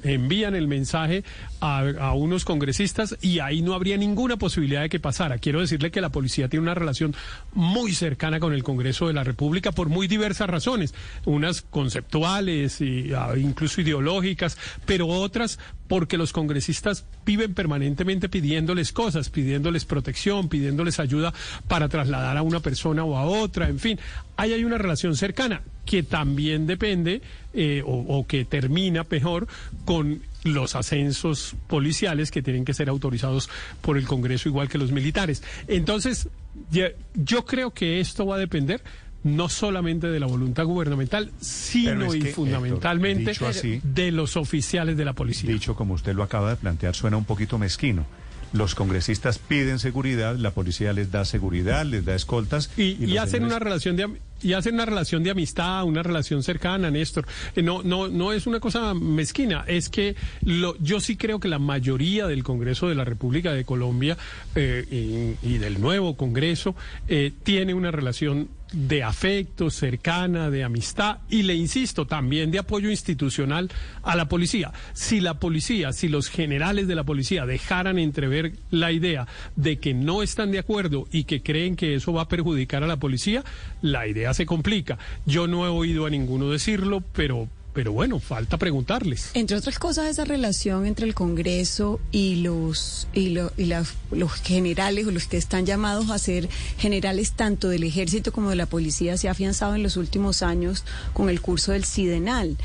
envían 0.04 0.56
el 0.56 0.68
mensaje 0.68 1.24
a, 1.60 1.80
a 2.00 2.14
unos 2.14 2.46
congresistas 2.46 3.18
y 3.22 3.40
ahí 3.40 3.62
no 3.62 3.74
habría 3.74 3.98
ninguna 3.98 4.38
posibilidad 4.38 4.82
de 4.82 4.90
que 4.90 5.00
pasara. 5.00 5.38
Quiero 5.40 5.60
decirle 5.60 5.92
que 5.92 6.00
la 6.00 6.10
policía 6.10 6.48
tiene 6.48 6.64
una 6.64 6.74
relación 6.74 7.14
muy 7.56 7.94
cercana 7.94 8.40
con 8.40 8.54
el 8.54 8.64
Congreso 8.64 9.08
de 9.08 9.14
la 9.14 9.24
República 9.24 9.72
por 9.72 9.90
muy 9.90 10.08
diversas 10.08 10.50
razones, 10.50 10.94
unas 11.26 11.62
conceptuales 11.62 12.80
ah, 13.16 13.34
incluso 13.38 13.82
ideológicas, 13.82 14.58
pero 14.86 15.08
otras 15.08 15.58
porque 15.88 16.18
los 16.18 16.34
congresistas 16.34 17.06
viven 17.26 17.54
permanentemente 17.54 18.30
pidiéndoles 18.30 18.92
cosas, 18.92 19.30
pidiéndoles 19.30 19.86
protección, 19.86 20.50
pidiéndoles 20.50 21.00
ayuda 21.00 21.34
para 21.68 21.90
trasladar 21.90 22.38
a 22.38 22.42
una 22.42 22.60
persona 22.60 23.04
o 23.04 23.18
a 23.18 23.26
otra, 23.26 23.70
en 23.70 23.80
fin, 23.80 24.00
ahí 24.36 24.54
hay 24.54 24.64
una 24.64 24.78
relación 24.78 25.16
cercana 25.16 25.62
que 25.86 26.04
también 26.04 26.68
depende 26.68 27.22
eh, 27.54 27.84
o, 27.86 27.94
o 27.94 28.28
que 28.28 28.46
termina 28.46 29.06
mejor 29.10 29.48
con 29.86 30.22
los 30.46 30.76
ascensos 30.76 31.56
policiales 31.68 32.32
que 32.32 32.42
tienen 32.42 32.64
que 32.66 32.74
ser 32.74 32.88
autorizados 32.88 33.50
por 33.82 33.98
el 33.98 34.06
Congreso 34.06 34.48
igual 34.48 34.70
que 34.70 34.78
los 34.78 34.92
militares. 34.92 35.44
Entonces, 35.68 36.30
yo 37.16 37.46
creo 37.46 37.72
que 37.72 38.00
esto 38.00 38.26
va 38.26 38.36
a 38.36 38.40
depender 38.40 38.82
no 39.24 39.50
solamente 39.50 40.06
de 40.08 40.20
la 40.20 40.28
voluntad 40.28 40.66
gubernamental, 40.66 41.32
sino 41.42 42.14
y 42.14 42.22
fundamentalmente 42.22 43.32
Héctor, 43.32 43.48
dicho 43.54 43.60
así- 43.60 43.82
de 43.84 44.12
los 44.12 44.38
oficiales 44.38 44.98
de 44.98 45.04
la 45.06 45.14
policía. 45.14 45.50
Dicho 45.52 45.76
como 45.76 45.96
usted 45.96 46.14
lo 46.14 46.22
acaba 46.22 46.52
de 46.52 46.56
plantear, 46.58 46.94
suena 46.96 47.18
un 47.18 47.26
poquito 47.26 47.58
mezquino. 47.58 48.06
Los 48.54 48.76
congresistas 48.76 49.40
piden 49.40 49.80
seguridad, 49.80 50.38
la 50.38 50.52
policía 50.52 50.94
les 50.94 51.12
da 51.12 51.26
seguridad, 51.26 51.86
les 51.88 52.06
da 52.06 52.14
escoltas 52.14 52.70
y, 52.78 53.18
hacen 53.18 53.32
señores- 53.32 53.48
una 53.56 53.60
relación 53.60 53.96
de 53.96 54.10
y 54.42 54.54
hacen 54.54 54.76
una 54.76 54.86
relación 54.86 55.24
de 55.24 55.32
amistad, 55.32 55.84
una 55.84 56.04
relación 56.04 56.44
cercana, 56.44 56.92
Néstor. 56.92 57.26
Eh, 57.56 57.62
No, 57.62 57.82
no, 57.84 58.08
no 58.08 58.34
es 58.34 58.48
una 58.48 58.60
cosa 58.60 58.94
mezquina, 58.94 59.64
es 59.68 59.90
que 59.90 60.16
lo, 60.44 60.78
yo 60.80 61.00
sí 61.00 61.18
creo 61.18 61.40
que 61.40 61.48
la 61.48 61.60
mayoría 61.60 62.28
del 62.28 62.44
Congreso 62.44 62.88
de 62.88 62.96
la 62.96 63.06
República 63.06 63.54
de 63.54 63.66
Colombia 63.66 64.18
eh, 64.56 65.36
y, 65.42 65.58
del 65.58 65.80
nuevo 65.80 66.16
Congreso 66.18 66.76
eh, 67.08 67.32
tiene 67.44 67.74
una 67.74 67.92
relación 67.92 68.50
de 68.76 69.04
afecto, 69.04 69.70
cercana, 69.70 70.50
de 70.50 70.64
amistad 70.64 71.20
y 71.30 71.44
le 71.44 71.56
insisto, 71.56 72.06
también 72.06 72.52
de 72.52 72.60
apoyo 72.60 72.90
institucional 72.90 73.72
a 74.04 74.16
la 74.16 74.28
policía. 74.28 74.74
Si 74.94 75.22
la 75.22 75.40
policía, 75.40 75.94
si 75.94 76.10
los 76.10 76.30
generales 76.30 76.88
de 76.88 76.96
la 76.96 77.06
policía 77.06 77.46
dejaran 77.46 77.98
entrever 77.98 78.54
la 78.72 78.92
idea 78.92 79.28
de 79.56 79.78
que 79.78 79.94
no 79.94 80.22
están 80.22 80.52
de 80.52 80.60
acuerdo 80.60 81.08
y 81.12 81.24
que 81.24 81.42
creen 81.42 81.76
que 81.76 81.96
eso 81.96 82.12
va 82.12 82.24
a 82.24 82.28
perjudicar 82.28 82.84
a 82.84 82.88
la 82.88 82.98
policía, 82.98 83.44
la 83.82 84.08
idea 84.08 84.34
se 84.34 84.46
complica. 84.46 84.98
Yo 85.26 85.48
no 85.48 85.66
he 85.66 85.70
oído 85.70 86.06
a 86.06 86.10
ninguno 86.10 86.50
decirlo, 86.50 87.02
pero, 87.14 87.48
pero 87.76 87.92
bueno, 87.92 88.20
falta 88.20 88.58
preguntarles. 88.58 89.30
Entre 89.36 89.56
otras 89.56 89.78
cosas, 89.78 90.08
esa 90.08 90.24
relación 90.26 90.88
entre 90.88 91.06
el 91.06 91.14
Congreso 91.14 92.00
y 92.12 92.38
los 92.38 93.08
y, 93.14 93.30
lo- 93.30 93.52
y 93.58 93.66
las- 93.66 93.94
los 94.12 94.32
generales 94.34 95.06
o 95.06 95.12
los 95.12 95.28
que 95.28 95.38
están 95.38 95.66
llamados 95.68 96.10
a 96.10 96.18
ser 96.18 96.50
generales 96.80 97.34
tanto 97.34 97.68
del 97.70 97.84
ejército 97.84 98.32
como 98.32 98.50
de 98.50 98.56
la 98.56 98.66
policía 98.66 99.18
se 99.18 99.28
ha 99.28 99.32
afianzado 99.32 99.76
en 99.76 99.84
los 99.84 99.98
últimos 99.98 100.42
años 100.42 100.84
con 101.14 101.30
el 101.30 101.42
curso 101.42 101.74
del 101.74 101.84
Sidenal 101.84 102.58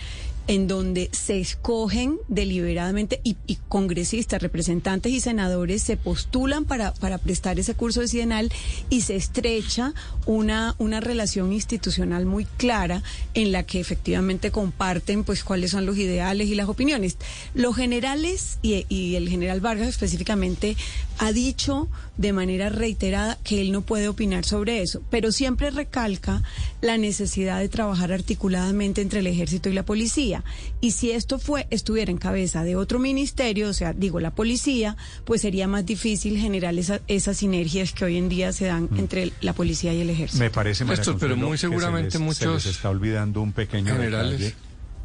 en 0.47 0.67
donde 0.67 1.11
se 1.13 1.39
escogen 1.39 2.19
deliberadamente 2.29 3.21
y, 3.23 3.37
congresistas, 3.69 4.43
representantes 4.43 5.13
y 5.13 5.21
senadores 5.21 5.83
se 5.83 5.97
postulan 5.97 6.65
para, 6.65 6.93
para 6.95 7.19
prestar 7.19 7.59
ese 7.61 7.75
curso 7.75 8.01
de 8.01 8.09
Sidenal 8.09 8.53
y 8.89 9.03
se 9.03 9.17
estrecha 9.17 9.95
una, 10.27 10.75
una 10.79 11.01
relación 11.01 11.53
institucional 11.53 12.27
muy 12.27 12.45
clara 12.45 13.03
en 13.35 13.53
la 13.53 13.63
que 13.63 13.81
efectivamente 13.81 14.51
comparten 14.51 15.25
pues 15.25 15.45
cuáles 15.45 15.71
son 15.71 15.87
los 15.87 15.97
ideales 15.97 16.49
y 16.49 16.55
las 16.55 16.69
opiniones. 16.69 17.17
Los 17.55 17.77
generales 17.77 18.59
y 18.63 19.15
el 19.15 19.29
general 19.29 19.61
Vargas 19.61 19.89
específicamente 19.89 20.77
ha 21.19 21.33
dicho 21.33 21.89
de 22.17 22.33
manera 22.33 22.71
reiterada 22.71 23.39
que 23.45 23.61
él 23.61 23.73
no 23.73 23.83
puede 23.83 24.09
opinar 24.09 24.45
sobre 24.45 24.83
eso, 24.83 25.03
pero 25.11 25.33
siempre 25.33 25.71
recalca 25.71 26.43
la 26.81 26.99
necesidad 26.99 27.61
de 27.61 27.69
trabajar 27.69 28.13
articuladamente 28.13 29.01
entre 29.01 29.21
el 29.21 29.27
ejército 29.27 29.69
y 29.69 29.75
la 29.75 29.85
policía. 29.85 30.40
Y 30.81 30.93
si 30.93 31.11
esto 31.13 31.39
fue 31.39 31.67
estuviera 31.71 32.11
en 32.11 32.19
cabeza 32.19 32.65
de 32.65 32.77
otro 32.77 32.99
ministerio, 32.99 33.69
o 33.69 33.73
sea, 33.73 33.93
digo 33.93 34.21
la 34.21 34.31
policía, 34.35 34.97
pues 35.25 35.41
sería 35.43 35.67
más 35.69 35.85
difícil 35.87 36.39
generar 36.39 36.77
esa- 36.79 37.01
esas 37.09 37.37
sinergias 37.39 37.93
que 37.93 38.05
hoy 38.05 38.17
en 38.17 38.29
día 38.29 38.53
se 38.53 38.67
dan 38.67 38.89
entre 38.97 39.33
la 39.41 39.53
policía 39.53 39.93
y 39.95 40.01
el 40.01 40.11
ejército. 40.11 40.43
Me 40.43 40.51
parece, 40.51 40.85
María 40.85 40.99
Néstor, 40.99 41.19
pero 41.19 41.37
muy 41.37 41.53
que 41.53 41.57
se 41.59 41.61
seguramente 41.69 42.11
se 42.13 42.19
muchos 42.19 42.65
les 42.65 42.67
está 42.67 42.91
olvidando 42.91 43.41
un 43.43 43.53
pequeño 43.53 43.93
generales- 43.95 44.39
detalle, 44.41 44.55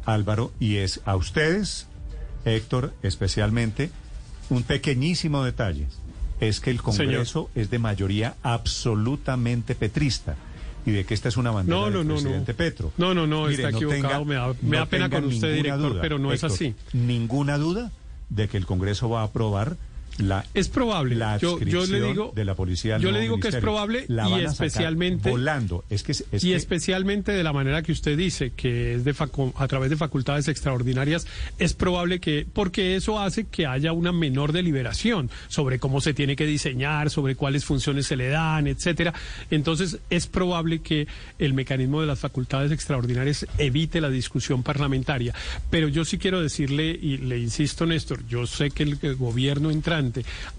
Álvaro, 0.04 0.52
y 0.60 0.76
es 0.76 1.00
a 1.04 1.16
ustedes, 1.16 1.86
Héctor, 2.44 2.94
especialmente, 3.02 3.90
un 4.50 4.62
pequeñísimo 4.62 5.42
detalle. 5.44 5.86
Es 6.38 6.60
que 6.60 6.70
el 6.70 6.82
Congreso 6.82 7.50
es 7.54 7.70
de 7.70 7.78
mayoría 7.78 8.36
absolutamente 8.42 9.74
petrista. 9.74 10.36
Y 10.86 10.92
de 10.92 11.04
que 11.04 11.14
esta 11.14 11.28
es 11.28 11.36
una 11.36 11.50
bandera 11.50 11.76
No, 11.78 11.90
no, 11.90 11.98
del 11.98 12.06
no, 12.08 12.14
no. 12.14 12.20
presidente 12.20 12.54
Petro. 12.54 12.92
No, 12.96 13.12
no, 13.12 13.26
no, 13.26 13.46
Mire, 13.48 13.54
está 13.64 13.76
equivocado. 13.76 14.24
Me 14.24 14.36
da- 14.36 14.54
me 14.62 14.76
da 14.78 14.86
pena 14.86 15.06
tenga 15.08 15.20
con 15.20 15.28
usted, 15.32 15.52
director, 15.54 15.98
pero 16.00 16.18
no 16.18 16.32
es 16.32 16.42
Héctor, 16.42 16.54
así. 16.54 16.74
Ninguna 16.92 17.58
duda 17.58 17.90
de 18.30 18.48
que 18.48 18.56
el 18.56 18.66
Congreso 18.66 19.08
va 19.10 19.20
a 19.22 19.24
aprobar 19.24 19.76
la 20.18 20.44
es 20.54 20.68
probable 20.68 21.14
la 21.16 21.38
Yo- 21.38 21.60
yo 21.60 21.84
le 21.86 22.00
digo- 22.00 22.32
de 22.34 22.44
la 22.44 22.54
policía 22.54 22.98
yo 22.98 23.10
le 23.10 23.20
digo 23.20 23.38
que 23.40 23.48
es 23.48 23.56
probable 23.56 24.04
La 24.08 24.28
y 24.28 24.44
especialmente- 24.44 25.30
volando 25.30 25.84
es 25.90 26.02
que 26.02 26.12
es 26.12 26.24
y 26.32 26.48
que- 26.48 26.54
especialmente 26.56 27.32
de 27.32 27.42
la 27.42 27.52
manera 27.52 27.82
que 27.82 27.92
usted 27.92 28.16
dice, 28.16 28.52
que 28.56 28.94
es 28.94 29.04
de 29.04 29.14
facu- 29.14 29.52
a 29.56 29.68
través 29.68 29.90
de 29.90 29.96
facultades 29.96 30.48
extraordinarias, 30.48 31.26
es 31.58 31.74
probable 31.74 32.20
que, 32.20 32.46
porque 32.52 32.96
eso 32.96 33.20
hace 33.20 33.44
que 33.44 33.66
haya 33.66 33.92
una 33.92 34.12
menor 34.12 34.52
deliberación 34.52 35.30
sobre 35.48 35.78
cómo 35.78 36.00
se 36.00 36.14
tiene 36.14 36.36
que 36.36 36.46
diseñar, 36.46 37.10
sobre 37.10 37.34
cuáles 37.34 37.64
funciones 37.64 38.06
se 38.06 38.16
le 38.16 38.28
dan, 38.28 38.66
etcétera. 38.66 39.12
Entonces, 39.50 39.98
es 40.10 40.26
probable 40.26 40.80
que 40.80 41.06
el 41.38 41.52
mecanismo 41.54 42.00
de 42.00 42.06
las 42.06 42.18
facultades 42.20 42.72
extraordinarias 42.72 43.46
evite 43.58 44.00
la 44.00 44.08
discusión 44.10 44.62
parlamentaria. 44.62 45.34
Pero 45.70 45.88
yo 45.88 46.04
sí 46.04 46.18
quiero 46.18 46.40
decirle, 46.40 46.90
y 46.90 47.18
le 47.18 47.38
insisto, 47.38 47.86
Néstor, 47.86 48.26
yo 48.28 48.46
sé 48.46 48.70
que 48.70 48.82
el, 48.84 48.98
el 49.02 49.16
gobierno 49.16 49.70
entrante 49.70 50.05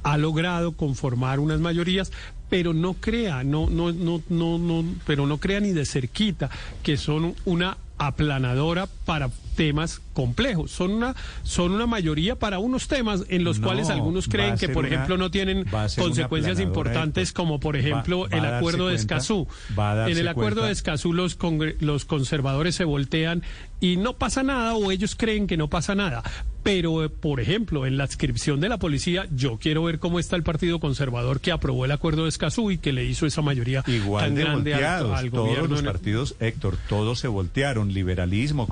ha 0.04 0.18
logrado 0.18 0.74
conformar 0.74 1.40
unas 1.40 1.60
mayorías, 1.60 2.12
pero 2.50 2.74
no 2.74 2.94
crea, 2.94 3.44
no, 3.44 3.70
no, 3.70 3.92
no, 3.92 4.22
no, 4.30 4.58
no, 4.58 4.86
pero 5.06 5.28
no 5.28 5.38
crea 5.38 5.60
ni 5.60 5.72
de 5.72 5.86
cerquita 5.86 6.50
que 6.84 6.98
son 6.98 7.36
una 7.46 7.78
aplanadora 7.98 8.88
para 9.06 9.30
temas 9.58 10.00
complejos. 10.14 10.72
Son 10.72 10.92
una, 10.92 11.14
son 11.44 11.74
una 11.74 11.86
mayoría 11.88 12.36
para 12.40 12.60
unos 12.60 12.88
temas 12.88 13.26
en 13.28 13.44
los 13.44 13.60
No, 13.60 13.68
cuales 13.68 13.90
algunos 13.90 14.30
creen 14.30 14.58
que, 14.58 14.70
por 14.70 14.86
una- 14.86 14.94
ejemplo, 14.96 15.18
no 15.18 15.30
tienen 15.32 15.66
consecuencias 15.98 16.60
importantes 16.62 17.34
como, 17.34 17.60
por 17.60 17.76
ejemplo, 17.76 18.30
va 18.30 18.38
el 18.38 18.46
acuerdo 18.46 18.88
de 18.88 18.96
Escazú. 18.96 19.48
En 19.78 20.18
el 20.18 20.28
acuerdo 20.30 20.62
cuenta- 20.62 20.68
de 20.68 20.72
Escazú 20.72 21.12
los, 21.12 21.38
los 21.82 22.06
conservadores 22.06 22.76
se 22.76 22.86
voltean 22.86 23.44
y 23.82 23.98
no 23.98 24.14
pasa 24.14 24.42
nada 24.44 24.76
o 24.76 24.92
ellos 24.92 25.16
creen 25.16 25.48
que 25.48 25.58
no 25.58 25.68
pasa 25.68 25.94
nada. 25.96 26.24
Pero, 26.64 27.06
eh, 27.06 27.10
por 27.10 27.40
ejemplo, 27.40 27.86
en 27.86 27.96
la 27.98 28.04
adscripción 28.04 28.60
de 28.60 28.68
la 28.68 28.78
policía, 28.78 29.26
yo 29.34 29.58
quiero 29.58 29.84
ver 29.84 30.00
cómo 30.00 30.20
está 30.20 30.36
el 30.36 30.44
Partido 30.44 30.80
Conservador 30.82 31.40
que 31.40 31.54
aprobó 31.54 31.86
el 31.86 31.92
acuerdo 31.92 32.24
de 32.24 32.30
Escazú 32.30 32.72
y 32.72 32.78
que 32.78 32.92
le 32.92 33.06
hizo 33.06 33.26
esa 33.26 33.42
mayoría 33.42 33.84
Igual 33.88 34.26
tan 34.26 34.36
de 34.36 34.42
grande 34.44 34.74
al, 34.74 34.80
volteados, 34.82 35.18
al 35.20 35.32
todos 35.32 35.46
gobierno. 35.48 35.68
los 35.70 35.80
en 35.80 35.86
el- 35.86 35.92
partidos, 35.94 36.36
Héctor, 36.42 36.78
todos 36.90 37.20
se 37.20 37.30
voltearon, 37.30 37.94
liberalismo, 37.94 38.68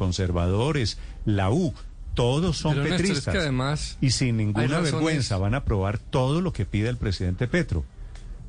la 1.26 1.49
U, 1.52 1.73
todos 2.14 2.57
son 2.57 2.73
Pero, 2.76 2.84
Néstor, 2.84 2.95
es 2.95 3.02
que 3.02 3.07
petristas. 3.10 3.35
además 3.35 3.97
y 4.02 4.11
sin 4.11 4.38
ninguna 4.38 4.80
vergüenza 4.80 5.38
van 5.38 5.53
a 5.53 5.57
aprobar 5.57 5.97
todo 5.99 6.41
lo 6.41 6.53
que 6.53 6.65
pide 6.65 6.89
el 6.89 6.97
presidente 6.97 7.47
Petro. 7.47 7.84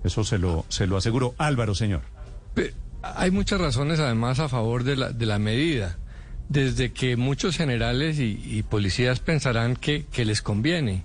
Eso 0.04 0.22
se 0.24 0.38
lo, 0.38 0.64
se 0.68 0.86
lo 0.86 0.96
aseguro. 0.96 1.34
Álvaro, 1.38 1.74
señor. 1.74 2.02
Hay 3.02 3.30
muchas 3.30 3.60
razones 3.60 3.98
además 4.00 4.38
a 4.40 4.48
favor 4.48 4.84
de 4.84 4.96
la, 4.96 5.10
de 5.12 5.26
la 5.26 5.38
medida. 5.38 5.98
Desde 6.48 6.92
que 6.92 7.16
muchos 7.16 7.56
generales 7.56 8.20
y, 8.20 8.40
y 8.44 8.62
policías 8.62 9.18
pensarán 9.18 9.74
que, 9.74 10.06
que 10.12 10.24
les 10.24 10.42
conviene, 10.42 11.02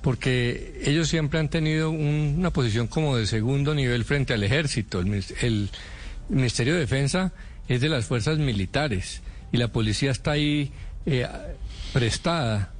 porque 0.00 0.80
ellos 0.84 1.08
siempre 1.08 1.38
han 1.40 1.48
tenido 1.50 1.90
un- 1.90 2.36
una 2.38 2.50
posición 2.50 2.86
como 2.86 3.16
de 3.16 3.26
segundo 3.26 3.74
nivel 3.74 4.04
frente 4.04 4.32
al 4.32 4.42
ejército. 4.42 5.00
El 5.00 5.68
Ministerio 6.30 6.72
de 6.74 6.80
Defensa 6.80 7.32
es 7.68 7.80
de 7.82 7.88
las 7.90 8.06
fuerzas 8.06 8.38
militares 8.38 9.20
y 9.52 9.58
la 9.58 9.68
policía 9.68 10.10
está 10.10 10.32
ahí 10.32 10.72
eh, 11.06 11.28
prestada 11.92 12.70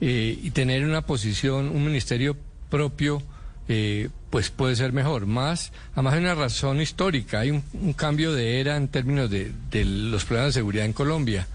eh, 0.00 0.38
y 0.42 0.50
tener 0.50 0.84
una 0.84 1.02
posición, 1.02 1.68
un 1.68 1.84
ministerio 1.84 2.36
propio, 2.68 3.22
eh, 3.68 4.08
pues 4.30 4.50
puede 4.50 4.74
ser 4.74 4.92
mejor. 4.92 5.26
Más, 5.26 5.72
además 5.92 6.14
hay 6.14 6.20
una 6.20 6.34
razón 6.34 6.80
histórica, 6.80 7.40
hay 7.40 7.52
un, 7.52 7.62
cambio 7.94 8.32
de 8.32 8.60
era 8.60 8.76
en 8.76 8.88
términos 8.88 9.30
de, 9.30 9.52
los 9.84 10.24
problemas 10.24 10.54
de 10.54 10.60
seguridad 10.60 10.84
en 10.84 10.92
Colombia. 10.92 11.46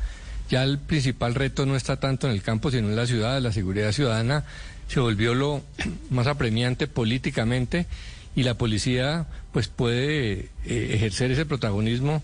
Ya 0.50 0.64
el 0.64 0.80
principal 0.80 1.36
reto 1.36 1.66
no 1.66 1.76
está 1.76 1.98
tanto 1.98 2.28
en 2.28 2.34
el 2.34 2.42
campo, 2.42 2.72
sino 2.72 2.88
en 2.88 2.96
la 2.96 3.06
ciudad. 3.06 3.42
La 3.42 3.52
seguridad 3.52 3.92
ciudadana 3.92 4.46
se 4.88 5.00
volvió 5.02 5.34
lo 5.34 5.62
más 6.10 6.28
apremiante 6.28 6.88
políticamente 6.88 7.86
y 8.36 8.44
la 8.44 8.54
policía 8.56 9.28
pues 9.52 9.68
puede 9.68 10.50
ejercer 10.66 11.32
ese 11.32 11.46
protagonismo 11.46 12.24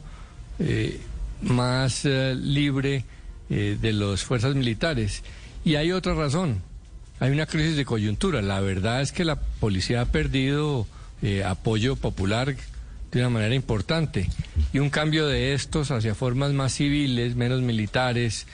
más 1.41 2.05
eh, 2.05 2.35
libre 2.35 3.05
eh, 3.49 3.77
de 3.79 3.93
las 3.93 4.23
fuerzas 4.23 4.55
militares. 4.55 5.23
Y 5.63 5.75
hay 5.75 5.91
otra 5.91 6.13
razón, 6.13 6.61
hay 7.19 7.31
una 7.31 7.45
crisis 7.45 7.75
de 7.75 7.85
coyuntura. 7.85 8.41
La 8.41 8.59
verdad 8.59 9.01
es 9.01 9.11
que 9.11 9.25
la 9.25 9.39
policía 9.39 10.01
ha 10.01 10.05
perdido 10.05 10.87
eh, 11.21 11.43
apoyo 11.43 11.95
popular 11.95 12.55
de 13.11 13.19
una 13.19 13.29
manera 13.29 13.55
importante 13.55 14.29
y 14.71 14.79
un 14.79 14.89
cambio 14.89 15.27
de 15.27 15.53
estos 15.53 15.89
hacia 15.89 16.13
formas 16.13 16.53
más 16.53 16.73
civiles, 16.73 17.35
menos 17.35 17.61
militares, 17.61 18.45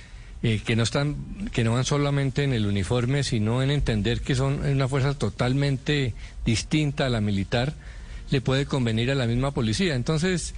que 0.63 0.75
no 0.75 0.83
están, 0.83 1.15
que 1.51 1.63
no 1.63 1.73
van 1.73 1.85
solamente 1.85 2.43
en 2.43 2.53
el 2.53 2.67
uniforme, 2.67 3.23
sino 3.23 3.63
en 3.63 3.71
entender 3.71 4.21
que 4.21 4.35
son 4.35 4.63
una 4.63 4.87
fuerza 4.87 5.15
totalmente 5.15 6.13
distinta 6.45 7.07
a 7.07 7.09
la 7.09 7.19
militar, 7.19 7.73
le 8.29 8.41
puede 8.41 8.67
convenir 8.67 9.09
a 9.09 9.15
la 9.15 9.25
misma 9.25 9.49
policía. 9.51 9.95
Entonces, 9.95 10.53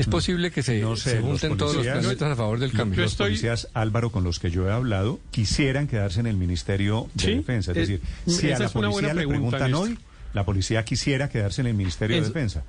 es 0.00 0.06
posible 0.06 0.50
que 0.50 0.62
se, 0.62 0.80
No 0.80 0.96
sé, 0.96 1.10
se 1.10 1.16
los 1.16 1.24
junten 1.26 1.56
todos 1.56 1.76
los 1.76 1.86
planetas 1.86 2.32
a 2.32 2.36
favor 2.36 2.58
del 2.58 2.72
cambio. 2.72 3.02
Los 3.02 3.14
policías, 3.14 3.68
Álvaro, 3.74 4.10
con 4.10 4.24
los 4.24 4.38
que 4.38 4.50
yo 4.50 4.68
he 4.68 4.72
hablado, 4.72 5.20
quisieran 5.30 5.86
quedarse 5.86 6.20
en 6.20 6.26
el 6.26 6.36
Ministerio 6.36 7.08
de 7.14 7.24
Sí, 7.24 7.34
Defensa. 7.36 7.72
Es 7.72 7.76
eh, 7.76 7.80
decir, 7.80 8.00
si 8.26 8.50
a 8.52 8.58
la 8.58 8.66
es 8.66 8.74
una 8.74 8.88
buena 8.88 9.08
policía 9.08 9.14
le 9.14 9.28
pregunta, 9.28 9.58
preguntan 9.58 9.74
hoy, 9.74 9.98
la 10.32 10.44
policía 10.44 10.84
quisiera 10.84 11.28
quedarse 11.28 11.60
en 11.60 11.68
el 11.68 11.74
Ministerio 11.74 12.16
de 12.16 12.26
Defensa. 12.26 12.64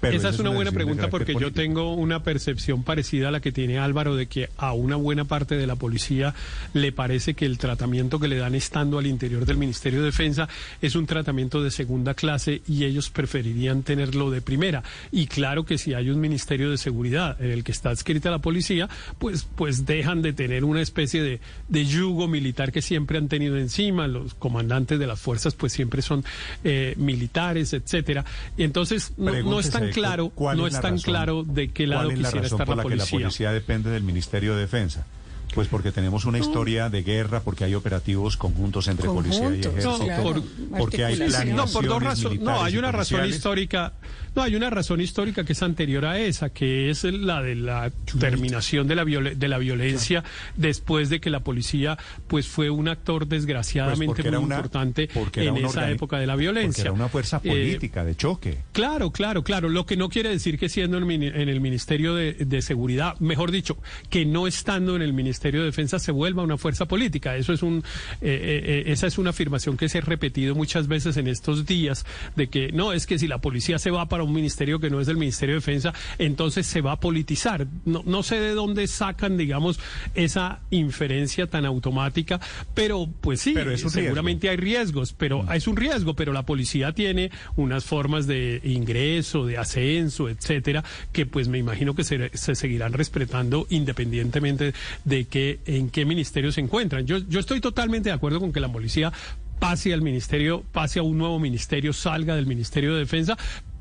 Pero 0.00 0.16
Esa 0.16 0.28
es 0.30 0.38
una 0.38 0.50
buena 0.50 0.72
pregunta 0.72 1.08
porque 1.08 1.34
yo 1.34 1.52
tengo 1.52 1.94
una 1.94 2.22
percepción 2.22 2.82
parecida 2.82 3.28
a 3.28 3.30
la 3.30 3.40
que 3.40 3.52
tiene 3.52 3.78
Álvaro 3.78 4.16
de 4.16 4.26
que 4.26 4.50
a 4.56 4.72
una 4.72 4.96
buena 4.96 5.24
parte 5.24 5.56
de 5.56 5.66
la 5.66 5.76
policía 5.76 6.34
le 6.74 6.92
parece 6.92 7.34
que 7.34 7.46
el 7.46 7.58
tratamiento 7.58 8.18
que 8.18 8.28
le 8.28 8.36
dan 8.36 8.54
estando 8.54 8.98
al 8.98 9.06
interior 9.06 9.46
del 9.46 9.56
Ministerio 9.56 10.00
de 10.00 10.06
Defensa 10.06 10.48
es 10.82 10.94
un 10.94 11.06
tratamiento 11.06 11.62
de 11.62 11.70
segunda 11.70 12.14
clase 12.14 12.62
y 12.68 12.84
ellos 12.84 13.10
preferirían 13.10 13.82
tenerlo 13.82 14.30
de 14.30 14.40
primera. 14.40 14.82
Y 15.12 15.26
claro 15.26 15.64
que 15.64 15.78
si 15.78 15.94
hay 15.94 16.10
un 16.10 16.20
Ministerio 16.20 16.70
de 16.70 16.78
Seguridad 16.78 17.40
en 17.40 17.50
el 17.50 17.64
que 17.64 17.72
está 17.72 17.90
adscrita 17.90 18.30
la 18.30 18.38
policía, 18.38 18.88
pues, 19.18 19.46
pues 19.56 19.86
dejan 19.86 20.22
de 20.22 20.32
tener 20.32 20.64
una 20.64 20.82
especie 20.82 21.22
de, 21.22 21.40
de 21.68 21.86
yugo 21.86 22.28
militar 22.28 22.72
que 22.72 22.82
siempre 22.82 23.18
han 23.18 23.28
tenido 23.28 23.56
encima. 23.56 24.06
Los 24.06 24.34
comandantes 24.34 24.98
de 24.98 25.06
las 25.06 25.20
fuerzas 25.20 25.54
pues 25.54 25.72
siempre 25.72 26.02
son 26.02 26.24
eh, 26.64 26.94
militares, 26.96 27.72
etcétera. 27.72 28.24
Y 28.56 28.64
entonces 28.64 29.12
no, 29.16 29.32
no 29.42 29.60
es 29.60 29.70
Pregúntese, 29.70 29.85
tan 29.86 30.02
claro, 30.02 30.28
¿cuál 30.30 30.56
no 30.58 30.66
es 30.66 30.72
es 30.72 30.74
la 30.74 30.80
tan 30.82 30.92
razón? 30.92 31.04
claro 31.04 31.44
de 31.44 31.68
qué 31.70 31.86
lado 31.86 32.02
¿Cuál 32.04 32.12
es 32.12 32.18
la 32.18 32.28
quisiera 32.28 32.42
razón 32.42 32.56
estar 32.56 32.66
por 32.66 32.76
la 32.76 32.82
la 32.84 32.88
que 32.88 32.96
la 32.96 33.04
policía. 33.04 33.18
policía 33.26 33.52
depende 33.52 33.90
del 33.90 34.02
Ministerio 34.02 34.54
de 34.54 34.60
Defensa? 34.60 35.06
Pues 35.54 35.68
porque 35.68 35.90
tenemos 35.92 36.24
una 36.26 36.38
historia 36.38 36.90
de 36.90 37.02
guerra, 37.02 37.40
porque 37.40 37.64
hay 37.64 37.74
operativos 37.74 38.36
conjuntos 38.36 38.88
entre 38.88 39.06
policía 39.08 39.48
y 39.54 39.60
ejército, 39.60 39.98
claro. 40.04 40.22
por- 40.22 40.42
porque 40.78 41.04
hay 41.04 41.16
planeaciones 41.16 41.54
no, 41.54 41.66
por 41.66 41.86
dos 41.86 42.02
razones. 42.02 42.40
No, 42.40 42.62
hay 42.62 42.76
una 42.76 42.92
razón 42.92 43.24
histórica. 43.26 43.92
No, 44.36 44.42
hay 44.42 44.54
una 44.54 44.68
razón 44.70 45.00
histórica 45.00 45.44
que 45.44 45.54
es 45.54 45.62
anterior 45.62 46.04
a 46.04 46.20
esa, 46.20 46.50
que 46.50 46.90
es 46.90 47.04
la 47.04 47.42
de 47.42 47.54
la 47.54 47.90
terminación 48.20 48.86
de 48.86 48.94
la, 48.94 49.04
de 49.04 49.48
la 49.48 49.56
violencia 49.58 50.22
después 50.56 51.08
de 51.08 51.20
que 51.20 51.30
la 51.30 51.40
policía 51.40 51.96
pues 52.28 52.46
fue 52.46 52.68
un 52.68 52.86
actor 52.88 53.26
desgraciadamente 53.26 54.22
Pues 54.22 54.26
muy 54.34 54.44
una- 54.44 54.56
importante 54.56 55.08
en 55.36 55.56
esa 55.56 55.90
época 55.90 56.18
de 56.18 56.26
la 56.26 56.36
violencia. 56.36 56.82
era 56.82 56.92
una 56.92 57.08
fuerza 57.08 57.40
Eh, 57.44 57.48
política 57.48 58.04
de 58.04 58.14
choque. 58.14 58.58
Claro, 58.72 59.10
claro, 59.10 59.42
claro. 59.42 59.70
Lo 59.70 59.86
que 59.86 59.96
no 59.96 60.10
quiere 60.10 60.28
decir 60.28 60.58
que 60.58 60.68
siendo 60.68 60.98
en 60.98 61.04
el, 61.04 61.08
mini- 61.08 61.32
en 61.34 61.48
el 61.48 61.60
Ministerio 61.62 62.14
de, 62.14 62.34
de 62.34 62.60
Seguridad, 62.60 63.18
mejor 63.20 63.50
dicho, 63.50 63.78
que 64.10 64.26
no 64.26 64.46
estando 64.46 64.96
en 64.96 65.02
el 65.02 65.14
Ministerio 65.14 65.60
de 65.60 65.66
Defensa 65.66 65.98
se 65.98 66.12
vuelva 66.12 66.42
una 66.42 66.58
fuerza 66.58 66.84
política. 66.86 67.36
Eso 67.36 67.54
es 67.54 67.62
un, 67.62 67.78
eh, 68.20 68.84
eh, 68.86 68.92
esa 68.92 69.06
es 69.06 69.16
una 69.16 69.30
afirmación 69.30 69.78
que 69.78 69.88
se 69.88 69.96
ha 69.98 70.00
repetido 70.02 70.54
muchas 70.54 70.88
veces 70.88 71.16
en 71.16 71.26
estos 71.26 71.64
días 71.64 72.04
de 72.36 72.48
que 72.48 72.70
no 72.72 72.92
es 72.92 73.06
que 73.06 73.18
si 73.18 73.26
la 73.28 73.38
policía 73.38 73.78
se 73.78 73.90
va 73.90 74.08
para 74.10 74.25
un 74.26 74.32
ministerio 74.32 74.78
que 74.80 74.90
no 74.90 75.00
es 75.00 75.06
del 75.06 75.16
Ministerio 75.16 75.54
de 75.54 75.60
Defensa, 75.60 75.94
entonces 76.18 76.66
se 76.66 76.80
va 76.80 76.92
a 76.92 77.00
politizar. 77.00 77.66
No, 77.84 78.02
no 78.04 78.22
sé 78.22 78.40
de 78.40 78.52
dónde 78.52 78.86
sacan, 78.86 79.36
digamos, 79.36 79.78
esa 80.14 80.60
inferencia 80.70 81.46
tan 81.46 81.64
automática, 81.64 82.40
pero 82.74 83.08
pues 83.20 83.40
sí, 83.40 83.52
Pero 83.54 83.70
riesgo. 83.70 83.90
seguramente 83.90 84.48
hay 84.48 84.56
riesgos, 84.56 85.12
pero 85.12 85.50
es 85.52 85.66
un 85.66 85.76
riesgo, 85.76 86.14
pero 86.14 86.32
la 86.32 86.44
policía 86.44 86.92
tiene 86.92 87.30
unas 87.56 87.84
formas 87.84 88.26
de 88.26 88.60
ingreso, 88.64 89.46
de 89.46 89.58
ascenso, 89.58 90.28
etcétera, 90.28 90.84
que 91.12 91.26
pues 91.26 91.48
me 91.48 91.58
imagino 91.58 91.94
que 91.94 92.04
se, 92.04 92.30
se 92.36 92.54
seguirán 92.54 92.92
respetando 92.92 93.66
independientemente 93.70 94.74
de 95.04 95.24
que 95.24 95.60
en 95.66 95.90
qué 95.90 96.04
ministerio 96.04 96.52
se 96.52 96.60
encuentran. 96.60 97.06
Yo, 97.06 97.18
yo 97.18 97.40
estoy 97.40 97.60
totalmente 97.60 98.08
de 98.08 98.14
acuerdo 98.14 98.40
con 98.40 98.52
que 98.52 98.60
la 98.60 98.70
policía 98.72 99.12
pase 99.58 99.92
al 99.94 100.02
ministerio, 100.02 100.64
pase 100.72 100.98
a 100.98 101.02
un 101.02 101.16
nuevo 101.18 101.38
ministerio, 101.38 101.92
salga 101.92 102.36
del 102.36 102.46
Ministerio 102.46 102.92
de 102.94 103.00
Defensa, 103.00 103.36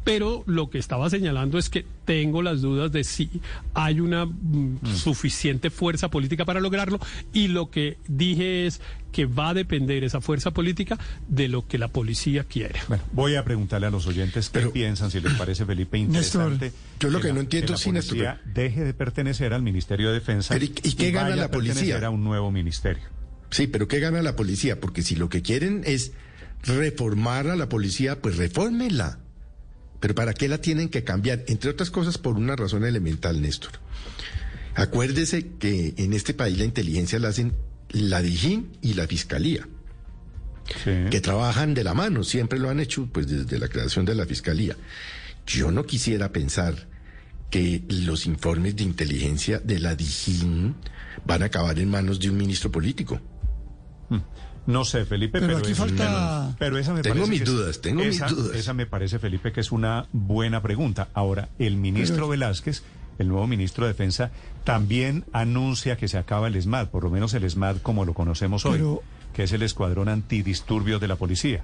pero 0.06 0.44
lo 0.48 0.70
que 0.70 0.78
estaba 0.78 1.10
señalando 1.10 1.58
es 1.58 1.70
que 1.70 1.86
tengo 2.06 2.42
las 2.42 2.62
dudas 2.62 2.92
de 2.94 3.04
si 3.04 3.30
hay 3.74 4.00
una 4.00 4.26
mm, 4.26 4.80
suficiente 4.96 5.70
fuerza 5.70 6.10
política 6.10 6.46
para 6.46 6.62
lograrlo 6.62 7.00
y 7.34 7.50
lo 7.50 7.70
que 7.70 7.98
dije 8.08 8.68
es 8.68 8.80
que 9.12 9.26
va 9.26 9.50
a 9.50 9.54
depender 9.54 10.04
esa 10.04 10.22
fuerza 10.22 10.52
política 10.52 10.98
de 11.28 11.48
lo 11.48 11.66
que 11.68 11.78
la 11.78 11.88
policía 11.88 12.44
quiere. 12.44 12.80
Bueno, 12.88 13.04
voy 13.14 13.36
a 13.36 13.44
preguntarle 13.44 13.88
a 13.88 13.90
los 13.90 14.06
oyentes 14.08 14.50
qué 14.50 14.68
piensan, 14.68 15.10
si 15.10 15.20
les 15.22 15.34
parece, 15.38 15.66
Felipe, 15.66 15.98
Néstor, 16.00 16.52
interesante. 16.54 16.78
yo 17.00 17.10
lo 17.10 17.20
que 17.20 17.30
la- 17.30 17.34
no 17.34 17.40
entiendo, 17.42 17.72
la 17.74 17.78
sí, 17.78 17.92
Néstor, 17.92 18.18
policía 18.18 18.42
deje 18.54 18.84
de 18.84 18.94
pertenecer 18.94 19.54
al 19.54 19.64
Ministerio 19.64 20.10
de 20.10 20.14
Defensa 20.16 20.54
Pero, 20.54 20.66
¿y- 20.66 20.74
y 20.84 20.94
qué 20.94 21.12
gana 21.12 21.30
vaya 21.32 21.42
la 21.44 21.52
policía? 21.52 22.06
a 22.06 22.10
un 22.10 22.24
nuevo 22.24 22.52
ministerio. 22.52 23.04
Sí, 23.50 23.68
pero 23.68 23.88
¿qué 23.88 24.00
gana 24.00 24.22
la 24.22 24.36
policía? 24.36 24.80
Porque 24.80 25.02
si 25.02 25.16
lo 25.16 25.30
que 25.30 25.42
quieren 25.42 25.82
es 25.86 26.12
reformar 26.64 27.48
a 27.48 27.56
la 27.56 27.70
policía, 27.70 28.22
pues 28.22 28.38
refórmenla. 28.38 29.20
Pero 30.06 30.14
¿para 30.14 30.36
qué 30.36 30.48
la 30.48 30.60
tienen 30.60 30.90
que 30.90 31.04
cambiar? 31.04 31.46
Entre 31.48 31.68
otras 31.68 31.90
cosas, 31.90 32.20
por 32.20 32.36
una 32.36 32.56
razón 32.56 32.86
elemental, 32.86 33.42
Néstor. 33.42 33.72
Acuérdese 34.76 35.54
que 35.58 35.96
en 35.98 36.14
este 36.14 36.36
país 36.36 36.60
la 36.60 36.64
inteligencia 36.64 37.18
la 37.18 37.30
hacen 37.30 37.56
la 37.90 38.22
DIJÍN 38.22 38.78
y 38.84 38.94
la 38.94 39.08
Fiscalía, 39.08 39.68
que 40.86 41.22
trabajan 41.22 41.74
de 41.74 41.84
la 41.84 41.96
mano, 41.96 42.24
siempre 42.24 42.60
lo 42.60 42.70
han 42.70 42.82
hecho 42.82 43.10
pues 43.12 43.28
desde 43.28 43.58
la 43.58 43.68
creación 43.68 44.06
de 44.06 44.14
la 44.14 44.28
Fiscalía. 44.28 44.78
Yo 45.48 45.72
no 45.72 45.88
quisiera 45.88 46.32
pensar 46.32 46.88
que 47.50 47.82
los 47.90 48.28
informes 48.28 48.76
de 48.76 48.84
inteligencia 48.84 49.58
de 49.58 49.80
la 49.80 49.96
DIJÍN 49.96 50.76
van 51.26 51.42
a 51.42 51.46
acabar 51.48 51.80
en 51.80 51.90
manos 51.90 52.20
de 52.20 52.30
un 52.30 52.38
ministro 52.38 52.72
político. 52.72 53.20
No 54.68 54.84
sé, 54.84 55.06
Felipe, 55.06 55.34
Pero 55.40 55.48
pero, 55.48 55.58
aquí 55.60 55.72
es- 55.74 55.78
falta- 55.78 56.56
pero 56.58 56.78
esa 56.78 56.94
me 56.94 57.02
Tengo 57.02 57.16
parece 57.16 57.30
mis 57.32 57.40
que 57.42 57.44
es- 57.44 57.50
dudas, 57.52 57.82
tengo 57.82 58.04
mis 58.04 58.16
esa- 58.16 58.28
dudas. 58.28 58.56
Esa 58.56 58.74
me 58.74 58.86
parece, 58.88 59.20
Felipe, 59.20 59.52
que 59.52 59.60
es 59.62 59.72
una 59.72 60.08
buena 60.12 60.62
pregunta. 60.62 61.08
Ahora, 61.14 61.50
el 61.60 61.78
ministro 61.78 62.16
Pero- 62.16 62.30
Velázquez, 62.30 62.84
el 63.20 63.28
nuevo 63.28 63.46
ministro 63.48 63.86
de 63.86 63.92
Defensa, 63.94 64.32
también 64.64 65.24
anuncia 65.34 65.98
que 65.98 66.08
se 66.08 66.18
acaba 66.18 66.48
el 66.48 66.56
ESMAD, 66.56 66.88
por 66.90 67.04
lo 67.04 67.10
menos 67.12 67.34
el 67.36 67.44
ESMAD 67.44 67.78
como 67.84 68.06
lo 68.06 68.14
conocemos 68.16 68.66
hoy, 68.66 68.74
Pero- 68.80 69.04
que 69.34 69.44
es 69.44 69.52
el 69.52 69.62
Escuadrón 69.62 70.10
Antidisturbios 70.10 71.00
de 71.00 71.08
la 71.10 71.16
Policía. 71.16 71.64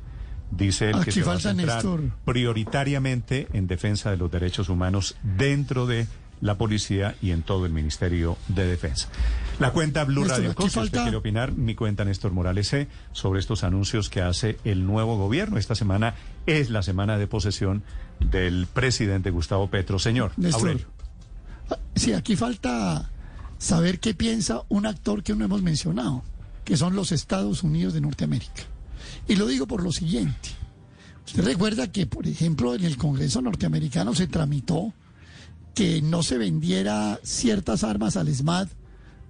Dice 0.51 0.89
él 0.89 1.03
que 1.03 1.11
se 1.13 1.23
va 1.23 1.33
a 1.33 1.39
centrar 1.39 1.77
Néstor. 1.77 2.01
prioritariamente 2.25 3.47
en 3.53 3.67
defensa 3.67 4.11
de 4.11 4.17
los 4.17 4.29
derechos 4.29 4.69
humanos 4.69 5.15
dentro 5.23 5.87
de 5.87 6.05
la 6.41 6.57
policía 6.57 7.15
y 7.21 7.31
en 7.31 7.43
todo 7.43 7.65
el 7.65 7.71
Ministerio 7.71 8.37
de 8.47 8.65
Defensa. 8.65 9.07
La 9.59 9.71
cuenta 9.71 10.03
Blue 10.03 10.21
Néstor, 10.21 10.43
Radio 10.43 10.69
si 10.69 10.79
usted 10.79 11.01
quiere 11.03 11.17
opinar, 11.17 11.51
mi 11.51 11.75
cuenta 11.75 12.03
Néstor 12.03 12.31
Morales 12.31 12.67
C, 12.67 12.87
sobre 13.13 13.39
estos 13.39 13.63
anuncios 13.63 14.09
que 14.09 14.21
hace 14.21 14.57
el 14.63 14.85
nuevo 14.85 15.17
gobierno. 15.17 15.57
Esta 15.57 15.75
semana 15.75 16.15
es 16.47 16.69
la 16.69 16.81
semana 16.81 17.17
de 17.17 17.27
posesión 17.27 17.83
del 18.19 18.67
presidente 18.67 19.29
Gustavo 19.29 19.69
Petro. 19.69 19.99
Señor, 19.99 20.31
Néstor. 20.37 20.61
Aurelio. 20.61 20.87
Sí, 21.95 22.13
aquí 22.13 22.35
falta 22.35 23.09
saber 23.59 23.99
qué 23.99 24.13
piensa 24.13 24.63
un 24.67 24.87
actor 24.87 25.23
que 25.23 25.35
no 25.35 25.45
hemos 25.45 25.61
mencionado. 25.61 26.23
que 26.63 26.77
son 26.77 26.95
los 26.95 27.11
Estados 27.11 27.63
Unidos 27.63 27.93
de 27.93 28.01
Norteamérica. 28.01 28.63
Y 29.27 29.35
lo 29.35 29.47
digo 29.47 29.67
por 29.67 29.83
lo 29.83 29.91
siguiente. 29.91 30.49
Usted 31.25 31.43
recuerda 31.43 31.91
que, 31.91 32.05
por 32.07 32.27
ejemplo, 32.27 32.75
en 32.75 32.83
el 32.83 32.97
Congreso 32.97 33.41
norteamericano 33.41 34.13
se 34.13 34.27
tramitó 34.27 34.93
que 35.73 36.01
no 36.01 36.23
se 36.23 36.37
vendiera 36.37 37.19
ciertas 37.23 37.83
armas 37.83 38.17
al 38.17 38.27
ESMAD 38.27 38.67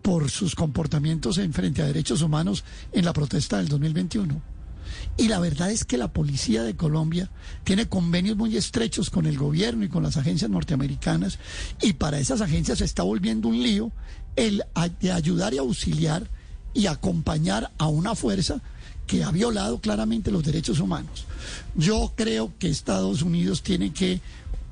por 0.01 0.29
sus 0.29 0.55
comportamientos 0.55 1.37
en 1.37 1.53
frente 1.53 1.81
a 1.81 1.85
derechos 1.85 2.21
humanos 2.21 2.63
en 2.91 3.05
la 3.05 3.13
protesta 3.13 3.57
del 3.57 3.67
2021. 3.67 4.41
Y 5.17 5.27
la 5.27 5.39
verdad 5.39 5.71
es 5.71 5.85
que 5.85 5.97
la 5.97 6.11
policía 6.11 6.63
de 6.63 6.75
Colombia 6.75 7.29
tiene 7.63 7.87
convenios 7.87 8.37
muy 8.37 8.57
estrechos 8.57 9.09
con 9.09 9.25
el 9.25 9.37
gobierno 9.37 9.85
y 9.85 9.89
con 9.89 10.03
las 10.03 10.17
agencias 10.17 10.49
norteamericanas 10.49 11.37
y 11.81 11.93
para 11.93 12.19
esas 12.19 12.41
agencias 12.41 12.79
se 12.79 12.85
está 12.85 13.03
volviendo 13.03 13.47
un 13.47 13.61
lío 13.61 13.91
el 14.35 14.63
de 14.99 15.11
ayudar 15.11 15.53
y 15.53 15.59
auxiliar 15.59 16.29
y 16.73 16.87
acompañar 16.87 17.71
a 17.77 17.87
una 17.87 18.15
fuerza 18.15 18.61
que 19.05 19.23
ha 19.23 19.31
violado 19.31 19.79
claramente 19.79 20.31
los 20.31 20.43
derechos 20.43 20.79
humanos. 20.79 21.25
Yo 21.75 22.13
creo 22.15 22.53
que 22.57 22.69
Estados 22.69 23.21
Unidos 23.21 23.61
tiene 23.61 23.91
que 23.91 24.21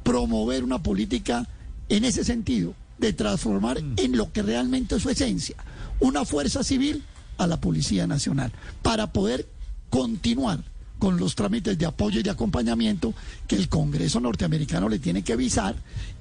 promover 0.03 0.63
una 0.63 0.81
política 0.81 1.47
en 1.89 2.05
ese 2.05 2.23
sentido, 2.23 2.73
de 2.97 3.13
transformar 3.13 3.81
en 3.97 4.17
lo 4.17 4.31
que 4.31 4.41
realmente 4.41 4.95
es 4.95 5.01
su 5.03 5.09
esencia, 5.09 5.55
una 5.99 6.25
fuerza 6.25 6.63
civil 6.63 7.03
a 7.37 7.47
la 7.47 7.59
Policía 7.61 8.07
Nacional, 8.07 8.51
para 8.81 9.11
poder 9.13 9.47
continuar 9.89 10.59
con 10.99 11.17
los 11.17 11.33
trámites 11.33 11.77
de 11.77 11.85
apoyo 11.85 12.19
y 12.19 12.23
de 12.23 12.29
acompañamiento 12.29 13.13
que 13.47 13.55
el 13.55 13.69
Congreso 13.69 14.19
norteamericano 14.19 14.89
le 14.89 14.99
tiene 14.99 15.23
que 15.23 15.37
visar 15.37 15.73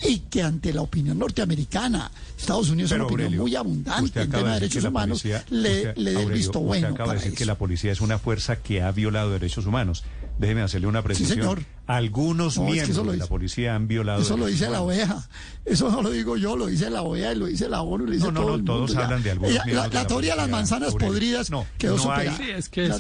y 0.07 0.21
que 0.21 0.41
ante 0.45 0.73
la 0.73 0.83
opinión 0.83 1.19
norteamericana, 1.19 2.13
Estados 2.39 2.71
Unidos 2.71 2.93
es 2.93 2.95
Pero, 2.95 3.07
una 3.07 3.13
opinión 3.13 3.27
Aurelio, 3.27 3.43
muy 3.43 3.57
abundante 3.57 4.23
en 4.23 4.31
tema 4.31 4.49
de 4.55 4.61
derechos 4.61 4.85
humanos, 4.85 5.23
policía- 5.23 5.45
le, 5.51 5.77
usted- 5.79 5.97
le 5.97 6.05
dé 6.05 6.11
el 6.11 6.17
Aurelio, 6.19 6.37
visto 6.37 6.59
usted 6.61 6.67
bueno 6.69 6.87
acaba 6.87 6.99
para 7.07 7.13
de 7.15 7.17
decir 7.17 7.33
eso. 7.33 7.39
que 7.39 7.45
la 7.47 7.55
policía 7.59 7.91
es 7.91 8.01
una 8.01 8.19
fuerza 8.21 8.57
que 8.63 8.81
ha 8.83 8.93
violado 8.93 9.33
derechos 9.33 9.67
humanos. 9.67 10.05
Déjeme 10.39 10.63
hacerle 10.63 10.87
una 10.87 11.03
precisión. 11.03 11.39
señor. 11.39 11.63
Algunos 11.87 12.57
No, 12.59 12.65
es 12.69 12.69
que 12.69 12.87
miembros 12.87 13.11
de 13.13 13.17
la 13.17 13.27
policía 13.27 13.75
han 13.75 13.89
violado 13.89 14.21
Eso 14.23 14.37
lo 14.37 14.47
dice 14.47 14.69
la. 14.71 14.83
OEA. 14.83 15.29
Eso 15.65 15.91
no 15.91 16.01
lo 16.03 16.11
digo 16.11 16.37
yo, 16.37 16.57
lo 16.57 16.67
dice 16.67 16.91
la 16.91 17.03
OEA 17.03 17.33
y 17.33 17.37
lo 17.37 17.47
dice 17.47 17.69
la 17.69 17.83
ONU, 17.83 18.05
lo 18.07 18.13
dice 18.13 18.27
No, 18.27 18.33
no, 18.33 18.41
todo 18.41 18.49
no, 18.51 18.55
el 18.57 18.65
todos 18.65 18.81
mundo. 18.91 18.95
ya. 18.95 19.05
hablan 19.05 19.23
de 19.23 19.31
algunos 19.33 19.51
Ella- 19.53 19.65
miembros 19.65 19.85
La, 19.85 19.89
de 19.91 19.95
la 19.97 20.03
la 20.03 20.07
teoría 20.07 20.31
de 20.33 20.37
las 20.37 20.49
manzanas 20.51 20.95
podridas 20.95 21.51
No, 21.51 21.67
quedó 21.79 21.97
no 21.97 22.13
hay- 22.13 22.29
superada. 22.29 22.37
Sí, 22.37 22.51
es 22.57 22.69
que 22.69 22.87
esa, 22.87 22.97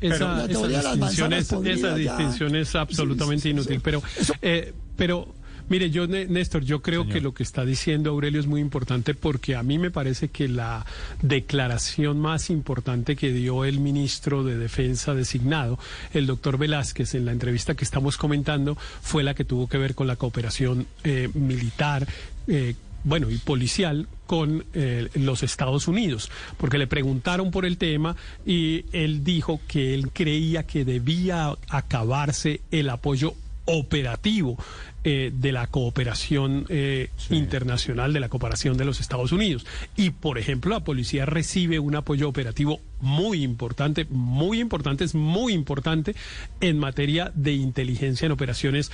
esa, 0.00 0.44
esa 0.46 0.46
es, 0.46 1.96
distinción 1.96 2.56
es 2.56 2.74
absolutamente 2.74 3.48
inútil. 3.48 3.80
Pero, 3.82 4.02
eh, 4.42 4.72
pero 4.96 5.34
mire, 5.70 5.88
yo, 5.90 6.06
Né- 6.06 6.26
Néstor, 6.26 6.62
yo 6.62 6.82
creo 6.82 7.08
que 7.08 7.22
lo 7.22 7.32
que 7.32 7.42
está 7.42 7.64
diciendo 7.64 8.10
Aurelio 8.10 8.38
es 8.40 8.46
muy 8.46 8.60
importante 8.60 9.14
porque 9.14 9.56
a 9.56 9.62
mí 9.62 9.78
me 9.78 9.90
parece 9.90 10.28
que 10.28 10.48
la 10.48 10.84
declaración 11.22 12.20
más 12.20 12.50
importante 12.50 13.16
que 13.16 13.32
dio 13.32 13.64
el 13.64 13.80
ministro 13.80 14.44
de 14.44 14.58
Defensa 14.58 15.14
designado, 15.14 15.78
el 16.12 16.26
doctor 16.26 16.58
Velázquez, 16.58 17.14
en 17.14 17.24
la 17.24 17.32
entrevista 17.32 17.74
que 17.74 17.84
estamos 17.84 18.18
comentando, 18.18 18.76
fue 19.00 19.22
la 19.22 19.32
que 19.34 19.44
tuvo 19.46 19.66
que 19.68 19.78
ver 19.78 19.94
con 19.94 20.06
la 20.06 20.16
cooperación 20.16 20.86
eh, 21.04 21.30
militar. 21.32 22.06
eh, 22.46 22.74
bueno, 23.02 23.30
y 23.30 23.38
policial 23.38 24.08
con 24.26 24.66
eh, 24.74 25.08
los 25.14 25.42
Estados 25.42 25.88
Unidos, 25.88 26.30
porque 26.58 26.76
le 26.76 26.86
preguntaron 26.86 27.50
por 27.50 27.64
el 27.64 27.78
tema 27.78 28.14
y 28.44 28.84
él 28.92 29.24
dijo 29.24 29.58
que 29.66 29.94
él 29.94 30.10
creía 30.12 30.64
que 30.66 30.84
debía 30.84 31.54
acabarse 31.70 32.60
el 32.70 32.90
apoyo 32.90 33.32
operativo 33.64 34.58
eh, 35.02 35.32
de 35.34 35.52
la 35.52 35.66
cooperación 35.66 36.66
eh, 36.68 37.08
internacional, 37.30 38.12
de 38.12 38.20
la 38.20 38.28
cooperación 38.28 38.76
de 38.76 38.84
los 38.84 39.00
Estados 39.00 39.32
Unidos. 39.32 39.66
Y, 39.96 40.10
por 40.10 40.38
ejemplo, 40.38 40.72
la 40.72 40.84
policía 40.84 41.24
recibe 41.24 41.78
un 41.78 41.96
apoyo 41.96 42.28
operativo 42.28 42.80
muy 43.00 43.42
importante, 43.42 44.06
muy 44.10 44.60
importante, 44.60 45.04
es 45.04 45.14
muy 45.14 45.54
importante 45.54 46.14
en 46.60 46.78
materia 46.78 47.32
de 47.34 47.52
inteligencia 47.52 48.26
en 48.26 48.32
operaciones 48.32 48.92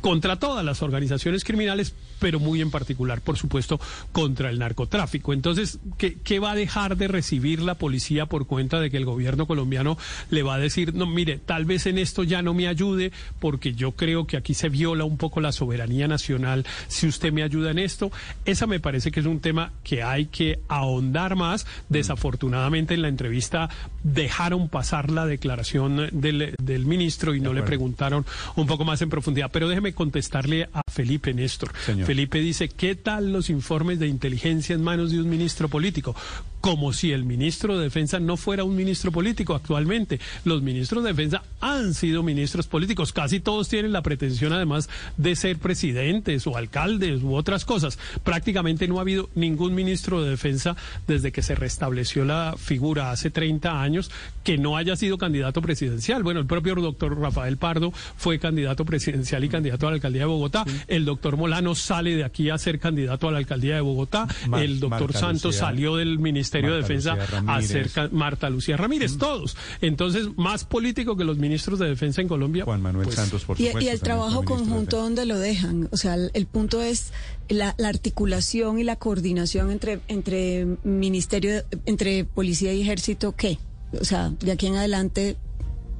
contra 0.00 0.36
todas 0.36 0.64
las 0.64 0.82
organizaciones 0.82 1.44
criminales, 1.44 1.94
pero 2.18 2.40
muy 2.40 2.60
en 2.60 2.70
particular, 2.70 3.20
por 3.20 3.36
supuesto, 3.36 3.80
contra 4.12 4.50
el 4.50 4.58
narcotráfico. 4.58 5.32
Entonces, 5.32 5.78
¿qué, 5.98 6.18
qué 6.22 6.38
va 6.38 6.52
a 6.52 6.54
dejar 6.54 6.96
de 6.96 7.08
recibir 7.08 7.60
la 7.60 7.74
policía 7.74 8.26
por 8.26 8.46
cuenta 8.46 8.80
de 8.80 8.90
que 8.90 8.96
el 8.96 9.04
gobierno 9.04 9.46
colombiano 9.46 9.98
le 10.30 10.42
va 10.42 10.54
a 10.54 10.58
decir, 10.58 10.94
no, 10.94 11.06
mire, 11.06 11.38
tal 11.38 11.64
vez 11.64 11.86
en 11.86 11.98
esto 11.98 12.22
ya 12.24 12.42
no 12.42 12.54
me 12.54 12.68
ayude, 12.68 13.12
porque 13.40 13.74
yo 13.74 13.92
creo 13.92 14.26
que 14.26 14.36
aquí 14.36 14.54
se 14.54 14.68
viola 14.68 15.04
un 15.04 15.18
poco 15.18 15.40
la 15.40 15.52
soberanía 15.52 16.08
nacional, 16.08 16.64
si 16.88 17.06
usted 17.06 17.32
me 17.32 17.42
ayuda 17.42 17.70
en 17.70 17.78
esto? 17.78 18.10
Esa 18.44 18.66
me 18.66 18.80
parece 18.80 19.10
que 19.10 19.20
es 19.20 19.26
un 19.26 19.40
tema 19.40 19.72
que 19.84 20.02
hay 20.02 20.26
que 20.26 20.60
ahondar 20.68 21.36
más. 21.36 21.66
Desafortunadamente, 21.88 22.94
en 22.94 23.02
la 23.02 23.08
entrevista 23.08 23.68
dejaron 24.02 24.68
pasar 24.68 25.10
la 25.10 25.26
declaración 25.26 26.08
del, 26.12 26.54
del 26.62 26.86
ministro 26.86 27.34
y 27.34 27.40
no 27.40 27.52
le 27.52 27.62
preguntaron 27.62 28.24
un 28.54 28.66
poco 28.66 28.84
más 28.84 29.02
en 29.02 29.10
profundidad. 29.10 29.50
Pero 29.52 29.68
déjeme 29.68 29.85
contestarle 29.94 30.68
a 30.72 30.82
Felipe 30.90 31.34
Néstor. 31.34 31.72
Señor. 31.84 32.06
Felipe 32.06 32.40
dice, 32.40 32.68
¿qué 32.68 32.94
tal 32.94 33.32
los 33.32 33.50
informes 33.50 33.98
de 33.98 34.06
inteligencia 34.06 34.74
en 34.74 34.82
manos 34.82 35.10
de 35.10 35.20
un 35.20 35.28
ministro 35.28 35.68
político? 35.68 36.14
Como 36.60 36.92
si 36.92 37.12
el 37.12 37.24
ministro 37.24 37.76
de 37.76 37.84
Defensa 37.84 38.18
no 38.18 38.36
fuera 38.36 38.64
un 38.64 38.74
ministro 38.74 39.12
político 39.12 39.54
actualmente. 39.54 40.18
Los 40.44 40.62
ministros 40.62 41.04
de 41.04 41.10
Defensa 41.10 41.42
han 41.60 41.94
sido 41.94 42.22
ministros 42.22 42.66
políticos. 42.66 43.12
Casi 43.12 43.40
todos 43.40 43.68
tienen 43.68 43.92
la 43.92 44.02
pretensión, 44.02 44.52
además, 44.52 44.88
de 45.16 45.36
ser 45.36 45.58
presidentes 45.58 46.46
o 46.46 46.56
alcaldes 46.56 47.22
u 47.22 47.34
otras 47.34 47.64
cosas. 47.64 47.98
Prácticamente 48.24 48.88
no 48.88 48.98
ha 48.98 49.02
habido 49.02 49.28
ningún 49.34 49.74
ministro 49.74 50.22
de 50.22 50.30
Defensa 50.30 50.76
desde 51.06 51.30
que 51.30 51.42
se 51.42 51.54
restableció 51.54 52.24
la 52.24 52.54
figura 52.56 53.10
hace 53.10 53.30
30 53.30 53.80
años 53.80 54.10
que 54.42 54.58
no 54.58 54.76
haya 54.76 54.96
sido 54.96 55.18
candidato 55.18 55.60
presidencial. 55.62 56.22
Bueno, 56.22 56.40
el 56.40 56.46
propio 56.46 56.74
doctor 56.74 57.18
Rafael 57.18 57.56
Pardo 57.58 57.92
fue 58.16 58.38
candidato 58.38 58.84
presidencial 58.84 59.44
y 59.44 59.48
candidato 59.48 59.75
a 59.84 59.90
la 59.90 59.94
alcaldía 59.96 60.22
de 60.22 60.26
Bogotá. 60.26 60.64
El 60.88 61.04
doctor 61.04 61.36
Molano 61.36 61.74
sale 61.74 62.16
de 62.16 62.24
aquí 62.24 62.48
a 62.48 62.56
ser 62.56 62.78
candidato 62.78 63.28
a 63.28 63.32
la 63.32 63.38
alcaldía 63.38 63.74
de 63.74 63.80
Bogotá. 63.82 64.26
Mar- 64.48 64.62
el 64.62 64.80
doctor 64.80 65.00
Marta 65.02 65.18
Santos 65.18 65.44
Lucía- 65.54 65.60
salió 65.60 65.96
del 65.96 66.18
Ministerio 66.18 66.70
de 66.74 66.78
Defensa 66.82 67.18
a 67.46 67.60
ser 67.62 67.90
Marta 68.12 68.48
Lucía 68.48 68.76
Ramírez, 68.76 69.18
todos. 69.18 69.56
Entonces, 69.80 70.28
más 70.36 70.64
político 70.64 71.16
que 71.16 71.24
los 71.24 71.36
ministros 71.38 71.78
de 71.78 71.88
Defensa 71.88 72.22
en 72.22 72.28
Colombia. 72.28 72.64
Juan 72.64 72.80
Manuel 72.80 73.04
pues, 73.04 73.16
Santos, 73.16 73.44
por 73.44 73.60
Y, 73.60 73.66
supuesto. 73.66 73.90
y 73.90 73.92
el 73.92 74.00
trabajo 74.00 74.44
conjunto 74.44 74.96
donde 75.02 75.26
lo 75.26 75.38
dejan. 75.38 75.88
O 75.92 75.96
sea, 75.96 76.14
el, 76.14 76.30
el 76.34 76.46
punto 76.46 76.80
es 76.80 77.12
la, 77.48 77.74
la 77.78 77.88
articulación 77.88 78.78
y 78.78 78.84
la 78.84 78.96
coordinación 78.96 79.70
entre, 79.70 80.00
entre 80.08 80.66
ministerio, 80.84 81.62
entre 81.86 82.24
policía 82.24 82.72
y 82.72 82.82
ejército, 82.82 83.32
¿qué? 83.36 83.58
O 84.00 84.04
sea, 84.04 84.30
de 84.40 84.52
aquí 84.52 84.66
en 84.66 84.76
adelante 84.76 85.36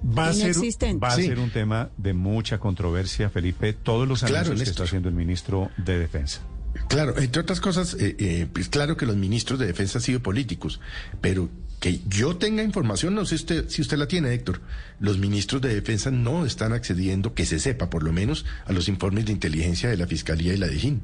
Va 0.07 0.28
a, 0.28 0.33
ser, 0.33 0.55
va 1.03 1.09
a 1.09 1.16
Sí. 1.16 1.24
ser 1.24 1.39
un 1.39 1.51
tema 1.51 1.91
de 1.97 2.12
mucha 2.12 2.59
controversia, 2.59 3.28
Felipe, 3.31 3.73
todos 3.73 4.07
los 4.07 4.20
Claro, 4.20 4.47
anuncios 4.47 4.62
que 4.65 4.70
está 4.70 4.85
haciendo 4.85 5.09
el 5.09 5.15
ministro 5.15 5.70
de 5.78 5.99
Defensa. 5.99 6.41
Claro, 6.89 7.19
entre 7.19 7.41
otras 7.41 7.61
cosas, 7.61 7.95
eh, 7.95 8.15
eh, 8.19 8.47
pues 8.53 8.69
claro 8.69 8.97
que 8.99 9.07
los 9.07 9.16
ministros 9.16 9.59
de 9.59 9.66
defensa 9.66 9.99
han 9.99 10.03
sido 10.03 10.20
políticos, 10.23 10.78
pero 11.23 11.49
que 11.81 12.01
yo 12.07 12.37
tenga 12.37 12.62
información, 12.62 13.15
no 13.15 13.24
sé 13.24 13.35
usted, 13.37 13.69
si 13.70 13.81
usted 13.81 13.97
la 13.97 14.07
tiene, 14.07 14.33
Héctor, 14.35 14.61
los 15.01 15.19
ministros 15.19 15.62
de 15.62 15.74
defensa 15.74 16.11
no 16.11 16.45
están 16.45 16.73
accediendo, 16.74 17.33
que 17.33 17.47
se 17.47 17.59
sepa 17.61 17.89
por 17.89 18.03
lo 18.03 18.12
menos, 18.12 18.45
a 18.66 18.73
los 18.73 18.89
informes 18.89 19.24
de 19.24 19.33
inteligencia 19.33 19.89
de 19.89 19.97
la 19.97 20.07
Fiscalía 20.07 20.53
y 20.53 20.59
la 20.59 20.69
DIJÍN. 20.69 21.03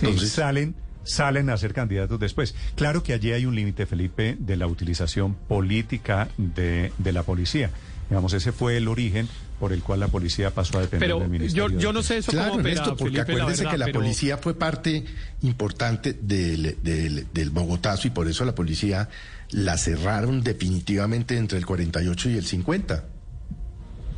Entonces 0.00 0.30
salen, 0.32 0.74
salen 1.06 1.48
a 1.50 1.56
ser 1.56 1.72
candidatos 1.72 2.20
después. 2.20 2.54
Claro 2.74 3.02
que 3.02 3.12
allí 3.14 3.32
hay 3.32 3.46
un 3.46 3.54
límite, 3.54 3.86
Felipe, 3.86 4.36
de 4.38 4.56
la 4.56 4.66
utilización 4.66 5.34
política 5.34 6.28
de, 6.36 6.92
de 6.98 7.12
la 7.12 7.22
policía. 7.22 7.70
Digamos, 8.10 8.32
ese 8.34 8.52
fue 8.52 8.76
el 8.76 8.86
origen 8.88 9.28
por 9.58 9.72
el 9.72 9.82
cual 9.82 10.00
la 10.00 10.08
policía 10.08 10.50
pasó 10.50 10.78
a 10.78 10.82
depender 10.82 11.08
Pero 11.08 11.18
del 11.20 11.28
Ministerio. 11.30 11.68
yo, 11.70 11.74
de 11.76 11.82
yo 11.82 11.92
no 11.92 12.02
sé 12.02 12.18
eso 12.18 12.30
Claro, 12.30 12.50
cómo 12.52 12.60
Ernesto, 12.60 12.96
porque 12.96 13.04
Felipe, 13.04 13.16
la 13.16 13.22
acuérdese 13.40 13.62
verdad, 13.62 13.70
que 13.72 13.78
la 13.78 13.84
pero- 13.86 14.00
policía 14.00 14.36
fue 14.38 14.54
parte 14.54 15.04
importante 15.42 16.12
del, 16.20 16.76
del, 16.82 17.26
del 17.32 17.50
Bogotazo 17.50 18.06
y 18.06 18.10
por 18.10 18.28
eso 18.28 18.44
la 18.44 18.54
policía 18.54 19.08
la 19.50 19.76
cerraron 19.78 20.42
definitivamente 20.42 21.36
entre 21.38 21.58
el 21.58 21.66
48 21.66 22.30
y 22.30 22.36
el 22.36 22.44
50. 22.44 23.04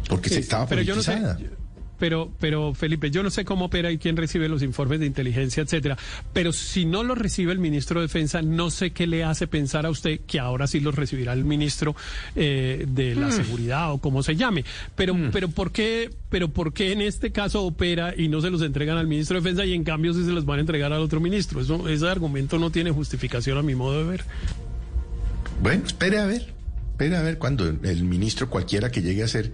Porque 0.09 0.28
Sí, 0.28 0.35
se 0.36 0.40
estaba 0.40 0.66
pero 0.66 0.82
yo 0.82 0.94
no 0.97 1.02
sé, 1.02 1.12
politizada. 1.12 1.39
Pero, 1.98 2.30
pero 2.40 2.74
Felipe, 2.74 3.10
yo 3.10 3.22
no 3.22 3.30
sé 3.30 3.44
cómo 3.44 3.66
opera 3.66 3.90
y 3.90 3.98
quién 3.98 4.16
recibe 4.16 4.48
los 4.48 4.62
informes 4.62 5.00
de 5.00 5.06
inteligencia, 5.06 5.62
etcétera. 5.62 5.96
Pero 6.32 6.52
si 6.52 6.84
no 6.84 7.02
los 7.02 7.16
recibe 7.18 7.52
el 7.52 7.58
ministro 7.58 8.00
de 8.00 8.06
Defensa, 8.06 8.42
no 8.42 8.70
sé 8.70 8.90
qué 8.90 9.06
le 9.06 9.24
hace 9.24 9.46
pensar 9.46 9.86
a 9.86 9.90
usted 9.90 10.20
que 10.26 10.38
ahora 10.40 10.66
sí 10.66 10.80
los 10.80 10.94
recibirá 10.94 11.32
el 11.32 11.44
ministro 11.44 11.94
eh, 12.36 12.84
de 12.88 13.14
la 13.14 13.28
Mm. 13.28 13.32
seguridad 13.32 13.92
o 13.92 13.98
como 13.98 14.22
se 14.22 14.36
llame. 14.36 14.64
Pero, 14.96 15.14
pero 15.32 15.48
por 15.48 15.70
qué, 15.72 16.10
pero 16.30 16.48
por 16.48 16.72
qué 16.72 16.92
en 16.92 17.00
este 17.02 17.30
caso 17.32 17.62
opera 17.64 18.14
y 18.16 18.28
no 18.28 18.40
se 18.40 18.50
los 18.50 18.62
entregan 18.62 18.96
al 18.96 19.06
ministro 19.06 19.36
de 19.36 19.42
Defensa 19.42 19.64
y 19.66 19.74
en 19.74 19.84
cambio 19.84 20.12
sí 20.14 20.24
se 20.24 20.30
los 20.32 20.44
van 20.46 20.58
a 20.58 20.60
entregar 20.60 20.92
al 20.92 21.00
otro 21.00 21.20
ministro? 21.20 21.60
Eso, 21.60 21.88
ese 21.88 22.08
argumento 22.08 22.58
no 22.58 22.70
tiene 22.70 22.90
justificación 22.90 23.58
a 23.58 23.62
mi 23.62 23.74
modo 23.74 23.98
de 24.04 24.10
ver. 24.10 24.24
Bueno, 25.62 25.84
espere 25.86 26.18
a 26.18 26.26
ver, 26.26 26.54
espere 26.92 27.16
a 27.16 27.22
ver 27.22 27.38
cuando 27.38 27.66
el 27.66 28.04
ministro 28.04 28.48
cualquiera 28.48 28.90
que 28.90 29.02
llegue 29.02 29.22
a 29.22 29.28
ser 29.28 29.52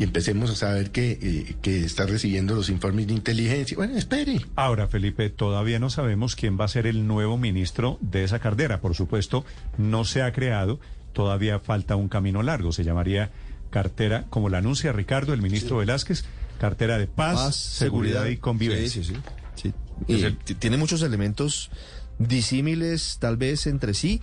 y 0.00 0.04
empecemos 0.04 0.48
a 0.50 0.54
saber 0.54 0.92
que, 0.92 1.18
eh, 1.20 1.56
que 1.60 1.84
está 1.84 2.06
recibiendo 2.06 2.54
los 2.54 2.70
informes 2.70 3.06
de 3.06 3.12
inteligencia. 3.12 3.76
Bueno, 3.76 3.98
espere. 3.98 4.40
Ahora, 4.56 4.88
Felipe, 4.88 5.28
todavía 5.28 5.78
no 5.78 5.90
sabemos 5.90 6.36
quién 6.36 6.58
va 6.58 6.64
a 6.64 6.68
ser 6.68 6.86
el 6.86 7.06
nuevo 7.06 7.36
ministro 7.36 7.98
de 8.00 8.24
esa 8.24 8.38
cartera. 8.38 8.80
Por 8.80 8.94
supuesto, 8.94 9.44
no 9.76 10.06
se 10.06 10.22
ha 10.22 10.32
creado, 10.32 10.80
todavía 11.12 11.58
falta 11.58 11.96
un 11.96 12.08
camino 12.08 12.42
largo. 12.42 12.72
Se 12.72 12.82
llamaría 12.82 13.30
cartera, 13.68 14.24
como 14.30 14.48
la 14.48 14.56
anuncia 14.56 14.90
Ricardo, 14.90 15.34
el 15.34 15.42
ministro 15.42 15.76
Velázquez, 15.76 16.24
cartera 16.58 16.96
de 16.96 17.06
paz, 17.06 17.54
seguridad, 17.54 18.24
y 18.24 18.38
convivencia. 18.38 19.04
Sí, 19.04 19.12
sí, 19.12 19.20
sí. 19.54 19.74
sí. 20.08 20.34
Y 20.48 20.54
tiene 20.54 20.78
muchos 20.78 21.02
elementos 21.02 21.70
disímiles 22.18 23.18
tal 23.20 23.36
vez 23.36 23.66
entre 23.66 23.92
sí 23.92 24.22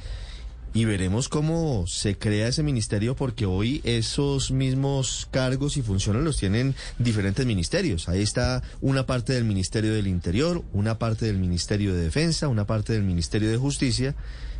y 0.73 0.85
veremos 0.85 1.29
cómo 1.29 1.85
se 1.87 2.17
crea 2.17 2.47
ese 2.47 2.63
ministerio 2.63 3.15
porque 3.15 3.45
hoy 3.45 3.81
esos 3.83 4.51
mismos 4.51 5.27
cargos 5.31 5.77
y 5.77 5.81
funciones 5.81 6.23
los 6.23 6.37
tienen 6.37 6.75
diferentes 6.99 7.45
ministerios. 7.45 8.09
Ahí 8.09 8.21
está 8.21 8.61
una 8.81 9.05
parte 9.05 9.33
del 9.33 9.45
Ministerio 9.45 9.93
del 9.93 10.07
Interior, 10.07 10.63
una 10.73 10.99
parte 10.99 11.25
del 11.25 11.37
Ministerio 11.37 11.93
de 11.93 12.01
Defensa, 12.01 12.47
una 12.47 12.67
parte 12.67 12.93
del 12.93 13.03
Ministerio 13.03 13.49
de 13.49 13.57
Justicia 13.57 14.15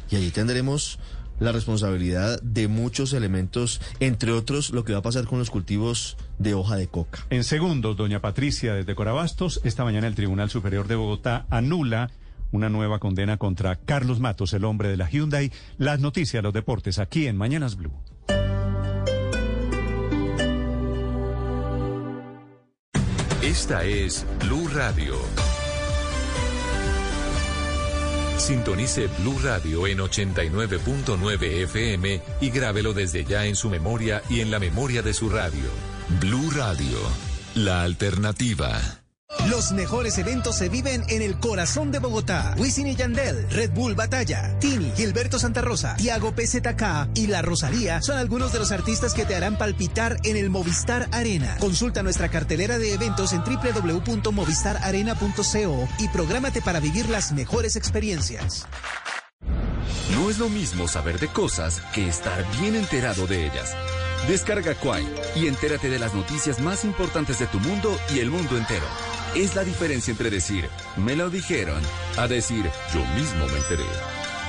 y 0.10 0.16
allí 0.16 0.32
tendremos 0.32 1.00
la 1.40 1.52
responsabilidad 1.52 2.42
de 2.42 2.68
muchos 2.68 3.14
elementos, 3.14 3.80
entre 4.00 4.32
otros 4.32 4.72
lo 4.72 4.84
que 4.84 4.94
va 4.94 5.00
a 5.00 5.04
pasar 5.04 5.26
con 5.26 5.40
los 5.40 5.50
cultivos 5.50 6.18
de 6.40 6.54
hoja 6.54 6.76
de 6.78 6.88
coca. 6.88 7.26
En 7.30 7.44
segundos, 7.44 7.96
doña 7.96 8.22
Patricia, 8.22 8.74
desde 8.74 8.96
Corabastos, 8.96 9.62
esta 9.64 9.84
mañana 9.84 10.08
el 10.08 10.16
Tribunal 10.16 10.50
Superior 10.50 10.88
de 10.88 10.96
Bogotá 10.96 11.46
anula 11.50 12.10
una 12.52 12.70
nueva 12.70 13.00
condena 13.00 13.38
contra 13.38 13.76
Carlos 13.76 14.20
Matos, 14.20 14.54
el 14.54 14.66
hombre 14.66 14.90
de 14.90 14.98
la 14.98 15.10
Hyundai. 15.10 15.52
Las 15.78 16.00
noticias, 16.00 16.44
los 16.44 16.54
deportes, 16.54 17.00
aquí 17.00 17.28
en 17.28 17.38
Mañanas 17.38 17.76
Blue. 17.76 17.94
Esta 23.42 23.86
es 23.86 24.26
Blue 24.42 24.68
Radio. 24.74 25.16
Sintonice 28.38 29.08
Blue 29.20 29.40
Radio 29.44 29.88
en 29.88 30.00
89.9 30.00 31.44
FM 31.64 32.22
y 32.40 32.50
grábelo 32.50 32.94
desde 32.94 33.26
ya 33.26 33.46
en 33.46 33.56
su 33.56 33.70
memoria 33.70 34.22
y 34.30 34.42
en 34.42 34.52
la 34.52 34.60
memoria 34.60 35.02
de 35.02 35.14
su 35.14 35.30
radio. 35.30 35.70
Blue 36.20 36.52
Radio, 36.52 36.98
la 37.56 37.84
alternativa. 37.84 39.07
Los 39.50 39.74
mejores 39.74 40.18
eventos 40.18 40.56
se 40.56 40.70
viven 40.70 41.04
en 41.10 41.22
el 41.22 41.38
corazón 41.40 41.92
de 41.92 42.00
Bogotá. 42.00 42.56
Wisin 42.58 42.88
y 42.88 42.96
Yandel, 42.96 43.46
Red 43.50 43.72
Bull 43.72 43.94
Batalla, 43.94 44.58
Tini, 44.60 44.90
Gilberto 44.96 45.38
Santa 45.38 45.60
Rosa, 45.62 45.98
Tiago 45.98 46.34
PZK 46.34 47.10
y 47.14 47.28
La 47.28 47.42
Rosalía 47.42 48.02
son 48.02 48.18
algunos 48.18 48.54
de 48.54 48.60
los 48.60 48.72
artistas 48.72 49.14
que 49.14 49.26
te 49.26 49.36
harán 49.36 49.58
palpitar 49.58 50.16
en 50.24 50.38
el 50.38 50.50
Movistar 50.50 51.10
Arena. 51.12 51.58
Consulta 51.60 52.04
nuestra 52.04 52.30
cartelera 52.30 52.78
de 52.78 52.94
eventos 52.94 53.34
en 53.34 53.42
www.movistararena.co 53.42 55.90
y 56.00 56.08
prográmate 56.08 56.62
para 56.62 56.80
vivir 56.80 57.10
las 57.10 57.34
mejores 57.34 57.76
experiencias. 57.76 58.66
No 60.14 60.30
es 60.30 60.38
lo 60.40 60.48
mismo 60.50 60.88
saber 60.88 61.20
de 61.20 61.28
cosas 61.28 61.82
que 61.94 62.08
estar 62.08 62.46
bien 62.62 62.76
enterado 62.76 63.28
de 63.28 63.48
ellas. 63.48 63.76
Descarga 64.28 64.76
Quai 64.76 65.06
y 65.36 65.48
entérate 65.48 65.90
de 65.90 66.00
las 66.00 66.14
noticias 66.14 66.60
más 66.60 66.86
importantes 66.86 67.40
de 67.40 67.48
tu 67.48 67.60
mundo 67.60 67.98
y 68.14 68.20
el 68.20 68.30
mundo 68.30 68.58
entero. 68.58 68.86
Es 69.36 69.56
la 69.56 69.64
diferencia 69.64 70.12
entre 70.12 70.30
decir, 70.30 70.70
me 70.96 71.16
lo 71.16 71.30
dijeron, 71.30 71.82
a 72.18 72.28
decir, 72.28 72.66
yo 72.94 73.06
mismo 73.16 73.46
me 73.48 73.58
enteré. 73.58 73.84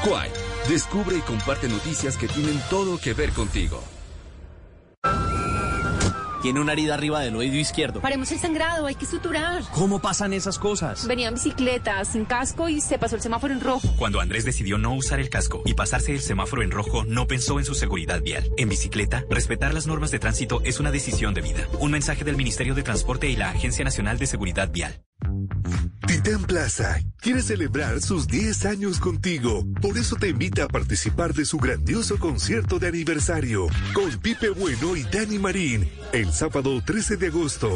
Quai, 0.05 0.30
descubre 0.68 1.16
y 1.16 1.20
comparte 1.20 1.68
noticias 1.68 2.16
que 2.16 2.28
tienen 2.28 2.60
todo 2.70 2.98
que 2.98 3.12
ver 3.12 3.30
contigo. 3.30 3.82
Tiene 6.43 6.60
una 6.60 6.73
herida 6.73 6.94
arriba 6.94 7.20
del 7.20 7.36
oído 7.36 7.56
izquierdo. 7.56 8.01
Paremos 8.01 8.31
el 8.32 8.39
sangrado, 8.39 8.86
hay 8.86 8.94
que 8.94 9.06
suturar. 9.06 9.62
¿Cómo 9.73 10.01
pasan 10.01 10.32
esas 10.32 10.59
cosas? 10.59 11.06
Venía 11.06 11.28
en 11.28 11.35
bicicleta, 11.35 12.05
sin 12.05 12.24
casco 12.24 12.69
y 12.69 12.81
se 12.81 12.98
pasó 12.98 13.16
el 13.16 13.23
semáforo 13.23 13.52
en 13.52 13.60
rojo. 13.60 13.89
Cuando 13.97 14.20
Andrés 14.20 14.44
decidió 14.44 14.78
no 14.78 14.94
usar 14.94 15.20
el 15.20 15.31
casco 15.31 15.62
y 15.65 15.74
pasarse 15.74 16.12
el 16.12 16.20
semáforo 16.20 16.62
en 16.62 16.70
rojo, 16.70 17.05
no 17.05 17.27
pensó 17.27 17.59
en 17.59 17.65
su 17.65 17.74
seguridad 17.74 18.23
vial. 18.23 18.51
En 18.56 18.69
bicicleta, 18.69 19.24
respetar 19.31 19.74
las 19.74 19.86
normas 19.86 20.10
de 20.10 20.19
tránsito 20.19 20.60
es 20.65 20.81
una 20.81 20.90
decisión 20.90 21.35
de 21.35 21.43
vida. 21.43 21.66
Un 21.81 21.90
mensaje 21.90 22.24
del 22.24 22.36
Ministerio 22.36 22.74
de 22.74 22.82
Transporte 22.82 23.28
y 23.28 23.36
la 23.36 23.51
Agencia 23.51 23.85
Nacional 23.85 24.19
de 24.19 24.27
Seguridad 24.27 24.70
Vial. 24.70 25.07
Titán 26.06 26.42
Plaza 26.44 27.00
quiere 27.20 27.42
celebrar 27.42 28.00
sus 28.00 28.26
10 28.26 28.64
años 28.66 28.98
contigo. 28.98 29.64
Por 29.80 29.98
eso 29.98 30.16
te 30.16 30.28
invita 30.28 30.64
a 30.64 30.68
participar 30.68 31.34
de 31.34 31.44
su 31.44 31.59
grandioso 31.59 32.18
concierto 32.18 32.78
de 32.78 32.88
aniversario 32.88 33.66
con 33.92 34.10
Pipe 34.18 34.50
Bueno 34.50 34.96
y 34.96 35.05
Dani 35.05 35.38
Marín 35.38 35.88
el 36.12 36.32
sábado 36.32 36.80
13 36.84 37.16
de 37.16 37.26
agosto. 37.28 37.70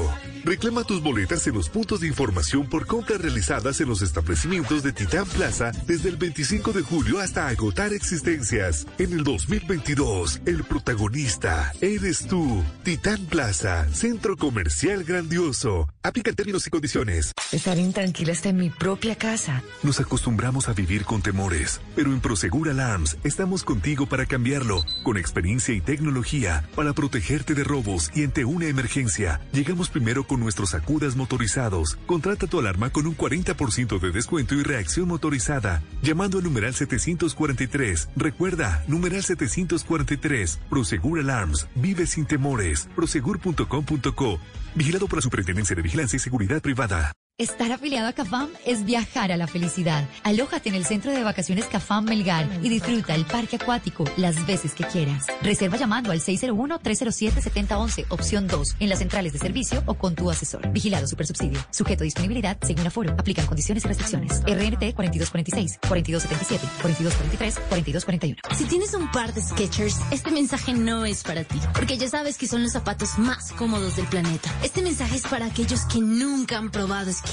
Reclama 0.44 0.84
tus 0.84 1.02
boletas 1.02 1.46
en 1.46 1.54
los 1.54 1.68
puntos 1.68 2.00
de 2.00 2.08
información 2.08 2.68
por 2.68 2.86
compras 2.86 3.20
realizadas 3.20 3.80
en 3.80 3.88
los 3.88 4.02
establecimientos 4.02 4.82
de 4.82 4.92
Titán 4.92 5.26
Plaza 5.26 5.72
desde 5.86 6.08
el 6.08 6.16
25 6.16 6.72
de 6.72 6.82
julio 6.82 7.20
hasta 7.20 7.48
agotar 7.48 7.92
existencias. 7.92 8.86
En 8.98 9.12
el 9.12 9.24
2022, 9.24 10.40
el 10.46 10.64
protagonista 10.64 11.72
eres 11.80 12.26
tú. 12.26 12.62
Titán 12.82 13.24
Plaza, 13.26 13.86
centro 13.92 14.36
comercial 14.36 15.04
grandioso. 15.04 15.88
Aplica 16.04 16.32
términos 16.32 16.66
y 16.66 16.70
condiciones. 16.70 17.32
Estar 17.52 17.78
intranquila 17.78 18.32
hasta 18.32 18.48
en 18.48 18.56
mi 18.56 18.70
propia 18.70 19.14
casa. 19.14 19.62
Nos 19.84 20.00
acostumbramos 20.00 20.68
a 20.68 20.72
vivir 20.72 21.04
con 21.04 21.22
temores, 21.22 21.80
pero 21.94 22.12
en 22.12 22.20
Prosegur 22.20 22.68
Alarms 22.68 23.16
estamos 23.22 23.62
contigo 23.62 24.06
para 24.06 24.26
cambiarlo, 24.26 24.84
con 25.04 25.16
experiencia 25.16 25.74
y 25.74 25.80
tecnología 25.80 26.68
para 26.74 26.92
protegerte 26.92 27.54
de 27.54 27.62
robos 27.62 28.10
y 28.14 28.24
ante 28.24 28.44
una 28.44 28.66
emergencia. 28.66 29.40
Llegamos 29.52 29.90
primero 29.90 30.26
con 30.26 30.40
nuestros 30.40 30.74
acudas 30.74 31.14
motorizados. 31.14 31.96
Contrata 32.06 32.48
tu 32.48 32.58
alarma 32.58 32.90
con 32.90 33.06
un 33.06 33.16
40% 33.16 34.00
de 34.00 34.10
descuento 34.10 34.56
y 34.56 34.62
reacción 34.64 35.06
motorizada, 35.06 35.82
llamando 36.02 36.38
al 36.38 36.44
numeral 36.44 36.74
743. 36.74 38.08
Recuerda, 38.16 38.84
numeral 38.88 39.22
743. 39.22 40.58
Prosegur 40.68 41.20
Alarms. 41.20 41.68
Vive 41.76 42.06
sin 42.06 42.26
temores. 42.26 42.88
Prosegur.com.co. 42.96 44.40
Vigilado 44.74 45.06
por 45.06 45.18
la 45.18 45.22
Superintendencia 45.22 45.76
de 45.76 45.82
Vigilancia 45.82 46.16
y 46.16 46.20
Seguridad 46.20 46.60
Privada. 46.60 47.12
Estar 47.38 47.72
afiliado 47.72 48.08
a 48.08 48.12
CAFAM 48.12 48.50
es 48.66 48.84
viajar 48.84 49.32
a 49.32 49.38
la 49.38 49.46
felicidad. 49.46 50.06
Alójate 50.22 50.68
en 50.68 50.74
el 50.74 50.84
centro 50.84 51.12
de 51.12 51.24
vacaciones 51.24 51.64
CAFAM 51.64 52.04
Melgar 52.04 52.46
y 52.62 52.68
disfruta 52.68 53.14
el 53.14 53.24
parque 53.24 53.56
acuático 53.56 54.04
las 54.18 54.46
veces 54.46 54.74
que 54.74 54.84
quieras. 54.84 55.24
Reserva 55.40 55.78
llamando 55.78 56.12
al 56.12 56.20
601-307-7011, 56.20 58.04
opción 58.10 58.46
2, 58.46 58.76
en 58.80 58.88
las 58.90 58.98
centrales 58.98 59.32
de 59.32 59.38
servicio 59.38 59.82
o 59.86 59.94
con 59.94 60.14
tu 60.14 60.30
asesor. 60.30 60.70
Vigilado 60.72 61.06
Supersubsidio. 61.08 61.58
Sujeto 61.70 62.02
a 62.02 62.04
disponibilidad 62.04 62.58
según 62.62 62.86
aforo. 62.86 63.12
Aplican 63.18 63.46
condiciones 63.46 63.86
y 63.86 63.88
restricciones. 63.88 64.40
RNT 64.42 64.94
4246, 64.94 65.78
4277, 65.88 66.68
4243, 66.82 67.54
4241. 67.70 68.36
Si 68.56 68.64
tienes 68.66 68.92
un 68.92 69.10
par 69.10 69.32
de 69.32 69.40
Skechers, 69.40 69.98
este 70.10 70.30
mensaje 70.32 70.74
no 70.74 71.06
es 71.06 71.22
para 71.22 71.44
ti, 71.44 71.58
porque 71.74 71.96
ya 71.96 72.08
sabes 72.08 72.36
que 72.36 72.46
son 72.46 72.62
los 72.62 72.72
zapatos 72.72 73.18
más 73.18 73.52
cómodos 73.52 73.96
del 73.96 74.06
planeta. 74.06 74.54
Este 74.62 74.82
mensaje 74.82 75.16
es 75.16 75.22
para 75.22 75.46
aquellos 75.46 75.86
que 75.86 75.98
nunca 75.98 76.58
han 76.58 76.70
probado 76.70 77.10
Skechers, 77.10 77.31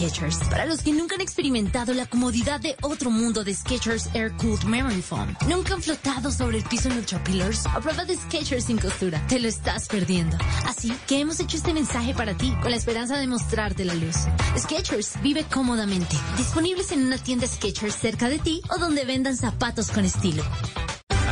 para 0.49 0.65
los 0.65 0.81
que 0.81 0.93
nunca 0.93 1.15
han 1.15 1.21
experimentado 1.21 1.93
la 1.93 2.05
comodidad 2.05 2.61
de 2.61 2.77
otro 2.81 3.11
mundo 3.11 3.43
de 3.43 3.53
Skechers 3.53 4.07
Air 4.13 4.31
Cooled 4.38 4.63
Memory 4.63 5.01
Foam, 5.01 5.35
nunca 5.49 5.73
han 5.73 5.81
flotado 5.81 6.31
sobre 6.31 6.59
el 6.59 6.63
piso 6.63 6.88
en 6.88 6.99
Ultra 6.99 7.21
Pillars 7.21 7.65
o 7.76 7.81
prueba 7.81 8.05
de 8.05 8.15
Skechers 8.15 8.65
sin 8.65 8.77
costura. 8.77 9.21
Te 9.27 9.39
lo 9.39 9.49
estás 9.49 9.89
perdiendo. 9.89 10.38
Así 10.65 10.93
que 11.05 11.19
hemos 11.19 11.41
hecho 11.41 11.57
este 11.57 11.73
mensaje 11.73 12.13
para 12.13 12.34
ti, 12.34 12.53
con 12.61 12.71
la 12.71 12.77
esperanza 12.77 13.17
de 13.17 13.27
mostrarte 13.27 13.84
la 13.84 13.93
luz. 13.93 14.15
Skechers 14.57 15.21
vive 15.21 15.43
cómodamente. 15.43 16.15
Disponibles 16.38 16.93
en 16.93 17.05
una 17.05 17.17
tienda 17.17 17.45
Skechers 17.45 17.95
cerca 17.95 18.30
de 18.30 18.39
ti 18.39 18.61
o 18.69 18.77
donde 18.77 19.03
vendan 19.03 19.35
zapatos 19.35 19.91
con 19.91 20.05
estilo. 20.05 20.43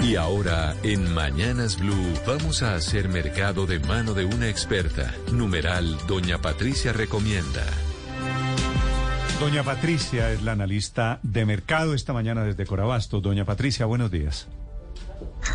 Y 0.00 0.16
ahora, 0.16 0.76
en 0.82 1.12
Mañanas 1.12 1.78
Blue, 1.78 2.14
vamos 2.26 2.62
a 2.62 2.74
hacer 2.74 3.08
mercado 3.08 3.66
de 3.66 3.80
mano 3.80 4.14
de 4.14 4.24
una 4.24 4.48
experta. 4.48 5.12
Numeral, 5.32 5.98
Doña 6.06 6.38
Patricia 6.38 6.92
Recomienda. 6.92 7.64
Doña 9.40 9.62
Patricia 9.64 10.32
es 10.32 10.42
la 10.42 10.52
analista 10.52 11.18
de 11.22 11.44
mercado 11.44 11.94
esta 11.94 12.12
mañana 12.12 12.44
desde 12.44 12.64
Corabasto. 12.64 13.20
Doña 13.20 13.44
Patricia, 13.44 13.86
buenos 13.86 14.10
días. 14.10 14.46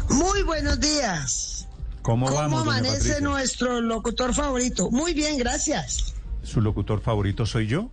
Muy 0.09 0.43
buenos 0.43 0.79
días. 0.79 1.67
¿Cómo, 2.01 2.31
vamos, 2.31 2.65
doña 2.65 2.77
amanece 2.77 2.97
Patricia? 2.97 3.19
nuestro 3.21 3.81
locutor 3.81 4.33
favorito? 4.33 4.91
Muy 4.91 5.13
bien, 5.13 5.37
gracias. 5.37 6.13
¿Su 6.43 6.59
locutor 6.61 7.01
favorito 7.01 7.45
soy 7.45 7.67
yo? 7.67 7.89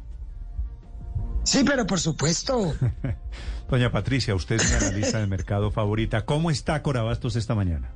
Sí, 1.45 1.63
pero 1.65 1.87
por 1.87 2.01
supuesto. 2.01 2.75
Doña 3.71 3.93
Patricia, 3.93 4.35
usted 4.35 4.57
es 4.57 4.69
mi 4.69 4.77
analista 4.77 5.21
de 5.21 5.29
mercado 5.29 5.71
favorita. 5.71 6.25
¿Cómo 6.25 6.51
está 6.51 6.83
Corabastos 6.83 7.37
esta 7.37 7.55
mañana? 7.55 7.93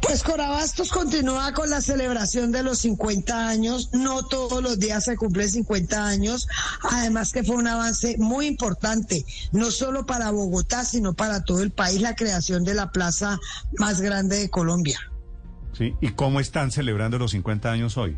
Pues 0.00 0.22
Corabastos 0.22 0.90
continúa 0.90 1.52
con 1.52 1.68
la 1.68 1.82
celebración 1.82 2.50
de 2.50 2.62
los 2.62 2.78
50 2.78 3.48
años. 3.48 3.90
No 3.92 4.26
todos 4.26 4.62
los 4.62 4.78
días 4.78 5.04
se 5.04 5.16
cumplen 5.16 5.48
50 5.48 6.06
años. 6.06 6.48
Además 6.90 7.30
que 7.32 7.44
fue 7.44 7.56
un 7.56 7.66
avance 7.66 8.16
muy 8.18 8.46
importante, 8.46 9.24
no 9.52 9.70
solo 9.70 10.06
para 10.06 10.30
Bogotá, 10.30 10.84
sino 10.84 11.12
para 11.12 11.44
todo 11.44 11.62
el 11.62 11.70
país, 11.70 12.00
la 12.00 12.14
creación 12.14 12.64
de 12.64 12.74
la 12.74 12.92
plaza 12.92 13.38
más 13.78 14.00
grande 14.00 14.38
de 14.38 14.50
Colombia. 14.50 14.98
¿Sí? 15.76 15.94
¿Y 16.00 16.12
cómo 16.12 16.40
están 16.40 16.70
celebrando 16.70 17.18
los 17.18 17.32
50 17.32 17.70
años 17.70 17.98
hoy? 17.98 18.16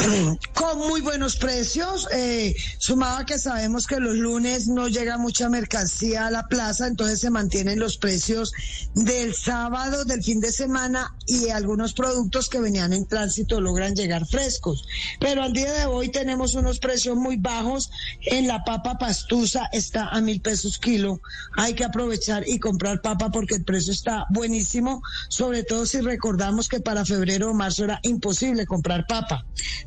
con 0.54 0.78
muy 0.78 1.00
buenos 1.00 1.36
precios, 1.36 2.08
eh, 2.12 2.54
sumado 2.78 3.18
a 3.18 3.26
que 3.26 3.38
sabemos 3.38 3.86
que 3.86 4.00
los 4.00 4.16
lunes 4.16 4.68
no 4.68 4.88
llega 4.88 5.18
mucha 5.18 5.48
mercancía 5.48 6.26
a 6.26 6.30
la 6.30 6.46
plaza, 6.48 6.86
entonces 6.86 7.20
se 7.20 7.30
mantienen 7.30 7.78
los 7.78 7.98
precios 7.98 8.52
del 8.94 9.34
sábado, 9.34 10.04
del 10.04 10.22
fin 10.22 10.40
de 10.40 10.52
semana 10.52 11.14
y 11.26 11.50
algunos 11.50 11.92
productos 11.92 12.48
que 12.48 12.60
venían 12.60 12.92
en 12.92 13.06
tránsito 13.06 13.60
logran 13.60 13.94
llegar 13.94 14.26
frescos. 14.26 14.84
Pero 15.18 15.42
al 15.42 15.52
día 15.52 15.72
de 15.72 15.86
hoy 15.86 16.08
tenemos 16.08 16.54
unos 16.54 16.78
precios 16.78 17.16
muy 17.16 17.36
bajos. 17.36 17.90
En 18.22 18.46
la 18.46 18.64
papa 18.64 18.98
pastusa 18.98 19.68
está 19.72 20.08
a 20.08 20.20
mil 20.20 20.40
pesos 20.40 20.78
kilo. 20.78 21.20
Hay 21.56 21.74
que 21.74 21.84
aprovechar 21.84 22.48
y 22.48 22.58
comprar 22.58 23.00
papa 23.00 23.30
porque 23.30 23.56
el 23.56 23.64
precio 23.64 23.92
está 23.92 24.26
buenísimo, 24.30 25.02
sobre 25.28 25.62
todo 25.62 25.86
si 25.86 26.00
recordamos 26.00 26.68
que 26.68 26.80
para 26.80 27.04
febrero 27.04 27.50
o 27.50 27.54
marzo 27.54 27.84
era 27.84 28.00
imposible 28.02 28.66
comprar 28.66 29.06
papa. 29.06 29.44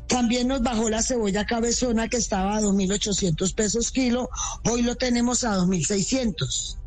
También 0.08 0.48
nos 0.48 0.62
bajó 0.62 0.90
la 0.90 1.02
cebolla 1.02 1.46
cabezona 1.46 2.08
que 2.08 2.18
estaba 2.18 2.56
a 2.56 2.60
2.800 2.60 3.54
pesos 3.54 3.90
kilo, 3.90 4.28
hoy 4.70 4.82
lo 4.82 4.96
tenemos 4.96 5.44
a 5.44 5.56
2.600. 5.56 6.78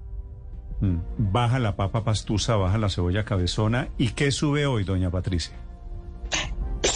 Mm, 0.82 0.98
Baja 1.18 1.60
la 1.60 1.76
papa 1.76 2.04
pastusa, 2.04 2.56
baja 2.56 2.78
la 2.78 2.90
cebolla 2.90 3.26
cabezona. 3.26 3.90
¿Y 3.98 4.10
qué 4.10 4.32
sube 4.32 4.66
hoy, 4.68 4.84
doña 4.84 5.10
Patricia? 5.10 5.56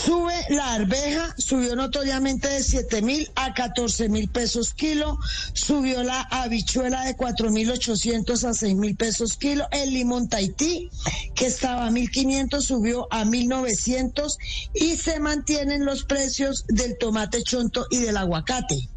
Sube 0.06 0.34
la 0.50 0.74
arveja, 0.74 1.36
subió 1.38 1.76
notoriamente 1.76 2.48
de 2.48 2.64
7 2.64 3.04
mil 3.04 3.30
a 3.36 3.54
14 3.54 4.10
mil 4.10 4.30
pesos 4.30 4.74
kilo, 4.74 5.20
subió 5.54 6.02
la 6.02 6.22
habichuela 6.22 7.06
de 7.06 7.16
4 7.16 7.52
mil 7.52 7.70
800 7.70 8.44
a 8.46 8.54
6 8.56 8.76
mil 8.76 8.96
pesos 8.96 9.38
kilo, 9.38 9.68
el 9.72 9.94
limón 9.94 10.28
Tahití, 10.28 10.90
que 11.36 11.46
estaba 11.46 11.86
a 11.86 11.92
1500, 11.92 12.66
subió 12.66 13.08
a 13.12 13.26
1900 13.26 14.38
y 14.74 14.96
se 14.96 15.20
mantienen 15.20 15.86
los 15.86 16.04
precios 16.04 16.66
del 16.68 16.98
tomate 16.98 17.44
chonto 17.44 17.86
y 17.92 18.00
del 18.00 18.18
aguacate. 18.18 18.90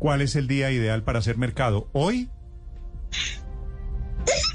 ¿Cuál 0.00 0.22
es 0.22 0.34
el 0.34 0.48
día 0.48 0.72
ideal 0.72 1.04
para 1.04 1.20
hacer 1.20 1.36
mercado? 1.38 1.88
¿Hoy? 1.92 2.30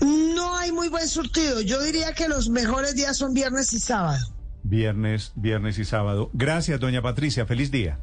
No 0.02 0.54
hay 0.58 0.74
muy 0.74 0.90
buen 0.90 1.08
surtido, 1.08 1.62
yo 1.62 1.82
diría 1.82 2.14
que 2.14 2.28
los 2.28 2.50
mejores 2.50 2.94
días 2.96 3.16
son 3.16 3.34
viernes 3.34 3.72
y 3.72 3.80
sábado. 3.80 4.33
Viernes, 4.64 5.34
viernes 5.36 5.78
y 5.78 5.86
sábado. 5.86 6.30
Gracias, 6.34 6.80
doña 6.80 7.02
Patricia. 7.02 7.46
Feliz 7.46 7.72
día. 7.72 8.00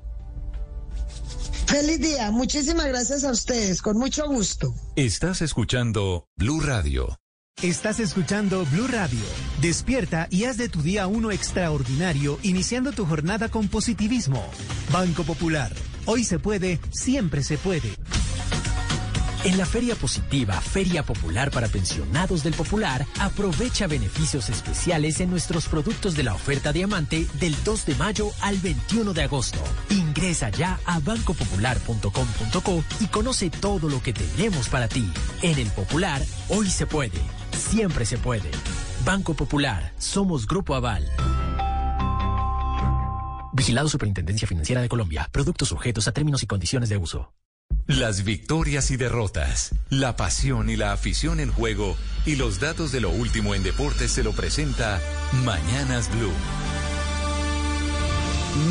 Feliz 1.67 2.01
día, 2.01 2.31
muchísimas 2.33 2.87
gracias 2.87 3.23
a 3.25 3.31
ustedes, 3.31 3.81
con 3.81 3.97
mucho 3.97 4.27
gusto. 4.27 4.75
Estás 4.97 5.41
escuchando 5.41 6.27
Blue 6.37 6.61
Radio. 6.61 7.17
Estás 7.63 8.01
escuchando 8.01 8.65
Blue 8.73 8.89
Radio. 8.89 9.21
Despierta 9.61 10.27
y 10.31 10.45
haz 10.45 10.57
de 10.57 10.69
tu 10.69 10.83
día 10.83 11.07
uno 11.07 11.31
extraordinario, 11.31 12.39
iniciando 12.43 12.91
tu 12.91 13.07
jornada 13.07 13.51
con 13.51 13.69
positivismo. 13.69 14.45
Banco 14.91 15.25
Popular. 15.25 15.71
Hoy 16.07 16.25
se 16.25 16.39
puede, 16.39 16.81
siempre 16.91 17.45
se 17.45 17.57
puede. 17.57 17.91
En 19.43 19.57
la 19.57 19.65
Feria 19.65 19.95
Positiva, 19.95 20.61
Feria 20.61 21.03
Popular 21.03 21.51
para 21.51 21.67
Pensionados 21.67 22.43
del 22.43 22.53
Popular, 22.53 23.07
aprovecha 23.19 23.87
beneficios 23.87 24.51
especiales 24.51 25.19
en 25.21 25.31
nuestros 25.31 25.67
productos 25.67 26.15
de 26.15 26.25
la 26.25 26.35
oferta 26.35 26.75
diamante 26.75 27.27
del 27.41 27.57
2 27.65 27.87
de 27.87 27.95
mayo 27.95 28.33
al 28.43 28.59
21 28.59 29.15
de 29.15 29.23
agosto. 29.23 29.59
Ingresa 29.89 30.51
ya 30.51 30.79
a 30.85 31.01
bancopopular.com.co 31.01 32.85
y 33.01 33.07
conoce 33.07 33.49
todo 33.49 33.89
lo 33.89 34.03
que 34.03 34.13
tenemos 34.13 34.69
para 34.69 34.89
ti. 34.89 35.11
En 35.41 35.59
el 35.59 35.71
Popular, 35.71 36.21
hoy 36.51 36.69
se 36.69 36.87
puede, 36.87 37.19
siempre 37.53 38.05
se 38.05 38.19
puede. 38.19 38.51
Banco 39.07 39.33
Popular, 39.33 39.95
somos 39.97 40.47
Grupo 40.47 40.75
Aval. 40.75 41.11
Vigilado 43.55 43.89
Superintendencia 43.89 44.47
Financiera 44.47 44.83
de 44.83 44.91
Colombia. 44.91 45.31
Productos 45.33 45.69
sujetos 45.69 46.07
a 46.09 46.13
términos 46.13 46.43
y 46.43 46.47
condiciones 46.47 46.91
de 46.91 46.99
uso. 46.99 47.33
Las 47.99 48.23
victorias 48.23 48.93
y 48.93 48.97
derrotas, 48.97 49.75
la 49.89 50.15
pasión 50.15 50.71
y 50.71 50.77
la 50.77 50.93
afición 50.93 51.41
en 51.41 51.51
juego 51.51 51.97
y 52.25 52.37
los 52.37 52.61
datos 52.61 52.93
de 52.93 53.01
lo 53.01 53.11
último 53.11 53.53
en 53.53 53.65
deportes 53.65 54.13
se 54.13 54.23
lo 54.23 54.31
presenta 54.31 55.01
Mañanas 55.45 56.09
Blue. 56.17 56.31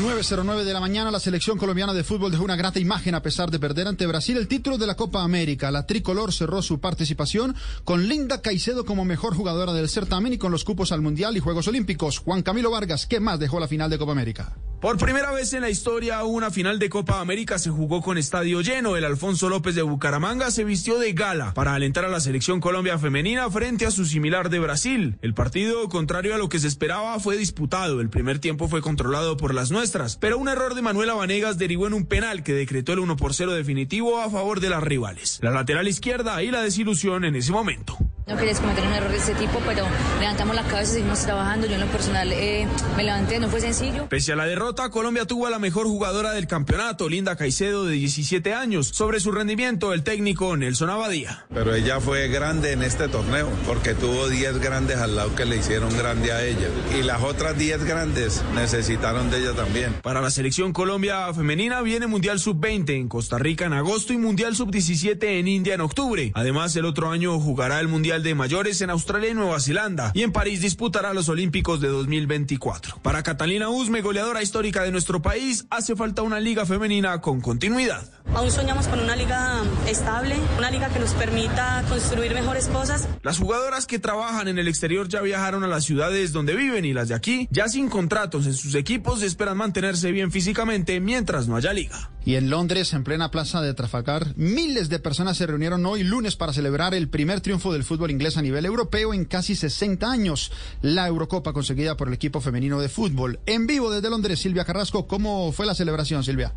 9.09 0.03 0.63
de 0.63 0.71
la 0.73 0.79
mañana, 0.79 1.11
la 1.11 1.19
selección 1.19 1.57
colombiana 1.57 1.93
de 1.93 2.05
fútbol 2.05 2.31
dejó 2.31 2.45
una 2.45 2.55
grata 2.55 2.79
imagen 2.79 3.13
a 3.13 3.21
pesar 3.21 3.51
de 3.51 3.59
perder 3.59 3.87
ante 3.87 4.07
Brasil 4.07 4.37
el 4.37 4.47
título 4.47 4.77
de 4.77 4.87
la 4.87 4.95
Copa 4.95 5.21
América. 5.21 5.69
La 5.69 5.85
tricolor 5.85 6.31
cerró 6.31 6.61
su 6.61 6.79
participación 6.79 7.55
con 7.83 8.07
Linda 8.07 8.41
Caicedo 8.41 8.85
como 8.85 9.03
mejor 9.03 9.35
jugadora 9.35 9.73
del 9.73 9.89
certamen 9.89 10.31
y 10.31 10.37
con 10.37 10.51
los 10.51 10.63
cupos 10.63 10.93
al 10.93 11.01
Mundial 11.01 11.35
y 11.35 11.41
Juegos 11.41 11.67
Olímpicos. 11.67 12.19
Juan 12.19 12.41
Camilo 12.41 12.71
Vargas, 12.71 13.05
¿qué 13.05 13.19
más 13.19 13.37
dejó 13.37 13.59
la 13.59 13.67
final 13.67 13.89
de 13.89 13.97
Copa 13.97 14.13
América? 14.13 14.55
Por 14.81 14.97
primera 14.97 15.31
vez 15.31 15.51
en 15.51 15.59
la 15.59 15.69
historia, 15.69 16.23
una 16.23 16.51
final 16.51 16.79
de 16.79 16.87
Copa 16.87 17.19
América 17.19 17.59
se 17.59 17.69
jugó 17.69 18.01
con 18.01 18.17
estadio 18.17 18.61
lleno. 18.61 18.95
El 18.95 19.03
Alfonso 19.03 19.49
López 19.49 19.75
de 19.75 19.81
Bucaramanga 19.81 20.51
se 20.51 20.63
vistió 20.63 20.97
de 20.97 21.11
gala 21.11 21.53
para 21.53 21.73
alentar 21.73 22.05
a 22.05 22.09
la 22.09 22.21
selección 22.21 22.61
Colombia 22.61 22.97
femenina 22.97 23.49
frente 23.51 23.85
a 23.85 23.91
su 23.91 24.05
similar 24.05 24.49
de 24.49 24.59
Brasil. 24.59 25.17
El 25.21 25.33
partido, 25.33 25.89
contrario 25.89 26.33
a 26.33 26.37
lo 26.37 26.47
que 26.47 26.59
se 26.59 26.69
esperaba, 26.69 27.19
fue 27.19 27.35
disputado. 27.35 27.99
El 27.99 28.09
primer 28.09 28.39
tiempo 28.39 28.69
fue 28.69 28.81
controlado 28.81 29.35
por 29.35 29.53
las 29.53 29.69
nuestras, 29.69 30.15
pero 30.15 30.37
un 30.37 30.47
error 30.47 30.75
de 30.75 30.81
Manuela 30.81 31.13
Vanegas 31.13 31.57
derivó 31.57 31.87
en 31.87 31.93
un 31.93 32.05
penal 32.05 32.41
que 32.41 32.53
decretó 32.53 32.93
el 32.93 32.99
1 32.99 33.17
por 33.17 33.33
0 33.33 33.51
definitivo 33.51 34.21
a 34.21 34.29
favor 34.29 34.61
de 34.61 34.69
las 34.69 34.81
rivales. 34.81 35.39
La 35.41 35.51
lateral 35.51 35.89
izquierda 35.89 36.41
y 36.41 36.51
la 36.51 36.61
desilusión 36.61 37.25
en 37.25 37.35
ese 37.35 37.51
momento. 37.51 37.97
No 38.29 38.37
querías 38.37 38.59
cometer 38.59 38.85
un 38.85 38.93
error 38.93 39.11
de 39.11 39.17
ese 39.17 39.33
tipo, 39.33 39.59
pero 39.65 39.87
levantamos 40.19 40.55
la 40.55 40.61
cabeza 40.61 40.91
y 40.91 40.93
seguimos 40.97 41.19
trabajando. 41.25 41.65
Yo 41.65 41.73
en 41.73 41.81
lo 41.81 41.87
personal 41.87 42.31
eh, 42.31 42.67
me 42.95 43.03
levanté, 43.03 43.39
no 43.39 43.49
fue 43.49 43.59
sencillo. 43.59 44.07
Pese 44.07 44.33
a 44.33 44.35
la 44.35 44.45
derrota, 44.45 44.91
Colombia 44.91 45.25
tuvo 45.25 45.47
a 45.47 45.49
la 45.49 45.57
mejor 45.57 45.87
jugadora 45.87 46.31
del 46.31 46.45
campeonato, 46.45 47.09
Linda 47.09 47.35
Caicedo, 47.35 47.85
de 47.85 47.93
17 47.93 48.53
años. 48.53 48.89
Sobre 48.93 49.19
su 49.19 49.31
rendimiento, 49.31 49.93
el 49.93 50.03
técnico 50.03 50.55
Nelson 50.55 50.91
Abadía. 50.91 51.47
Pero 51.51 51.73
ella 51.73 51.99
fue 51.99 52.27
grande 52.27 52.71
en 52.71 52.83
este 52.83 53.07
torneo, 53.07 53.49
porque 53.65 53.95
tuvo 53.95 54.29
10 54.29 54.59
grandes 54.59 54.97
al 54.97 55.15
lado 55.15 55.35
que 55.35 55.45
le 55.45 55.57
hicieron 55.57 55.97
grande 55.97 56.31
a 56.31 56.45
ella. 56.45 56.67
Y 56.99 57.01
las 57.01 57.23
otras 57.23 57.57
10 57.57 57.83
grandes 57.83 58.43
necesitaron 58.53 59.31
de 59.31 59.39
ella 59.39 59.53
también. 59.53 59.95
Para 60.03 60.21
la 60.21 60.29
selección 60.29 60.71
Colombia 60.71 61.33
femenina 61.33 61.81
viene 61.81 62.05
Mundial 62.05 62.39
Sub-20 62.39 62.91
en 62.91 63.09
Costa 63.09 63.39
Rica 63.39 63.65
en 63.65 63.73
agosto 63.73 64.13
y 64.13 64.17
Mundial 64.19 64.55
Sub-17 64.55 65.39
en 65.39 65.47
India 65.47 65.73
en 65.73 65.81
octubre. 65.81 66.31
Además, 66.35 66.75
el 66.75 66.85
otro 66.85 67.09
año 67.09 67.39
jugará 67.39 67.79
el 67.79 67.87
Mundial 67.87 68.18
de 68.23 68.35
Mayores 68.35 68.81
en 68.81 68.89
Australia 68.89 69.29
y 69.29 69.33
Nueva 69.33 69.59
Zelanda. 69.59 70.11
Y 70.13 70.23
en 70.23 70.31
París 70.31 70.61
disputará 70.61 71.13
los 71.13 71.29
Olímpicos 71.29 71.81
de 71.81 71.87
2024. 71.87 72.99
Para 73.01 73.23
Catalina 73.23 73.69
Usme, 73.69 74.01
goleadora 74.01 74.41
histórica 74.41 74.83
de 74.83 74.91
nuestro 74.91 75.21
país, 75.21 75.65
hace 75.69 75.95
falta 75.95 76.21
una 76.21 76.39
liga 76.39 76.65
femenina 76.65 77.21
con 77.21 77.41
continuidad. 77.41 78.09
Aún 78.35 78.51
soñamos 78.51 78.87
con 78.87 78.99
una 78.99 79.15
liga 79.15 79.63
estable, 79.87 80.35
una 80.57 80.69
liga 80.69 80.89
que 80.89 80.99
nos 80.99 81.13
permita 81.13 81.83
construir 81.89 82.33
mejores 82.33 82.67
cosas. 82.67 83.07
Las 83.23 83.39
jugadoras 83.39 83.85
que 83.85 83.99
trabajan 83.99 84.47
en 84.47 84.59
el 84.59 84.67
exterior 84.67 85.07
ya 85.07 85.21
viajaron 85.21 85.63
a 85.63 85.67
las 85.67 85.83
ciudades 85.83 86.31
donde 86.31 86.55
viven 86.55 86.85
y 86.85 86.93
las 86.93 87.07
de 87.07 87.15
aquí, 87.15 87.47
ya 87.51 87.67
sin 87.67 87.89
contratos 87.89 88.45
en 88.45 88.53
sus 88.53 88.75
equipos, 88.75 89.23
esperan 89.23 89.57
mantenerse 89.57 90.11
bien 90.11 90.31
físicamente 90.31 90.99
mientras 90.99 91.47
no 91.47 91.55
haya 91.55 91.73
liga. 91.73 92.11
Y 92.25 92.35
en 92.35 92.49
Londres, 92.49 92.93
en 92.93 93.03
plena 93.03 93.31
plaza 93.31 93.61
de 93.61 93.73
Trafalgar, 93.73 94.33
miles 94.35 94.89
de 94.89 94.99
personas 94.99 95.37
se 95.37 95.47
reunieron 95.47 95.85
hoy 95.85 96.03
lunes 96.03 96.35
para 96.35 96.53
celebrar 96.53 96.93
el 96.93 97.09
primer 97.09 97.41
triunfo 97.41 97.73
del 97.73 97.83
fútbol 97.83 98.08
inglés 98.11 98.37
a 98.37 98.41
nivel 98.41 98.65
europeo 98.65 99.13
en 99.13 99.25
casi 99.25 99.55
60 99.55 100.09
años, 100.09 100.51
la 100.81 101.07
Eurocopa 101.07 101.53
conseguida 101.53 101.97
por 101.97 102.07
el 102.07 102.13
equipo 102.13 102.41
femenino 102.41 102.79
de 102.79 102.89
fútbol. 102.89 103.39
En 103.45 103.67
vivo 103.67 103.91
desde 103.91 104.09
Londres, 104.09 104.39
Silvia 104.39 104.65
Carrasco, 104.65 105.07
¿cómo 105.07 105.51
fue 105.51 105.65
la 105.65 105.75
celebración, 105.75 106.23
Silvia? 106.23 106.53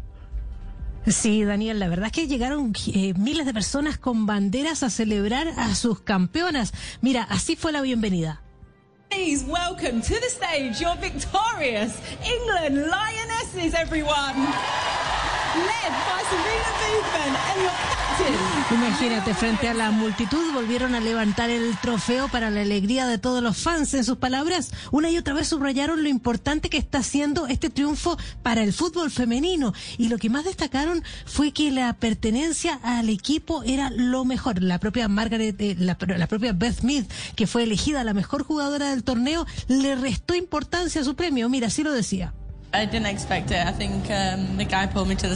Sí, 1.06 1.42
Daniel, 1.44 1.80
la 1.80 1.88
verdad 1.88 2.06
es 2.06 2.12
que 2.12 2.28
llegaron 2.28 2.72
eh, 2.94 3.12
miles 3.14 3.44
de 3.44 3.52
personas 3.52 3.98
con 3.98 4.24
banderas 4.24 4.82
a 4.82 4.90
celebrar 4.90 5.48
a 5.56 5.74
sus 5.74 6.00
campeonas. 6.00 6.72
Mira, 7.00 7.24
así 7.24 7.56
fue 7.56 7.72
la 7.72 7.82
bienvenida. 7.82 8.40
Please 9.10 9.44
welcome 9.44 10.00
to 10.00 10.14
the 10.20 10.30
stage 10.30 10.80
your 10.80 10.96
victorious 10.96 11.92
England 12.24 12.86
Lionesses, 12.86 13.74
everyone. 13.74 14.48
Imagínate, 18.70 19.34
frente 19.34 19.68
a 19.68 19.74
la 19.74 19.90
multitud 19.90 20.52
volvieron 20.54 20.94
a 20.94 21.00
levantar 21.00 21.50
el 21.50 21.76
trofeo 21.78 22.28
para 22.28 22.50
la 22.50 22.62
alegría 22.62 23.06
de 23.06 23.18
todos 23.18 23.42
los 23.42 23.58
fans. 23.58 23.92
En 23.94 24.04
sus 24.04 24.16
palabras, 24.16 24.70
una 24.90 25.10
y 25.10 25.18
otra 25.18 25.34
vez 25.34 25.48
subrayaron 25.48 26.02
lo 26.02 26.08
importante 26.08 26.70
que 26.70 26.78
está 26.78 27.02
siendo 27.02 27.46
este 27.46 27.68
triunfo 27.68 28.16
para 28.42 28.62
el 28.62 28.72
fútbol 28.72 29.10
femenino. 29.10 29.74
Y 29.98 30.08
lo 30.08 30.18
que 30.18 30.30
más 30.30 30.44
destacaron 30.44 31.02
fue 31.26 31.52
que 31.52 31.70
la 31.70 31.92
pertenencia 31.94 32.80
al 32.82 33.10
equipo 33.10 33.62
era 33.62 33.90
lo 33.90 34.24
mejor. 34.24 34.62
La 34.62 34.78
propia 34.78 35.08
Margaret, 35.08 35.60
eh, 35.60 35.76
la, 35.78 35.98
la 36.16 36.26
propia 36.26 36.52
Beth 36.52 36.80
Smith, 36.80 37.10
que 37.36 37.46
fue 37.46 37.64
elegida 37.64 38.04
la 38.04 38.14
mejor 38.14 38.42
jugadora 38.42 38.90
del 38.90 39.04
torneo, 39.04 39.46
le 39.68 39.96
restó 39.96 40.34
importancia 40.34 41.02
a 41.02 41.04
su 41.04 41.14
premio. 41.14 41.48
Mira, 41.48 41.66
así 41.66 41.82
lo 41.82 41.92
decía. 41.92 42.32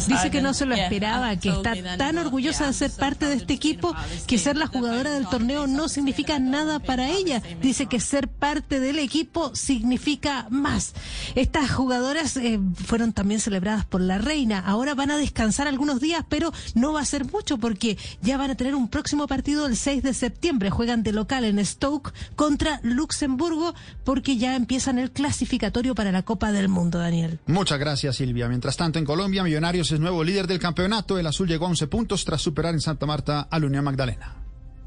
Dice 0.08 0.30
que 0.30 0.40
no 0.40 0.54
se 0.54 0.64
lo 0.64 0.74
esperaba, 0.74 1.36
que 1.36 1.50
está 1.50 1.74
tan 1.96 2.18
orgullosa 2.18 2.66
de 2.66 2.72
ser 2.72 2.90
parte 2.92 3.26
de 3.26 3.34
este 3.34 3.52
equipo 3.52 3.94
que 4.26 4.38
ser 4.38 4.56
la 4.56 4.66
jugadora 4.66 5.10
del 5.10 5.26
torneo 5.28 5.66
no 5.66 5.88
significa 5.88 6.38
nada 6.38 6.78
para 6.78 7.10
ella. 7.10 7.42
Dice 7.60 7.86
que 7.86 8.00
ser 8.00 8.28
parte 8.28 8.80
del 8.80 8.98
equipo 8.98 9.54
significa 9.54 10.46
más. 10.50 10.94
Estas 11.34 11.70
jugadoras 11.70 12.36
eh, 12.36 12.58
fueron 12.74 13.12
también 13.12 13.40
celebradas 13.40 13.84
por 13.84 14.00
la 14.00 14.18
reina. 14.18 14.58
Ahora 14.60 14.94
van 14.94 15.10
a 15.10 15.16
descansar 15.16 15.68
algunos 15.68 16.00
días, 16.00 16.24
pero 16.28 16.52
no 16.74 16.92
va 16.92 17.00
a 17.00 17.04
ser 17.04 17.30
mucho 17.30 17.58
porque 17.58 17.98
ya 18.22 18.36
van 18.38 18.50
a 18.50 18.54
tener 18.54 18.74
un 18.74 18.88
próximo 18.88 19.26
partido 19.26 19.66
el 19.66 19.76
6 19.76 20.02
de 20.02 20.14
septiembre. 20.14 20.70
Juegan 20.70 21.02
de 21.02 21.12
local 21.12 21.44
en 21.44 21.64
Stoke 21.64 22.12
contra 22.34 22.80
Luxemburgo 22.82 23.74
porque 24.04 24.36
ya 24.36 24.56
empiezan 24.56 24.98
el 24.98 25.10
clasificatorio 25.10 25.94
para 25.94 26.12
la 26.12 26.22
Copa 26.22 26.52
del 26.52 26.68
Mundo, 26.68 27.00
Daniel. 27.26 27.40
Muchas 27.46 27.78
gracias, 27.78 28.16
Silvia. 28.16 28.48
Mientras 28.48 28.76
tanto, 28.76 28.98
en 28.98 29.04
Colombia, 29.04 29.42
Millonarios 29.42 29.90
es 29.92 30.00
nuevo 30.00 30.24
líder 30.24 30.46
del 30.46 30.58
campeonato. 30.58 31.18
El 31.18 31.26
azul 31.26 31.48
llegó 31.48 31.66
a 31.66 31.70
11 31.70 31.86
puntos 31.88 32.24
tras 32.24 32.40
superar 32.40 32.74
en 32.74 32.80
Santa 32.80 33.06
Marta 33.06 33.48
a 33.50 33.58
la 33.58 33.66
Unión 33.66 33.84
Magdalena. 33.84 34.42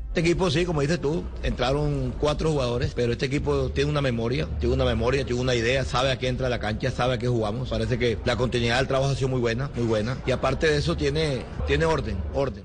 Este 0.09 0.21
equipo, 0.21 0.49
sí, 0.49 0.65
como 0.65 0.81
dices 0.81 0.99
tú, 0.99 1.23
entraron 1.43 2.15
cuatro 2.19 2.51
jugadores, 2.51 2.93
pero 2.95 3.11
este 3.11 3.27
equipo 3.27 3.69
tiene 3.69 3.91
una 3.91 4.01
memoria, 4.01 4.47
tiene 4.59 4.73
una 4.73 4.83
memoria, 4.83 5.23
tiene 5.23 5.39
una 5.39 5.53
idea, 5.53 5.85
sabe 5.85 6.11
a 6.11 6.17
qué 6.17 6.27
entra 6.27 6.47
a 6.47 6.49
la 6.49 6.59
cancha, 6.59 6.89
sabe 6.89 7.13
a 7.13 7.19
qué 7.19 7.27
jugamos. 7.27 7.69
Parece 7.69 7.99
que 7.99 8.17
la 8.25 8.35
continuidad 8.35 8.77
del 8.77 8.87
trabajo 8.87 9.11
ha 9.11 9.15
sido 9.15 9.29
muy 9.29 9.39
buena, 9.39 9.69
muy 9.75 9.85
buena. 9.85 10.17
Y 10.25 10.31
aparte 10.31 10.65
de 10.65 10.77
eso, 10.77 10.97
tiene, 10.97 11.45
tiene 11.67 11.85
orden, 11.85 12.17
orden. 12.33 12.63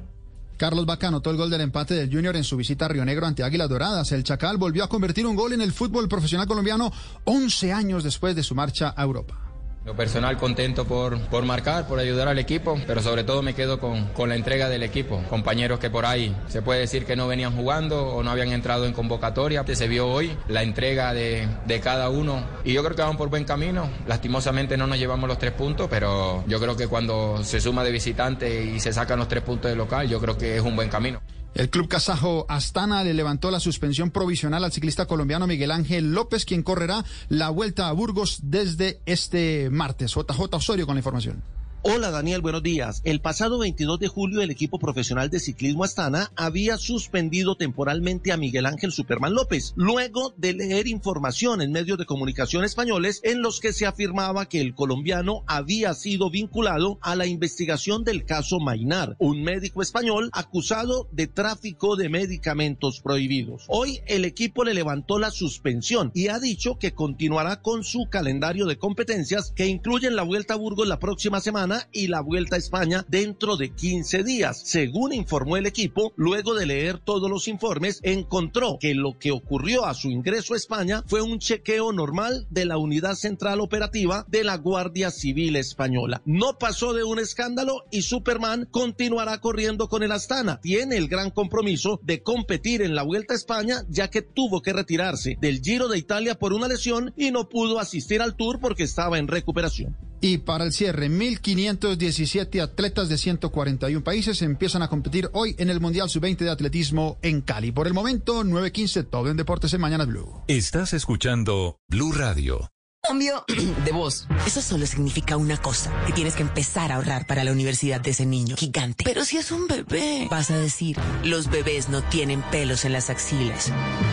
Carlos 0.56 0.86
Bacano, 0.86 1.20
todo 1.20 1.32
el 1.32 1.38
gol 1.38 1.50
del 1.50 1.60
empate 1.60 1.94
del 1.94 2.10
Junior 2.10 2.34
en 2.36 2.44
su 2.44 2.56
visita 2.56 2.86
a 2.86 2.88
Río 2.88 3.04
Negro 3.04 3.26
ante 3.26 3.42
Águilas 3.42 3.68
Doradas. 3.68 4.10
El 4.12 4.24
Chacal 4.24 4.56
volvió 4.56 4.82
a 4.82 4.88
convertir 4.88 5.26
un 5.26 5.36
gol 5.36 5.52
en 5.52 5.60
el 5.60 5.72
fútbol 5.72 6.08
profesional 6.08 6.46
colombiano 6.46 6.90
11 7.24 7.72
años 7.74 8.04
después 8.04 8.34
de 8.34 8.42
su 8.42 8.54
marcha 8.54 8.94
a 8.96 9.02
Europa. 9.02 9.43
Lo 9.84 9.94
personal 9.94 10.38
contento 10.38 10.86
por, 10.86 11.20
por 11.28 11.44
marcar, 11.44 11.86
por 11.86 11.98
ayudar 11.98 12.26
al 12.26 12.38
equipo, 12.38 12.80
pero 12.86 13.02
sobre 13.02 13.22
todo 13.22 13.42
me 13.42 13.52
quedo 13.52 13.78
con, 13.78 14.06
con, 14.08 14.30
la 14.30 14.34
entrega 14.34 14.70
del 14.70 14.82
equipo. 14.82 15.22
Compañeros 15.28 15.78
que 15.78 15.90
por 15.90 16.06
ahí 16.06 16.34
se 16.48 16.62
puede 16.62 16.80
decir 16.80 17.04
que 17.04 17.16
no 17.16 17.28
venían 17.28 17.54
jugando 17.54 18.06
o 18.06 18.22
no 18.22 18.30
habían 18.30 18.48
entrado 18.52 18.86
en 18.86 18.94
convocatoria. 18.94 19.62
Se 19.74 19.86
vio 19.86 20.08
hoy 20.08 20.34
la 20.48 20.62
entrega 20.62 21.12
de, 21.12 21.46
de 21.66 21.80
cada 21.80 22.08
uno 22.08 22.42
y 22.64 22.72
yo 22.72 22.82
creo 22.82 22.96
que 22.96 23.02
vamos 23.02 23.16
por 23.18 23.28
buen 23.28 23.44
camino. 23.44 23.90
Lastimosamente 24.06 24.78
no 24.78 24.86
nos 24.86 24.98
llevamos 24.98 25.28
los 25.28 25.38
tres 25.38 25.52
puntos, 25.52 25.88
pero 25.90 26.44
yo 26.46 26.58
creo 26.60 26.76
que 26.76 26.88
cuando 26.88 27.44
se 27.44 27.60
suma 27.60 27.84
de 27.84 27.90
visitante 27.90 28.64
y 28.64 28.80
se 28.80 28.90
sacan 28.90 29.18
los 29.18 29.28
tres 29.28 29.42
puntos 29.42 29.70
de 29.70 29.76
local, 29.76 30.08
yo 30.08 30.18
creo 30.18 30.38
que 30.38 30.56
es 30.56 30.62
un 30.62 30.76
buen 30.76 30.88
camino. 30.88 31.20
El 31.54 31.70
club 31.70 31.86
kazajo 31.86 32.46
Astana 32.48 33.04
le 33.04 33.14
levantó 33.14 33.52
la 33.52 33.60
suspensión 33.60 34.10
provisional 34.10 34.64
al 34.64 34.72
ciclista 34.72 35.06
colombiano 35.06 35.46
Miguel 35.46 35.70
Ángel 35.70 36.12
López, 36.12 36.44
quien 36.44 36.64
correrá 36.64 37.04
la 37.28 37.48
vuelta 37.50 37.88
a 37.88 37.92
Burgos 37.92 38.40
desde 38.42 39.00
este 39.06 39.70
martes. 39.70 40.12
JJ 40.14 40.52
Osorio 40.52 40.84
con 40.84 40.96
la 40.96 41.00
información. 41.00 41.42
Hola 41.86 42.10
Daniel, 42.10 42.40
buenos 42.40 42.62
días. 42.62 43.02
El 43.04 43.20
pasado 43.20 43.58
22 43.58 44.00
de 44.00 44.08
julio 44.08 44.40
el 44.40 44.50
equipo 44.50 44.78
profesional 44.78 45.28
de 45.28 45.38
ciclismo 45.38 45.84
Astana 45.84 46.32
había 46.34 46.78
suspendido 46.78 47.56
temporalmente 47.56 48.32
a 48.32 48.38
Miguel 48.38 48.64
Ángel 48.64 48.90
Superman 48.90 49.34
López, 49.34 49.74
luego 49.76 50.32
de 50.38 50.54
leer 50.54 50.86
información 50.86 51.60
en 51.60 51.72
medios 51.72 51.98
de 51.98 52.06
comunicación 52.06 52.64
españoles 52.64 53.20
en 53.22 53.42
los 53.42 53.60
que 53.60 53.74
se 53.74 53.84
afirmaba 53.84 54.48
que 54.48 54.62
el 54.62 54.74
colombiano 54.74 55.44
había 55.46 55.92
sido 55.92 56.30
vinculado 56.30 56.98
a 57.02 57.16
la 57.16 57.26
investigación 57.26 58.02
del 58.02 58.24
caso 58.24 58.60
Mainar, 58.60 59.14
un 59.18 59.42
médico 59.42 59.82
español 59.82 60.30
acusado 60.32 61.06
de 61.12 61.26
tráfico 61.26 61.96
de 61.96 62.08
medicamentos 62.08 63.02
prohibidos. 63.02 63.66
Hoy 63.68 64.00
el 64.06 64.24
equipo 64.24 64.64
le 64.64 64.72
levantó 64.72 65.18
la 65.18 65.30
suspensión 65.30 66.12
y 66.14 66.28
ha 66.28 66.40
dicho 66.40 66.78
que 66.78 66.94
continuará 66.94 67.60
con 67.60 67.84
su 67.84 68.08
calendario 68.08 68.64
de 68.64 68.78
competencias 68.78 69.52
que 69.54 69.66
incluyen 69.66 70.16
la 70.16 70.22
Vuelta 70.22 70.54
a 70.54 70.56
Burgos 70.56 70.88
la 70.88 70.98
próxima 70.98 71.42
semana 71.42 71.73
y 71.92 72.08
la 72.08 72.20
Vuelta 72.20 72.56
a 72.56 72.58
España 72.58 73.04
dentro 73.08 73.56
de 73.56 73.70
15 73.70 74.22
días. 74.22 74.62
Según 74.64 75.12
informó 75.12 75.56
el 75.56 75.66
equipo, 75.66 76.12
luego 76.16 76.54
de 76.54 76.66
leer 76.66 76.98
todos 76.98 77.30
los 77.30 77.48
informes, 77.48 78.00
encontró 78.02 78.78
que 78.80 78.94
lo 78.94 79.18
que 79.18 79.30
ocurrió 79.30 79.84
a 79.84 79.94
su 79.94 80.10
ingreso 80.10 80.54
a 80.54 80.56
España 80.56 81.02
fue 81.06 81.22
un 81.22 81.38
chequeo 81.38 81.92
normal 81.92 82.46
de 82.50 82.64
la 82.64 82.78
Unidad 82.78 83.14
Central 83.14 83.60
Operativa 83.60 84.24
de 84.28 84.44
la 84.44 84.56
Guardia 84.56 85.10
Civil 85.10 85.56
Española. 85.56 86.22
No 86.24 86.58
pasó 86.58 86.92
de 86.92 87.04
un 87.04 87.18
escándalo 87.18 87.84
y 87.90 88.02
Superman 88.02 88.68
continuará 88.70 89.38
corriendo 89.38 89.88
con 89.88 90.02
el 90.02 90.12
Astana. 90.12 90.60
Tiene 90.60 90.96
el 90.96 91.08
gran 91.08 91.30
compromiso 91.30 92.00
de 92.02 92.22
competir 92.22 92.82
en 92.82 92.94
la 92.94 93.02
Vuelta 93.02 93.34
a 93.34 93.36
España 93.36 93.84
ya 93.88 94.08
que 94.08 94.22
tuvo 94.22 94.62
que 94.62 94.72
retirarse 94.72 95.36
del 95.40 95.60
Giro 95.60 95.88
de 95.88 95.98
Italia 95.98 96.34
por 96.38 96.52
una 96.52 96.68
lesión 96.68 97.12
y 97.16 97.30
no 97.30 97.48
pudo 97.48 97.78
asistir 97.78 98.22
al 98.22 98.36
Tour 98.36 98.60
porque 98.60 98.84
estaba 98.84 99.18
en 99.18 99.28
recuperación. 99.28 99.96
Y 100.24 100.38
para 100.38 100.64
el 100.64 100.72
cierre, 100.72 101.10
1.517 101.10 102.62
atletas 102.62 103.10
de 103.10 103.18
141 103.18 104.02
países 104.02 104.40
empiezan 104.40 104.80
a 104.80 104.88
competir 104.88 105.28
hoy 105.34 105.54
en 105.58 105.68
el 105.68 105.80
Mundial 105.80 106.08
Sub-20 106.08 106.38
de 106.38 106.50
Atletismo 106.50 107.18
en 107.20 107.42
Cali. 107.42 107.72
Por 107.72 107.86
el 107.86 107.92
momento, 107.92 108.42
9.15, 108.42 109.06
todo 109.10 109.30
en 109.30 109.36
Deportes 109.36 109.74
en 109.74 109.82
Mañana 109.82 110.06
Blue. 110.06 110.42
Estás 110.48 110.94
escuchando 110.94 111.76
Blue 111.90 112.12
Radio. 112.12 112.73
Cambio 113.06 113.44
de 113.84 113.92
voz. 113.92 114.26
Eso 114.46 114.62
solo 114.62 114.86
significa 114.86 115.36
una 115.36 115.56
cosa, 115.56 115.92
que 116.06 116.12
tienes 116.12 116.34
que 116.34 116.42
empezar 116.42 116.90
a 116.90 116.96
ahorrar 116.96 117.26
para 117.26 117.44
la 117.44 117.52
universidad 117.52 118.00
de 118.00 118.10
ese 118.10 118.24
niño 118.24 118.56
gigante. 118.56 119.04
Pero 119.04 119.24
si 119.24 119.36
es 119.36 119.52
un 119.52 119.66
bebé, 119.66 120.26
vas 120.30 120.50
a 120.50 120.56
decir, 120.56 120.96
los 121.22 121.50
bebés 121.50 121.88
no 121.88 122.02
tienen 122.02 122.42
pelos 122.50 122.84
en 122.84 122.92
las 122.92 123.10
axilas. 123.10 123.70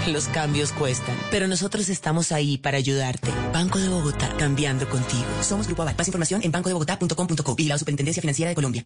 Los 0.08 0.28
cambios 0.28 0.72
cuestan, 0.74 1.18
pero 1.30 1.48
nosotros 1.48 1.90
estamos 1.90 2.32
ahí 2.32 2.58
para 2.58 2.78
ayudarte. 2.78 3.32
Banco 3.54 3.80
de 3.80 3.88
Bogotá, 3.88 4.36
cambiando 4.38 4.90
contigo. 4.90 5.26
Somos 5.42 5.68
Grupo 5.68 5.84
Aval. 5.84 5.96
Más 5.98 6.08
información 6.08 6.42
en 6.44 6.52
bancodebogotá.com.co 6.52 7.56
y 7.58 7.66
la 7.66 7.78
Superintendencia 7.78 8.22
Financiera 8.22 8.50
de 8.50 8.56
Colombia. 8.56 8.86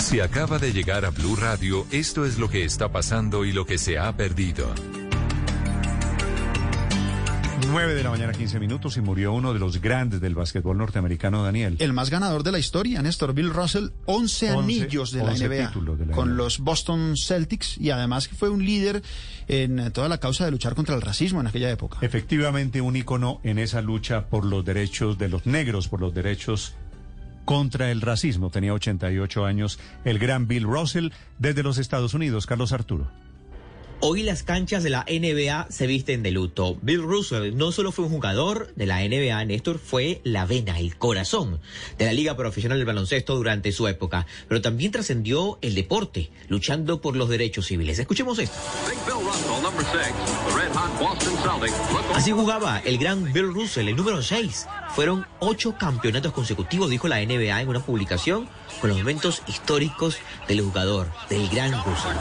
Si 0.00 0.20
acaba 0.20 0.58
de 0.58 0.72
llegar 0.72 1.04
a 1.04 1.10
Blue 1.10 1.36
Radio, 1.36 1.86
esto 1.90 2.24
es 2.24 2.38
lo 2.38 2.50
que 2.50 2.64
está 2.64 2.90
pasando 2.90 3.44
y 3.44 3.52
lo 3.52 3.64
que 3.64 3.78
se 3.78 3.98
ha 3.98 4.16
perdido. 4.16 4.66
9 7.70 7.94
de 7.94 8.02
la 8.02 8.10
mañana, 8.10 8.32
15 8.32 8.58
minutos, 8.58 8.96
y 8.96 9.00
murió 9.00 9.32
uno 9.32 9.52
de 9.52 9.60
los 9.60 9.80
grandes 9.80 10.20
del 10.20 10.34
básquetbol 10.34 10.76
norteamericano, 10.76 11.44
Daniel. 11.44 11.76
El 11.78 11.92
más 11.92 12.10
ganador 12.10 12.42
de 12.42 12.50
la 12.50 12.58
historia, 12.58 13.00
Néstor 13.00 13.32
Bill 13.32 13.50
Russell, 13.50 13.90
11, 14.06 14.48
anillos 14.50 15.12
de 15.12 15.22
la, 15.22 15.32
NBA, 15.34 15.70
de 15.96 16.06
la 16.06 16.12
con 16.12 16.30
NBA. 16.30 16.36
los 16.36 16.58
Boston 16.58 17.14
Celtics, 17.16 17.78
y 17.78 17.90
además 17.90 18.26
fue 18.26 18.48
un 18.48 18.64
líder 18.64 19.02
en 19.46 19.92
toda 19.92 20.08
la 20.08 20.18
causa 20.18 20.44
de 20.44 20.50
luchar 20.50 20.74
contra 20.74 20.96
el 20.96 21.00
racismo 21.00 21.40
en 21.40 21.46
aquella 21.46 21.70
época. 21.70 21.98
Efectivamente, 22.00 22.80
un 22.80 22.96
ícono 22.96 23.40
en 23.44 23.60
esa 23.60 23.80
lucha 23.82 24.26
por 24.26 24.44
los 24.44 24.64
derechos 24.64 25.16
de 25.16 25.28
los 25.28 25.46
negros, 25.46 25.86
por 25.86 26.00
los 26.00 26.12
derechos 26.12 26.74
contra 27.44 27.92
el 27.92 28.00
racismo. 28.00 28.50
Tenía 28.50 28.74
88 28.74 29.44
años 29.44 29.78
el 30.04 30.18
gran 30.18 30.48
Bill 30.48 30.64
Russell 30.64 31.10
desde 31.38 31.62
los 31.62 31.78
Estados 31.78 32.14
Unidos. 32.14 32.46
Carlos 32.46 32.72
Arturo. 32.72 33.10
Hoy 34.02 34.22
las 34.22 34.42
canchas 34.42 34.82
de 34.82 34.88
la 34.88 35.04
NBA 35.06 35.66
se 35.68 35.86
visten 35.86 36.22
de 36.22 36.30
luto. 36.30 36.78
Bill 36.80 37.02
Russell 37.02 37.54
no 37.54 37.70
solo 37.70 37.92
fue 37.92 38.06
un 38.06 38.10
jugador 38.10 38.72
de 38.74 38.86
la 38.86 39.00
NBA, 39.06 39.44
Néstor, 39.44 39.78
fue 39.78 40.22
la 40.24 40.46
vena, 40.46 40.78
el 40.78 40.96
corazón 40.96 41.60
de 41.98 42.06
la 42.06 42.14
Liga 42.14 42.34
Profesional 42.34 42.78
del 42.78 42.86
Baloncesto 42.86 43.36
durante 43.36 43.72
su 43.72 43.88
época, 43.88 44.26
pero 44.48 44.62
también 44.62 44.90
trascendió 44.90 45.58
el 45.60 45.74
deporte, 45.74 46.30
luchando 46.48 47.02
por 47.02 47.14
los 47.14 47.28
derechos 47.28 47.66
civiles. 47.66 47.98
Escuchemos 47.98 48.38
esto. 48.38 48.56
Así 52.14 52.30
jugaba 52.30 52.78
el 52.78 52.96
gran 52.96 53.30
Bill 53.34 53.52
Russell, 53.52 53.88
el 53.88 53.96
número 53.96 54.22
6. 54.22 54.66
Fueron 54.94 55.26
ocho 55.38 55.76
campeonatos 55.78 56.32
consecutivos, 56.32 56.90
dijo 56.90 57.08
la 57.08 57.24
NBA 57.24 57.60
en 57.60 57.68
una 57.68 57.80
publicación, 57.80 58.48
con 58.80 58.90
los 58.90 58.98
momentos 58.98 59.42
históricos 59.46 60.18
del 60.48 60.62
jugador, 60.62 61.08
del 61.28 61.48
gran 61.48 61.72
Russell. 61.84 62.16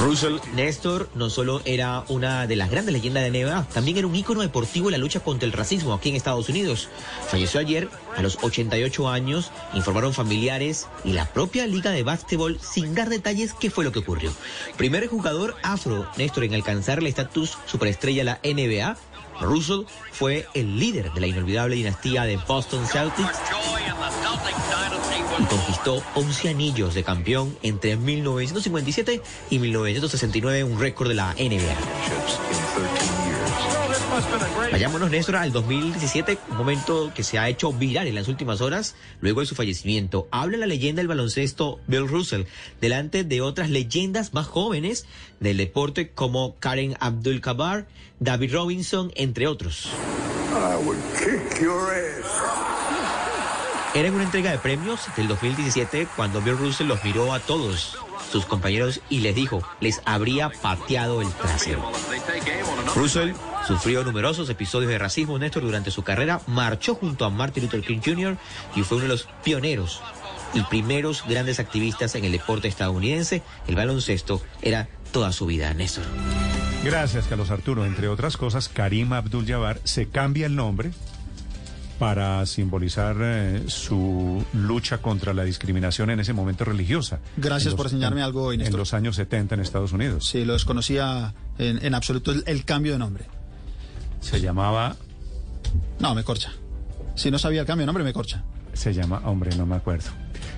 Russell. 0.00 0.38
Néstor 0.54 1.10
no 1.14 1.28
solo 1.28 1.60
era 1.66 2.04
una 2.08 2.46
de 2.46 2.56
las 2.56 2.70
grandes 2.70 2.92
leyendas 2.94 3.22
de 3.22 3.30
NBA, 3.30 3.66
también 3.68 3.98
era 3.98 4.06
un 4.06 4.16
ícono 4.16 4.40
deportivo 4.40 4.88
en 4.88 4.92
la 4.92 4.98
lucha 4.98 5.20
contra 5.20 5.46
el 5.46 5.52
racismo 5.52 5.92
aquí 5.92 6.08
en 6.08 6.16
Estados 6.16 6.48
Unidos. 6.48 6.88
Falleció 7.28 7.60
ayer 7.60 7.88
a 8.16 8.22
los 8.22 8.38
88 8.40 9.08
años, 9.08 9.50
informaron 9.74 10.14
familiares 10.14 10.88
y 11.04 11.12
la 11.12 11.26
propia 11.26 11.66
liga 11.66 11.90
de 11.90 12.02
básquetbol 12.02 12.58
sin 12.60 12.94
dar 12.94 13.10
detalles 13.10 13.52
qué 13.52 13.68
fue 13.68 13.84
lo 13.84 13.92
que 13.92 13.98
ocurrió. 13.98 14.32
Primer 14.78 15.06
jugador 15.06 15.56
afro, 15.62 16.08
Néstor, 16.16 16.44
en 16.44 16.54
alcanzar 16.54 17.00
el 17.00 17.06
estatus 17.06 17.58
superestrella 17.66 18.20
de 18.20 18.24
la 18.24 18.40
NBA. 18.42 18.96
Russell 19.40 19.84
fue 20.12 20.46
el 20.54 20.78
líder 20.78 21.12
de 21.12 21.20
la 21.20 21.26
inolvidable 21.26 21.76
dinastía 21.76 22.24
de 22.24 22.36
Boston 22.36 22.86
Celtics. 22.86 23.38
y 25.38 25.44
conquistó 25.44 26.02
11 26.14 26.48
anillos 26.50 26.94
de 26.94 27.04
campeón 27.04 27.56
entre 27.62 27.96
1957 27.96 29.22
y 29.50 29.58
1969, 29.58 30.64
un 30.64 30.78
récord 30.78 31.08
de 31.08 31.14
la 31.14 31.32
NBA. 31.34 32.99
Vayámonos, 34.72 35.10
Néstor, 35.10 35.36
al 35.36 35.52
2017, 35.52 36.38
un 36.50 36.56
momento 36.56 37.12
que 37.14 37.22
se 37.22 37.38
ha 37.38 37.48
hecho 37.48 37.72
viral 37.72 38.06
en 38.06 38.14
las 38.14 38.28
últimas 38.28 38.60
horas, 38.60 38.94
luego 39.20 39.40
de 39.40 39.46
su 39.46 39.54
fallecimiento. 39.54 40.28
Habla 40.30 40.58
la 40.58 40.66
leyenda 40.66 41.00
del 41.00 41.08
baloncesto 41.08 41.80
Bill 41.86 42.08
Russell, 42.08 42.44
delante 42.80 43.24
de 43.24 43.40
otras 43.40 43.70
leyendas 43.70 44.32
más 44.32 44.46
jóvenes 44.46 45.06
del 45.40 45.56
deporte 45.56 46.10
como 46.10 46.56
Karen 46.58 46.96
Abdul-Jabbar, 47.00 47.86
David 48.20 48.52
Robinson, 48.52 49.12
entre 49.16 49.46
otros. 49.46 49.88
Era 53.92 54.06
en 54.06 54.14
una 54.14 54.22
entrega 54.22 54.52
de 54.52 54.58
premios 54.58 55.00
del 55.16 55.26
2017 55.26 56.06
cuando 56.14 56.40
Bill 56.40 56.56
Russell 56.56 56.86
los 56.86 57.02
miró 57.02 57.32
a 57.32 57.40
todos 57.40 57.98
sus 58.30 58.46
compañeros 58.46 59.00
y 59.10 59.18
les 59.18 59.34
dijo, 59.34 59.62
les 59.80 60.00
habría 60.04 60.48
pateado 60.48 61.20
el 61.22 61.28
trasero. 61.32 61.90
Russell 62.94 63.32
sufrió 63.66 64.04
numerosos 64.04 64.48
episodios 64.48 64.92
de 64.92 64.98
racismo, 64.98 65.38
Néstor, 65.40 65.64
durante 65.64 65.90
su 65.90 66.04
carrera, 66.04 66.40
marchó 66.46 66.94
junto 66.94 67.24
a 67.24 67.30
Martin 67.30 67.64
Luther 67.64 67.80
King 67.80 67.98
Jr. 68.04 68.36
y 68.76 68.82
fue 68.82 68.98
uno 68.98 69.06
de 69.06 69.12
los 69.12 69.28
pioneros 69.42 70.00
y 70.54 70.62
primeros 70.62 71.24
grandes 71.26 71.58
activistas 71.58 72.14
en 72.14 72.24
el 72.24 72.30
deporte 72.30 72.68
estadounidense. 72.68 73.42
El 73.66 73.74
baloncesto 73.74 74.40
era 74.62 74.88
toda 75.10 75.32
su 75.32 75.46
vida, 75.46 75.74
Néstor. 75.74 76.04
Gracias, 76.84 77.26
Carlos 77.26 77.50
Arturo. 77.50 77.84
Entre 77.84 78.06
otras 78.06 78.36
cosas, 78.36 78.68
Karim 78.68 79.12
Abdul-Jabbar 79.12 79.80
se 79.82 80.08
cambia 80.08 80.46
el 80.46 80.54
nombre 80.54 80.92
para 82.00 82.46
simbolizar 82.46 83.14
eh, 83.20 83.64
su 83.66 84.42
lucha 84.54 85.02
contra 85.02 85.34
la 85.34 85.44
discriminación 85.44 86.08
en 86.08 86.18
ese 86.20 86.32
momento 86.32 86.64
religiosa. 86.64 87.20
Gracias 87.36 87.74
por 87.74 87.86
enseñarme 87.86 88.22
algo 88.22 88.44
hoy, 88.44 88.56
En 88.58 88.74
los 88.74 88.94
años 88.94 89.16
70 89.16 89.54
en 89.54 89.60
Estados 89.60 89.92
Unidos. 89.92 90.26
Sí, 90.26 90.46
lo 90.46 90.54
desconocía 90.54 91.34
en, 91.58 91.84
en 91.84 91.94
absoluto 91.94 92.32
el, 92.32 92.42
el, 92.46 92.64
cambio 92.64 92.92
de 92.94 92.98
nombre. 92.98 93.24
Se 94.20 94.40
llamaba... 94.40 94.96
No, 95.98 96.14
me 96.14 96.24
corcha. 96.24 96.52
Si 97.16 97.30
no 97.30 97.38
sabía 97.38 97.60
el 97.60 97.66
cambio 97.66 97.82
de 97.82 97.88
nombre, 97.88 98.02
me 98.02 98.14
corcha. 98.14 98.44
Se 98.72 98.94
llama, 98.94 99.20
hombre, 99.26 99.54
no 99.56 99.66
me 99.66 99.76
acuerdo. 99.76 100.08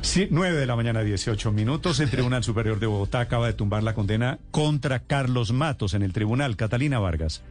Sí, 0.01 0.29
9 0.31 0.57
de 0.57 0.67
la 0.67 0.77
mañana, 0.77 1.03
18 1.03 1.51
minutos. 1.51 1.99
El 1.99 2.09
Tribunal 2.09 2.45
Superior 2.45 2.79
de 2.79 2.87
Bogotá 2.87 3.19
acaba 3.19 3.49
de 3.49 3.55
tumbar 3.55 3.83
la 3.83 3.95
condena 3.95 4.39
contra 4.53 5.01
Carlos 5.01 5.51
Matos 5.51 5.95
en 5.95 6.05
el 6.05 6.12
tribunal. 6.12 6.55
Catalina 6.57 7.01
Vargas. 7.01 7.43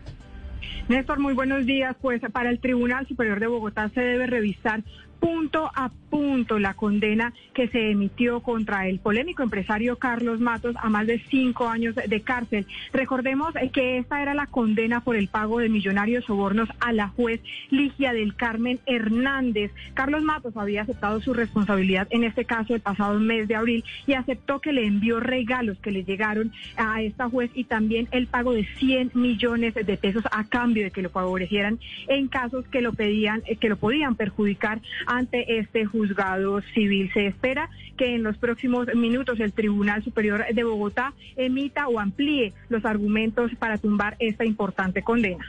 Néstor, 0.88 1.20
muy 1.20 1.34
buenos 1.34 1.66
días. 1.66 1.96
Pues 2.02 2.22
para 2.32 2.50
el 2.50 2.60
Tribunal 2.60 3.08
Superior 3.08 3.40
de 3.40 3.48
Bogotá 3.48 3.90
se 3.90 4.02
debe 4.02 4.28
revisar 4.28 4.84
punto 5.22 5.72
a 5.74 5.90
punto 6.10 6.60
la 6.60 6.74
condena 6.74 7.34
que 7.54 7.70
se 7.70 7.92
emitió 7.92 8.42
contra 8.42 8.88
el 8.88 9.00
polémico 9.00 9.44
empresario 9.44 9.98
Carlos 9.98 10.42
Matos 10.42 10.76
a 10.78 10.90
más 10.90 11.08
de 11.08 11.24
cinco 11.30 11.70
años 11.70 11.96
de 11.96 12.22
cárcel. 12.22 12.66
Recordemos 12.92 13.54
que 13.72 14.00
esta 14.00 14.22
era 14.22 14.34
la 14.34 14.48
condena 14.48 15.02
por 15.02 15.16
el 15.16 15.30
pago 15.30 15.60
de 15.60 15.70
millonarios 15.70 16.26
sobornos 16.26 16.68
a 16.80 16.92
la 16.92 17.08
juez 17.08 17.40
Ligia 17.70 18.12
del 18.14 18.36
Carmen 18.36 18.80
Hernández. 18.86 19.72
Carlos 19.94 20.24
Matos 20.24 20.58
había 20.58 20.82
aceptado 20.82 21.22
su 21.22 21.34
responsabilidad 21.34 22.08
en 22.10 22.24
este 22.24 22.44
caso 22.44 22.74
el 22.74 22.82
pasado 22.82 23.20
mes 23.20 23.48
de 23.48 23.56
abril 23.56 23.84
y 24.08 24.14
aceptó 24.14 24.60
que 24.60 24.74
le 24.74 24.86
envió 24.86 25.20
regalos 25.20 25.78
que 25.80 25.92
le 25.92 26.04
llegaron 26.04 26.52
a 26.76 27.02
esta 27.04 27.30
juez 27.30 27.52
y 27.54 27.66
también 27.66 28.08
el 28.12 28.28
pago 28.28 28.54
de 28.54 28.66
100 28.80 29.12
millones 29.14 29.76
de 29.76 29.98
pesos 29.98 30.24
a 30.32 30.46
cambio 30.46 30.84
de 30.84 30.92
que 30.92 31.04
lo 31.04 31.10
favorecieran 31.10 31.80
en 32.08 32.28
casos 32.28 32.68
que 32.68 32.82
lo 32.82 32.94
pedían, 32.94 33.44
que 33.60 33.70
lo 33.70 33.78
podían 33.78 34.16
perjudicar 34.16 34.82
ante 35.12 35.60
este 35.60 35.86
juzgado 35.86 36.62
civil. 36.74 37.12
Se 37.14 37.28
espera 37.28 37.70
que 37.98 38.16
en 38.16 38.24
los 38.24 38.38
próximos 38.38 38.88
minutos 38.96 39.40
el 39.42 39.52
Tribunal 39.52 40.04
Superior 40.04 40.46
de 40.54 40.64
Bogotá 40.64 41.14
emita 41.36 41.88
o 41.90 42.00
amplíe 42.00 42.54
los 42.70 42.86
argumentos 42.86 43.52
para 43.60 43.78
tumbar 43.78 44.16
esta 44.20 44.46
importante 44.46 45.04
condena. 45.04 45.46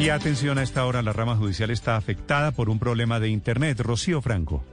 Y 0.00 0.08
atención 0.08 0.56
a 0.56 0.62
esta 0.62 0.86
hora, 0.86 1.02
la 1.02 1.12
rama 1.12 1.36
judicial 1.36 1.70
está 1.70 1.96
afectada 1.96 2.52
por 2.52 2.70
un 2.70 2.78
problema 2.78 3.20
de 3.20 3.28
Internet. 3.28 3.80
Rocío 3.80 4.22
Franco. 4.22 4.64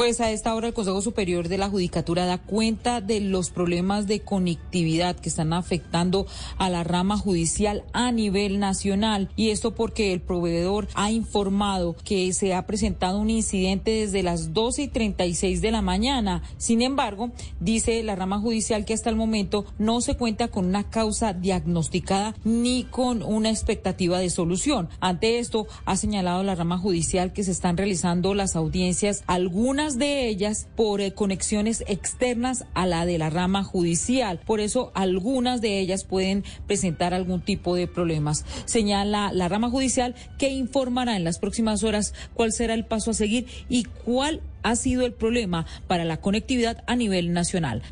Pues 0.00 0.22
a 0.22 0.30
esta 0.30 0.54
hora 0.54 0.68
el 0.68 0.72
Consejo 0.72 1.02
Superior 1.02 1.48
de 1.48 1.58
la 1.58 1.68
Judicatura 1.68 2.24
da 2.24 2.38
cuenta 2.38 3.02
de 3.02 3.20
los 3.20 3.50
problemas 3.50 4.06
de 4.06 4.20
conectividad 4.20 5.14
que 5.14 5.28
están 5.28 5.52
afectando 5.52 6.26
a 6.56 6.70
la 6.70 6.84
rama 6.84 7.18
judicial 7.18 7.84
a 7.92 8.10
nivel 8.10 8.60
nacional 8.60 9.28
y 9.36 9.50
esto 9.50 9.74
porque 9.74 10.14
el 10.14 10.22
proveedor 10.22 10.88
ha 10.94 11.10
informado 11.10 11.96
que 12.02 12.32
se 12.32 12.54
ha 12.54 12.66
presentado 12.66 13.18
un 13.18 13.28
incidente 13.28 13.90
desde 13.90 14.22
las 14.22 14.54
12 14.54 14.84
y 14.84 14.88
36 14.88 15.60
de 15.60 15.70
la 15.70 15.82
mañana. 15.82 16.44
Sin 16.56 16.80
embargo, 16.80 17.30
dice 17.60 18.02
la 18.02 18.16
rama 18.16 18.40
judicial 18.40 18.86
que 18.86 18.94
hasta 18.94 19.10
el 19.10 19.16
momento 19.16 19.66
no 19.76 20.00
se 20.00 20.16
cuenta 20.16 20.48
con 20.48 20.64
una 20.64 20.88
causa 20.88 21.34
diagnosticada 21.34 22.34
ni 22.42 22.84
con 22.84 23.22
una 23.22 23.50
expectativa 23.50 24.18
de 24.18 24.30
solución. 24.30 24.88
Ante 25.00 25.40
esto, 25.40 25.66
ha 25.84 25.96
señalado 25.96 26.42
la 26.42 26.54
rama 26.54 26.78
judicial 26.78 27.34
que 27.34 27.44
se 27.44 27.50
están 27.50 27.76
realizando 27.76 28.32
las 28.32 28.56
audiencias 28.56 29.24
algunas 29.26 29.89
de 29.98 30.28
ellas 30.28 30.68
por 30.76 31.00
eh, 31.00 31.12
conexiones 31.12 31.84
externas 31.86 32.64
a 32.74 32.86
la 32.86 33.06
de 33.06 33.18
la 33.18 33.30
rama 33.30 33.64
judicial. 33.64 34.40
Por 34.44 34.60
eso 34.60 34.92
algunas 34.94 35.60
de 35.60 35.78
ellas 35.78 36.04
pueden 36.04 36.44
presentar 36.66 37.14
algún 37.14 37.40
tipo 37.40 37.74
de 37.74 37.86
problemas. 37.86 38.44
Señala 38.64 39.32
la 39.32 39.48
rama 39.48 39.70
judicial 39.70 40.14
que 40.38 40.50
informará 40.50 41.16
en 41.16 41.24
las 41.24 41.38
próximas 41.38 41.82
horas 41.82 42.14
cuál 42.34 42.52
será 42.52 42.74
el 42.74 42.84
paso 42.84 43.10
a 43.10 43.14
seguir 43.14 43.46
y 43.68 43.84
cuál 43.84 44.42
ha 44.62 44.76
sido 44.76 45.06
el 45.06 45.12
problema 45.12 45.66
para 45.86 46.04
la 46.04 46.18
conectividad 46.18 46.84
a 46.86 46.96
nivel 46.96 47.32
nacional. 47.32 47.82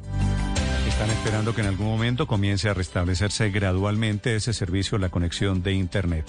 Están 0.88 1.10
esperando 1.10 1.54
que 1.54 1.60
en 1.60 1.68
algún 1.68 1.86
momento 1.86 2.26
comience 2.26 2.68
a 2.68 2.74
restablecerse 2.74 3.50
gradualmente 3.50 4.34
ese 4.34 4.52
servicio, 4.52 4.98
la 4.98 5.10
conexión 5.10 5.62
de 5.62 5.74
Internet. 5.74 6.24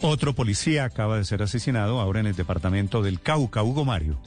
Otro 0.00 0.34
policía 0.34 0.84
acaba 0.84 1.18
de 1.18 1.24
ser 1.24 1.42
asesinado 1.42 2.00
ahora 2.00 2.20
en 2.20 2.26
el 2.26 2.34
departamento 2.34 3.02
del 3.02 3.20
Cauca, 3.20 3.62
Hugo 3.62 3.84
Mario. 3.84 4.18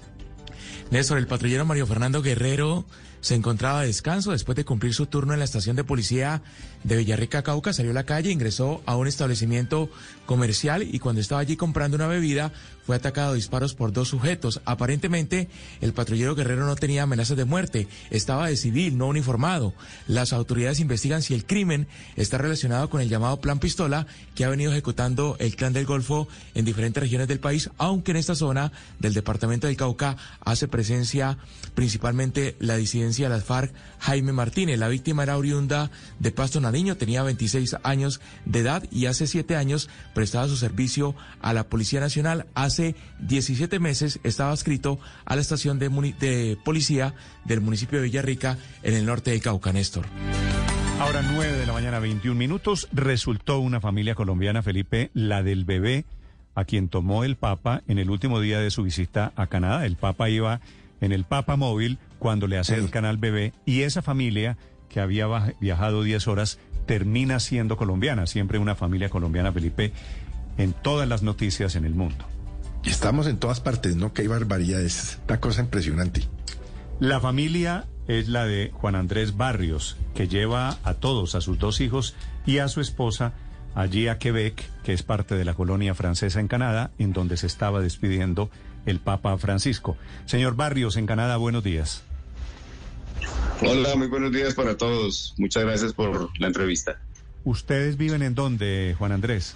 Néstor, 0.91 1.19
el 1.19 1.25
patrullero 1.25 1.63
Mario 1.63 1.87
Fernando 1.87 2.21
Guerrero 2.21 2.83
se 3.21 3.35
encontraba 3.35 3.79
a 3.79 3.83
descanso 3.83 4.31
después 4.31 4.57
de 4.57 4.65
cumplir 4.65 4.93
su 4.93 5.05
turno 5.05 5.31
en 5.31 5.39
la 5.39 5.45
estación 5.45 5.77
de 5.77 5.85
policía 5.85 6.41
de 6.83 6.97
Villarrica, 6.97 7.43
Cauca, 7.43 7.73
salió 7.73 7.91
a 7.91 7.95
la 7.95 8.05
calle, 8.05 8.31
ingresó 8.31 8.81
a 8.85 8.95
un 8.95 9.07
establecimiento 9.07 9.89
comercial 10.25 10.83
y 10.83 10.99
cuando 10.99 11.21
estaba 11.21 11.41
allí 11.41 11.57
comprando 11.57 11.95
una 11.97 12.07
bebida 12.07 12.51
fue 12.85 12.95
atacado 12.95 13.31
a 13.31 13.35
disparos 13.35 13.73
por 13.73 13.91
dos 13.91 14.07
sujetos. 14.07 14.61
Aparentemente, 14.65 15.47
el 15.81 15.93
patrullero 15.93 16.35
guerrero 16.35 16.65
no 16.65 16.75
tenía 16.75 17.03
amenazas 17.03 17.37
de 17.37 17.45
muerte, 17.45 17.87
estaba 18.09 18.47
de 18.47 18.57
civil, 18.57 18.97
no 18.97 19.07
uniformado. 19.07 19.73
Las 20.07 20.33
autoridades 20.33 20.79
investigan 20.79 21.21
si 21.21 21.33
el 21.33 21.45
crimen 21.45 21.87
está 22.15 22.37
relacionado 22.37 22.89
con 22.89 23.01
el 23.01 23.09
llamado 23.09 23.41
Plan 23.41 23.59
Pistola 23.59 24.07
que 24.35 24.45
ha 24.45 24.49
venido 24.49 24.71
ejecutando 24.71 25.35
el 25.39 25.55
Clan 25.55 25.73
del 25.73 25.85
Golfo 25.85 26.27
en 26.55 26.65
diferentes 26.65 27.01
regiones 27.01 27.27
del 27.27 27.39
país, 27.39 27.69
aunque 27.77 28.11
en 28.11 28.17
esta 28.17 28.35
zona 28.35 28.71
del 28.99 29.13
departamento 29.13 29.67
del 29.67 29.77
Cauca 29.77 30.17
hace 30.43 30.67
presencia 30.67 31.37
principalmente 31.75 32.55
la 32.59 32.77
disidencia 32.77 33.29
de 33.29 33.35
las 33.35 33.43
FARC, 33.43 33.73
Jaime 33.99 34.33
Martínez. 34.33 34.79
La 34.79 34.87
víctima 34.87 35.23
era 35.23 35.37
oriunda 35.37 35.91
de 36.19 36.31
Pasto 36.31 36.59
Nariño, 36.71 36.95
tenía 36.95 37.21
26 37.21 37.75
años 37.83 38.21
de 38.45 38.59
edad 38.59 38.83
y 38.91 39.07
hace 39.07 39.27
siete 39.27 39.57
años 39.57 39.89
prestaba 40.13 40.47
su 40.47 40.55
servicio 40.55 41.15
a 41.41 41.53
la 41.53 41.65
Policía 41.65 41.99
Nacional. 41.99 42.45
Hace 42.55 42.95
17 43.19 43.77
meses 43.79 44.21
estaba 44.23 44.51
adscrito 44.51 44.97
a 45.25 45.35
la 45.35 45.41
estación 45.41 45.79
de, 45.79 45.89
de 46.17 46.57
policía 46.63 47.13
del 47.43 47.59
municipio 47.59 47.99
de 47.99 48.05
Villarrica 48.05 48.57
en 48.83 48.93
el 48.93 49.05
norte 49.05 49.31
de 49.31 49.41
Cauca, 49.41 49.73
Néstor. 49.73 50.05
Ahora 51.01 51.21
9 51.29 51.57
de 51.57 51.65
la 51.65 51.73
mañana, 51.73 51.99
21 51.99 52.37
minutos, 52.37 52.87
resultó 52.93 53.59
una 53.59 53.81
familia 53.81 54.15
colombiana, 54.15 54.63
Felipe, 54.63 55.11
la 55.13 55.43
del 55.43 55.65
bebé, 55.65 56.05
a 56.55 56.63
quien 56.63 56.87
tomó 56.87 57.25
el 57.25 57.35
Papa 57.35 57.81
en 57.89 57.99
el 57.99 58.09
último 58.09 58.39
día 58.39 58.59
de 58.59 58.71
su 58.71 58.83
visita 58.83 59.33
a 59.35 59.47
Canadá. 59.47 59.85
El 59.85 59.97
Papa 59.97 60.29
iba 60.29 60.61
en 61.01 61.11
el 61.11 61.25
Papa 61.25 61.57
móvil 61.57 61.97
cuando 62.17 62.47
le 62.47 62.57
hace 62.57 62.75
el 62.75 62.91
canal 62.91 63.17
bebé 63.17 63.51
y 63.65 63.81
esa 63.81 64.01
familia 64.01 64.57
que 64.91 64.99
había 64.99 65.27
viajado 65.59 66.03
10 66.03 66.27
horas 66.27 66.59
termina 66.85 67.39
siendo 67.39 67.77
colombiana, 67.77 68.27
siempre 68.27 68.59
una 68.59 68.75
familia 68.75 69.09
colombiana, 69.09 69.51
Felipe, 69.51 69.93
en 70.57 70.73
todas 70.73 71.07
las 71.07 71.23
noticias 71.23 71.75
en 71.75 71.85
el 71.85 71.95
mundo. 71.95 72.25
Estamos 72.83 73.27
en 73.27 73.37
todas 73.37 73.61
partes, 73.61 73.95
¿no? 73.95 74.11
Que 74.13 74.23
hay 74.23 74.27
barbaridades, 74.27 75.19
una 75.27 75.39
cosa 75.39 75.61
impresionante. 75.61 76.23
La 76.99 77.19
familia 77.19 77.85
es 78.07 78.27
la 78.27 78.45
de 78.45 78.71
Juan 78.73 78.95
Andrés 78.95 79.37
Barrios, 79.37 79.97
que 80.13 80.27
lleva 80.27 80.77
a 80.83 80.95
todos, 80.95 81.35
a 81.35 81.41
sus 81.41 81.57
dos 81.57 81.79
hijos 81.79 82.15
y 82.45 82.57
a 82.57 82.67
su 82.67 82.81
esposa, 82.81 83.33
allí 83.75 84.07
a 84.07 84.17
Quebec, 84.17 84.69
que 84.83 84.93
es 84.93 85.03
parte 85.03 85.35
de 85.35 85.45
la 85.45 85.53
colonia 85.53 85.95
francesa 85.95 86.39
en 86.39 86.47
Canadá, 86.47 86.91
en 86.97 87.13
donde 87.13 87.37
se 87.37 87.47
estaba 87.47 87.79
despidiendo 87.79 88.49
el 88.85 88.99
Papa 88.99 89.37
Francisco. 89.37 89.95
Señor 90.25 90.55
Barrios, 90.55 90.97
en 90.97 91.05
Canadá, 91.05 91.37
buenos 91.37 91.63
días. 91.63 92.03
Hola, 93.61 93.95
muy 93.95 94.07
buenos 94.07 94.31
días 94.31 94.53
para 94.53 94.75
todos. 94.75 95.33
Muchas 95.37 95.63
gracias 95.63 95.93
por 95.93 96.29
la 96.39 96.47
entrevista. 96.47 96.99
¿Ustedes 97.43 97.97
viven 97.97 98.21
en 98.21 98.35
dónde, 98.35 98.95
Juan 98.97 99.11
Andrés? 99.11 99.55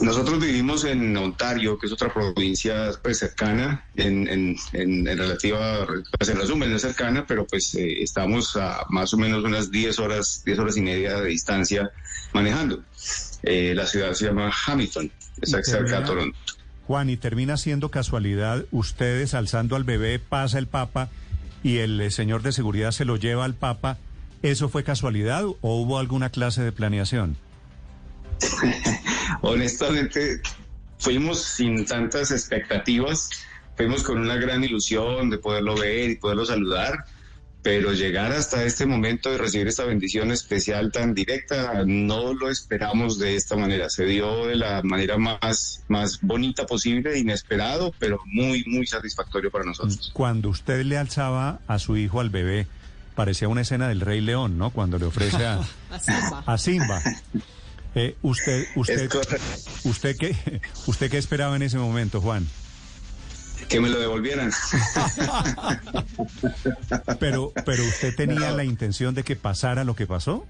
Nosotros 0.00 0.38
vivimos 0.38 0.84
en 0.84 1.16
Ontario, 1.16 1.76
que 1.76 1.86
es 1.86 1.92
otra 1.92 2.12
provincia 2.12 2.90
pues, 3.02 3.18
cercana, 3.18 3.84
en, 3.96 4.28
en, 4.28 4.56
en, 4.72 5.06
relativa, 5.06 5.86
pues 6.16 6.30
en 6.30 6.36
resumen, 6.36 6.70
no 6.70 6.76
es 6.76 6.82
cercana, 6.82 7.26
pero 7.26 7.46
pues 7.46 7.74
eh, 7.74 8.02
estamos 8.02 8.56
a 8.56 8.86
más 8.90 9.12
o 9.14 9.16
menos 9.16 9.42
unas 9.44 9.70
10 9.72 9.98
horas, 9.98 10.42
10 10.44 10.58
horas 10.60 10.76
y 10.76 10.82
media 10.82 11.20
de 11.20 11.28
distancia 11.28 11.90
manejando. 12.32 12.84
Eh, 13.42 13.72
la 13.74 13.86
ciudad 13.86 14.12
se 14.12 14.26
llama 14.26 14.52
Hamilton, 14.66 15.10
está 15.40 15.62
cerca 15.64 16.00
de 16.00 16.06
Toronto. 16.06 16.38
Juan, 16.86 17.10
y 17.10 17.16
termina 17.16 17.56
siendo 17.56 17.90
casualidad, 17.90 18.64
ustedes 18.70 19.34
alzando 19.34 19.74
al 19.74 19.84
bebé, 19.84 20.20
pasa 20.20 20.58
el 20.58 20.68
Papa 20.68 21.10
y 21.68 21.80
el 21.80 22.00
eh, 22.00 22.10
señor 22.10 22.40
de 22.40 22.52
seguridad 22.52 22.92
se 22.92 23.04
lo 23.04 23.16
lleva 23.16 23.44
al 23.44 23.54
Papa. 23.54 23.98
¿Eso 24.42 24.70
fue 24.70 24.84
casualidad 24.84 25.44
o 25.44 25.56
hubo 25.60 25.98
alguna 25.98 26.30
clase 26.30 26.62
de 26.62 26.72
planeación? 26.72 27.36
honestamente, 29.42 30.40
fuimos 30.98 31.42
sin 31.42 31.84
tantas 31.84 32.30
expectativas, 32.30 33.28
fuimos 33.76 34.02
con 34.02 34.18
una 34.18 34.36
gran 34.36 34.64
ilusión 34.64 35.28
de 35.28 35.36
poderlo 35.36 35.76
ver 35.76 36.08
y 36.08 36.16
poderlo 36.16 36.46
saludar, 36.46 37.04
pero 37.68 37.92
llegar 37.92 38.32
hasta 38.32 38.64
este 38.64 38.86
momento 38.86 39.30
de 39.30 39.36
recibir 39.36 39.68
esta 39.68 39.84
bendición 39.84 40.32
especial 40.32 40.90
tan 40.90 41.12
directa, 41.12 41.84
no 41.84 42.32
lo 42.32 42.48
esperamos 42.48 43.18
de 43.18 43.36
esta 43.36 43.56
manera. 43.56 43.90
Se 43.90 44.06
dio 44.06 44.46
de 44.46 44.56
la 44.56 44.80
manera 44.82 45.18
más, 45.18 45.84
más 45.86 46.18
bonita 46.22 46.64
posible, 46.64 47.18
inesperado, 47.18 47.92
pero 47.98 48.20
muy, 48.24 48.64
muy 48.66 48.86
satisfactorio 48.86 49.50
para 49.50 49.66
nosotros. 49.66 50.10
Cuando 50.14 50.48
usted 50.48 50.82
le 50.82 50.96
alzaba 50.96 51.60
a 51.66 51.78
su 51.78 51.98
hijo, 51.98 52.20
al 52.20 52.30
bebé, 52.30 52.66
parecía 53.14 53.48
una 53.48 53.60
escena 53.60 53.86
del 53.86 54.00
Rey 54.00 54.22
León, 54.22 54.56
¿no? 54.56 54.70
Cuando 54.70 54.98
le 54.98 55.04
ofrece 55.04 55.44
a, 55.44 55.60
A 56.46 56.56
Simba. 56.56 57.02
Eh, 57.94 58.16
usted, 58.22 58.66
usted, 58.76 59.10
usted 59.84 60.16
qué, 60.16 60.34
usted 60.86 61.10
qué 61.10 61.18
esperaba 61.18 61.54
en 61.54 61.60
ese 61.60 61.76
momento, 61.76 62.22
Juan. 62.22 62.46
Que 63.68 63.80
me 63.80 63.88
lo 63.88 64.00
devolvieran. 64.00 64.50
pero, 67.20 67.52
pero 67.66 67.84
usted 67.84 68.16
tenía 68.16 68.50
la 68.52 68.64
intención 68.64 69.14
de 69.14 69.24
que 69.24 69.36
pasara 69.36 69.84
lo 69.84 69.94
que 69.94 70.06
pasó. 70.06 70.46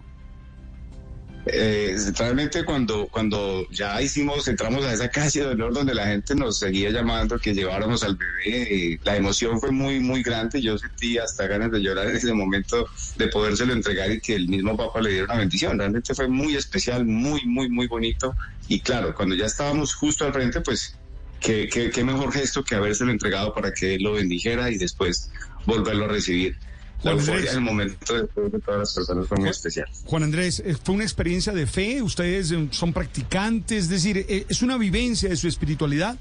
Eh, 1.50 1.96
realmente 2.18 2.64
cuando, 2.64 3.08
cuando 3.08 3.66
ya 3.70 4.02
hicimos, 4.02 4.46
entramos 4.48 4.84
a 4.84 4.92
esa 4.92 5.08
calle 5.08 5.40
de 5.40 5.46
dolor 5.46 5.72
donde 5.72 5.94
la 5.94 6.06
gente 6.06 6.34
nos 6.34 6.58
seguía 6.58 6.90
llamando 6.90 7.38
que 7.38 7.54
lleváramos 7.54 8.04
al 8.04 8.16
bebé, 8.16 8.92
eh, 8.92 9.00
la 9.02 9.16
emoción 9.16 9.58
fue 9.58 9.70
muy, 9.70 9.98
muy 10.00 10.22
grande. 10.22 10.60
Yo 10.60 10.76
sentí 10.76 11.16
hasta 11.16 11.46
ganas 11.46 11.70
de 11.70 11.80
llorar 11.80 12.08
en 12.08 12.16
ese 12.16 12.32
momento 12.34 12.86
de 13.16 13.28
podérselo 13.28 13.72
entregar 13.72 14.10
y 14.10 14.20
que 14.20 14.34
el 14.34 14.48
mismo 14.48 14.76
papá 14.76 15.00
le 15.00 15.10
diera 15.10 15.24
una 15.24 15.36
bendición. 15.36 15.78
Realmente 15.78 16.14
fue 16.14 16.28
muy 16.28 16.54
especial, 16.54 17.06
muy, 17.06 17.44
muy, 17.46 17.70
muy 17.70 17.86
bonito. 17.86 18.34
Y 18.68 18.80
claro, 18.80 19.14
cuando 19.14 19.34
ya 19.34 19.46
estábamos 19.46 19.94
justo 19.94 20.26
al 20.26 20.32
frente, 20.32 20.60
pues 20.60 20.96
qué, 21.40 21.68
qué, 21.68 21.90
qué 21.90 22.04
mejor 22.04 22.32
gesto 22.32 22.64
que 22.64 22.74
habérselo 22.74 23.10
entregado 23.10 23.54
para 23.54 23.72
que 23.72 23.94
él 23.94 24.02
lo 24.02 24.12
bendijera 24.12 24.70
y 24.70 24.78
después 24.78 25.30
volverlo 25.66 26.06
a 26.06 26.08
recibir. 26.08 26.56
Juan 27.02 27.18
Andrés, 27.18 27.54
el 27.54 27.60
momento 27.60 28.14
de, 28.14 28.26
todas 28.60 28.80
las 28.80 28.94
personas 28.94 29.28
fue 29.28 29.38
muy 29.38 29.50
especial. 29.50 29.86
Juan 30.04 30.24
Andrés, 30.24 30.60
eh, 30.64 30.76
¿fue 30.82 30.96
una 30.96 31.04
experiencia 31.04 31.52
de 31.52 31.66
fe? 31.66 32.02
¿Ustedes 32.02 32.50
eh, 32.50 32.68
son 32.72 32.92
practicantes? 32.92 33.84
Es 33.84 33.88
decir, 33.88 34.18
eh, 34.28 34.46
¿es 34.48 34.62
una 34.62 34.76
vivencia 34.76 35.28
de 35.28 35.36
su 35.36 35.46
espiritualidad? 35.46 36.18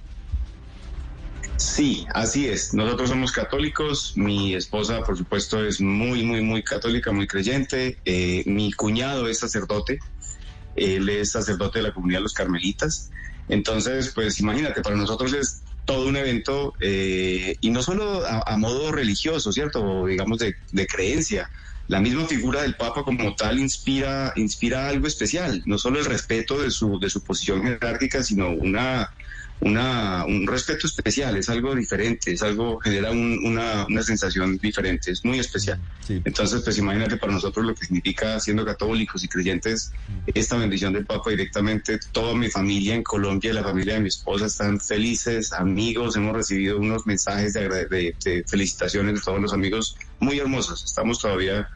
Sí, 1.55 2.05
así 2.13 2.47
es. 2.47 2.75
Nosotros 2.75 3.09
somos 3.09 3.31
católicos. 3.31 4.13
Mi 4.15 4.53
esposa, 4.53 5.01
por 5.03 5.17
supuesto, 5.17 5.65
es 5.65 5.81
muy, 5.81 6.23
muy, 6.23 6.41
muy 6.41 6.61
católica, 6.61 7.11
muy 7.11 7.25
creyente. 7.25 7.97
mi 8.45 8.71
cuñado 8.73 9.27
es 9.27 9.39
sacerdote. 9.39 9.99
Él 10.75 11.09
es 11.09 11.31
sacerdote 11.31 11.79
de 11.79 11.83
la 11.83 11.93
comunidad 11.93 12.19
de 12.19 12.23
los 12.23 12.33
carmelitas. 12.33 13.09
Entonces, 13.49 14.11
pues 14.13 14.39
imagínate, 14.39 14.81
para 14.81 14.95
nosotros 14.95 15.33
es 15.33 15.61
todo 15.85 16.07
un 16.07 16.17
evento, 16.17 16.73
eh, 16.81 17.55
y 17.61 17.69
no 17.69 17.81
solo 17.81 18.21
a, 18.25 18.57
modo 18.57 18.91
religioso, 18.91 19.53
¿cierto? 19.53 20.05
digamos 20.05 20.39
de, 20.39 20.55
de, 20.71 20.85
creencia. 20.85 21.49
La 21.87 22.01
misma 22.01 22.25
figura 22.25 22.63
del 22.63 22.75
Papa 22.75 23.03
como 23.03 23.33
tal 23.35 23.57
inspira, 23.57 24.33
inspira 24.35 24.89
algo 24.89 25.07
especial, 25.07 25.63
no 25.65 25.77
solo 25.77 25.99
el 25.99 26.05
respeto 26.05 26.61
de 26.61 26.71
su, 26.71 26.99
de 26.99 27.09
su 27.09 27.23
posición 27.23 27.63
jerárquica, 27.63 28.21
sino 28.21 28.49
una, 28.49 29.09
una, 29.59 30.25
un 30.25 30.45
respeto 30.45 30.85
especial, 30.85 31.35
es 31.35 31.49
algo 31.49 31.73
diferente, 31.75 32.31
es 32.31 32.43
algo, 32.43 32.79
genera 32.79 33.11
una, 33.11 33.85
una, 33.87 34.03
sensación 34.03 34.57
diferente, 34.57 35.11
es 35.11 35.25
muy 35.25 35.39
especial. 35.39 35.79
Entonces, 36.07 36.61
pues 36.61 36.77
imagínate 36.77 37.17
para 37.17 37.33
nosotros 37.33 37.65
lo 37.65 37.73
que 37.73 37.85
significa 37.85 38.39
siendo 38.39 38.63
católicos 38.65 39.23
y 39.23 39.27
creyentes, 39.27 39.91
esta 40.27 40.57
bendición 40.57 40.93
del 40.93 41.05
Papa 41.05 41.31
directamente, 41.31 41.99
toda 42.11 42.35
mi 42.35 42.49
familia 42.49 42.93
en 42.93 43.03
Colombia, 43.03 43.53
la 43.53 43.63
familia 43.63 43.95
de 43.95 44.01
mi 44.01 44.09
esposa 44.09 44.45
están 44.45 44.79
felices, 44.79 45.51
amigos, 45.53 46.15
hemos 46.15 46.35
recibido 46.35 46.77
unos 46.77 47.07
mensajes 47.07 47.53
de, 47.53 47.67
de 47.69 48.43
felicitaciones 48.47 49.15
de 49.15 49.21
todos 49.21 49.41
los 49.41 49.53
amigos 49.53 49.97
muy 50.19 50.39
hermosos, 50.39 50.83
estamos 50.83 51.19
todavía 51.19 51.67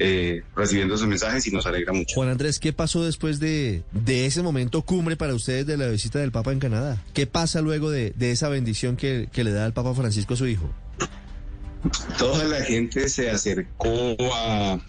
eh, 0.00 0.42
recibiendo 0.54 0.94
esos 0.94 1.06
mensajes 1.06 1.46
y 1.46 1.50
nos 1.50 1.66
alegra 1.66 1.92
mucho. 1.92 2.14
Juan 2.14 2.28
Andrés, 2.28 2.58
¿qué 2.58 2.72
pasó 2.72 3.04
después 3.04 3.40
de, 3.40 3.82
de 3.92 4.26
ese 4.26 4.42
momento 4.42 4.82
cumbre 4.82 5.16
para 5.16 5.34
ustedes 5.34 5.66
de 5.66 5.76
la 5.76 5.88
visita 5.88 6.18
del 6.18 6.32
Papa 6.32 6.52
en 6.52 6.60
Canadá? 6.60 7.02
¿Qué 7.14 7.26
pasa 7.26 7.60
luego 7.60 7.90
de, 7.90 8.12
de 8.16 8.30
esa 8.30 8.48
bendición 8.48 8.96
que, 8.96 9.28
que 9.32 9.44
le 9.44 9.52
da 9.52 9.66
el 9.66 9.72
Papa 9.72 9.94
Francisco 9.94 10.34
a 10.34 10.36
su 10.36 10.46
hijo? 10.46 10.72
Toda 12.18 12.44
la 12.44 12.60
gente 12.62 13.08
se 13.08 13.30
acercó 13.30 14.16
a, 14.34 14.80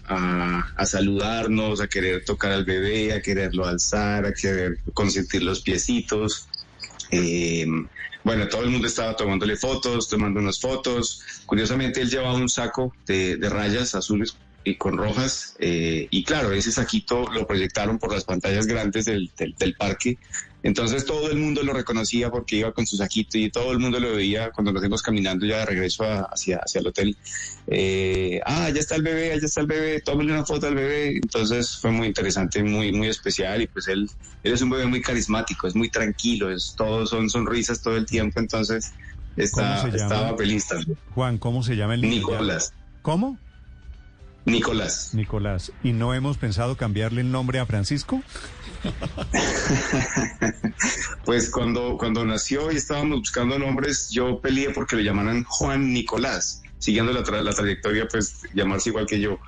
a, 0.76 0.86
saludarnos, 0.86 1.80
a 1.80 1.86
querer 1.86 2.24
tocar 2.24 2.50
al 2.50 2.64
bebé, 2.64 3.12
a 3.12 3.22
quererlo 3.22 3.64
alzar, 3.64 4.26
a 4.26 4.32
querer 4.32 4.78
consentir 4.92 5.42
los 5.42 5.60
piecitos. 5.60 6.48
Eh, 7.12 7.64
bueno, 8.24 8.48
todo 8.48 8.62
el 8.62 8.70
mundo 8.70 8.88
estaba 8.88 9.14
tomándole 9.16 9.56
fotos, 9.56 10.08
tomando 10.08 10.40
unas 10.40 10.60
fotos. 10.60 11.22
Curiosamente, 11.46 12.00
él 12.00 12.10
llevaba 12.10 12.34
un 12.34 12.48
saco 12.48 12.92
de, 13.06 13.36
de 13.36 13.48
rayas 13.48 13.94
azules 13.94 14.36
y 14.64 14.74
con 14.76 14.96
rojas. 14.96 15.56
Eh, 15.58 16.08
y 16.10 16.24
claro, 16.24 16.52
ese 16.52 16.72
saquito 16.72 17.30
lo 17.32 17.46
proyectaron 17.46 17.98
por 17.98 18.12
las 18.12 18.24
pantallas 18.24 18.66
grandes 18.66 19.06
del, 19.06 19.30
del, 19.36 19.74
parque. 19.74 20.18
Entonces 20.62 21.06
todo 21.06 21.30
el 21.30 21.38
mundo 21.38 21.62
lo 21.62 21.72
reconocía 21.72 22.30
porque 22.30 22.56
iba 22.56 22.72
con 22.72 22.86
su 22.86 22.98
saquito 22.98 23.38
y 23.38 23.50
todo 23.50 23.72
el 23.72 23.78
mundo 23.78 23.98
lo 23.98 24.14
veía 24.14 24.50
cuando 24.50 24.72
nos 24.72 24.82
fuimos 24.82 25.02
caminando 25.02 25.46
ya 25.46 25.60
de 25.60 25.66
regreso 25.66 26.04
hacia, 26.04 26.58
hacia 26.58 26.80
el 26.80 26.86
hotel. 26.86 27.16
Eh, 27.66 28.40
ah, 28.44 28.68
ya 28.68 28.80
está 28.80 28.96
el 28.96 29.02
bebé, 29.02 29.28
ya 29.40 29.46
está 29.46 29.62
el 29.62 29.66
bebé, 29.66 30.00
tómale 30.02 30.32
una 30.32 30.44
foto 30.44 30.66
al 30.66 30.74
bebé. 30.74 31.16
Entonces 31.16 31.78
fue 31.78 31.90
muy 31.90 32.08
interesante, 32.08 32.62
muy, 32.62 32.92
muy 32.92 33.08
especial 33.08 33.62
y 33.62 33.66
pues 33.68 33.88
él, 33.88 34.10
él 34.42 34.52
es 34.52 34.60
un 34.60 34.68
bebé 34.68 34.84
muy 34.86 35.00
carismático, 35.00 35.66
es 35.66 35.74
muy 35.74 35.88
tranquilo, 35.88 36.50
es 36.50 36.74
todo 36.76 37.06
son 37.06 37.30
sonrisas 37.30 37.80
todo 37.80 37.96
el 37.96 38.04
tiempo. 38.04 38.38
Entonces 38.38 38.92
está, 39.38 39.88
estaba 39.88 40.36
feliz 40.36 40.68
también. 40.68 40.98
Juan, 41.14 41.38
¿cómo 41.38 41.62
se 41.62 41.74
llama 41.74 41.94
el 41.94 42.02
niño? 42.02 42.16
Nicolás. 42.16 42.74
¿Cómo? 43.00 43.38
Nicolás. 44.44 45.14
Nicolás. 45.14 45.72
¿Y 45.82 45.92
no 45.92 46.14
hemos 46.14 46.38
pensado 46.38 46.76
cambiarle 46.76 47.20
el 47.20 47.30
nombre 47.30 47.58
a 47.58 47.66
Francisco? 47.66 48.22
pues 51.24 51.50
cuando, 51.50 51.96
cuando 51.98 52.24
nació 52.24 52.72
y 52.72 52.76
estábamos 52.76 53.20
buscando 53.20 53.58
nombres, 53.58 54.10
yo 54.10 54.40
peleé 54.40 54.70
porque 54.70 54.96
le 54.96 55.04
llamaran 55.04 55.44
Juan 55.44 55.92
Nicolás, 55.92 56.62
siguiendo 56.78 57.12
la, 57.12 57.42
la 57.42 57.52
trayectoria, 57.52 58.08
pues 58.08 58.40
llamarse 58.54 58.90
igual 58.90 59.06
que 59.06 59.20
yo. 59.20 59.38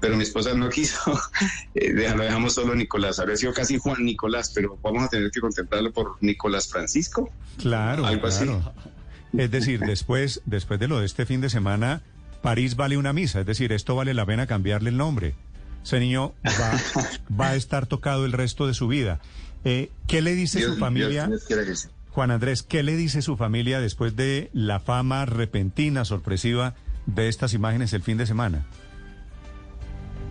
Pero 0.00 0.16
mi 0.16 0.22
esposa 0.22 0.52
no 0.52 0.68
quiso, 0.68 1.18
eh, 1.74 1.92
lo 1.92 2.22
dejamos 2.22 2.54
solo 2.54 2.74
Nicolás. 2.74 3.18
Habría 3.18 3.36
sido 3.36 3.54
casi 3.54 3.78
Juan 3.78 4.04
Nicolás, 4.04 4.52
pero 4.54 4.78
vamos 4.82 5.04
a 5.04 5.08
tener 5.08 5.30
que 5.30 5.40
contemplarlo 5.40 5.92
por 5.92 6.18
Nicolás 6.20 6.68
Francisco. 6.68 7.30
Claro, 7.56 8.04
algo 8.04 8.26
así. 8.26 8.46
Es 9.36 9.50
decir, 9.50 9.80
después, 9.80 10.42
después 10.44 10.78
de 10.78 10.88
lo 10.88 11.00
de 11.00 11.06
este 11.06 11.26
fin 11.26 11.40
de 11.40 11.50
semana, 11.50 12.02
París 12.44 12.76
vale 12.76 12.98
una 12.98 13.14
misa, 13.14 13.40
es 13.40 13.46
decir, 13.46 13.72
esto 13.72 13.96
vale 13.96 14.12
la 14.12 14.26
pena 14.26 14.46
cambiarle 14.46 14.90
el 14.90 14.98
nombre. 14.98 15.34
Ese 15.82 15.98
niño 15.98 16.34
va, 17.40 17.48
a 17.48 17.56
estar 17.56 17.86
tocado 17.86 18.26
el 18.26 18.32
resto 18.32 18.66
de 18.66 18.74
su 18.74 18.86
vida. 18.86 19.18
Eh, 19.64 19.90
¿Qué 20.06 20.20
le 20.20 20.34
dice 20.34 20.60
su 20.60 20.76
familia? 20.76 21.30
Juan 22.10 22.30
Andrés, 22.30 22.62
¿qué 22.62 22.82
le 22.82 22.96
dice 22.96 23.22
su 23.22 23.38
familia 23.38 23.80
después 23.80 24.14
de 24.14 24.50
la 24.52 24.78
fama 24.78 25.24
repentina, 25.24 26.04
sorpresiva 26.04 26.74
de 27.06 27.30
estas 27.30 27.54
imágenes 27.54 27.94
el 27.94 28.02
fin 28.02 28.18
de 28.18 28.26
semana? 28.26 28.66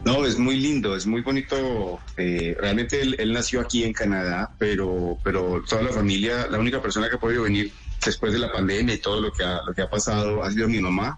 No, 0.06 0.24
es 0.24 0.38
muy 0.38 0.60
lindo, 0.60 0.96
es 0.96 1.08
muy 1.08 1.22
bonito. 1.22 2.00
Eh, 2.18 2.56
realmente 2.60 3.02
él, 3.02 3.34
nació 3.34 3.60
aquí 3.60 3.86
en 3.86 3.94
Canadá, 3.94 4.52
pero, 4.60 5.18
pero 5.24 5.64
toda 5.68 5.82
la 5.82 5.92
familia, 5.92 6.46
la 6.46 6.60
única 6.60 6.80
persona 6.80 7.10
que 7.10 7.16
ha 7.16 7.20
podido 7.20 7.42
venir 7.42 7.72
después 8.06 8.34
de 8.34 8.38
la 8.38 8.52
pandemia 8.52 8.94
y 8.94 9.00
todo 9.00 9.20
lo 9.20 9.32
que 9.32 9.44
ha, 9.44 9.64
lo 9.66 9.74
que 9.74 9.82
ha 9.82 9.90
pasado 9.90 10.44
ha 10.44 10.52
sido 10.52 10.70
mi 10.70 10.80
mamá 10.80 11.18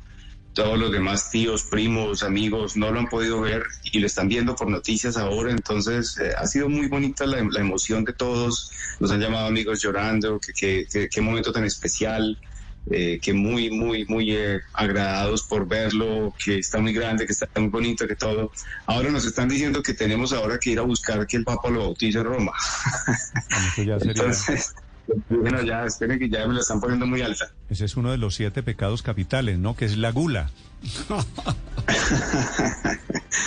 todos 0.55 0.79
los 0.79 0.91
demás 0.91 1.29
tíos, 1.29 1.63
primos, 1.63 2.23
amigos 2.23 2.75
no 2.77 2.89
lo 2.89 2.99
han 2.99 3.07
podido 3.07 3.41
ver 3.41 3.63
y 3.83 3.99
lo 3.99 4.07
están 4.07 4.29
viendo 4.29 4.55
por 4.55 4.69
noticias 4.69 5.17
ahora, 5.17 5.51
entonces 5.51 6.17
eh, 6.17 6.31
ha 6.35 6.47
sido 6.47 6.69
muy 6.69 6.87
bonita 6.87 7.25
la, 7.27 7.39
emoción 7.59 8.05
de 8.05 8.13
todos, 8.13 8.71
nos 8.99 9.11
han 9.11 9.19
llamado 9.19 9.47
amigos 9.47 9.81
llorando, 9.83 10.39
qué 10.39 10.87
que, 11.11 11.21
momento 11.21 11.51
tan 11.51 11.65
especial, 11.65 12.39
eh, 12.89 13.19
que 13.21 13.33
muy, 13.33 13.69
muy, 13.69 14.05
muy 14.05 14.31
eh, 14.31 14.61
agradados 14.73 15.43
por 15.43 15.67
verlo, 15.67 16.33
que 16.43 16.59
está 16.59 16.79
muy 16.79 16.93
grande, 16.93 17.25
que 17.25 17.33
está 17.33 17.47
muy 17.57 17.69
bonito, 17.69 18.07
que 18.07 18.15
todo. 18.15 18.51
Ahora 18.85 19.11
nos 19.11 19.25
están 19.25 19.49
diciendo 19.49 19.83
que 19.83 19.93
tenemos 19.93 20.31
ahora 20.31 20.57
que 20.57 20.69
ir 20.69 20.79
a 20.79 20.83
buscar 20.83 21.27
que 21.27 21.37
el 21.37 21.43
Papa 21.43 21.69
lo 21.69 21.79
bautice 21.79 22.19
en 22.19 22.25
Roma. 22.25 22.53
Entonces, 23.77 24.73
bueno, 25.29 25.61
ya 25.63 25.85
esperen 25.85 26.19
que 26.19 26.29
ya 26.29 26.47
me 26.47 26.53
lo 26.53 26.59
están 26.61 26.79
poniendo 26.81 27.05
muy 27.05 27.21
alta. 27.21 27.51
Ese 27.69 27.85
es 27.85 27.95
uno 27.97 28.11
de 28.11 28.17
los 28.17 28.35
siete 28.35 28.63
pecados 28.63 29.01
capitales, 29.01 29.57
¿no? 29.59 29.75
Que 29.75 29.85
es 29.85 29.97
la 29.97 30.11
gula. 30.11 30.49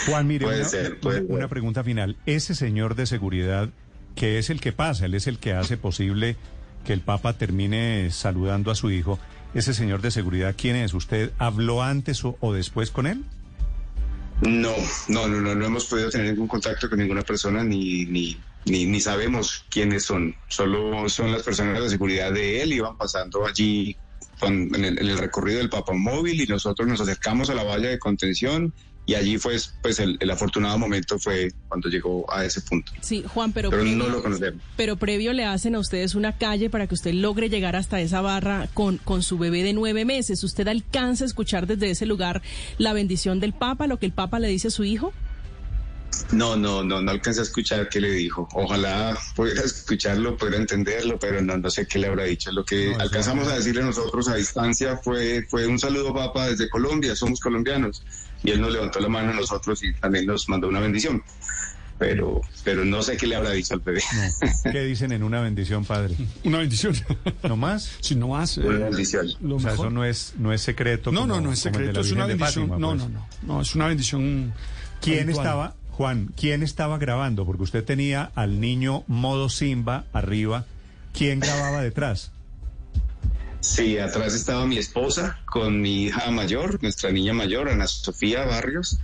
Juan, 0.07 0.27
mire, 0.27 0.45
Puede 0.47 0.61
una, 0.61 0.69
ser, 0.69 1.01
puede 1.01 1.23
una 1.23 1.41
ser. 1.41 1.49
pregunta 1.49 1.85
final. 1.85 2.17
Ese 2.27 2.55
señor 2.55 2.95
de 2.95 3.07
seguridad, 3.07 3.71
que 4.15 4.39
es 4.39 4.51
el 4.51 4.61
que 4.61 4.73
pasa, 4.73 5.07
él 5.07 5.15
es 5.15 5.27
el 5.27 5.39
que 5.39 5.53
hace 5.53 5.77
posible 5.77 6.37
que 6.85 6.93
el 6.93 7.01
Papa 7.01 7.33
termine 7.35 8.11
saludando 8.11 8.71
a 8.71 8.75
su 8.75 8.91
hijo. 8.91 9.19
Ese 9.55 9.75
señor 9.75 10.03
de 10.03 10.11
seguridad, 10.11 10.55
¿quién 10.57 10.77
es? 10.77 10.95
¿Usted 10.95 11.33
habló 11.39 11.83
antes 11.83 12.25
o, 12.25 12.37
o 12.41 12.53
después 12.53 12.91
con 12.91 13.07
él? 13.07 13.25
No, 14.43 14.73
no, 15.09 15.27
no, 15.27 15.41
no, 15.41 15.55
no 15.55 15.67
hemos 15.67 15.87
podido 15.87 16.11
tener 16.11 16.29
ningún 16.33 16.47
contacto 16.47 16.89
con 16.89 16.99
ninguna 16.99 17.23
persona 17.23 17.65
ni, 17.65 18.05
ni, 18.07 18.37
ni, 18.65 18.85
ni 18.87 19.01
sabemos 19.01 19.65
quiénes 19.71 20.05
son. 20.05 20.35
Solo 20.49 21.09
son 21.09 21.33
las 21.33 21.43
personas 21.43 21.81
de 21.83 21.89
seguridad 21.91 22.33
de 22.33 22.63
él, 22.63 22.73
iban 22.73 22.97
pasando 22.97 23.47
allí 23.47 23.97
con- 24.41 24.75
en, 24.75 24.85
el, 24.85 24.99
en 24.99 25.09
el 25.09 25.19
recorrido 25.19 25.59
del 25.59 25.71
papamóvil 25.71 26.41
y 26.41 26.47
nosotros 26.47 26.87
nos 26.89 27.01
acercamos 27.01 27.51
a 27.51 27.55
la 27.55 27.65
valla 27.65 27.89
de 27.89 27.99
contención 27.99 28.73
y 29.07 29.15
allí 29.15 29.39
fue, 29.39 29.57
pues 29.81 30.01
el, 30.01 30.19
el 30.21 30.31
afortunado 30.31 30.79
momento 30.79 31.19
fue 31.19 31.51
cuando 31.67 31.89
llegó 31.89 32.31
a 32.31 32.45
ese 32.45 32.61
punto. 32.61 32.93
Sí, 33.01 33.25
Juan, 33.27 33.55
pero, 33.55 33.71
Pero 33.71 33.83
previo, 33.83 33.97
no 33.97 34.07
lo 34.09 34.23
conocemos. 34.23 34.63
pero 34.77 34.97
previo 34.97 35.33
le 35.33 35.47
hacen 35.47 35.75
a 35.75 35.79
ustedes 35.79 36.15
una 36.15 36.37
calle 36.37 36.69
para 36.69 36.87
que 36.87 36.95
usted 36.95 37.15
logre 37.15 37.49
llegar 37.49 37.75
hasta 37.75 38.03
esa 38.03 38.21
barra 38.21 38.69
con, 38.75 38.99
con 38.99 39.23
su 39.23 39.39
bebé 39.39 39.63
de 39.63 39.73
nueve 39.73 40.05
meses. 40.05 40.45
¿Usted 40.45 40.69
alcanza 40.69 41.25
a 41.25 41.27
escuchar 41.27 41.67
desde 41.67 41.89
ese 41.91 42.05
lugar 42.05 42.43
la 42.77 42.93
bendición 42.93 43.41
del 43.41 43.55
Papa, 43.55 43.87
lo 43.87 43.99
que 43.99 44.05
el 44.05 44.13
Papa 44.13 44.41
le 44.41 44.49
dice 44.49 44.69
a 44.69 44.71
su 44.71 44.85
hijo? 44.85 45.15
No, 46.33 46.57
no, 46.57 46.83
no, 46.83 47.01
no 47.01 47.11
alcancé 47.11 47.41
a 47.41 47.43
escuchar 47.45 47.89
qué 47.89 48.01
le 48.01 48.11
dijo. 48.13 48.49
Ojalá 48.55 49.17
pudiera 49.35 49.63
escucharlo, 49.63 50.37
pudiera 50.37 50.59
entenderlo, 50.59 51.19
pero 51.19 51.41
no, 51.43 51.57
no 51.57 51.71
sé 51.71 51.87
qué 51.87 51.99
le 51.99 52.07
habrá 52.09 52.25
dicho. 52.25 52.51
Lo 52.53 52.65
que 52.65 52.95
alcanzamos 52.99 53.49
a 53.49 53.57
decirle 53.57 53.83
nosotros 53.83 54.29
a 54.29 54.35
distancia 54.35 54.97
fue, 54.97 55.47
fue 55.49 55.67
un 55.67 55.79
saludo, 55.79 56.15
papá, 56.15 56.49
desde 56.49 56.69
Colombia, 56.69 57.15
somos 57.17 57.41
colombianos. 57.41 58.03
Y 58.43 58.51
él 58.51 58.61
nos 58.61 58.73
levantó 58.73 59.01
la 59.01 59.09
mano 59.09 59.31
a 59.31 59.35
nosotros 59.35 59.83
y 59.83 59.93
también 59.95 60.27
nos 60.27 60.49
mandó 60.49 60.69
una 60.69 60.81
bendición. 60.81 61.23
Pero, 61.99 62.43
pero 62.63 62.85
no 62.85 63.03
sé 63.03 63.17
qué 63.17 63.27
le 63.27 63.35
habrá 63.35 63.51
dicho 63.51 63.75
al 63.75 63.81
bebé. 63.81 64.01
¿Qué 64.73 64.85
dicen 64.85 65.11
en 65.11 65.25
una 65.25 65.41
bendición, 65.41 65.85
padre? 65.85 66.15
Una 66.45 66.59
bendición. 66.59 66.95
¿No 67.43 67.57
más? 67.57 67.97
Si 68.01 68.15
no 68.15 68.29
más. 68.29 68.57
eh, 68.59 68.61
Una 68.61 68.85
bendición. 68.87 69.27
lo 69.41 69.57
o 69.57 69.61
sea, 69.61 69.73
mejor. 69.73 69.87
eso 69.87 69.91
no 69.95 70.05
es, 70.05 70.35
no 70.39 70.53
es 70.53 70.61
secreto. 70.63 71.11
No, 71.11 71.23
como- 71.23 71.35
no, 71.35 71.41
no 71.41 71.53
es 71.53 71.59
secreto, 71.59 71.99
es 72.01 72.13
una 72.13 72.27
bendición. 72.27 72.69
Fátima, 72.69 72.79
no, 72.79 72.91
pues. 72.97 73.03
no, 73.03 73.09
no, 73.09 73.29
no, 73.43 73.61
es 73.63 73.75
una 73.75 73.89
bendición. 73.89 74.55
¿Quién 75.01 75.25
habitual. 75.25 75.47
estaba, 75.47 75.77
Juan, 75.99 76.33
quién 76.37 76.63
estaba 76.63 76.97
grabando? 76.97 77.45
Porque 77.45 77.65
usted 77.65 77.83
tenía 77.83 78.31
al 78.37 78.61
niño 78.61 79.03
modo 79.09 79.49
Simba 79.49 80.05
arriba. 80.13 80.65
¿Quién 81.13 81.41
grababa 81.41 81.83
detrás? 81.83 82.31
Sí, 83.59 83.99
atrás 83.99 84.33
estaba 84.33 84.65
mi 84.65 84.79
esposa 84.79 85.41
con 85.45 85.81
mi 85.81 86.05
hija 86.05 86.31
mayor, 86.31 86.81
nuestra 86.85 87.11
niña 87.11 87.33
mayor, 87.33 87.69
Ana 87.69 87.89
Sofía 87.89 88.45
Barrios. 88.45 89.01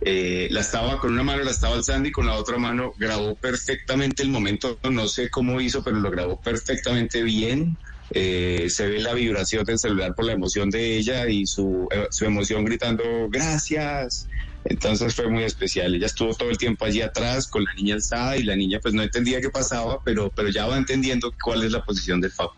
Eh, 0.00 0.48
la 0.50 0.60
estaba 0.60 0.98
con 1.00 1.12
una 1.12 1.22
mano, 1.22 1.44
la 1.44 1.50
estaba 1.50 1.74
alzando 1.74 2.08
y 2.08 2.12
con 2.12 2.24
la 2.24 2.36
otra 2.36 2.56
mano 2.56 2.94
grabó 2.96 3.34
perfectamente 3.34 4.22
el 4.22 4.30
momento. 4.30 4.78
No 4.90 5.06
sé 5.06 5.28
cómo 5.28 5.60
hizo, 5.60 5.84
pero 5.84 5.98
lo 5.98 6.10
grabó 6.10 6.40
perfectamente 6.40 7.22
bien. 7.24 7.76
Eh, 8.12 8.68
se 8.70 8.88
ve 8.88 9.00
la 9.00 9.12
vibración 9.12 9.66
del 9.66 9.78
celular 9.78 10.14
por 10.14 10.24
la 10.24 10.32
emoción 10.32 10.70
de 10.70 10.96
ella 10.96 11.28
y 11.28 11.46
su, 11.46 11.88
eh, 11.90 12.06
su 12.08 12.24
emoción 12.24 12.64
gritando 12.64 13.28
gracias. 13.28 14.26
Entonces 14.70 15.14
fue 15.14 15.28
muy 15.28 15.44
especial. 15.44 15.94
Ella 15.94 16.06
estuvo 16.06 16.34
todo 16.34 16.50
el 16.50 16.58
tiempo 16.58 16.84
allí 16.84 17.00
atrás 17.00 17.46
con 17.48 17.64
la 17.64 17.72
niña 17.74 17.94
alzada 17.94 18.36
y 18.36 18.42
la 18.42 18.54
niña 18.54 18.78
pues 18.82 18.92
no 18.92 19.02
entendía 19.02 19.40
qué 19.40 19.48
pasaba, 19.48 19.98
pero, 20.04 20.30
pero 20.34 20.50
ya 20.50 20.66
va 20.66 20.76
entendiendo 20.76 21.32
cuál 21.42 21.62
es 21.64 21.72
la 21.72 21.82
posición 21.84 22.20
del 22.20 22.32
Papa. 22.32 22.54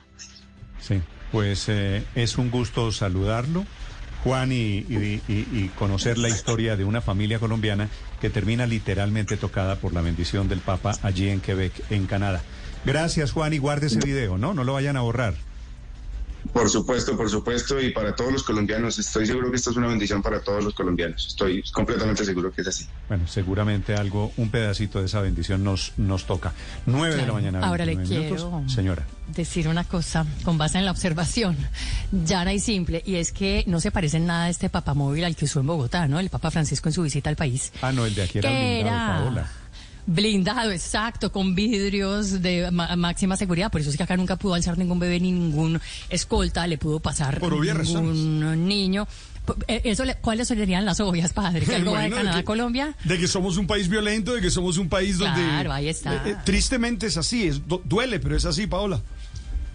Sí, 0.81 1.01
pues 1.31 1.69
eh, 1.69 2.03
es 2.17 2.37
un 2.37 2.51
gusto 2.51 2.91
saludarlo, 2.91 3.65
Juan, 4.25 4.51
y, 4.51 4.79
y- 4.89 5.23
y- 5.29 5.71
conocer 5.79 6.19
la 6.19 6.29
historia 6.29 6.77
de 6.77 6.85
una 6.85 7.01
familia 7.01 7.39
colombiana 7.39 7.89
que 8.21 8.29
termina 8.29 8.67
literalmente 8.67 9.37
tocada 9.37 9.77
por 9.77 9.93
la 9.95 10.01
bendición 10.03 10.49
del 10.49 10.59
Papa 10.59 10.93
allí 11.03 11.29
en 11.29 11.41
Quebec, 11.41 11.73
en 11.91 12.07
Canadá. 12.07 12.43
Gracias, 12.85 13.31
Juan, 13.33 13.53
y 13.53 13.59
guarde 13.59 13.87
ese 13.87 14.01
video, 14.01 14.37
¿no? 14.37 14.53
No 14.53 14.65
lo 14.65 14.73
vayan 14.73 14.97
a 14.97 15.03
borrar. 15.03 15.35
Por 16.53 16.69
supuesto, 16.69 17.17
por 17.17 17.31
supuesto, 17.31 17.81
y 17.81 17.91
para 17.91 18.15
todos 18.17 18.33
los 18.33 18.43
colombianos, 18.43 18.99
estoy 18.99 19.25
seguro 19.27 19.51
que 19.51 19.57
esto 19.57 19.71
es 19.71 19.77
una 19.77 19.87
bendición 19.87 20.21
para 20.23 20.41
todos 20.41 20.65
los 20.65 20.75
colombianos. 20.75 21.27
Estoy 21.29 21.63
completamente 21.73 22.25
seguro 22.25 22.51
que 22.53 22.63
es 22.63 22.69
así. 22.69 22.87
Bueno, 23.09 23.27
seguramente 23.29 23.95
algo, 23.95 24.33
un 24.37 24.51
pedacito 24.51 24.99
de 25.01 25.07
esa 25.07 25.21
bendición 25.21 25.63
nos, 25.63 25.93
nos 25.97 26.27
toca. 26.27 26.53
Nueve 26.87 27.17
de 27.17 27.27
la 27.27 27.33
mañana. 27.33 27.61
Ahora 27.67 27.85
le 27.85 27.95
29 27.97 28.25
minutos. 28.27 28.51
quiero- 28.51 28.69
Señora. 28.69 29.07
decir 29.29 29.69
una 29.69 29.85
cosa 29.85 30.27
con 30.45 30.59
base 30.59 30.79
en 30.79 30.85
la 30.85 30.91
observación 30.91 31.57
llana 32.13 32.53
y 32.53 32.59
simple, 32.59 33.03
y 33.07 33.15
es 33.17 33.31
que 33.33 33.63
no 33.69 33.79
se 33.81 33.91
parece 33.93 34.17
en 34.17 34.27
nada 34.27 34.45
a 34.45 34.49
este 34.51 34.69
papamóvil 34.69 35.25
al 35.25 35.37
que 35.37 35.45
usó 35.45 35.61
en 35.61 35.67
Bogotá, 35.69 36.09
¿no? 36.09 36.19
El 36.19 36.31
Papa 36.31 36.51
Francisco 36.51 36.89
en 36.89 36.93
su 36.93 37.03
visita 37.03 37.31
al 37.31 37.37
país. 37.37 37.73
Ah, 37.83 37.93
no, 37.93 38.07
el 38.07 38.15
de 38.15 38.23
aquí 38.23 38.39
era 38.39 38.51
¿Qué 38.51 38.81
blindado, 38.83 39.13
era? 39.13 39.25
Paola. 39.25 39.51
Blindado, 40.13 40.73
exacto, 40.73 41.31
con 41.31 41.55
vidrios 41.55 42.43
de 42.43 42.71
ma- 42.73 42.97
máxima 42.97 43.37
seguridad. 43.37 43.71
Por 43.71 43.81
eso 43.81 43.91
es 43.91 43.97
que 43.97 44.03
acá 44.03 44.17
nunca 44.17 44.35
pudo 44.37 44.55
alzar 44.55 44.77
ningún 44.77 44.99
bebé 44.99 45.21
ni 45.21 45.31
ningún 45.31 45.81
escolta, 46.09 46.67
le 46.67 46.79
pudo 46.79 46.99
pasar 47.01 47.39
Por 47.39 47.53
ningún 47.61 48.67
niño. 48.67 49.07
Eh, 49.69 49.83
Eso, 49.85 50.05
le- 50.05 50.17
¿Cuáles 50.17 50.49
serían 50.49 50.85
las 50.85 50.99
obvias, 51.01 51.33
padre? 51.33 51.65
¿Que 51.65 51.77
algo 51.77 51.93
va 51.95 52.03
de 52.03 52.11
Canadá 52.11 52.33
que- 52.33 52.39
a 52.41 52.45
Colombia? 52.45 52.95
De 53.05 53.19
que 53.19 53.29
somos 53.29 53.57
un 53.57 53.67
país 53.67 53.89
violento, 53.89 54.35
de 54.35 54.41
que 54.41 54.51
somos 54.51 54.79
un 54.79 54.89
país 54.89 55.19
donde... 55.19 55.41
Claro, 55.41 55.73
ahí 55.73 55.89
está. 55.89 56.15
Eh, 56.15 56.21
eh, 56.33 56.37
tristemente 56.45 57.07
es 57.07 57.17
así, 57.17 57.47
es, 57.47 57.67
du- 57.69 57.81
duele, 57.85 58.19
pero 58.21 58.37
es 58.37 58.45
así, 58.45 58.67
Paola. 58.67 59.01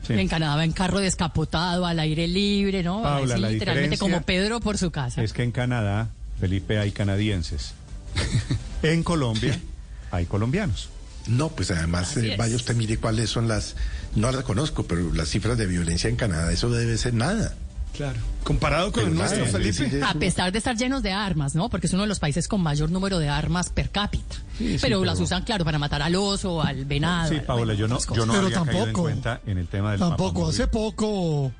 En 0.09 0.27
Canadá 0.27 0.55
va 0.57 0.63
en 0.65 0.71
carro 0.71 0.99
descapotado, 0.99 1.85
al 1.85 1.99
aire 1.99 2.27
libre, 2.27 2.83
¿no? 2.83 3.01
La 3.25 3.37
literalmente 3.37 3.97
como 3.97 4.21
Pedro 4.21 4.59
por 4.59 4.77
su 4.77 4.91
casa. 4.91 5.23
Es 5.23 5.33
que 5.33 5.43
en 5.43 5.51
Canadá, 5.51 6.09
Felipe, 6.39 6.77
hay 6.77 6.91
canadienses. 6.91 7.73
en 8.83 9.01
Colombia, 9.03 9.59
hay 10.11 10.25
colombianos. 10.25 10.89
No, 11.27 11.49
pues 11.49 11.71
además, 11.71 12.15
eh, 12.17 12.35
vaya 12.37 12.55
usted 12.55 12.75
mire 12.75 12.97
cuáles 12.97 13.29
son 13.31 13.47
las, 13.47 13.75
no 14.15 14.31
las 14.31 14.43
conozco, 14.43 14.83
pero 14.85 15.11
las 15.13 15.29
cifras 15.29 15.57
de 15.57 15.65
violencia 15.65 16.09
en 16.09 16.15
Canadá, 16.15 16.51
eso 16.51 16.69
debe 16.69 16.97
ser 16.97 17.13
nada. 17.15 17.55
Claro. 17.95 18.19
Comparado 18.43 18.91
con 18.91 19.03
Pero 19.03 19.07
el 19.13 19.17
nuestro, 19.17 19.45
es 19.45 19.51
Felipe. 19.77 20.03
A 20.03 20.13
pesar 20.15 20.51
de 20.51 20.57
estar 20.57 20.75
llenos 20.75 21.01
de 21.01 21.13
armas, 21.13 21.55
¿no? 21.55 21.69
Porque 21.69 21.87
es 21.87 21.93
uno 21.93 22.01
de 22.03 22.09
los 22.09 22.19
países 22.19 22.47
con 22.49 22.61
mayor 22.61 22.91
número 22.91 23.19
de 23.19 23.29
armas 23.29 23.69
per 23.69 23.89
cápita. 23.89 24.35
Sí, 24.57 24.73
sí, 24.73 24.77
pero, 24.81 25.03
las 25.05 25.19
usan, 25.19 25.43
claro, 25.45 25.63
para 25.63 25.79
matar 25.79 26.01
al 26.01 26.13
oso, 26.15 26.61
al 26.61 26.83
venado. 26.85 27.29
Sí, 27.29 27.39
Paola, 27.39 27.73
yo 27.73 27.87
no, 27.87 27.97
yo 28.13 28.25
no. 28.25 28.33
Pero 28.33 28.45
había 28.47 28.57
caído 28.57 28.63
en 28.63 28.73
tampoco- 28.73 29.01
cuenta 29.01 29.41
en 29.47 29.57
el 29.57 29.67
tema 29.67 29.91
del 29.91 29.99
Tampoco, 30.01 30.49
hace 30.49 30.67
poco, 30.67 31.51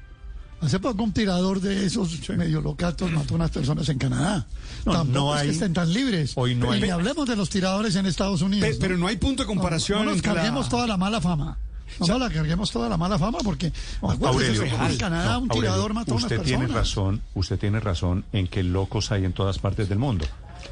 hace 0.60 0.80
poco 0.80 1.04
un 1.04 1.14
tirador 1.14 1.62
de 1.62 1.86
esos 1.86 2.30
medio 2.30 2.60
locatos 2.60 3.10
mató 3.12 3.34
a 3.34 3.38
unas 3.38 3.52
personas 3.52 3.88
en 3.88 3.98
Canadá. 3.98 4.46
No, 4.86 4.92
tampoco 4.94 5.20
no 5.20 5.36
es 5.36 5.42
hay- 5.42 5.48
que 5.48 5.54
estén 5.54 5.74
tan 5.74 5.92
libres. 5.94 6.34
hoy 6.36 6.56
no 6.56 6.72
y 6.72 6.76
hay- 6.78 6.82
ni 6.84 6.90
hablemos 6.90 7.28
de 7.28 7.36
los 7.36 7.50
tiradores 7.50 7.96
en 7.96 8.06
Estados 8.06 8.42
Unidos. 8.42 8.70
Pe- 8.70 8.78
pero 8.80 8.98
no 8.98 9.08
hay 9.08 9.18
punto 9.18 9.44
de 9.44 9.48
comparación 9.48 10.00
No, 10.00 10.06
no 10.06 10.12
nos 10.12 10.26
la- 10.26 10.34
carguemos 10.34 10.70
toda 10.70 10.88
la 10.88 10.98
mala 10.98 11.20
fama. 11.22 11.58
No 12.00 12.08
nos 12.08 12.20
la 12.20 12.30
carguemos 12.30 12.72
toda 12.72 12.90
la 12.90 12.98
mala 12.98 13.18
fama 13.20 13.38
porque 13.44 13.72
acuérdese, 14.02 14.62
Aurelio, 14.62 14.88
en 14.90 14.98
Canadá 14.98 15.34
no, 15.34 15.40
un 15.40 15.52
Aurelio, 15.52 15.62
tirador 15.62 15.94
mató 15.94 16.12
a 16.12 16.16
unas 16.16 16.24
usted 16.24 16.38
personas. 16.38 16.60
tiene 16.60 16.74
razón, 16.80 17.22
usted 17.36 17.60
tiene 17.60 17.80
razón 17.80 18.26
en 18.34 18.48
que 18.48 18.64
locos 18.64 19.12
hay 19.12 19.24
en 19.26 19.34
todas 19.34 19.60
partes 19.60 19.88
del 19.90 20.00
mundo. 20.00 20.26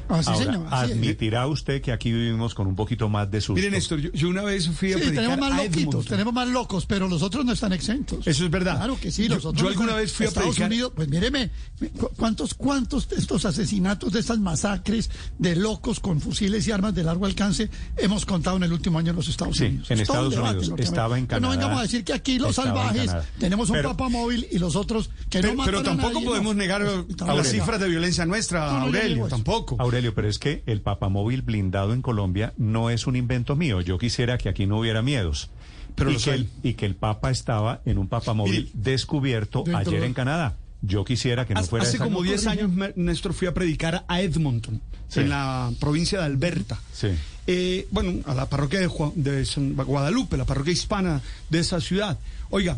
Ah, 0.08 0.22
sí, 0.22 0.30
Ahora, 0.30 0.44
señor, 0.44 0.66
así 0.70 0.90
es. 0.92 0.96
admitirá 0.98 1.46
usted 1.46 1.80
que 1.82 1.92
aquí 1.92 2.12
vivimos 2.12 2.54
con 2.54 2.66
un 2.66 2.76
poquito 2.76 3.08
más 3.08 3.30
de 3.30 3.40
susto. 3.40 3.54
Mire, 3.54 3.70
Néstor, 3.70 4.00
yo, 4.00 4.12
yo 4.12 4.28
una 4.28 4.42
vez 4.42 4.68
fui 4.68 4.92
a 4.92 4.96
Sí, 4.96 5.00
predicar 5.02 5.24
tenemos 5.24 5.38
más 5.40 5.52
a 5.52 5.56
loquitos, 5.64 5.80
Edmonton. 5.82 6.04
tenemos 6.04 6.34
más 6.34 6.48
locos, 6.48 6.86
pero 6.86 7.08
los 7.08 7.22
otros 7.22 7.44
no 7.44 7.52
están 7.52 7.72
exentos. 7.72 8.26
Eso 8.26 8.44
es 8.44 8.50
verdad. 8.50 8.76
Claro 8.76 8.98
que 9.00 9.10
sí, 9.10 9.28
Yo- 9.28 9.36
los 9.36 9.44
otros 9.44 9.56
yo 9.58 9.64
no 9.64 9.68
alguna 9.70 9.86
están- 9.90 10.02
vez 10.02 10.12
fui 10.12 10.26
a 10.26 10.28
Estados 10.28 10.48
predicar- 10.56 10.66
Unidos, 10.70 10.92
pues 10.94 11.08
míreme, 11.08 11.50
cu- 11.98 12.10
¿cuántos, 12.16 12.54
cuántos 12.54 13.08
de 13.08 13.16
estos 13.16 13.44
asesinatos, 13.44 14.12
de 14.12 14.20
estas 14.20 14.38
masacres 14.38 15.10
de 15.38 15.56
locos 15.56 16.00
con 16.00 16.20
fusiles 16.20 16.66
y 16.68 16.72
armas 16.72 16.94
de 16.94 17.02
largo 17.04 17.26
alcance 17.26 17.70
hemos 17.96 18.24
contado 18.26 18.56
en 18.56 18.64
el 18.64 18.72
último 18.72 18.98
año 18.98 19.10
en 19.10 19.16
los 19.16 19.28
Estados 19.28 19.56
Sí, 19.56 19.64
Unidos? 19.66 19.90
en 19.90 19.98
Es 20.00 20.08
Estados 20.08 20.34
debate, 20.34 20.58
Unidos, 20.58 20.80
estaba 20.80 21.18
en 21.18 21.26
Pero 21.26 21.40
No 21.40 21.48
Canadá, 21.48 21.56
vengamos 21.60 21.78
a 21.80 21.82
decir 21.82 22.04
que 22.04 22.12
aquí 22.12 22.38
los 22.38 22.54
salvajes 22.56 23.06
Canadá. 23.06 23.26
tenemos 23.38 23.68
un 23.70 23.76
Pero- 23.76 23.90
papamóvil 23.90 24.46
y 24.50 24.58
los 24.58 24.76
otros 24.76 25.08
que 25.30 25.40
Pero, 25.40 25.54
no 25.54 25.64
pero 25.64 25.78
matan 25.78 25.92
a 25.94 25.96
tampoco 25.96 26.14
nadie, 26.14 26.26
podemos 26.28 26.54
no. 26.54 26.62
negar 26.62 26.84
Tampoco. 26.84 27.36
las 27.36 27.48
cifras 27.50 27.80
de 27.80 27.88
violencia 27.88 28.26
nuestra, 28.26 28.60
No, 28.66 28.72
no, 28.72 28.78
yo 28.80 28.84
Aurelio, 28.86 29.26
tampoco. 29.28 29.76
Aurelio, 29.84 30.14
pero 30.14 30.28
es 30.28 30.38
que 30.38 30.62
el 30.66 30.80
papamóvil 30.80 31.42
blindado 31.42 31.92
en 31.94 32.02
Colombia 32.02 32.52
no 32.56 32.90
es 32.90 33.06
un 33.06 33.16
invento 33.16 33.56
mío. 33.56 33.80
Yo 33.80 33.98
quisiera 33.98 34.38
que 34.38 34.48
aquí 34.48 34.66
no 34.66 34.78
hubiera 34.78 35.02
miedos. 35.02 35.50
Pero 35.94 36.10
y, 36.10 36.16
que 36.16 36.30
el, 36.32 36.48
y 36.62 36.74
que 36.74 36.86
el 36.86 36.96
Papa 36.96 37.30
estaba 37.30 37.80
en 37.84 37.98
un 37.98 38.08
papamóvil 38.08 38.64
Mire, 38.64 38.70
descubierto 38.74 39.64
ayer 39.74 40.00
de- 40.00 40.06
en 40.06 40.14
Canadá. 40.14 40.56
Yo 40.82 41.04
quisiera 41.04 41.46
que 41.46 41.54
no 41.54 41.60
Hace, 41.60 41.70
fuera 41.70 41.84
hace 41.86 41.98
como 41.98 42.22
10 42.22 42.46
años, 42.46 42.70
Néstor, 42.96 43.32
fui 43.32 43.46
a 43.48 43.54
predicar 43.54 44.04
a 44.06 44.20
Edmonton, 44.20 44.82
Sí. 45.08 45.20
en 45.20 45.30
la 45.30 45.70
provincia 45.80 46.18
de 46.18 46.24
Alberta. 46.26 46.78
Sí. 46.92 47.08
Eh, 47.46 47.86
bueno, 47.90 48.20
a 48.26 48.34
la 48.34 48.46
parroquia 48.50 48.80
de, 48.80 48.88
Ju- 48.88 49.14
de 49.14 49.44
San 49.46 49.74
Guadalupe, 49.76 50.36
la 50.36 50.44
parroquia 50.44 50.72
hispana 50.72 51.22
de 51.48 51.58
esa 51.60 51.80
ciudad. 51.80 52.18
Oiga, 52.50 52.76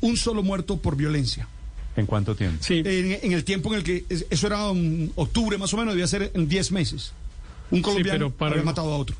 un 0.00 0.16
solo 0.16 0.42
muerto 0.42 0.78
por 0.78 0.96
violencia. 0.96 1.46
¿En 1.96 2.06
cuánto 2.06 2.34
tiempo? 2.34 2.58
Sí. 2.62 2.82
En, 2.84 3.18
en 3.22 3.32
el 3.32 3.44
tiempo 3.44 3.70
en 3.72 3.78
el 3.78 3.84
que 3.84 4.04
es- 4.08 4.26
eso 4.30 4.46
era 4.48 4.64
octubre 5.16 5.56
más 5.58 5.72
o 5.74 5.76
menos, 5.76 5.94
debía 5.94 6.06
ser 6.06 6.30
en 6.34 6.48
10 6.48 6.72
meses. 6.72 7.12
Un 7.70 7.82
colombiano 7.82 8.18
pero 8.30 8.30
para- 8.30 8.52
había 8.52 8.64
matado 8.64 8.92
a 8.92 8.96
otro. 8.98 9.16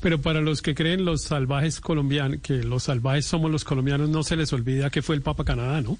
Pero 0.00 0.20
para 0.20 0.40
los 0.40 0.62
que 0.62 0.74
creen 0.74 1.04
los 1.04 1.22
salvajes 1.22 1.80
colombianos, 1.80 2.38
que 2.42 2.54
los 2.62 2.84
salvajes 2.84 3.26
somos 3.26 3.50
los 3.50 3.64
colombianos, 3.64 4.08
no 4.08 4.22
se 4.22 4.36
les 4.36 4.52
olvida 4.52 4.90
que 4.90 5.02
fue 5.02 5.14
el 5.16 5.22
Papa 5.22 5.44
Canadá, 5.44 5.80
¿no? 5.80 5.98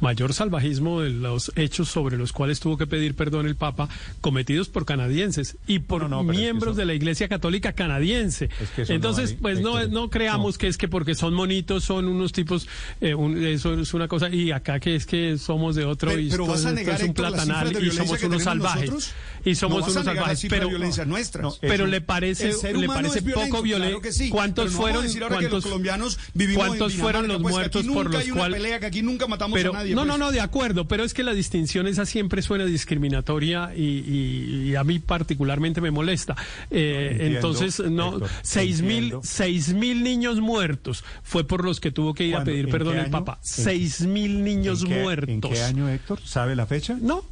Mayor 0.00 0.34
salvajismo 0.34 1.00
de 1.00 1.10
los 1.10 1.52
hechos 1.56 1.88
sobre 1.88 2.16
los 2.18 2.32
cuales 2.32 2.60
tuvo 2.60 2.76
que 2.76 2.86
pedir 2.86 3.14
perdón 3.14 3.46
el 3.46 3.56
Papa, 3.56 3.88
cometidos 4.20 4.68
por 4.68 4.84
canadienses 4.84 5.56
y 5.66 5.78
por 5.78 6.02
No, 6.02 6.08
no, 6.08 6.18
pero 6.20 6.32
es 6.32 6.36
que 6.38 6.42
miembros 6.42 6.72
eso- 6.72 6.78
de 6.80 6.84
la 6.84 6.94
Iglesia 6.94 7.28
Católica 7.28 7.72
canadiense. 7.72 8.50
Es 8.60 8.70
que 8.70 8.82
eso 8.82 8.92
no 8.92 8.96
Entonces, 8.96 9.30
hay, 9.30 9.36
pues 9.36 9.60
no, 9.60 9.86
no 9.88 10.10
creamos 10.10 10.58
que 10.58 10.66
es 10.68 10.76
que 10.76 10.88
porque 10.88 11.14
son 11.14 11.32
monitos, 11.32 11.84
son 11.84 12.06
unos 12.06 12.32
tipos, 12.32 12.68
eh, 13.00 13.14
un- 13.14 13.42
eso 13.44 13.80
es 13.80 13.94
una 13.94 14.08
cosa, 14.08 14.28
y 14.28 14.50
acá 14.50 14.78
que 14.80 14.96
es 14.96 15.06
que 15.06 15.38
somos 15.38 15.74
de 15.76 15.84
otro 15.84 16.10
Pero- 16.10 16.20
y 16.20 16.28
pero 16.28 16.42
esto, 16.44 16.52
vas 16.52 16.64
a 16.64 16.68
esto 16.70 16.80
negar, 16.80 16.94
es 16.96 17.02
un 17.02 17.08
Héctor, 17.10 17.28
platanal 17.28 17.84
y 17.84 17.90
somos 17.90 18.22
unos 18.22 18.42
salvajes. 18.42 18.90
nosotros. 18.90 19.12
Y 19.46 19.54
somos 19.54 19.80
No 19.86 19.92
unos 19.92 20.04
salvajes. 20.04 20.46
Pero, 20.48 20.68
violencia 20.70 21.04
nuestras. 21.04 21.42
No, 21.42 21.54
pero 21.60 21.86
le 21.86 22.00
parece, 22.00 22.52
le 22.74 22.86
parece 22.88 23.20
poco 23.22 23.62
violento. 23.62 23.98
claro 23.98 24.00
que 24.00 24.12
sí, 24.12 24.30
¿Cuántos 24.30 24.72
no 24.72 24.78
fueron, 24.78 25.04
los 25.04 25.16
cuántos, 25.28 25.64
colombianos 25.64 26.18
vivimos 26.32 26.62
en 26.62 26.68
cuántos 26.68 26.94
fueron 26.94 27.28
los 27.28 27.42
pues, 27.42 27.54
muertos 27.54 27.84
por 27.86 28.10
los 28.10 28.24
cuales 28.24 28.60
pelea, 28.60 28.80
que 28.80 28.86
aquí 28.86 29.02
nunca 29.02 29.26
matamos 29.26 29.56
pero, 29.56 29.70
a 29.70 29.78
nadie. 29.78 29.83
No, 29.90 30.02
pues. 30.02 30.06
no, 30.08 30.18
no, 30.18 30.32
de 30.32 30.40
acuerdo, 30.40 30.86
pero 30.88 31.04
es 31.04 31.12
que 31.14 31.22
la 31.22 31.34
distinción 31.34 31.86
esa 31.86 32.06
siempre 32.06 32.40
suena 32.42 32.64
discriminatoria 32.64 33.72
y, 33.76 33.82
y- 33.82 34.70
y 34.70 34.74
a 34.76 34.84
mí 34.84 34.98
particularmente 35.00 35.80
me 35.80 35.90
molesta. 35.90 36.36
Eh, 36.70 37.08
Entiendo, 37.10 37.36
entonces, 37.36 37.80
no, 37.90 38.12
Héctor, 38.14 38.30
seis 38.42 38.82
mil, 38.82 39.14
seis 39.22 39.74
mil 39.74 40.02
niños 40.02 40.40
muertos 40.40 41.04
fue 41.22 41.44
por 41.46 41.64
los 41.64 41.80
que 41.80 41.90
tuvo 41.90 42.14
que 42.14 42.24
ir 42.24 42.36
a 42.36 42.44
pedir 42.44 42.66
¿En 42.66 42.70
perdón 42.70 42.98
el? 42.98 43.10
Papa. 43.10 43.38
¿En- 43.42 43.46
Seis 43.46 44.00
mil 44.02 44.42
niños 44.44 44.82
¿En 44.82 44.88
qué- 44.88 45.02
muertos. 45.02 45.28
¿En 45.34 45.40
qué 45.40 45.62
año, 45.62 45.88
Héctor? 45.88 46.20
¿Sabe 46.24 46.54
la 46.56 46.66
fecha? 46.66 46.96
No. 47.00 47.24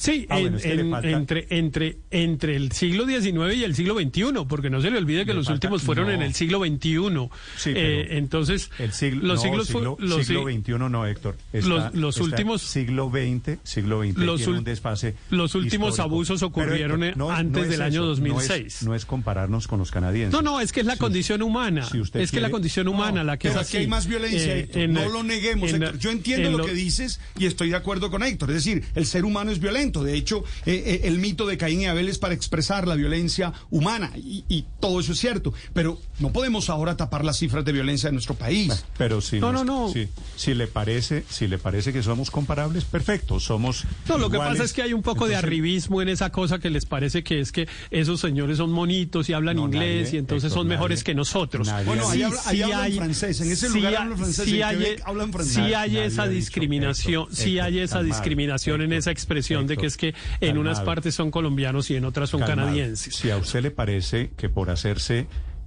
Sí, 0.00 0.24
Ah, 0.30 0.38
en- 0.40 0.52
bueno, 0.54 0.58
en- 1.04 1.04
entre, 1.14 1.46
entre, 1.50 1.98
entre 2.10 2.56
el 2.56 2.72
siglo 2.72 3.04
XIX 3.04 3.54
y 3.54 3.64
el 3.64 3.74
siglo 3.74 3.94
XXI, 4.00 4.46
porque 4.48 4.70
no 4.70 4.80
se 4.80 4.90
le 4.90 4.96
olvide 4.96 5.26
que 5.26 5.32
Le 5.32 5.34
los 5.34 5.46
falta- 5.46 5.66
últimos 5.68 5.82
fueron 5.82 6.06
no. 6.06 6.12
en 6.12 6.22
el 6.22 6.32
siglo 6.32 6.60
XXI. 6.64 7.28
Sí, 7.58 7.72
Eh, 7.76 8.06
entonces, 8.16 8.70
El 8.78 8.92
siglo, 8.94 9.26
los 9.26 9.36
no, 9.36 9.42
siglos 9.42 9.66
siglo, 9.66 9.96
los 10.00 10.24
siglo 10.26 10.44
XXI 10.44 10.72
no, 10.88 11.06
Héctor. 11.06 11.36
Está- 11.52 11.68
Los- 11.68 11.94
los 11.94 12.16
está 12.16 12.24
últimos- 12.24 12.62
siglo 12.62 13.10
XX, 13.10 13.58
siglo 13.62 14.00
XX 14.02 14.16
los 14.24 14.36
tiene 14.38 14.52
ul- 14.54 14.58
un 14.60 14.64
desfase. 14.64 15.16
los 15.28 15.54
últimos 15.54 15.90
histórico. 15.90 16.02
abusos 16.14 16.42
ocurrieron, 16.42 17.04
Héctor, 17.04 17.32
antes 17.32 17.64
es 17.64 17.68
del 17.68 17.82
año 17.82 17.92
eso, 17.92 18.00
no 18.06 18.12
es- 18.12 18.18
2006. 18.20 18.82
No 18.84 18.94
es, 18.94 19.04
compararnos 19.04 19.68
con 19.68 19.78
los 19.80 19.90
canadienses. 19.90 20.32
No, 20.32 20.40
no, 20.40 20.62
es 20.62 20.72
que 20.72 20.80
es 20.80 20.86
la 20.86 20.96
condición 20.96 21.42
humana. 21.42 21.84
si 21.84 22.00
usted 22.00 22.20
es 22.20 22.30
que 22.30 22.36
la 22.38 22.46
quiere- 22.46 22.52
condición 22.52 22.88
humana 22.88 23.22
la 23.22 23.36
que 23.36 23.48
Pero 23.48 23.60
es 23.60 23.68
aquí 23.68 23.76
hay 23.76 23.86
más 23.86 24.06
violencia, 24.06 24.56
Eh, 24.56 24.60
Héctor. 24.60 24.80
en- 24.82 24.92
no 24.94 25.08
lo 25.10 25.22
neguemos, 25.22 25.70
Héctor. 25.70 25.98
Yo 25.98 26.10
entiendo 26.10 26.46
en 26.46 26.52
lo 26.52 26.58
lo- 26.58 26.64
que 26.64 26.72
dices 26.72 27.20
y 27.38 27.44
estoy 27.44 27.68
de 27.68 27.76
acuerdo 27.76 28.10
con 28.10 28.22
Héctor. 28.22 28.48
Es 28.48 28.64
decir, 28.64 28.82
el 28.94 29.04
ser 29.04 29.26
humano 29.26 29.50
es 29.50 29.60
violento. 29.60 29.89
De 29.90 30.14
hecho, 30.14 30.44
eh, 30.66 30.82
eh, 30.86 31.00
el 31.04 31.18
mito 31.18 31.44
de 31.46 31.58
Caín 31.58 31.80
y 31.82 31.86
Abel 31.86 32.08
es 32.08 32.18
para 32.18 32.32
expresar 32.34 32.86
la 32.86 32.94
violencia 32.94 33.52
humana 33.70 34.12
y, 34.16 34.44
y 34.48 34.64
todo 34.78 35.00
eso 35.00 35.12
es 35.12 35.18
cierto. 35.18 35.52
Pero 35.74 35.98
no 36.20 36.32
podemos 36.32 36.70
ahora 36.70 36.96
tapar 36.96 37.24
las 37.24 37.38
cifras 37.38 37.64
de 37.64 37.72
violencia 37.72 38.08
de 38.08 38.12
nuestro 38.12 38.34
país. 38.36 38.84
Pero 38.96 39.20
si, 39.20 39.40
No, 39.40 39.52
nos- 39.52 39.64
no, 39.66 39.86
no. 39.88 39.92
Si, 39.92 40.08
si 40.36 40.54
le 40.54 40.68
parece, 40.68 41.24
si 41.28 41.48
le 41.48 41.58
parece 41.58 41.92
que 41.92 42.02
somos 42.02 42.30
comparables, 42.30 42.84
perfecto, 42.84 43.40
somos. 43.40 43.84
No, 44.08 44.16
lo 44.18 44.30
que 44.30 44.36
iguales. 44.36 44.54
pasa 44.58 44.64
es 44.64 44.72
que 44.72 44.82
hay 44.82 44.92
un 44.92 45.02
poco 45.02 45.26
de 45.26 45.34
arribismo 45.36 46.00
en 46.02 46.08
esa 46.08 46.30
cosa 46.30 46.58
que 46.60 46.70
les 46.70 46.86
parece 46.86 47.24
que 47.24 47.40
es 47.40 47.50
que 47.52 47.68
esos 47.90 48.20
señores 48.20 48.58
son 48.58 48.70
monitos 48.70 49.28
y 49.28 49.32
hablan 49.32 49.56
No, 49.56 49.64
inglés 49.64 50.04
nadie, 50.06 50.16
y 50.16 50.18
entonces 50.18 50.48
Héctor, 50.50 50.60
son 50.60 50.68
mejores 50.68 50.98
nadie. 51.00 51.04
que 51.04 51.14
nosotros. 51.14 51.66
Nadie 51.66 51.86
Bueno, 51.86 52.08
ahí 52.08 52.18
Sí, 52.18 52.22
habla- 52.24 52.40
ahí 52.46 52.56
sí 52.56 52.62
hablan 52.62 52.80
hay- 52.80 52.92
francés, 52.96 53.40
en 53.40 53.50
ese 53.50 53.68
sí 53.68 53.74
lugar 53.74 53.92
hay- 53.94 53.96
hablan 54.02 54.18
francés, 54.18 54.44
sí 54.44 54.56
en 54.56 54.62
hay- 54.62 54.76
Quebec 54.78 55.02
hablan 55.06 55.32
francés. 55.32 55.54
sí 55.54 55.60
hay 55.60 55.90
Nadie 55.90 56.04
esa 56.04 56.28
discriminación, 56.28 57.26
sí 57.32 57.58
hay 57.58 57.78
esa 57.78 58.02
discriminación 58.02 58.82
en 58.82 58.92
esa 58.92 59.10
expresión 59.10 59.66
de 59.70 59.76
que 59.78 59.86
es 59.86 59.96
que 59.96 60.08
en 60.08 60.14
calmado. 60.40 60.60
unas 60.60 60.80
partes 60.82 61.14
son 61.14 61.30
colombianos 61.30 61.90
y 61.90 61.96
en 61.96 62.04
otras 62.04 62.28
son 62.28 62.40
calmado. 62.40 62.66
canadienses. 62.68 63.14
Si 63.14 63.30
a 63.30 63.38
usted 63.38 63.62
le 63.62 63.70
parece 63.70 64.30
que 64.36 64.48
por 64.50 64.68
hacerse 64.68 65.26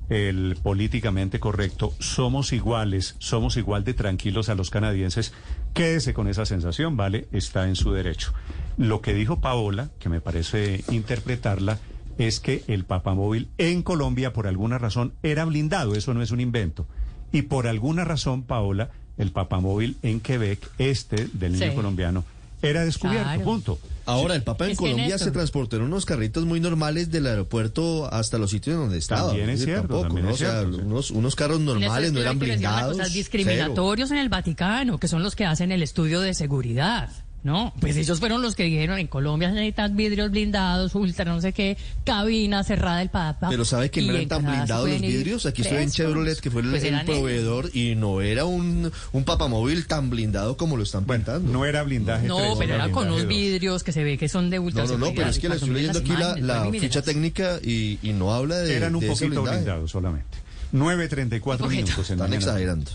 el 0.09 0.57
políticamente 0.61 1.39
correcto 1.39 1.93
somos 1.99 2.51
iguales, 2.53 3.15
somos 3.19 3.57
igual 3.57 3.83
de 3.83 3.93
tranquilos 3.93 4.49
a 4.49 4.55
los 4.55 4.69
canadienses, 4.69 5.33
quédese 5.73 6.13
con 6.13 6.27
esa 6.27 6.45
sensación, 6.45 6.97
¿vale? 6.97 7.27
Está 7.31 7.67
en 7.67 7.75
su 7.75 7.91
derecho. 7.93 8.33
Lo 8.77 9.01
que 9.01 9.13
dijo 9.13 9.39
Paola, 9.39 9.89
que 9.99 10.09
me 10.09 10.19
parece 10.21 10.83
interpretarla, 10.91 11.79
es 12.17 12.39
que 12.39 12.63
el 12.67 12.83
papamóvil 12.85 13.47
en 13.57 13.81
Colombia 13.81 14.33
por 14.33 14.45
alguna 14.45 14.77
razón 14.77 15.13
era 15.23 15.45
blindado, 15.45 15.95
eso 15.95 16.13
no 16.13 16.21
es 16.21 16.31
un 16.31 16.41
invento. 16.41 16.85
Y 17.31 17.43
por 17.43 17.65
alguna 17.65 18.03
razón, 18.03 18.43
Paola, 18.43 18.91
el 19.17 19.31
papamóvil 19.31 19.97
en 20.03 20.19
Quebec, 20.19 20.69
este 20.77 21.27
del 21.33 21.53
niño 21.53 21.69
Sí. 21.69 21.75
colombiano, 21.75 22.23
era 22.61 22.83
descubierto, 22.85 23.23
Claro. 23.29 23.43
punto. 23.43 23.79
Ahora, 24.05 24.35
el 24.35 24.43
Papa 24.43 24.65
en 24.65 24.71
Es 24.71 24.77
que, 24.77 24.83
Colombia 24.83 25.17
se 25.17 25.31
transportó 25.31 25.77
en 25.77 25.83
unos 25.83 26.05
carritos 26.05 26.45
muy 26.45 26.59
normales 26.59 27.09
del 27.11 27.27
aeropuerto 27.27 28.11
hasta 28.11 28.37
los 28.37 28.51
sitios 28.51 28.77
donde 28.77 28.97
estaba. 28.97 29.27
También 29.27 29.49
es 29.49 29.59
decir, 29.59 29.75
cierto, 29.75 30.01
tampoco, 30.01 30.07
también 30.07 30.25
¿no? 30.25 30.31
es 30.31 30.41
O 30.41 30.45
sea, 30.45 30.61
sí. 30.61 30.81
unos, 30.83 31.11
unos 31.11 31.35
carros 31.35 31.59
normales, 31.59 32.11
no 32.11 32.19
eran 32.19 32.39
blindados. 32.39 32.97
cosa, 32.97 33.03
cero. 33.05 33.13
discriminatorios 33.13 34.11
en 34.11 34.17
el 34.17 34.29
Vaticano, 34.29 34.97
que 34.97 35.07
son 35.07 35.23
los 35.23 35.35
que 35.35 35.45
hacen 35.45 35.71
el 35.71 35.81
estudio 35.81 36.19
de 36.21 36.33
seguridad. 36.33 37.09
No, 37.43 37.73
pues 37.81 37.97
ellos 37.97 38.19
fueron 38.21 38.41
los 38.41 38.55
que 38.55 38.63
dijeron 38.63 38.99
en 38.99 39.07
Colombia 39.07 39.49
se 39.49 39.55
necesitan 39.55 39.97
vidrios 39.97 40.31
blindados, 40.31 40.95
ultra 40.95 41.25
no 41.25 41.41
sé 41.41 41.51
qué, 41.51 41.75
cabina 42.05 42.63
cerrada 42.63 42.99
del 42.99 43.09
Papa. 43.09 43.47
Pero 43.49 43.65
¿sabe 43.65 43.91
que 43.91 44.01
no 44.01 44.13
eran 44.13 44.27
tan 44.29 44.45
blindados 44.45 44.89
los 44.89 45.01
vidrios? 45.01 45.45
Aquí 45.45 45.61
estoy 45.61 45.79
en. 45.83 45.91
Chevrolet, 45.91 46.39
que 46.39 46.49
fue 46.49 46.61
el, 46.61 46.69
Pues 46.69 46.83
el 46.85 46.93
ellos. 46.93 47.03
proveedor, 47.05 47.69
y 47.73 47.95
no 47.95 48.21
era 48.21 48.45
un, 48.45 48.89
un 49.11 49.23
papamóvil 49.25 49.87
tan 49.87 50.09
blindado 50.09 50.55
como 50.55 50.77
lo 50.77 50.83
están 50.83 51.03
pintando. 51.03 51.51
No 51.51 51.65
era 51.65 51.83
blindaje 51.83 52.27
No, 52.27 52.55
pero 52.57 52.75
era 52.75 52.89
con 52.91 53.07
unos 53.07 53.27
vidrios 53.27 53.83
que 53.83 53.91
se 53.91 54.03
ve 54.05 54.17
que 54.17 54.29
son 54.29 54.49
de 54.49 54.59
ultra 54.59 54.85
No, 54.85 54.91
no, 54.93 54.97
no, 55.07 55.13
pero 55.13 55.27
es 55.29 55.37
que 55.39 55.49
le 55.49 55.55
estoy 55.55 55.71
leyendo 55.71 55.99
aquí 55.99 56.13
la, 56.17 56.35
la 56.37 56.71
ficha 56.71 57.01
técnica 57.01 57.59
y, 57.61 57.99
y 58.01 58.13
no 58.13 58.33
habla 58.33 58.57
de, 58.59 58.73
Eran 58.75 58.95
un 58.95 59.01
de 59.01 59.07
poquito 59.07 59.43
blindados 59.43 59.91
solamente. 59.91 60.37
9.34 60.73 61.33
Un 61.33 61.39
poquito. 61.41 61.67
minutos 61.69 62.09
en 62.09 62.13
Están 62.19 62.33
exagerando. 62.33 62.91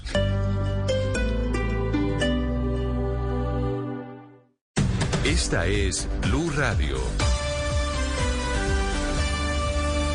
Esta 5.40 5.68
es 5.68 6.08
Blue 6.22 6.50
Radio. 6.56 6.96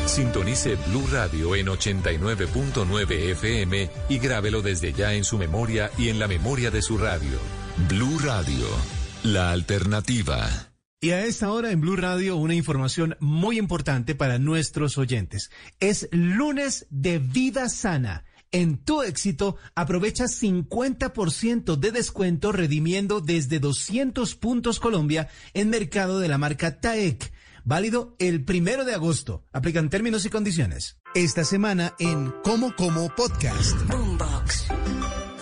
Sintonice 0.04 0.76
Blue 0.88 1.06
Radio 1.10 1.56
en 1.56 1.68
89.9 1.68 3.30
FM 3.30 3.90
y 4.10 4.18
grábelo 4.18 4.60
desde 4.60 4.92
ya 4.92 5.14
en 5.14 5.24
su 5.24 5.38
memoria 5.38 5.90
y 5.96 6.10
en 6.10 6.18
la 6.18 6.28
memoria 6.28 6.70
de 6.70 6.82
su 6.82 6.98
radio. 6.98 7.38
Blue 7.88 8.18
Radio, 8.18 8.66
la 9.22 9.50
alternativa. 9.50 10.46
Y 11.00 11.12
a 11.12 11.24
esta 11.24 11.50
hora 11.50 11.70
en 11.70 11.80
Blue 11.80 11.96
Radio 11.96 12.36
una 12.36 12.54
información 12.54 13.16
muy 13.18 13.58
importante 13.58 14.14
para 14.14 14.38
nuestros 14.38 14.98
oyentes. 14.98 15.50
Es 15.80 16.06
lunes 16.12 16.86
de 16.90 17.18
vida 17.18 17.70
sana. 17.70 18.26
En 18.54 18.76
tu 18.76 19.02
éxito 19.02 19.56
aprovecha 19.74 20.26
50% 20.26 21.74
de 21.74 21.90
descuento 21.90 22.52
redimiendo 22.52 23.20
desde 23.20 23.58
200 23.58 24.36
puntos 24.36 24.78
Colombia 24.78 25.28
en 25.54 25.70
mercado 25.70 26.20
de 26.20 26.28
la 26.28 26.38
marca 26.38 26.78
TAEC. 26.78 27.32
Válido 27.64 28.14
el 28.20 28.44
primero 28.44 28.84
de 28.84 28.94
agosto. 28.94 29.42
Aplican 29.52 29.90
términos 29.90 30.24
y 30.24 30.30
condiciones. 30.30 30.98
Esta 31.16 31.42
semana 31.42 31.96
en 31.98 32.32
Como 32.44 32.76
Como 32.76 33.12
Podcast. 33.16 33.76
Boombox. 33.88 34.68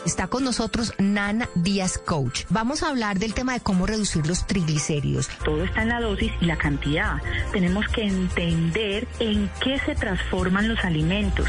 Está 0.05 0.27
con 0.27 0.43
nosotros 0.43 0.95
Nana 0.99 1.49
Díaz 1.55 1.97
Coach. 1.97 2.43
Vamos 2.49 2.83
a 2.83 2.89
hablar 2.89 3.21
del 3.21 3.35
tema 3.35 3.53
de 3.53 3.61
cómo 3.61 3.87
reducir 3.87 4.27
los 4.27 4.47
triglicéridos. 4.49 5.29
Todo 5.45 5.63
está 5.63 5.83
en 5.83 5.91
la 5.91 6.01
dosis 6.01 6.33
y 6.41 6.47
la 6.47 6.57
cantidad. 6.57 7.23
Tenemos 7.53 7.87
que 7.87 8.03
entender 8.03 9.07
en 9.21 9.49
qué 9.63 9.79
se 9.79 9.95
transforman 9.95 10.69
los 10.69 10.85
alimentos. 10.85 11.47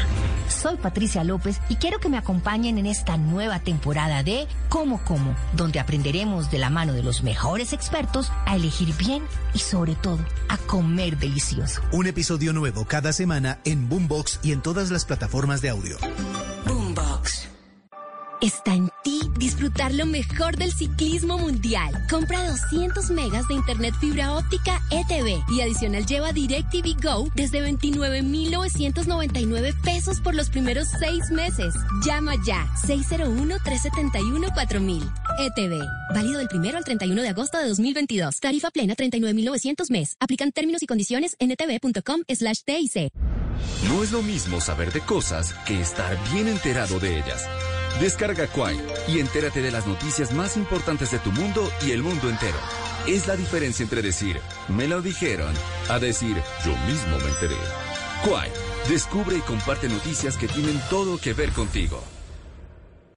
Soy 0.48 0.76
Patricia 0.76 1.24
López 1.24 1.60
y 1.68 1.76
quiero 1.76 1.98
que 1.98 2.08
me 2.08 2.16
acompañen 2.16 2.78
en 2.78 2.86
esta 2.86 3.16
nueva 3.16 3.58
temporada 3.58 4.22
de 4.22 4.46
Como 4.68 5.02
Como, 5.02 5.34
donde 5.54 5.80
aprenderemos 5.80 6.52
de 6.52 6.58
la 6.58 6.70
mano 6.70 6.92
de 6.92 7.02
los 7.02 7.24
mejores 7.24 7.72
expertos 7.72 8.30
a 8.46 8.54
elegir 8.54 8.94
bien 8.96 9.24
y 9.52 9.58
sobre 9.58 9.96
todo 9.96 10.20
a 10.48 10.58
comer 10.58 11.18
delicioso. 11.18 11.82
Un 11.90 12.06
episodio 12.06 12.52
nuevo 12.52 12.84
cada 12.84 13.12
semana 13.12 13.58
en 13.64 13.88
Boombox 13.88 14.38
y 14.44 14.52
en 14.52 14.62
todas 14.62 14.92
las 14.92 15.04
plataformas 15.04 15.60
de 15.60 15.70
audio. 15.70 15.96
Boombox. 16.66 17.53
Está 18.44 18.74
en 18.74 18.90
ti 19.02 19.20
disfrutar 19.38 19.94
lo 19.94 20.04
mejor 20.04 20.58
del 20.58 20.70
ciclismo 20.70 21.38
mundial. 21.38 21.90
Compra 22.10 22.46
200 22.46 23.08
megas 23.08 23.48
de 23.48 23.54
internet 23.54 23.94
fibra 23.98 24.34
óptica 24.34 24.82
ETV 24.90 25.42
y 25.50 25.62
adicional 25.62 26.04
lleva 26.04 26.30
DirecTV 26.30 26.94
Go 27.02 27.26
desde 27.34 27.62
29,999 27.62 29.72
pesos 29.82 30.20
por 30.20 30.34
los 30.34 30.50
primeros 30.50 30.88
seis 31.00 31.30
meses. 31.30 31.72
Llama 32.04 32.34
ya 32.46 32.66
601-371-4000. 32.86 35.10
ETV. 35.38 35.82
Válido 36.14 36.40
del 36.40 36.48
primero 36.48 36.76
al 36.76 36.84
31 36.84 37.22
de 37.22 37.28
agosto 37.30 37.56
de 37.56 37.66
2022. 37.68 38.40
Tarifa 38.40 38.70
plena 38.70 38.94
39,900 38.94 39.90
mes. 39.90 40.16
Aplican 40.20 40.52
términos 40.52 40.82
y 40.82 40.86
condiciones 40.86 41.34
en 41.38 41.50
etv.com 41.50 42.24
slash 42.28 42.60
TIC. 42.66 43.10
No 43.88 44.02
es 44.02 44.12
lo 44.12 44.20
mismo 44.20 44.60
saber 44.60 44.92
de 44.92 45.00
cosas 45.00 45.54
que 45.66 45.80
estar 45.80 46.18
bien 46.30 46.48
enterado 46.48 47.00
de 47.00 47.20
ellas. 47.20 47.48
Descarga 48.00 48.48
Quai 48.48 48.76
y 49.06 49.20
entérate 49.20 49.62
de 49.62 49.70
las 49.70 49.86
noticias 49.86 50.32
más 50.32 50.56
importantes 50.56 51.12
de 51.12 51.20
tu 51.20 51.30
mundo 51.30 51.70
y 51.86 51.92
el 51.92 52.02
mundo 52.02 52.28
entero. 52.28 52.58
Es 53.06 53.26
la 53.26 53.36
diferencia 53.36 53.82
entre 53.84 54.02
decir, 54.02 54.40
me 54.68 54.88
lo 54.88 55.00
dijeron, 55.00 55.54
a 55.88 55.98
decir, 55.98 56.36
yo 56.64 56.76
mismo 56.86 57.18
me 57.18 57.28
enteré. 57.28 57.56
Quai, 58.24 58.50
descubre 58.88 59.36
y 59.36 59.40
comparte 59.40 59.88
noticias 59.88 60.36
que 60.36 60.48
tienen 60.48 60.80
todo 60.90 61.18
que 61.18 61.34
ver 61.34 61.52
contigo. 61.52 62.02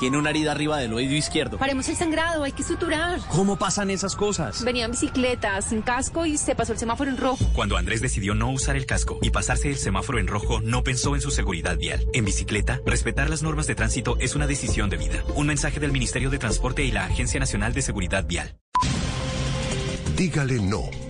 Tiene 0.00 0.16
una 0.16 0.30
herida 0.30 0.52
arriba 0.52 0.78
del 0.78 0.94
oído 0.94 1.14
izquierdo. 1.14 1.58
Paremos 1.58 1.86
el 1.90 1.94
sangrado, 1.94 2.42
hay 2.42 2.52
que 2.52 2.62
suturar. 2.62 3.20
¿Cómo 3.28 3.58
pasan 3.58 3.90
esas 3.90 4.16
cosas? 4.16 4.64
Venía 4.64 4.86
en 4.86 4.92
bicicleta, 4.92 5.60
sin 5.60 5.82
casco 5.82 6.24
y 6.24 6.38
se 6.38 6.54
pasó 6.54 6.72
el 6.72 6.78
semáforo 6.78 7.10
en 7.10 7.18
rojo. 7.18 7.44
Cuando 7.54 7.76
Andrés 7.76 8.00
decidió 8.00 8.34
no 8.34 8.50
usar 8.50 8.76
el 8.76 8.86
casco 8.86 9.18
y 9.20 9.28
pasarse 9.28 9.68
el 9.68 9.76
semáforo 9.76 10.18
en 10.18 10.26
rojo, 10.26 10.62
no 10.62 10.82
pensó 10.82 11.14
en 11.16 11.20
su 11.20 11.30
seguridad 11.30 11.76
vial. 11.76 12.06
En 12.14 12.24
bicicleta, 12.24 12.80
respetar 12.86 13.28
las 13.28 13.42
normas 13.42 13.66
de 13.66 13.74
tránsito 13.74 14.16
es 14.20 14.34
una 14.34 14.46
decisión 14.46 14.88
de 14.88 14.96
vida. 14.96 15.22
Un 15.34 15.48
mensaje 15.48 15.80
del 15.80 15.92
Ministerio 15.92 16.30
de 16.30 16.38
Transporte 16.38 16.82
y 16.82 16.92
la 16.92 17.04
Agencia 17.04 17.38
Nacional 17.38 17.74
de 17.74 17.82
Seguridad 17.82 18.24
Vial. 18.26 18.56
Dígale 20.16 20.60
no 20.60 21.09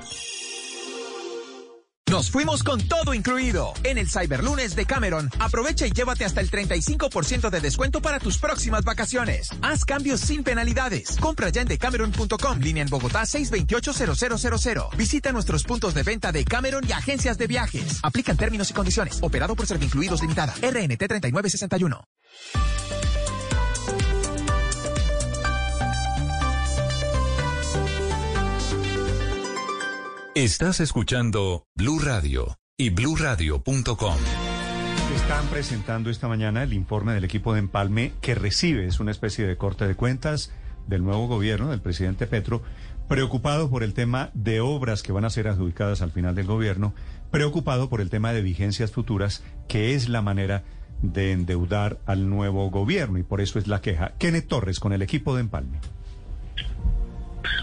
Nos 2.11 2.29
fuimos 2.29 2.61
con 2.61 2.85
todo 2.89 3.13
incluido. 3.13 3.73
En 3.85 3.97
el 3.97 4.05
Cyberlunes 4.05 4.75
de 4.75 4.85
Cameron, 4.85 5.29
aprovecha 5.39 5.87
y 5.87 5.91
llévate 5.91 6.25
hasta 6.25 6.41
el 6.41 6.51
35% 6.51 7.49
de 7.49 7.61
descuento 7.61 8.01
para 8.01 8.19
tus 8.19 8.37
próximas 8.37 8.83
vacaciones. 8.83 9.47
Haz 9.61 9.85
cambios 9.85 10.19
sin 10.19 10.43
penalidades. 10.43 11.15
Compra 11.21 11.47
ya 11.47 11.61
en 11.61 11.69
decameron.com, 11.69 12.59
línea 12.59 12.83
en 12.83 12.89
Bogotá 12.89 13.21
628-0000. 13.21 14.93
Visita 14.97 15.31
nuestros 15.31 15.63
puntos 15.63 15.93
de 15.93 16.03
venta 16.03 16.33
de 16.33 16.43
Cameron 16.43 16.83
y 16.85 16.91
agencias 16.91 17.37
de 17.37 17.47
viajes. 17.47 18.01
Aplican 18.03 18.35
términos 18.35 18.69
y 18.71 18.73
condiciones. 18.73 19.19
Operado 19.21 19.55
por 19.55 19.65
Servincluidos 19.65 20.21
Limitada. 20.21 20.53
RNT 20.55 21.07
3961. 21.07 22.03
Estás 30.35 30.79
escuchando 30.79 31.65
Blue 31.75 31.99
Radio 31.99 32.57
y 32.77 32.89
bluradio.com. 32.89 34.15
Están 35.13 35.45
presentando 35.47 36.09
esta 36.09 36.29
mañana 36.29 36.63
el 36.63 36.71
informe 36.71 37.13
del 37.13 37.25
equipo 37.25 37.51
de 37.51 37.59
Empalme 37.59 38.13
que 38.21 38.33
recibe, 38.33 38.87
es 38.87 39.01
una 39.01 39.11
especie 39.11 39.45
de 39.45 39.57
corte 39.57 39.85
de 39.85 39.95
cuentas 39.95 40.53
del 40.87 41.03
nuevo 41.03 41.27
gobierno, 41.27 41.69
del 41.69 41.81
presidente 41.81 42.27
Petro, 42.27 42.61
preocupado 43.09 43.69
por 43.69 43.83
el 43.83 43.93
tema 43.93 44.29
de 44.33 44.61
obras 44.61 45.03
que 45.03 45.11
van 45.11 45.25
a 45.25 45.29
ser 45.29 45.49
adjudicadas 45.49 46.01
al 46.01 46.13
final 46.13 46.33
del 46.33 46.47
gobierno, 46.47 46.93
preocupado 47.29 47.89
por 47.89 47.99
el 47.99 48.09
tema 48.09 48.31
de 48.31 48.41
vigencias 48.41 48.91
futuras, 48.91 49.43
que 49.67 49.95
es 49.95 50.07
la 50.07 50.21
manera 50.21 50.63
de 51.01 51.33
endeudar 51.33 51.99
al 52.05 52.29
nuevo 52.29 52.69
gobierno 52.71 53.17
y 53.17 53.23
por 53.23 53.41
eso 53.41 53.59
es 53.59 53.67
la 53.67 53.81
queja. 53.81 54.13
Kenneth 54.17 54.47
Torres 54.47 54.79
con 54.79 54.93
el 54.93 55.01
equipo 55.01 55.35
de 55.35 55.41
Empalme. 55.41 55.81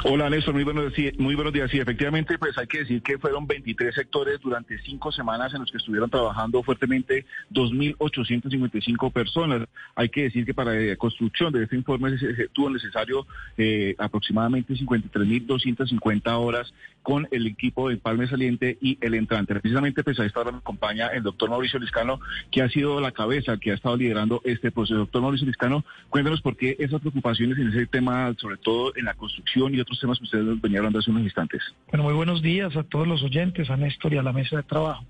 Hola 0.05 0.31
Néstor, 0.31 0.55
muy 0.55 0.65
buenos, 0.65 0.95
días, 0.95 1.13
muy 1.19 1.35
buenos 1.35 1.53
días. 1.53 1.71
Sí, 1.71 1.79
efectivamente, 1.81 2.39
pues 2.39 2.57
hay 2.57 2.67
que 2.67 2.79
decir 2.79 3.03
que 3.03 3.19
fueron 3.19 3.47
23 3.47 3.95
sectores 3.95 4.41
durante 4.41 4.79
cinco 4.79 5.11
semanas 5.11 5.53
en 5.55 5.61
los 5.61 5.71
que 5.71 5.79
estuvieron 5.79 6.09
trabajando 6.09 6.63
fuertemente 6.63 7.27
2.855 7.53 9.13
personas. 9.13 9.69
Hay 9.97 10.09
que 10.09 10.23
decir 10.23 10.47
que 10.47 10.55
para 10.55 10.73
la 10.73 10.97
construcción 10.97 11.53
de 11.53 11.65
este 11.65 11.77
informe 11.77 12.17
se 12.17 12.49
tuvo 12.49 12.71
necesario 12.71 13.27
eh, 13.57 13.97
aproximadamente 13.99 14.75
53.250 14.75 16.33
horas 16.39 16.73
con 17.03 17.27
el 17.31 17.47
equipo 17.47 17.89
de 17.89 17.97
Palme 17.97 18.29
Saliente 18.29 18.79
y 18.81 18.99
el 19.01 19.15
entrante. 19.15 19.55
Precisamente, 19.55 20.05
pues 20.05 20.21
a 20.21 20.27
esta 20.27 20.41
hora 20.41 20.53
me 20.53 20.59
acompaña 20.59 21.09
el 21.09 21.23
doctor 21.23 21.51
Mauricio 21.51 21.79
Liscano, 21.79 22.21
que 22.51 22.63
ha 22.63 22.69
sido 22.69 23.01
la 23.01 23.13
cabeza, 23.13 23.57
que 23.57 23.71
ha 23.71 23.75
estado 23.75 23.97
liderando 23.97 24.43
este 24.45 24.71
proceso. 24.71 24.99
Doctor 24.99 25.23
Mauricio 25.23 25.47
Liscano, 25.47 25.85
cuéntanos 26.11 26.41
por 26.41 26.57
qué 26.57 26.77
esas 26.79 27.01
preocupaciones 27.01 27.59
en 27.59 27.69
ese 27.69 27.87
tema, 27.87 28.35
sobre 28.39 28.59
todo 28.59 28.95
en 28.95 29.07
la 29.07 29.15
construcción 29.15 29.68
y 29.75 29.81
otros 29.81 29.99
temas 30.01 30.19
que 30.19 30.25
ustedes 30.25 30.45
nos 30.45 30.61
venían 30.61 30.81
hablando 30.81 30.99
hace 30.99 31.11
unos 31.11 31.23
instantes. 31.23 31.63
Bueno, 31.89 32.05
muy 32.05 32.15
buenos 32.15 32.43
días 32.43 32.77
a 32.77 32.83
todos 32.83 33.07
los 33.07 33.23
oyentes, 33.23 33.71
a 33.71 33.77
Néstor 33.77 34.15
y 34.15 34.19
a 34.19 34.23
la 34.23 34.33
mesa 34.33 34.57
de 34.57 34.63
trabajo. 34.63 35.05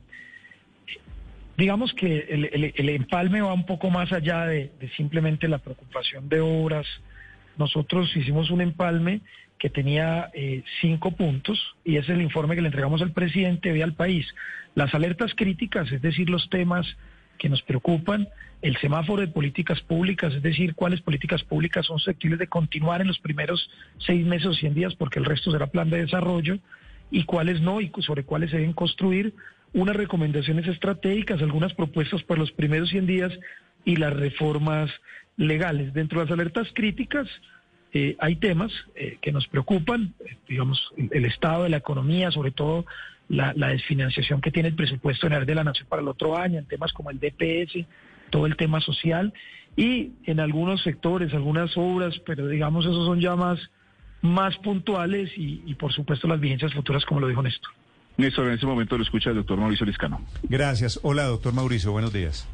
Digamos 1.56 1.92
que 1.92 2.20
el, 2.28 2.88
empalme 2.88 3.40
va 3.40 3.52
un 3.52 3.66
poco 3.66 3.90
más 3.90 4.12
allá 4.12 4.46
de, 4.46 4.70
simplemente 4.96 5.48
la 5.48 5.58
preocupación 5.58 6.28
de 6.28 6.40
obras. 6.40 6.86
Nosotros 7.56 8.14
hicimos 8.16 8.50
un 8.50 8.60
empalme 8.60 9.22
que 9.58 9.68
tenía 9.68 10.30
eh, 10.34 10.62
cinco 10.80 11.10
puntos 11.10 11.58
y 11.84 11.96
es 11.96 12.08
el 12.08 12.22
informe 12.22 12.54
que 12.54 12.60
le 12.60 12.68
entregamos 12.68 13.02
al 13.02 13.10
presidente 13.10 13.72
hoy 13.72 13.82
al 13.82 13.94
país. 13.94 14.24
Las 14.76 14.94
alertas 14.94 15.34
críticas, 15.34 15.90
es 15.90 16.00
decir, 16.00 16.30
los 16.30 16.48
temas 16.48 16.86
que 17.38 17.48
nos 17.48 17.62
preocupan, 17.62 18.28
el 18.60 18.76
semáforo 18.78 19.20
de 19.20 19.28
políticas 19.28 19.80
públicas, 19.80 20.34
es 20.34 20.42
decir, 20.42 20.74
cuáles 20.74 21.00
políticas 21.00 21.42
públicas 21.44 21.86
son 21.86 21.98
susceptibles 21.98 22.40
de 22.40 22.48
continuar 22.48 23.00
en 23.00 23.06
los 23.06 23.18
primeros 23.18 23.70
seis 23.98 24.26
meses 24.26 24.46
o 24.46 24.54
100 24.54 24.74
días, 24.74 24.94
porque 24.96 25.18
el 25.18 25.24
resto 25.24 25.52
será 25.52 25.68
plan 25.68 25.90
de 25.90 25.98
desarrollo, 25.98 26.58
y 27.10 27.24
cuáles 27.24 27.60
no, 27.60 27.80
y 27.80 27.90
sobre 28.00 28.24
cuáles 28.24 28.50
se 28.50 28.56
deben 28.56 28.72
construir, 28.72 29.34
unas 29.72 29.96
recomendaciones 29.96 30.66
estratégicas, 30.66 31.40
algunas 31.40 31.74
propuestas 31.74 32.22
para 32.22 32.40
los 32.40 32.52
primeros 32.52 32.88
100 32.90 33.06
días 33.06 33.32
y 33.84 33.96
las 33.96 34.12
reformas 34.12 34.90
legales. 35.36 35.92
Dentro 35.92 36.18
de 36.18 36.26
las 36.26 36.32
alertas 36.32 36.68
críticas 36.74 37.28
eh, 37.92 38.16
hay 38.18 38.36
temas 38.36 38.72
eh, 38.94 39.18
que 39.20 39.30
nos 39.30 39.46
preocupan, 39.46 40.14
eh, 40.20 40.36
digamos, 40.48 40.92
el, 40.96 41.24
estado 41.24 41.64
de 41.64 41.68
la 41.68 41.76
economía, 41.76 42.30
sobre 42.30 42.50
todo 42.50 42.86
la, 43.28 43.52
la 43.54 43.68
desfinanciación 43.68 44.40
que 44.40 44.50
tiene 44.50 44.70
el 44.70 44.74
presupuesto 44.74 45.26
general 45.26 45.46
de 45.46 45.54
la 45.54 45.64
Nación 45.64 45.86
para 45.88 46.02
el 46.02 46.08
otro 46.08 46.36
año, 46.36 46.58
en 46.58 46.66
temas 46.66 46.92
como 46.92 47.10
el 47.10 47.20
DPS, 47.20 47.86
todo 48.30 48.46
el 48.46 48.56
tema 48.56 48.80
social 48.80 49.32
y 49.76 50.12
en 50.24 50.40
algunos 50.40 50.82
sectores, 50.82 51.32
algunas 51.34 51.76
obras, 51.76 52.20
pero 52.26 52.48
digamos 52.48 52.84
esos 52.84 53.06
son 53.06 53.20
ya 53.20 53.36
más, 53.36 53.58
más 54.22 54.56
puntuales 54.58 55.30
y, 55.36 55.62
y 55.66 55.74
por 55.74 55.92
supuesto 55.92 56.26
las 56.26 56.40
vigencias 56.40 56.72
futuras, 56.74 57.04
como 57.04 57.20
lo 57.20 57.28
dijo 57.28 57.42
Néstor. 57.42 57.72
Néstor, 58.16 58.48
en 58.48 58.54
ese 58.54 58.66
momento 58.66 58.96
lo 58.96 59.04
escucha 59.04 59.30
el 59.30 59.36
doctor 59.36 59.58
Mauricio 59.58 59.86
Liscano. 59.86 60.20
Gracias. 60.42 60.98
Hola, 61.04 61.24
doctor 61.24 61.52
Mauricio, 61.54 61.92
buenos 61.92 62.12
días. 62.12 62.48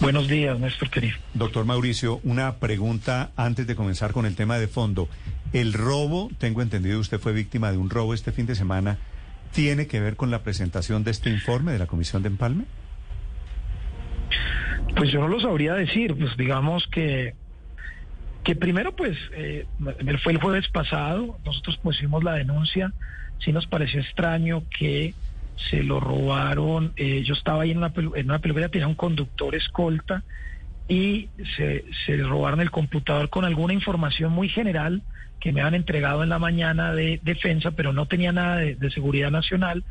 Buenos 0.00 0.28
días, 0.28 0.58
Néstor 0.58 0.90
querido. 0.90 1.16
Doctor 1.32 1.64
Mauricio, 1.64 2.20
una 2.24 2.56
pregunta 2.56 3.30
antes 3.36 3.66
de 3.66 3.74
comenzar 3.74 4.12
con 4.12 4.26
el 4.26 4.34
tema 4.34 4.58
de 4.58 4.68
fondo. 4.68 5.08
El 5.54 5.72
robo, 5.72 6.30
tengo 6.38 6.60
entendido, 6.62 6.98
usted 6.98 7.18
fue 7.18 7.32
víctima 7.32 7.70
de 7.70 7.78
un 7.78 7.88
robo 7.88 8.12
este 8.12 8.32
fin 8.32 8.44
de 8.44 8.54
semana, 8.54 8.98
¿tiene 9.52 9.86
que 9.86 10.00
ver 10.00 10.16
con 10.16 10.30
la 10.30 10.42
presentación 10.42 11.04
de 11.04 11.12
este 11.12 11.30
informe 11.30 11.72
de 11.72 11.78
la 11.78 11.86
Comisión 11.86 12.22
de 12.22 12.28
Empalme? 12.28 12.64
Pues 14.96 15.10
yo 15.10 15.20
no 15.20 15.28
lo 15.28 15.40
sabría 15.40 15.74
decir, 15.74 16.14
pues 16.16 16.36
digamos 16.36 16.86
que 16.88 17.34
que 18.44 18.54
primero 18.54 18.92
pues 18.92 19.16
eh, 19.32 19.66
fue 20.22 20.32
el 20.32 20.38
jueves 20.38 20.68
pasado, 20.68 21.38
nosotros 21.44 21.78
pusimos 21.78 22.22
la 22.22 22.34
denuncia, 22.34 22.92
sí 23.38 23.52
nos 23.52 23.66
pareció 23.66 24.00
extraño 24.00 24.64
que 24.78 25.14
se 25.70 25.82
lo 25.82 25.98
robaron, 25.98 26.92
eh, 26.96 27.22
yo 27.24 27.32
estaba 27.32 27.62
ahí 27.62 27.70
en 27.70 27.78
una, 27.78 27.92
en 27.96 28.26
una 28.26 28.38
peluquería, 28.40 28.68
tenía 28.68 28.86
un 28.86 28.94
conductor 28.94 29.54
escolta 29.54 30.22
y 30.88 31.30
se, 31.56 31.86
se 32.04 32.16
robaron 32.18 32.60
el 32.60 32.70
computador 32.70 33.30
con 33.30 33.46
alguna 33.46 33.72
información 33.72 34.30
muy 34.30 34.50
general 34.50 35.02
que 35.40 35.52
me 35.52 35.62
han 35.62 35.74
entregado 35.74 36.22
en 36.22 36.28
la 36.28 36.38
mañana 36.38 36.92
de 36.92 37.20
defensa, 37.22 37.70
pero 37.70 37.94
no 37.94 38.06
tenía 38.06 38.32
nada 38.32 38.56
de 38.56 38.90
seguridad 38.90 39.30
nacional, 39.30 39.84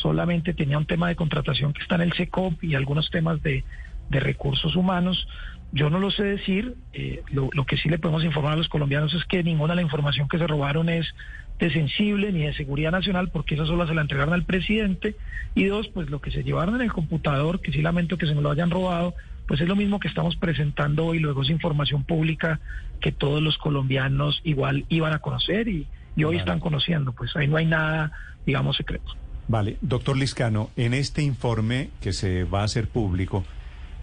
solamente 0.00 0.54
tenía 0.54 0.78
un 0.78 0.86
tema 0.86 1.08
de 1.08 1.16
contratación 1.16 1.72
que 1.72 1.82
está 1.82 1.96
en 1.96 2.02
el 2.02 2.12
SECOP 2.12 2.62
y 2.64 2.74
algunos 2.74 3.10
temas 3.10 3.42
de, 3.42 3.64
de 4.10 4.20
recursos 4.20 4.76
humanos. 4.76 5.26
Yo 5.72 5.90
no 5.90 5.98
lo 5.98 6.10
sé 6.10 6.24
decir, 6.24 6.76
eh, 6.94 7.22
lo, 7.30 7.50
lo 7.52 7.66
que 7.66 7.76
sí 7.76 7.88
le 7.88 7.98
podemos 7.98 8.24
informar 8.24 8.54
a 8.54 8.56
los 8.56 8.68
colombianos 8.68 9.12
es 9.14 9.24
que 9.24 9.42
ninguna 9.42 9.72
de 9.72 9.76
la 9.76 9.82
información 9.82 10.28
que 10.28 10.38
se 10.38 10.46
robaron 10.46 10.88
es 10.88 11.14
de 11.58 11.70
sensible 11.72 12.32
ni 12.32 12.44
de 12.44 12.54
seguridad 12.54 12.92
nacional, 12.92 13.30
porque 13.30 13.54
esa 13.54 13.66
sola 13.66 13.86
se 13.86 13.94
la 13.94 14.02
entregaron 14.02 14.32
al 14.32 14.44
presidente. 14.44 15.16
Y 15.54 15.64
dos, 15.64 15.88
pues 15.88 16.08
lo 16.08 16.20
que 16.20 16.30
se 16.30 16.44
llevaron 16.44 16.76
en 16.76 16.82
el 16.82 16.92
computador, 16.92 17.60
que 17.60 17.72
sí 17.72 17.82
lamento 17.82 18.16
que 18.16 18.26
se 18.26 18.34
me 18.34 18.42
lo 18.42 18.50
hayan 18.50 18.70
robado, 18.70 19.14
pues 19.46 19.60
es 19.60 19.68
lo 19.68 19.76
mismo 19.76 19.98
que 19.98 20.08
estamos 20.08 20.36
presentando 20.36 21.06
hoy, 21.06 21.18
luego 21.18 21.42
es 21.42 21.50
información 21.50 22.04
pública 22.04 22.60
que 23.00 23.12
todos 23.12 23.42
los 23.42 23.56
colombianos 23.58 24.40
igual 24.44 24.84
iban 24.88 25.14
a 25.14 25.18
conocer 25.20 25.68
y, 25.68 25.86
y 26.16 26.24
hoy 26.24 26.36
están 26.36 26.60
conociendo, 26.60 27.12
pues 27.12 27.34
ahí 27.34 27.48
no 27.48 27.56
hay 27.56 27.66
nada, 27.66 28.12
digamos, 28.44 28.76
secreto. 28.76 29.16
Vale, 29.48 29.78
doctor 29.80 30.16
Liscano, 30.16 30.70
en 30.76 30.92
este 30.92 31.22
informe 31.22 31.88
que 32.02 32.12
se 32.12 32.44
va 32.44 32.60
a 32.60 32.64
hacer 32.64 32.86
público, 32.86 33.44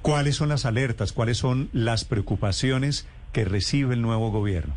¿cuáles 0.01 0.35
son 0.35 0.49
las 0.49 0.65
alertas, 0.65 1.13
cuáles 1.13 1.37
son 1.37 1.69
las 1.71 2.03
preocupaciones 2.03 3.07
que 3.31 3.45
recibe 3.45 3.93
el 3.93 4.01
nuevo 4.01 4.31
gobierno? 4.31 4.73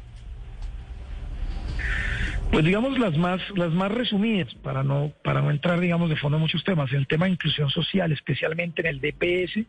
Pues 2.52 2.64
digamos 2.64 2.98
las 2.98 3.16
más 3.16 3.40
las 3.56 3.72
más 3.72 3.92
resumidas 3.92 4.54
para 4.56 4.82
no 4.82 5.12
para 5.22 5.42
no 5.42 5.50
entrar 5.50 5.80
digamos 5.80 6.08
de 6.08 6.16
fondo 6.16 6.36
en 6.36 6.42
muchos 6.42 6.64
temas. 6.64 6.92
El 6.92 7.06
tema 7.06 7.26
de 7.26 7.32
inclusión 7.32 7.70
social, 7.70 8.12
especialmente 8.12 8.80
en 8.80 8.86
el 8.88 9.00
DPS, 9.00 9.66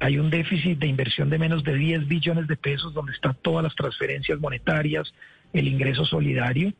hay 0.00 0.18
un 0.18 0.30
déficit 0.30 0.78
de 0.78 0.86
inversión 0.86 1.30
de 1.30 1.38
menos 1.38 1.62
de 1.62 1.74
10 1.74 2.08
billones 2.08 2.46
de 2.48 2.56
pesos 2.56 2.92
donde 2.92 3.12
están 3.12 3.36
todas 3.40 3.62
las 3.62 3.74
transferencias 3.74 4.38
monetarias, 4.40 5.12
el 5.54 5.68
ingreso 5.68 6.04
solidario. 6.04 6.72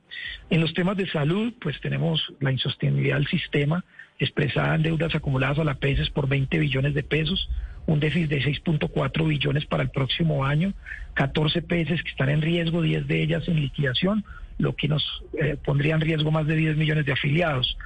En 0.50 0.60
los 0.60 0.74
temas 0.74 0.96
de 0.96 1.08
salud, 1.08 1.54
pues 1.60 1.80
tenemos 1.80 2.34
la 2.40 2.52
insostenibilidad 2.52 3.16
del 3.16 3.28
sistema 3.28 3.84
expresada 4.18 4.74
en 4.74 4.82
deudas 4.82 5.14
acumuladas 5.14 5.58
a 5.58 5.64
la 5.64 5.74
PESES 5.74 6.10
por 6.10 6.28
20 6.28 6.58
billones 6.58 6.94
de 6.94 7.02
pesos, 7.02 7.48
un 7.86 8.00
déficit 8.00 8.30
de 8.30 8.42
6.4 8.42 9.26
billones 9.26 9.66
para 9.66 9.82
el 9.82 9.90
próximo 9.90 10.44
año, 10.44 10.72
14 11.14 11.62
PESES 11.62 12.02
que 12.02 12.10
están 12.10 12.28
en 12.28 12.42
riesgo, 12.42 12.82
10 12.82 13.06
de 13.06 13.22
ellas 13.22 13.48
en 13.48 13.60
liquidación, 13.60 14.24
lo 14.58 14.74
que 14.76 14.88
nos 14.88 15.24
eh, 15.40 15.56
pondría 15.62 15.94
en 15.94 16.00
riesgo 16.00 16.30
más 16.30 16.46
de 16.46 16.56
10 16.56 16.76
millones 16.76 17.06
de 17.06 17.12
afiliados. 17.12 17.76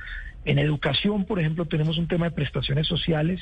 En 0.45 0.59
educación, 0.59 1.25
por 1.25 1.39
ejemplo, 1.39 1.67
tenemos 1.67 1.99
un 1.99 2.09
tema 2.09 2.27
de 2.27 2.31
prestaciones 2.33 2.87
sociales. 2.87 3.41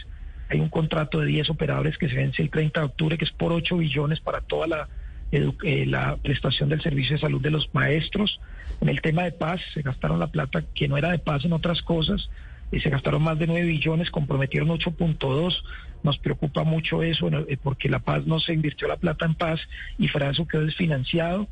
Hay 0.49 0.61
un 0.61 0.69
contrato 0.69 1.21
de 1.21 1.27
10 1.27 1.51
operadores 1.51 1.99
que 1.99 2.09
se 2.09 2.17
vence 2.17 2.43
el 2.43 2.51
30 2.51 2.81
de 2.81 2.87
octubre, 2.87 3.19
que 3.19 3.25
es 3.25 3.33
por 3.33 3.53
8 3.53 3.77
billones 3.77 4.21
para 4.21 4.41
toda 4.41 4.67
la, 4.67 4.89
la 5.31 6.17
prestación 6.17 6.69
del 6.69 6.83
servicio 6.83 7.17
de 7.17 7.21
salud 7.21 7.41
de 7.41 7.51
los 7.51 7.73
maestros. 7.75 8.41
En 8.81 8.89
el 8.89 9.01
tema 9.01 9.25
de 9.25 9.33
paz, 9.33 9.61
se 9.75 9.83
gastaron 9.83 10.19
la 10.19 10.29
plata 10.29 10.65
que 10.75 10.89
no 10.89 10.97
era 10.97 11.11
de 11.11 11.19
paz 11.19 11.45
en 11.45 11.53
otras 11.53 11.83
cosas. 11.83 12.31
Y 12.73 12.81
se 12.81 12.91
gastaron 12.91 13.23
más 13.23 13.39
de 13.39 13.47
9 13.47 13.65
billones, 13.65 14.11
comprometieron 14.11 14.69
8.2. 14.69 15.63
Nos 16.03 16.19
preocupa 16.19 16.65
mucho 16.65 17.03
eso. 17.03 17.29
Eh, 17.29 17.59
porque 17.63 17.89
la 17.89 18.01
paz 18.01 18.27
no 18.27 18.41
se 18.41 18.53
invirtió 18.53 18.89
la 18.89 18.97
plata 18.97 19.25
en 19.25 19.35
paz 19.35 19.61
y 19.99 20.07
eso 20.07 20.47
quedó 20.47 20.65
desfinanciado. 20.65 21.49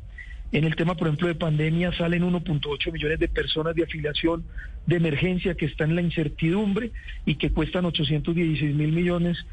En 0.51 0.63
el 0.63 0.75
tema, 0.75 0.95
por 0.95 1.07
ejemplo, 1.07 1.27
de 1.27 1.35
pandemia 1.35 1.91
salen 1.97 2.23
1.8 2.23 2.91
millones 2.91 3.19
de 3.19 3.27
personas 3.27 3.75
de 3.75 3.83
afiliación 3.83 4.45
de 4.85 4.97
emergencia 4.97 5.55
que 5.55 5.65
están 5.65 5.89
en 5.89 5.95
la 5.95 6.01
incertidumbre 6.01 6.91
y 7.25 7.35
que 7.35 7.51
cuestan 7.51 7.85
816 7.85 8.75
mil 8.75 8.91
millones 8.91 9.45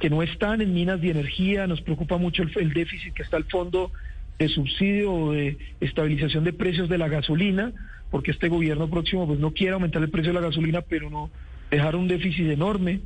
que 0.00 0.10
no 0.10 0.22
están 0.22 0.62
en 0.62 0.74
minas 0.74 1.00
de 1.00 1.10
energía. 1.10 1.66
Nos 1.66 1.82
preocupa 1.82 2.16
mucho 2.16 2.42
el, 2.42 2.50
el 2.56 2.72
déficit 2.72 3.14
que 3.14 3.22
está 3.22 3.36
el 3.36 3.44
fondo 3.44 3.92
de 4.38 4.48
subsidio 4.48 5.12
o 5.12 5.32
de 5.32 5.58
estabilización 5.80 6.42
de 6.44 6.54
precios 6.54 6.88
de 6.88 6.96
la 6.96 7.08
gasolina, 7.08 7.72
porque 8.10 8.30
este 8.30 8.48
gobierno 8.48 8.88
próximo 8.88 9.26
pues 9.26 9.38
no 9.38 9.52
quiere 9.52 9.74
aumentar 9.74 10.02
el 10.02 10.10
precio 10.10 10.32
de 10.32 10.40
la 10.40 10.46
gasolina, 10.46 10.80
pero 10.80 11.10
no 11.10 11.30
dejar 11.70 11.94
un 11.94 12.08
déficit 12.08 12.46
enorme 12.46 13.00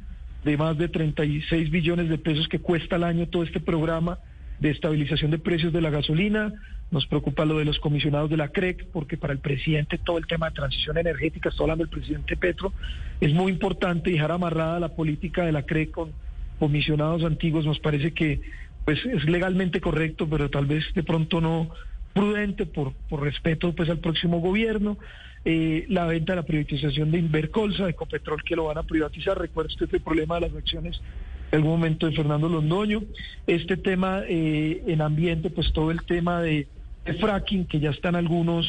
de 0.45 0.57
más 0.57 0.79
de 0.79 0.89
36 0.89 1.71
billones 1.71 2.09
de 2.09 2.19
pesos 2.19 2.47
que 2.49 2.61
cuesta 2.61 2.97
al 2.97 3.05
año 3.05 3.27
todo 3.27 3.43
este 3.43 3.59
programa 3.59 4.19
de 4.61 4.71
estabilización 4.71 5.33
de 5.33 5.39
precios 5.39 5.73
de 5.73 5.81
la 5.81 5.91
gasolina. 5.91 6.53
Nos 6.93 7.07
preocupa 7.07 7.45
lo 7.45 7.59
de 7.59 7.65
los 7.65 7.81
comisionados 7.81 8.31
de 8.31 8.37
la 8.37 8.49
CREC, 8.49 8.87
porque 8.93 9.17
para 9.17 9.33
el 9.33 9.41
presidente 9.41 9.99
todo 9.99 10.19
el 10.19 10.27
tema 10.29 10.51
de 10.51 10.55
transición 10.55 10.97
energética, 10.99 11.49
está 11.49 11.65
hablando 11.65 11.83
del 11.83 11.91
presidente 11.91 12.37
Petro, 12.37 12.73
es 13.21 13.33
muy 13.33 13.51
importante 13.51 14.11
dejar 14.11 14.31
amarrada 14.31 14.79
la 14.79 14.91
política 14.91 15.45
de 15.45 15.51
la 15.51 15.65
CREC 15.65 15.91
con 15.91 16.13
comisionados 16.59 17.25
antiguos. 17.25 17.65
Nos 17.67 17.79
parece 17.79 18.13
que 18.13 18.41
pues 18.85 19.05
es 19.05 19.25
legalmente 19.25 19.81
correcto, 19.81 20.29
pero 20.29 20.51
tal 20.51 20.67
vez 20.67 20.85
de 20.95 21.03
pronto 21.03 21.41
no 21.41 21.71
prudente 22.13 22.67
por, 22.67 22.93
por 23.09 23.23
respeto 23.23 23.75
pues 23.75 23.89
al 23.89 23.99
próximo 23.99 24.41
gobierno. 24.41 24.99
Eh, 25.47 25.85
la 25.89 26.07
venta, 26.07 26.35
la 26.35 26.45
privatización 26.45 27.11
de 27.11 27.19
Invercolsa, 27.19 27.85
de 27.85 27.91
Ecopetrol, 27.91 28.43
que 28.43 28.57
lo 28.57 28.65
van 28.65 28.79
a 28.79 28.83
privatizar. 28.83 29.39
Recuerda 29.39 29.69
usted 29.69 29.89
el 29.93 30.01
problema 30.01 30.37
de 30.37 30.43
las 30.43 30.55
acciones 30.55 31.01
en 31.53 31.59
algún 31.59 31.73
momento 31.73 32.07
de 32.07 32.17
Fernando 32.17 32.49
Londoño. 32.49 33.03
Este 33.47 33.77
tema 33.77 34.23
eh, 34.27 34.83
en 34.87 35.03
ambiente, 35.03 35.51
pues 35.51 35.73
todo 35.73 35.91
el 35.91 36.03
tema 36.05 36.41
de, 36.41 36.67
de 37.05 37.15
fracking, 37.15 37.67
que 37.67 37.79
ya 37.79 37.91
están 37.91 38.17
algunos 38.17 38.67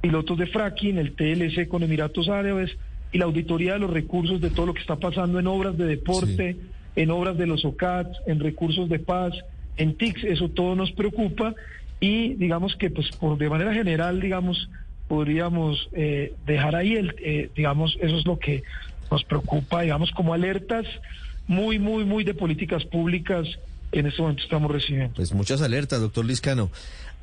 pilotos 0.00 0.38
de 0.38 0.46
fracking, 0.46 0.98
el 0.98 1.12
TLC 1.14 1.68
con 1.68 1.82
Emiratos 1.82 2.28
Árabes 2.28 2.76
y 3.12 3.18
la 3.18 3.24
auditoría 3.24 3.74
de 3.74 3.80
los 3.80 3.90
recursos 3.90 4.40
de 4.40 4.50
todo 4.50 4.66
lo 4.66 4.74
que 4.74 4.80
está 4.80 4.96
pasando 4.96 5.38
en 5.38 5.46
obras 5.46 5.76
de 5.76 5.86
deporte, 5.86 6.56
en 6.96 7.10
obras 7.10 7.38
de 7.38 7.46
los 7.46 7.64
OCAT, 7.64 8.08
en 8.26 8.40
recursos 8.40 8.88
de 8.88 8.98
paz, 8.98 9.32
en 9.76 9.96
TICS, 9.96 10.24
eso 10.24 10.48
todo 10.48 10.74
nos 10.74 10.92
preocupa 10.92 11.54
y 12.00 12.34
digamos 12.34 12.76
que 12.76 12.90
pues 12.90 13.08
por 13.12 13.38
de 13.38 13.48
manera 13.48 13.72
general, 13.72 14.20
digamos, 14.20 14.68
podríamos 15.08 15.88
eh, 15.92 16.34
dejar 16.46 16.74
ahí 16.74 16.96
el, 16.96 17.14
eh, 17.18 17.50
digamos, 17.54 17.96
eso 18.00 18.18
es 18.18 18.26
lo 18.26 18.38
que 18.38 18.62
nos 19.10 19.24
preocupa, 19.24 19.82
digamos, 19.82 20.10
como 20.10 20.34
alertas 20.34 20.86
muy, 21.46 21.78
muy, 21.78 22.04
muy 22.04 22.24
de 22.24 22.34
políticas 22.34 22.84
públicas 22.84 23.46
que 23.90 24.00
en 24.00 24.06
este 24.06 24.22
momento 24.22 24.42
estamos 24.42 24.70
recibiendo. 24.70 25.14
Pues 25.14 25.32
muchas 25.32 25.60
alertas, 25.62 26.00
doctor 26.00 26.24
Liscano. 26.24 26.70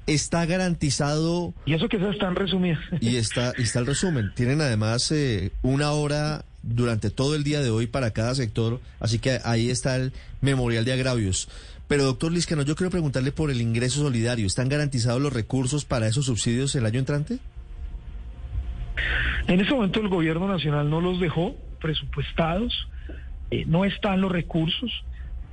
Está 0.05 0.45
garantizado. 0.45 1.53
Y 1.65 1.73
eso 1.73 1.87
que 1.89 1.97
esas 1.97 2.13
están 2.13 2.35
resumidas. 2.35 2.79
Y 2.99 3.17
está, 3.17 3.53
y 3.57 3.63
está 3.63 3.79
el 3.79 3.85
resumen. 3.85 4.31
Tienen 4.35 4.61
además 4.61 5.11
eh, 5.11 5.51
una 5.61 5.91
hora 5.91 6.45
durante 6.63 7.09
todo 7.09 7.35
el 7.35 7.43
día 7.43 7.61
de 7.61 7.69
hoy 7.69 7.87
para 7.87 8.11
cada 8.11 8.35
sector, 8.35 8.79
así 8.99 9.19
que 9.19 9.39
ahí 9.43 9.69
está 9.69 9.95
el 9.95 10.13
memorial 10.41 10.85
de 10.85 10.93
agravios. 10.93 11.49
Pero 11.87 12.03
doctor 12.03 12.31
Liscano, 12.31 12.61
yo 12.61 12.75
quiero 12.75 12.91
preguntarle 12.91 13.31
por 13.31 13.49
el 13.49 13.61
ingreso 13.61 14.01
solidario. 14.01 14.45
¿Están 14.45 14.69
garantizados 14.69 15.19
los 15.21 15.33
recursos 15.33 15.85
para 15.85 16.07
esos 16.07 16.25
subsidios 16.25 16.75
el 16.75 16.85
año 16.85 16.99
entrante? 16.99 17.39
En 19.47 19.59
ese 19.59 19.73
momento 19.73 19.99
el 19.99 20.07
gobierno 20.07 20.47
nacional 20.47 20.87
no 20.87 21.01
los 21.01 21.19
dejó 21.19 21.55
presupuestados, 21.81 22.87
eh, 23.49 23.65
no 23.65 23.85
están 23.85 24.21
los 24.21 24.31
recursos. 24.31 24.91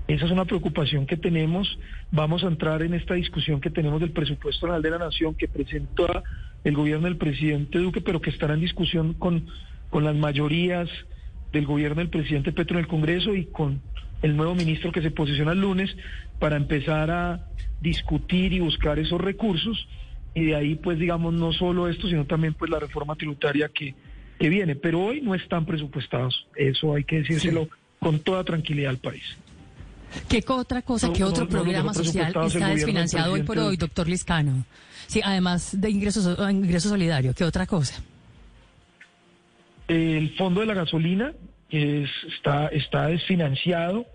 Esa 0.08 0.26
es 0.26 0.30
una 0.30 0.44
preocupación 0.44 1.06
que 1.06 1.16
tenemos. 1.16 1.78
Vamos 2.12 2.44
a 2.44 2.48
entrar 2.48 2.82
en 2.82 2.92
esta 2.92 3.14
discusión 3.14 3.60
que 3.60 3.70
tenemos 3.70 4.00
del 4.00 4.10
presupuesto 4.10 4.66
general 4.66 4.82
de 4.82 4.90
la 4.90 4.98
Nación 4.98 5.34
que 5.34 5.48
presentó 5.48 6.06
el 6.64 6.74
gobierno 6.74 7.06
del 7.06 7.16
presidente 7.16 7.78
Duque, 7.78 8.02
pero 8.02 8.20
que 8.20 8.28
estará 8.28 8.52
en 8.52 8.60
discusión 8.60 9.14
con, 9.14 9.46
con 9.90 10.04
las 10.04 10.14
mayorías 10.14 10.88
del 11.52 11.66
gobierno 11.66 11.96
del 11.96 12.10
presidente 12.10 12.52
Petro 12.52 12.78
en 12.78 12.84
el 12.84 12.88
Congreso 12.88 13.34
y 13.34 13.46
con 13.46 13.80
el 14.22 14.36
nuevo 14.36 14.54
ministro 14.54 14.92
que 14.92 15.02
se 15.02 15.10
posiciona 15.10 15.52
el 15.52 15.60
lunes 15.60 15.94
para 16.38 16.56
empezar 16.56 17.10
a 17.10 17.46
discutir 17.80 18.52
y 18.52 18.60
buscar 18.60 18.98
esos 18.98 19.20
recursos. 19.20 19.88
Y 20.34 20.44
de 20.44 20.54
ahí 20.54 20.74
pues 20.74 20.98
digamos 20.98 21.32
no 21.32 21.52
solo 21.52 21.88
esto 21.88 22.08
sino 22.08 22.24
también 22.26 22.54
pues 22.54 22.70
la 22.70 22.78
reforma 22.78 23.14
tributaria 23.14 23.68
que, 23.68 23.94
que 24.38 24.48
viene. 24.48 24.76
Pero 24.76 25.02
hoy 25.02 25.20
no 25.20 25.34
están 25.34 25.64
presupuestados. 25.64 26.46
Eso 26.56 26.94
hay 26.94 27.04
que 27.04 27.20
decírselo 27.20 27.68
con 27.98 28.18
toda 28.18 28.44
tranquilidad 28.44 28.90
al 28.90 28.98
país. 28.98 29.24
¿Qué 30.28 30.44
otra 30.46 30.82
cosa, 30.82 31.08
No, 31.08 31.12
qué 31.12 31.24
otro 31.24 31.44
no, 31.44 31.50
programa 31.50 31.92
no, 31.92 31.94
social 31.94 32.28
está 32.46 32.68
desfinanciado 32.68 33.32
hoy 33.32 33.42
por 33.42 33.58
hoy, 33.58 33.76
doctor 33.76 34.08
Liscano? 34.08 34.64
Sí, 35.06 35.20
además 35.22 35.78
de 35.78 35.90
ingresos, 35.90 36.38
ingreso 36.50 36.88
solidario, 36.88 37.34
¿qué 37.34 37.44
otra 37.44 37.66
cosa? 37.66 38.02
El 39.88 40.30
fondo 40.36 40.60
de 40.60 40.66
la 40.66 40.74
gasolina 40.74 41.32
es- 41.70 42.10
está, 42.34 42.68
está 42.68 43.06
desfinanciado, 43.08 44.06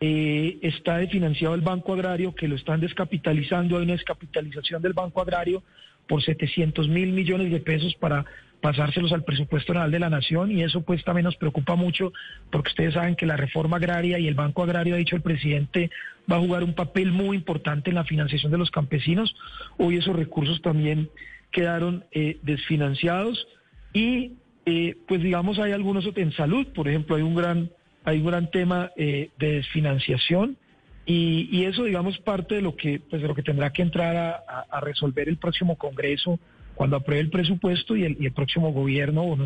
eh, 0.00 0.58
está 0.62 0.98
desfinanciado 0.98 1.54
el 1.54 1.60
Banco 1.60 1.92
Agrario, 1.92 2.34
que 2.34 2.48
lo 2.48 2.56
están 2.56 2.80
descapitalizando, 2.80 3.76
hay 3.76 3.84
una 3.84 3.92
descapitalización 3.92 4.82
del 4.82 4.94
Banco 4.94 5.20
Agrario 5.20 5.62
por 6.08 6.22
700 6.22 6.88
mil 6.88 7.12
millones 7.12 7.52
de 7.52 7.60
pesos 7.60 7.94
para 7.94 8.24
pasárselos 8.60 9.12
al 9.12 9.24
presupuesto 9.24 9.72
general 9.72 9.90
de 9.90 9.98
la 9.98 10.10
Nación 10.10 10.50
y 10.52 10.62
eso 10.62 10.82
pues 10.82 11.02
también 11.04 11.24
nos 11.24 11.36
preocupa 11.36 11.74
mucho 11.74 12.12
porque 12.50 12.68
ustedes 12.70 12.94
saben 12.94 13.16
que 13.16 13.26
la 13.26 13.36
reforma 13.36 13.76
agraria 13.76 14.18
y 14.20 14.28
el 14.28 14.34
Banco 14.34 14.62
Agrario, 14.62 14.94
ha 14.94 14.98
dicho 14.98 15.16
el 15.16 15.22
presidente, 15.22 15.90
va 16.30 16.36
a 16.36 16.40
jugar 16.40 16.62
un 16.62 16.74
papel 16.74 17.10
muy 17.12 17.36
importante 17.36 17.90
en 17.90 17.96
la 17.96 18.04
financiación 18.04 18.52
de 18.52 18.58
los 18.58 18.70
campesinos. 18.70 19.34
Hoy 19.78 19.96
esos 19.96 20.14
recursos 20.14 20.62
también 20.62 21.10
quedaron 21.50 22.04
eh, 22.12 22.38
desfinanciados 22.42 23.46
y 23.92 24.32
eh, 24.66 24.96
pues 25.08 25.22
digamos 25.22 25.58
hay 25.58 25.72
algunos 25.72 26.08
en 26.14 26.32
salud, 26.32 26.66
por 26.74 26.88
ejemplo, 26.88 27.16
hay 27.16 27.22
un 27.22 27.34
gran 27.34 27.70
hay 28.04 28.18
un 28.18 28.26
gran 28.26 28.50
tema 28.50 28.90
eh, 28.96 29.30
de 29.38 29.52
desfinanciación 29.52 30.56
Y, 31.04 31.48
y 31.50 31.64
eso, 31.64 31.84
digamos, 31.84 32.18
parte 32.18 32.54
de 32.54 32.62
lo 32.62 32.76
que, 32.76 33.00
pues, 33.00 33.22
de 33.22 33.28
lo 33.28 33.34
que 33.34 33.42
tendrá 33.42 33.72
que 33.72 33.82
entrar 33.82 34.16
a, 34.16 34.80
resolver 34.80 35.28
el 35.28 35.36
próximo 35.36 35.76
Congreso 35.76 36.38
cuando 36.74 36.96
apruebe 36.96 37.22
el 37.22 37.30
presupuesto 37.30 37.96
y 37.96 38.04
el, 38.04 38.16
y 38.20 38.26
el 38.26 38.32
próximo 38.32 38.72
gobierno 38.72 39.36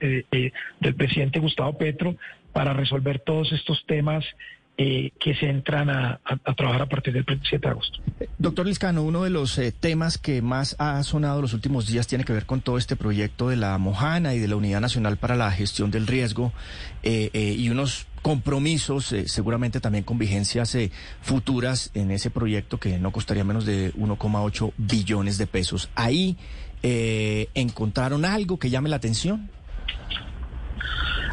eh, 0.00 0.24
eh, 0.30 0.52
del 0.80 0.94
presidente 0.94 1.40
Gustavo 1.40 1.76
Petro 1.78 2.16
para 2.52 2.74
resolver 2.74 3.20
todos 3.20 3.50
estos 3.52 3.84
temas 3.86 4.24
eh, 4.78 5.12
que 5.18 5.34
se 5.34 5.48
entran 5.48 5.90
a, 5.90 6.20
trabajar 6.56 6.82
a 6.82 6.86
partir 6.86 7.14
del 7.14 7.24
7 7.24 7.58
de 7.58 7.68
agosto. 7.68 7.98
Doctor 8.38 8.66
Liscano, 8.66 9.02
uno 9.02 9.24
de 9.24 9.30
los 9.30 9.56
eh, 9.58 9.72
temas 9.72 10.18
que 10.18 10.42
más 10.42 10.76
ha 10.78 11.02
sonado 11.02 11.40
los 11.40 11.54
últimos 11.54 11.86
días 11.86 12.06
tiene 12.06 12.24
que 12.24 12.32
ver 12.32 12.46
con 12.46 12.60
todo 12.60 12.78
este 12.78 12.96
proyecto 12.96 13.48
de 13.48 13.56
la 13.56 13.76
Mojana 13.78 14.34
y 14.34 14.38
de 14.38 14.48
la 14.48 14.56
Unidad 14.56 14.80
Nacional 14.80 15.16
para 15.16 15.36
la 15.36 15.50
Gestión 15.50 15.90
del 15.90 16.06
Riesgo 16.06 16.52
eh, 17.02 17.30
eh, 17.34 17.54
y 17.56 17.68
unos 17.68 18.06
compromisos, 18.20 19.12
eh, 19.12 19.28
seguramente 19.28 19.78
también 19.78 20.02
con 20.02 20.18
vigencias 20.18 20.74
eh, 20.74 20.90
futuras 21.22 21.92
en 21.94 22.10
ese 22.10 22.30
proyecto 22.30 22.78
que 22.78 22.98
no 22.98 23.12
costaría 23.12 23.44
menos 23.44 23.64
de 23.64 23.94
1,8 23.94 24.72
billones 24.76 25.38
de 25.38 25.46
pesos. 25.46 25.88
Ahí 25.94 26.36
encontraron 26.82 28.24
algo 28.24 28.58
que 28.58 28.70
llame 28.70 28.88
la 28.88 28.96
atención. 28.96 29.50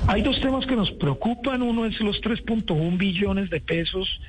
Hay 0.07 0.21
dos 0.21 0.39
temas 0.41 0.65
que 0.65 0.75
nos 0.75 0.91
preocupan. 0.91 1.61
Uno 1.61 1.85
es 1.85 1.99
los 2.01 2.21
3.1 2.21 2.97
billones 2.97 3.49
de 3.49 3.61
pesos 3.61 4.19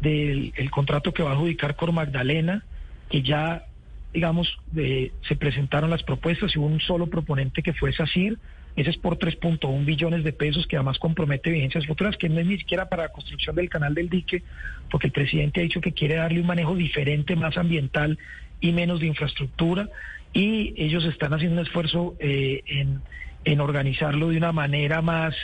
del 0.00 0.52
el 0.56 0.70
contrato 0.70 1.12
que 1.12 1.22
va 1.22 1.30
a 1.30 1.32
adjudicar 1.34 1.76
Cor 1.76 1.92
Magdalena, 1.92 2.64
que 3.10 3.22
ya, 3.22 3.66
digamos, 4.14 4.58
eh, 4.76 5.12
se 5.28 5.36
presentaron 5.36 5.90
las 5.90 6.02
propuestas 6.02 6.54
y 6.54 6.58
hubo 6.58 6.66
un 6.66 6.80
solo 6.80 7.08
proponente 7.08 7.62
que 7.62 7.74
fue 7.74 7.92
SACIR. 7.92 8.38
Ese 8.76 8.90
es 8.90 8.96
por 8.96 9.18
3.1 9.18 9.84
billones 9.84 10.24
de 10.24 10.32
pesos 10.32 10.66
que 10.66 10.76
además 10.76 10.98
compromete 10.98 11.50
vigencias 11.50 11.86
futuras, 11.86 12.16
que 12.16 12.28
no 12.28 12.40
es 12.40 12.46
ni 12.46 12.56
siquiera 12.56 12.88
para 12.88 13.04
la 13.04 13.08
construcción 13.10 13.56
del 13.56 13.68
canal 13.68 13.94
del 13.94 14.08
dique, 14.08 14.42
porque 14.90 15.08
el 15.08 15.12
presidente 15.12 15.60
ha 15.60 15.64
dicho 15.64 15.80
que 15.80 15.92
quiere 15.92 16.14
darle 16.14 16.40
un 16.40 16.46
manejo 16.46 16.74
diferente, 16.74 17.36
más 17.36 17.58
ambiental 17.58 18.18
y 18.60 18.72
menos 18.72 19.00
de 19.00 19.06
infraestructura. 19.08 19.88
Y 20.32 20.72
ellos 20.82 21.04
están 21.04 21.34
haciendo 21.34 21.60
un 21.60 21.66
esfuerzo 21.66 22.14
eh, 22.20 22.62
en, 22.66 23.02
en 23.44 23.60
organizarlo 23.60 24.28
de 24.28 24.36
una 24.36 24.52
manera 24.52 25.02
más, 25.02 25.34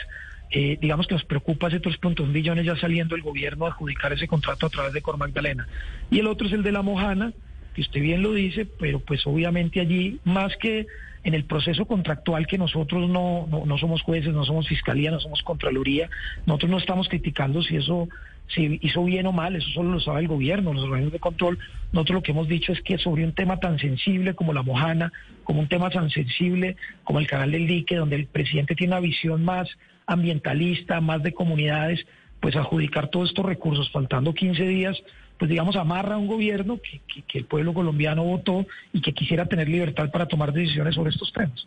eh, 0.51 0.77
digamos 0.79 1.07
que 1.07 1.15
nos 1.15 1.25
preocupa 1.25 1.67
ese 1.67 1.81
3.1 1.81 2.31
billones 2.31 2.65
ya 2.65 2.75
saliendo 2.75 3.15
el 3.15 3.21
gobierno 3.21 3.65
a 3.65 3.69
adjudicar 3.69 4.13
ese 4.13 4.27
contrato 4.27 4.67
a 4.67 4.69
través 4.69 4.93
de 4.93 5.01
Cor 5.01 5.17
Magdalena. 5.17 5.67
Y 6.09 6.19
el 6.19 6.27
otro 6.27 6.47
es 6.47 6.53
el 6.53 6.63
de 6.63 6.71
la 6.71 6.81
Mojana, 6.81 7.33
que 7.73 7.81
usted 7.81 8.01
bien 8.01 8.23
lo 8.23 8.33
dice, 8.33 8.65
pero 8.65 8.99
pues 8.99 9.25
obviamente 9.27 9.79
allí, 9.79 10.19
más 10.23 10.55
que 10.57 10.87
en 11.23 11.33
el 11.33 11.43
proceso 11.43 11.85
contractual 11.85 12.47
que 12.47 12.57
nosotros 12.57 13.09
no, 13.09 13.47
no, 13.49 13.65
no 13.65 13.77
somos 13.77 14.01
jueces, 14.01 14.33
no 14.33 14.45
somos 14.45 14.67
fiscalía, 14.67 15.11
no 15.11 15.19
somos 15.19 15.41
contraloría, 15.43 16.09
nosotros 16.45 16.71
no 16.71 16.77
estamos 16.77 17.09
criticando 17.09 17.61
si 17.61 17.75
eso 17.75 18.07
si 18.47 18.79
hizo 18.81 19.03
bien 19.03 19.25
o 19.27 19.31
mal, 19.31 19.55
eso 19.55 19.69
solo 19.69 19.91
lo 19.91 19.99
sabe 19.99 20.21
el 20.21 20.27
gobierno, 20.27 20.73
los 20.73 20.83
organismos 20.83 21.13
de 21.13 21.19
control. 21.19 21.59
Nosotros 21.91 22.15
lo 22.15 22.23
que 22.23 22.31
hemos 22.31 22.47
dicho 22.47 22.71
es 22.71 22.81
que 22.81 22.97
sobre 22.97 23.23
un 23.25 23.33
tema 23.33 23.59
tan 23.59 23.77
sensible 23.79 24.33
como 24.35 24.53
la 24.53 24.61
Mojana, 24.63 25.11
como 25.43 25.59
un 25.59 25.67
tema 25.67 25.89
tan 25.89 26.09
sensible 26.09 26.75
como 27.03 27.19
el 27.19 27.27
canal 27.27 27.51
del 27.51 27.67
dique, 27.67 27.95
donde 27.95 28.15
el 28.15 28.27
presidente 28.27 28.75
tiene 28.75 28.93
una 28.93 29.01
visión 29.01 29.43
más 29.43 29.67
ambientalista, 30.05 30.99
más 31.01 31.21
de 31.23 31.33
comunidades, 31.33 32.05
pues 32.39 32.55
adjudicar 32.55 33.09
todos 33.09 33.29
estos 33.29 33.45
recursos 33.45 33.89
faltando 33.91 34.33
15 34.33 34.63
días, 34.67 34.97
pues 35.37 35.49
digamos 35.49 35.75
amarra 35.75 36.15
a 36.15 36.17
un 36.17 36.27
gobierno 36.27 36.79
que, 36.81 37.01
que- 37.07 37.21
que 37.23 37.37
el 37.39 37.45
pueblo 37.45 37.73
colombiano 37.73 38.23
votó 38.23 38.65
y 38.93 39.01
que 39.01 39.13
quisiera 39.13 39.45
tener 39.45 39.69
libertad 39.69 40.09
para 40.11 40.25
tomar 40.27 40.51
decisiones 40.53 40.95
sobre 40.95 41.11
estos 41.11 41.31
temas. 41.31 41.65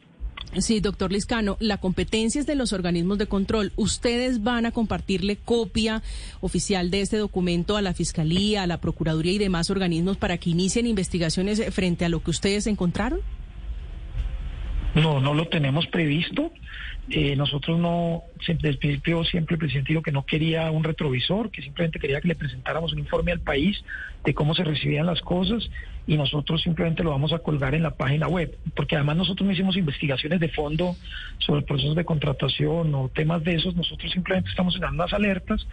Sí, 0.58 0.80
doctor 0.80 1.12
Liscano, 1.12 1.56
la 1.60 1.78
competencia 1.78 2.40
es 2.40 2.46
de 2.46 2.56
los 2.56 2.72
organismos 2.72 3.18
de 3.18 3.26
control. 3.26 3.72
¿Ustedes 3.76 4.42
van 4.42 4.66
a 4.66 4.72
compartirle 4.72 5.36
copia 5.36 6.02
oficial 6.40 6.90
de 6.90 7.02
este 7.02 7.18
documento 7.18 7.76
a 7.76 7.82
la 7.82 7.94
Fiscalía, 7.94 8.64
a 8.64 8.66
la 8.66 8.80
Procuraduría 8.80 9.34
y 9.34 9.38
demás 9.38 9.70
organismos 9.70 10.16
para 10.16 10.38
que 10.38 10.50
inicien 10.50 10.88
investigaciones 10.88 11.62
frente 11.72 12.04
a 12.04 12.08
lo 12.08 12.20
que 12.22 12.30
ustedes 12.30 12.66
encontraron? 12.66 13.20
No, 14.96 15.20
no 15.20 15.34
lo 15.34 15.46
tenemos 15.46 15.86
previsto. 15.86 16.50
Eh, 17.08 17.36
nosotros 17.36 17.78
no, 17.78 18.24
desde 18.46 18.68
el 18.68 18.78
principio 18.78 19.24
siempre 19.24 19.54
el 19.54 19.60
presidente 19.60 20.00
que 20.04 20.12
no 20.12 20.26
quería 20.26 20.70
un 20.72 20.82
retrovisor, 20.82 21.50
que 21.50 21.62
simplemente 21.62 22.00
quería 22.00 22.20
que 22.20 22.28
le 22.28 22.34
presentáramos 22.34 22.92
un 22.92 22.98
informe 22.98 23.30
al 23.30 23.40
país 23.40 23.82
de 24.24 24.34
cómo 24.34 24.54
se 24.54 24.64
recibían 24.64 25.06
las 25.06 25.20
cosas 25.20 25.70
y 26.06 26.16
nosotros 26.16 26.62
simplemente 26.62 27.02
lo 27.02 27.10
vamos 27.10 27.32
a 27.32 27.38
colgar 27.38 27.74
en 27.74 27.82
la 27.82 27.92
página 27.92 28.28
web, 28.28 28.56
porque 28.74 28.96
además 28.96 29.16
nosotros 29.16 29.46
no 29.46 29.52
hicimos 29.52 29.76
investigaciones 29.76 30.40
de 30.40 30.48
fondo 30.48 30.96
sobre 31.38 31.62
procesos 31.62 31.96
de 31.96 32.04
contratación 32.04 32.94
o 32.94 33.08
temas 33.08 33.44
de 33.44 33.54
esos, 33.54 33.76
nosotros 33.76 34.10
simplemente 34.12 34.50
estamos 34.50 34.78
dando 34.80 35.04
las 35.04 35.12
alertas 35.12 35.66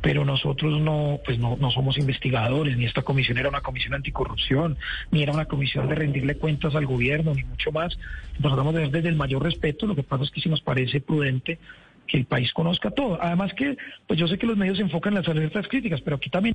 pero 0.00 0.24
nosotros 0.24 0.80
no, 0.80 1.20
pues 1.24 1.38
no, 1.38 1.56
no 1.56 1.70
somos 1.70 1.98
investigadores, 1.98 2.76
ni 2.76 2.84
esta 2.84 3.02
comisión 3.02 3.38
era 3.38 3.48
una 3.48 3.60
comisión 3.62 3.94
anticorrupción, 3.94 4.76
ni 5.10 5.22
era 5.22 5.32
una 5.32 5.46
comisión 5.46 5.88
de 5.88 5.94
rendirle 5.96 6.36
cuentas 6.36 6.74
al 6.74 6.86
gobierno, 6.86 7.34
ni 7.34 7.42
mucho 7.42 7.72
más. 7.72 7.98
Nos 8.38 8.52
tratamos 8.52 8.74
de 8.74 8.80
ver 8.82 8.90
desde 8.90 9.08
el 9.08 9.16
mayor 9.16 9.42
respeto, 9.42 9.86
lo 9.86 9.96
que 9.96 10.04
pasa 10.04 10.24
es 10.24 10.30
que 10.30 10.40
sí 10.40 10.48
nos 10.48 10.60
parece 10.60 11.00
prudente 11.00 11.58
que 12.06 12.16
el 12.16 12.26
país 12.26 12.52
conozca 12.52 12.90
todo. 12.90 13.18
Además 13.20 13.52
que, 13.54 13.76
pues 14.06 14.18
yo 14.18 14.28
sé 14.28 14.38
que 14.38 14.46
los 14.46 14.56
medios 14.56 14.76
se 14.76 14.84
enfocan 14.84 15.14
en 15.14 15.20
las 15.20 15.28
alertas 15.28 15.66
críticas, 15.68 16.00
pero 16.00 16.16
aquí 16.16 16.30
también 16.30 16.54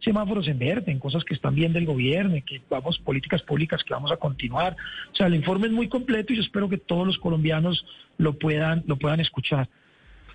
semáforos 0.00 0.48
en 0.48 0.58
verde, 0.58 0.90
en 0.92 0.98
cosas 0.98 1.24
que 1.24 1.34
están 1.34 1.54
bien 1.54 1.72
del 1.72 1.86
gobierno, 1.86 2.36
y 2.36 2.42
que 2.42 2.60
vamos, 2.68 2.98
políticas 2.98 3.42
públicas 3.42 3.82
que 3.84 3.94
vamos 3.94 4.10
a 4.12 4.16
continuar. 4.16 4.76
O 5.12 5.16
sea, 5.16 5.26
el 5.26 5.34
informe 5.34 5.66
es 5.66 5.72
muy 5.72 5.88
completo 5.88 6.32
y 6.32 6.36
yo 6.36 6.42
espero 6.42 6.68
que 6.68 6.78
todos 6.78 7.06
los 7.06 7.18
colombianos 7.18 7.84
lo 8.18 8.38
puedan, 8.38 8.82
lo 8.86 8.96
puedan 8.96 9.20
escuchar. 9.20 9.68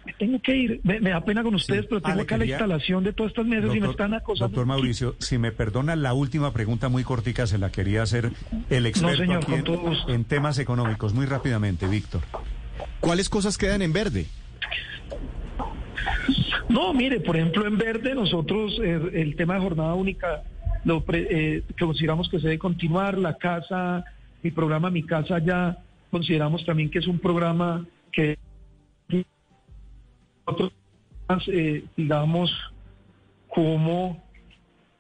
Me 0.06 0.14
tengo 0.14 0.40
que 0.40 0.56
ir, 0.56 0.82
me, 0.84 1.00
me 1.00 1.10
da 1.10 1.22
pena 1.22 1.42
con 1.42 1.56
ustedes, 1.56 1.88
pero 1.88 1.98
Ah, 2.04 2.10
tengo 2.10 2.18
le 2.18 2.22
acá 2.24 2.38
la 2.38 2.46
instalación 2.46 3.04
de 3.04 3.12
todas 3.12 3.32
estas 3.32 3.48
mesas 3.48 3.74
y 3.76 3.80
me 3.80 3.90
están 3.90 4.14
acosando. 4.14 4.50
Doctor 4.50 4.68
Mauricio, 4.68 5.16
si 5.20 5.40
me 5.40 5.52
perdona 5.52 5.96
la 5.96 6.14
última 6.14 6.54
pregunta 6.54 6.90
muy 6.90 7.04
cortica, 7.04 7.48
se 7.48 7.58
la 7.58 7.72
quería 7.72 8.04
hacer 8.04 8.32
el 8.70 8.86
experto 8.86 9.18
señor, 9.18 9.38
aquí 9.38 9.46
con 9.48 9.56
en, 9.56 9.64
todo 9.64 9.78
gusto. 9.80 10.14
en 10.14 10.24
temas 10.26 10.60
económicos. 10.60 11.16
Muy 11.16 11.26
rápidamente, 11.26 11.88
Víctor. 11.88 12.22
¿Cuáles 13.00 13.30
cosas 13.30 13.58
quedan 13.58 13.82
en 13.82 13.94
verde? 13.94 14.28
No, 16.70 16.94
mire, 16.94 17.20
por 17.20 17.36
ejemplo, 17.36 17.66
en 17.66 17.78
verde 17.78 18.16
nosotros 18.16 18.80
eh, 18.84 19.00
el 19.14 19.36
tema 19.36 19.56
de 19.56 19.62
jornada 19.62 19.94
única 19.94 20.44
lo 20.84 21.02
pre- 21.04 21.28
eh, 21.30 21.64
consideramos 21.80 22.30
que 22.30 22.40
se 22.40 22.48
debe 22.48 22.60
continuar. 22.60 23.18
La 23.18 23.38
casa, 23.38 24.04
mi 24.44 24.52
programa 24.52 24.90
Mi 24.92 25.04
Casa 25.04 25.40
ya 25.40 25.78
consideramos 26.12 26.66
también 26.66 26.90
que 26.90 27.00
es 27.00 27.08
un 27.08 27.20
programa 27.20 27.86
que 28.12 28.38
nosotros, 30.46 30.72
eh, 31.48 31.84
digamos, 31.98 32.52
como 33.50 34.24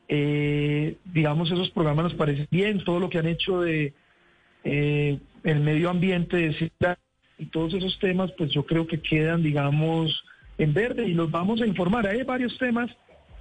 eh, 0.08 0.98
digamos 1.06 1.51
esos 1.51 1.69
programas 1.72 2.06
nos 2.06 2.14
parecen 2.16 2.48
bien, 2.51 2.84
todo 2.84 3.00
lo 3.00 3.09
que 3.09 3.19
han 3.19 3.27
hecho 3.27 3.61
de 3.61 3.93
eh, 4.64 5.19
el 5.43 5.59
medio 5.59 5.90
ambiente, 5.90 6.38
de 6.38 6.53
ciudad 6.53 6.98
y 7.38 7.45
todos 7.48 7.74
esos 7.74 8.00
temas, 8.00 8.32
pues 8.38 8.51
yo 8.51 8.66
creo 8.66 8.88
que 8.88 9.00
quedan, 9.01 9.43
digamos, 9.43 10.24
en 10.58 10.74
verde 10.74 11.08
y 11.08 11.14
los 11.14 11.30
vamos 11.32 11.61
a 11.61 11.66
informar. 11.66 12.08
Hay 12.08 12.24
varios 12.24 12.58
temas 12.58 12.90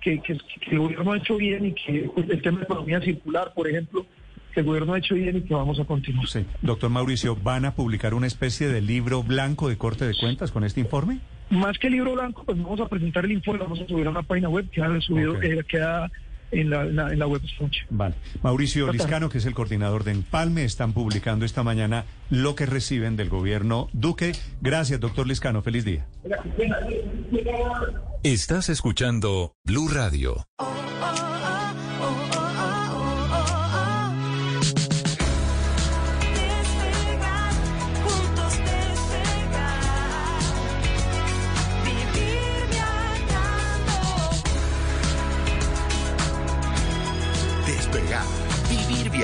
que, 0.00 0.20
que- 0.20 0.38
que 0.60 0.70
el 0.72 0.78
gobierno 0.78 1.12
ha 1.12 1.16
hecho 1.18 1.36
bien 1.36 1.66
y 1.66 1.72
que 1.72 2.10
pues, 2.14 2.28
el 2.28 2.42
tema 2.42 2.58
de 2.58 2.64
economía 2.64 3.00
circular, 3.00 3.52
por 3.54 3.68
ejemplo, 3.68 4.04
que 4.52 4.60
el 4.60 4.66
gobierno 4.66 4.94
ha 4.94 4.98
hecho 4.98 5.14
bien 5.14 5.36
y 5.36 5.40
que 5.42 5.54
vamos 5.54 5.80
a 5.80 5.84
continuar. 5.84 6.26
Sí. 6.26 6.44
Doctor 6.62 6.90
Mauricio, 6.90 7.36
¿van 7.36 7.64
a 7.64 7.74
publicar 7.74 8.14
una 8.14 8.26
especie 8.26 8.68
de 8.68 8.80
libro 8.80 9.22
blanco 9.22 9.68
de 9.68 9.76
corte 9.78 10.06
de 10.06 10.14
cuentas 10.18 10.52
con 10.52 10.64
este 10.64 10.80
informe? 10.80 11.18
Más 11.50 11.78
que 11.78 11.90
libro 11.90 12.14
blanco, 12.14 12.42
pues 12.44 12.56
vamos 12.62 12.80
a 12.80 12.88
presentar 12.88 13.24
el 13.24 13.32
informe, 13.32 13.60
vamos 13.60 13.80
a 13.80 13.86
subir 13.86 14.06
a 14.06 14.10
una 14.10 14.22
página 14.22 14.48
web 14.48 14.68
que 14.70 14.80
ha 14.82 15.00
subido, 15.00 15.40
eh, 15.42 15.62
queda 15.68 16.10
en 16.60 16.70
la, 16.70 16.82
en 16.82 16.96
la, 16.96 17.12
en 17.12 17.18
la 17.18 17.26
web. 17.26 17.42
Vale. 17.90 18.14
Mauricio. 18.42 18.92
Liscano, 18.92 19.28
que 19.28 19.38
es 19.38 19.46
el 19.46 19.54
coordinador 19.54 20.04
de 20.04 20.12
Empalme, 20.12 20.64
están 20.64 20.92
publicando 20.92 21.44
esta 21.44 21.62
mañana 21.62 22.04
lo 22.30 22.54
que 22.54 22.66
reciben 22.66 23.16
del 23.16 23.28
gobierno 23.28 23.88
Duque. 23.92 24.32
Gracias, 24.60 25.00
doctor 25.00 25.26
Liscano. 25.26 25.62
Feliz 25.62 25.84
día. 25.84 26.06
Estás 28.22 28.68
escuchando 28.68 29.54
Blue 29.64 29.88
Radio. 29.88 30.46
Juntos 30.58 31.33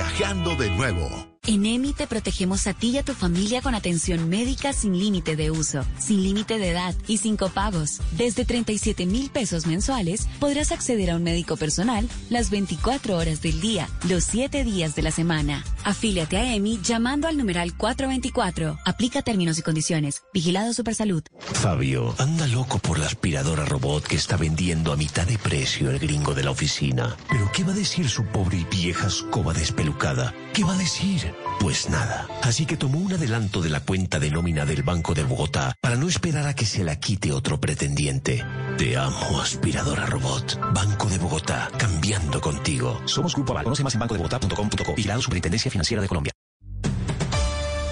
viajando 0.01 0.55
de 0.55 0.69
nuevo. 0.71 1.30
En 1.53 1.65
EMI 1.65 1.91
te 1.91 2.07
protegemos 2.07 2.65
a 2.67 2.73
ti 2.73 2.91
y 2.91 2.97
a 2.97 3.03
tu 3.03 3.13
familia 3.13 3.61
con 3.61 3.75
atención 3.75 4.29
médica 4.29 4.71
sin 4.71 4.97
límite 4.97 5.35
de 5.35 5.51
uso, 5.51 5.83
sin 5.99 6.23
límite 6.23 6.57
de 6.59 6.69
edad 6.69 6.95
y 7.09 7.17
sin 7.17 7.35
copagos. 7.35 7.99
Desde 8.13 8.45
37 8.45 9.05
mil 9.05 9.29
pesos 9.29 9.67
mensuales 9.67 10.29
podrás 10.39 10.71
acceder 10.71 11.11
a 11.11 11.17
un 11.17 11.23
médico 11.23 11.57
personal 11.57 12.07
las 12.29 12.51
24 12.51 13.17
horas 13.17 13.41
del 13.41 13.59
día, 13.59 13.89
los 14.07 14.23
7 14.23 14.63
días 14.63 14.95
de 14.95 15.01
la 15.01 15.11
semana. 15.11 15.65
Afíliate 15.83 16.37
a 16.37 16.55
EMI 16.55 16.79
llamando 16.81 17.27
al 17.27 17.37
numeral 17.37 17.75
424. 17.75 18.77
Aplica 18.85 19.21
términos 19.21 19.59
y 19.59 19.61
condiciones. 19.61 20.23
Vigilado 20.33 20.71
Supersalud. 20.71 21.23
Fabio, 21.37 22.15
anda 22.17 22.47
loco 22.47 22.79
por 22.79 22.97
la 22.97 23.07
aspiradora 23.07 23.65
robot 23.65 24.07
que 24.07 24.15
está 24.15 24.37
vendiendo 24.37 24.93
a 24.93 24.95
mitad 24.95 25.27
de 25.27 25.37
precio 25.37 25.91
el 25.91 25.99
gringo 25.99 26.33
de 26.33 26.43
la 26.43 26.51
oficina. 26.51 27.17
Pero 27.29 27.51
¿qué 27.53 27.65
va 27.65 27.73
a 27.73 27.75
decir 27.75 28.07
su 28.07 28.23
pobre 28.23 28.59
y 28.59 28.63
vieja 28.73 29.07
escoba 29.07 29.51
despelucada? 29.51 30.33
¿Qué 30.53 30.63
va 30.63 30.75
a 30.75 30.77
decir? 30.77 31.33
Pues 31.59 31.89
nada. 31.89 32.27
Así 32.41 32.65
que 32.65 32.77
tomó 32.77 32.99
un 32.99 33.13
adelanto 33.13 33.61
de 33.61 33.69
la 33.69 33.81
cuenta 33.81 34.19
de 34.19 34.31
nómina 34.31 34.65
del 34.65 34.83
Banco 34.83 35.13
de 35.13 35.23
Bogotá 35.23 35.75
para 35.79 35.95
no 35.95 36.07
esperar 36.07 36.47
a 36.47 36.55
que 36.55 36.65
se 36.65 36.83
la 36.83 36.99
quite 36.99 37.31
otro 37.31 37.59
pretendiente. 37.59 38.43
Te 38.77 38.97
amo, 38.97 39.41
aspiradora 39.41 40.05
robot. 40.05 40.59
Banco 40.73 41.07
de 41.07 41.17
Bogotá, 41.17 41.69
cambiando 41.77 42.41
contigo. 42.41 43.01
Somos 43.05 43.35
Grupo 43.35 43.53
Aval. 43.53 43.65
Conoce 43.65 43.83
más 43.83 43.93
en 43.93 43.99
bancodebogotá.com.co. 43.99 44.95
Vigilado 44.95 45.21
Superintendencia 45.21 45.69
Financiera 45.69 46.01
de 46.01 46.07
Colombia. 46.07 46.33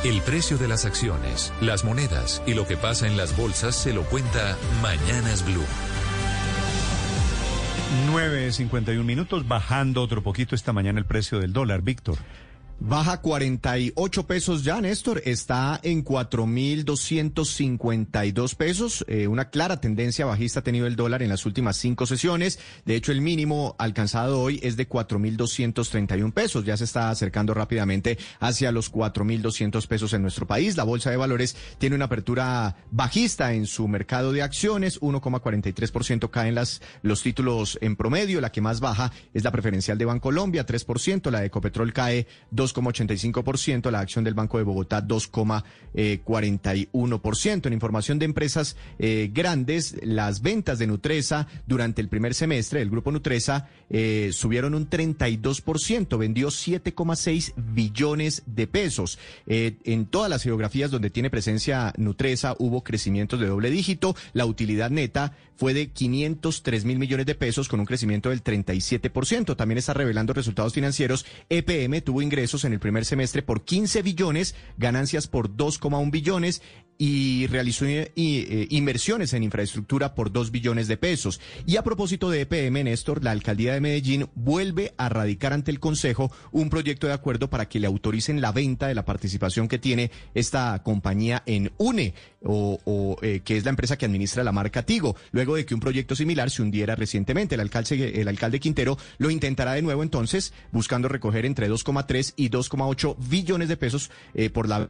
El 0.04 0.22
precio 0.22 0.58
de 0.58 0.70
las 0.70 0.86
acciones, 0.86 1.52
las 1.60 1.84
monedas 1.84 2.42
y 2.48 2.54
lo 2.54 2.66
que 2.66 2.78
pasa 2.78 3.06
en 3.06 3.18
las 3.18 3.36
bolsas 3.36 3.76
se 3.76 3.92
lo 3.92 4.04
cuenta 4.06 4.58
Mañanas 4.82 5.44
Blue. 5.44 5.66
9.51 8.10 9.04
minutos, 9.04 9.46
bajando 9.46 10.02
otro 10.02 10.24
poquito 10.24 10.56
esta 10.56 10.72
mañana 10.72 11.00
el 11.00 11.06
precio 11.06 11.40
del 11.40 11.52
dólar. 11.52 11.82
Víctor. 11.82 12.18
Baja 12.82 13.20
48 13.20 14.26
pesos 14.26 14.64
ya, 14.64 14.80
Néstor. 14.80 15.22
Está 15.26 15.82
en 15.84 16.06
4.252 16.06 18.56
pesos. 18.56 19.04
Eh, 19.10 19.28
una 19.28 19.50
clara 19.50 19.82
tendencia 19.82 20.26
bajista 20.26 20.62
ha 20.62 20.64
tenido 20.64 20.88
el 20.88 20.96
dólar 20.96 21.22
en 21.22 21.28
las 21.28 21.46
últimas 21.46 21.76
cinco 21.76 22.06
sesiones. 22.06 22.58
De 22.86 22.96
hecho, 22.96 23.12
el 23.12 23.20
mínimo 23.20 23.76
alcanzado 23.80 24.40
hoy 24.40 24.62
es 24.64 24.78
de 24.78 24.88
4.231 24.88 26.32
pesos. 26.32 26.64
Ya 26.64 26.78
se 26.78 26.86
está 26.86 27.10
acercando 27.10 27.54
rápidamente 27.54 28.18
hacia 28.40 28.72
los 28.72 28.94
4.200 28.94 29.86
pesos 29.86 30.14
en 30.14 30.22
nuestro 30.22 30.48
país. 30.48 30.78
La 30.78 30.86
Bolsa 30.86 31.12
de 31.12 31.18
Valores 31.18 31.58
tiene 31.80 31.98
una 31.98 32.06
apertura 32.06 32.78
bajista 32.92 33.54
en 33.54 33.66
su 33.66 33.90
mercado 33.90 34.32
de 34.32 34.42
acciones. 34.42 35.02
1,43% 35.02 36.30
caen 36.30 36.56
las, 36.56 36.82
los 37.02 37.24
títulos 37.24 37.78
en 37.82 37.98
promedio. 37.98 38.40
La 38.40 38.54
que 38.54 38.62
más 38.62 38.80
baja 38.80 39.12
es 39.34 39.44
la 39.44 39.52
preferencial 39.52 39.98
de 39.98 40.06
Bancolombia, 40.06 40.66
3%. 40.66 41.30
La 41.30 41.42
de 41.42 41.48
Ecopetrol 41.48 41.92
cae 41.92 42.26
2,85%, 42.74 43.92
la 43.92 44.00
acción 44.00 44.24
del 44.24 44.34
Banco 44.34 44.58
de 44.58 44.64
Bogotá 44.64 45.06
2,41%. 45.06 47.66
En 47.66 47.74
información 47.74 48.20
de 48.20 48.26
empresas 48.26 48.78
eh, 48.98 49.30
grandes, 49.34 49.98
las 50.04 50.42
ventas 50.42 50.80
de 50.80 50.88
Nutresa 50.88 51.48
durante 51.68 52.02
el 52.02 52.10
primer 52.10 52.34
semestre 52.34 52.80
del 52.80 52.90
grupo 52.90 53.12
Nutresa 53.12 53.68
eh, 53.90 54.32
subieron 54.34 54.74
un 54.74 54.90
32%, 54.90 56.18
vendió 56.18 56.50
7,6 56.50 57.54
billones 57.56 58.44
de 58.46 58.68
pesos. 58.68 59.20
Eh, 59.48 59.78
en 59.84 60.06
todas 60.06 60.30
las 60.30 60.44
geografías 60.44 60.92
donde 60.92 61.10
tiene 61.10 61.30
presencia 61.30 61.94
Nutresa 61.98 62.56
hubo 62.60 62.84
crecimientos 62.84 63.40
de 63.40 63.48
doble 63.48 63.70
dígito, 63.70 64.16
la 64.34 64.46
utilidad 64.46 64.90
neta 64.90 65.34
fue 65.60 65.74
de 65.74 65.92
503 65.92 66.86
mil 66.86 67.00
millones 67.00 67.26
de 67.26 67.36
pesos 67.36 67.68
con 67.68 67.82
un 67.82 67.86
crecimiento 67.86 68.30
del 68.30 68.42
37%. 68.42 69.58
También 69.58 69.78
está 69.78 69.94
revelando 69.94 70.32
resultados 70.32 70.74
financieros. 70.74 71.26
EPM 71.50 72.02
tuvo 72.02 72.22
ingresos 72.22 72.64
en 72.64 72.72
el 72.72 72.80
primer 72.80 73.04
semestre 73.04 73.42
por 73.42 73.66
15 73.66 74.02
billones, 74.02 74.56
ganancias 74.78 75.28
por 75.28 75.50
2,1 75.50 76.12
billones 76.12 76.62
y 77.02 77.48
realizó 77.48 77.86
eh, 77.86 78.12
eh, 78.18 78.68
inversiones 78.72 79.34
en 79.34 79.44
infraestructura 79.44 80.14
por 80.14 80.34
2 80.34 80.52
billones 80.52 80.90
de 80.90 80.98
pesos. 80.98 81.40
Y 81.66 81.78
a 81.78 81.82
propósito 81.82 82.30
de 82.30 82.42
EPM, 82.42 82.84
Néstor, 82.84 83.24
la 83.24 83.32
alcaldía 83.32 83.74
de 83.74 83.80
Medellín 83.80 84.28
vuelve 84.36 84.94
a 84.98 85.08
radicar 85.08 85.54
ante 85.54 85.72
el 85.72 85.80
Consejo 85.80 86.30
un 86.52 86.70
proyecto 86.70 87.08
de 87.08 87.14
acuerdo 87.14 87.50
para 87.50 87.70
que 87.70 87.80
le 87.80 87.88
autoricen 87.88 88.42
la 88.42 88.52
venta 88.52 88.88
de 88.88 88.96
la 88.96 89.06
participación 89.06 89.70
que 89.70 89.80
tiene 89.80 90.12
esta 90.34 90.84
compañía 90.84 91.42
en 91.46 91.72
UNE, 91.78 92.14
o, 92.44 92.82
o, 92.84 93.18
eh, 93.22 93.40
que 93.46 93.56
es 93.56 93.64
la 93.64 93.70
empresa 93.70 93.98
que 93.98 94.06
administra 94.06 94.44
la 94.44 94.52
marca 94.52 94.86
Tigo, 94.86 95.16
luego 95.32 95.56
de 95.56 95.66
que 95.66 95.74
un 95.74 95.80
proyecto 95.80 96.18
similar 96.18 96.50
se 96.50 96.62
hundiera 96.62 96.98
recientemente. 96.98 97.56
El 97.56 97.62
alcalde, 97.62 98.20
el 98.20 98.28
alcalde 98.28 98.60
Quintero 98.60 98.98
lo 99.20 99.30
intentará 99.30 99.72
de 99.72 99.82
nuevo 99.82 100.04
entonces, 100.04 100.52
buscando 100.74 101.08
recoger 101.08 101.46
entre 101.46 101.70
2,3 101.70 102.34
y 102.36 102.50
2,8 102.50 103.16
billones 103.30 103.70
de 103.70 103.78
pesos 103.78 104.12
por 104.52 104.68
la 104.68 104.90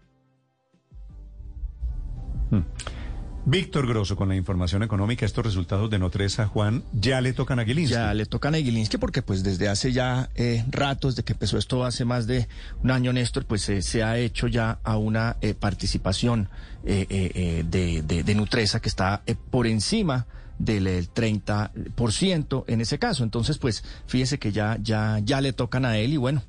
Víctor 3.45 3.87
Grosso, 3.87 4.15
con 4.15 4.29
la 4.29 4.35
información 4.35 4.83
económica, 4.83 5.25
estos 5.25 5.45
resultados 5.45 5.89
de 5.89 5.97
Notresa, 5.97 6.45
Juan, 6.45 6.83
ya 6.93 7.21
le 7.21 7.33
tocan 7.33 7.59
a 7.59 7.65
Gilinski. 7.65 7.95
Ya 7.95 8.13
le 8.13 8.25
tocan 8.25 8.53
a 8.53 8.57
Gilinski 8.57 8.97
porque 8.97 9.21
pues 9.21 9.43
desde 9.43 9.69
hace 9.69 9.91
ya 9.91 10.29
eh, 10.35 10.63
ratos, 10.69 11.15
desde 11.15 11.25
que 11.25 11.33
empezó 11.33 11.57
esto 11.57 11.85
hace 11.85 12.05
más 12.05 12.27
de 12.27 12.47
un 12.83 12.91
año, 12.91 13.13
Néstor, 13.13 13.45
pues 13.45 13.67
eh, 13.69 13.81
se 13.81 14.03
ha 14.03 14.17
hecho 14.17 14.47
ya 14.47 14.79
a 14.83 14.97
una 14.97 15.37
eh, 15.41 15.53
participación 15.53 16.49
de, 16.83 17.65
de, 17.67 18.23
de 18.23 18.35
Nutresa 18.35 18.79
que 18.81 18.89
está 18.89 19.23
por 19.49 19.67
encima 19.67 20.27
del 20.59 20.87
el 20.87 21.11
30% 21.11 22.65
en 22.67 22.81
ese 22.81 22.99
caso. 22.99 23.23
Entonces, 23.23 23.57
pues 23.57 23.83
fíjese 24.05 24.37
que 24.37 24.51
ya, 24.51 24.77
ya, 24.81 25.19
ya 25.23 25.41
le 25.41 25.53
tocan 25.53 25.85
a 25.85 25.97
él 25.97 26.13
y 26.13 26.17
bueno, 26.17 26.43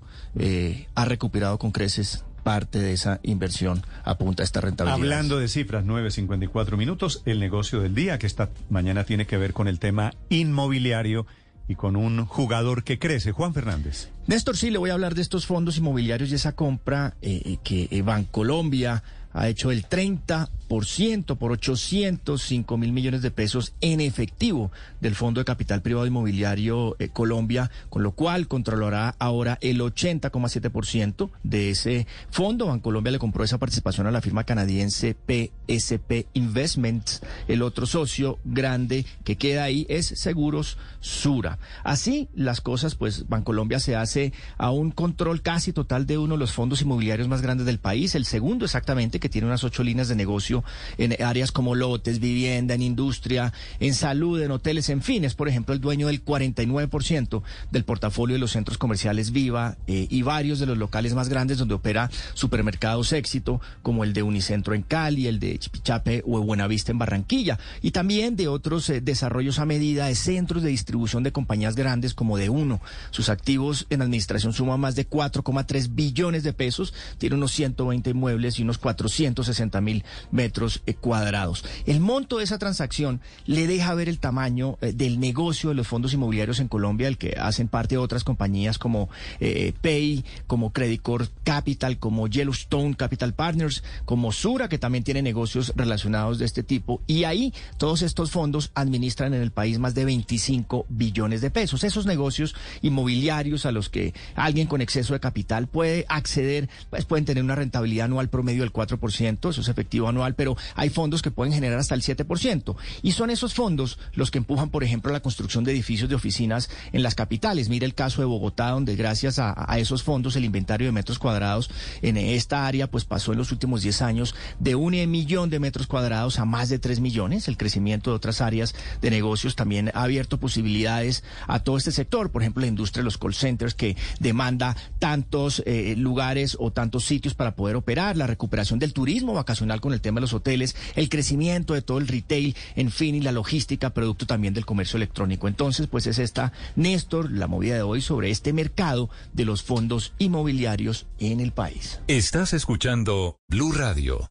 ha 0.95 1.05
recuperado 1.05 1.59
con 1.59 1.73
creces 1.73 2.25
parte 2.43 2.79
de 2.79 2.93
esa 2.93 3.21
inversión 3.23 3.83
apunta 4.05 4.43
a 4.43 4.45
esta 4.45 4.61
rentabilidad. 4.61 5.01
Hablando 5.01 5.39
de 5.39 5.49
cifras, 5.49 5.85
9.54 5.85 6.77
minutos, 6.77 7.23
el 7.27 7.41
negocio 7.41 7.81
del 7.81 7.95
día 7.95 8.19
que 8.19 8.27
esta 8.27 8.51
mañana 8.69 9.05
tiene 9.05 9.27
que 9.27 9.37
ver 9.37 9.53
con 9.53 9.69
el 9.69 9.79
tema 9.79 10.13
inmobiliario 10.29 11.27
y 11.69 11.77
con 11.77 11.95
un 11.95 12.27
jugador 12.27 12.83
que 12.83 12.99
crece, 12.99 13.31
Juan 13.31 13.55
Fernández. 13.55 14.11
Néstor, 14.27 14.57
sí, 14.57 14.71
le 14.71 14.79
voy 14.79 14.91
a 14.91 14.95
hablar 14.95 15.15
de 15.15 15.23
estos 15.23 15.47
fondos 15.47 15.77
inmobiliarios 15.79 16.31
y 16.33 16.35
esa 16.35 16.53
compra 16.53 17.15
eh, 17.23 17.59
que 17.63 17.87
eh, 17.91 18.03
Bancolombia 18.03 19.05
ha 19.33 19.49
hecho 19.49 19.71
el 19.71 19.87
30% 19.89 20.49
por 20.71 21.51
805 21.51 22.77
mil 22.79 22.93
millones 22.93 23.23
de 23.23 23.33
pesos 23.33 23.75
en 23.81 24.01
efectivo 24.01 24.71
del 25.01 25.17
Fondo 25.17 25.41
de 25.41 25.45
Capital 25.45 25.83
Privado 25.83 26.07
Inmobiliario 26.07 26.95
eh, 27.01 27.09
Colombia, 27.09 27.73
con 27.89 28.05
lo 28.05 28.13
cual 28.13 28.47
controlará 28.47 29.17
ahora 29.19 29.59
el 29.63 29.81
80,7% 29.81 31.31
de 31.43 31.71
ese 31.71 32.07
fondo. 32.31 32.67
Bancolombia 32.67 33.11
le 33.11 33.19
compró 33.19 33.43
esa 33.43 33.59
participación 33.59 34.07
a 34.07 34.13
la 34.13 34.21
firma 34.21 34.45
canadiense 34.45 35.17
PSP 35.27 36.27
Investments. 36.35 37.21
El 37.49 37.63
otro 37.63 37.85
socio 37.85 38.39
grande 38.45 39.07
que 39.25 39.35
queda 39.35 39.65
ahí 39.65 39.87
es 39.89 40.07
Seguros 40.07 40.79
Sura. 41.01 41.59
Así 41.83 42.29
las 42.33 42.61
cosas, 42.61 42.95
pues 42.95 43.29
Bancolombia 43.29 43.81
se 43.81 43.97
hace 43.97 44.33
a 44.57 44.71
un 44.71 44.93
control 44.93 45.43
casi 45.43 45.73
total 45.73 46.07
de 46.07 46.17
uno 46.17 46.35
de 46.35 46.39
los 46.39 46.53
fondos 46.53 46.81
inmobiliarios 46.81 47.27
más 47.27 47.43
grandes 47.43 47.67
del 47.67 47.81
país, 47.81 48.15
el 48.15 48.25
segundo 48.25 48.67
exactamente, 48.67 49.19
que 49.19 49.29
tiene 49.29 49.49
unas 49.49 49.65
ocho 49.65 49.83
líneas 49.83 50.07
de 50.07 50.15
negocio 50.15 50.60
en 50.99 51.23
áreas 51.23 51.53
como 51.53 51.75
lotes, 51.75 52.21
vivienda, 52.21 52.75
en 52.75 52.83
industria, 52.83 53.53
en 53.79 53.95
salud, 53.95 54.41
en 54.41 54.51
hoteles, 54.51 54.89
en 54.89 55.03
fin, 55.03 55.25
es 55.25 55.35
por 55.35 55.49
ejemplo 55.49 55.75
el 55.75 55.81
dueño 55.81 56.09
del 56.09 56.25
49% 56.25 57.43
del 57.71 57.85
portafolio 57.85 58.35
de 58.35 58.41
los 58.41 58.53
centros 58.53 58.79
comerciales 58.79 59.31
Viva 59.33 59.77
eh, 59.87 60.07
y 60.11 60.23
varios 60.23 60.59
de 60.59 60.67
los 60.67 60.79
locales 60.79 61.15
más 61.15 61.29
grandes 61.29 61.59
donde 61.59 61.75
opera 61.75 62.11
supermercados 62.35 63.13
éxito, 63.13 63.61
como 63.83 64.05
el 64.05 64.13
de 64.13 64.23
Unicentro 64.23 64.75
en 64.75 64.83
Cali, 64.83 65.27
el 65.27 65.41
de 65.41 65.59
Chipichape 65.59 66.23
o 66.27 66.41
Buenavista 66.41 66.93
en 66.93 66.99
Barranquilla, 66.99 67.59
y 67.83 67.91
también 67.91 68.37
de 68.37 68.49
otros 68.49 68.89
eh, 68.91 69.01
desarrollos 69.01 69.59
a 69.59 69.67
medida 69.67 70.07
de 70.07 70.15
centros 70.15 70.63
de 70.63 70.71
distribución 70.71 71.23
de 71.23 71.33
compañías 71.33 71.77
grandes 71.77 72.15
como 72.15 72.37
de 72.37 72.49
Uno. 72.49 72.81
Sus 73.11 73.29
activos 73.29 73.87
en 73.91 74.03
administración 74.03 74.53
suman 74.53 74.81
más 74.81 74.95
de 74.95 75.09
4,3 75.09 75.95
billones 75.95 76.43
de 76.43 76.53
pesos, 76.53 76.95
tiene 77.19 77.37
unos 77.37 77.53
120 77.53 78.11
inmuebles 78.11 78.59
y 78.59 78.63
unos 78.63 78.79
460 78.79 79.81
mil 79.81 80.05
metros 80.31 80.50
eh, 80.87 80.95
cuadrados. 80.95 81.65
El 81.87 82.01
monto 82.01 82.39
de 82.39 82.45
esa 82.45 82.59
transacción 82.59 83.21
le 83.47 83.67
deja 83.67 83.95
ver 83.95 84.09
el 84.09 84.19
tamaño 84.19 84.79
eh, 84.81 84.93
del 84.93 85.21
negocio 85.21 85.71
de 85.71 85.75
los 85.75 85.87
fondos 85.87 86.13
inmobiliarios 86.13 86.61
en 86.61 86.69
Colombia, 86.69 87.09
el 87.09 87.19
que 87.19 87.37
hacen 87.41 87.69
parte 87.69 87.95
de 87.95 87.99
otras 87.99 88.25
compañías 88.25 88.79
como 88.79 89.09
eh, 89.41 89.73
Pay, 89.81 90.25
como 90.47 90.73
Credit 90.73 91.01
Corp 91.01 91.31
Capital, 91.45 91.99
como 91.99 92.29
Yellowstone 92.29 92.95
Capital 92.95 93.35
Partners, 93.35 93.83
como 94.05 94.33
Sura, 94.33 94.69
que 94.69 94.79
también 94.79 95.05
tiene 95.05 95.23
negocios 95.23 95.73
relacionados 95.77 96.39
de 96.39 96.45
este 96.45 96.63
tipo. 96.63 97.01
Y 97.07 97.25
ahí 97.25 97.55
todos 97.79 98.03
estos 98.03 98.31
fondos 98.31 98.71
administran 98.75 99.35
en 99.35 99.43
el 99.43 99.51
país 99.51 99.79
más 99.79 99.95
de 99.95 100.05
25 100.05 100.87
billones 100.89 101.41
de 101.41 101.51
pesos. 101.51 101.85
Esos 101.85 102.07
negocios 102.07 102.55
inmobiliarios 102.83 103.67
a 103.67 103.73
los 103.73 103.89
que 103.89 104.15
alguien 104.35 104.67
con 104.67 104.81
exceso 104.81 105.13
de 105.13 105.21
capital 105.21 105.67
puede 105.67 106.07
acceder, 106.09 106.69
pues 106.91 107.05
pueden 107.05 107.25
tener 107.25 107.43
una 107.43 107.55
rentabilidad 107.55 108.07
anual 108.07 108.29
promedio 108.29 108.63
del 108.63 108.73
4%, 108.73 109.51
eso 109.51 109.61
es 109.61 109.69
efectivo 109.69 110.09
anual, 110.09 110.35
pero 110.41 110.57
hay 110.75 110.89
fondos 110.89 111.21
que 111.21 111.31
pueden 111.31 111.53
generar 111.53 111.79
hasta 111.79 111.95
el 111.95 112.01
7%. 112.01 112.75
Y 113.03 113.13
son 113.13 113.29
esos 113.29 113.53
fondos 113.53 113.99
los 114.15 114.31
que 114.31 114.39
empujan, 114.39 114.71
por 114.71 114.83
ejemplo, 114.83 115.13
la 115.13 115.21
construcción 115.21 115.65
de 115.65 115.73
edificios 115.73 116.09
de 116.09 116.15
oficinas 116.15 116.71
en 116.93 117.03
las 117.03 117.15
capitales. 117.15 117.69
Mire 117.69 117.85
el 117.85 117.93
caso 117.93 118.23
de 118.23 118.27
Bogotá, 118.27 118.71
donde 118.71 118.97
gracias 118.97 119.39
a, 119.39 119.67
esos 119.77 120.03
fondos 120.03 120.37
el 120.37 120.47
inventario 120.47 120.87
de 120.87 120.93
metros 120.93 121.19
cuadrados 121.19 121.71
en 122.01 122.17
esta 122.17 122.67
área 122.67 122.91
pues 122.91 123.05
pasó 123.05 123.33
en 123.33 123.39
los 123.39 123.53
últimos 123.53 123.83
10 123.83 124.01
años 124.01 124.35
de 124.59 124.77
un 124.77 124.93
millón 125.11 125.51
de 125.51 125.61
metros 125.61 125.87
cuadrados 125.87 126.39
a 126.39 126.47
más 126.47 126.71
de 126.71 126.79
3 126.79 127.01
millones. 127.01 127.47
El 127.47 127.59
crecimiento 127.59 128.09
de 128.09 128.17
otras 128.17 128.41
áreas 128.41 128.75
de 129.03 129.11
negocios 129.11 129.57
también 129.57 129.91
ha 129.93 130.05
abierto 130.05 130.41
posibilidades 130.41 131.23
a 131.49 131.59
todo 131.59 131.77
este 131.77 131.93
sector. 131.93 132.31
Por 132.31 132.41
ejemplo, 132.41 132.63
la 132.63 132.69
industria 132.69 133.03
de 133.03 133.05
los 133.05 133.19
call 133.19 133.35
centers 133.35 133.75
que 133.75 133.95
demanda 134.21 134.75
tantos 134.99 135.63
eh, 135.67 135.97
lugares 135.99 136.57
o 136.59 136.71
tantos 136.71 137.05
sitios 137.05 137.35
para 137.35 137.55
poder 137.55 137.77
operar, 137.77 138.17
la 138.17 138.27
recuperación 138.27 138.79
del 138.79 138.95
turismo 138.95 139.35
vacacional 139.35 139.83
con 139.83 139.93
el 139.93 140.01
tema 140.01 140.20
los 140.21 140.33
hoteles, 140.33 140.77
el 140.97 141.09
crecimiento 141.09 141.75
de 141.75 141.83
todo 141.83 141.99
el 141.99 142.09
retail, 142.09 142.57
en 142.77 142.91
fin, 142.91 143.15
y 143.15 143.21
la 143.21 143.33
logística, 143.33 143.91
producto 143.91 144.27
también 144.27 144.55
del 144.55 144.67
comercio 144.67 144.97
electrónico. 144.97 145.49
Entonces, 145.49 145.87
pues 145.87 146.07
es 146.07 146.19
esta, 146.19 146.53
Néstor, 146.77 147.31
la 147.31 147.47
movida 147.47 147.75
de 147.75 147.83
hoy 147.83 148.01
sobre 148.01 148.31
este 148.31 148.53
mercado 148.53 149.11
de 149.33 149.45
los 149.45 149.63
fondos 149.63 150.13
inmobiliarios 150.19 151.07
en 151.19 151.41
el 151.41 151.53
país. 151.53 152.01
Estás 152.07 152.53
escuchando 152.53 153.39
Blue 153.49 153.73
Radio. 153.73 154.31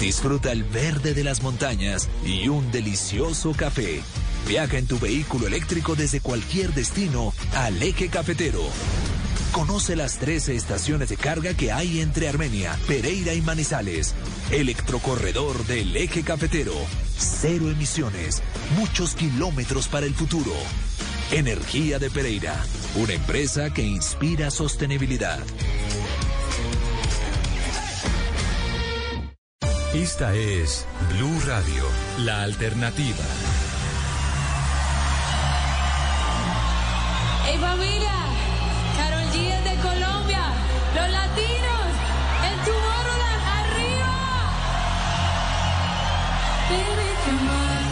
Disfruta 0.00 0.50
el 0.50 0.64
verde 0.64 1.14
de 1.14 1.22
las 1.22 1.42
montañas 1.42 2.08
y 2.26 2.48
un 2.48 2.72
delicioso 2.72 3.52
café. 3.52 4.02
Viaja 4.48 4.78
en 4.78 4.88
tu 4.88 4.98
vehículo 4.98 5.46
eléctrico 5.46 5.94
desde 5.94 6.20
cualquier 6.20 6.74
destino 6.74 7.32
al 7.54 7.80
eje 7.80 8.08
cafetero. 8.08 8.62
Conoce 9.52 9.96
las 9.96 10.18
13 10.18 10.56
estaciones 10.56 11.10
de 11.10 11.16
carga 11.16 11.54
que 11.54 11.72
hay 11.72 12.00
entre 12.00 12.28
Armenia, 12.28 12.76
Pereira 12.88 13.34
y 13.34 13.42
Manizales. 13.42 14.14
Electrocorredor 14.50 15.66
del 15.66 15.94
eje 15.94 16.22
cafetero. 16.22 16.74
Cero 17.18 17.70
emisiones. 17.70 18.42
Muchos 18.78 19.14
kilómetros 19.14 19.88
para 19.88 20.06
el 20.06 20.14
futuro. 20.14 20.52
Energía 21.30 21.98
de 21.98 22.10
Pereira. 22.10 22.54
Una 22.96 23.12
empresa 23.12 23.72
que 23.72 23.82
inspira 23.82 24.50
sostenibilidad. 24.50 25.38
Esta 29.94 30.34
es 30.34 30.86
Blue 31.10 31.38
Radio, 31.46 31.84
la 32.20 32.42
alternativa. 32.42 33.24
Hey 37.44 37.58
familia, 37.60 38.21
Baby, 46.72 47.08
come 47.24 47.50
on. 47.50 47.84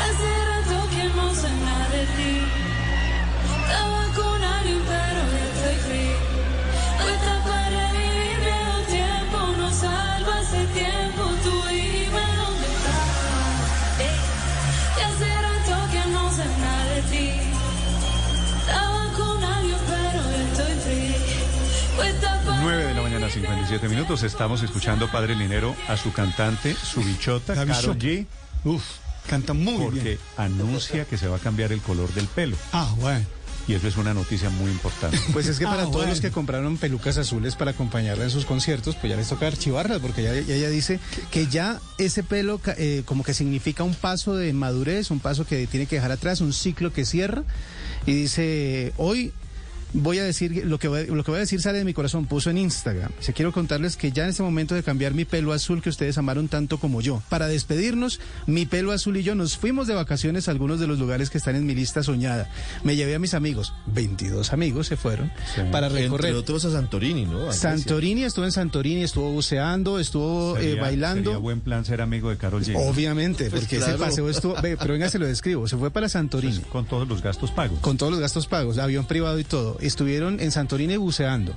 Hace 0.00 0.30
rato 0.50 0.76
que 0.94 1.04
no 1.16 1.34
sé 1.34 1.50
nada 1.64 1.88
de 1.88 2.06
ti. 2.16 2.69
57 23.40 23.88
minutos. 23.88 24.22
Estamos 24.22 24.62
escuchando, 24.62 25.10
Padre 25.10 25.34
Linero, 25.34 25.74
a 25.88 25.96
su 25.96 26.12
cantante, 26.12 26.74
su 26.74 27.02
bichota, 27.02 27.64
bichota. 27.64 27.94
G. 27.98 28.26
Uf, 28.64 28.82
canta 29.26 29.54
muy 29.54 29.78
porque 29.78 30.00
bien. 30.00 30.18
anuncia 30.36 31.06
que 31.06 31.16
se 31.16 31.26
va 31.26 31.36
a 31.36 31.38
cambiar 31.38 31.72
el 31.72 31.80
color 31.80 32.12
del 32.12 32.26
pelo. 32.26 32.56
Ah, 32.72 32.92
bueno. 32.98 33.24
Y 33.66 33.74
eso 33.74 33.88
es 33.88 33.96
una 33.96 34.12
noticia 34.12 34.50
muy 34.50 34.70
importante. 34.70 35.18
Pues 35.32 35.46
es 35.46 35.58
que 35.58 35.64
para 35.64 35.82
Ah, 35.82 35.84
todos 35.84 35.96
bueno. 35.96 36.10
los 36.10 36.20
que 36.20 36.30
compraron 36.30 36.76
pelucas 36.76 37.16
azules 37.16 37.56
para 37.56 37.70
acompañarla 37.70 38.24
en 38.24 38.30
sus 38.30 38.44
conciertos, 38.44 38.94
pues 38.96 39.10
ya 39.10 39.16
les 39.16 39.28
toca 39.28 39.46
archivarlas, 39.46 40.00
porque 40.00 40.22
ya, 40.22 40.34
ya 40.34 40.54
ella 40.54 40.68
dice 40.68 41.00
que 41.30 41.46
ya 41.46 41.80
ese 41.96 42.22
pelo 42.22 42.60
eh, 42.76 43.02
como 43.06 43.22
que 43.24 43.32
significa 43.32 43.84
un 43.84 43.94
paso 43.94 44.34
de 44.36 44.52
madurez, 44.52 45.10
un 45.10 45.20
paso 45.20 45.46
que 45.46 45.66
tiene 45.66 45.86
que 45.86 45.96
dejar 45.96 46.12
atrás, 46.12 46.42
un 46.42 46.52
ciclo 46.52 46.92
que 46.92 47.06
cierra. 47.06 47.44
Y 48.06 48.12
dice, 48.12 48.92
hoy 48.98 49.32
voy 49.92 50.18
a 50.18 50.24
decir, 50.24 50.64
lo 50.66 50.78
que 50.78 50.88
voy, 50.88 51.06
lo 51.06 51.24
que 51.24 51.30
voy 51.30 51.38
a 51.38 51.40
decir 51.40 51.60
sale 51.60 51.78
de 51.78 51.84
mi 51.84 51.94
corazón, 51.94 52.26
puso 52.26 52.50
en 52.50 52.58
Instagram. 52.58 53.10
Se 53.20 53.32
quiero 53.32 53.52
contarles 53.52 53.96
que 53.96 54.12
ya 54.12 54.24
en 54.24 54.30
este 54.30 54.42
momento 54.42 54.74
de 54.74 54.82
cambiar 54.82 55.14
mi 55.14 55.24
pelo 55.24 55.52
azul 55.52 55.82
que 55.82 55.88
ustedes 55.88 56.18
amaron 56.18 56.48
tanto 56.48 56.78
como 56.78 57.00
yo. 57.00 57.22
Para 57.28 57.46
despedirnos, 57.48 58.20
mi 58.46 58.66
pelo 58.66 58.92
azul 58.92 59.16
y 59.16 59.22
yo 59.22 59.34
nos 59.34 59.56
fuimos 59.56 59.86
de 59.86 59.94
vacaciones 59.94 60.48
a 60.48 60.50
algunos 60.50 60.80
de 60.80 60.86
los 60.86 60.98
lugares 60.98 61.30
que 61.30 61.38
están 61.38 61.56
en 61.56 61.66
mi 61.66 61.74
lista 61.74 62.02
soñada. 62.02 62.48
Me 62.84 62.96
llevé 62.96 63.14
a 63.14 63.18
mis 63.18 63.34
amigos, 63.34 63.72
22 63.86 64.52
amigos 64.52 64.86
se 64.86 64.96
fueron, 64.96 65.30
para 65.72 65.88
recorrer. 65.88 66.30
Entre 66.30 66.34
otros 66.34 66.64
a 66.64 66.70
Santorini, 66.72 67.24
¿no? 67.26 67.48
A. 67.48 67.52
Santorini, 67.52 68.24
estuvo 68.24 68.44
en 68.44 68.52
Santorini, 68.52 69.02
estuvo 69.02 69.30
buceando, 69.30 69.98
estuvo 69.98 70.56
eh, 70.58 70.76
bailando. 70.80 71.30
Sería 71.30 71.38
buen 71.38 71.60
plan 71.60 71.84
ser 71.84 72.00
amigo 72.00 72.30
de 72.30 72.36
Carol 72.36 72.62
G. 72.64 72.74
Obviamente, 72.76 73.50
Pues 73.50 73.62
porque 73.62 73.76
claro. 73.78 73.94
ese 73.94 74.04
paseo 74.04 74.28
estuvo. 74.28 74.54
ve, 74.62 74.76
pero 74.76 74.94
venga, 74.94 75.08
se 75.08 75.18
lo 75.18 75.26
describo. 75.26 75.66
Se 75.68 75.76
fue 75.76 75.90
para 75.90 76.08
Santorini. 76.08 76.58
Pues 76.58 76.66
con 76.66 76.86
todos 76.86 77.08
los 77.08 77.22
gastos 77.22 77.50
pagos. 77.50 77.78
Con 77.80 77.96
todos 77.96 78.12
los 78.12 78.20
gastos 78.20 78.46
pagos, 78.46 78.78
avión 78.78 79.04
privado 79.06 79.38
y 79.38 79.44
todo. 79.44 79.76
Estuvieron 79.80 80.40
en 80.40 80.50
Santorini 80.50 80.96
buceando. 80.96 81.54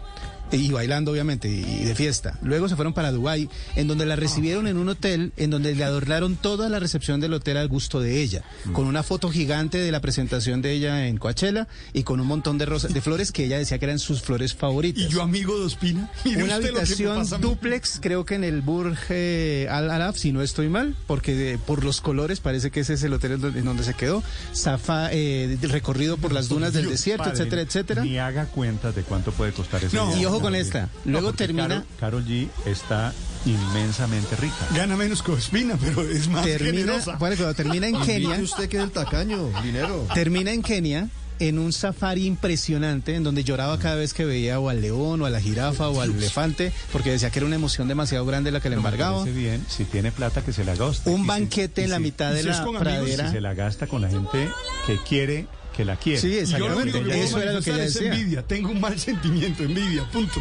Y 0.54 0.72
bailando, 0.72 1.12
obviamente, 1.12 1.50
y 1.50 1.84
de 1.84 1.96
fiesta. 1.96 2.38
Luego 2.42 2.70
se 2.70 2.76
fueron 2.76 2.94
para 2.94 3.12
Dubái, 3.12 3.50
en 3.76 3.88
donde 3.88 4.06
la 4.06 4.16
recibieron 4.16 4.68
en 4.68 4.78
un 4.78 4.90
hotel, 4.90 5.34
en 5.38 5.50
donde 5.50 5.76
le 5.76 5.84
adornaron 5.84 6.36
toda 6.36 6.70
la 6.70 6.80
recepción 6.80 7.20
del 7.22 7.34
hotel 7.34 7.58
al 7.58 7.68
gusto 7.68 8.00
de 8.00 8.22
ella, 8.22 8.44
con 8.72 8.86
una 8.88 9.04
foto 9.04 9.30
gigante 9.30 9.78
de 9.80 9.92
la 9.92 10.00
presentación 10.02 10.62
de 10.62 10.72
ella 10.74 11.08
en 11.08 11.18
Coachella 11.18 11.68
y 11.94 12.04
con 12.04 12.20
un 12.20 12.28
montón 12.28 12.58
de 12.58 12.66
rosas, 12.66 12.94
de 12.94 13.02
flores 13.02 13.32
que 13.32 13.46
ella 13.46 13.58
decía 13.58 13.80
que 13.80 13.86
eran 13.86 14.00
sus 14.00 14.22
flores 14.22 14.54
favoritas. 14.54 15.04
Y 15.04 15.08
yo, 15.08 15.22
amigo 15.22 15.58
de 15.60 15.66
Ospina, 15.66 16.10
Una 16.26 16.56
habitación 16.56 17.26
duplex, 17.42 18.00
creo 18.02 18.26
que 18.26 18.36
en 18.36 18.44
el 18.44 18.62
Burj 18.62 18.98
eh, 19.10 19.68
Al 19.70 19.90
Arab, 19.90 20.16
si 20.18 20.32
no 20.32 20.42
estoy 20.42 20.70
mal, 20.70 20.96
porque 21.08 21.34
de- 21.36 21.58
por 21.58 21.84
los 21.84 22.02
colores 22.02 22.40
parece 22.40 22.72
que 22.72 22.82
ese 22.82 22.94
es 22.94 23.04
el 23.04 23.14
hotel 23.14 23.34
en 23.34 23.42
donde, 23.42 23.60
en 23.60 23.66
donde 23.66 23.84
se 23.84 23.94
quedó. 23.94 24.24
Zafa, 24.56 25.10
eh, 25.12 25.58
recorrido 25.62 26.18
por 26.18 26.32
las 26.32 26.50
dunas 26.50 26.74
del 26.74 26.84
Dios, 26.84 26.94
desierto, 26.94 27.24
padre, 27.26 27.38
etcétera, 27.38 27.62
etcétera. 27.62 28.04
Ni 28.04 28.18
haga 28.18 28.46
cuentas 28.46 28.96
de 28.96 29.04
cuánto 29.04 29.32
puede 29.32 29.52
costar 29.52 29.84
ese 29.84 29.96
No, 29.96 30.16
y 30.18 30.26
ojo 30.26 30.42
con 30.44 30.56
esta. 30.56 30.82
No, 31.06 31.12
Luego 31.14 31.28
porque 31.30 31.46
termina- 31.46 31.68
Carol, 31.68 31.86
Carol 32.00 32.26
G 32.26 32.48
está 32.66 33.14
inmensamente 33.46 34.36
rica. 34.36 34.56
Gana 34.76 34.96
menos 34.96 35.22
que 35.24 35.32
Ospina, 35.32 35.78
pero 35.80 36.02
es 36.04 36.28
más 36.28 36.44
termina, 36.46 36.72
generosa. 36.78 37.16
bueno, 37.18 37.36
cuando 37.36 37.54
termina 37.56 37.88
en 37.88 38.00
Kenia. 38.02 38.40
usted 38.42 38.70
que 38.70 38.78
es 38.78 38.84
el 38.84 38.92
tacaño, 38.92 39.50
dinero. 39.64 40.08
Termina 40.14 40.52
en 40.52 40.62
Kenia 40.62 41.10
en 41.40 41.58
un 41.60 41.74
safari 41.74 42.26
impresionante 42.26 43.16
en 43.16 43.24
donde 43.24 43.44
lloraba 43.44 43.78
cada 43.80 43.96
vez 43.96 44.14
que 44.14 44.24
veía 44.24 44.60
o 44.60 44.70
al 44.70 44.82
león 44.82 45.22
o 45.22 45.26
a 45.26 45.30
la 45.30 45.42
jirafa 45.42 45.90
o 45.90 46.00
al 46.00 46.12
elefante 46.12 46.72
porque 46.92 47.10
decía 47.12 47.32
que 47.32 47.40
era 47.40 47.46
una 47.48 47.56
emoción 47.56 47.88
demasiado 47.88 48.26
grande 48.26 48.52
la 48.52 48.60
que 48.62 48.70
le 48.70 48.76
No 48.76 48.80
embargaba. 48.82 49.24
bien, 49.26 49.66
si 49.68 49.84
tiene 49.84 50.12
plata 50.12 50.44
que 50.44 50.54
se 50.54 50.64
la 50.64 50.76
gaste. 50.76 51.10
Un 51.10 51.22
si- 51.22 51.28
banquete 51.28 51.82
y 51.82 51.86
en 51.86 51.90
la 51.90 51.98
si- 51.98 52.04
mitad 52.04 52.32
de 52.32 52.42
si 52.42 52.46
la 52.48 52.52
es 52.54 52.58
con 52.60 52.78
amigos, 52.78 52.82
pradera. 52.84 53.26
Si 53.28 53.34
se 53.34 53.42
la 53.42 53.54
gasta 53.56 53.88
con 53.88 54.02
la 54.02 54.10
gente 54.10 54.48
que 54.86 54.98
quiere 55.10 55.48
que 55.76 55.84
la 55.86 55.96
quiere. 55.98 56.20
Sí, 56.22 56.38
exactamente. 56.38 57.00
Eso 57.24 57.42
era 57.42 57.54
lo 57.54 57.62
que 57.62 57.72
ella 57.72 57.84
decía. 57.84 58.14
envidia. 58.14 58.44
Tengo 58.48 58.70
un 58.70 58.80
mal 58.80 58.98
sentimiento, 59.00 59.64
envidia, 59.64 60.10
punto. 60.12 60.40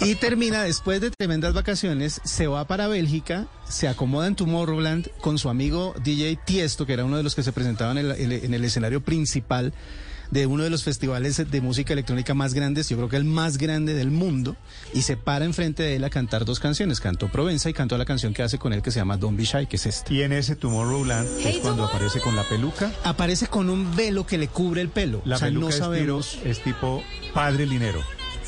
Y 0.00 0.14
termina, 0.16 0.62
después 0.64 1.00
de 1.00 1.10
tremendas 1.10 1.54
vacaciones, 1.54 2.20
se 2.24 2.46
va 2.46 2.66
para 2.66 2.88
Bélgica, 2.88 3.46
se 3.68 3.88
acomoda 3.88 4.26
en 4.26 4.34
Tomorrowland 4.36 5.08
con 5.20 5.38
su 5.38 5.48
amigo 5.48 5.94
DJ 6.04 6.38
Tiesto, 6.44 6.84
que 6.86 6.92
era 6.94 7.04
uno 7.04 7.16
de 7.16 7.22
los 7.22 7.34
que 7.34 7.42
se 7.42 7.52
presentaban 7.52 7.96
en 7.98 8.06
el, 8.06 8.12
en 8.20 8.32
el- 8.32 8.44
en 8.44 8.54
el 8.54 8.64
escenario 8.64 9.00
principal 9.02 9.72
de 10.32 10.46
uno 10.46 10.64
de 10.64 10.70
los 10.70 10.82
festivales 10.82 11.36
de 11.50 11.60
música 11.60 11.92
electrónica 11.92 12.32
más 12.34 12.54
grandes, 12.54 12.88
yo 12.88 12.96
creo 12.96 13.08
que 13.08 13.16
el 13.16 13.24
más 13.24 13.58
grande 13.58 13.92
del 13.94 14.10
mundo, 14.10 14.56
y 14.94 15.02
se 15.02 15.16
para 15.16 15.44
enfrente 15.44 15.82
de 15.82 15.96
él 15.96 16.04
a 16.04 16.10
cantar 16.10 16.44
dos 16.44 16.58
canciones. 16.58 17.00
Cantó 17.00 17.28
Provenza 17.28 17.68
y 17.68 17.74
cantó 17.74 17.98
la 17.98 18.04
canción 18.06 18.32
que 18.32 18.42
hace 18.42 18.58
con 18.58 18.72
él 18.72 18.80
que 18.82 18.90
se 18.90 18.98
llama 18.98 19.18
Don't 19.18 19.36
Be 19.38 19.44
Shy, 19.44 19.66
que 19.66 19.76
es 19.76 19.86
esta. 19.86 20.12
Y 20.12 20.22
en 20.22 20.32
ese 20.32 20.56
Tomorrowland 20.56 21.28
es 21.46 21.58
cuando 21.58 21.84
aparece 21.84 22.18
con 22.20 22.34
la 22.34 22.48
peluca. 22.48 22.90
Aparece 23.04 23.46
con 23.46 23.68
un 23.70 23.94
velo 23.94 24.26
que 24.26 24.38
le 24.38 24.48
cubre 24.48 24.80
el 24.80 24.88
pelo. 24.88 25.20
La 25.26 25.36
o 25.36 25.38
sea, 25.38 25.48
peluca 25.48 25.64
no 25.64 25.68
es, 25.70 25.76
sabemos. 25.76 26.30
tiro- 26.32 26.50
es 26.50 26.62
tipo 26.64 27.02
padre 27.34 27.66
linero. 27.66 28.00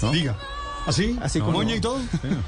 ¿no? 0.03 0.11
Diga. 0.11 0.37
¿Así? 0.87 1.17
Así 1.23 1.39
No, 1.39 1.47
como 1.47 1.59
moña 1.59 1.77
y 1.77 1.81
todo. 1.81 1.99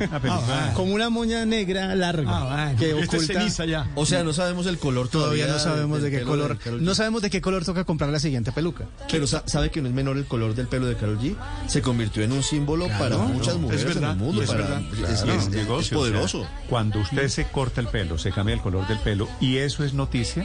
una 0.00 0.20
peluca. 0.20 0.72
Como 0.74 0.92
una 0.94 1.08
moña 1.10 1.44
negra 1.46 1.94
larga 1.94 2.74
que 2.78 2.92
oculta. 2.94 3.46
O 3.94 4.04
sea, 4.06 4.22
no 4.24 4.32
sabemos 4.32 4.66
el 4.66 4.78
color 4.78 5.08
todavía. 5.08 5.46
Todavía 5.46 5.46
no 5.54 5.58
sabemos 5.72 6.02
de 6.02 6.10
qué 6.10 6.22
color. 6.22 6.58
No 6.80 6.94
sabemos 6.94 7.22
de 7.22 7.30
qué 7.30 7.40
color 7.40 7.64
toca 7.64 7.84
comprar 7.84 8.10
la 8.10 8.18
siguiente 8.20 8.52
peluca. 8.52 8.84
Pero 9.10 9.26
sa- 9.26 9.42
sabe 9.46 9.70
que 9.70 9.80
no 9.80 9.88
es 9.88 9.94
menor 9.94 10.16
el 10.16 10.26
color 10.26 10.54
del 10.54 10.68
pelo 10.68 10.86
de 10.86 10.96
Carol 10.96 11.18
G. 11.18 11.34
Se 11.66 11.80
convirtió 11.82 12.22
en 12.22 12.32
un 12.32 12.42
símbolo 12.42 12.86
Claro, 12.86 13.16
para 13.16 13.16
muchas 13.32 13.54
es 13.54 13.60
mujeres 13.60 13.96
en 13.96 14.04
el 14.04 14.16
mundo. 14.16 14.42
es 14.42 14.48
para- 14.48 14.60
verdad. 14.62 14.80
es- 14.92 14.98
Claro, 14.98 15.12
es, 15.14 15.22
es 15.22 15.42
es- 15.44 15.48
negocio, 15.50 15.96
es 15.96 15.98
poderoso. 16.12 16.38
o 16.40 16.42
sea, 16.42 16.60
cuando 16.68 17.00
usted 17.00 17.28
se 17.28 17.46
corta 17.46 17.80
el 17.80 17.88
pelo, 17.88 18.18
se 18.18 18.32
cambia 18.32 18.54
el 18.54 18.60
color 18.60 18.86
del 18.88 18.98
pelo 18.98 19.28
y 19.40 19.56
eso 19.58 19.84
es 19.84 19.94
noticia, 19.94 20.44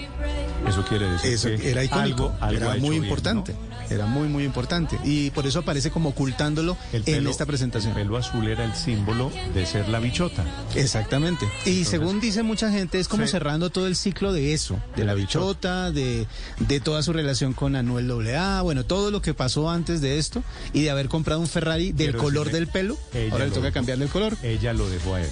Eso 0.68 0.86
quiere 0.86 1.10
decir 1.10 1.32
Eso 1.34 1.48
que 1.48 1.72
era 1.72 1.84
icónico, 1.84 2.36
algo, 2.40 2.61
algo 2.61 2.72
era 2.72 2.76
muy 2.80 2.95
importante, 2.98 3.56
era 3.90 4.06
muy, 4.06 4.28
muy 4.28 4.44
importante. 4.44 5.00
Y 5.03 5.32
por 5.32 5.48
eso 5.48 5.58
aparece 5.60 5.90
como 5.90 6.10
ocultándolo 6.10 6.78
en 6.94 7.26
esta 7.28 7.48
presentación. 7.48 7.81
El 7.85 7.93
pelo 7.93 8.18
azul 8.18 8.48
era 8.48 8.64
el 8.66 8.74
símbolo 8.76 9.32
de 9.53 9.66
ser 9.66 9.90
la 9.90 10.00
bichota. 10.00 10.43
Exactamente. 10.76 11.48
Y 11.66 11.85
según 11.85 12.19
dice 12.19 12.43
mucha 12.43 12.72
gente, 12.72 13.00
es 13.00 13.08
como 13.08 13.26
Sí. 13.26 13.32
cerrando 13.32 13.69
todo 13.69 13.88
el 13.88 13.95
ciclo 13.95 14.34
de 14.34 14.53
eso, 14.53 14.80
de 14.95 15.06
la 15.06 15.14
bichota, 15.14 15.92
de, 15.92 16.27
de 16.60 16.80
toda 16.80 17.03
su 17.03 17.14
relación 17.14 17.53
con 17.53 17.76
Anuel 17.76 18.11
AA, 18.35 18.61
bueno, 18.61 18.84
todo 18.85 19.11
lo 19.11 19.22
que 19.22 19.34
pasó 19.34 19.69
antes 19.69 20.01
de 20.01 20.18
esto 20.18 20.43
y 20.74 20.82
de 20.84 20.90
haber 20.92 21.08
comprado 21.08 21.40
un 21.40 21.48
Ferrari 21.48 21.92
del 21.92 22.16
color 22.16 22.51
del 22.51 22.68
pelo. 22.68 22.98
ella 23.14 23.32
Ahora 23.34 23.45
le 23.45 23.51
toca 23.51 23.72
cambiarle 23.72 24.06
el 24.06 24.11
color. 24.11 24.35
Ella 24.43 24.74
lo 24.74 24.90
dejó 24.90 25.16
a 25.16 25.22
él. 25.22 25.30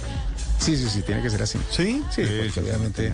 Sí, 0.60 0.76
sí, 0.78 0.90
sí, 0.90 1.02
tiene 1.02 1.22
que 1.22 1.30
ser 1.30 1.42
así. 1.42 1.58
¿Sí? 1.72 2.04
Sí, 2.14 2.22
porque 2.24 2.60
obviamente 2.60 3.08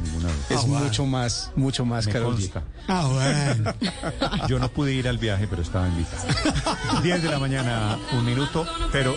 es 0.49 0.57
Ah, 0.57 0.61
bueno. 0.67 0.85
mucho 0.85 1.05
más, 1.05 1.51
mucho 1.55 1.85
más 1.85 2.07
Me 2.07 2.13
Karol 2.13 2.37
G. 2.37 2.51
Ah, 2.87 3.07
bueno. 3.07 3.73
Yo 4.49 4.59
no 4.59 4.69
pude 4.69 4.93
ir 4.93 5.07
al 5.07 5.17
viaje, 5.17 5.47
pero 5.47 5.61
estaba 5.61 5.87
invitado. 5.87 6.23
10 7.03 7.21
de 7.23 7.29
la 7.29 7.39
mañana, 7.39 7.97
un 8.13 8.25
minuto, 8.25 8.65
pero, 8.91 9.15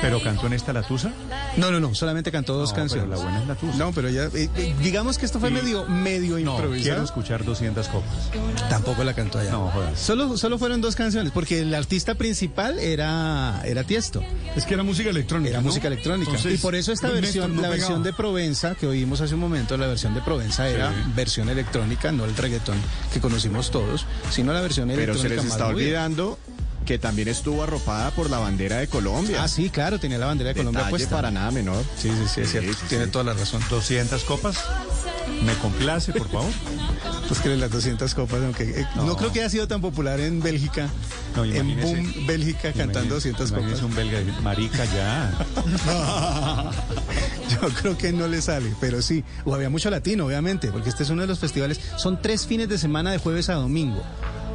pero 0.00 0.22
cantó 0.22 0.46
en 0.46 0.52
esta 0.54 0.72
la 0.72 0.82
tusa. 0.82 1.12
No, 1.56 1.70
no, 1.72 1.80
no, 1.80 1.94
solamente 1.96 2.30
cantó 2.30 2.54
dos 2.54 2.70
No, 2.70 2.74
pero 2.76 2.82
canciones. 2.82 3.10
la 3.10 3.16
buena 3.24 3.42
es 3.42 3.48
la 3.48 3.54
tusa. 3.56 3.76
No, 3.76 3.92
pero 3.92 4.08
ya, 4.08 4.24
eh, 4.26 4.48
eh, 4.56 4.74
digamos 4.80 5.18
que 5.18 5.26
esto 5.26 5.40
fue 5.40 5.50
Y- 5.50 5.52
medio, 5.54 5.84
medio 5.86 6.34
No, 6.38 6.52
improvisado. 6.52 6.82
quiero 6.82 7.02
escuchar 7.04 7.44
200 7.44 7.88
copas. 7.88 8.30
Tampoco 8.68 9.02
la 9.02 9.14
cantó 9.14 9.40
allá. 9.40 9.50
No, 9.50 9.68
jodas. 9.70 9.98
Solo, 9.98 10.36
solo 10.36 10.58
fueron 10.58 10.80
dos 10.80 10.94
canciones, 10.94 11.32
porque 11.32 11.60
el 11.60 11.74
artista 11.74 12.14
principal 12.14 12.78
era, 12.78 13.60
era 13.64 13.82
Tiesto. 13.82 14.22
Es 14.54 14.64
que 14.64 14.74
era 14.74 14.84
música 14.84 15.10
electrónica. 15.10 15.50
Era 15.50 15.58
¿no? 15.60 15.66
música 15.66 15.88
electrónica. 15.88 16.30
Entonces, 16.30 16.54
y 16.54 16.62
por 16.62 16.74
eso 16.76 16.92
esta 16.92 17.08
Néstor 17.08 17.39
versión, 17.46 17.56
no 17.56 17.62
la 17.62 17.68
pegaba. 17.68 17.88
versión 17.88 18.02
de 18.02 18.12
Provenza 18.12 18.74
que 18.74 18.86
oímos 18.86 19.20
hace 19.20 19.34
un 19.34 19.40
momento, 19.40 19.76
la 19.76 19.86
versión 19.86 20.14
de 20.14 20.20
Provenza 20.20 20.68
era 20.68 20.92
versión 21.14 21.48
electrónica, 21.48 22.12
no 22.12 22.24
el 22.24 22.36
reggaetón 22.36 22.76
que 23.12 23.20
conocimos 23.20 23.70
todos, 23.70 24.06
sino 24.30 24.52
la 24.52 24.60
versión 24.60 24.88
Pero 24.88 25.02
electrónica 25.02 25.28
se 25.28 25.34
les 25.34 25.44
más 25.44 25.52
está 25.52 25.66
olvidando 25.68 26.38
que 26.84 26.98
también 26.98 27.28
estuvo 27.28 27.62
arropada 27.62 28.10
por 28.10 28.30
la 28.30 28.38
bandera 28.38 28.78
de 28.78 28.88
Colombia. 28.88 29.42
Ah, 29.42 29.48
sí, 29.48 29.70
claro, 29.70 29.98
tenía 30.00 30.18
la 30.18 30.26
bandera 30.26 30.48
de 30.50 30.56
Colombia 30.56 30.88
puesta. 30.88 31.16
para 31.16 31.30
nada 31.30 31.50
menor. 31.50 31.82
Sí, 31.96 32.08
sí, 32.10 32.28
sí, 32.34 32.40
es 32.40 32.50
cierto. 32.50 32.72
sí, 32.72 32.78
Tiene 32.88 33.04
sí. 33.06 33.10
toda 33.10 33.24
la 33.24 33.34
razón. 33.34 33.62
200 33.70 34.24
copas. 34.24 34.58
Me 35.44 35.54
complace, 35.54 36.12
por 36.12 36.28
favor. 36.28 36.50
Pues 37.28 37.40
que 37.40 37.48
las 37.56 37.70
200 37.70 38.12
copas, 38.14 38.40
aunque 38.42 38.64
eh, 38.64 38.86
no. 38.96 39.04
No. 39.04 39.16
creo 39.16 39.32
que 39.32 39.40
haya 39.40 39.48
sido 39.48 39.68
tan 39.68 39.80
popular 39.80 40.18
en 40.20 40.40
Bélgica. 40.42 40.88
No, 41.36 41.44
en 41.44 41.80
Boom, 41.80 42.26
Bélgica, 42.26 42.72
cantando 42.72 43.14
200 43.14 43.52
copas. 43.52 43.82
Un 43.82 43.94
belga 43.94 44.18
marica, 44.42 44.84
ya. 44.86 45.32
Yo 47.50 47.68
creo 47.80 47.96
que 47.96 48.12
no 48.12 48.26
le 48.26 48.42
sale, 48.42 48.74
pero 48.80 49.00
sí. 49.00 49.22
O 49.44 49.54
había 49.54 49.70
mucho 49.70 49.90
latino, 49.90 50.26
obviamente, 50.26 50.72
porque 50.72 50.88
este 50.88 51.04
es 51.04 51.10
uno 51.10 51.22
de 51.22 51.28
los 51.28 51.38
festivales. 51.38 51.80
Son 51.96 52.20
tres 52.20 52.46
fines 52.46 52.68
de 52.68 52.78
semana 52.78 53.12
de 53.12 53.18
jueves 53.18 53.48
a 53.48 53.54
domingo. 53.54 54.02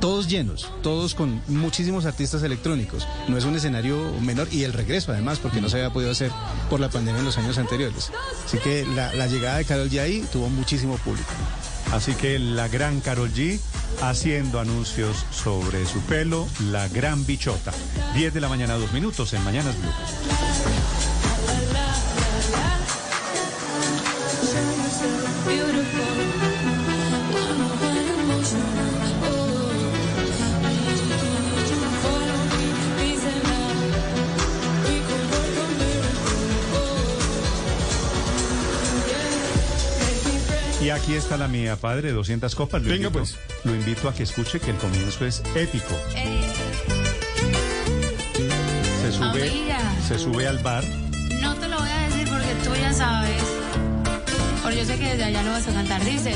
Todos 0.05 0.27
llenos, 0.27 0.69
todos 0.83 1.15
con 1.15 1.41
muchísimos 1.47 2.05
artistas 2.05 2.43
electrónicos. 2.43 3.07
No 3.27 3.39
es 3.39 3.43
un 3.43 3.55
escenario 3.55 3.97
menor 4.21 4.47
y 4.51 4.61
el 4.61 4.71
regreso 4.71 5.11
además, 5.11 5.39
porque 5.39 5.61
no 5.61 5.67
se 5.67 5.77
había 5.77 5.89
podido 5.89 6.11
hacer 6.11 6.29
por 6.69 6.79
la 6.79 6.89
pandemia 6.89 7.21
en 7.21 7.25
los 7.25 7.39
años 7.39 7.57
anteriores. 7.57 8.11
Así 8.45 8.59
que 8.59 8.85
la, 8.85 9.25
llegada 9.25 9.57
de 9.57 9.65
Carol 9.65 9.89
G 9.89 9.99
ahí 9.99 10.23
tuvo 10.31 10.47
muchísimo 10.47 10.97
público. 10.97 11.31
Así 11.91 12.13
que 12.13 12.37
la 12.37 12.67
gran 12.67 13.01
Carol 13.01 13.33
G 13.33 13.59
haciendo 14.03 14.59
anuncios 14.59 15.25
sobre 15.31 15.87
su 15.87 15.99
pelo, 16.01 16.47
la 16.69 16.87
gran 16.87 17.25
bichota. 17.25 17.73
10 18.13 18.31
de 18.31 18.41
la 18.41 18.47
mañana, 18.47 18.75
dos 18.75 18.93
minutos 18.93 19.33
en 19.33 19.43
Mañanas 19.43 19.75
Blue. 19.75 19.89
Y 40.85 40.91
aquí 40.91 41.15
está 41.15 41.35
la 41.35 41.47
mía, 41.47 41.75
padre, 41.77 42.11
200 42.11 42.53
copas. 42.53 42.83
Lo 42.83 42.89
Venga, 42.89 43.07
invito- 43.07 43.11
pues. 43.19 43.35
Lo 43.63 43.73
invito 43.73 44.07
a 44.07 44.13
que 44.13 44.21
escuche 44.21 44.59
que 44.59 44.69
el 44.69 44.77
comienzo 44.77 45.25
es 45.25 45.41
épico. 45.55 45.95
Se 49.01 49.11
sube, 49.11 49.49
Amiga. 49.49 49.79
se 50.07 50.19
sube 50.19 50.47
al 50.47 50.59
bar. 50.59 50.83
No 51.41 51.55
te 51.55 51.67
lo 51.67 51.79
voy 51.79 51.89
a 51.89 51.99
decir 52.07 52.27
porque 52.29 52.53
tú 52.63 52.75
ya 52.79 52.93
sabes. 52.93 53.41
Porque 54.61 54.77
yo 54.77 54.85
sé 54.85 54.97
que 54.99 55.05
desde 55.09 55.23
allá 55.23 55.41
lo 55.41 55.51
vas 55.51 55.67
a 55.67 55.71
cantar. 55.73 56.03
Dice. 56.05 56.35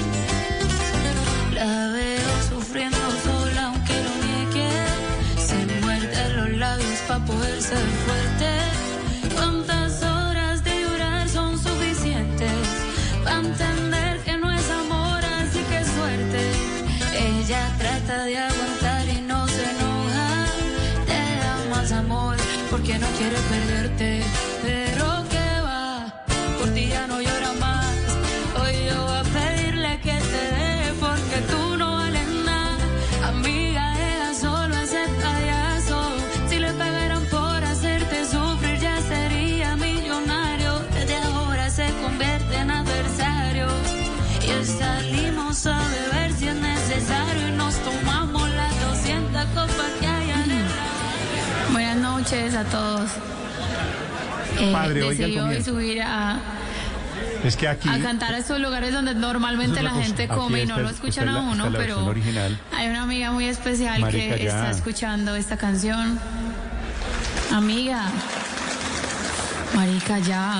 La 1.54 1.92
veo 1.94 2.30
sufriendo 2.50 2.98
sola 3.24 3.66
aunque 3.68 3.94
lo 3.94 4.10
niegue. 4.26 4.70
Se 5.38 5.82
muerde 5.86 6.30
los 6.36 6.50
labios 6.58 7.00
para 7.08 7.24
poder 7.26 7.62
ser 7.62 7.86
fuerte. 8.06 9.36
¿Cuántas 9.36 9.79
porque 22.70 22.98
no 23.00 23.08
quiere 23.18 23.38
perderte. 23.50 24.22
Pero 24.62 25.24
que 25.30 25.39
a 52.60 52.64
todos. 52.66 53.10
Eh, 54.60 54.72
Padre, 54.74 55.04
hoy 55.04 55.64
subir 55.64 56.02
a, 56.02 56.38
Es 57.44 57.56
que 57.56 57.68
aquí. 57.68 57.88
a 57.88 58.00
cantar 58.02 58.34
a 58.34 58.38
estos 58.40 58.60
lugares 58.60 58.92
donde 58.94 59.16
normalmente 59.16 59.82
la 59.82 59.92
gente 59.92 60.28
come 60.28 60.64
y 60.64 60.66
no 60.66 60.78
lo 60.80 60.90
es- 60.90 60.96
escuchan 60.96 61.30
es 61.30 61.36
a 61.36 61.40
uno, 61.40 61.70
pero 61.72 62.06
original. 62.06 62.60
hay 62.76 62.88
una 62.90 63.04
amiga 63.04 63.32
muy 63.32 63.46
especial 63.46 64.02
Marica, 64.02 64.36
que 64.36 64.44
ya. 64.44 64.50
está 64.50 64.72
escuchando 64.72 65.36
esta 65.36 65.56
canción. 65.58 66.20
Amiga, 67.52 68.04
Marica, 69.76 70.20
ya. 70.20 70.60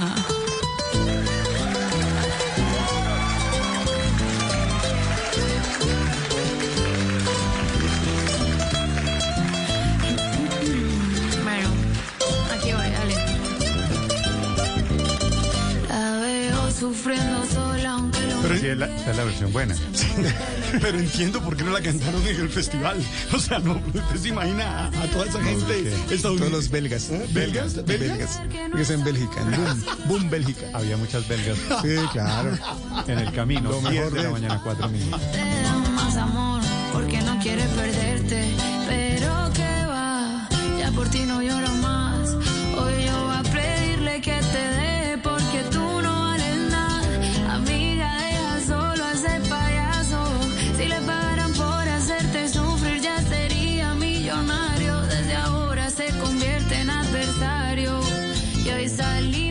Sufriendo 16.80 17.46
sola 17.46 17.92
aunque 17.92 18.22
lo 18.22 18.42
Pero 18.42 18.58
sí, 18.58 18.68
es 18.68 18.78
la, 18.78 18.86
esta 18.96 19.12
es 19.12 19.18
la 19.18 19.24
versión 19.26 19.52
buena. 19.52 19.76
Pero 20.82 21.00
entiendo 21.00 21.42
por 21.42 21.58
qué 21.58 21.64
no 21.64 21.72
la 21.72 21.82
cantaron 21.82 22.26
en 22.26 22.40
el 22.42 22.50
festival. 22.50 22.98
O 23.34 23.40
sea, 23.40 23.60
no, 23.60 23.74
usted 23.94 24.16
se 24.22 24.28
imagina 24.30 24.86
a, 24.86 24.88
a 24.88 25.08
toda 25.08 25.26
esa 25.26 25.44
gente 25.44 25.90
estadounidense. 26.10 26.18
Todos 26.22 26.52
los 26.52 26.70
belgas. 26.70 27.10
¿Eh? 27.10 27.26
¿Belgas? 27.32 27.86
¿Belgas? 27.86 28.42
Que 28.76 28.82
es 28.82 28.90
en 28.90 29.04
Bélgica, 29.04 29.42
en 29.42 29.52
Boom, 29.52 29.86
Boom, 30.08 30.30
Bélgica. 30.30 30.66
Había 30.74 30.98
muchas 30.98 31.28
belgas. 31.28 31.58
Sí, 31.82 31.96
claro. 32.12 32.52
En 33.08 33.20
el 33.20 33.32
camino, 33.34 33.70
Lo 33.72 33.80
10 33.80 33.94
mejor 33.94 34.12
de 34.14 34.24
la 34.24 34.30
mañana, 34.32 34.62
4 34.64 34.90
minutos. 34.90 35.22
te 35.32 35.62
da 35.64 35.74
más 35.96 36.16
amor 36.18 36.62
porque 36.94 37.22
no 37.22 37.40
quiere 37.40 37.64
perderte. 37.64 38.52
Pero 38.88 39.52
que 39.54 39.86
va, 39.88 40.48
ya 40.80 40.92
por 40.92 41.08
ti 41.10 41.20
no 41.26 41.42
lloro 41.42 41.69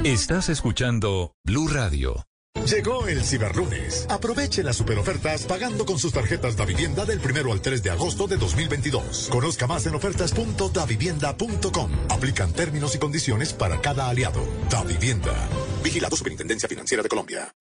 Estás 0.09 0.49
escuchando 0.49 1.35
Blue 1.45 1.69
Radio. 1.69 2.25
Llegó 2.65 3.07
el 3.09 3.23
Ciberlunes. 3.23 4.07
Aproveche 4.09 4.63
las 4.63 4.77
superofertas 4.77 5.43
pagando 5.43 5.85
con 5.85 5.99
sus 5.99 6.15
tarjetas 6.15 6.57
Da 6.57 6.65
Vivienda 6.65 7.05
del 7.05 7.21
primero 7.21 7.53
al 7.53 7.61
3 7.61 7.83
de 7.83 7.91
agosto 7.91 8.27
de 8.27 8.39
2022. 8.39 9.29
Conozca 9.31 9.67
más 9.67 9.85
en 9.85 9.95
ofertas.davivienda.com. 9.95 11.91
Aplican 12.09 12.55
términos 12.55 12.95
y 12.95 12.99
condiciones 12.99 13.53
para 13.53 13.83
cada 13.83 14.09
aliado. 14.09 14.41
Da 14.71 14.83
Vivienda. 14.83 15.47
Vigilado 15.85 16.17
Superintendencia 16.17 16.71
Financiera 16.71 17.03
de 17.03 17.11
Colombia. 17.11 17.55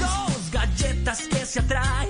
Dos 0.00 0.50
galletas 0.52 1.18
se 1.44 1.60
atraen. 1.60 2.08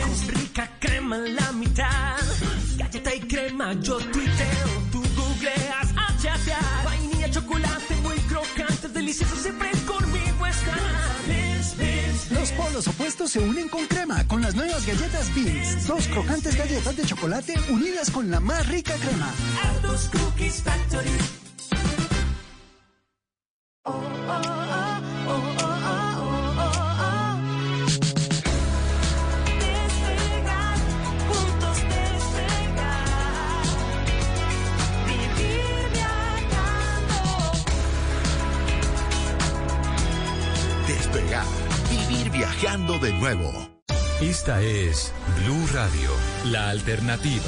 Con 0.00 0.28
rica 0.32 0.70
crema 0.78 1.16
en 1.16 1.34
la 1.34 1.50
mitad. 1.50 2.18
Galleta 2.76 3.14
y 3.14 3.20
crema, 3.20 3.72
yo 3.80 3.96
tuiteo, 3.96 4.15
delicioso, 9.06 9.36
siempre 9.36 9.70
conmigo 9.86 10.46
estás. 10.46 12.30
Los 12.30 12.50
polos 12.52 12.88
opuestos 12.88 13.30
se 13.30 13.38
unen 13.38 13.68
con 13.68 13.86
crema 13.86 14.26
con 14.26 14.42
las 14.42 14.56
nuevas 14.56 14.84
galletas 14.84 15.32
Beans. 15.32 15.86
Dos 15.86 16.08
crocantes 16.08 16.56
galletas 16.56 16.96
de 16.96 17.04
chocolate 17.04 17.54
unidas 17.70 18.10
con 18.10 18.28
la 18.30 18.40
más 18.40 18.66
rica 18.66 18.94
crema. 18.94 19.32
Ardos 19.62 20.10
Cookies 20.10 20.60
Factory. 20.62 21.10
Despegar, 23.84 24.95
de 42.62 43.12
nuevo. 43.12 43.52
Esta 44.22 44.62
es 44.62 45.12
Blue 45.44 45.66
Radio, 45.74 46.10
la 46.50 46.70
alternativa. 46.70 47.44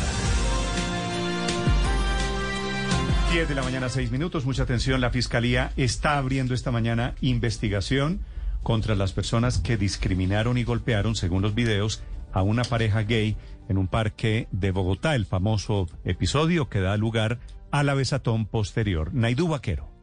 10 3.32 3.48
de 3.48 3.54
la 3.54 3.62
mañana, 3.62 3.88
6 3.88 4.10
minutos. 4.10 4.44
Mucha 4.44 4.64
atención. 4.64 5.00
La 5.00 5.08
Fiscalía 5.08 5.72
está 5.78 6.18
abriendo 6.18 6.52
esta 6.52 6.70
mañana 6.70 7.14
investigación 7.22 8.20
contra 8.62 8.94
las 8.96 9.14
personas 9.14 9.58
que 9.58 9.78
discriminaron 9.78 10.58
y 10.58 10.64
golpearon, 10.64 11.14
según 11.14 11.40
los 11.40 11.54
videos, 11.54 12.02
a 12.32 12.42
una 12.42 12.64
pareja 12.64 13.00
gay 13.00 13.36
en 13.70 13.78
un 13.78 13.88
parque 13.88 14.46
de 14.52 14.72
Bogotá. 14.72 15.14
El 15.14 15.24
famoso 15.24 15.88
episodio 16.04 16.68
que 16.68 16.80
da 16.80 16.98
lugar 16.98 17.38
a 17.70 17.82
la 17.82 17.94
besatón 17.94 18.44
posterior. 18.44 19.14
Naidú 19.14 19.48
Vaquero. 19.48 19.97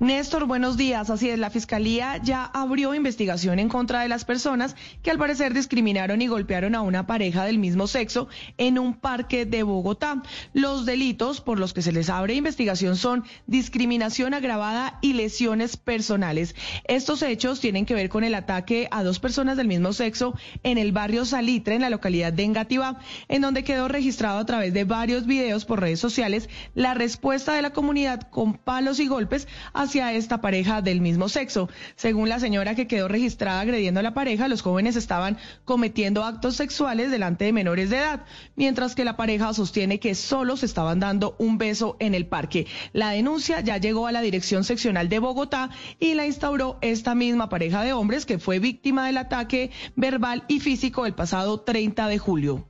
Néstor, 0.00 0.46
buenos 0.46 0.76
días. 0.76 1.10
Así 1.10 1.28
es, 1.28 1.40
la 1.40 1.50
Fiscalía 1.50 2.18
ya 2.18 2.44
abrió 2.44 2.94
investigación 2.94 3.58
en 3.58 3.68
contra 3.68 4.00
de 4.00 4.08
las 4.08 4.24
personas 4.24 4.76
que 5.02 5.10
al 5.10 5.18
parecer 5.18 5.52
discriminaron 5.52 6.22
y 6.22 6.28
golpearon 6.28 6.76
a 6.76 6.82
una 6.82 7.08
pareja 7.08 7.44
del 7.44 7.58
mismo 7.58 7.88
sexo 7.88 8.28
en 8.58 8.78
un 8.78 8.94
parque 8.94 9.44
de 9.44 9.64
Bogotá. 9.64 10.22
Los 10.52 10.86
delitos 10.86 11.40
por 11.40 11.58
los 11.58 11.72
que 11.72 11.82
se 11.82 11.90
les 11.90 12.10
abre 12.10 12.34
investigación 12.34 12.94
son 12.94 13.24
discriminación 13.48 14.34
agravada 14.34 15.00
y 15.02 15.14
lesiones 15.14 15.76
personales. 15.76 16.54
Estos 16.84 17.22
hechos 17.22 17.58
tienen 17.58 17.84
que 17.84 17.94
ver 17.94 18.08
con 18.08 18.22
el 18.22 18.36
ataque 18.36 18.86
a 18.92 19.02
dos 19.02 19.18
personas 19.18 19.56
del 19.56 19.66
mismo 19.66 19.92
sexo 19.92 20.32
en 20.62 20.78
el 20.78 20.92
barrio 20.92 21.24
Salitre, 21.24 21.74
en 21.74 21.82
la 21.82 21.90
localidad 21.90 22.32
de 22.32 22.44
Engativá, 22.44 23.00
en 23.26 23.42
donde 23.42 23.64
quedó 23.64 23.88
registrado 23.88 24.38
a 24.38 24.46
través 24.46 24.72
de 24.72 24.84
varios 24.84 25.26
videos 25.26 25.64
por 25.64 25.80
redes 25.80 25.98
sociales 25.98 26.48
la 26.76 26.94
respuesta 26.94 27.52
de 27.52 27.62
la 27.62 27.70
comunidad 27.70 28.30
con 28.30 28.54
palos 28.54 29.00
y 29.00 29.08
golpes 29.08 29.48
hacia 29.88 30.12
esta 30.12 30.42
pareja 30.42 30.82
del 30.82 31.00
mismo 31.00 31.30
sexo. 31.30 31.70
Según 31.96 32.28
la 32.28 32.40
señora 32.40 32.74
que 32.74 32.86
quedó 32.86 33.08
registrada 33.08 33.60
agrediendo 33.60 34.00
a 34.00 34.02
la 34.02 34.12
pareja, 34.12 34.46
los 34.46 34.60
jóvenes 34.60 34.96
estaban 34.96 35.38
cometiendo 35.64 36.24
actos 36.24 36.56
sexuales 36.56 37.10
delante 37.10 37.46
de 37.46 37.54
menores 37.54 37.88
de 37.88 37.96
edad, 37.96 38.26
mientras 38.54 38.94
que 38.94 39.06
la 39.06 39.16
pareja 39.16 39.54
sostiene 39.54 39.98
que 39.98 40.14
solo 40.14 40.58
se 40.58 40.66
estaban 40.66 41.00
dando 41.00 41.36
un 41.38 41.56
beso 41.56 41.96
en 42.00 42.14
el 42.14 42.26
parque. 42.26 42.66
La 42.92 43.10
denuncia 43.10 43.60
ya 43.60 43.78
llegó 43.78 44.06
a 44.06 44.12
la 44.12 44.20
Dirección 44.20 44.62
Seccional 44.62 45.08
de 45.08 45.20
Bogotá 45.20 45.70
y 45.98 46.14
la 46.14 46.26
instauró 46.26 46.76
esta 46.82 47.14
misma 47.14 47.48
pareja 47.48 47.82
de 47.82 47.94
hombres 47.94 48.26
que 48.26 48.38
fue 48.38 48.58
víctima 48.58 49.06
del 49.06 49.16
ataque 49.16 49.70
verbal 49.96 50.44
y 50.48 50.60
físico 50.60 51.06
el 51.06 51.14
pasado 51.14 51.60
30 51.60 52.08
de 52.08 52.18
julio. 52.18 52.68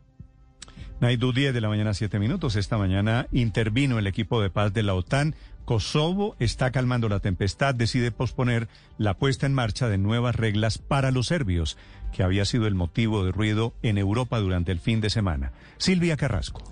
Naidú, 1.01 1.33
10 1.33 1.55
de 1.55 1.61
la 1.61 1.69
mañana, 1.69 1.95
7 1.95 2.19
minutos. 2.19 2.57
Esta 2.57 2.77
mañana 2.77 3.29
intervino 3.33 3.99
el 3.99 4.07
equipo 4.07 4.41
de 4.41 4.51
paz 4.51 4.73
de 4.73 4.83
la 4.83 4.95
OTAN. 4.95 5.35
Kosovo 5.69 6.35
está 6.39 6.71
calmando 6.71 7.11
la 7.11 7.21
tempestad, 7.21 7.75
decide 7.75 8.11
posponer 8.11 8.69
la 8.97 9.13
puesta 9.13 9.45
en 9.45 9.53
marcha 9.53 9.87
de 9.87 9.99
nuevas 9.99 10.35
reglas 10.35 10.79
para 10.79 11.11
los 11.11 11.27
serbios, 11.27 11.77
que 12.11 12.23
había 12.23 12.47
sido 12.47 12.67
el 12.67 12.75
motivo 12.75 13.23
de 13.23 13.33
ruido 13.33 13.75
en 13.83 13.99
Europa 13.99 14.39
durante 14.39 14.73
el 14.73 14.81
fin 14.81 15.03
de 15.03 15.11
semana. 15.11 15.53
Silvia 15.77 16.17
Carrasco. 16.17 16.63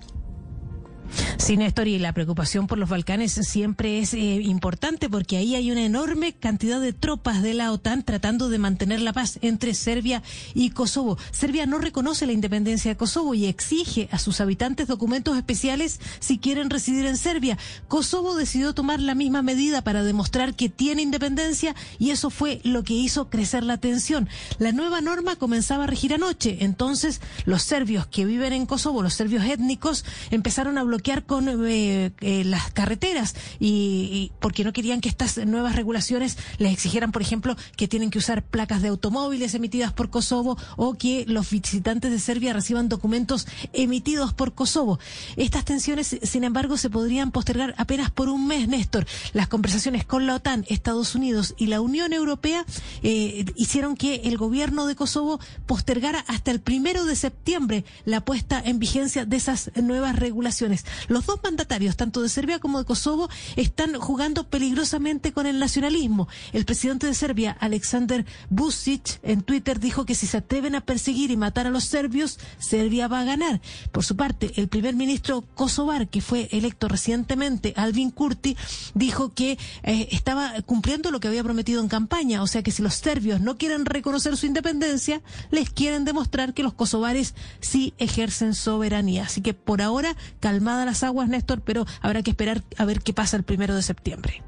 Sí, 1.37 1.57
Néstor, 1.57 1.87
y 1.87 1.99
la 1.99 2.13
preocupación 2.13 2.67
por 2.67 2.77
los 2.77 2.89
Balcanes 2.89 3.33
siempre 3.33 3.99
es 3.99 4.13
eh, 4.13 4.17
importante 4.17 5.09
porque 5.09 5.37
ahí 5.37 5.55
hay 5.55 5.71
una 5.71 5.85
enorme 5.85 6.33
cantidad 6.33 6.81
de 6.81 6.93
tropas 6.93 7.41
de 7.41 7.53
la 7.53 7.71
OTAN 7.71 8.03
tratando 8.03 8.49
de 8.49 8.57
mantener 8.57 9.01
la 9.01 9.13
paz 9.13 9.39
entre 9.41 9.73
Serbia 9.73 10.23
y 10.53 10.71
Kosovo. 10.71 11.17
Serbia 11.31 11.65
no 11.65 11.77
reconoce 11.77 12.25
la 12.25 12.33
independencia 12.33 12.91
de 12.91 12.97
Kosovo 12.97 13.33
y 13.33 13.45
exige 13.45 14.09
a 14.11 14.19
sus 14.19 14.41
habitantes 14.41 14.87
documentos 14.87 15.37
especiales 15.37 15.99
si 16.19 16.37
quieren 16.37 16.69
residir 16.69 17.05
en 17.05 17.17
Serbia. 17.17 17.57
Kosovo 17.87 18.35
decidió 18.35 18.73
tomar 18.73 18.99
la 18.99 19.15
misma 19.15 19.41
medida 19.41 19.81
para 19.83 20.03
demostrar 20.03 20.55
que 20.55 20.69
tiene 20.69 21.01
independencia 21.01 21.75
y 21.99 22.09
eso 22.09 22.29
fue 22.29 22.59
lo 22.63 22.83
que 22.83 22.93
hizo 22.93 23.29
crecer 23.29 23.63
la 23.63 23.77
tensión. 23.77 24.27
La 24.59 24.71
nueva 24.71 25.01
norma 25.01 25.35
comenzaba 25.35 25.85
a 25.85 25.87
regir 25.87 26.13
anoche, 26.13 26.57
entonces 26.61 27.21
los 27.45 27.63
serbios 27.63 28.07
que 28.07 28.25
viven 28.25 28.53
en 28.53 28.65
Kosovo, 28.65 29.01
los 29.01 29.13
serbios 29.13 29.45
étnicos, 29.45 30.03
empezaron 30.31 30.77
a 30.77 30.83
bloquear 30.83 30.96
con 31.25 31.47
eh, 31.49 32.11
eh, 32.21 32.43
las 32.43 32.71
carreteras 32.71 33.35
y, 33.59 34.09
y 34.11 34.31
porque 34.39 34.63
no 34.63 34.73
querían 34.73 35.01
que 35.01 35.09
estas 35.09 35.37
nuevas 35.45 35.75
regulaciones 35.75 36.37
les 36.57 36.73
exigieran, 36.73 37.11
por 37.11 37.21
ejemplo, 37.21 37.55
que 37.75 37.87
tienen 37.87 38.09
que 38.09 38.17
usar 38.19 38.43
placas 38.43 38.81
de 38.81 38.89
automóviles 38.89 39.53
emitidas 39.53 39.93
por 39.93 40.09
Kosovo 40.09 40.57
o 40.75 40.95
que 40.95 41.25
los 41.27 41.49
visitantes 41.49 42.11
de 42.11 42.19
Serbia 42.19 42.53
reciban 42.53 42.89
documentos 42.89 43.47
emitidos 43.73 44.33
por 44.33 44.53
Kosovo. 44.53 44.99
Estas 45.35 45.65
tensiones, 45.65 46.17
sin 46.21 46.43
embargo, 46.43 46.77
se 46.77 46.89
podrían 46.89 47.31
postergar 47.31 47.73
apenas 47.77 48.11
por 48.11 48.29
un 48.29 48.47
mes, 48.47 48.67
Néstor. 48.67 49.05
Las 49.33 49.47
conversaciones 49.47 50.05
con 50.05 50.25
la 50.25 50.35
OTAN, 50.35 50.65
Estados 50.67 51.15
Unidos 51.15 51.53
y 51.57 51.67
la 51.67 51.81
Unión 51.81 52.13
Europea 52.13 52.65
eh, 53.03 53.45
hicieron 53.55 53.95
que 53.95 54.15
el 54.25 54.37
gobierno 54.37 54.87
de 54.87 54.95
Kosovo 54.95 55.39
postergara 55.65 56.19
hasta 56.27 56.51
el 56.51 56.59
primero 56.59 57.05
de 57.05 57.15
septiembre 57.15 57.85
la 58.05 58.21
puesta 58.21 58.61
en 58.63 58.79
vigencia 58.79 59.25
de 59.25 59.37
esas 59.37 59.71
nuevas 59.75 60.15
regulaciones. 60.15 60.85
Los 61.07 61.25
dos 61.25 61.39
mandatarios, 61.43 61.95
tanto 61.95 62.21
de 62.21 62.29
Serbia 62.29 62.59
como 62.59 62.79
de 62.79 62.85
Kosovo, 62.85 63.29
están 63.55 63.93
jugando 63.95 64.49
peligrosamente 64.49 65.31
con 65.31 65.45
el 65.45 65.59
nacionalismo. 65.59 66.27
El 66.53 66.65
presidente 66.65 67.07
de 67.07 67.13
Serbia, 67.13 67.55
Alexander 67.59 68.25
Vucic, 68.49 69.19
en 69.23 69.41
Twitter 69.41 69.79
dijo 69.79 70.05
que 70.05 70.15
si 70.15 70.27
se 70.27 70.37
atreven 70.37 70.75
a 70.75 70.81
perseguir 70.81 71.31
y 71.31 71.37
matar 71.37 71.67
a 71.67 71.69
los 71.69 71.85
serbios, 71.85 72.39
Serbia 72.59 73.07
va 73.07 73.21
a 73.21 73.25
ganar. 73.25 73.61
Por 73.91 74.03
su 74.03 74.15
parte, 74.15 74.51
el 74.55 74.67
primer 74.67 74.95
ministro 74.95 75.43
kosovar, 75.55 76.07
que 76.07 76.21
fue 76.21 76.49
electo 76.51 76.87
recientemente, 76.87 77.73
Alvin 77.75 78.11
Kurti, 78.11 78.57
dijo 78.93 79.33
que 79.33 79.57
eh, 79.83 80.07
estaba 80.11 80.61
cumpliendo 80.63 81.11
lo 81.11 81.19
que 81.19 81.27
había 81.27 81.43
prometido 81.43 81.81
en 81.81 81.87
campaña, 81.87 82.41
o 82.41 82.47
sea 82.47 82.63
que 82.63 82.71
si 82.71 82.81
los 82.81 82.95
serbios 82.95 83.41
no 83.41 83.57
quieren 83.57 83.85
reconocer 83.85 84.37
su 84.37 84.45
independencia, 84.45 85.21
les 85.51 85.69
quieren 85.69 86.05
demostrar 86.05 86.53
que 86.53 86.63
los 86.63 86.73
kosovares 86.73 87.35
sí 87.59 87.93
ejercen 87.97 88.53
soberanía. 88.53 89.23
Así 89.23 89.41
que 89.41 89.53
por 89.53 89.81
ahora, 89.81 90.15
calmada 90.39 90.76
las 90.85 91.03
aguas, 91.03 91.29
Néstor, 91.29 91.61
pero 91.61 91.85
habrá 92.01 92.23
que 92.23 92.31
esperar 92.31 92.63
a 92.77 92.85
ver 92.85 93.01
qué 93.01 93.13
pasa 93.13 93.37
el 93.37 93.43
primero 93.43 93.75
de 93.75 93.81
septiembre. 93.81 94.43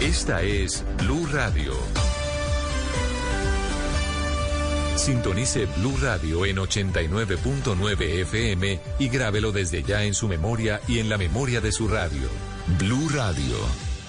Esta 0.00 0.42
es 0.42 0.84
Blue 0.98 1.26
Radio. 1.32 1.72
Sintonice 4.96 5.66
Blue 5.76 5.96
Radio 6.00 6.44
en 6.44 6.56
89.9 6.56 8.02
FM 8.22 8.80
y 8.98 9.08
grábelo 9.08 9.52
desde 9.52 9.82
ya 9.82 10.04
en 10.04 10.14
su 10.14 10.28
memoria 10.28 10.80
y 10.88 10.98
en 10.98 11.08
la 11.08 11.18
memoria 11.18 11.60
de 11.60 11.72
su 11.72 11.88
radio. 11.88 12.28
Blue 12.78 13.08
Radio, 13.08 13.56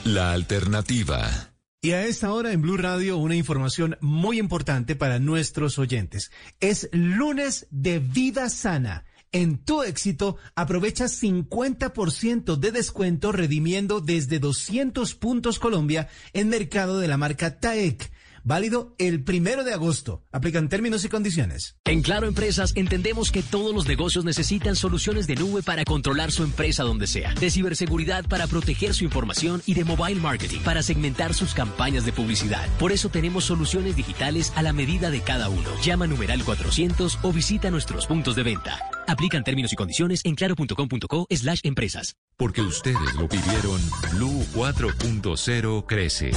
la 0.04 0.34
alternativa. 0.34 1.49
Y 1.82 1.92
a 1.92 2.06
esta 2.06 2.34
hora 2.34 2.52
en 2.52 2.62
Blue 2.62 2.76
Radio 2.76 3.18
una 3.18 3.38
información 3.38 3.98
muy 4.02 4.38
importante 4.38 4.98
para 4.98 5.18
nuestros 5.18 5.80
oyentes. 5.80 6.30
Es 6.60 6.90
lunes 6.92 7.68
de 7.72 8.00
vida 8.00 8.50
sana. 8.50 9.06
En 9.32 9.60
tu 9.60 9.84
éxito, 9.84 10.36
aprovecha 10.56 11.06
50% 11.06 12.58
de 12.58 12.72
descuento 12.74 13.32
redimiendo 13.32 14.02
desde 14.02 14.40
200 14.40 15.16
puntos 15.16 15.58
Colombia 15.58 16.10
en 16.34 16.50
mercado 16.50 17.00
de 17.00 17.08
la 17.08 17.16
marca 17.16 17.62
TAEC. 17.62 18.12
Válido 18.44 18.96
el 18.98 19.24
primero 19.24 19.64
de 19.64 19.74
agosto. 19.74 20.24
Aplican 20.32 20.70
términos 20.70 21.06
y 21.06 21.10
condiciones. 21.10 21.76
En 21.86 22.02
Claro 22.02 22.28
Empresas 22.28 22.74
entendemos 22.76 23.32
que 23.32 23.44
todos 23.44 23.74
los 23.74 23.88
negocios 23.88 24.26
necesitan 24.26 24.76
soluciones 24.76 25.28
de 25.28 25.36
nube 25.36 25.64
para 25.64 25.86
controlar 25.86 26.32
su 26.32 26.44
empresa 26.44 26.84
donde 26.84 27.08
sea, 27.08 27.34
de 27.34 27.52
ciberseguridad 27.52 28.28
para 28.28 28.48
proteger 28.48 28.94
su 28.94 29.04
información 29.04 29.62
y 29.66 29.74
de 29.74 29.84
mobile 29.84 30.20
marketing 30.20 30.60
para 30.60 30.84
segmentar 30.84 31.34
sus 31.34 31.54
campañas 31.54 32.06
de 32.06 32.14
publicidad. 32.14 32.68
Por 32.78 32.92
eso 32.92 33.10
tenemos 33.10 33.46
soluciones 33.46 33.96
digitales 33.96 34.54
a 34.56 34.64
la 34.64 34.74
medida 34.74 35.10
de 35.10 35.22
cada 35.22 35.50
uno. 35.50 35.70
Llama 35.84 36.08
numeral 36.08 36.44
400 36.44 37.20
o 37.22 37.34
visita 37.34 37.70
nuestros 37.72 38.08
puntos 38.08 38.36
de 38.36 38.44
venta. 38.44 38.80
Aplican 39.08 39.44
términos 39.44 39.74
y 39.74 39.76
condiciones 39.76 40.22
en 40.24 40.36
claro.com.co 40.36 41.28
slash 41.30 41.62
empresas. 41.64 42.16
Porque 42.38 42.62
ustedes 42.62 43.16
lo 43.16 43.28
pidieron, 43.28 43.82
Blue 44.14 44.46
4.0 44.54 45.86
crece. 45.86 46.32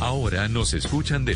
Ahora 0.00 0.48
nos 0.48 0.74
escuchan 0.74 1.24
de 1.24 1.35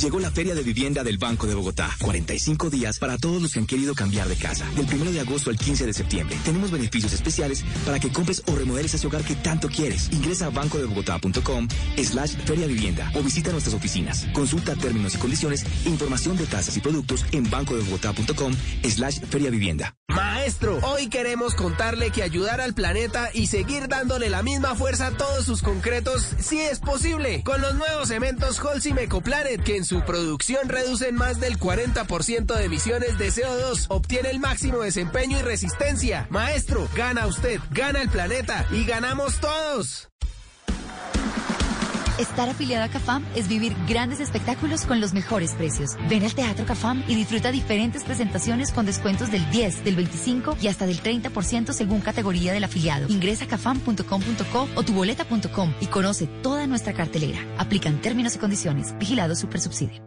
Llegó 0.00 0.18
la 0.18 0.30
Feria 0.30 0.54
de 0.54 0.62
Vivienda 0.62 1.04
del 1.04 1.18
Banco 1.18 1.46
de 1.46 1.54
Bogotá. 1.54 1.90
45 2.00 2.70
días 2.70 2.98
para 2.98 3.18
todos 3.18 3.42
los 3.42 3.52
que 3.52 3.58
han 3.58 3.66
querido 3.66 3.94
cambiar 3.94 4.28
de 4.28 4.36
casa. 4.36 4.64
Del 4.74 4.86
1 4.86 5.12
de 5.12 5.20
agosto 5.20 5.50
al 5.50 5.58
15 5.58 5.84
de 5.84 5.92
septiembre. 5.92 6.38
Tenemos 6.42 6.70
beneficios 6.70 7.12
especiales 7.12 7.62
para 7.84 8.00
que 8.00 8.10
compres 8.10 8.42
o 8.46 8.56
remodeles 8.56 8.94
ese 8.94 9.06
hogar 9.06 9.22
que 9.24 9.34
tanto 9.34 9.68
quieres. 9.68 10.08
Ingresa 10.10 10.46
a 10.46 10.50
bancodebogotá.com 10.50 11.68
slash 12.02 12.34
Feria 12.46 12.66
Vivienda 12.66 13.12
o 13.14 13.22
visita 13.22 13.52
nuestras 13.52 13.74
oficinas. 13.74 14.26
Consulta 14.32 14.74
términos 14.74 15.16
y 15.16 15.18
condiciones, 15.18 15.66
información 15.84 16.38
de 16.38 16.46
tasas 16.46 16.74
y 16.78 16.80
productos 16.80 17.26
en 17.32 17.50
bancodebogotá.com 17.50 18.54
slash 18.84 19.20
Feria 19.28 19.50
Vivienda. 19.50 19.94
Maestro, 20.08 20.78
hoy 20.82 21.08
queremos 21.08 21.54
contarle 21.54 22.10
que 22.10 22.22
ayudar 22.22 22.60
al 22.60 22.74
planeta 22.74 23.30
y 23.32 23.46
seguir 23.46 23.86
dándole 23.86 24.28
la 24.28 24.42
misma 24.42 24.74
fuerza 24.74 25.08
a 25.08 25.10
todos 25.12 25.44
sus 25.44 25.62
concretos 25.62 26.26
sí 26.38 26.58
es 26.58 26.80
posible. 26.80 27.42
Con 27.44 27.60
los 27.60 27.74
nuevos 27.74 28.08
cementos 28.08 28.58
Holcim 28.58 28.98
Ecoplanet 28.98 29.62
que 29.62 29.76
en 29.76 29.84
su 29.90 30.02
producción 30.02 30.68
reducen 30.68 31.16
más 31.16 31.40
del 31.40 31.58
40% 31.58 32.54
de 32.54 32.64
emisiones 32.64 33.18
de 33.18 33.26
CO2, 33.32 33.86
obtiene 33.88 34.30
el 34.30 34.38
máximo 34.38 34.78
desempeño 34.78 35.36
y 35.36 35.42
resistencia. 35.42 36.28
Maestro, 36.30 36.88
gana 36.94 37.26
usted, 37.26 37.58
gana 37.72 38.00
el 38.00 38.08
planeta 38.08 38.68
y 38.70 38.84
ganamos 38.84 39.40
todos. 39.40 40.08
Estar 42.20 42.50
afiliado 42.50 42.84
a 42.84 42.88
CAFAM 42.88 43.24
es 43.34 43.48
vivir 43.48 43.74
grandes 43.88 44.20
espectáculos 44.20 44.84
con 44.84 45.00
los 45.00 45.14
mejores 45.14 45.54
precios. 45.54 45.96
Ven 46.06 46.22
al 46.22 46.34
Teatro 46.34 46.66
CAFAM 46.66 47.02
y 47.08 47.14
disfruta 47.14 47.50
diferentes 47.50 48.04
presentaciones 48.04 48.72
con 48.72 48.84
descuentos 48.84 49.30
del 49.30 49.50
10, 49.50 49.84
del 49.84 49.96
25 49.96 50.58
y 50.60 50.68
hasta 50.68 50.84
del 50.84 51.02
30% 51.02 51.72
según 51.72 52.02
categoría 52.02 52.52
del 52.52 52.64
afiliado. 52.64 53.06
Ingresa 53.08 53.46
a 53.46 53.48
cafam.com.co 53.48 54.68
o 54.74 54.82
tuboleta.com 54.82 55.72
y 55.80 55.86
conoce 55.86 56.26
toda 56.26 56.66
nuestra 56.66 56.92
cartelera. 56.92 57.38
Aplican 57.56 58.02
términos 58.02 58.36
y 58.36 58.38
condiciones. 58.38 58.94
Vigilado 58.98 59.34
Supersubsidio. 59.34 60.02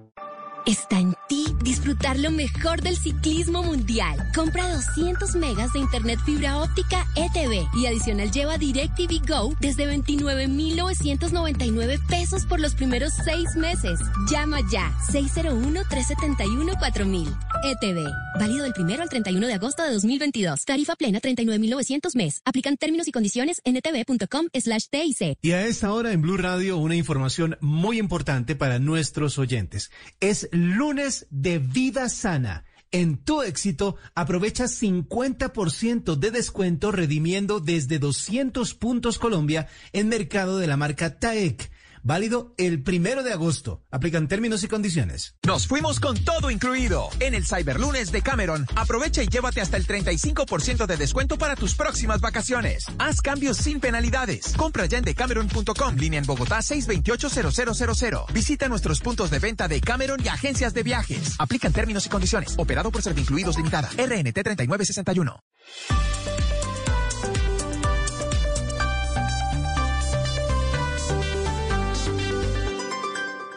Está 0.65 0.97
en 0.97 1.13
ti 1.27 1.45
disfrutar 1.61 2.17
lo 2.17 2.31
mejor 2.31 2.81
del 2.81 2.95
ciclismo 2.95 3.63
mundial. 3.63 4.17
Compra 4.33 4.73
200 4.73 5.35
megas 5.35 5.73
de 5.73 5.79
internet 5.79 6.17
fibra 6.25 6.59
óptica 6.59 7.05
ETV 7.15 7.67
y 7.75 7.85
adicional 7.85 8.31
lleva 8.31 8.57
DirecTV 8.57 9.27
Go 9.27 9.53
desde 9.59 9.85
29,999 9.87 11.99
pesos 12.07 12.45
por 12.45 12.61
los 12.61 12.75
primeros 12.75 13.11
seis 13.25 13.57
meses. 13.57 13.99
Llama 14.31 14.59
ya 14.71 14.89
601-371-4000. 15.11 17.37
ETV. 17.63 18.05
Válido 18.39 18.63
del 18.63 18.73
primero 18.73 19.03
al 19.03 19.09
31 19.09 19.47
de 19.47 19.53
agosto 19.53 19.83
de 19.83 19.91
2022. 19.91 20.63
Tarifa 20.63 20.95
plena 20.95 21.19
39,900 21.19 22.15
mes. 22.15 22.39
Aplican 22.45 22.77
términos 22.77 23.09
y 23.09 23.11
condiciones 23.11 23.59
en 23.65 23.75
etv.com 23.75 24.47
slash 24.53 24.85
TIC. 24.89 25.39
Y 25.41 25.51
a 25.51 25.65
esta 25.65 25.91
hora 25.91 26.13
en 26.13 26.21
Blue 26.21 26.37
Radio 26.37 26.77
una 26.77 26.95
información 26.95 27.57
muy 27.59 27.99
importante 27.99 28.55
para 28.55 28.79
nuestros 28.79 29.37
oyentes. 29.37 29.91
Es 30.21 30.47
lunes 30.53 31.25
de 31.31 31.57
vida 31.59 32.07
sana. 32.09 32.63
En 32.91 33.17
tu 33.17 33.41
éxito, 33.41 33.97
aprovecha 34.13 34.65
50% 34.65 36.15
de 36.15 36.29
descuento 36.29 36.91
redimiendo 36.91 37.59
desde 37.59 37.97
200 37.97 38.75
puntos 38.75 39.17
Colombia 39.17 39.67
en 39.93 40.09
mercado 40.09 40.59
de 40.59 40.67
la 40.67 40.77
marca 40.77 41.17
TAEC. 41.17 41.71
Válido 42.03 42.53
el 42.57 42.83
primero 42.83 43.23
de 43.23 43.31
agosto. 43.31 43.81
Aplican 43.89 44.27
términos 44.27 44.61
y 44.63 44.67
condiciones. 44.67 45.35
Nos 45.47 45.67
fuimos 45.67 46.01
con 46.01 46.17
todo 46.17 46.51
incluido. 46.51 47.09
En 47.21 47.33
el 47.33 47.45
Cyberlunes 47.45 48.11
de 48.11 48.21
Cameron, 48.21 48.67
aprovecha 48.75 49.23
y 49.23 49.27
llévate 49.27 49.61
hasta 49.61 49.77
el 49.77 49.87
35% 49.87 50.85
de 50.85 50.97
descuento 50.97 51.37
para 51.37 51.55
tus 51.55 51.75
próximas 51.75 52.19
vacaciones. 52.19 52.85
Haz 52.99 53.21
cambios 53.21 53.57
sin 53.57 53.79
penalidades. 53.79 54.53
Compra 54.57 54.85
ya 54.85 54.97
en 54.97 55.05
decameron.com, 55.05 55.95
línea 55.95 56.19
en 56.19 56.25
Bogotá 56.25 56.59
628-0000. 56.59 58.33
Visita 58.33 58.67
nuestros 58.67 58.99
puntos 58.99 59.31
de 59.31 59.39
venta 59.39 59.69
de 59.69 59.79
Cameron 59.79 60.19
y 60.23 60.27
agencias 60.27 60.73
de 60.73 60.83
viajes. 60.83 61.35
Aplican 61.39 61.71
términos 61.71 62.05
y 62.05 62.09
condiciones. 62.09 62.53
Operado 62.57 62.91
por 62.91 63.01
Servincluidos 63.01 63.55
Limitada. 63.55 63.89
RNT 63.97 64.43
3961. 64.43 65.39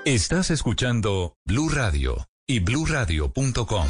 Estás 0.06 0.52
escuchando 0.52 1.34
Blue 1.44 1.68
Radio 1.68 2.28
y 2.46 2.60
bluradio.com. 2.60 3.86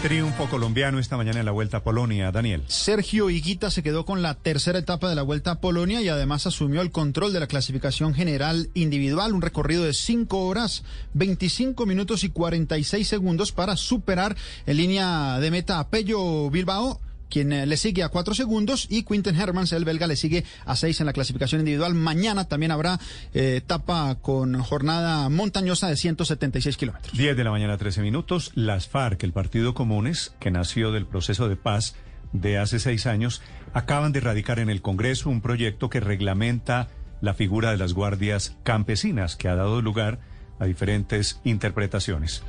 Triunfo 0.00 0.48
colombiano 0.48 0.98
esta 0.98 1.18
mañana 1.18 1.40
en 1.40 1.44
la 1.44 1.52
Vuelta 1.52 1.76
a 1.76 1.82
Polonia, 1.82 2.32
Daniel. 2.32 2.64
Sergio 2.68 3.28
Higuita 3.28 3.70
se 3.70 3.82
quedó 3.82 4.06
con 4.06 4.22
la 4.22 4.32
tercera 4.32 4.78
etapa 4.78 5.10
de 5.10 5.14
la 5.14 5.20
Vuelta 5.20 5.50
a 5.50 5.60
Polonia 5.60 6.00
y 6.00 6.08
además 6.08 6.46
asumió 6.46 6.80
el 6.80 6.90
control 6.90 7.34
de 7.34 7.40
la 7.40 7.48
clasificación 7.48 8.14
general 8.14 8.70
individual, 8.72 9.34
un 9.34 9.42
recorrido 9.42 9.84
de 9.84 9.92
5 9.92 10.38
horas, 10.38 10.84
25 11.12 11.84
minutos 11.84 12.24
y 12.24 12.30
46 12.30 13.06
segundos 13.06 13.52
para 13.52 13.76
superar 13.76 14.38
en 14.64 14.78
línea 14.78 15.38
de 15.38 15.50
meta 15.50 15.80
a 15.80 15.90
Pello 15.90 16.48
Bilbao 16.48 17.02
quien 17.28 17.52
eh, 17.52 17.66
le 17.66 17.76
sigue 17.76 18.02
a 18.02 18.08
cuatro 18.08 18.34
segundos 18.34 18.86
y 18.90 19.02
Quinten 19.02 19.36
Hermans, 19.36 19.72
el 19.72 19.84
belga, 19.84 20.06
le 20.06 20.16
sigue 20.16 20.44
a 20.64 20.76
seis 20.76 21.00
en 21.00 21.06
la 21.06 21.12
clasificación 21.12 21.60
individual. 21.60 21.94
Mañana 21.94 22.44
también 22.44 22.72
habrá 22.72 22.98
eh, 23.34 23.56
etapa 23.56 24.16
con 24.20 24.60
jornada 24.60 25.28
montañosa 25.28 25.88
de 25.88 25.96
176 25.96 26.76
kilómetros. 26.76 27.16
10 27.16 27.36
de 27.36 27.44
la 27.44 27.50
mañana, 27.50 27.76
13 27.76 28.02
minutos. 28.02 28.52
Las 28.54 28.88
FARC, 28.88 29.22
el 29.24 29.32
Partido 29.32 29.74
Comunes, 29.74 30.34
que 30.40 30.50
nació 30.50 30.92
del 30.92 31.06
proceso 31.06 31.48
de 31.48 31.56
paz 31.56 31.94
de 32.32 32.58
hace 32.58 32.78
seis 32.78 33.06
años, 33.06 33.42
acaban 33.72 34.12
de 34.12 34.20
radicar 34.20 34.58
en 34.58 34.68
el 34.68 34.82
Congreso 34.82 35.30
un 35.30 35.40
proyecto 35.40 35.90
que 35.90 36.00
reglamenta 36.00 36.88
la 37.20 37.34
figura 37.34 37.70
de 37.70 37.78
las 37.78 37.92
guardias 37.92 38.56
campesinas, 38.62 39.36
que 39.36 39.48
ha 39.48 39.54
dado 39.54 39.80
lugar 39.80 40.18
a 40.58 40.66
diferentes 40.66 41.40
interpretaciones. 41.44 42.42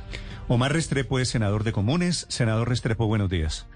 Omar 0.48 0.72
Restrepo 0.72 1.18
es 1.18 1.28
senador 1.28 1.64
de 1.64 1.72
Comunes. 1.72 2.26
Senador 2.28 2.68
Restrepo, 2.68 3.06
buenos 3.06 3.28
días. 3.28 3.66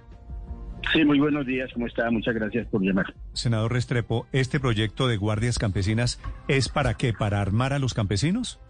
Sí, 0.93 1.05
muy 1.05 1.19
buenos 1.19 1.47
días, 1.47 1.71
¿cómo 1.73 1.87
está? 1.87 2.11
Muchas 2.11 2.35
gracias 2.35 2.67
por 2.69 2.83
llamar. 2.83 3.07
Senador 3.33 3.73
Restrepo, 3.73 4.27
¿este 4.33 4.61
proyecto 4.61 5.07
de 5.07 5.17
guardias 5.17 5.59
campesinas 5.59 6.21
es 6.49 6.69
para 6.69 6.95
qué? 6.95 7.13
¿Para 7.13 7.41
armar 7.41 7.73
a 7.73 7.79
los 7.79 7.95
campesinos? 7.95 8.61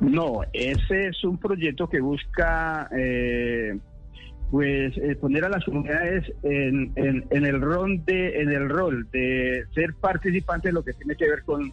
No, 0.00 0.40
ese 0.52 1.08
es 1.08 1.24
un 1.24 1.38
proyecto 1.38 1.88
que 1.88 2.00
busca 2.00 2.88
eh, 2.96 3.78
pues 4.50 4.96
eh, 4.98 5.16
poner 5.16 5.44
a 5.44 5.48
las 5.48 5.64
comunidades 5.64 6.24
en, 6.42 6.92
en, 6.96 7.24
en, 7.30 7.46
el 7.46 7.60
rol 7.60 8.04
de 8.04 8.40
en 8.40 8.50
el 8.50 8.68
rol 8.68 9.08
de 9.12 9.64
ser 9.74 9.94
participantes 9.94 10.70
de 10.70 10.72
lo 10.72 10.82
que 10.82 10.92
tiene 10.94 11.14
que 11.14 11.28
ver 11.28 11.44
con, 11.44 11.72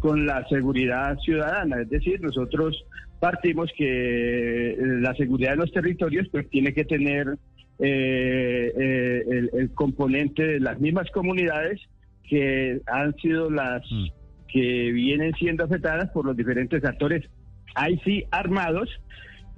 con 0.00 0.26
la 0.26 0.46
seguridad 0.48 1.18
ciudadana. 1.18 1.82
Es 1.82 1.90
decir, 1.90 2.20
nosotros 2.22 2.84
partimos 3.20 3.70
que 3.76 4.76
la 4.78 5.14
seguridad 5.14 5.52
de 5.52 5.56
los 5.56 5.72
territorios 5.72 6.28
pues 6.30 6.48
tiene 6.48 6.72
que 6.72 6.84
tener 6.84 7.38
eh, 7.78 8.72
eh, 8.76 9.24
el, 9.28 9.50
el, 9.52 9.70
componente 9.74 10.44
de 10.44 10.60
las 10.60 10.78
mismas 10.80 11.10
comunidades 11.10 11.80
que 12.28 12.80
han 12.86 13.14
sido 13.16 13.50
las 13.50 13.82
mm. 13.90 14.06
que 14.48 14.92
vienen 14.92 15.32
siendo 15.34 15.64
afectadas 15.64 16.10
por 16.10 16.24
los 16.24 16.36
diferentes 16.36 16.84
actores, 16.84 17.28
ahí 17.74 18.00
sí 18.04 18.24
armados, 18.30 18.88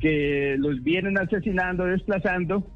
que 0.01 0.57
los 0.59 0.83
vienen 0.83 1.19
asesinando, 1.19 1.85
desplazando, 1.85 2.67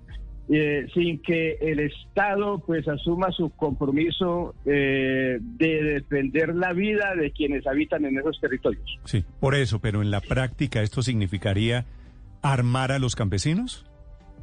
eh, 0.53 0.89
sin 0.95 1.23
que 1.23 1.59
el 1.61 1.79
Estado 1.79 2.59
pues 2.67 2.89
asuma 2.89 3.31
su 3.31 3.51
compromiso 3.51 4.57
eh, 4.65 5.39
de 5.41 5.83
defender 5.83 6.57
la 6.57 6.73
vida 6.73 7.15
de 7.15 7.31
quienes 7.31 7.65
habitan 7.69 8.05
en 8.05 8.19
esos 8.19 8.41
territorios. 8.41 8.99
Sí, 9.05 9.25
por 9.39 9.55
eso, 9.55 9.79
pero 9.79 10.03
en 10.03 10.11
la 10.11 10.21
práctica 10.21 10.83
esto 10.83 11.03
significaría 11.03 11.87
armar 12.43 12.91
a 12.91 12.99
los 12.99 13.15
campesinos. 13.15 13.87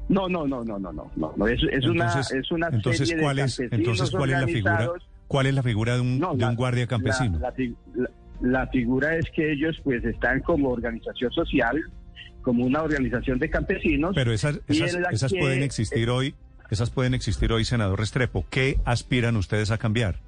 No, 0.10 0.30
no, 0.30 0.48
no, 0.48 0.64
no, 0.64 0.80
no, 0.80 0.92
no, 0.94 1.12
no. 1.36 1.48
Es, 1.48 1.62
es 1.64 1.84
entonces, 1.84 2.32
una, 2.32 2.40
es 2.42 2.52
una 2.52 2.68
entonces, 2.68 3.08
serie 3.10 3.24
¿cuál 3.24 3.36
de 3.38 3.44
es, 3.44 3.60
entonces, 3.60 4.12
¿cuál 4.12 4.30
es 4.32 4.40
la 4.40 4.48
figura? 4.48 4.90
¿Cuál 5.28 5.46
es 5.48 5.54
la 5.56 5.64
figura 5.64 5.96
de 5.96 6.02
un, 6.02 6.20
No, 6.20 6.34
de 6.34 6.40
la- 6.42 6.50
un 6.50 6.56
guardia 6.56 6.88
campesino? 6.88 7.40
La, 7.40 7.54
la- 7.96 8.10
la 8.40 8.68
figura 8.68 9.16
es 9.18 9.26
que 9.36 9.52
ellos 9.52 9.76
pues 9.84 10.04
están 10.06 10.40
como 10.42 10.70
organización 10.70 11.32
social, 11.32 11.82
como 12.42 12.64
una 12.66 12.84
organización 12.84 13.40
de 13.40 13.50
campesinos. 13.50 14.14
Pero 14.16 14.32
esas, 14.32 14.62
esas, 14.68 14.96
esas 15.12 15.34
que- 15.34 15.40
pueden 15.40 15.64
existir 15.64 16.10
hoy, 16.10 16.36
esas 16.70 16.90
pueden 16.92 17.14
existir 17.14 17.52
hoy, 17.52 17.66
senador 17.66 18.00
Restrepo. 18.00 18.46
¿Qué 18.50 18.78
aspiran 18.86 19.36
ustedes 19.36 19.72
a 19.72 19.78
cambiar? 19.78 20.20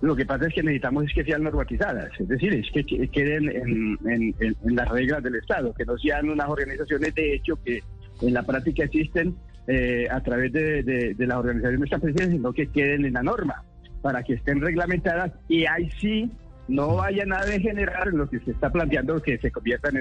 Lo 0.00 0.16
que 0.16 0.24
pasa 0.26 0.46
es 0.48 0.54
que 0.54 0.62
necesitamos 0.62 1.04
es 1.04 1.14
que 1.14 1.24
sean 1.24 1.42
normatizadas, 1.44 2.10
es 2.18 2.26
decir, 2.26 2.52
es 2.54 2.66
que 2.72 2.84
que 2.84 3.06
queden 3.08 3.48
en, 3.50 3.98
en- 4.10 4.34
en- 4.40 4.56
en 4.64 4.74
las 4.76 4.88
reglas 4.88 5.22
del 5.22 5.36
Estado, 5.36 5.72
que 5.74 5.84
no 5.84 5.96
sean 5.98 6.28
unas 6.30 6.48
organizaciones 6.48 7.14
de 7.14 7.34
hecho 7.34 7.56
que 7.64 7.82
en 8.20 8.34
la 8.34 8.42
práctica 8.42 8.84
existen 8.84 9.34
eh, 9.66 10.06
a 10.10 10.20
través 10.20 10.52
de, 10.52 10.82
de- 10.82 11.14
de 11.14 11.26
las 11.26 11.38
organizaciones 11.38 12.28
sino 12.30 12.52
que 12.52 12.66
queden 12.68 13.04
en 13.04 13.12
la 13.14 13.22
norma, 13.22 13.62
para 14.02 14.22
que 14.22 14.34
estén 14.34 14.60
reglamentadas 14.60 15.32
y 15.48 15.64
ahí 15.66 15.88
sí 15.98 16.30
no 16.68 16.96
vayan 16.96 17.32
a 17.32 17.44
degenerar 17.44 18.08
lo 18.08 18.28
que 18.28 18.38
se 18.40 18.52
está 18.52 18.70
planteando 18.70 19.20
que 19.22 19.38
se 19.38 19.50
conviertan 19.50 19.96
en 19.96 20.00